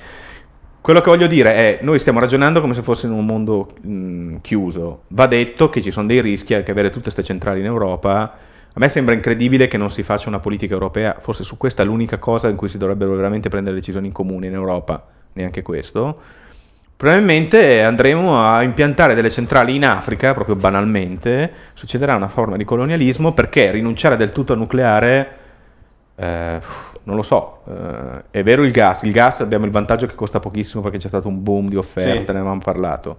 Quello 0.84 1.00
che 1.00 1.08
voglio 1.08 1.26
dire 1.26 1.54
è, 1.54 1.78
noi 1.80 1.98
stiamo 1.98 2.20
ragionando 2.20 2.60
come 2.60 2.74
se 2.74 2.82
fosse 2.82 3.06
in 3.06 3.12
un 3.12 3.24
mondo 3.24 3.68
mh, 3.80 4.36
chiuso. 4.42 5.04
Va 5.08 5.26
detto 5.26 5.70
che 5.70 5.80
ci 5.80 5.90
sono 5.90 6.06
dei 6.06 6.20
rischi 6.20 6.52
anche 6.52 6.72
avere 6.72 6.88
tutte 6.90 7.04
queste 7.04 7.22
centrali 7.22 7.60
in 7.60 7.64
Europa. 7.64 8.20
A 8.20 8.74
me 8.74 8.90
sembra 8.90 9.14
incredibile 9.14 9.66
che 9.66 9.78
non 9.78 9.90
si 9.90 10.02
faccia 10.02 10.28
una 10.28 10.40
politica 10.40 10.74
europea, 10.74 11.16
forse 11.18 11.42
su 11.42 11.56
questa 11.56 11.82
è 11.82 11.86
l'unica 11.86 12.18
cosa 12.18 12.50
in 12.50 12.56
cui 12.56 12.68
si 12.68 12.76
dovrebbero 12.76 13.14
veramente 13.14 13.48
prendere 13.48 13.76
decisioni 13.76 14.08
in 14.08 14.12
comune 14.12 14.48
in 14.48 14.52
Europa, 14.52 15.02
neanche 15.32 15.62
questo. 15.62 16.20
Probabilmente 16.94 17.82
andremo 17.82 18.38
a 18.38 18.62
impiantare 18.62 19.14
delle 19.14 19.30
centrali 19.30 19.76
in 19.76 19.86
Africa, 19.86 20.34
proprio 20.34 20.54
banalmente, 20.54 21.50
succederà 21.72 22.14
una 22.14 22.28
forma 22.28 22.58
di 22.58 22.64
colonialismo 22.64 23.32
perché 23.32 23.70
rinunciare 23.70 24.18
del 24.18 24.32
tutto 24.32 24.52
al 24.52 24.58
nucleare 24.58 25.28
eh, 26.16 26.60
non 27.04 27.16
lo 27.16 27.22
so, 27.22 27.60
eh, 27.68 28.24
è 28.38 28.42
vero 28.42 28.62
il 28.64 28.70
gas, 28.72 29.02
il 29.02 29.12
gas 29.12 29.40
abbiamo 29.40 29.64
il 29.66 29.70
vantaggio 29.70 30.06
che 30.06 30.14
costa 30.14 30.40
pochissimo 30.40 30.82
perché 30.82 30.98
c'è 30.98 31.08
stato 31.08 31.28
un 31.28 31.42
boom 31.42 31.68
di 31.68 31.76
offerte, 31.76 32.26
Sì. 32.26 32.32
ne 32.32 32.38
avevamo 32.38 32.60
parlato. 32.62 33.18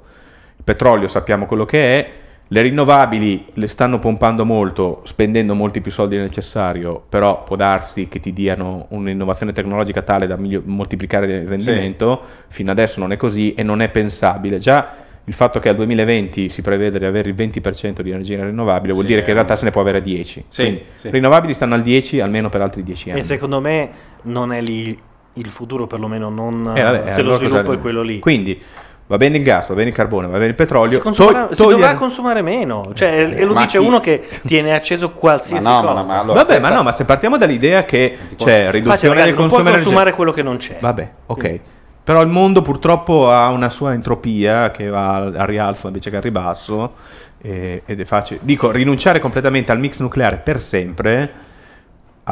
Il 0.58 0.64
petrolio 0.64 1.08
sappiamo 1.08 1.46
quello 1.46 1.66
che 1.66 1.98
è, 2.00 2.10
le 2.50 2.62
rinnovabili 2.62 3.48
le 3.54 3.68
stanno 3.68 3.98
pompando 3.98 4.46
molto, 4.46 5.02
spendendo 5.06 5.56
molti 5.56 5.82
più 5.82 5.92
soldi 5.92 6.16
del 6.16 6.26
necessario, 6.26 7.02
però 7.10 7.44
può 7.44 7.56
darsi 7.56 8.08
che 8.08 8.20
ti 8.20 8.34
diano 8.34 8.86
un'innovazione 8.90 9.52
tecnologica 9.52 10.04
tale 10.04 10.28
da 10.28 10.36
miglio- 10.38 10.62
moltiplicare 10.64 11.26
il 11.38 11.48
rendimento, 11.48 12.22
fino 12.48 12.70
adesso 12.72 13.00
non 13.00 13.12
è 13.12 13.18
così 13.18 13.54
e 13.56 13.64
non 13.64 13.82
è 13.82 13.90
pensabile. 13.90 14.60
Già 14.60 14.94
il 15.28 15.34
fatto 15.34 15.60
che 15.60 15.70
al 15.70 15.76
2020 15.76 16.50
si 16.50 16.62
prevede 16.62 17.00
di 17.00 17.06
avere 17.06 17.30
il 17.30 17.36
20% 17.36 18.02
di 18.02 18.12
energia 18.12 18.44
rinnovabile 18.44 18.94
vuol 18.94 19.06
Sì, 19.06 19.12
dire 19.12 19.24
che 19.24 19.30
in 19.30 19.36
realtà 19.36 19.56
se 19.56 19.64
ne 19.66 19.72
può 19.72 19.82
avere 19.82 20.00
10. 20.02 20.46
Sì, 20.48 20.62
Quindi 20.62 20.84
sì. 20.96 21.10
rinnovabili 21.10 21.54
stanno 21.54 21.74
al 21.74 21.82
10 21.82 22.20
almeno 22.22 22.50
per 22.50 22.62
altri 22.62 22.84
10 22.84 23.12
anni. 23.12 23.20
E 23.22 23.24
secondo 23.24 23.60
me 23.60 23.90
non 24.24 24.54
è 24.54 24.62
lì 24.62 24.98
il 25.34 25.50
futuro, 25.50 25.88
perlomeno 25.88 26.30
non 26.30 26.72
Eh, 26.76 26.82
vabbè, 26.82 27.12
se 27.12 27.22
lo 27.22 27.30
allora 27.34 27.38
sviluppo 27.38 27.62
cosa- 27.64 27.78
è 27.78 27.82
quello 27.82 28.02
lì. 28.04 28.20
Quindi 28.20 28.62
va 29.08 29.18
bene 29.18 29.38
il 29.38 29.44
gas, 29.44 29.68
va 29.70 29.74
bene 29.76 29.90
il 29.90 29.96
carbone, 29.96 30.28
va 30.28 30.34
bene 30.38 30.48
il 30.50 30.56
petrolio. 30.56 30.98
Si, 30.98 31.00
consumerà- 31.00 31.48
to- 31.48 31.56
si 31.56 31.66
dovrà 31.68 31.96
consumare 31.96 32.42
meno, 32.44 32.92
cioè, 32.94 33.28
e 33.36 33.46
lo 33.46 33.54
Ma 33.54 33.62
dice 33.64 33.80
chi- 33.80 33.86
uno 33.86 34.00
che 34.00 34.24
tiene 34.46 34.76
acceso 34.76 35.10
qualsiasi 35.12 35.64
Ma 35.64 35.70
no, 35.72 35.76
ma 35.82 35.82
cosa. 35.90 36.00
no, 36.02 36.06
ma 36.06 36.20
allora 36.20 36.44
Vabbè, 36.44 36.60
ma 36.60 36.70
no, 36.70 36.84
ma 36.84 36.92
se 36.92 37.04
partiamo 37.04 37.38
dall'idea 37.38 37.84
che 37.84 38.16
c'è 38.36 38.70
riduzione 38.70 38.78
Infatti, 38.78 39.08
ragazzi, 39.08 39.26
del 39.26 39.34
non 39.34 39.48
consumo 39.48 39.62
puoi 39.64 39.74
consumare 39.74 39.80
energetico. 40.12 40.16
quello 40.16 40.32
che 40.32 40.42
non 40.44 40.58
c'è. 40.58 40.78
Vabbè, 40.80 41.10
ok. 41.26 41.60
Però 42.06 42.22
il 42.22 42.28
mondo 42.28 42.62
purtroppo 42.62 43.32
ha 43.32 43.50
una 43.50 43.72
sua 43.72 43.94
entropia 43.94 44.70
che 44.70 44.90
va 44.90 45.16
al 45.16 45.36
al 45.36 45.48
rialzo 45.48 45.88
invece 45.88 46.12
che 46.12 46.18
al 46.18 46.22
ribasso 46.22 46.94
e- 47.42 47.82
ed 47.84 48.00
è 48.00 48.06
facile. 48.06 48.42
Dico, 48.44 48.70
rinunciare 48.70 49.20
completamente 49.20 49.72
al 49.72 49.80
mix 49.80 50.00
nucleare 50.00 50.38
per 50.38 50.60
sempre. 50.60 51.32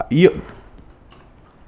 io 0.10 0.32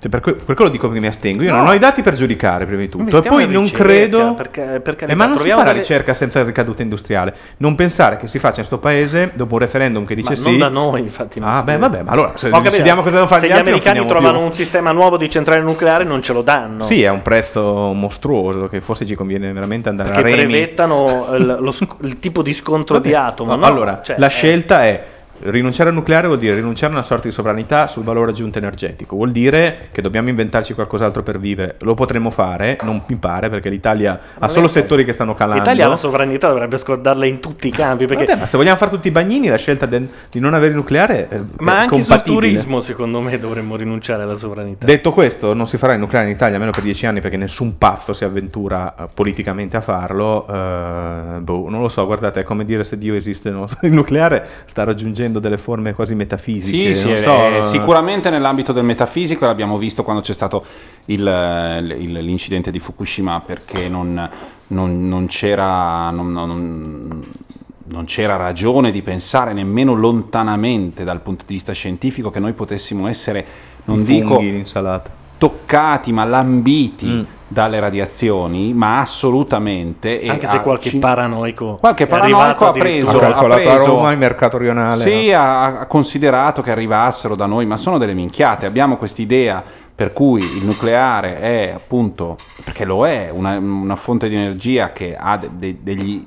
Cioè, 0.05 0.09
per, 0.09 0.19
que- 0.21 0.33
per 0.45 0.53
quello 0.55 0.69
dico 0.69 0.87
che 0.89 0.99
mi 0.99 1.07
astengo. 1.07 1.41
Io 1.41 1.49
No. 1.51 1.57
non 1.57 1.67
ho 1.69 1.73
i 1.73 1.79
dati 1.79 2.03
per 2.03 2.13
giudicare, 2.13 2.65
prima 2.65 2.81
di 2.81 2.89
tutto. 2.89 3.17
E 3.17 3.21
poi 3.27 3.47
non 3.47 3.63
ricerca, 3.63 3.83
credo. 3.83 4.33
perché- 4.35 4.79
per 4.83 4.95
Eh, 5.07 5.15
ma 5.15 5.25
non 5.25 5.37
si 5.39 5.49
fa 5.49 5.55
la 5.57 5.63
delle- 5.63 5.79
ricerca 5.79 6.13
senza 6.13 6.43
ricadute 6.43 6.83
industriale. 6.83 7.33
Non 7.57 7.73
pensare 7.73 8.17
che 8.17 8.27
si 8.27 8.37
faccia 8.37 8.59
in 8.59 8.65
sto 8.67 8.77
paese 8.77 9.31
dopo 9.33 9.55
un 9.55 9.59
referendum 9.61 10.05
che 10.05 10.13
dice 10.13 10.29
Ma 10.31 10.35
sì. 10.35 10.43
non 10.49 10.57
da 10.59 10.69
noi, 10.69 11.01
infatti. 11.01 11.39
Ah, 11.41 11.63
beh, 11.63 11.77
vabbè, 11.77 12.01
ma 12.03 12.11
allora 12.11 12.33
se 12.35 12.49
decidiamo 12.51 13.01
cosa 13.01 13.11
devono 13.15 13.27
fare 13.27 13.41
se 13.41 13.47
gli 13.47 13.57
americani 13.57 14.05
trovano 14.05 14.37
più. 14.37 14.47
un 14.47 14.53
sistema 14.53 14.91
nuovo 14.91 15.17
di 15.17 15.27
centrale 15.29 15.61
nucleare 15.61 16.03
non 16.03 16.21
ce 16.21 16.33
lo 16.33 16.41
danno. 16.43 16.83
Sì, 16.83 17.01
è 17.01 17.09
un 17.09 17.23
prezzo 17.23 17.91
mostruoso 17.93 18.67
che 18.67 18.81
forse 18.81 19.05
ci 19.07 19.15
conviene 19.15 19.51
veramente 19.53 19.89
andare 19.89 20.09
Perché 20.11 20.33
a 20.33 20.35
remi. 20.35 20.51
brevettano 20.51 21.27
il, 21.35 21.57
lo 21.59 21.71
sc- 21.71 21.95
il 22.01 22.19
tipo 22.19 22.41
di 22.43 22.53
scontro 22.53 22.99
di 22.99 23.11
Vabbè, 23.11 23.25
atomo. 23.27 23.51
no, 23.51 23.57
no? 23.57 23.65
allora, 23.65 24.01
Cioè, 24.03 24.17
la 24.19 24.27
eh, 24.27 24.29
scelta 24.29 24.83
è 24.85 25.03
rinunciare 25.39 25.89
al 25.89 25.95
nucleare 25.95 26.27
vuol 26.27 26.39
dire 26.39 26.55
rinunciare 26.55 26.93
a 26.93 26.95
una 26.95 27.05
sorta 27.05 27.27
di 27.27 27.33
sovranità 27.33 27.87
sul 27.87 28.03
valore 28.03 28.31
aggiunto 28.31 28.57
energetico, 28.57 29.15
vuol 29.15 29.31
dire 29.31 29.89
che 29.91 30.01
dobbiamo 30.01 30.29
inventarci 30.29 30.73
qualcos'altro 30.73 31.23
per 31.23 31.39
vivere. 31.39 31.75
Lo 31.81 31.93
potremmo 31.93 32.29
fare, 32.31 32.77
non 32.83 33.01
mi 33.07 33.17
pare, 33.17 33.49
perché 33.49 33.69
l'Italia 33.69 34.19
ha 34.39 34.47
solo 34.47 34.67
settori 34.67 35.03
che 35.05 35.13
stanno 35.13 35.33
calando. 35.33 35.61
L'Italia 35.61 35.87
la 35.87 35.97
sovranità 35.97 36.47
dovrebbe 36.47 36.77
scordarla 36.77 37.25
in 37.25 37.39
tutti 37.39 37.67
i 37.67 37.71
campi. 37.71 38.05
Perché... 38.05 38.25
Vabbè, 38.25 38.39
ma 38.39 38.45
se 38.47 38.57
vogliamo 38.57 38.77
fare 38.77 38.91
tutti 38.91 39.07
i 39.07 39.11
bagnini, 39.11 39.47
la 39.47 39.57
scelta 39.57 39.85
del- 39.85 40.07
di 40.31 40.39
non 40.39 40.53
avere 40.53 40.71
il 40.71 40.77
nucleare 40.77 41.27
è, 41.27 41.39
Ma 41.57 41.73
è 41.73 41.75
anche 41.81 41.95
sul 41.95 42.05
compatibile. 42.05 42.47
turismo, 42.49 42.79
secondo 42.79 43.19
me, 43.19 43.37
dovremmo 43.37 43.75
rinunciare 43.75 44.23
alla 44.23 44.37
sovranità. 44.37 44.85
Detto 44.85 45.11
questo, 45.11 45.53
non 45.53 45.67
si 45.67 45.77
farà 45.77 45.93
il 45.93 45.99
nucleare 45.99 46.27
in 46.27 46.33
Italia 46.33 46.53
almeno 46.55 46.71
per 46.71 46.83
dieci 46.83 47.05
anni 47.05 47.19
perché 47.21 47.37
nessun 47.37 47.77
pazzo 47.77 48.13
si 48.13 48.23
avventura 48.23 48.95
eh, 48.95 49.05
politicamente 49.13 49.77
a 49.77 49.81
farlo. 49.81 50.47
Eh, 50.47 51.39
boh, 51.39 51.69
non 51.69 51.81
lo 51.81 51.89
so, 51.89 52.05
guardate, 52.05 52.41
è 52.41 52.43
come 52.43 52.65
dire 52.65 52.83
se 52.83 52.97
Dio 52.97 53.15
esiste. 53.15 53.49
no? 53.49 53.67
Il 53.81 53.91
nucleare 53.91 54.45
sta 54.65 54.83
raggiungendo 54.83 55.24
delle 55.39 55.57
forme 55.57 55.93
quasi 55.93 56.15
metafisiche. 56.15 56.93
Sì, 56.93 57.07
sì, 57.09 57.17
so, 57.17 57.47
eh, 57.57 57.61
sicuramente 57.63 58.29
nell'ambito 58.29 58.71
del 58.71 58.83
metafisico 58.83 59.45
l'abbiamo 59.45 59.77
visto 59.77 60.03
quando 60.03 60.21
c'è 60.21 60.33
stato 60.33 60.63
il- 61.05 61.95
il- 61.99 62.11
l'incidente 62.23 62.71
di 62.71 62.79
Fukushima 62.79 63.41
perché 63.45 63.87
non, 63.89 64.29
non- 64.67 65.07
non 65.07 65.25
c'era, 65.27 66.09
non- 66.11 66.31
non- 66.31 68.05
c'era 68.05 68.35
ragione 68.35 68.91
di 68.91 69.01
pensare 69.01 69.53
nemmeno 69.53 69.93
lontanamente 69.93 71.03
dal 71.03 71.21
punto 71.21 71.43
di 71.47 71.53
vista 71.53 71.71
scientifico 71.73 72.29
che 72.31 72.39
noi 72.39 72.53
potessimo 72.53 73.07
essere, 73.07 73.45
non 73.85 73.99
I 73.99 74.03
dico 74.03 74.39
insalata. 74.39 75.09
toccati 75.37 76.11
ma 76.11 76.23
lambiti 76.25 77.05
Mm. 77.07 77.21
Dalle 77.47 77.79
radiazioni, 77.79 78.73
ma 78.73 78.99
assolutamente. 78.99 80.19
e 80.19 80.29
Anche 80.29 80.47
se 80.47 80.61
qualche 80.61 80.89
cin- 80.89 80.99
paranoico 80.99 81.77
Qualche 81.79 82.07
paranoico 82.07 82.67
ha 82.67 82.71
preso, 82.71 83.17
Ha 83.17 83.19
calcolato 83.21 83.61
ha 83.61 83.73
preso- 83.73 83.83
a 83.83 83.85
Roma 83.87 84.11
il 84.11 84.17
mercato 84.17 84.57
rionale. 84.57 85.01
Sì, 85.03 85.29
no? 85.29 85.37
ha, 85.37 85.79
ha 85.81 85.85
considerato 85.85 86.61
che 86.61 86.71
arrivassero 86.71 87.35
da 87.35 87.45
noi, 87.45 87.65
ma 87.65 87.77
sono 87.77 87.97
delle 87.97 88.13
minchiate. 88.13 88.65
Abbiamo 88.65 88.97
quest'idea 88.97 89.63
per 89.95 90.11
cui 90.11 90.41
il 90.57 90.65
nucleare 90.65 91.39
è 91.39 91.71
appunto, 91.73 92.37
perché 92.63 92.83
lo 92.83 93.05
è, 93.07 93.29
una, 93.31 93.57
una 93.57 93.95
fonte 93.95 94.27
di 94.27 94.35
energia 94.35 94.91
che 94.91 95.15
ha 95.17 95.37
de- 95.37 95.49
de- 95.53 95.77
degli, 95.81 96.25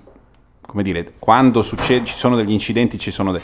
come 0.66 0.82
dire, 0.82 1.12
quando 1.18 1.62
succede, 1.62 2.05
ci 2.06 2.14
sono 2.14 2.36
degli 2.36 2.52
incidenti, 2.52 2.98
ci 2.98 3.10
sono 3.10 3.32
de- 3.32 3.42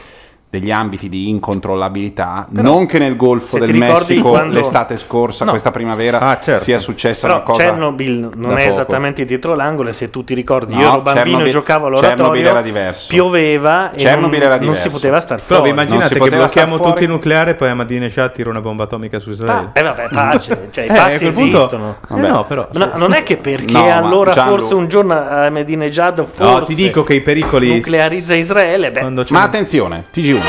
degli 0.59 0.71
ambiti 0.71 1.09
di 1.09 1.29
incontrollabilità, 1.31 2.47
Però, 2.53 2.63
non 2.63 2.87
che 2.87 2.99
nel 2.99 3.17
Golfo 3.17 3.59
del 3.59 3.75
Messico 3.75 4.31
quando- 4.31 4.55
l'estate 4.55 4.97
scorsa, 4.97 5.45
No. 5.45 5.51
questa 5.51 5.71
primavera, 5.71 6.21
Ah, 6.21 6.39
certo. 6.41 6.63
sia 6.63 6.79
successa 6.79 7.27
Però 7.27 7.39
una 7.39 7.45
cosa 7.45 7.63
Chernobyl 7.65 8.31
non 8.37 8.53
è 8.53 8.63
poco. 8.63 8.73
esattamente 8.73 9.25
dietro 9.25 9.55
l'angolo. 9.55 9.89
e 9.89 9.93
Se 9.93 10.11
tu 10.11 10.23
ti 10.25 10.35
ricordi, 10.35 10.75
No, 10.75 10.81
io 10.81 10.87
ero 10.87 11.01
bambino 11.01 11.21
e 11.21 11.23
Chernobyl- 11.25 11.53
giocavo 11.53 11.85
Chernobyl 11.89 12.09
all'oratorio. 12.09 12.49
era 12.51 12.63
diverso. 12.63 13.07
Pioveva 13.09 13.91
e 13.93 13.97
Chernobyl 13.97 14.39
non, 14.41 14.53
era 14.53 14.59
non 14.65 14.75
si 14.77 14.89
poteva 14.89 15.21
star 15.21 15.37
Però 15.43 15.47
fuori. 15.61 15.63
vi 15.65 15.71
immaginate 15.71 16.19
Non 16.19 16.29
che 16.29 16.37
blocchiamo 16.37 16.79
tutti 16.79 17.03
il 17.05 17.09
nucleare 17.09 17.51
e 17.53 17.55
poi 17.55 17.69
Ahmadinejad 17.71 18.33
tira 18.33 18.51
una 18.51 18.61
bomba 18.61 18.85
atomica 18.85 19.19
su 19.19 19.31
Israele? 19.31 19.71
Eh 19.73 19.83
vabbè, 19.83 20.07
pace, 20.13 20.69
cioè 20.73 20.85
i 20.85 20.89
Eh, 20.89 20.93
pazzi 20.93 21.19
quel 21.19 21.33
punto- 21.33 21.57
esistono. 21.59 21.97
Eh 22.11 22.15
no, 22.29 22.45
però- 22.45 22.69
No, 22.73 22.91
non 22.95 23.13
è 23.13 23.23
che 23.23 23.37
perché 23.37 23.73
No, 23.73 23.93
allora 23.93 24.33
Gianlu- 24.33 24.59
forse 24.59 24.75
un 24.75 24.89
giorno 24.89 25.13
Ahmadinejad 25.15 26.25
forse 26.25 26.53
No, 26.53 26.63
ti 26.63 26.75
dico 26.75 27.03
che 27.03 27.15
i 27.15 27.21
pericoli- 27.21 27.75
nuclearizza 27.75 28.35
Israele, 28.35 28.91
beh, 28.91 29.03
Ma 29.31 29.43
attenzione, 29.43 30.05
TG1. 30.13 30.41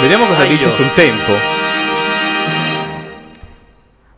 Vediamo 0.00 0.26
cosa 0.26 0.42
Ah, 0.42 0.46
dice 0.46 0.70
sul 0.72 0.92
tempo. 0.94 1.63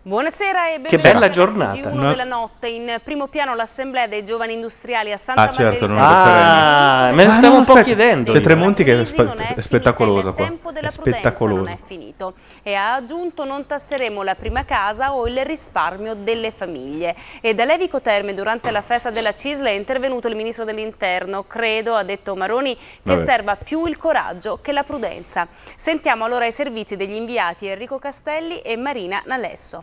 Buonasera 0.07 0.69
e 0.69 0.73
Che 0.75 0.79
benvenuti 0.83 1.03
bella 1.03 1.19
nel 1.19 1.31
giornata. 1.33 1.75
TG1 1.77 1.93
No. 1.95 2.09
della 2.11 2.23
notte. 2.23 2.69
In 2.69 2.97
primo 3.03 3.27
piano 3.27 3.57
l'assemblea 3.57 4.07
dei 4.07 4.25
giovani 4.25 4.53
industriali 4.53 5.11
a 5.11 5.17
Santa 5.17 5.43
Ah, 5.43 5.51
certo, 5.51 5.89
Margherita. 5.89 5.89
non 5.89 5.99
è 5.99 7.11
Ah, 7.11 7.13
me 7.13 7.25
ne 7.25 7.33
stavo 7.33 7.57
un 7.57 7.65
po' 7.65 7.73
aspetta. 7.73 7.83
chiedendo. 7.83 8.33
C'è. 8.33 8.39
Tremonti 8.41 8.85
che 8.85 9.01
è, 9.01 9.05
spe- 9.05 9.55
è 9.57 9.61
spettacoloso 9.61 10.33
qua. 10.33 10.45
tempo 10.45 10.71
della 10.71 10.91
prudenza 10.91 11.19
spettacoloso. 11.19 11.63
non 11.65 11.73
è 11.73 11.77
finito 11.85 12.35
e 12.63 12.75
ha 12.75 12.95
aggiunto 12.95 13.45
non 13.45 13.67
tasseremo 13.67 14.23
la 14.23 14.37
prima 14.37 14.65
casa 14.65 15.13
o 15.13 15.27
il 15.27 15.45
risparmio 15.45 16.15
delle 16.15 16.53
famiglie. 16.53 17.17
E 17.41 17.55
da 17.57 17.65
Levico 17.65 18.01
Terme 18.01 18.33
durante 18.33 18.71
la 18.71 18.83
festa 18.83 19.11
della 19.11 19.33
CISL 19.33 19.65
è 19.65 19.71
intervenuto 19.71 20.29
il 20.29 20.37
ministro 20.37 20.65
dell'interno. 20.65 21.43
Credo, 21.49 21.97
ha 21.97 22.05
detto 22.05 22.37
Maroni, 22.37 22.77
che 22.77 22.83
Vabbè. 23.03 23.25
serva 23.25 23.57
più 23.57 23.87
il 23.87 23.97
coraggio 23.97 24.61
che 24.63 24.71
la 24.71 24.85
prudenza. 24.85 25.49
Sentiamo 25.77 26.25
allora 26.25 26.47
i 26.47 26.53
servizi 26.53 26.95
degli 26.95 27.15
inviati 27.15 27.67
Enrico 27.67 27.99
Castelli 27.99 28.61
e 28.61 28.77
Marina 28.77 29.21
Nalesso. 29.27 29.83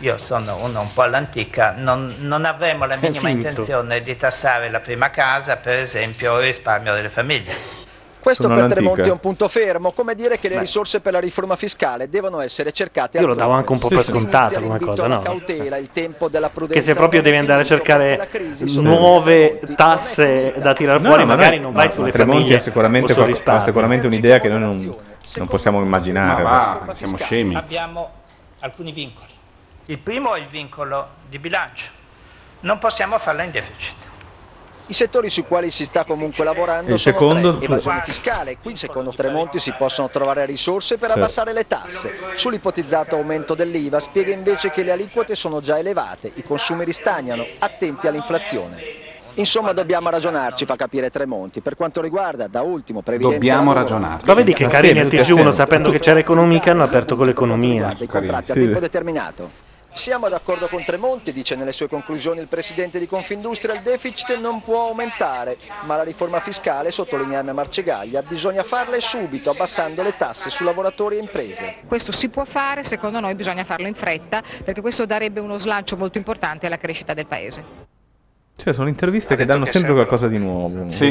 Io 0.00 0.18
sono 0.18 0.56
uno 0.62 0.80
un 0.80 0.92
po' 0.92 1.02
all'antica, 1.02 1.74
non, 1.76 2.14
non 2.18 2.44
avremo 2.44 2.86
la 2.86 2.96
minima 3.00 3.28
intenzione 3.28 4.02
di 4.02 4.16
tassare 4.16 4.70
la 4.70 4.80
prima 4.80 5.10
casa, 5.10 5.56
per 5.56 5.78
esempio, 5.78 6.32
o 6.32 6.38
il 6.40 6.46
risparmio 6.46 6.92
delle 6.94 7.08
famiglie. 7.08 7.80
Questo 8.22 8.44
Sono 8.44 8.54
per 8.54 8.64
all'antica. 8.64 8.88
Tremonti 8.88 9.08
è 9.08 9.12
un 9.12 9.18
punto 9.18 9.48
fermo, 9.48 9.90
come 9.90 10.14
dire 10.14 10.38
che 10.38 10.46
le 10.48 10.54
Beh. 10.54 10.60
risorse 10.60 11.00
per 11.00 11.12
la 11.12 11.18
riforma 11.18 11.56
fiscale 11.56 12.08
devono 12.08 12.40
essere 12.40 12.70
cercate 12.70 13.18
Io 13.18 13.26
lo 13.26 13.34
davo 13.34 13.50
anche 13.50 13.72
un 13.72 13.80
po' 13.80 13.88
per 13.88 14.04
scontato 14.04 14.60
come 14.60 14.78
cosa, 14.78 15.08
no? 15.08 15.22
cautela, 15.22 15.76
il 15.76 15.88
tempo 15.92 16.28
della 16.28 16.48
prudenza 16.48 16.78
Che 16.78 16.86
se 16.86 16.94
proprio 16.94 17.20
devi 17.20 17.36
andare 17.36 17.62
a 17.62 17.64
cercare 17.64 18.28
nuove 18.76 19.58
tasse 19.74 20.54
da 20.58 20.72
tirare 20.72 21.00
No, 21.00 21.08
fuori, 21.08 21.24
ma 21.24 21.34
magari 21.34 21.56
noi- 21.56 21.64
non 21.64 21.72
vai 21.72 21.88
no, 21.88 21.94
sulle 21.94 22.12
Tremonti 22.12 22.42
famiglie 22.42 22.58
è 22.58 22.60
sicuramente, 22.60 23.12
qual- 23.12 23.62
sicuramente 23.64 24.06
un'idea 24.06 24.38
che 24.38 24.48
noi 24.48 24.60
non, 24.60 24.96
non 25.38 25.46
possiamo 25.48 25.80
immaginare. 25.82 26.42
Ma 26.44 26.80
va, 26.86 26.94
siamo 26.94 27.16
scemi. 27.16 27.56
Abbiamo 27.56 28.08
alcuni 28.60 28.92
vincoli. 28.92 29.31
Il 29.86 29.98
primo 29.98 30.34
è 30.34 30.40
il 30.40 30.46
vincolo 30.46 31.08
di 31.28 31.38
bilancio. 31.38 31.90
Non 32.60 32.78
possiamo 32.78 33.18
farla 33.18 33.42
in 33.42 33.50
deficit. 33.50 33.94
I 34.86 34.94
settori 34.94 35.30
sui 35.30 35.44
quali 35.44 35.70
si 35.70 35.84
sta 35.84 36.04
comunque 36.04 36.44
lavorando 36.44 36.92
Il 36.92 36.98
sono 36.98 37.14
secondo- 37.16 37.56
tre. 37.56 37.64
evasione 37.66 38.02
fiscale. 38.04 38.58
Qui 38.58 38.76
secondo 38.76 39.12
Tremonti 39.12 39.58
si 39.58 39.72
possono 39.72 40.10
trovare 40.10 40.44
risorse 40.44 40.98
per 40.98 41.08
Certo. 41.08 41.22
abbassare 41.22 41.52
le 41.52 41.66
tasse. 41.66 42.12
Sull'ipotizzato 42.34 43.16
aumento 43.16 43.54
dell'IVA 43.54 44.00
spiega 44.00 44.32
invece 44.32 44.70
che 44.70 44.82
le 44.82 44.92
aliquote 44.92 45.34
sono 45.34 45.60
già 45.60 45.78
elevate, 45.78 46.30
i 46.34 46.42
consumi 46.42 46.84
ristagnano, 46.84 47.44
attenti 47.60 48.06
all'inflazione. 48.06 49.00
Insomma 49.34 49.72
dobbiamo 49.72 50.10
ragionarci, 50.10 50.66
fa 50.66 50.76
capire 50.76 51.08
Tremonti. 51.10 51.60
Per 51.62 51.74
quanto 51.74 52.02
riguarda, 52.02 52.48
da 52.48 52.60
ultimo, 52.60 53.00
previdenza 53.00 53.38
Dobbiamo 53.38 53.72
ragionarci. 53.72 54.26
Ma 54.26 54.34
vedi 54.34 54.52
che 54.52 54.66
carini 54.66 54.98
al 54.98 55.08
sempre, 55.08 55.18
TG1, 55.24 55.34
sempre. 55.36 55.52
sapendo 55.52 55.90
che 55.90 56.00
c'era 56.00 56.18
economica, 56.18 56.70
hanno 56.72 56.82
aperto 56.82 57.16
con 57.16 57.26
l'economia. 57.26 57.94
dei 57.96 58.06
contratti 58.06 58.50
a 58.50 58.54
Sì. 58.54 58.60
tempo 58.60 58.78
determinato. 58.78 59.70
Siamo 59.94 60.28
d'accordo 60.30 60.68
con 60.68 60.82
Tremonti, 60.84 61.32
dice 61.32 61.54
nelle 61.54 61.72
sue 61.72 61.86
conclusioni 61.86 62.40
il 62.40 62.48
presidente 62.48 62.98
di 62.98 63.06
Confindustria, 63.06 63.74
il 63.74 63.82
deficit 63.82 64.36
non 64.38 64.62
può 64.62 64.86
aumentare, 64.88 65.58
ma 65.84 65.96
la 65.96 66.02
riforma 66.02 66.40
fiscale, 66.40 66.90
sottolinea 66.90 67.42
Marcegaglia, 67.52 68.22
bisogna 68.22 68.62
farla 68.62 68.96
e 68.96 69.00
subito, 69.02 69.50
abbassando 69.50 70.02
le 70.02 70.16
tasse 70.16 70.48
su 70.48 70.64
lavoratori 70.64 71.16
e 71.16 71.20
imprese. 71.20 71.74
Questo 71.86 72.10
si 72.10 72.30
può 72.30 72.44
fare, 72.44 72.84
secondo 72.84 73.20
noi 73.20 73.34
bisogna 73.34 73.64
farlo 73.64 73.86
in 73.86 73.94
fretta 73.94 74.42
perché 74.64 74.80
questo 74.80 75.04
darebbe 75.04 75.40
uno 75.40 75.58
slancio 75.58 75.96
molto 75.96 76.16
importante 76.16 76.66
alla 76.66 76.78
crescita 76.78 77.12
del 77.12 77.26
Paese. 77.26 77.64
Cioè, 78.56 78.72
sono 78.72 78.88
interviste 78.88 79.36
che 79.36 79.44
danno 79.44 79.66
sempre 79.66 79.92
qualcosa 79.92 80.26
di 80.28 80.38
nuovo. 80.38 80.90
Sì. 80.90 81.10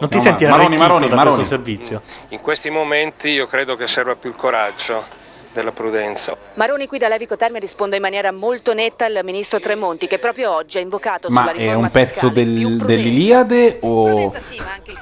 Non 0.00 0.08
ti 0.08 0.16
No, 0.16 0.22
senti 0.22 0.44
ma- 0.44 0.50
Maroni, 0.50 0.76
Maroni, 0.78 1.08
Maroni. 1.08 1.44
servizio? 1.44 2.00
In 2.28 2.40
questi 2.40 2.70
momenti 2.70 3.28
io 3.28 3.46
credo 3.46 3.76
che 3.76 3.86
serva 3.86 4.16
più 4.16 4.30
il 4.30 4.36
coraggio 4.36 5.22
della 5.54 5.70
prudenza. 5.72 6.36
Maroni 6.54 6.86
qui 6.86 6.98
da 6.98 7.08
Levico 7.08 7.36
Terme 7.36 7.60
risponde 7.60 7.96
in 7.96 8.02
maniera 8.02 8.32
molto 8.32 8.74
netta 8.74 9.04
al 9.06 9.20
ministro 9.22 9.60
Tremonti 9.60 10.06
che 10.08 10.18
proprio 10.18 10.52
oggi 10.52 10.78
ha 10.78 10.80
invocato 10.80 11.28
Ma 11.30 11.40
sulla 11.40 11.52
è 11.52 11.56
riforma 11.56 11.80
un 11.86 11.90
pezzo 11.90 12.28
del- 12.28 12.76
dell'Iliade 12.84 13.78
o 13.82 14.32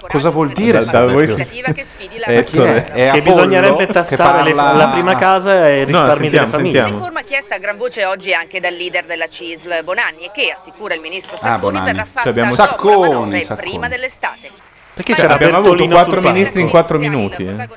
cosa 0.09 0.29
vuol 0.31 0.53
dire? 0.53 0.85
Da- 0.85 0.91
da 0.91 1.07
voi- 1.07 1.27
l'aspettativa 1.27 1.73
che 1.73 1.85
sfidi 1.85 2.19
la 2.19 2.27
Eh, 2.27 2.45
Chi 2.45 2.59
è? 2.61 2.85
È 2.85 3.11
Che 3.13 3.23
bisognerebbe 3.23 3.87
che 3.87 3.93
tassare 3.93 4.43
le- 4.43 4.53
parla- 4.55 4.85
la 4.85 4.93
prima 4.93 5.15
casa 5.15 5.69
e 5.69 5.81
i 5.81 5.85
risparmi 5.85 6.13
sentiamo, 6.13 6.29
delle 6.47 6.47
famiglie. 6.51 6.73
sentiamo. 6.73 6.99
riforma 6.99 7.23
chiesta 7.23 7.55
a 7.55 7.59
gran 7.59 7.77
voce 7.79 8.05
oggi 8.05 8.35
anche 8.35 8.61
dal 8.61 8.75
leader 8.75 9.05
della 9.07 9.27
CISL 9.29 9.83
Bonanni 9.83 10.25
e 10.27 10.31
che 10.33 10.51
assicura 10.57 10.95
il 10.95 11.01
ministro 11.01 11.35
Ah, 11.37 11.39
Sacconi 11.39 11.61
Bonanni. 11.61 11.85
verrà 11.93 12.03
Cioè 12.13 12.13
fatta 12.13 12.41
la 12.41 12.49
Sacconi, 12.51 13.43
Sacconi. 13.43 13.69
prima 13.71 13.89
dell'estate. 13.89 14.51
Perché 14.95 15.13
Cioè, 15.15 15.23
c'era 15.23 15.35
abbiamo 15.37 15.57
avuto 15.57 15.71
Bertolino 15.71 15.95
quattro 15.95 16.21
ministri 16.21 16.61
in 16.61 16.69
quattro 16.69 16.99
minuti. 16.99 17.47
eh. 17.47 17.69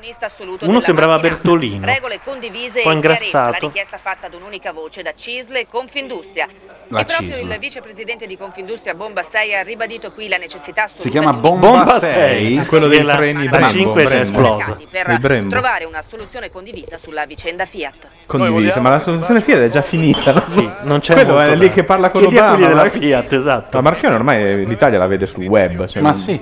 Uno 0.60 0.80
sembrava 0.80 1.18
Bertolino. 1.18 1.86
Regole 1.86 2.20
condivise 2.22 2.82
Un 2.84 2.84
po' 2.84 2.90
e 2.90 3.00
chiarezza, 3.00 3.38
la 3.38 3.46
ingrassato. 3.46 3.66
richiesta 3.68 3.96
fatta 3.96 4.26
ad 4.26 4.34
un'unica 4.34 4.72
voce 4.72 5.00
da 5.02 5.12
CISL 5.16 5.56
e 5.56 5.66
Confindustria. 5.66 6.46
La 6.88 7.00
e 7.00 7.04
proprio 7.06 7.36
il 7.38 7.58
vicepresidente 7.58 8.26
di 8.26 8.36
Confindustria 8.36 8.92
Bomba 8.94 9.22
6 9.22 9.54
ha 9.54 9.62
ribadito 9.62 10.12
qui 10.12 10.28
la 10.28 10.36
necessità 10.36 10.82
assoluta 10.82 11.02
Si 11.04 11.08
chiama 11.10 11.32
Bomba, 11.32 11.68
Bomba 11.68 11.98
6? 11.98 12.12
sei. 12.12 12.66
Quello 12.66 12.86
dei 12.86 13.02
treni 13.02 13.48
Brembo, 13.48 13.68
5 13.70 14.02
è 14.02 14.04
già 14.04 14.08
Brembo. 14.10 14.22
esplosa. 14.60 14.78
per 15.18 15.44
trovare 15.48 15.84
una 15.86 16.02
soluzione 16.06 16.50
condivisa 16.50 16.98
sulla 17.02 17.24
vicenda 17.24 17.64
Fiat. 17.64 18.06
Condivisa, 18.26 18.80
ma 18.80 18.90
la 18.90 18.98
soluzione 18.98 19.40
Fiat 19.40 19.60
è 19.60 19.68
già 19.70 19.80
finita. 19.82 20.32
No? 20.32 20.74
non 20.82 21.00
c'è 21.00 21.14
Quello 21.14 21.32
molto 21.34 21.50
è 21.50 21.56
lì 21.56 21.68
da- 21.68 21.72
che 21.72 21.84
parla 21.84 22.10
con 22.10 22.20
Chiedi 22.20 22.36
Obama. 22.36 22.66
della 22.66 22.90
Fiat, 22.90 23.32
esatto. 23.32 23.78
Ma 23.78 23.88
Marchione 23.90 24.14
ormai 24.16 24.66
l'Italia 24.66 24.98
la 24.98 25.06
vede 25.06 25.26
sul 25.26 25.46
web. 25.46 25.86
cioè 25.86 26.02
Ma 26.02 26.10
non- 26.10 26.18
sì. 26.18 26.38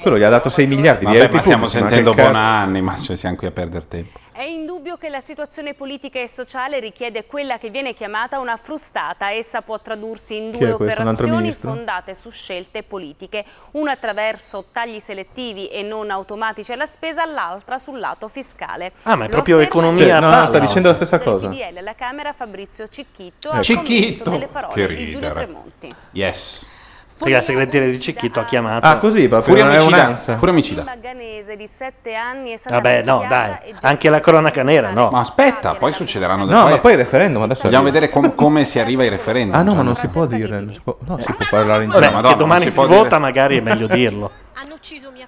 Quello 0.00 0.18
gli 0.18 0.22
ha 0.24 0.28
dato 0.28 0.48
6 0.48 0.66
miliardi 0.66 1.06
di 1.06 1.16
euro. 1.16 1.32
ma 1.32 1.42
stiamo 1.42 1.68
sentendo 1.68 2.12
Bonanni, 2.12 2.82
ma 2.82 2.96
se 2.96 3.16
siamo 3.16 3.36
qui 3.36 3.46
a 3.46 3.52
perdere 3.52 3.86
tempo. 3.86 4.18
È 4.32 4.44
indubbio 4.44 4.96
che 4.96 5.08
la 5.08 5.20
situazione 5.20 5.74
politica 5.74 6.18
e 6.18 6.26
sociale 6.26 6.80
richiede 6.80 7.26
quella 7.26 7.58
che 7.58 7.70
viene 7.70 7.92
chiamata 7.94 8.40
una 8.40 8.56
frustata. 8.56 9.30
Essa 9.30 9.60
può 9.60 9.78
tradursi 9.78 10.36
in 10.36 10.50
due 10.50 10.72
operazioni 10.72 11.52
fondate 11.52 12.14
su 12.14 12.30
scelte 12.30 12.82
politiche, 12.82 13.44
una 13.72 13.92
attraverso 13.92 14.64
tagli 14.72 14.98
selettivi 14.98 15.68
e 15.68 15.82
non 15.82 16.10
automatici 16.10 16.72
alla 16.72 16.86
spesa, 16.86 17.24
l'altra 17.24 17.78
sul 17.78 18.00
lato 18.00 18.26
fiscale. 18.26 18.92
Ah, 19.02 19.14
ma 19.14 19.24
è 19.24 19.28
Lo 19.28 19.34
proprio 19.34 19.60
economia 19.60 20.06
Cioè, 20.06 20.20
no, 20.20 20.30
palla 20.30 20.46
sta 20.46 20.58
dicendo 20.58 20.88
la 20.88 20.94
stessa 20.94 21.18
cosa. 21.20 21.48
PDL 21.48 21.76
alla 21.76 21.94
Camera 21.94 22.32
Fabrizio 22.32 22.86
Cicchetto 22.88 23.50
al 23.50 23.62
Cicchetto? 23.62 24.24
commento 24.24 24.30
delle 24.30 24.48
parole 24.48 24.74
Che 24.74 24.86
di 24.88 25.10
Giulio 25.10 25.28
ridere. 25.28 25.34
Tremonti. 25.34 25.94
Yes. 26.12 26.66
Perché 27.22 27.36
la 27.38 27.40
segreteria 27.42 27.88
di 27.88 28.00
Cicchito 28.00 28.40
ha 28.40 28.44
chiamato. 28.44 28.86
Ah, 28.86 28.98
così, 28.98 29.28
proprio 29.28 29.56
è 29.56 29.80
omicida. 29.80 30.36
Pure 30.36 30.50
omicida. 30.50 30.82
Maganese 30.84 31.56
di 31.56 31.66
7 31.66 32.14
anni 32.14 32.50
è 32.52 32.56
stata 32.56 32.76
Vabbè, 32.76 33.02
no, 33.02 33.24
dai. 33.28 33.74
Anche 33.82 34.08
la 34.08 34.20
cronaca 34.20 34.62
nera, 34.62 34.90
no. 34.92 35.10
Ma 35.10 35.20
aspetta, 35.20 35.74
poi 35.74 35.92
succederanno 35.92 36.44
delle 36.46 36.56
No, 36.56 36.64
poi- 36.64 36.72
ma 36.72 36.78
poi 36.80 36.92
il 36.92 36.98
referendum 36.98 37.42
adesso 37.42 37.62
Vogliamo 37.64 37.84
vedere 37.84 38.08
com- 38.10 38.34
come 38.34 38.64
si 38.64 38.78
arriva 38.78 39.02
ai 39.02 39.08
referendum. 39.08 39.54
Ah 39.54 39.58
no, 39.62 39.70
ma 39.70 39.70
Gianni. 39.76 39.84
non 39.86 39.96
si 39.96 40.06
può 40.08 40.26
dire. 40.26 40.60
non 40.60 40.72
si 40.72 40.80
può- 40.80 40.96
no, 41.00 41.18
si 41.18 41.32
può 41.32 41.46
parlare 41.50 41.84
in 41.84 41.90
Vabbè, 41.90 42.08
giro. 42.08 42.20
che 42.28 42.36
domani 42.36 42.62
si, 42.64 42.70
vota, 42.70 43.18
magari 43.18 43.58
è 43.58 43.60
meglio 43.60 43.86
dirlo. 43.88 44.30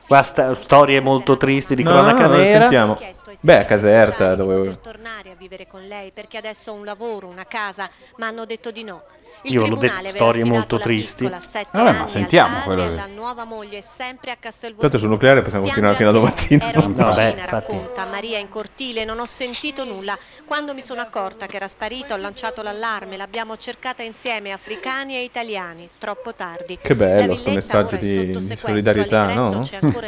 Qua 0.06 0.22
sta- 0.22 0.54
storie 0.54 1.00
molto 1.00 1.36
tristi 1.36 1.74
di 1.74 1.82
No, 1.82 1.90
cronaca 1.92 2.26
no, 2.26 2.36
nera. 2.36 2.60
sentiamo. 2.60 2.98
Beh, 3.40 3.58
a 3.58 3.64
Caserta 3.64 4.34
dove... 4.34 4.78
tornare 4.80 5.30
a 5.30 5.34
vivere 5.36 5.66
con 5.66 5.82
lei 5.86 6.10
perché 6.12 6.38
adesso 6.38 6.70
ho 6.72 6.74
un 6.74 6.84
lavoro, 6.84 7.26
una 7.26 7.44
casa, 7.46 7.88
ma 8.16 8.26
hanno 8.26 8.44
detto 8.44 8.70
di 8.70 8.84
no. 8.84 9.02
Il 9.46 9.52
Io 9.52 9.66
l'ho 9.66 9.76
detto, 9.76 10.08
storie 10.08 10.42
molto 10.44 10.78
tristi. 10.78 11.28
Vabbè, 11.70 11.92
ma 11.92 12.06
sentiamo 12.06 12.60
quello 12.64 12.82
che- 12.84 12.88
alla 12.92 13.06
nuova 13.14 13.44
moglie 13.44 13.82
sempre 13.82 14.30
a 14.30 14.36
Castelvolturno. 14.40 14.80
Tanto 14.80 14.98
sul 14.98 15.08
nucleare 15.10 15.42
possiamo 15.42 15.64
continuare 15.64 15.96
fino 15.96 16.08
a 16.08 16.12
domattina. 16.12 16.68
Ero 16.70 16.80
No, 16.80 16.86
infatti. 16.88 17.44
racconta 17.46 18.06
Maria 18.10 18.38
in 18.38 18.48
cortile, 18.48 19.04
non 19.04 19.18
ho 19.20 19.26
sentito 19.26 19.84
nulla. 19.84 20.16
Quando 20.46 20.72
mi 20.72 20.80
sono 20.80 21.02
accorta 21.02 21.44
che 21.44 21.56
era 21.56 21.68
sparita 21.68 22.14
ho 22.14 22.16
lanciato 22.16 22.62
l'allarme, 22.62 23.18
l'abbiamo 23.18 23.56
cercata 23.58 24.02
insieme, 24.02 24.52
africani 24.52 25.16
e 25.16 25.22
italiani. 25.24 25.90
Troppo 25.98 26.32
tardi. 26.34 26.78
Che 26.80 26.94
bello 26.94 27.32
La 27.32 27.38
sto 27.38 27.50
villetta 27.50 27.82
messaggio 27.82 27.96
di 27.96 28.56
solidarietà, 28.56 29.26
no? 29.34 29.62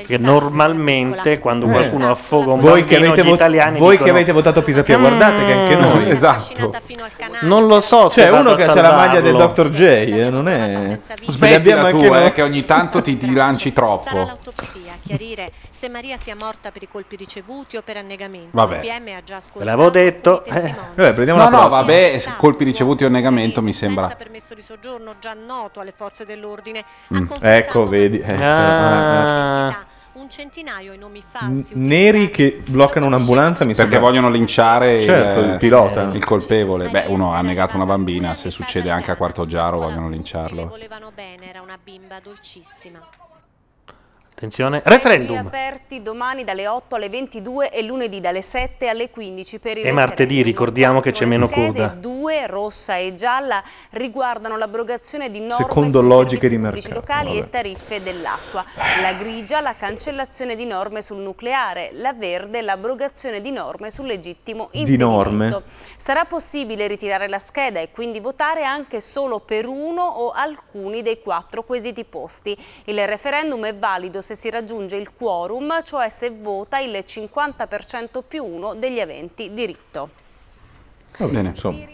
Che 0.07 0.17
normalmente 0.19 1.39
quando 1.41 1.67
Eh. 1.67 1.71
qualcuno 1.71 2.11
affoga 2.11 2.53
un 2.53 2.61
Voi 2.61 2.85
che 2.85 2.93
bambino, 2.95 3.13
avete, 3.13 3.23
gli 3.23 3.29
vo- 3.29 3.35
italiani 3.35 3.79
voi 3.79 3.91
che 3.91 4.03
dicono, 4.05 4.17
avete 4.17 4.33
votato 4.33 4.63
Pisapia, 4.63 4.97
guardate 4.99 5.45
che 5.45 5.53
anche 5.53 5.77
noi. 5.77 6.11
Esatto. 6.11 6.73
Non 7.41 7.67
lo 7.67 7.81
so 7.81 8.09
se 8.09 8.23
C'è 8.25 8.31
vado 8.31 8.49
uno 8.49 8.57
che 8.57 8.65
ha 8.65 8.75
la 8.81 8.93
maglia 8.95 9.21
del. 9.33 9.37
Dr. 9.37 9.69
J, 9.71 9.81
eh, 9.83 10.31
non 10.31 10.49
è. 10.49 10.99
Smettila 11.27 11.81
tu, 11.91 11.97
anche 11.97 12.09
noi. 12.09 12.25
eh, 12.27 12.33
che 12.33 12.43
ogni 12.43 12.65
tanto 12.65 13.01
ti, 13.03 13.17
ti 13.17 13.33
lanci 13.33 13.73
Sarà 13.75 13.87
troppo. 13.87 14.17
l'autopsia 14.17 14.93
a 14.93 14.97
chiarire 15.03 15.53
se 15.71 15.89
Maria 15.89 16.17
sia 16.17 16.35
morta 16.37 16.71
per 16.71 16.83
i 16.83 16.89
colpi 16.89 17.17
ricevuti 17.17 17.77
o 17.77 17.83
per 17.83 17.97
annegamento. 17.97 18.49
Vabbè. 18.53 18.81
PM 18.81 19.09
ha 19.17 19.23
già 19.25 19.41
Ve 19.55 19.65
l'avevo 19.65 19.91
detto. 19.91 20.45
eh. 20.45 20.75
Vabbè, 20.95 21.13
prendiamo 21.13 21.39
No, 21.43 21.45
la 21.45 21.51
no, 21.51 21.59
prossima. 21.69 21.81
vabbè, 21.81 22.23
colpi 22.39 22.65
ricevuti 22.65 23.05
o 23.05 23.07
annegamento 23.09 23.63
mi 23.63 23.73
sembra. 23.73 24.09
permesso 24.17 24.55
di 24.55 24.63
soggiorno 24.63 25.15
già 25.21 25.35
noto 25.35 25.81
alle 25.81 25.93
forze 25.97 26.25
dell'ordine. 26.25 26.85
Mm, 27.15 27.27
Ecco, 27.41 27.87
vedi. 27.87 28.19
eh, 28.19 28.35
Ah. 28.43 29.85
Eh, 30.17 30.19
eh. 30.19 30.23
Un 30.23 30.31
centinaio 30.31 30.93
i 30.93 30.99
nomi 30.99 31.19
N- 31.21 31.23
falsi. 31.29 31.75
Neri 31.77 32.31
che 32.31 32.63
bloccano 32.67 33.07
un'ambulanza 33.07 33.65
mi 33.65 33.75
Perché 33.75 33.91
sembra- 33.93 34.09
vogliono 34.11 34.31
linciare 34.31 35.01
Certo, 35.01 35.41
il 35.41 35.57
pilota. 35.59 36.03
il 36.13 36.25
colpevole. 36.25 36.89
Beh, 36.89 37.05
uno 37.09 37.33
ha 37.33 37.41
negato 37.43 37.77
una 37.77 37.85
bambina, 37.87 38.35
se 38.35 38.51
succede 38.51 38.91
anche 38.91 39.11
a 39.11 39.17
Quarto 39.17 39.47
Giaro 39.47 39.79
vogliono 39.79 40.09
linciarlo. 40.09 40.67
volevano 40.67 41.11
bene, 41.15 41.49
era 41.49 41.61
una 41.61 41.79
bimba 41.83 42.19
dolcissima. 42.23 43.01
Attenzione, 44.37 44.83
Seggi 44.83 44.95
referendum. 44.95 45.47
aperti 45.47 46.03
domani 46.03 46.45
dalle 46.45 46.69
8 46.69 46.97
alle 46.97 47.09
22 47.09 47.71
e 47.71 47.81
lunedì 47.81 48.21
dalle 48.21 48.43
7 48.43 48.87
alle 48.87 49.09
15 49.09 49.59
per 49.59 49.79
il 49.79 49.87
E 49.87 49.93
martedì 49.93 50.43
ricordiamo 50.43 51.01
che 51.01 51.11
c'è 51.13 51.25
meno 51.25 51.49
coda. 51.49 51.87
due, 51.87 52.47
rossa 52.47 52.97
e 52.97 53.15
gialla, 53.15 53.65
riguardano 53.93 54.59
l'abrogazione 54.59 55.31
di 55.31 55.41
norme 55.41 55.65
Secondo 55.65 56.01
sui 56.01 56.09
logiche 56.09 56.49
servizi 56.49 56.57
di 56.59 56.63
pubblici 56.63 56.89
mercato, 56.91 57.15
locali 57.15 57.35
vabbè. 57.39 57.47
e 57.47 57.51
tariffe 57.51 58.03
dell'acqua. 58.03 58.65
La 59.01 59.15
grigia, 59.15 59.61
la 59.63 59.75
cancellazione 59.75 60.55
di 60.55 60.67
norme 60.67 61.01
sul 61.01 61.17
nucleare. 61.17 61.89
La 61.95 62.13
verde, 62.13 62.61
l'abrogazione 62.61 63.41
di 63.41 63.51
norme 63.51 63.91
sul 63.91 64.05
legittimo 64.05 64.69
Di 64.71 64.81
impedimento. 64.81 65.15
norme. 65.15 65.63
Sarà 65.97 66.27
possibile 66.27 66.87
ritirare 66.87 67.27
la 67.29 67.39
scheda 67.39 67.81
e 67.81 67.91
quindi 67.91 68.21
votare 68.21 68.65
anche 68.65 69.01
solo 69.01 69.41
per 69.41 69.67
uno 69.67 70.03
o 70.03 70.29
alcuni 70.33 71.01
dei 71.01 71.23
quattro 71.23 71.63
quesiti 71.63 72.05
posti. 72.05 72.55
Il 72.85 73.03
referendum 73.09 73.65
è 73.65 73.75
valido 73.75 74.25
se 74.27 74.35
si 74.35 74.51
raggiunge 74.51 74.97
il 74.97 75.13
quorum, 75.17 75.81
cioè 75.85 76.09
se 76.09 76.31
vota 76.31 76.81
il 76.81 77.05
50% 77.07 78.23
più 78.27 78.45
uno 78.45 78.75
degli 78.75 78.99
aventi 78.99 79.53
diritto. 79.55 80.11
Va 81.19 81.27
bene, 81.27 81.51
insomma. 81.51 81.85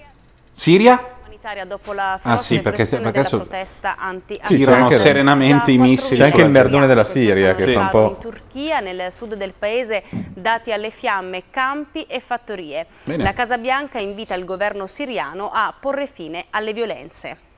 Siria? 0.51 1.11
Umanitaria 1.21 1.67
dopo 1.67 1.93
la 1.93 2.19
Ah, 2.23 2.39
sì, 2.39 2.61
perché 2.61 2.87
se- 2.87 2.97
perché 2.97 3.11
della 3.11 3.21
adesso- 3.21 3.37
protesta 3.37 3.97
anti 3.99 4.41
Sì, 4.45 4.57
Tirano 4.57 4.89
serenamente 4.91 5.73
i 5.73 5.77
missili. 5.79 6.21
C'è 6.21 6.25
anche 6.27 6.41
il 6.41 6.49
merdone 6.49 6.87
della 6.87 7.05
Siria 7.05 7.55
che 7.55 7.71
fa 7.75 7.79
un 7.79 7.85
in 7.85 7.91
po'. 7.91 8.17
Turchia, 8.19 8.81
nel 8.81 9.13
sud 9.13 9.35
del 9.35 9.53
paese, 9.53 10.03
dati 10.35 10.73
alle 10.73 10.89
fiamme, 10.89 11.45
campi 11.51 12.05
e 12.05 12.19
fattorie. 12.21 12.87
Bene. 13.05 13.23
La 13.23 13.35
Casa 13.35 13.59
Bianca 13.59 13.99
invita 13.99 14.35
il 14.35 14.47
governo 14.47 14.87
siriano 14.87 15.51
a 15.53 15.75
porre 15.79 16.07
fine 16.07 16.47
alle 16.49 16.73
violenze. 16.73 17.51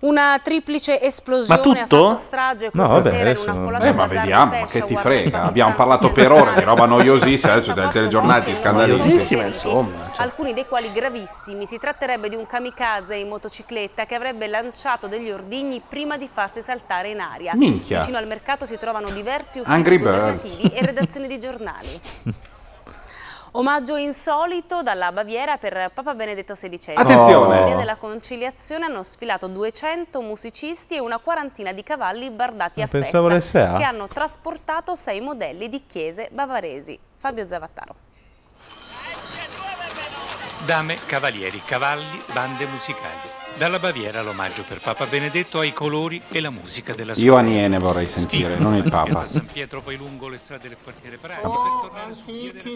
Una 0.00 0.38
triplice 0.40 1.00
esplosione 1.00 1.60
Ma 1.60 1.86
tutto? 1.86 2.06
ha 2.06 2.08
fatto 2.10 2.16
strage 2.20 2.70
No, 2.72 2.86
questa 2.88 3.10
vabbè, 3.10 3.10
sera 3.10 3.30
in 3.30 3.36
una 3.38 3.50
affollata 3.52 3.84
Eh, 3.84 3.92
ma 3.92 4.06
vediamo, 4.06 4.52
di 4.52 4.60
ma 4.60 4.66
che 4.66 4.84
ti 4.84 4.96
frega? 4.96 5.42
Abbiamo 5.42 5.74
parlato 5.74 6.12
per 6.12 6.30
ore 6.30 6.54
di 6.54 6.60
roba 6.62 6.86
noiosissima, 6.86 7.54
adesso 7.54 7.72
del 7.72 7.90
telegiornale 7.90 8.54
scandali. 8.54 8.92
Noiosissima, 8.92 9.46
insomma. 9.46 10.10
cioè. 10.14 10.24
alcuni 10.24 10.54
dei 10.54 10.66
quali 10.66 10.92
gravissimi. 10.92 11.66
Si 11.66 11.78
tratterebbe 11.78 12.28
di 12.28 12.36
un 12.36 12.46
kamikaze 12.46 13.16
in 13.16 13.26
motocicletta 13.26 14.06
che 14.06 14.14
avrebbe 14.14 14.46
lanciato 14.46 15.08
degli 15.08 15.30
ordigni 15.30 15.82
prima 15.86 16.16
di 16.16 16.28
farsi 16.32 16.62
saltare 16.62 17.08
in 17.08 17.18
aria. 17.18 17.56
Minchia. 17.56 17.98
Vicino 17.98 18.18
al 18.18 18.26
mercato 18.28 18.64
si 18.66 18.78
trovano 18.78 19.10
diversi 19.10 19.58
uffici 19.58 19.98
governativi 19.98 20.68
e 20.68 20.86
redazioni 20.86 21.26
di 21.26 21.40
giornali. 21.40 22.00
Omaggio 23.52 23.96
insolito 23.96 24.82
dalla 24.82 25.10
Baviera 25.10 25.56
per 25.56 25.90
Papa 25.94 26.14
Benedetto 26.14 26.54
XVI. 26.54 26.94
Attenzione! 26.94 27.64
Via 27.64 27.76
della 27.76 27.96
Conciliazione 27.96 28.84
hanno 28.84 29.02
sfilato 29.02 29.46
200 29.46 30.20
musicisti 30.20 30.96
e 30.96 31.00
una 31.00 31.18
quarantina 31.18 31.72
di 31.72 31.82
cavalli 31.82 32.30
bardati 32.30 32.82
a 32.82 32.86
pensavo 32.86 33.28
festa 33.28 33.58
l'SA. 33.60 33.76
che 33.78 33.84
hanno 33.84 34.06
trasportato 34.06 34.94
sei 34.94 35.20
modelli 35.20 35.68
di 35.68 35.84
chiese 35.86 36.28
bavaresi. 36.30 36.98
Fabio 37.16 37.46
Zavattaro. 37.46 37.94
Dame, 40.66 40.98
cavalieri, 41.06 41.62
cavalli, 41.64 42.22
bande 42.32 42.66
musicali. 42.66 43.37
Dalla 43.58 43.80
Baviera 43.80 44.22
l'omaggio 44.22 44.62
per 44.62 44.78
Papa 44.80 45.04
Benedetto 45.06 45.58
ai 45.58 45.72
colori 45.72 46.22
e 46.28 46.40
la 46.40 46.50
musica 46.50 46.94
della 46.94 47.12
sua 47.12 47.24
Io 47.24 47.34
Aniene 47.34 47.80
vorrei 47.80 48.06
sentire, 48.06 48.54
non 48.60 48.76
il 48.76 48.88
Papa. 48.88 49.26
San 49.26 49.46
Pietro, 49.46 49.80
poi 49.80 49.96
lungo 49.96 50.28
le 50.28 50.36
strade 50.36 50.68
del 50.68 50.76
quartiere 50.80 51.16
per 51.16 51.40
tornare 51.40 52.14
su 52.14 52.22
via 52.26 52.52
della 52.52 52.68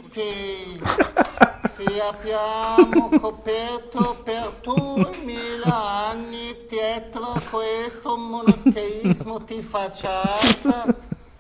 Ti 1.77 2.01
abbiamo 2.01 3.11
coperto 3.21 4.21
per 4.25 4.55
duemila 4.61 6.09
anni 6.09 6.57
dietro 6.69 7.41
questo 7.49 8.17
monoteismo 8.17 9.39
di 9.39 9.63
facciata, 9.63 10.85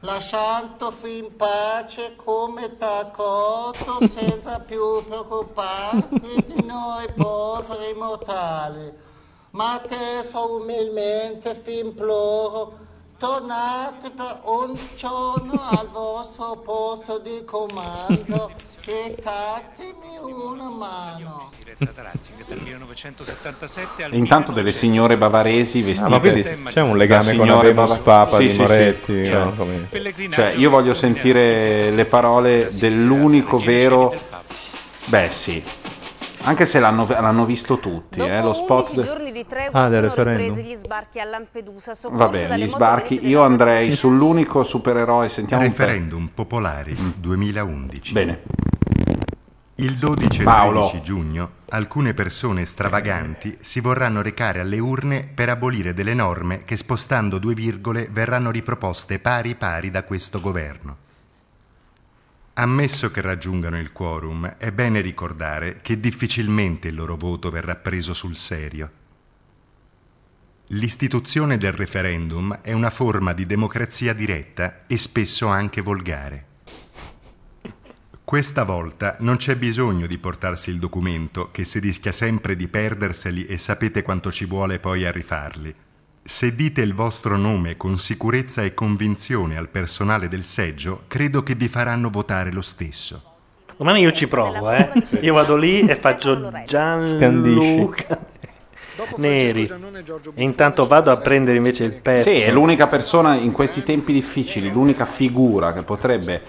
lasciandovi 0.00 1.18
in 1.18 1.34
pace 1.34 2.12
come 2.14 2.76
d'accordo 2.78 4.06
senza 4.08 4.60
più 4.60 5.02
preoccuparvi 5.04 6.44
di 6.46 6.64
noi 6.64 7.10
poveri 7.16 7.92
mortali. 7.94 9.10
Ma 9.55 9.74
adesso 9.74 10.56
umilmente 10.56 11.60
vi 11.62 11.81
imploro, 11.81 12.74
tornate 13.18 14.10
per 14.10 14.40
un 14.44 14.74
giorno 14.97 15.60
al 15.60 15.89
vostro 15.90 16.56
posto 16.56 17.18
di 17.18 17.42
comando 17.44 18.50
e 18.86 19.14
datemi 19.22 20.16
una 20.22 20.70
mano. 20.70 21.50
diretta 21.62 21.92
da 21.94 22.02
Ratzinger 22.02 22.47
dal 22.47 22.60
1977 22.62 24.02
al 24.05 24.12
E 24.14 24.16
intanto 24.16 24.52
delle 24.52 24.72
signore 24.72 25.18
bavaresi 25.18 25.82
vestite 25.82 26.06
Ah, 26.06 26.08
ma 26.08 26.18
quindi 26.20 26.42
di- 26.42 26.62
c'è 26.70 26.81
un 26.81 26.97
legame 26.97 27.36
con 27.36 27.47
bava- 27.74 27.98
Papa 27.98 28.36
Sì, 28.36 28.42
di 28.44 28.48
sì, 28.48 28.55
sì, 28.55 28.60
Moretti, 28.62 29.26
cioè- 29.26 29.39
no? 29.44 29.52
Come- 29.55 29.89
Cioè, 30.31 30.55
io 30.56 30.70
voglio 30.70 30.94
sentire 30.94 31.90
le 31.90 32.05
parole 32.06 32.68
dell'unico 32.72 33.58
vero. 33.58 34.14
Beh, 35.05 35.28
sì. 35.31 35.62
Anche 36.44 36.66
se 36.66 36.80
l'hanno, 36.80 37.06
l'hanno 37.08 37.44
visto 37.44 37.78
tutti, 37.78 38.18
eh, 38.20 38.42
lo 38.42 38.52
spot. 38.52 38.88
11 38.88 38.96
de- 38.96 39.02
giorni 39.06 39.32
di 39.32 39.46
tregua 39.46 39.80
Ah, 39.80 39.88
del 39.88 39.94
sono 39.94 40.06
referendum. 40.08 40.46
ripresi 40.56 40.68
gli 40.68 40.74
sbarchi 40.74 41.20
a 41.20 41.24
Lampedusa, 41.24 41.92
Va 42.10 42.28
bene, 42.28 42.58
gli 42.58 42.66
sbarchi. 42.68 43.26
Io 43.28 43.42
andrei 43.42 43.92
sull'unico 43.92 44.64
supereroe. 44.64 45.28
Sentiamo 45.28 45.62
Referendum 45.62 46.28
popolari 46.34 46.96
2011. 47.16 48.12
Bene. 48.12 48.40
Il 49.76 49.94
12 49.94 50.42
e 50.42 50.44
Paolo. 50.44 50.80
13 50.86 51.02
giugno 51.02 51.50
alcune 51.70 52.12
persone 52.12 52.66
stravaganti 52.66 53.58
si 53.60 53.80
vorranno 53.80 54.20
recare 54.20 54.60
alle 54.60 54.78
urne 54.78 55.26
per 55.32 55.48
abolire 55.48 55.94
delle 55.94 56.12
norme 56.14 56.64
che 56.64 56.76
spostando 56.76 57.38
due 57.38 57.54
virgole 57.54 58.08
verranno 58.10 58.50
riproposte 58.50 59.18
pari 59.18 59.54
pari 59.54 59.90
da 59.90 60.02
questo 60.04 60.40
governo. 60.40 60.96
Ammesso 62.62 63.10
che 63.10 63.20
raggiungano 63.20 63.76
il 63.76 63.91
quorum, 63.91 64.55
è 64.57 64.70
bene 64.70 65.00
ricordare 65.00 65.81
che 65.82 65.99
difficilmente 65.99 66.86
il 66.86 66.94
loro 66.94 67.16
voto 67.16 67.50
verrà 67.50 67.74
preso 67.74 68.15
sul 68.15 68.36
serio. 68.36 68.89
L'istituzione 70.68 71.58
del 71.58 71.73
referendum 71.73 72.60
è 72.62 72.73
una 72.73 72.91
forma 72.91 73.32
di 73.32 73.47
democrazia 73.47 74.15
diretta 74.15 74.84
e 74.86 74.97
spesso 74.97 75.49
anche 75.49 75.81
volgare. 75.81 76.47
Questa 78.23 78.62
volta 78.62 79.16
non 79.18 79.39
c'è 79.39 79.57
bisogno 79.57 80.07
di 80.07 80.18
portarsi 80.18 80.70
il 80.70 80.78
documento, 80.78 81.50
che 81.50 81.65
si 81.65 81.81
rischia 81.81 82.12
sempre 82.12 82.55
di 82.55 82.68
perderseli 82.68 83.44
e 83.44 83.58
sapete 83.58 84.02
quanto 84.02 84.31
ci 84.31 84.44
vuole 84.44 84.78
poi 84.78 85.05
a 85.05 85.10
rifarli. 85.10 85.74
Se 86.25 86.55
dite 86.55 86.83
il 86.83 86.94
vostro 86.94 87.36
nome 87.36 87.76
con 87.76 87.97
sicurezza 87.97 88.62
e 88.62 88.75
convinzione 88.75 89.57
al 89.57 89.68
personale 89.68 90.28
del 90.28 90.44
seggio, 90.44 91.02
credo 91.09 91.42
che 91.42 91.57
vi 91.57 91.67
faranno 91.67 92.10
votare 92.10 92.52
lo 92.52 92.60
stesso. 92.60 93.20
Domani 93.76 94.02
io 94.02 94.12
ci 94.12 94.28
provo, 94.28 94.70
eh. 94.70 94.92
Io 95.20 95.34
vado 95.34 95.57
lì 95.57 95.81
e 95.81 95.97
faccio 95.97 96.52
Gianluca 96.65 98.20
Neri. 99.17 99.68
E 100.34 100.42
intanto 100.44 100.86
vado 100.86 101.10
a 101.10 101.17
prendere 101.17 101.57
invece 101.57 101.84
il 101.84 102.01
pezzo. 102.01 102.31
Sì, 102.31 102.41
è 102.41 102.52
l'unica 102.52 102.86
persona 102.86 103.34
in 103.34 103.51
questi 103.51 103.83
tempi 103.83 104.12
difficili, 104.12 104.70
l'unica 104.70 105.07
figura 105.07 105.73
che 105.73 105.83
potrebbe 105.83 106.42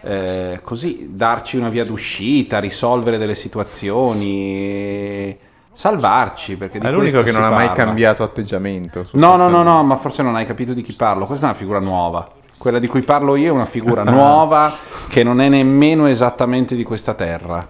eh, 0.00 0.60
così 0.64 1.06
darci 1.10 1.56
una 1.56 1.68
via 1.68 1.84
d'uscita, 1.84 2.58
risolvere 2.58 3.16
delle 3.16 3.36
situazioni, 3.36 5.38
salvarci. 5.80 6.56
Perché 6.56 6.78
di 6.78 6.86
È 6.86 6.90
l'unico 6.90 7.22
che 7.22 7.32
non 7.32 7.42
ha 7.42 7.48
mai 7.50 7.68
parla. 7.68 7.84
cambiato 7.84 8.22
atteggiamento. 8.22 9.06
No, 9.12 9.36
no, 9.36 9.48
no, 9.48 9.62
no, 9.62 9.82
ma 9.82 9.96
forse 9.96 10.22
non 10.22 10.36
hai 10.36 10.44
capito 10.44 10.74
di 10.74 10.82
chi 10.82 10.92
parlo. 10.92 11.24
Questa 11.24 11.46
è 11.46 11.48
una 11.48 11.58
figura 11.58 11.78
nuova. 11.80 12.28
Quella 12.58 12.78
di 12.78 12.86
cui 12.86 13.00
parlo 13.00 13.36
io 13.36 13.48
è 13.48 13.50
una 13.54 13.64
figura 13.64 14.02
nuova 14.10 14.70
che 15.08 15.22
non 15.22 15.40
è 15.40 15.48
nemmeno 15.48 16.06
esattamente 16.06 16.76
di 16.76 16.84
questa 16.84 17.14
terra. 17.14 17.66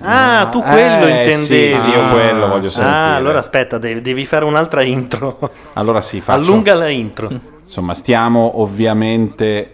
Ah, 0.00 0.48
tu 0.50 0.62
quello 0.62 1.06
Eh, 1.06 1.30
intendevi. 1.32 1.44
sì, 1.44 1.54
io 1.68 2.08
quello 2.10 2.48
voglio 2.48 2.70
sentire. 2.70 2.96
Ah, 2.96 3.14
allora 3.16 3.38
aspetta, 3.38 3.78
devi, 3.78 4.00
devi 4.00 4.24
fare 4.24 4.44
un'altra 4.44 4.82
intro. 4.82 5.38
Allora 5.74 6.00
sì, 6.00 6.20
faccio... 6.20 6.38
Allunga 6.40 6.74
la 6.74 6.88
intro. 6.88 7.30
Insomma, 7.64 7.94
stiamo 7.94 8.60
ovviamente 8.60 9.72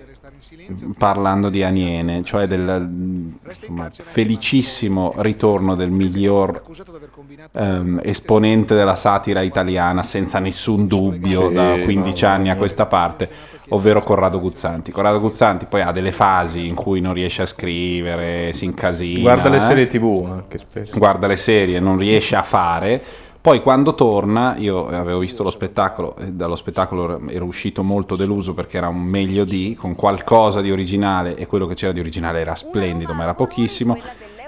parlando 0.97 1.49
di 1.49 1.63
Aniene, 1.63 2.23
cioè 2.25 2.47
del 2.47 3.39
insomma, 3.47 3.91
felicissimo 3.93 5.15
ritorno 5.19 5.75
del 5.75 5.91
miglior 5.91 6.63
ehm, 7.53 8.01
esponente 8.03 8.75
della 8.75 8.95
satira 8.95 9.43
italiana, 9.43 10.03
senza 10.03 10.39
nessun 10.39 10.87
dubbio, 10.87 11.49
Sì, 11.49 11.55
da 11.55 11.79
15 11.83 12.25
no, 12.25 12.31
anni 12.31 12.51
a 12.51 12.57
questa 12.57 12.87
parte, 12.87 13.31
ovvero 13.69 14.01
Corrado 14.03 14.41
Guzzanti. 14.41 14.93
Corrado 14.93 15.21
Guzzanti 15.21 15.67
poi 15.67 15.83
ha 15.83 15.93
delle 15.93 16.13
fasi 16.13 16.67
in 16.67 16.75
cui 16.75 17.01
non 17.01 17.15
riesce 17.15 17.43
a 17.43 17.47
scrivere, 17.47 18.53
si 18.53 18.65
incasina. 18.65 19.21
Guarda 19.21 19.49
le 19.49 19.57
eh. 19.57 19.61
serie 19.61 19.87
TV 19.87 20.29
anche 20.31 20.59
spesso. 20.59 20.99
guarda 20.99 21.27
le 21.27 21.37
serie, 21.37 21.81
non 21.81 21.99
riesce 21.99 22.37
a 22.37 22.43
fare. 22.43 23.03
Poi 23.43 23.61
quando 23.61 23.97
torna, 23.97 24.55
io 24.57 24.87
avevo 24.87 25.19
visto 25.19 25.43
lo 25.43 25.51
spettacolo 25.51 26.15
e 26.17 26.33
dallo 26.33 26.55
spettacolo 26.55 27.21
ero 27.29 27.45
uscito 27.45 27.83
molto 27.83 28.15
deluso 28.15 28.55
perché 28.55 28.77
era 28.77 28.87
un 28.87 29.03
meglio 29.03 29.43
di, 29.43 29.75
con 29.77 29.97
qualcosa 29.97 30.61
di 30.61 30.71
originale 30.71 31.35
e 31.35 31.47
quello 31.47 31.67
che 31.67 31.75
c'era 31.75 31.91
di 31.91 31.99
originale 31.99 32.39
era 32.39 32.55
splendido 32.55 33.15
ma 33.15 33.25
era 33.25 33.35
pochissimo. 33.35 33.99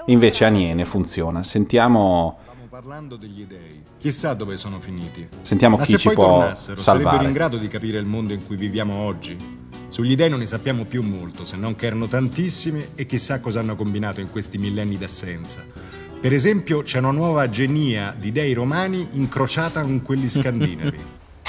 Invece 0.05 0.45
Aniene 0.45 0.85
funziona. 0.85 1.43
Sentiamo, 1.43 2.37
Parlando 2.75 3.15
degli 3.15 3.45
dei, 3.45 3.81
chissà 3.97 4.33
dove 4.33 4.57
sono 4.57 4.81
finiti. 4.81 5.25
Sentiamo 5.43 5.77
Ma 5.77 5.83
chi 5.83 5.93
se 5.93 5.97
ci 5.97 6.07
poi 6.07 6.15
può 6.15 6.39
tornassero, 6.39 6.81
salvare. 6.81 7.05
sarebbero 7.05 7.29
in 7.29 7.33
grado 7.33 7.57
di 7.57 7.69
capire 7.69 7.99
il 7.99 8.05
mondo 8.05 8.33
in 8.33 8.45
cui 8.45 8.57
viviamo 8.57 8.95
oggi. 8.95 9.37
Sugli 9.87 10.13
dei 10.17 10.29
non 10.29 10.39
ne 10.39 10.45
sappiamo 10.45 10.83
più 10.83 11.01
molto, 11.01 11.45
se 11.45 11.55
non 11.55 11.75
che 11.75 11.85
erano 11.85 12.09
tantissimi 12.09 12.85
e 12.95 13.05
chissà 13.05 13.39
cosa 13.39 13.61
hanno 13.61 13.77
combinato 13.77 14.19
in 14.19 14.29
questi 14.29 14.57
millenni 14.57 14.97
d'assenza. 14.97 15.65
Per 16.19 16.33
esempio, 16.33 16.83
c'è 16.83 16.97
una 16.97 17.11
nuova 17.11 17.47
genia 17.47 18.13
di 18.19 18.33
dei 18.33 18.51
romani 18.51 19.07
incrociata 19.11 19.81
con 19.81 20.01
quelli 20.01 20.27
scandinavi. 20.27 20.99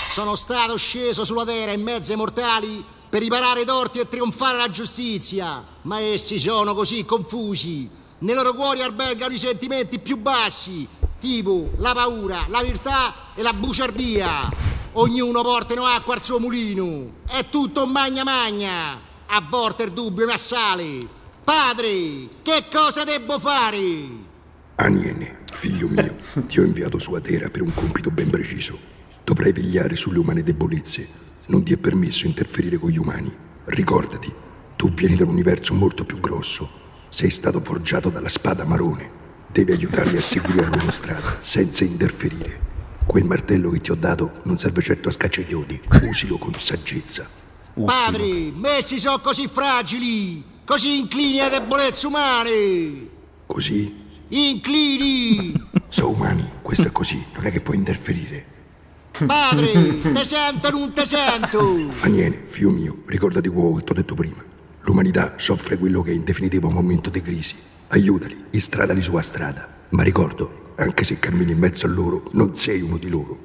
Sono 0.07 0.37
stato 0.37 0.77
sceso 0.77 1.25
sulla 1.25 1.45
terra 1.45 1.73
in 1.73 1.83
mezzo 1.83 2.13
ai 2.13 2.19
mortali 2.19 2.85
per 3.09 3.21
riparare 3.21 3.63
i 3.63 3.65
torti 3.67 3.99
e 3.99 4.07
trionfare 4.07 4.59
la 4.59 4.71
giustizia, 4.71 5.67
ma 5.83 5.99
essi 5.99 6.39
sono 6.39 6.73
così 6.73 7.05
confusi. 7.05 7.91
Nei 8.19 8.35
loro 8.35 8.55
cuori 8.55 8.81
albergano 8.81 9.35
i 9.35 9.39
sentimenti 9.39 9.99
più 9.99 10.17
bassi, 10.17 10.89
tipo 11.27 11.71
la 11.79 11.93
paura, 11.93 12.45
la 12.47 12.63
virtà 12.63 13.33
e 13.35 13.43
la 13.43 13.53
bugiardia. 13.53 14.49
Ognuno 14.93 15.43
portano 15.43 15.85
acqua 15.85 16.15
al 16.15 16.23
suo 16.23 16.39
mulino. 16.39 17.15
È 17.27 17.49
tutto 17.51 17.85
magna 17.87 18.23
magna. 18.23 19.01
A 19.27 19.45
volte 19.49 19.83
il 19.83 19.91
dubbio 19.91 20.25
mi 20.25 20.33
assale. 20.33 21.07
Padre, 21.43 22.29
che 22.43 22.67
cosa 22.71 23.03
devo 23.03 23.41
fare? 23.41 23.79
Aniene, 24.77 25.39
figlio 25.53 25.89
mio, 25.89 26.17
ti 26.47 26.61
ho 26.61 26.65
inviato 26.65 26.99
su 26.99 27.13
Atera 27.15 27.49
per 27.49 27.63
un 27.63 27.75
compito 27.75 28.13
ben 28.13 28.31
preciso. 28.31 28.79
Dovrai 29.25 29.53
vegliare 29.53 29.97
sulle 29.97 30.21
umane 30.21 30.45
debolezze. 30.45 31.25
Non 31.47 31.65
ti 31.65 31.73
è 31.73 31.77
permesso 31.77 32.27
interferire 32.27 32.79
con 32.79 32.91
gli 32.91 32.99
umani. 32.99 33.35
Ricordati, 33.65 34.33
tu 34.77 34.93
vieni 34.93 35.17
da 35.17 35.25
un 35.25 35.31
universo 35.31 35.75
molto 35.75 36.05
più 36.05 36.21
grosso. 36.21 36.71
Sei 37.09 37.31
stato 37.31 37.61
forgiato 37.61 38.11
dalla 38.11 38.29
spada 38.29 38.65
marone. 38.65 39.25
Devi 39.57 39.73
aiutarli 39.73 40.19
a 40.19 40.21
seguire 40.21 40.69
la 40.69 40.77
loro 40.77 40.91
strada, 40.91 41.39
senza 41.41 41.83
interferire. 41.83 42.61
Quel 43.07 43.25
martello 43.25 43.71
che 43.71 43.81
ti 43.81 43.91
ho 43.91 43.95
dato 43.95 44.41
non 44.43 44.59
serve 44.59 44.83
certo 44.83 45.09
a 45.09 45.13
scacciaioli. 45.13 45.81
Usilo 46.03 46.37
con 46.37 46.53
saggezza. 46.59 47.27
Padre, 47.83 48.53
messi 48.55 48.99
sono 48.99 49.19
così 49.19 49.49
fragili, 49.49 50.45
così 50.63 50.99
inclini 50.99 51.41
alle 51.41 51.59
debolezze 51.59 52.07
umane. 52.07 53.09
Così? 53.47 54.05
Inclini! 54.29 55.55
Sono 55.89 56.11
umani, 56.11 56.51
questo 56.61 56.89
è 56.89 56.93
così, 56.93 57.25
non 57.33 57.47
è 57.47 57.51
che 57.51 57.63
puoi 57.63 57.77
interferire. 57.77 58.45
Padre, 59.25 59.99
te 60.03 60.25
sento 60.25 60.69
non 60.69 60.93
te 60.93 61.07
sento? 61.07 61.93
Aniene, 62.01 62.43
figlio 62.45 62.71
mio, 62.71 63.03
ricordati 63.07 63.49
quello 63.49 63.77
che 63.77 63.85
ti 63.85 63.93
ho 63.93 63.95
detto 63.95 64.15
prima. 64.15 64.45
L'umanità 64.83 65.37
soffre 65.39 65.79
quello 65.79 66.03
che 66.03 66.11
è 66.11 66.15
in 66.15 66.25
definitivo 66.25 66.69
un 66.69 66.75
momento 66.75 67.09
di 67.09 67.23
crisi. 67.23 67.55
Aiutali, 67.89 68.47
istradali 68.51 69.01
sulla 69.01 69.23
strada. 69.23 69.69
Ma 69.91 70.03
ricordo, 70.03 70.73
anche 70.77 71.05
se 71.05 71.21
cammini 71.21 71.53
in 71.53 71.59
mezzo 71.59 71.87
a 71.87 71.89
loro, 71.89 72.29
non 72.33 72.57
sei 72.57 72.81
uno 72.81 72.97
di 72.97 73.09
loro. 73.09 73.39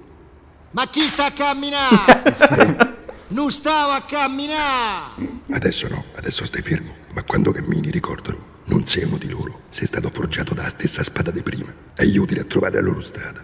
Ma 0.71 0.87
chi 0.87 1.01
sta 1.01 1.27
a 1.27 1.31
camminare? 1.31 2.95
non 3.29 3.51
stavo 3.51 3.91
a 3.91 4.01
camminare! 4.01 5.41
Adesso 5.51 5.87
no, 5.89 6.05
adesso 6.15 6.45
stai 6.45 6.63
fermo. 6.63 6.91
Ma 7.13 7.21
quando 7.23 7.51
cammini, 7.51 7.91
ricordalo, 7.91 8.59
non 8.65 8.85
sei 8.85 9.03
uno 9.03 9.17
di 9.17 9.29
loro. 9.29 9.61
Sei 9.69 9.85
stato 9.85 10.09
forgiato 10.09 10.55
dalla 10.55 10.69
stessa 10.69 11.03
spada 11.03 11.29
di 11.29 11.43
prima. 11.43 11.71
Aiutali 11.97 12.39
a 12.39 12.43
trovare 12.43 12.75
la 12.75 12.87
loro 12.87 13.01
strada. 13.01 13.43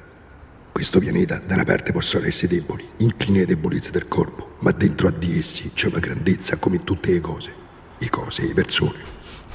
Questo 0.72 1.00
pianeta, 1.00 1.38
da 1.38 1.54
una 1.54 1.64
parte, 1.64 1.92
possono 1.92 2.26
essere 2.26 2.56
deboli, 2.56 2.88
inclini 2.98 3.38
alle 3.38 3.48
debolezze 3.48 3.92
del 3.92 4.08
corpo, 4.08 4.56
ma 4.60 4.72
dentro 4.72 5.08
a 5.08 5.12
di 5.12 5.38
essi 5.38 5.72
c'è 5.74 5.88
una 5.88 6.00
grandezza 6.00 6.58
come 6.58 6.78
in 6.78 6.84
tutte 6.84 7.12
le 7.12 7.22
cose. 7.22 7.54
Le 8.00 8.10
cose 8.10 8.44
e 8.44 8.48
le 8.48 8.54
persone. 8.54 9.00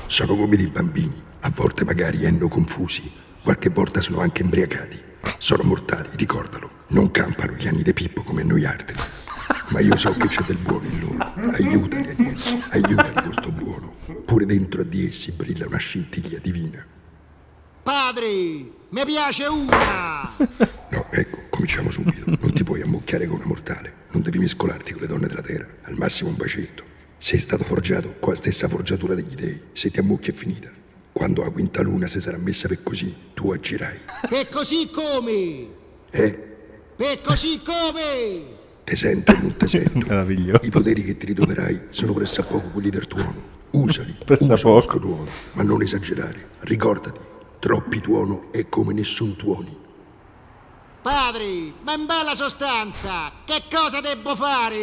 Sono 0.07 0.37
come 0.37 0.57
dei 0.57 0.67
bambini, 0.67 1.31
a 1.45 1.51
volte 1.51 1.85
magari 1.85 2.25
hanno 2.25 2.47
confusi, 2.47 3.11
qualche 3.43 3.69
volta 3.69 4.01
sono 4.01 4.21
anche 4.21 4.43
imbriacati. 4.43 5.03
Sono 5.39 5.65
mortali, 5.65 6.09
ricordalo. 6.13 6.71
Non 6.89 7.11
campano 7.11 7.55
gli 7.55 7.67
anni 7.67 7.83
di 7.83 7.93
Pippo 7.93 8.23
come 8.23 8.45
noi 8.45 8.65
altri. 8.65 8.97
Ma 9.71 9.81
io 9.81 9.97
so 9.97 10.13
che 10.13 10.29
c'è 10.29 10.43
del 10.45 10.59
buono 10.59 10.87
in 10.87 11.01
loro. 11.01 11.33
Aiutali, 11.53 12.11
Agnese, 12.11 12.63
aiutali 12.71 13.23
con 13.23 13.33
sto 13.33 13.51
buono. 13.51 13.95
Pure 14.25 14.47
dentro 14.47 14.85
di 14.85 15.09
essi 15.09 15.33
brilla 15.33 15.67
una 15.67 15.79
scintilla 15.79 16.39
divina. 16.39 16.87
Padre, 17.83 18.27
mi 18.91 19.05
piace 19.05 19.47
una! 19.47 20.31
No, 20.91 21.07
ecco, 21.11 21.39
cominciamo 21.51 21.91
subito. 21.91 22.25
Non 22.25 22.53
ti 22.53 22.63
puoi 22.63 22.83
ammucchiare 22.83 23.27
con 23.27 23.39
una 23.39 23.47
mortale. 23.47 23.95
Non 24.13 24.23
devi 24.23 24.39
mescolarti 24.39 24.93
con 24.93 25.01
le 25.01 25.09
donne 25.09 25.27
della 25.27 25.43
terra, 25.43 25.67
al 25.83 25.97
massimo 25.97 26.31
un 26.31 26.37
bacetto. 26.37 26.85
Sei 27.19 27.41
stato 27.41 27.65
forgiato 27.65 28.15
con 28.21 28.35
la 28.35 28.39
stessa 28.39 28.69
forgiatura 28.69 29.15
degli 29.15 29.35
dei. 29.35 29.61
Se 29.73 29.91
ti 29.91 29.99
ammucchi 29.99 30.31
è 30.31 30.35
finita. 30.35 30.82
Quando 31.13 31.43
la 31.43 31.51
quinta 31.51 31.83
luna 31.83 32.07
si 32.07 32.21
sarà 32.21 32.39
messa 32.39 32.69
per 32.69 32.83
così, 32.83 33.15
tu 33.35 33.51
agirai. 33.53 33.99
E 34.31 34.49
così 34.51 34.89
come? 34.91 35.69
Eh? 36.11 36.57
E 36.97 37.19
così 37.23 37.61
come? 37.63 38.61
Te 38.85 38.97
sento, 38.97 39.33
non 39.33 39.57
te 39.57 39.69
sento. 39.69 39.99
Meraviglioso. 40.07 40.65
I 40.65 40.71
poteri 40.71 41.05
che 41.05 41.17
ti 41.17 41.27
ritroverai 41.27 41.83
sono 41.91 42.13
pressappoco 42.15 42.69
quelli 42.71 42.91
del 42.91 43.07
tuono. 43.07 43.51
Usali, 43.73 44.17
Pressappoco. 44.25 44.55
usa 44.55 44.87
questo 44.87 44.99
tuono, 44.99 45.29
ma 45.53 45.63
non 45.63 45.83
esagerare. 45.83 46.49
Ricordati, 46.61 47.21
troppi 47.59 48.01
tuono 48.01 48.51
è 48.51 48.69
come 48.69 48.93
nessun 48.95 49.37
tuoni. 49.37 49.77
Padre, 51.03 51.73
ma 51.83 51.95
in 51.95 52.07
bella 52.07 52.35
sostanza, 52.35 53.33
che 53.45 53.63
cosa 53.71 54.01
devo 54.01 54.35
fare? 54.37 54.77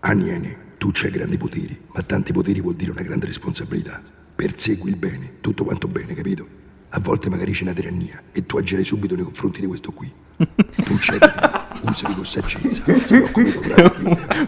Aniene, 0.00 0.74
tu 0.78 0.90
c'hai 0.92 1.10
grandi 1.10 1.36
poteri, 1.36 1.78
ma 1.92 2.02
tanti 2.02 2.32
poteri 2.32 2.60
vuol 2.60 2.74
dire 2.76 2.92
una 2.92 3.02
grande 3.02 3.26
responsabilità. 3.26 4.00
Persegui 4.36 4.90
il 4.90 4.96
bene, 4.96 5.36
tutto 5.40 5.64
quanto 5.64 5.88
bene, 5.88 6.14
capito? 6.14 6.46
A 6.90 7.00
volte 7.00 7.30
magari 7.30 7.52
c'è 7.52 7.62
una 7.62 7.72
tirannia 7.72 8.22
e 8.32 8.44
tu 8.46 8.58
agirai 8.58 8.84
subito 8.84 9.14
nei 9.14 9.24
confronti 9.24 9.60
di 9.60 9.66
questo 9.66 9.92
qui. 9.92 10.12
Tu 10.36 10.96
c'hai 11.00 11.18
poteri, 11.18 11.80
usali 11.90 12.14
con 12.14 12.26
saggezza. 12.26 12.82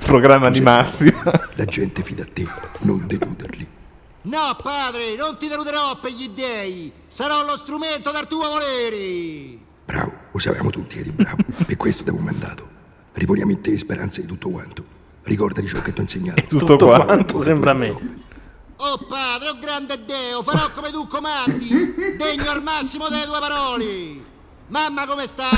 Programma 0.05 0.51
di 0.51 0.61
massima. 0.61 1.23
La 1.55 1.65
gente 1.65 2.03
fida 2.03 2.23
a 2.23 2.27
te, 2.31 2.47
non 2.81 3.07
deluderli. 3.07 3.67
No, 4.23 4.57
padre, 4.63 5.17
non 5.17 5.37
ti 5.39 5.49
deluderò 5.49 5.99
per 6.01 6.11
gli 6.13 6.29
dèi. 6.29 6.93
Sarò 7.07 7.45
lo 7.47 7.57
strumento 7.57 8.11
del 8.13 8.27
tuo 8.27 8.47
volere. 8.49 9.59
Bravo, 9.87 10.13
lo 10.33 10.39
sapevamo 10.39 10.69
tutti 10.71 10.97
che 10.97 11.01
eri 11.01 11.11
bravo. 11.11 11.39
Per 11.67 11.77
questo 11.77 12.03
ti 12.03 12.11
avevo 12.11 12.25
mandato. 12.25 12.69
Riponiamo 13.15 13.51
in 13.53 13.61
te 13.63 13.77
speranze 13.79 14.21
di 14.21 14.27
tutto 14.27 14.51
quanto. 14.51 14.85
Ricordati 15.23 15.67
ciò 15.67 15.81
che 15.81 15.93
ti 15.95 15.99
ho 15.99 16.03
insegnato. 16.03 16.43
Tutto 16.43 16.67
Tutto 16.67 16.87
quanto. 16.87 17.07
quanto, 17.07 17.43
sembra 17.43 17.71
a 17.71 17.75
me. 17.75 18.27
Oh 18.81 18.97
padre, 19.09 19.49
oh 19.49 19.59
grande 19.59 20.05
Deo, 20.05 20.41
farò 20.43 20.71
come 20.73 20.91
tu 20.91 21.07
comandi, 21.09 21.69
degno 22.17 22.51
al 22.51 22.63
massimo 22.63 23.09
delle 23.09 23.25
tue 23.25 23.39
parole. 23.41 23.85
Mamma 24.69 25.05
come 25.07 25.27
sta? 25.27 25.49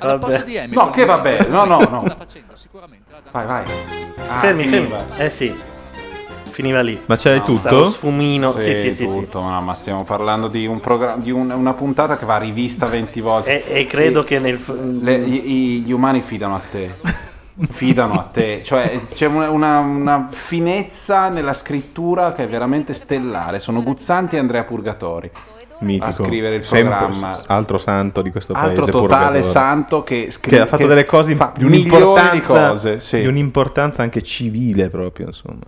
Vabbè. 0.00 0.18
posto 0.18 0.42
di 0.44 0.58
Amy, 0.58 0.74
No, 0.74 0.90
che 0.90 1.04
vabbè, 1.04 1.46
no, 1.48 1.64
no, 1.64 1.78
no. 1.88 2.00
sta 2.00 2.16
facendo 2.16 2.56
sicuramente 2.56 3.12
la 3.12 3.20
Vai, 3.30 3.46
vai. 3.46 3.64
Ah, 4.28 4.38
fermi, 4.40 4.66
finiva. 4.66 5.04
fermi. 5.04 5.22
Eh 5.24 5.30
sì. 5.30 5.60
Finiva 6.50 6.80
lì. 6.80 7.00
Ma 7.06 7.16
c'hai 7.16 7.38
No, 7.38 7.44
tutto? 7.44 7.58
Stavo 7.58 7.90
sfumino. 7.90 8.50
Sì, 8.52 8.62
sì, 8.62 8.80
sì. 8.80 8.92
sì. 8.94 9.04
tutto, 9.04 9.40
no, 9.40 9.60
ma 9.60 9.74
stiamo 9.74 10.02
parlando 10.02 10.48
di, 10.48 10.66
un 10.66 10.80
programma, 10.80 11.22
di 11.22 11.30
un- 11.30 11.50
una 11.50 11.74
puntata 11.74 12.16
che 12.16 12.26
va 12.26 12.36
rivista 12.38 12.86
20 12.86 13.20
volte. 13.20 13.64
E, 13.64 13.80
e 13.80 13.86
credo 13.86 14.24
che 14.24 14.40
nel. 14.40 14.58
f- 14.58 14.74
Le- 15.00 15.18
i- 15.18 15.50
i- 15.52 15.80
gli 15.82 15.92
umani 15.92 16.20
fidano 16.20 16.54
a 16.56 16.60
te. 16.68 16.96
Fidano 17.70 18.14
a 18.20 18.22
te, 18.22 18.62
cioè 18.64 19.00
c'è 19.12 19.26
una, 19.26 19.50
una- 19.50 19.80
una 19.80 20.28
finezza 20.30 21.28
nella 21.28 21.52
scrittura 21.52 22.32
che 22.32 22.44
è 22.44 22.48
veramente 22.48 22.92
stellare. 22.94 23.58
Sono 23.58 23.82
Guzzanti 23.82 24.36
e 24.36 24.38
Andrea 24.38 24.62
Purgatori 24.62 25.28
Mitico. 25.80 26.04
a 26.06 26.10
scrivere 26.12 26.54
il 26.56 26.64
Sempre 26.64 26.96
programma. 26.96 27.34
s- 27.34 27.44
altro 27.48 27.78
santo 27.78 28.22
di 28.22 28.30
questo 28.30 28.52
Altro 28.52 28.68
paese. 28.84 28.90
totale 28.92 29.06
purgatorio. 29.08 29.42
santo 29.42 30.02
che 30.04 30.30
scrive- 30.30 30.56
Che 30.58 30.62
ha 30.62 30.66
fatto 30.66 30.82
che 30.82 30.88
delle 30.88 31.04
cose 31.04 31.34
fa 31.34 31.52
di 31.56 31.64
milioni 31.64 31.82
di 31.82 31.88
un'importanza, 31.96 32.68
cose, 32.68 33.00
sì. 33.00 33.20
di 33.20 33.26
un'importanza 33.26 34.02
anche 34.02 34.22
civile 34.22 34.88
proprio, 34.88 35.26
insomma. 35.26 35.64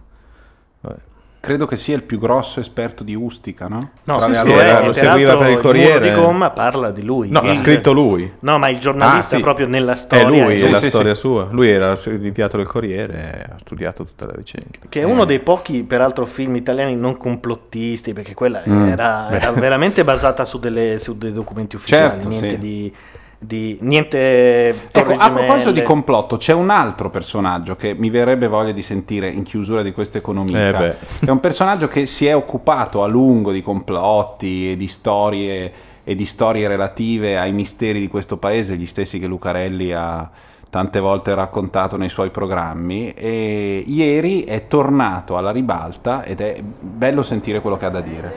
Vabbè. 0.82 0.98
Credo 1.42 1.64
che 1.66 1.76
sia 1.76 1.96
il 1.96 2.02
più 2.02 2.18
grosso 2.18 2.60
esperto 2.60 3.02
di 3.02 3.14
Ustica, 3.14 3.66
no? 3.66 3.92
No, 4.04 4.18
sì, 4.18 4.24
altre 4.24 4.42
eh, 4.42 4.84
cose. 4.84 5.00
e 5.00 5.02
peraltro 5.02 5.48
il 5.72 5.78
muro 5.80 5.98
di 5.98 6.12
gomma 6.12 6.50
parla 6.50 6.90
di 6.90 7.02
lui. 7.02 7.30
No, 7.30 7.40
l'ha 7.40 7.52
Il- 7.52 7.56
scritto 7.56 7.92
lui. 7.92 8.30
No, 8.40 8.58
ma 8.58 8.68
il 8.68 8.78
giornalista 8.78 9.36
Ah, 9.36 9.38
sì. 9.38 9.42
proprio 9.42 9.66
nella 9.66 9.92
È 9.92 9.96
storia. 9.96 10.28
lui, 10.28 10.60
è 10.60 10.66
è 10.66 10.70
la 10.70 10.80
storia 10.88 11.14
sì. 11.14 11.20
sua. 11.20 11.48
Lui 11.50 11.70
era 11.70 11.94
l'inviato 12.04 12.58
del 12.58 12.66
Corriere 12.66 13.14
e 13.14 13.52
ha 13.52 13.56
studiato 13.58 14.04
tutta 14.04 14.26
la 14.26 14.34
vicenda. 14.36 14.66
Che 14.86 15.00
è 15.00 15.04
uno 15.04 15.24
dei 15.24 15.40
pochi, 15.40 15.82
peraltro, 15.82 16.26
film 16.26 16.56
italiani 16.56 16.94
non 16.94 17.16
complottisti, 17.16 18.12
perché 18.12 18.34
quella 18.34 18.62
Mm. 18.68 18.88
era, 18.88 19.30
era 19.30 19.50
veramente 19.52 20.04
basata 20.04 20.44
su, 20.44 20.58
delle- 20.58 20.98
su 20.98 21.16
dei 21.16 21.32
documenti 21.32 21.76
ufficiali, 21.76 22.10
Certo, 22.10 22.28
niente 22.28 22.50
sì. 22.50 22.58
di, 22.58 22.94
di- 23.42 23.78
niente 23.80 24.88
Ecco, 24.90 25.14
a 25.16 25.30
proposito 25.30 25.72
di 25.72 25.82
complotto, 25.82 26.36
c'è 26.36 26.52
un 26.52 26.68
altro 26.68 27.08
personaggio 27.08 27.74
che 27.74 27.94
mi 27.94 28.10
verrebbe 28.10 28.46
voglia 28.48 28.72
di 28.72 28.82
sentire 28.82 29.28
in 29.28 29.44
chiusura 29.44 29.82
di 29.82 29.92
questa 29.92 30.18
economia. 30.18 30.68
Eh 30.68 30.96
è 31.24 31.30
un 31.30 31.40
personaggio 31.40 31.88
che 31.88 32.04
si 32.04 32.26
è 32.26 32.36
occupato 32.36 33.02
a 33.02 33.06
lungo 33.06 33.50
di 33.50 33.62
complotti 33.62 34.72
e 34.72 34.76
di 34.76 34.86
storie 34.86 35.72
e 36.04 36.14
di 36.14 36.24
storie 36.24 36.68
relative 36.68 37.38
ai 37.38 37.52
misteri 37.52 38.00
di 38.00 38.08
questo 38.08 38.36
paese, 38.36 38.76
gli 38.76 38.86
stessi 38.86 39.18
che 39.18 39.26
Lucarelli 39.26 39.92
ha 39.92 40.30
tante 40.68 41.00
volte 41.00 41.34
raccontato 41.34 41.96
nei 41.96 42.08
suoi 42.08 42.30
programmi 42.30 43.12
e 43.12 43.82
ieri 43.86 44.44
è 44.44 44.66
tornato 44.66 45.36
alla 45.36 45.50
ribalta 45.50 46.24
ed 46.24 46.40
è 46.40 46.60
bello 46.62 47.22
sentire 47.22 47.60
quello 47.60 47.76
che 47.76 47.86
ha 47.86 47.90
da 47.90 48.00
dire. 48.00 48.32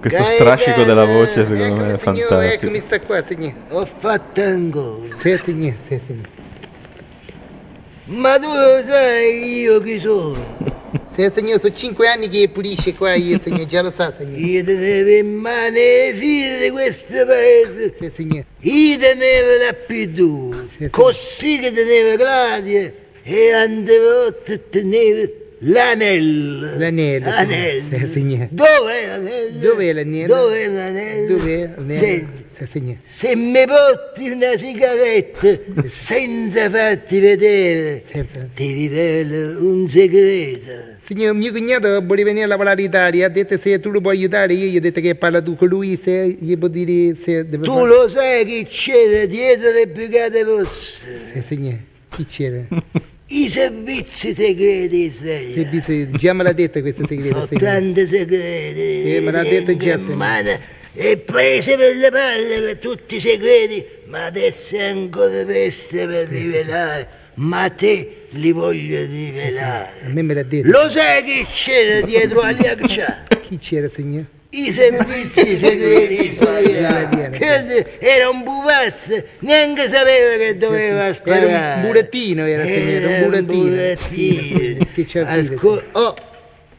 Questo 0.00 0.24
strascico 0.24 0.82
della 0.84 1.04
voce 1.04 1.44
secondo 1.44 1.84
me 1.84 1.92
è 1.92 1.98
Signore, 1.98 1.98
fantastico. 1.98 2.40
eccomi 2.40 2.80
sta 2.80 3.00
qua, 3.00 3.22
signore. 3.22 3.54
Ho 3.68 3.84
fatto 3.84 4.40
un 4.40 4.70
gol. 4.70 5.06
Sì, 5.06 5.38
signore, 5.44 5.76
sì, 5.86 6.00
signore. 6.06 6.28
Ma 8.06 8.38
tu 8.38 8.46
lo 8.46 8.82
sai 8.82 9.60
io 9.60 9.80
chi 9.80 9.98
sono? 10.00 10.78
Sì, 11.12 11.28
signore, 11.34 11.58
sono 11.58 11.74
cinque 11.74 12.08
anni 12.08 12.28
che 12.28 12.48
pulisce 12.48 12.94
qua 12.94 13.14
io, 13.14 13.38
signore, 13.38 13.66
già 13.66 13.82
lo 13.82 13.90
sa, 13.90 14.12
signore. 14.16 14.38
Io 14.40 14.64
tenevo 14.64 15.10
in 15.10 15.34
mano 15.34 15.70
le 15.70 16.12
figlie 16.14 16.58
di 16.60 16.70
questo 16.70 17.26
paese. 17.26 17.94
Sì, 17.96 18.10
signore. 18.10 18.46
Io 18.60 18.98
tenevo 18.98 19.48
la 19.64 19.76
P2, 19.86 20.90
così 20.90 21.58
che 21.58 21.72
tenevo 21.72 22.16
Claudia 22.16 22.92
e 23.22 23.52
andevo 23.52 24.26
a 24.26 24.58
tenere 24.70 25.39
l'anello. 25.60 26.78
L'anello. 26.78 27.26
L'anello. 27.26 27.96
Sì, 27.98 28.06
signore. 28.06 28.48
Dov'è 28.50 29.06
l'anello? 29.06 29.58
Dov'è 29.58 29.92
l'anello? 29.92 30.34
Dov'è 30.34 30.68
l'anello? 30.68 31.36
Dov'è 31.36 31.70
l'anello? 31.76 32.26
Signore. 32.48 32.98
Se 33.02 33.36
mi 33.36 33.64
porti 33.66 34.30
una 34.30 34.56
sigaretta 34.56 35.58
senza 35.86 36.68
farti 36.68 37.20
vedere, 37.20 38.02
ti 38.54 38.72
rivelo 38.72 39.64
un 39.66 39.86
segreto. 39.86 40.96
Signor, 40.96 41.34
mio 41.34 41.52
cognato 41.52 42.00
vuole 42.02 42.22
venire 42.22 42.44
a 42.44 42.48
lavorare 42.48 42.82
in 42.82 42.88
Italia, 42.88 43.26
ha 43.26 43.28
detto 43.28 43.56
se 43.56 43.80
tu 43.80 43.90
lo 43.90 44.00
puoi 44.00 44.16
aiutare, 44.16 44.52
io 44.52 44.66
gli 44.66 44.76
ho 44.76 44.80
detto 44.80 45.00
che 45.00 45.14
parla 45.14 45.42
tu 45.42 45.56
con 45.56 45.68
lui, 45.68 45.96
se 45.96 46.36
gli 46.38 46.56
può 46.56 46.68
dire 46.68 47.14
se 47.16 47.48
deve 47.48 47.64
Tu 47.64 47.84
lo 47.84 48.08
sai 48.08 48.44
che 48.44 48.66
c'era 48.68 49.26
dietro 49.26 49.72
le 49.72 49.88
brigate 49.88 50.42
rosse? 50.44 51.20
Sì, 51.32 51.40
signore, 51.40 51.84
chi 52.10 52.26
c'era? 52.26 52.62
I 53.32 53.48
servizi 53.48 54.32
segreti, 54.34 55.08
sai. 55.10 55.52
Servizi, 55.52 56.10
già 56.12 56.32
me 56.32 56.42
l'ha 56.42 56.52
detto 56.52 56.80
questo 56.80 57.06
segreto. 57.06 57.46
Sono 57.46 57.60
tanti 57.60 58.04
segreti. 58.04 58.94
Sì, 58.94 59.20
me 59.20 59.30
l'ha 59.30 59.44
detto 59.44 59.76
già. 59.76 59.98
signore. 59.98 60.60
E 60.94 61.16
prese 61.18 61.76
per 61.76 61.94
le 61.94 62.10
palle 62.10 62.60
per 62.60 62.76
tutti 62.78 63.16
i 63.16 63.20
segreti, 63.20 63.84
ma 64.06 64.24
adesso 64.24 64.74
è 64.74 64.86
ancora 64.86 65.44
presto 65.44 65.96
per 66.06 66.26
rivelare. 66.26 67.08
Ma 67.34 67.70
te 67.70 68.26
li 68.30 68.50
voglio 68.50 68.98
rivelare. 68.98 69.90
A 70.06 70.08
me 70.08 70.22
me 70.22 70.34
l'ha 70.34 70.42
detto. 70.42 70.68
Lo 70.68 70.90
sai 70.90 71.22
chi 71.22 71.46
c'era 71.52 72.04
dietro 72.04 72.40
agli 72.40 72.66
acciai? 72.66 73.38
Chi 73.42 73.58
c'era, 73.58 73.88
signore? 73.88 74.38
I 74.52 74.72
servizi 74.72 75.56
segreti 75.56 76.26
italiani. 76.32 77.28
Era 77.98 78.28
un 78.28 78.42
pupazzo, 78.42 79.22
neanche 79.40 79.86
sapeva 79.86 80.36
che 80.36 80.56
doveva 80.56 81.12
sparare. 81.12 81.48
Era 81.48 81.74
un 81.76 81.82
burattino, 81.82 82.44
era, 82.44 82.64
signore, 82.64 83.38
un 83.38 83.44
burattino. 83.46 84.86
Che 84.92 85.04
c'ha 85.06 85.28
Ascol- 85.28 85.86
oh, 85.92 86.14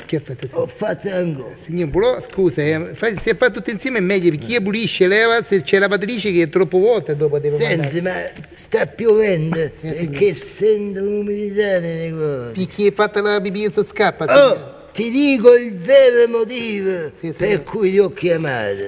che 0.05 0.17
ha 0.17 0.21
fatto? 0.21 0.47
Ho 0.57 0.67
fatto 0.67 1.09
ancora. 1.09 1.53
Signor 1.55 1.87
Bulò, 1.87 2.19
scusa, 2.19 2.61
eh, 2.61 2.93
se 3.17 3.35
fa 3.35 3.49
tutto 3.49 3.69
insieme 3.69 3.99
è 3.99 4.01
meglio 4.01 4.31
perché 4.31 4.51
io 4.51 4.61
pulisce, 4.61 5.07
leva, 5.07 5.41
se 5.41 5.61
c'è 5.61 5.79
lavatrice 5.79 6.33
che 6.33 6.43
è 6.43 6.49
troppo 6.49 6.77
vuota 6.77 7.13
dopo 7.13 7.39
devo 7.39 7.55
Senti, 7.55 8.01
ma 8.01 8.13
sta 8.51 8.85
piovendo 8.85 9.57
perché 9.79 10.33
sento 10.33 10.99
l'umidità 10.99 11.79
nelle 11.79 12.11
cose. 12.11 12.51
Perché 12.51 12.83
hai 12.83 12.91
fatto 12.91 13.21
la 13.21 13.39
pipì 13.39 13.63
e 13.63 13.71
si 13.71 13.85
scappa, 13.85 14.25
Oh, 14.25 14.79
ti 14.93 15.09
dico 15.09 15.53
il 15.55 15.73
vero 15.73 16.27
motivo 16.27 17.11
per 17.37 17.63
cui 17.63 17.91
ti 17.91 17.99
ho 17.99 18.11
chiamato. 18.11 18.83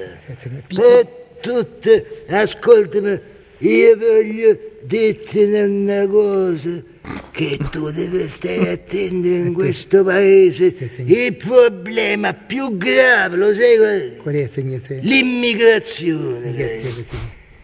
Per 0.68 1.08
tutto, 1.42 2.06
ascoltami, 2.28 3.20
io 3.60 3.98
voglio 3.98 4.60
dirti 4.82 5.44
una 5.44 6.08
cosa 6.08 6.84
che 7.32 7.58
tu 7.70 7.90
devi 7.92 8.28
stare 8.28 8.72
attento 8.72 9.28
in 9.28 9.54
questo 9.54 10.04
paese. 10.04 10.76
Il 11.06 11.36
problema 11.36 12.34
più 12.34 12.78
grave, 12.78 13.36
lo 13.38 13.54
sai 13.54 13.78
qual 13.78 14.00
è? 14.00 14.18
Qual 14.18 14.36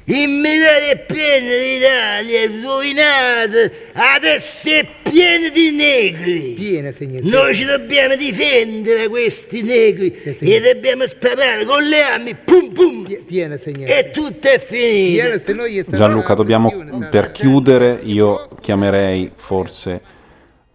L'immigrazione. 0.09 0.39
Immigrati 0.39 0.85
è 0.89 0.97
pieno 1.05 1.49
l'Italia, 1.55 2.41
è 2.41 2.49
rovinata, 2.63 3.75
adesso 4.15 4.69
è 4.69 4.87
piena 5.03 5.49
di 5.49 5.71
negri. 5.71 6.55
Piena, 6.57 6.91
signor. 6.91 7.23
Noi 7.23 7.53
ci 7.55 7.65
dobbiamo 7.65 8.15
difendere 8.15 9.03
da 9.03 9.09
questi 9.09 9.61
negri 9.61 10.11
e 10.39 10.59
dobbiamo 10.59 11.05
sparare 11.05 11.63
con 11.65 11.83
le 11.83 12.01
armi, 12.01 12.35
pum 12.35 12.71
pum, 12.71 13.23
Piena, 13.25 13.55
signore. 13.57 13.99
e 13.99 14.11
tutto 14.11 14.47
è 14.47 14.59
finito. 14.59 15.53
Piena, 15.53 15.97
Gianluca, 15.97 16.33
dobbiamo 16.33 16.73
per 17.11 17.31
chiudere, 17.31 17.99
io 18.03 18.47
chiamerei 18.61 19.31
forse 19.35 20.17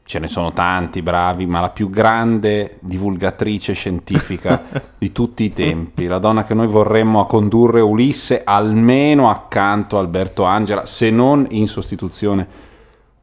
ce 0.05 0.19
ne 0.19 0.29
sono 0.29 0.53
tanti 0.53 1.03
bravi, 1.03 1.47
ma 1.47 1.61
la 1.61 1.71
più 1.71 1.89
grande 1.89 2.77
divulgatrice 2.81 3.73
scientifica 3.73 4.63
di 4.99 5.13
tutti 5.13 5.45
i 5.45 5.53
tempi, 5.53 6.07
la 6.07 6.19
donna 6.19 6.45
che 6.45 6.55
noi 6.55 6.67
vorremmo 6.67 7.21
a 7.21 7.27
condurre 7.27 7.81
Ulisse 7.81 8.43
almeno 8.45 9.31
accanto 9.31 9.97
a 9.97 10.01
Alberto 10.01 10.45
Angela, 10.45 10.85
se 10.85 11.11
non 11.11 11.47
in 11.51 11.67
sostituzione 11.67 12.47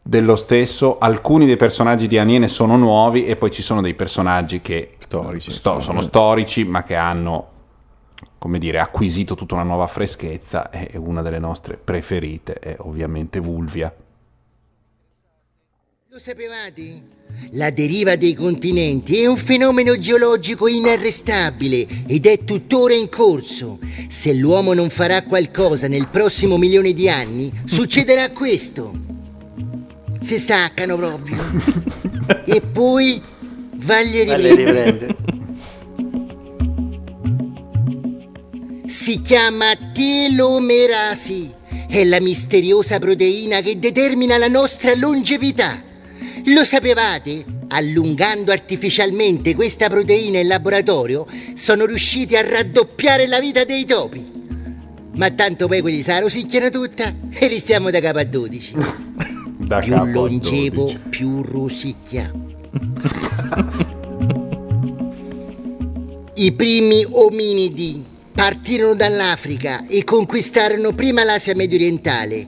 dello 0.01 0.35
stesso. 0.35 0.97
Alcuni 0.97 1.45
dei 1.45 1.57
personaggi 1.57 2.07
di 2.07 2.17
Aniene 2.17 2.47
sono 2.47 2.75
nuovi 2.75 3.25
e 3.25 3.35
poi 3.35 3.51
ci 3.51 3.61
sono 3.61 3.81
dei 3.81 3.93
personaggi 3.93 4.59
che 4.61 4.97
sto- 4.97 5.79
sono 5.79 6.01
storici, 6.01 6.63
ma 6.65 6.83
che 6.83 6.95
hanno 6.95 7.47
come 8.41 8.57
dire, 8.57 8.79
acquisito 8.79 9.35
tutta 9.35 9.53
una 9.53 9.63
nuova 9.63 9.85
freschezza 9.85 10.71
e 10.71 10.97
una 10.97 11.21
delle 11.21 11.37
nostre 11.37 11.77
preferite 11.77 12.53
è 12.55 12.75
ovviamente 12.79 13.39
Vulvia. 13.39 13.93
Lo 16.13 16.19
sapevate? 16.19 17.03
La 17.51 17.69
deriva 17.69 18.17
dei 18.17 18.33
continenti 18.33 19.21
è 19.21 19.27
un 19.27 19.37
fenomeno 19.37 19.97
geologico 19.97 20.67
inarrestabile 20.67 21.87
ed 22.05 22.25
è 22.25 22.43
tuttora 22.43 22.93
in 22.93 23.07
corso. 23.07 23.79
Se 24.09 24.33
l'uomo 24.33 24.73
non 24.73 24.89
farà 24.89 25.23
qualcosa 25.23 25.87
nel 25.87 26.09
prossimo 26.09 26.57
milione 26.57 26.91
di 26.91 27.07
anni, 27.07 27.49
succederà 27.63 28.29
questo. 28.31 28.93
Si 30.19 30.37
staccano 30.37 30.97
proprio. 30.97 31.37
e 32.45 32.59
poi 32.59 33.21
Vagli 33.75 34.25
Valle 34.25 34.53
riprende. 34.53 35.05
riprende. 35.05 35.15
Si 38.85 39.21
chiama 39.21 39.77
telomerasi. 39.93 41.53
È 41.87 42.03
la 42.03 42.19
misteriosa 42.19 42.99
proteina 42.99 43.61
che 43.61 43.79
determina 43.79 44.37
la 44.37 44.49
nostra 44.49 44.93
longevità. 44.93 45.87
Lo 46.45 46.63
sapevate? 46.63 47.45
Allungando 47.69 48.51
artificialmente 48.51 49.53
questa 49.55 49.87
proteina 49.89 50.39
in 50.39 50.47
laboratorio, 50.47 51.25
sono 51.53 51.85
riusciti 51.85 52.35
a 52.35 52.41
raddoppiare 52.41 53.27
la 53.27 53.39
vita 53.39 53.63
dei 53.63 53.85
topi. 53.85 54.25
Ma 55.13 55.29
tanto 55.31 55.67
poi 55.67 55.81
quelli 55.81 56.01
se 56.01 56.11
la 56.11 56.19
rosicchiano 56.19 56.69
tutta 56.69 57.13
e 57.31 57.47
restiamo 57.47 57.89
da 57.89 57.99
capo 57.99 58.19
a 58.19 58.23
12. 58.23 58.75
Da 59.61 59.77
più 59.79 59.95
longevo, 59.95 60.83
12. 60.85 60.99
più 61.09 61.41
rosicchia. 61.43 62.29
I 66.33 66.51
primi 66.53 67.05
ominidi 67.09 68.03
partirono 68.33 68.95
dall'Africa 68.95 69.85
e 69.87 70.03
conquistarono 70.03 70.91
prima 70.93 71.23
l'Asia 71.23 71.55
medio 71.55 71.77
orientale, 71.77 72.47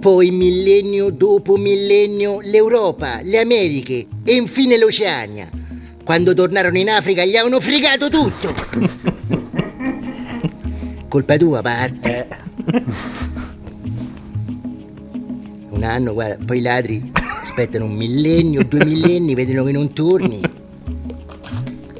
poi 0.00 0.30
millennio 0.30 1.10
dopo 1.10 1.56
millennio 1.56 2.40
l'Europa, 2.40 3.20
le 3.22 3.40
Americhe 3.40 4.06
e 4.24 4.34
infine 4.34 4.78
l'Oceania. 4.78 5.48
Quando 6.04 6.34
tornarono 6.34 6.78
in 6.78 6.88
Africa 6.88 7.24
gli 7.24 7.34
avevano 7.34 7.60
fregato 7.60 8.08
tutto. 8.08 8.54
Colpa 11.08 11.36
tua, 11.36 11.62
parte. 11.62 12.28
Un 15.70 15.82
anno, 15.82 16.12
guarda, 16.14 16.42
poi 16.44 16.58
i 16.58 16.62
ladri 16.62 17.12
aspettano 17.12 17.84
un 17.84 17.94
millennio, 17.94 18.64
due 18.64 18.84
millenni, 18.84 19.34
vedono 19.34 19.64
che 19.64 19.72
non 19.72 19.92
torni. 19.92 20.40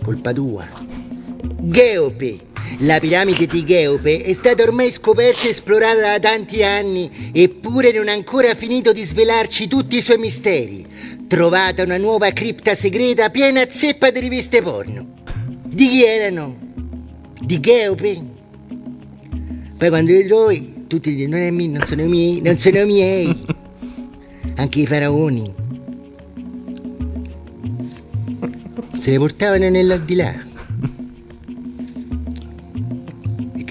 Colpa 0.03 0.33
tua. 0.33 0.67
Geope. 1.59 2.46
La 2.81 3.01
piramide 3.01 3.47
di 3.47 3.65
Geope 3.65 4.23
è 4.23 4.33
stata 4.33 4.63
ormai 4.63 4.93
scoperta 4.93 5.47
e 5.47 5.51
esplorata 5.51 6.01
da 6.01 6.19
tanti 6.19 6.63
anni, 6.63 7.31
eppure 7.33 7.91
non 7.93 8.09
ha 8.09 8.13
ancora 8.13 8.55
finito 8.55 8.93
di 8.93 9.03
svelarci 9.03 9.67
tutti 9.67 9.97
i 9.97 10.03
suoi 10.03 10.19
misteri. 10.19 10.87
Trovata 11.27 11.83
una 11.83 11.97
nuova 11.97 12.31
cripta 12.33 12.75
segreta 12.75 13.31
piena 13.31 13.67
zeppa 13.69 14.11
di 14.11 14.21
riviste 14.21 14.61
porno. 14.61 15.15
Di 15.65 15.89
chi 15.89 16.05
erano? 16.05 16.57
Di 17.41 17.61
Geope? 17.61 18.21
Poi 19.77 19.89
quando 19.89 20.13
li 20.13 20.27
trovi, 20.27 20.85
tutti 20.87 21.15
dicono: 21.15 21.37
Non 21.37 21.47
è 21.47 21.51
mio, 21.51 21.71
non 21.71 21.87
sono 21.87 22.05
miei, 22.05 22.41
non 22.41 22.57
sono 22.59 22.85
miei. 22.85 23.45
Anche 24.57 24.81
i 24.81 24.87
faraoni. 24.87 25.55
Se 28.97 29.11
le 29.11 29.19
portavano 29.19 29.69
nell'aldilà. 29.69 30.46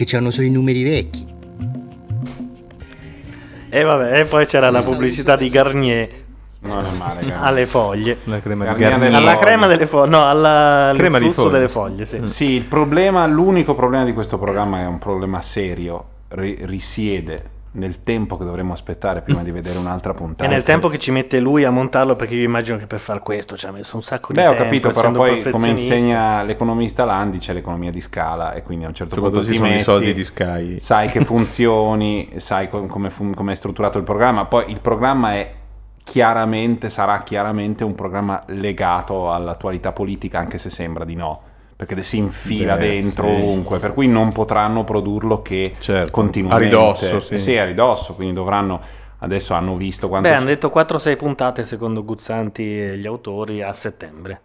Perché 0.06 0.18
c'hanno 0.18 0.30
solo 0.30 0.46
i 0.46 0.52
numeri 0.52 0.84
vecchi. 0.84 1.34
E 3.70 3.82
vabbè, 3.84 4.20
e 4.20 4.26
poi 4.26 4.46
c'era 4.46 4.70
la 4.70 4.82
pubblicità 4.82 5.36
di 5.36 5.50
Garnier. 5.50 6.24
Non 6.60 6.80
è 6.86 6.98
male, 6.98 7.22
Garnier. 7.22 7.38
alle 7.42 7.66
foglie. 7.66 8.18
La 8.26 8.40
crema 8.40 8.72
di 8.72 8.80
Garnier. 8.80 9.14
Alla 9.16 9.38
crema 9.40 9.68
delle 9.68 9.88
foglie. 9.88 10.10
No, 10.10 10.24
alla 10.24 10.90
al 10.90 10.98
Crema 10.98 11.20
di 11.20 11.32
foglie. 11.32 11.52
delle 11.52 11.68
foglie, 11.68 12.06
sì. 12.06 12.20
Sì, 12.24 12.52
il 12.52 12.66
problema, 12.66 13.26
l'unico 13.26 13.74
problema 13.76 14.06
di 14.06 14.14
questo 14.14 14.38
programma 14.38 14.82
è 14.82 14.86
un 14.86 15.00
problema 15.00 15.42
serio, 15.42 16.06
ri- 16.30 16.60
risiede 16.62 17.50
nel 17.76 18.04
tempo 18.04 18.38
che 18.38 18.44
dovremmo 18.46 18.74
aspettare 18.74 19.22
prima 19.22 19.44
di 19.44 19.52
vedere 19.52 19.78
un'altra 19.78 20.14
puntata. 20.16 20.44
E 20.50 20.52
nel 20.52 20.64
tempo 20.64 20.88
che 20.90 20.98
ci 20.98 21.12
mette 21.12 21.40
lui 21.40 21.64
a 21.64 21.70
montarlo, 21.72 22.16
perché 22.16 22.36
io 22.36 22.44
immagino 22.44 22.78
che 22.78 22.88
per 22.88 23.00
far 23.00 23.22
questo 23.22 23.56
ci 23.56 23.66
ha 23.66 23.72
messo 23.72 23.96
un 23.96 24.04
sacco 24.04 24.34
di 24.34 24.40
Beh, 24.40 24.48
ho 24.48 24.50
tempo. 24.50 24.64
capito, 24.64 24.90
però 24.90 25.12
poi 25.12 25.44
come 25.52 25.70
insegna 25.70 26.44
l'economista 26.44 27.06
Landi 27.06 27.38
c'è 27.38 27.54
l'economia 27.54 27.92
di 27.92 28.02
scala 28.02 28.54
e 28.54 28.64
quindi 28.64 28.86
a 28.86 28.88
un 28.90 28.94
certo 28.94 29.16
Soprattutto 29.16 29.42
punto 29.46 29.54
ci 29.54 29.60
ti 29.60 29.64
sono 29.64 29.70
i 29.70 29.78
metti, 29.78 29.84
soldi 29.84 30.14
di 30.14 30.24
Sky. 30.24 30.80
sai 30.80 31.10
che 31.10 31.22
funzioni, 31.26 32.30
sai 32.38 32.70
com- 32.70 32.88
come, 32.88 33.10
fun- 33.10 33.34
come 33.34 33.52
è 33.52 33.56
strutturato 33.56 33.98
il 33.98 34.04
programma. 34.04 34.46
Poi 34.46 34.72
il 34.72 34.80
programma 34.80 35.34
è 35.36 35.54
chiaramente, 36.04 36.90
sarà 36.90 37.24
chiaramente 37.24 37.84
un 37.84 37.96
programma 37.96 38.42
legato 38.48 39.32
all'attualità 39.34 39.92
politica, 39.92 40.40
anche 40.40 40.58
se 40.58 40.70
sembra 40.70 41.04
di 41.04 41.16
no. 41.16 41.42
Perché 41.78 42.02
si 42.04 42.18
infila 42.18 42.78
Beh, 42.78 42.88
dentro 42.88 43.34
sì. 43.34 43.42
ovunque, 43.42 43.80
per 43.80 43.94
cui 43.94 44.08
non 44.08 44.32
potranno 44.32 44.84
produrlo 44.86 45.42
che 45.42 45.74
continuamente. 46.10 46.64
a 46.64 46.68
ridosso, 46.68 47.20
sì. 47.20 47.34
Eh 47.34 47.38
sì, 47.38 47.58
a 47.58 47.66
ridosso, 47.66 48.14
quindi 48.16 48.34
dovranno. 48.34 48.80
Adesso 49.20 49.54
hanno 49.54 49.76
visto 49.76 50.08
quanto. 50.08 50.30
Beh, 50.30 50.36
hanno 50.36 50.46
detto 50.46 50.72
4-6 50.74 51.16
puntate 51.18 51.66
secondo 51.66 52.04
Guzzanti 52.06 52.82
e 52.82 52.98
gli 52.98 53.06
autori 53.08 53.62
a 53.62 53.74
settembre. 53.74 54.40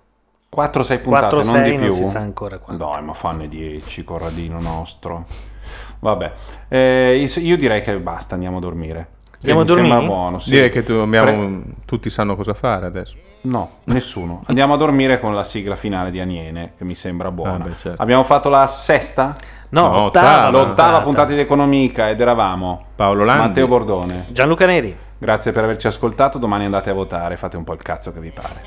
4-6 0.57 1.01
puntate, 1.01 1.37
4-6 1.37 1.45
non 1.45 1.63
di 1.63 1.75
più. 1.75 1.87
non 1.87 1.95
si 1.95 2.05
sa 2.05 2.19
ancora 2.19 2.59
quanto. 2.59 2.85
Dai, 2.85 3.03
ma 3.03 3.13
fanne 3.13 3.49
10, 3.49 4.03
Corradino 4.05 4.61
nostro. 4.61 5.25
Vabbè, 6.01 6.33
Eh, 6.69 7.29
io- 7.39 7.57
direi 7.57 7.83
che 7.83 7.97
basta, 7.99 8.35
andiamo 8.35 8.57
a 8.57 8.61
dormire. 8.61 9.09
Andiamo 9.35 9.61
a 9.61 9.65
dormire? 9.65 9.89
Sembra 9.95 10.07
buono, 10.07 10.39
sì. 10.39 10.51
Direi 10.51 10.71
che 10.71 10.83
tu- 10.83 10.93
abbiamo- 10.95 11.31
Pre- 11.61 11.63
tutti 11.85 12.11
sanno 12.11 12.35
cosa 12.37 12.55
fare 12.55 12.87
adesso. 12.87 13.17
No, 13.43 13.71
nessuno. 13.85 14.43
Andiamo 14.47 14.75
a 14.75 14.77
dormire 14.77 15.19
con 15.19 15.35
la 15.35 15.45
sigla 15.45 15.75
finale 15.77 16.11
di 16.11 16.21
Aniene, 16.21 16.73
che 16.77 16.85
mi 16.85 16.95
sembra 16.95 17.31
buona. 17.31 17.55
Ah, 17.55 17.69
beh, 17.69 17.77
certo. 17.77 18.03
Abbiamo 18.03 18.23
fatto 18.25 18.49
la 18.51 18.67
sesta? 18.67 19.35
No, 19.71 19.83
No, 19.89 20.03
ottava 20.05 20.51
l'ottava 20.51 21.01
puntata. 21.01 21.33
di 21.33 21.39
Economica 21.39 22.09
ed 22.11 22.21
eravamo 22.21 22.87
Paolo 22.97 23.25
Landi. 23.25 23.47
Matteo 23.47 23.67
Bordone, 23.69 24.27
Gianluca 24.31 24.67
Neri. 24.67 24.97
Grazie 25.17 25.53
per 25.53 25.65
averci 25.65 25.87
ascoltato. 25.87 26.39
Domani 26.39 26.65
andate 26.65 26.91
a 26.91 26.93
votare, 26.93 27.37
fate 27.37 27.57
un 27.57 27.65
po' 27.65 27.73
il 27.75 27.83
cazzo 27.83 28.13
che 28.13 28.21
vi 28.21 28.31
pare. 28.31 28.63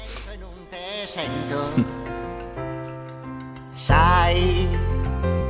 sento. 1.04 2.02
Sai, 3.70 4.68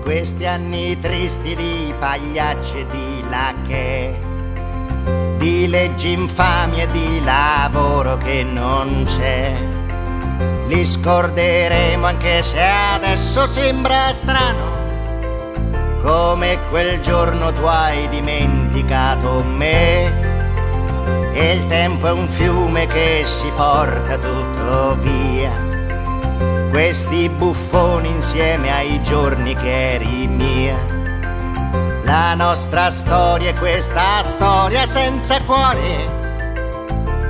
questi 0.01 0.45
anni 0.45 0.97
tristi 0.97 1.55
di 1.55 1.93
pagliacci 1.99 2.85
di 2.89 3.23
lacche, 3.29 4.17
di 5.37 5.67
leggi 5.67 6.11
infami 6.13 6.81
e 6.81 6.87
di 6.87 7.21
lavoro 7.23 8.17
che 8.17 8.43
non 8.43 9.03
c'è. 9.05 9.53
Li 10.67 10.85
scorderemo 10.85 12.05
anche 12.05 12.41
se 12.41 12.61
adesso 12.61 13.45
sembra 13.45 14.11
strano, 14.13 14.71
come 16.01 16.57
quel 16.69 16.99
giorno 17.01 17.51
tu 17.51 17.63
hai 17.63 18.07
dimenticato 18.07 19.43
me. 19.43 20.31
E 21.33 21.51
il 21.53 21.65
tempo 21.65 22.07
è 22.07 22.11
un 22.11 22.29
fiume 22.29 22.85
che 22.85 23.23
si 23.25 23.51
porta 23.55 24.17
tutto 24.17 24.97
via. 25.01 25.51
Questi 26.69 27.27
buffoni 27.29 28.09
insieme 28.09 28.71
ai 28.71 29.01
giorni 29.03 29.55
che 29.55 29.93
eri 29.95 30.27
mia. 30.27 31.02
La 32.03 32.35
nostra 32.35 32.91
storia 32.91 33.51
è 33.51 33.53
questa 33.53 34.21
storia 34.23 34.85
senza 34.85 35.39
cuore. 35.41 36.21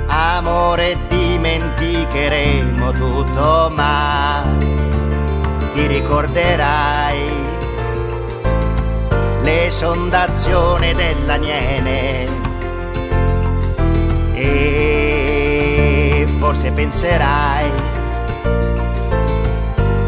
Amore, 0.06 0.96
dimenticheremo 1.08 2.90
tutto, 2.92 3.70
ma 3.72 4.42
ti 5.72 5.86
ricorderai 5.86 7.18
l'esondazione 9.42 10.94
dell'Aniene 10.94 12.26
e 14.34 16.26
forse 16.38 16.72
penserai 16.72 17.70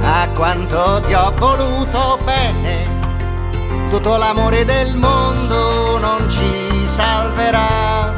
a 0.03 0.29
quanto 0.35 1.03
ti 1.07 1.15
ho 1.15 1.33
voluto 1.37 2.19
bene. 2.25 2.96
Tutto 3.89 4.17
l'amore 4.17 4.65
del 4.65 4.97
mondo 4.97 5.99
non 5.99 6.29
ci 6.29 6.87
salverà. 6.87 8.15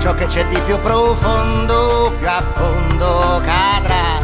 Ciò 0.00 0.14
che 0.14 0.26
c'è 0.26 0.46
di 0.46 0.58
più 0.66 0.80
profondo, 0.80 2.12
più 2.18 2.28
a 2.28 2.42
fondo 2.54 3.40
cadrà. 3.44 4.18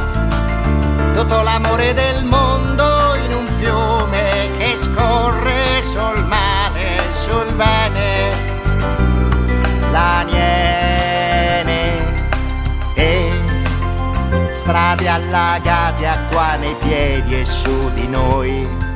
Tutto 1.15 1.43
l'amore 1.43 1.93
del 1.93 2.25
mondo 2.25 3.15
in 3.25 3.35
un 3.35 3.47
fiume 3.59 4.51
che 4.57 4.77
scorre 4.77 5.83
sul 5.83 6.25
male, 6.27 7.13
sul 7.13 7.53
bene. 7.53 8.57
La 9.93 10.23
niene 10.23 11.91
e 12.95 13.31
strade 14.53 15.09
allagate, 15.09 16.07
acqua 16.07 16.57
nei 16.57 16.75
piedi 16.81 17.41
e 17.41 17.45
su 17.45 17.91
di 17.95 18.09
noi. 18.09 18.88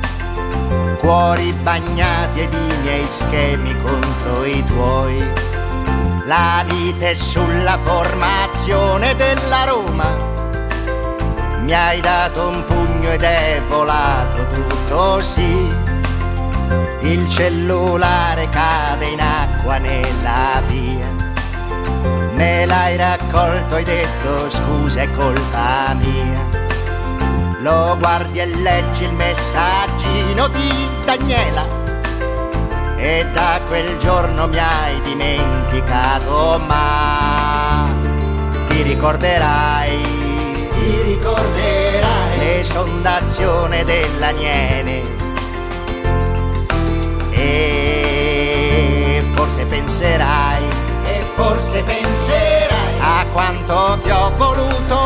Cuori 0.99 1.53
bagnati 1.63 2.41
ed 2.41 2.53
i 2.53 2.77
miei 2.81 3.07
schemi 3.07 3.75
contro 3.81 4.45
i 4.45 4.63
tuoi. 4.65 5.23
La 6.25 6.63
vite 6.67 7.15
sulla 7.15 7.77
formazione 7.83 9.15
della 9.15 9.65
Roma. 9.65 10.31
Mi 11.61 11.73
hai 11.73 11.99
dato 12.01 12.47
un 12.47 12.63
pugno 12.65 13.11
ed 13.11 13.21
è 13.21 13.61
volato 13.67 14.45
tutto 14.53 15.21
sì. 15.21 15.71
Il 17.01 17.27
cellulare 17.29 18.47
cade 18.49 19.05
in 19.05 19.19
acqua 19.19 19.77
nella 19.77 20.61
via. 20.67 21.07
Me 22.35 22.65
l'hai 22.65 22.95
raccolto 22.97 23.77
e 23.77 23.83
detto 23.83 24.49
scusa 24.49 25.01
è 25.01 25.11
colpa 25.11 25.93
mia. 25.93 26.72
Lo 27.63 27.95
guardi 27.97 28.39
e 28.39 28.45
leggi 28.45 29.05
il 29.05 29.13
messaggino 29.13 30.47
di 30.49 30.89
Daniela. 31.05 31.65
E 32.97 33.25
da 33.31 33.61
quel 33.69 33.95
giorno 33.99 34.49
mi 34.49 34.59
hai 34.59 34.99
dimenticato, 35.03 36.59
ma 36.67 37.87
ti 38.65 38.81
ricorderai, 38.81 40.01
ti 40.73 41.01
ricorderai 41.03 42.37
l'esondazione 42.37 43.85
dell'Aniene. 43.85 45.01
E 47.31 49.23
forse 49.31 49.63
penserai, 49.63 50.63
e 51.05 51.21
forse 51.35 51.81
penserai 51.81 52.99
a 52.99 53.25
quanto 53.31 53.99
ti 54.03 54.09
ho 54.09 54.31
voluto. 54.35 55.02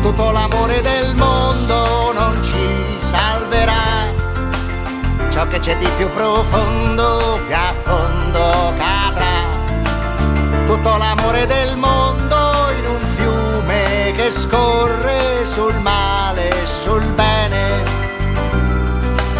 Tutto 0.00 0.30
l'amore 0.30 0.80
del 0.80 1.14
mondo 1.16 2.12
non 2.12 2.42
ci 2.42 2.96
salverà. 2.98 4.06
Ciò 5.28 5.46
che 5.48 5.58
c'è 5.58 5.76
di 5.76 5.88
più 5.96 6.10
profondo, 6.12 7.40
più 7.46 7.54
a 7.54 7.74
fondo 7.82 8.72
cadrà. 8.78 9.44
Tutto 10.66 10.96
l'amore 10.96 11.46
del 11.46 11.76
mondo 11.76 12.36
in 12.78 12.86
un 12.86 13.00
fiume 13.00 14.12
che 14.16 14.30
scorre 14.30 15.44
sul 15.46 15.74
male 15.80 16.48
e 16.48 16.66
sul 16.66 17.04
bene. 17.14 17.82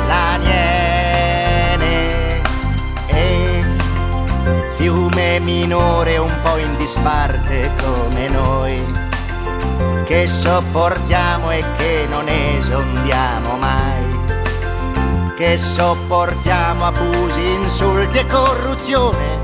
La 0.07 0.37
niene 0.37 2.43
e 3.07 3.65
fiume 4.77 5.39
minore 5.41 6.19
un 6.19 6.35
po' 6.43 6.59
in 6.59 6.77
disparte 6.77 7.71
come 7.81 8.29
noi 8.29 9.08
che 10.05 10.27
sopportiamo 10.27 11.51
e 11.51 11.63
che 11.77 12.07
non 12.09 12.27
esondiamo 12.29 13.57
mai, 13.59 14.19
che 15.37 15.59
sopportiamo 15.59 16.87
abusi, 16.87 17.53
insulti 17.53 18.19
e 18.19 18.27
corruzione, 18.27 19.39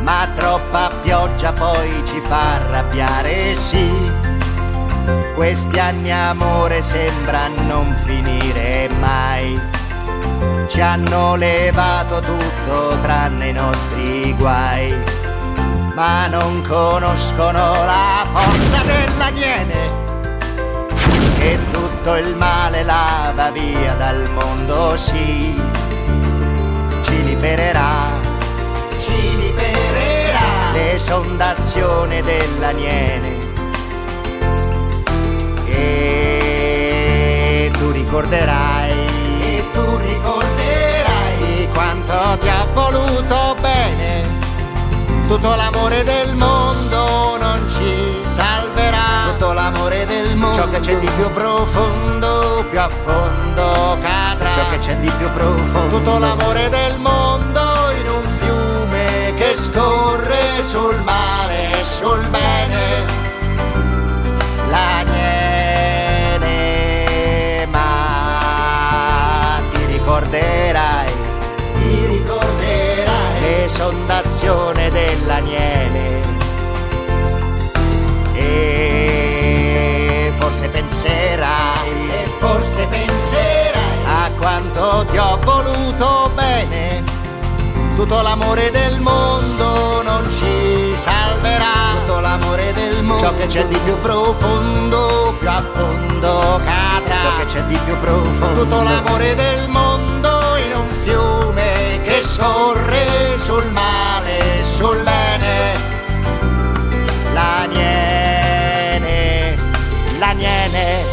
ma 0.00 0.26
troppa 0.34 0.90
pioggia 1.02 1.52
poi 1.52 2.02
ci 2.06 2.18
fa 2.20 2.54
arrabbiare, 2.54 3.54
sì. 3.54 3.90
Questi 5.34 5.78
anni 5.78 6.10
amore 6.10 6.80
sembra 6.80 7.48
non 7.48 7.94
finire 8.04 8.88
mai. 8.98 9.60
Ci 10.66 10.80
hanno 10.80 11.36
levato 11.36 12.20
tutto 12.20 12.98
tranne 13.02 13.48
i 13.48 13.52
nostri 13.52 14.34
guai 14.38 15.15
ma 15.96 16.26
non 16.26 16.60
conoscono 16.60 17.72
la 17.86 18.26
forza 18.30 18.82
della 18.82 19.28
niene 19.28 20.04
che 21.38 21.58
tutto 21.70 22.16
il 22.16 22.36
male 22.36 22.82
lava 22.82 23.50
via 23.50 23.94
dal 23.94 24.28
mondo, 24.30 24.94
sì, 24.94 25.58
ci 27.00 27.24
libererà, 27.24 28.10
ci 29.00 29.36
libererà. 29.38 30.70
l'esondazione 30.72 32.22
della 32.22 32.70
niene. 32.72 33.38
E 35.64 37.70
tu 37.72 37.90
ricorderai, 37.90 38.92
e 39.40 39.64
tu 39.72 39.96
ricorderai 39.96 41.68
quanto 41.72 42.38
ti 42.40 42.48
ha 42.48 42.66
voluto 42.74 43.05
tutto 45.26 45.54
l'amore 45.54 46.02
del 46.04 46.34
mondo 46.34 47.36
non 47.38 47.68
ci 47.68 48.20
salverà. 48.24 49.32
Tutto 49.32 49.52
l'amore 49.52 50.06
del 50.06 50.36
mondo. 50.36 50.56
Ciò 50.56 50.68
che 50.68 50.80
c'è 50.80 50.96
di 50.98 51.08
più 51.16 51.30
profondo, 51.32 52.64
più 52.70 52.80
a 52.80 52.88
fondo 52.88 53.98
cadrà. 54.00 54.52
Ciò 54.52 54.68
che 54.70 54.78
c'è 54.78 54.96
di 54.96 55.10
più 55.10 55.30
profondo. 55.32 55.96
Tutto 55.98 56.18
l'amore 56.18 56.68
del 56.68 56.98
mondo 56.98 57.60
in 57.98 58.08
un 58.08 58.22
fiume 58.38 59.34
che 59.36 59.54
scorre 59.56 60.64
sul 60.64 61.00
male 61.02 61.78
e 61.78 61.82
sul 61.82 62.24
bene. 62.28 63.24
La 64.68 65.02
niene, 65.02 66.46
ma 67.70 69.60
ti 69.70 69.84
ricorderai 69.86 70.75
l'esondazione 73.66 74.90
della 74.92 75.38
niene. 75.38 76.22
E 78.34 80.32
forse 80.36 80.68
penserai, 80.68 82.10
e 82.10 82.30
forse 82.38 82.86
penserai 82.88 84.04
a 84.06 84.30
quanto 84.36 85.04
ti 85.10 85.18
ho 85.18 85.36
voluto 85.42 86.30
bene. 86.36 87.02
Tutto 87.96 88.20
l'amore 88.20 88.70
del 88.70 89.00
mondo 89.00 90.02
non 90.04 90.30
ci 90.30 90.96
salverà. 90.96 91.96
Tutto 92.04 92.20
l'amore 92.20 92.72
del 92.72 93.02
mondo. 93.02 93.24
Ciò 93.24 93.34
che 93.34 93.46
c'è 93.46 93.66
di 93.66 93.78
più 93.78 93.98
profondo, 93.98 95.34
più 95.40 95.48
a 95.48 95.60
fondo 95.74 96.60
cadrà. 96.64 97.20
Ciò 97.20 97.36
che 97.38 97.46
c'è 97.46 97.62
di 97.64 97.76
più 97.84 97.98
profondo. 97.98 98.62
Tutto 98.62 98.82
l'amore 98.82 99.34
del 99.34 99.68
mondo 99.68 99.95
scorre 102.36 103.38
sul 103.38 103.66
male 103.70 104.58
e 104.58 104.64
sul 104.64 105.02
bene. 105.02 105.72
La 107.32 107.64
niene, 107.64 109.56
la 110.18 110.32
niene. 110.32 111.04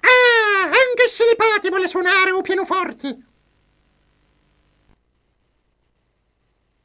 Ah, 0.00 0.64
anche 0.64 1.08
se 1.08 1.24
Lipati 1.28 1.68
vuole 1.68 1.86
suonare 1.86 2.30
un 2.30 2.40
pianoforte. 2.40 3.29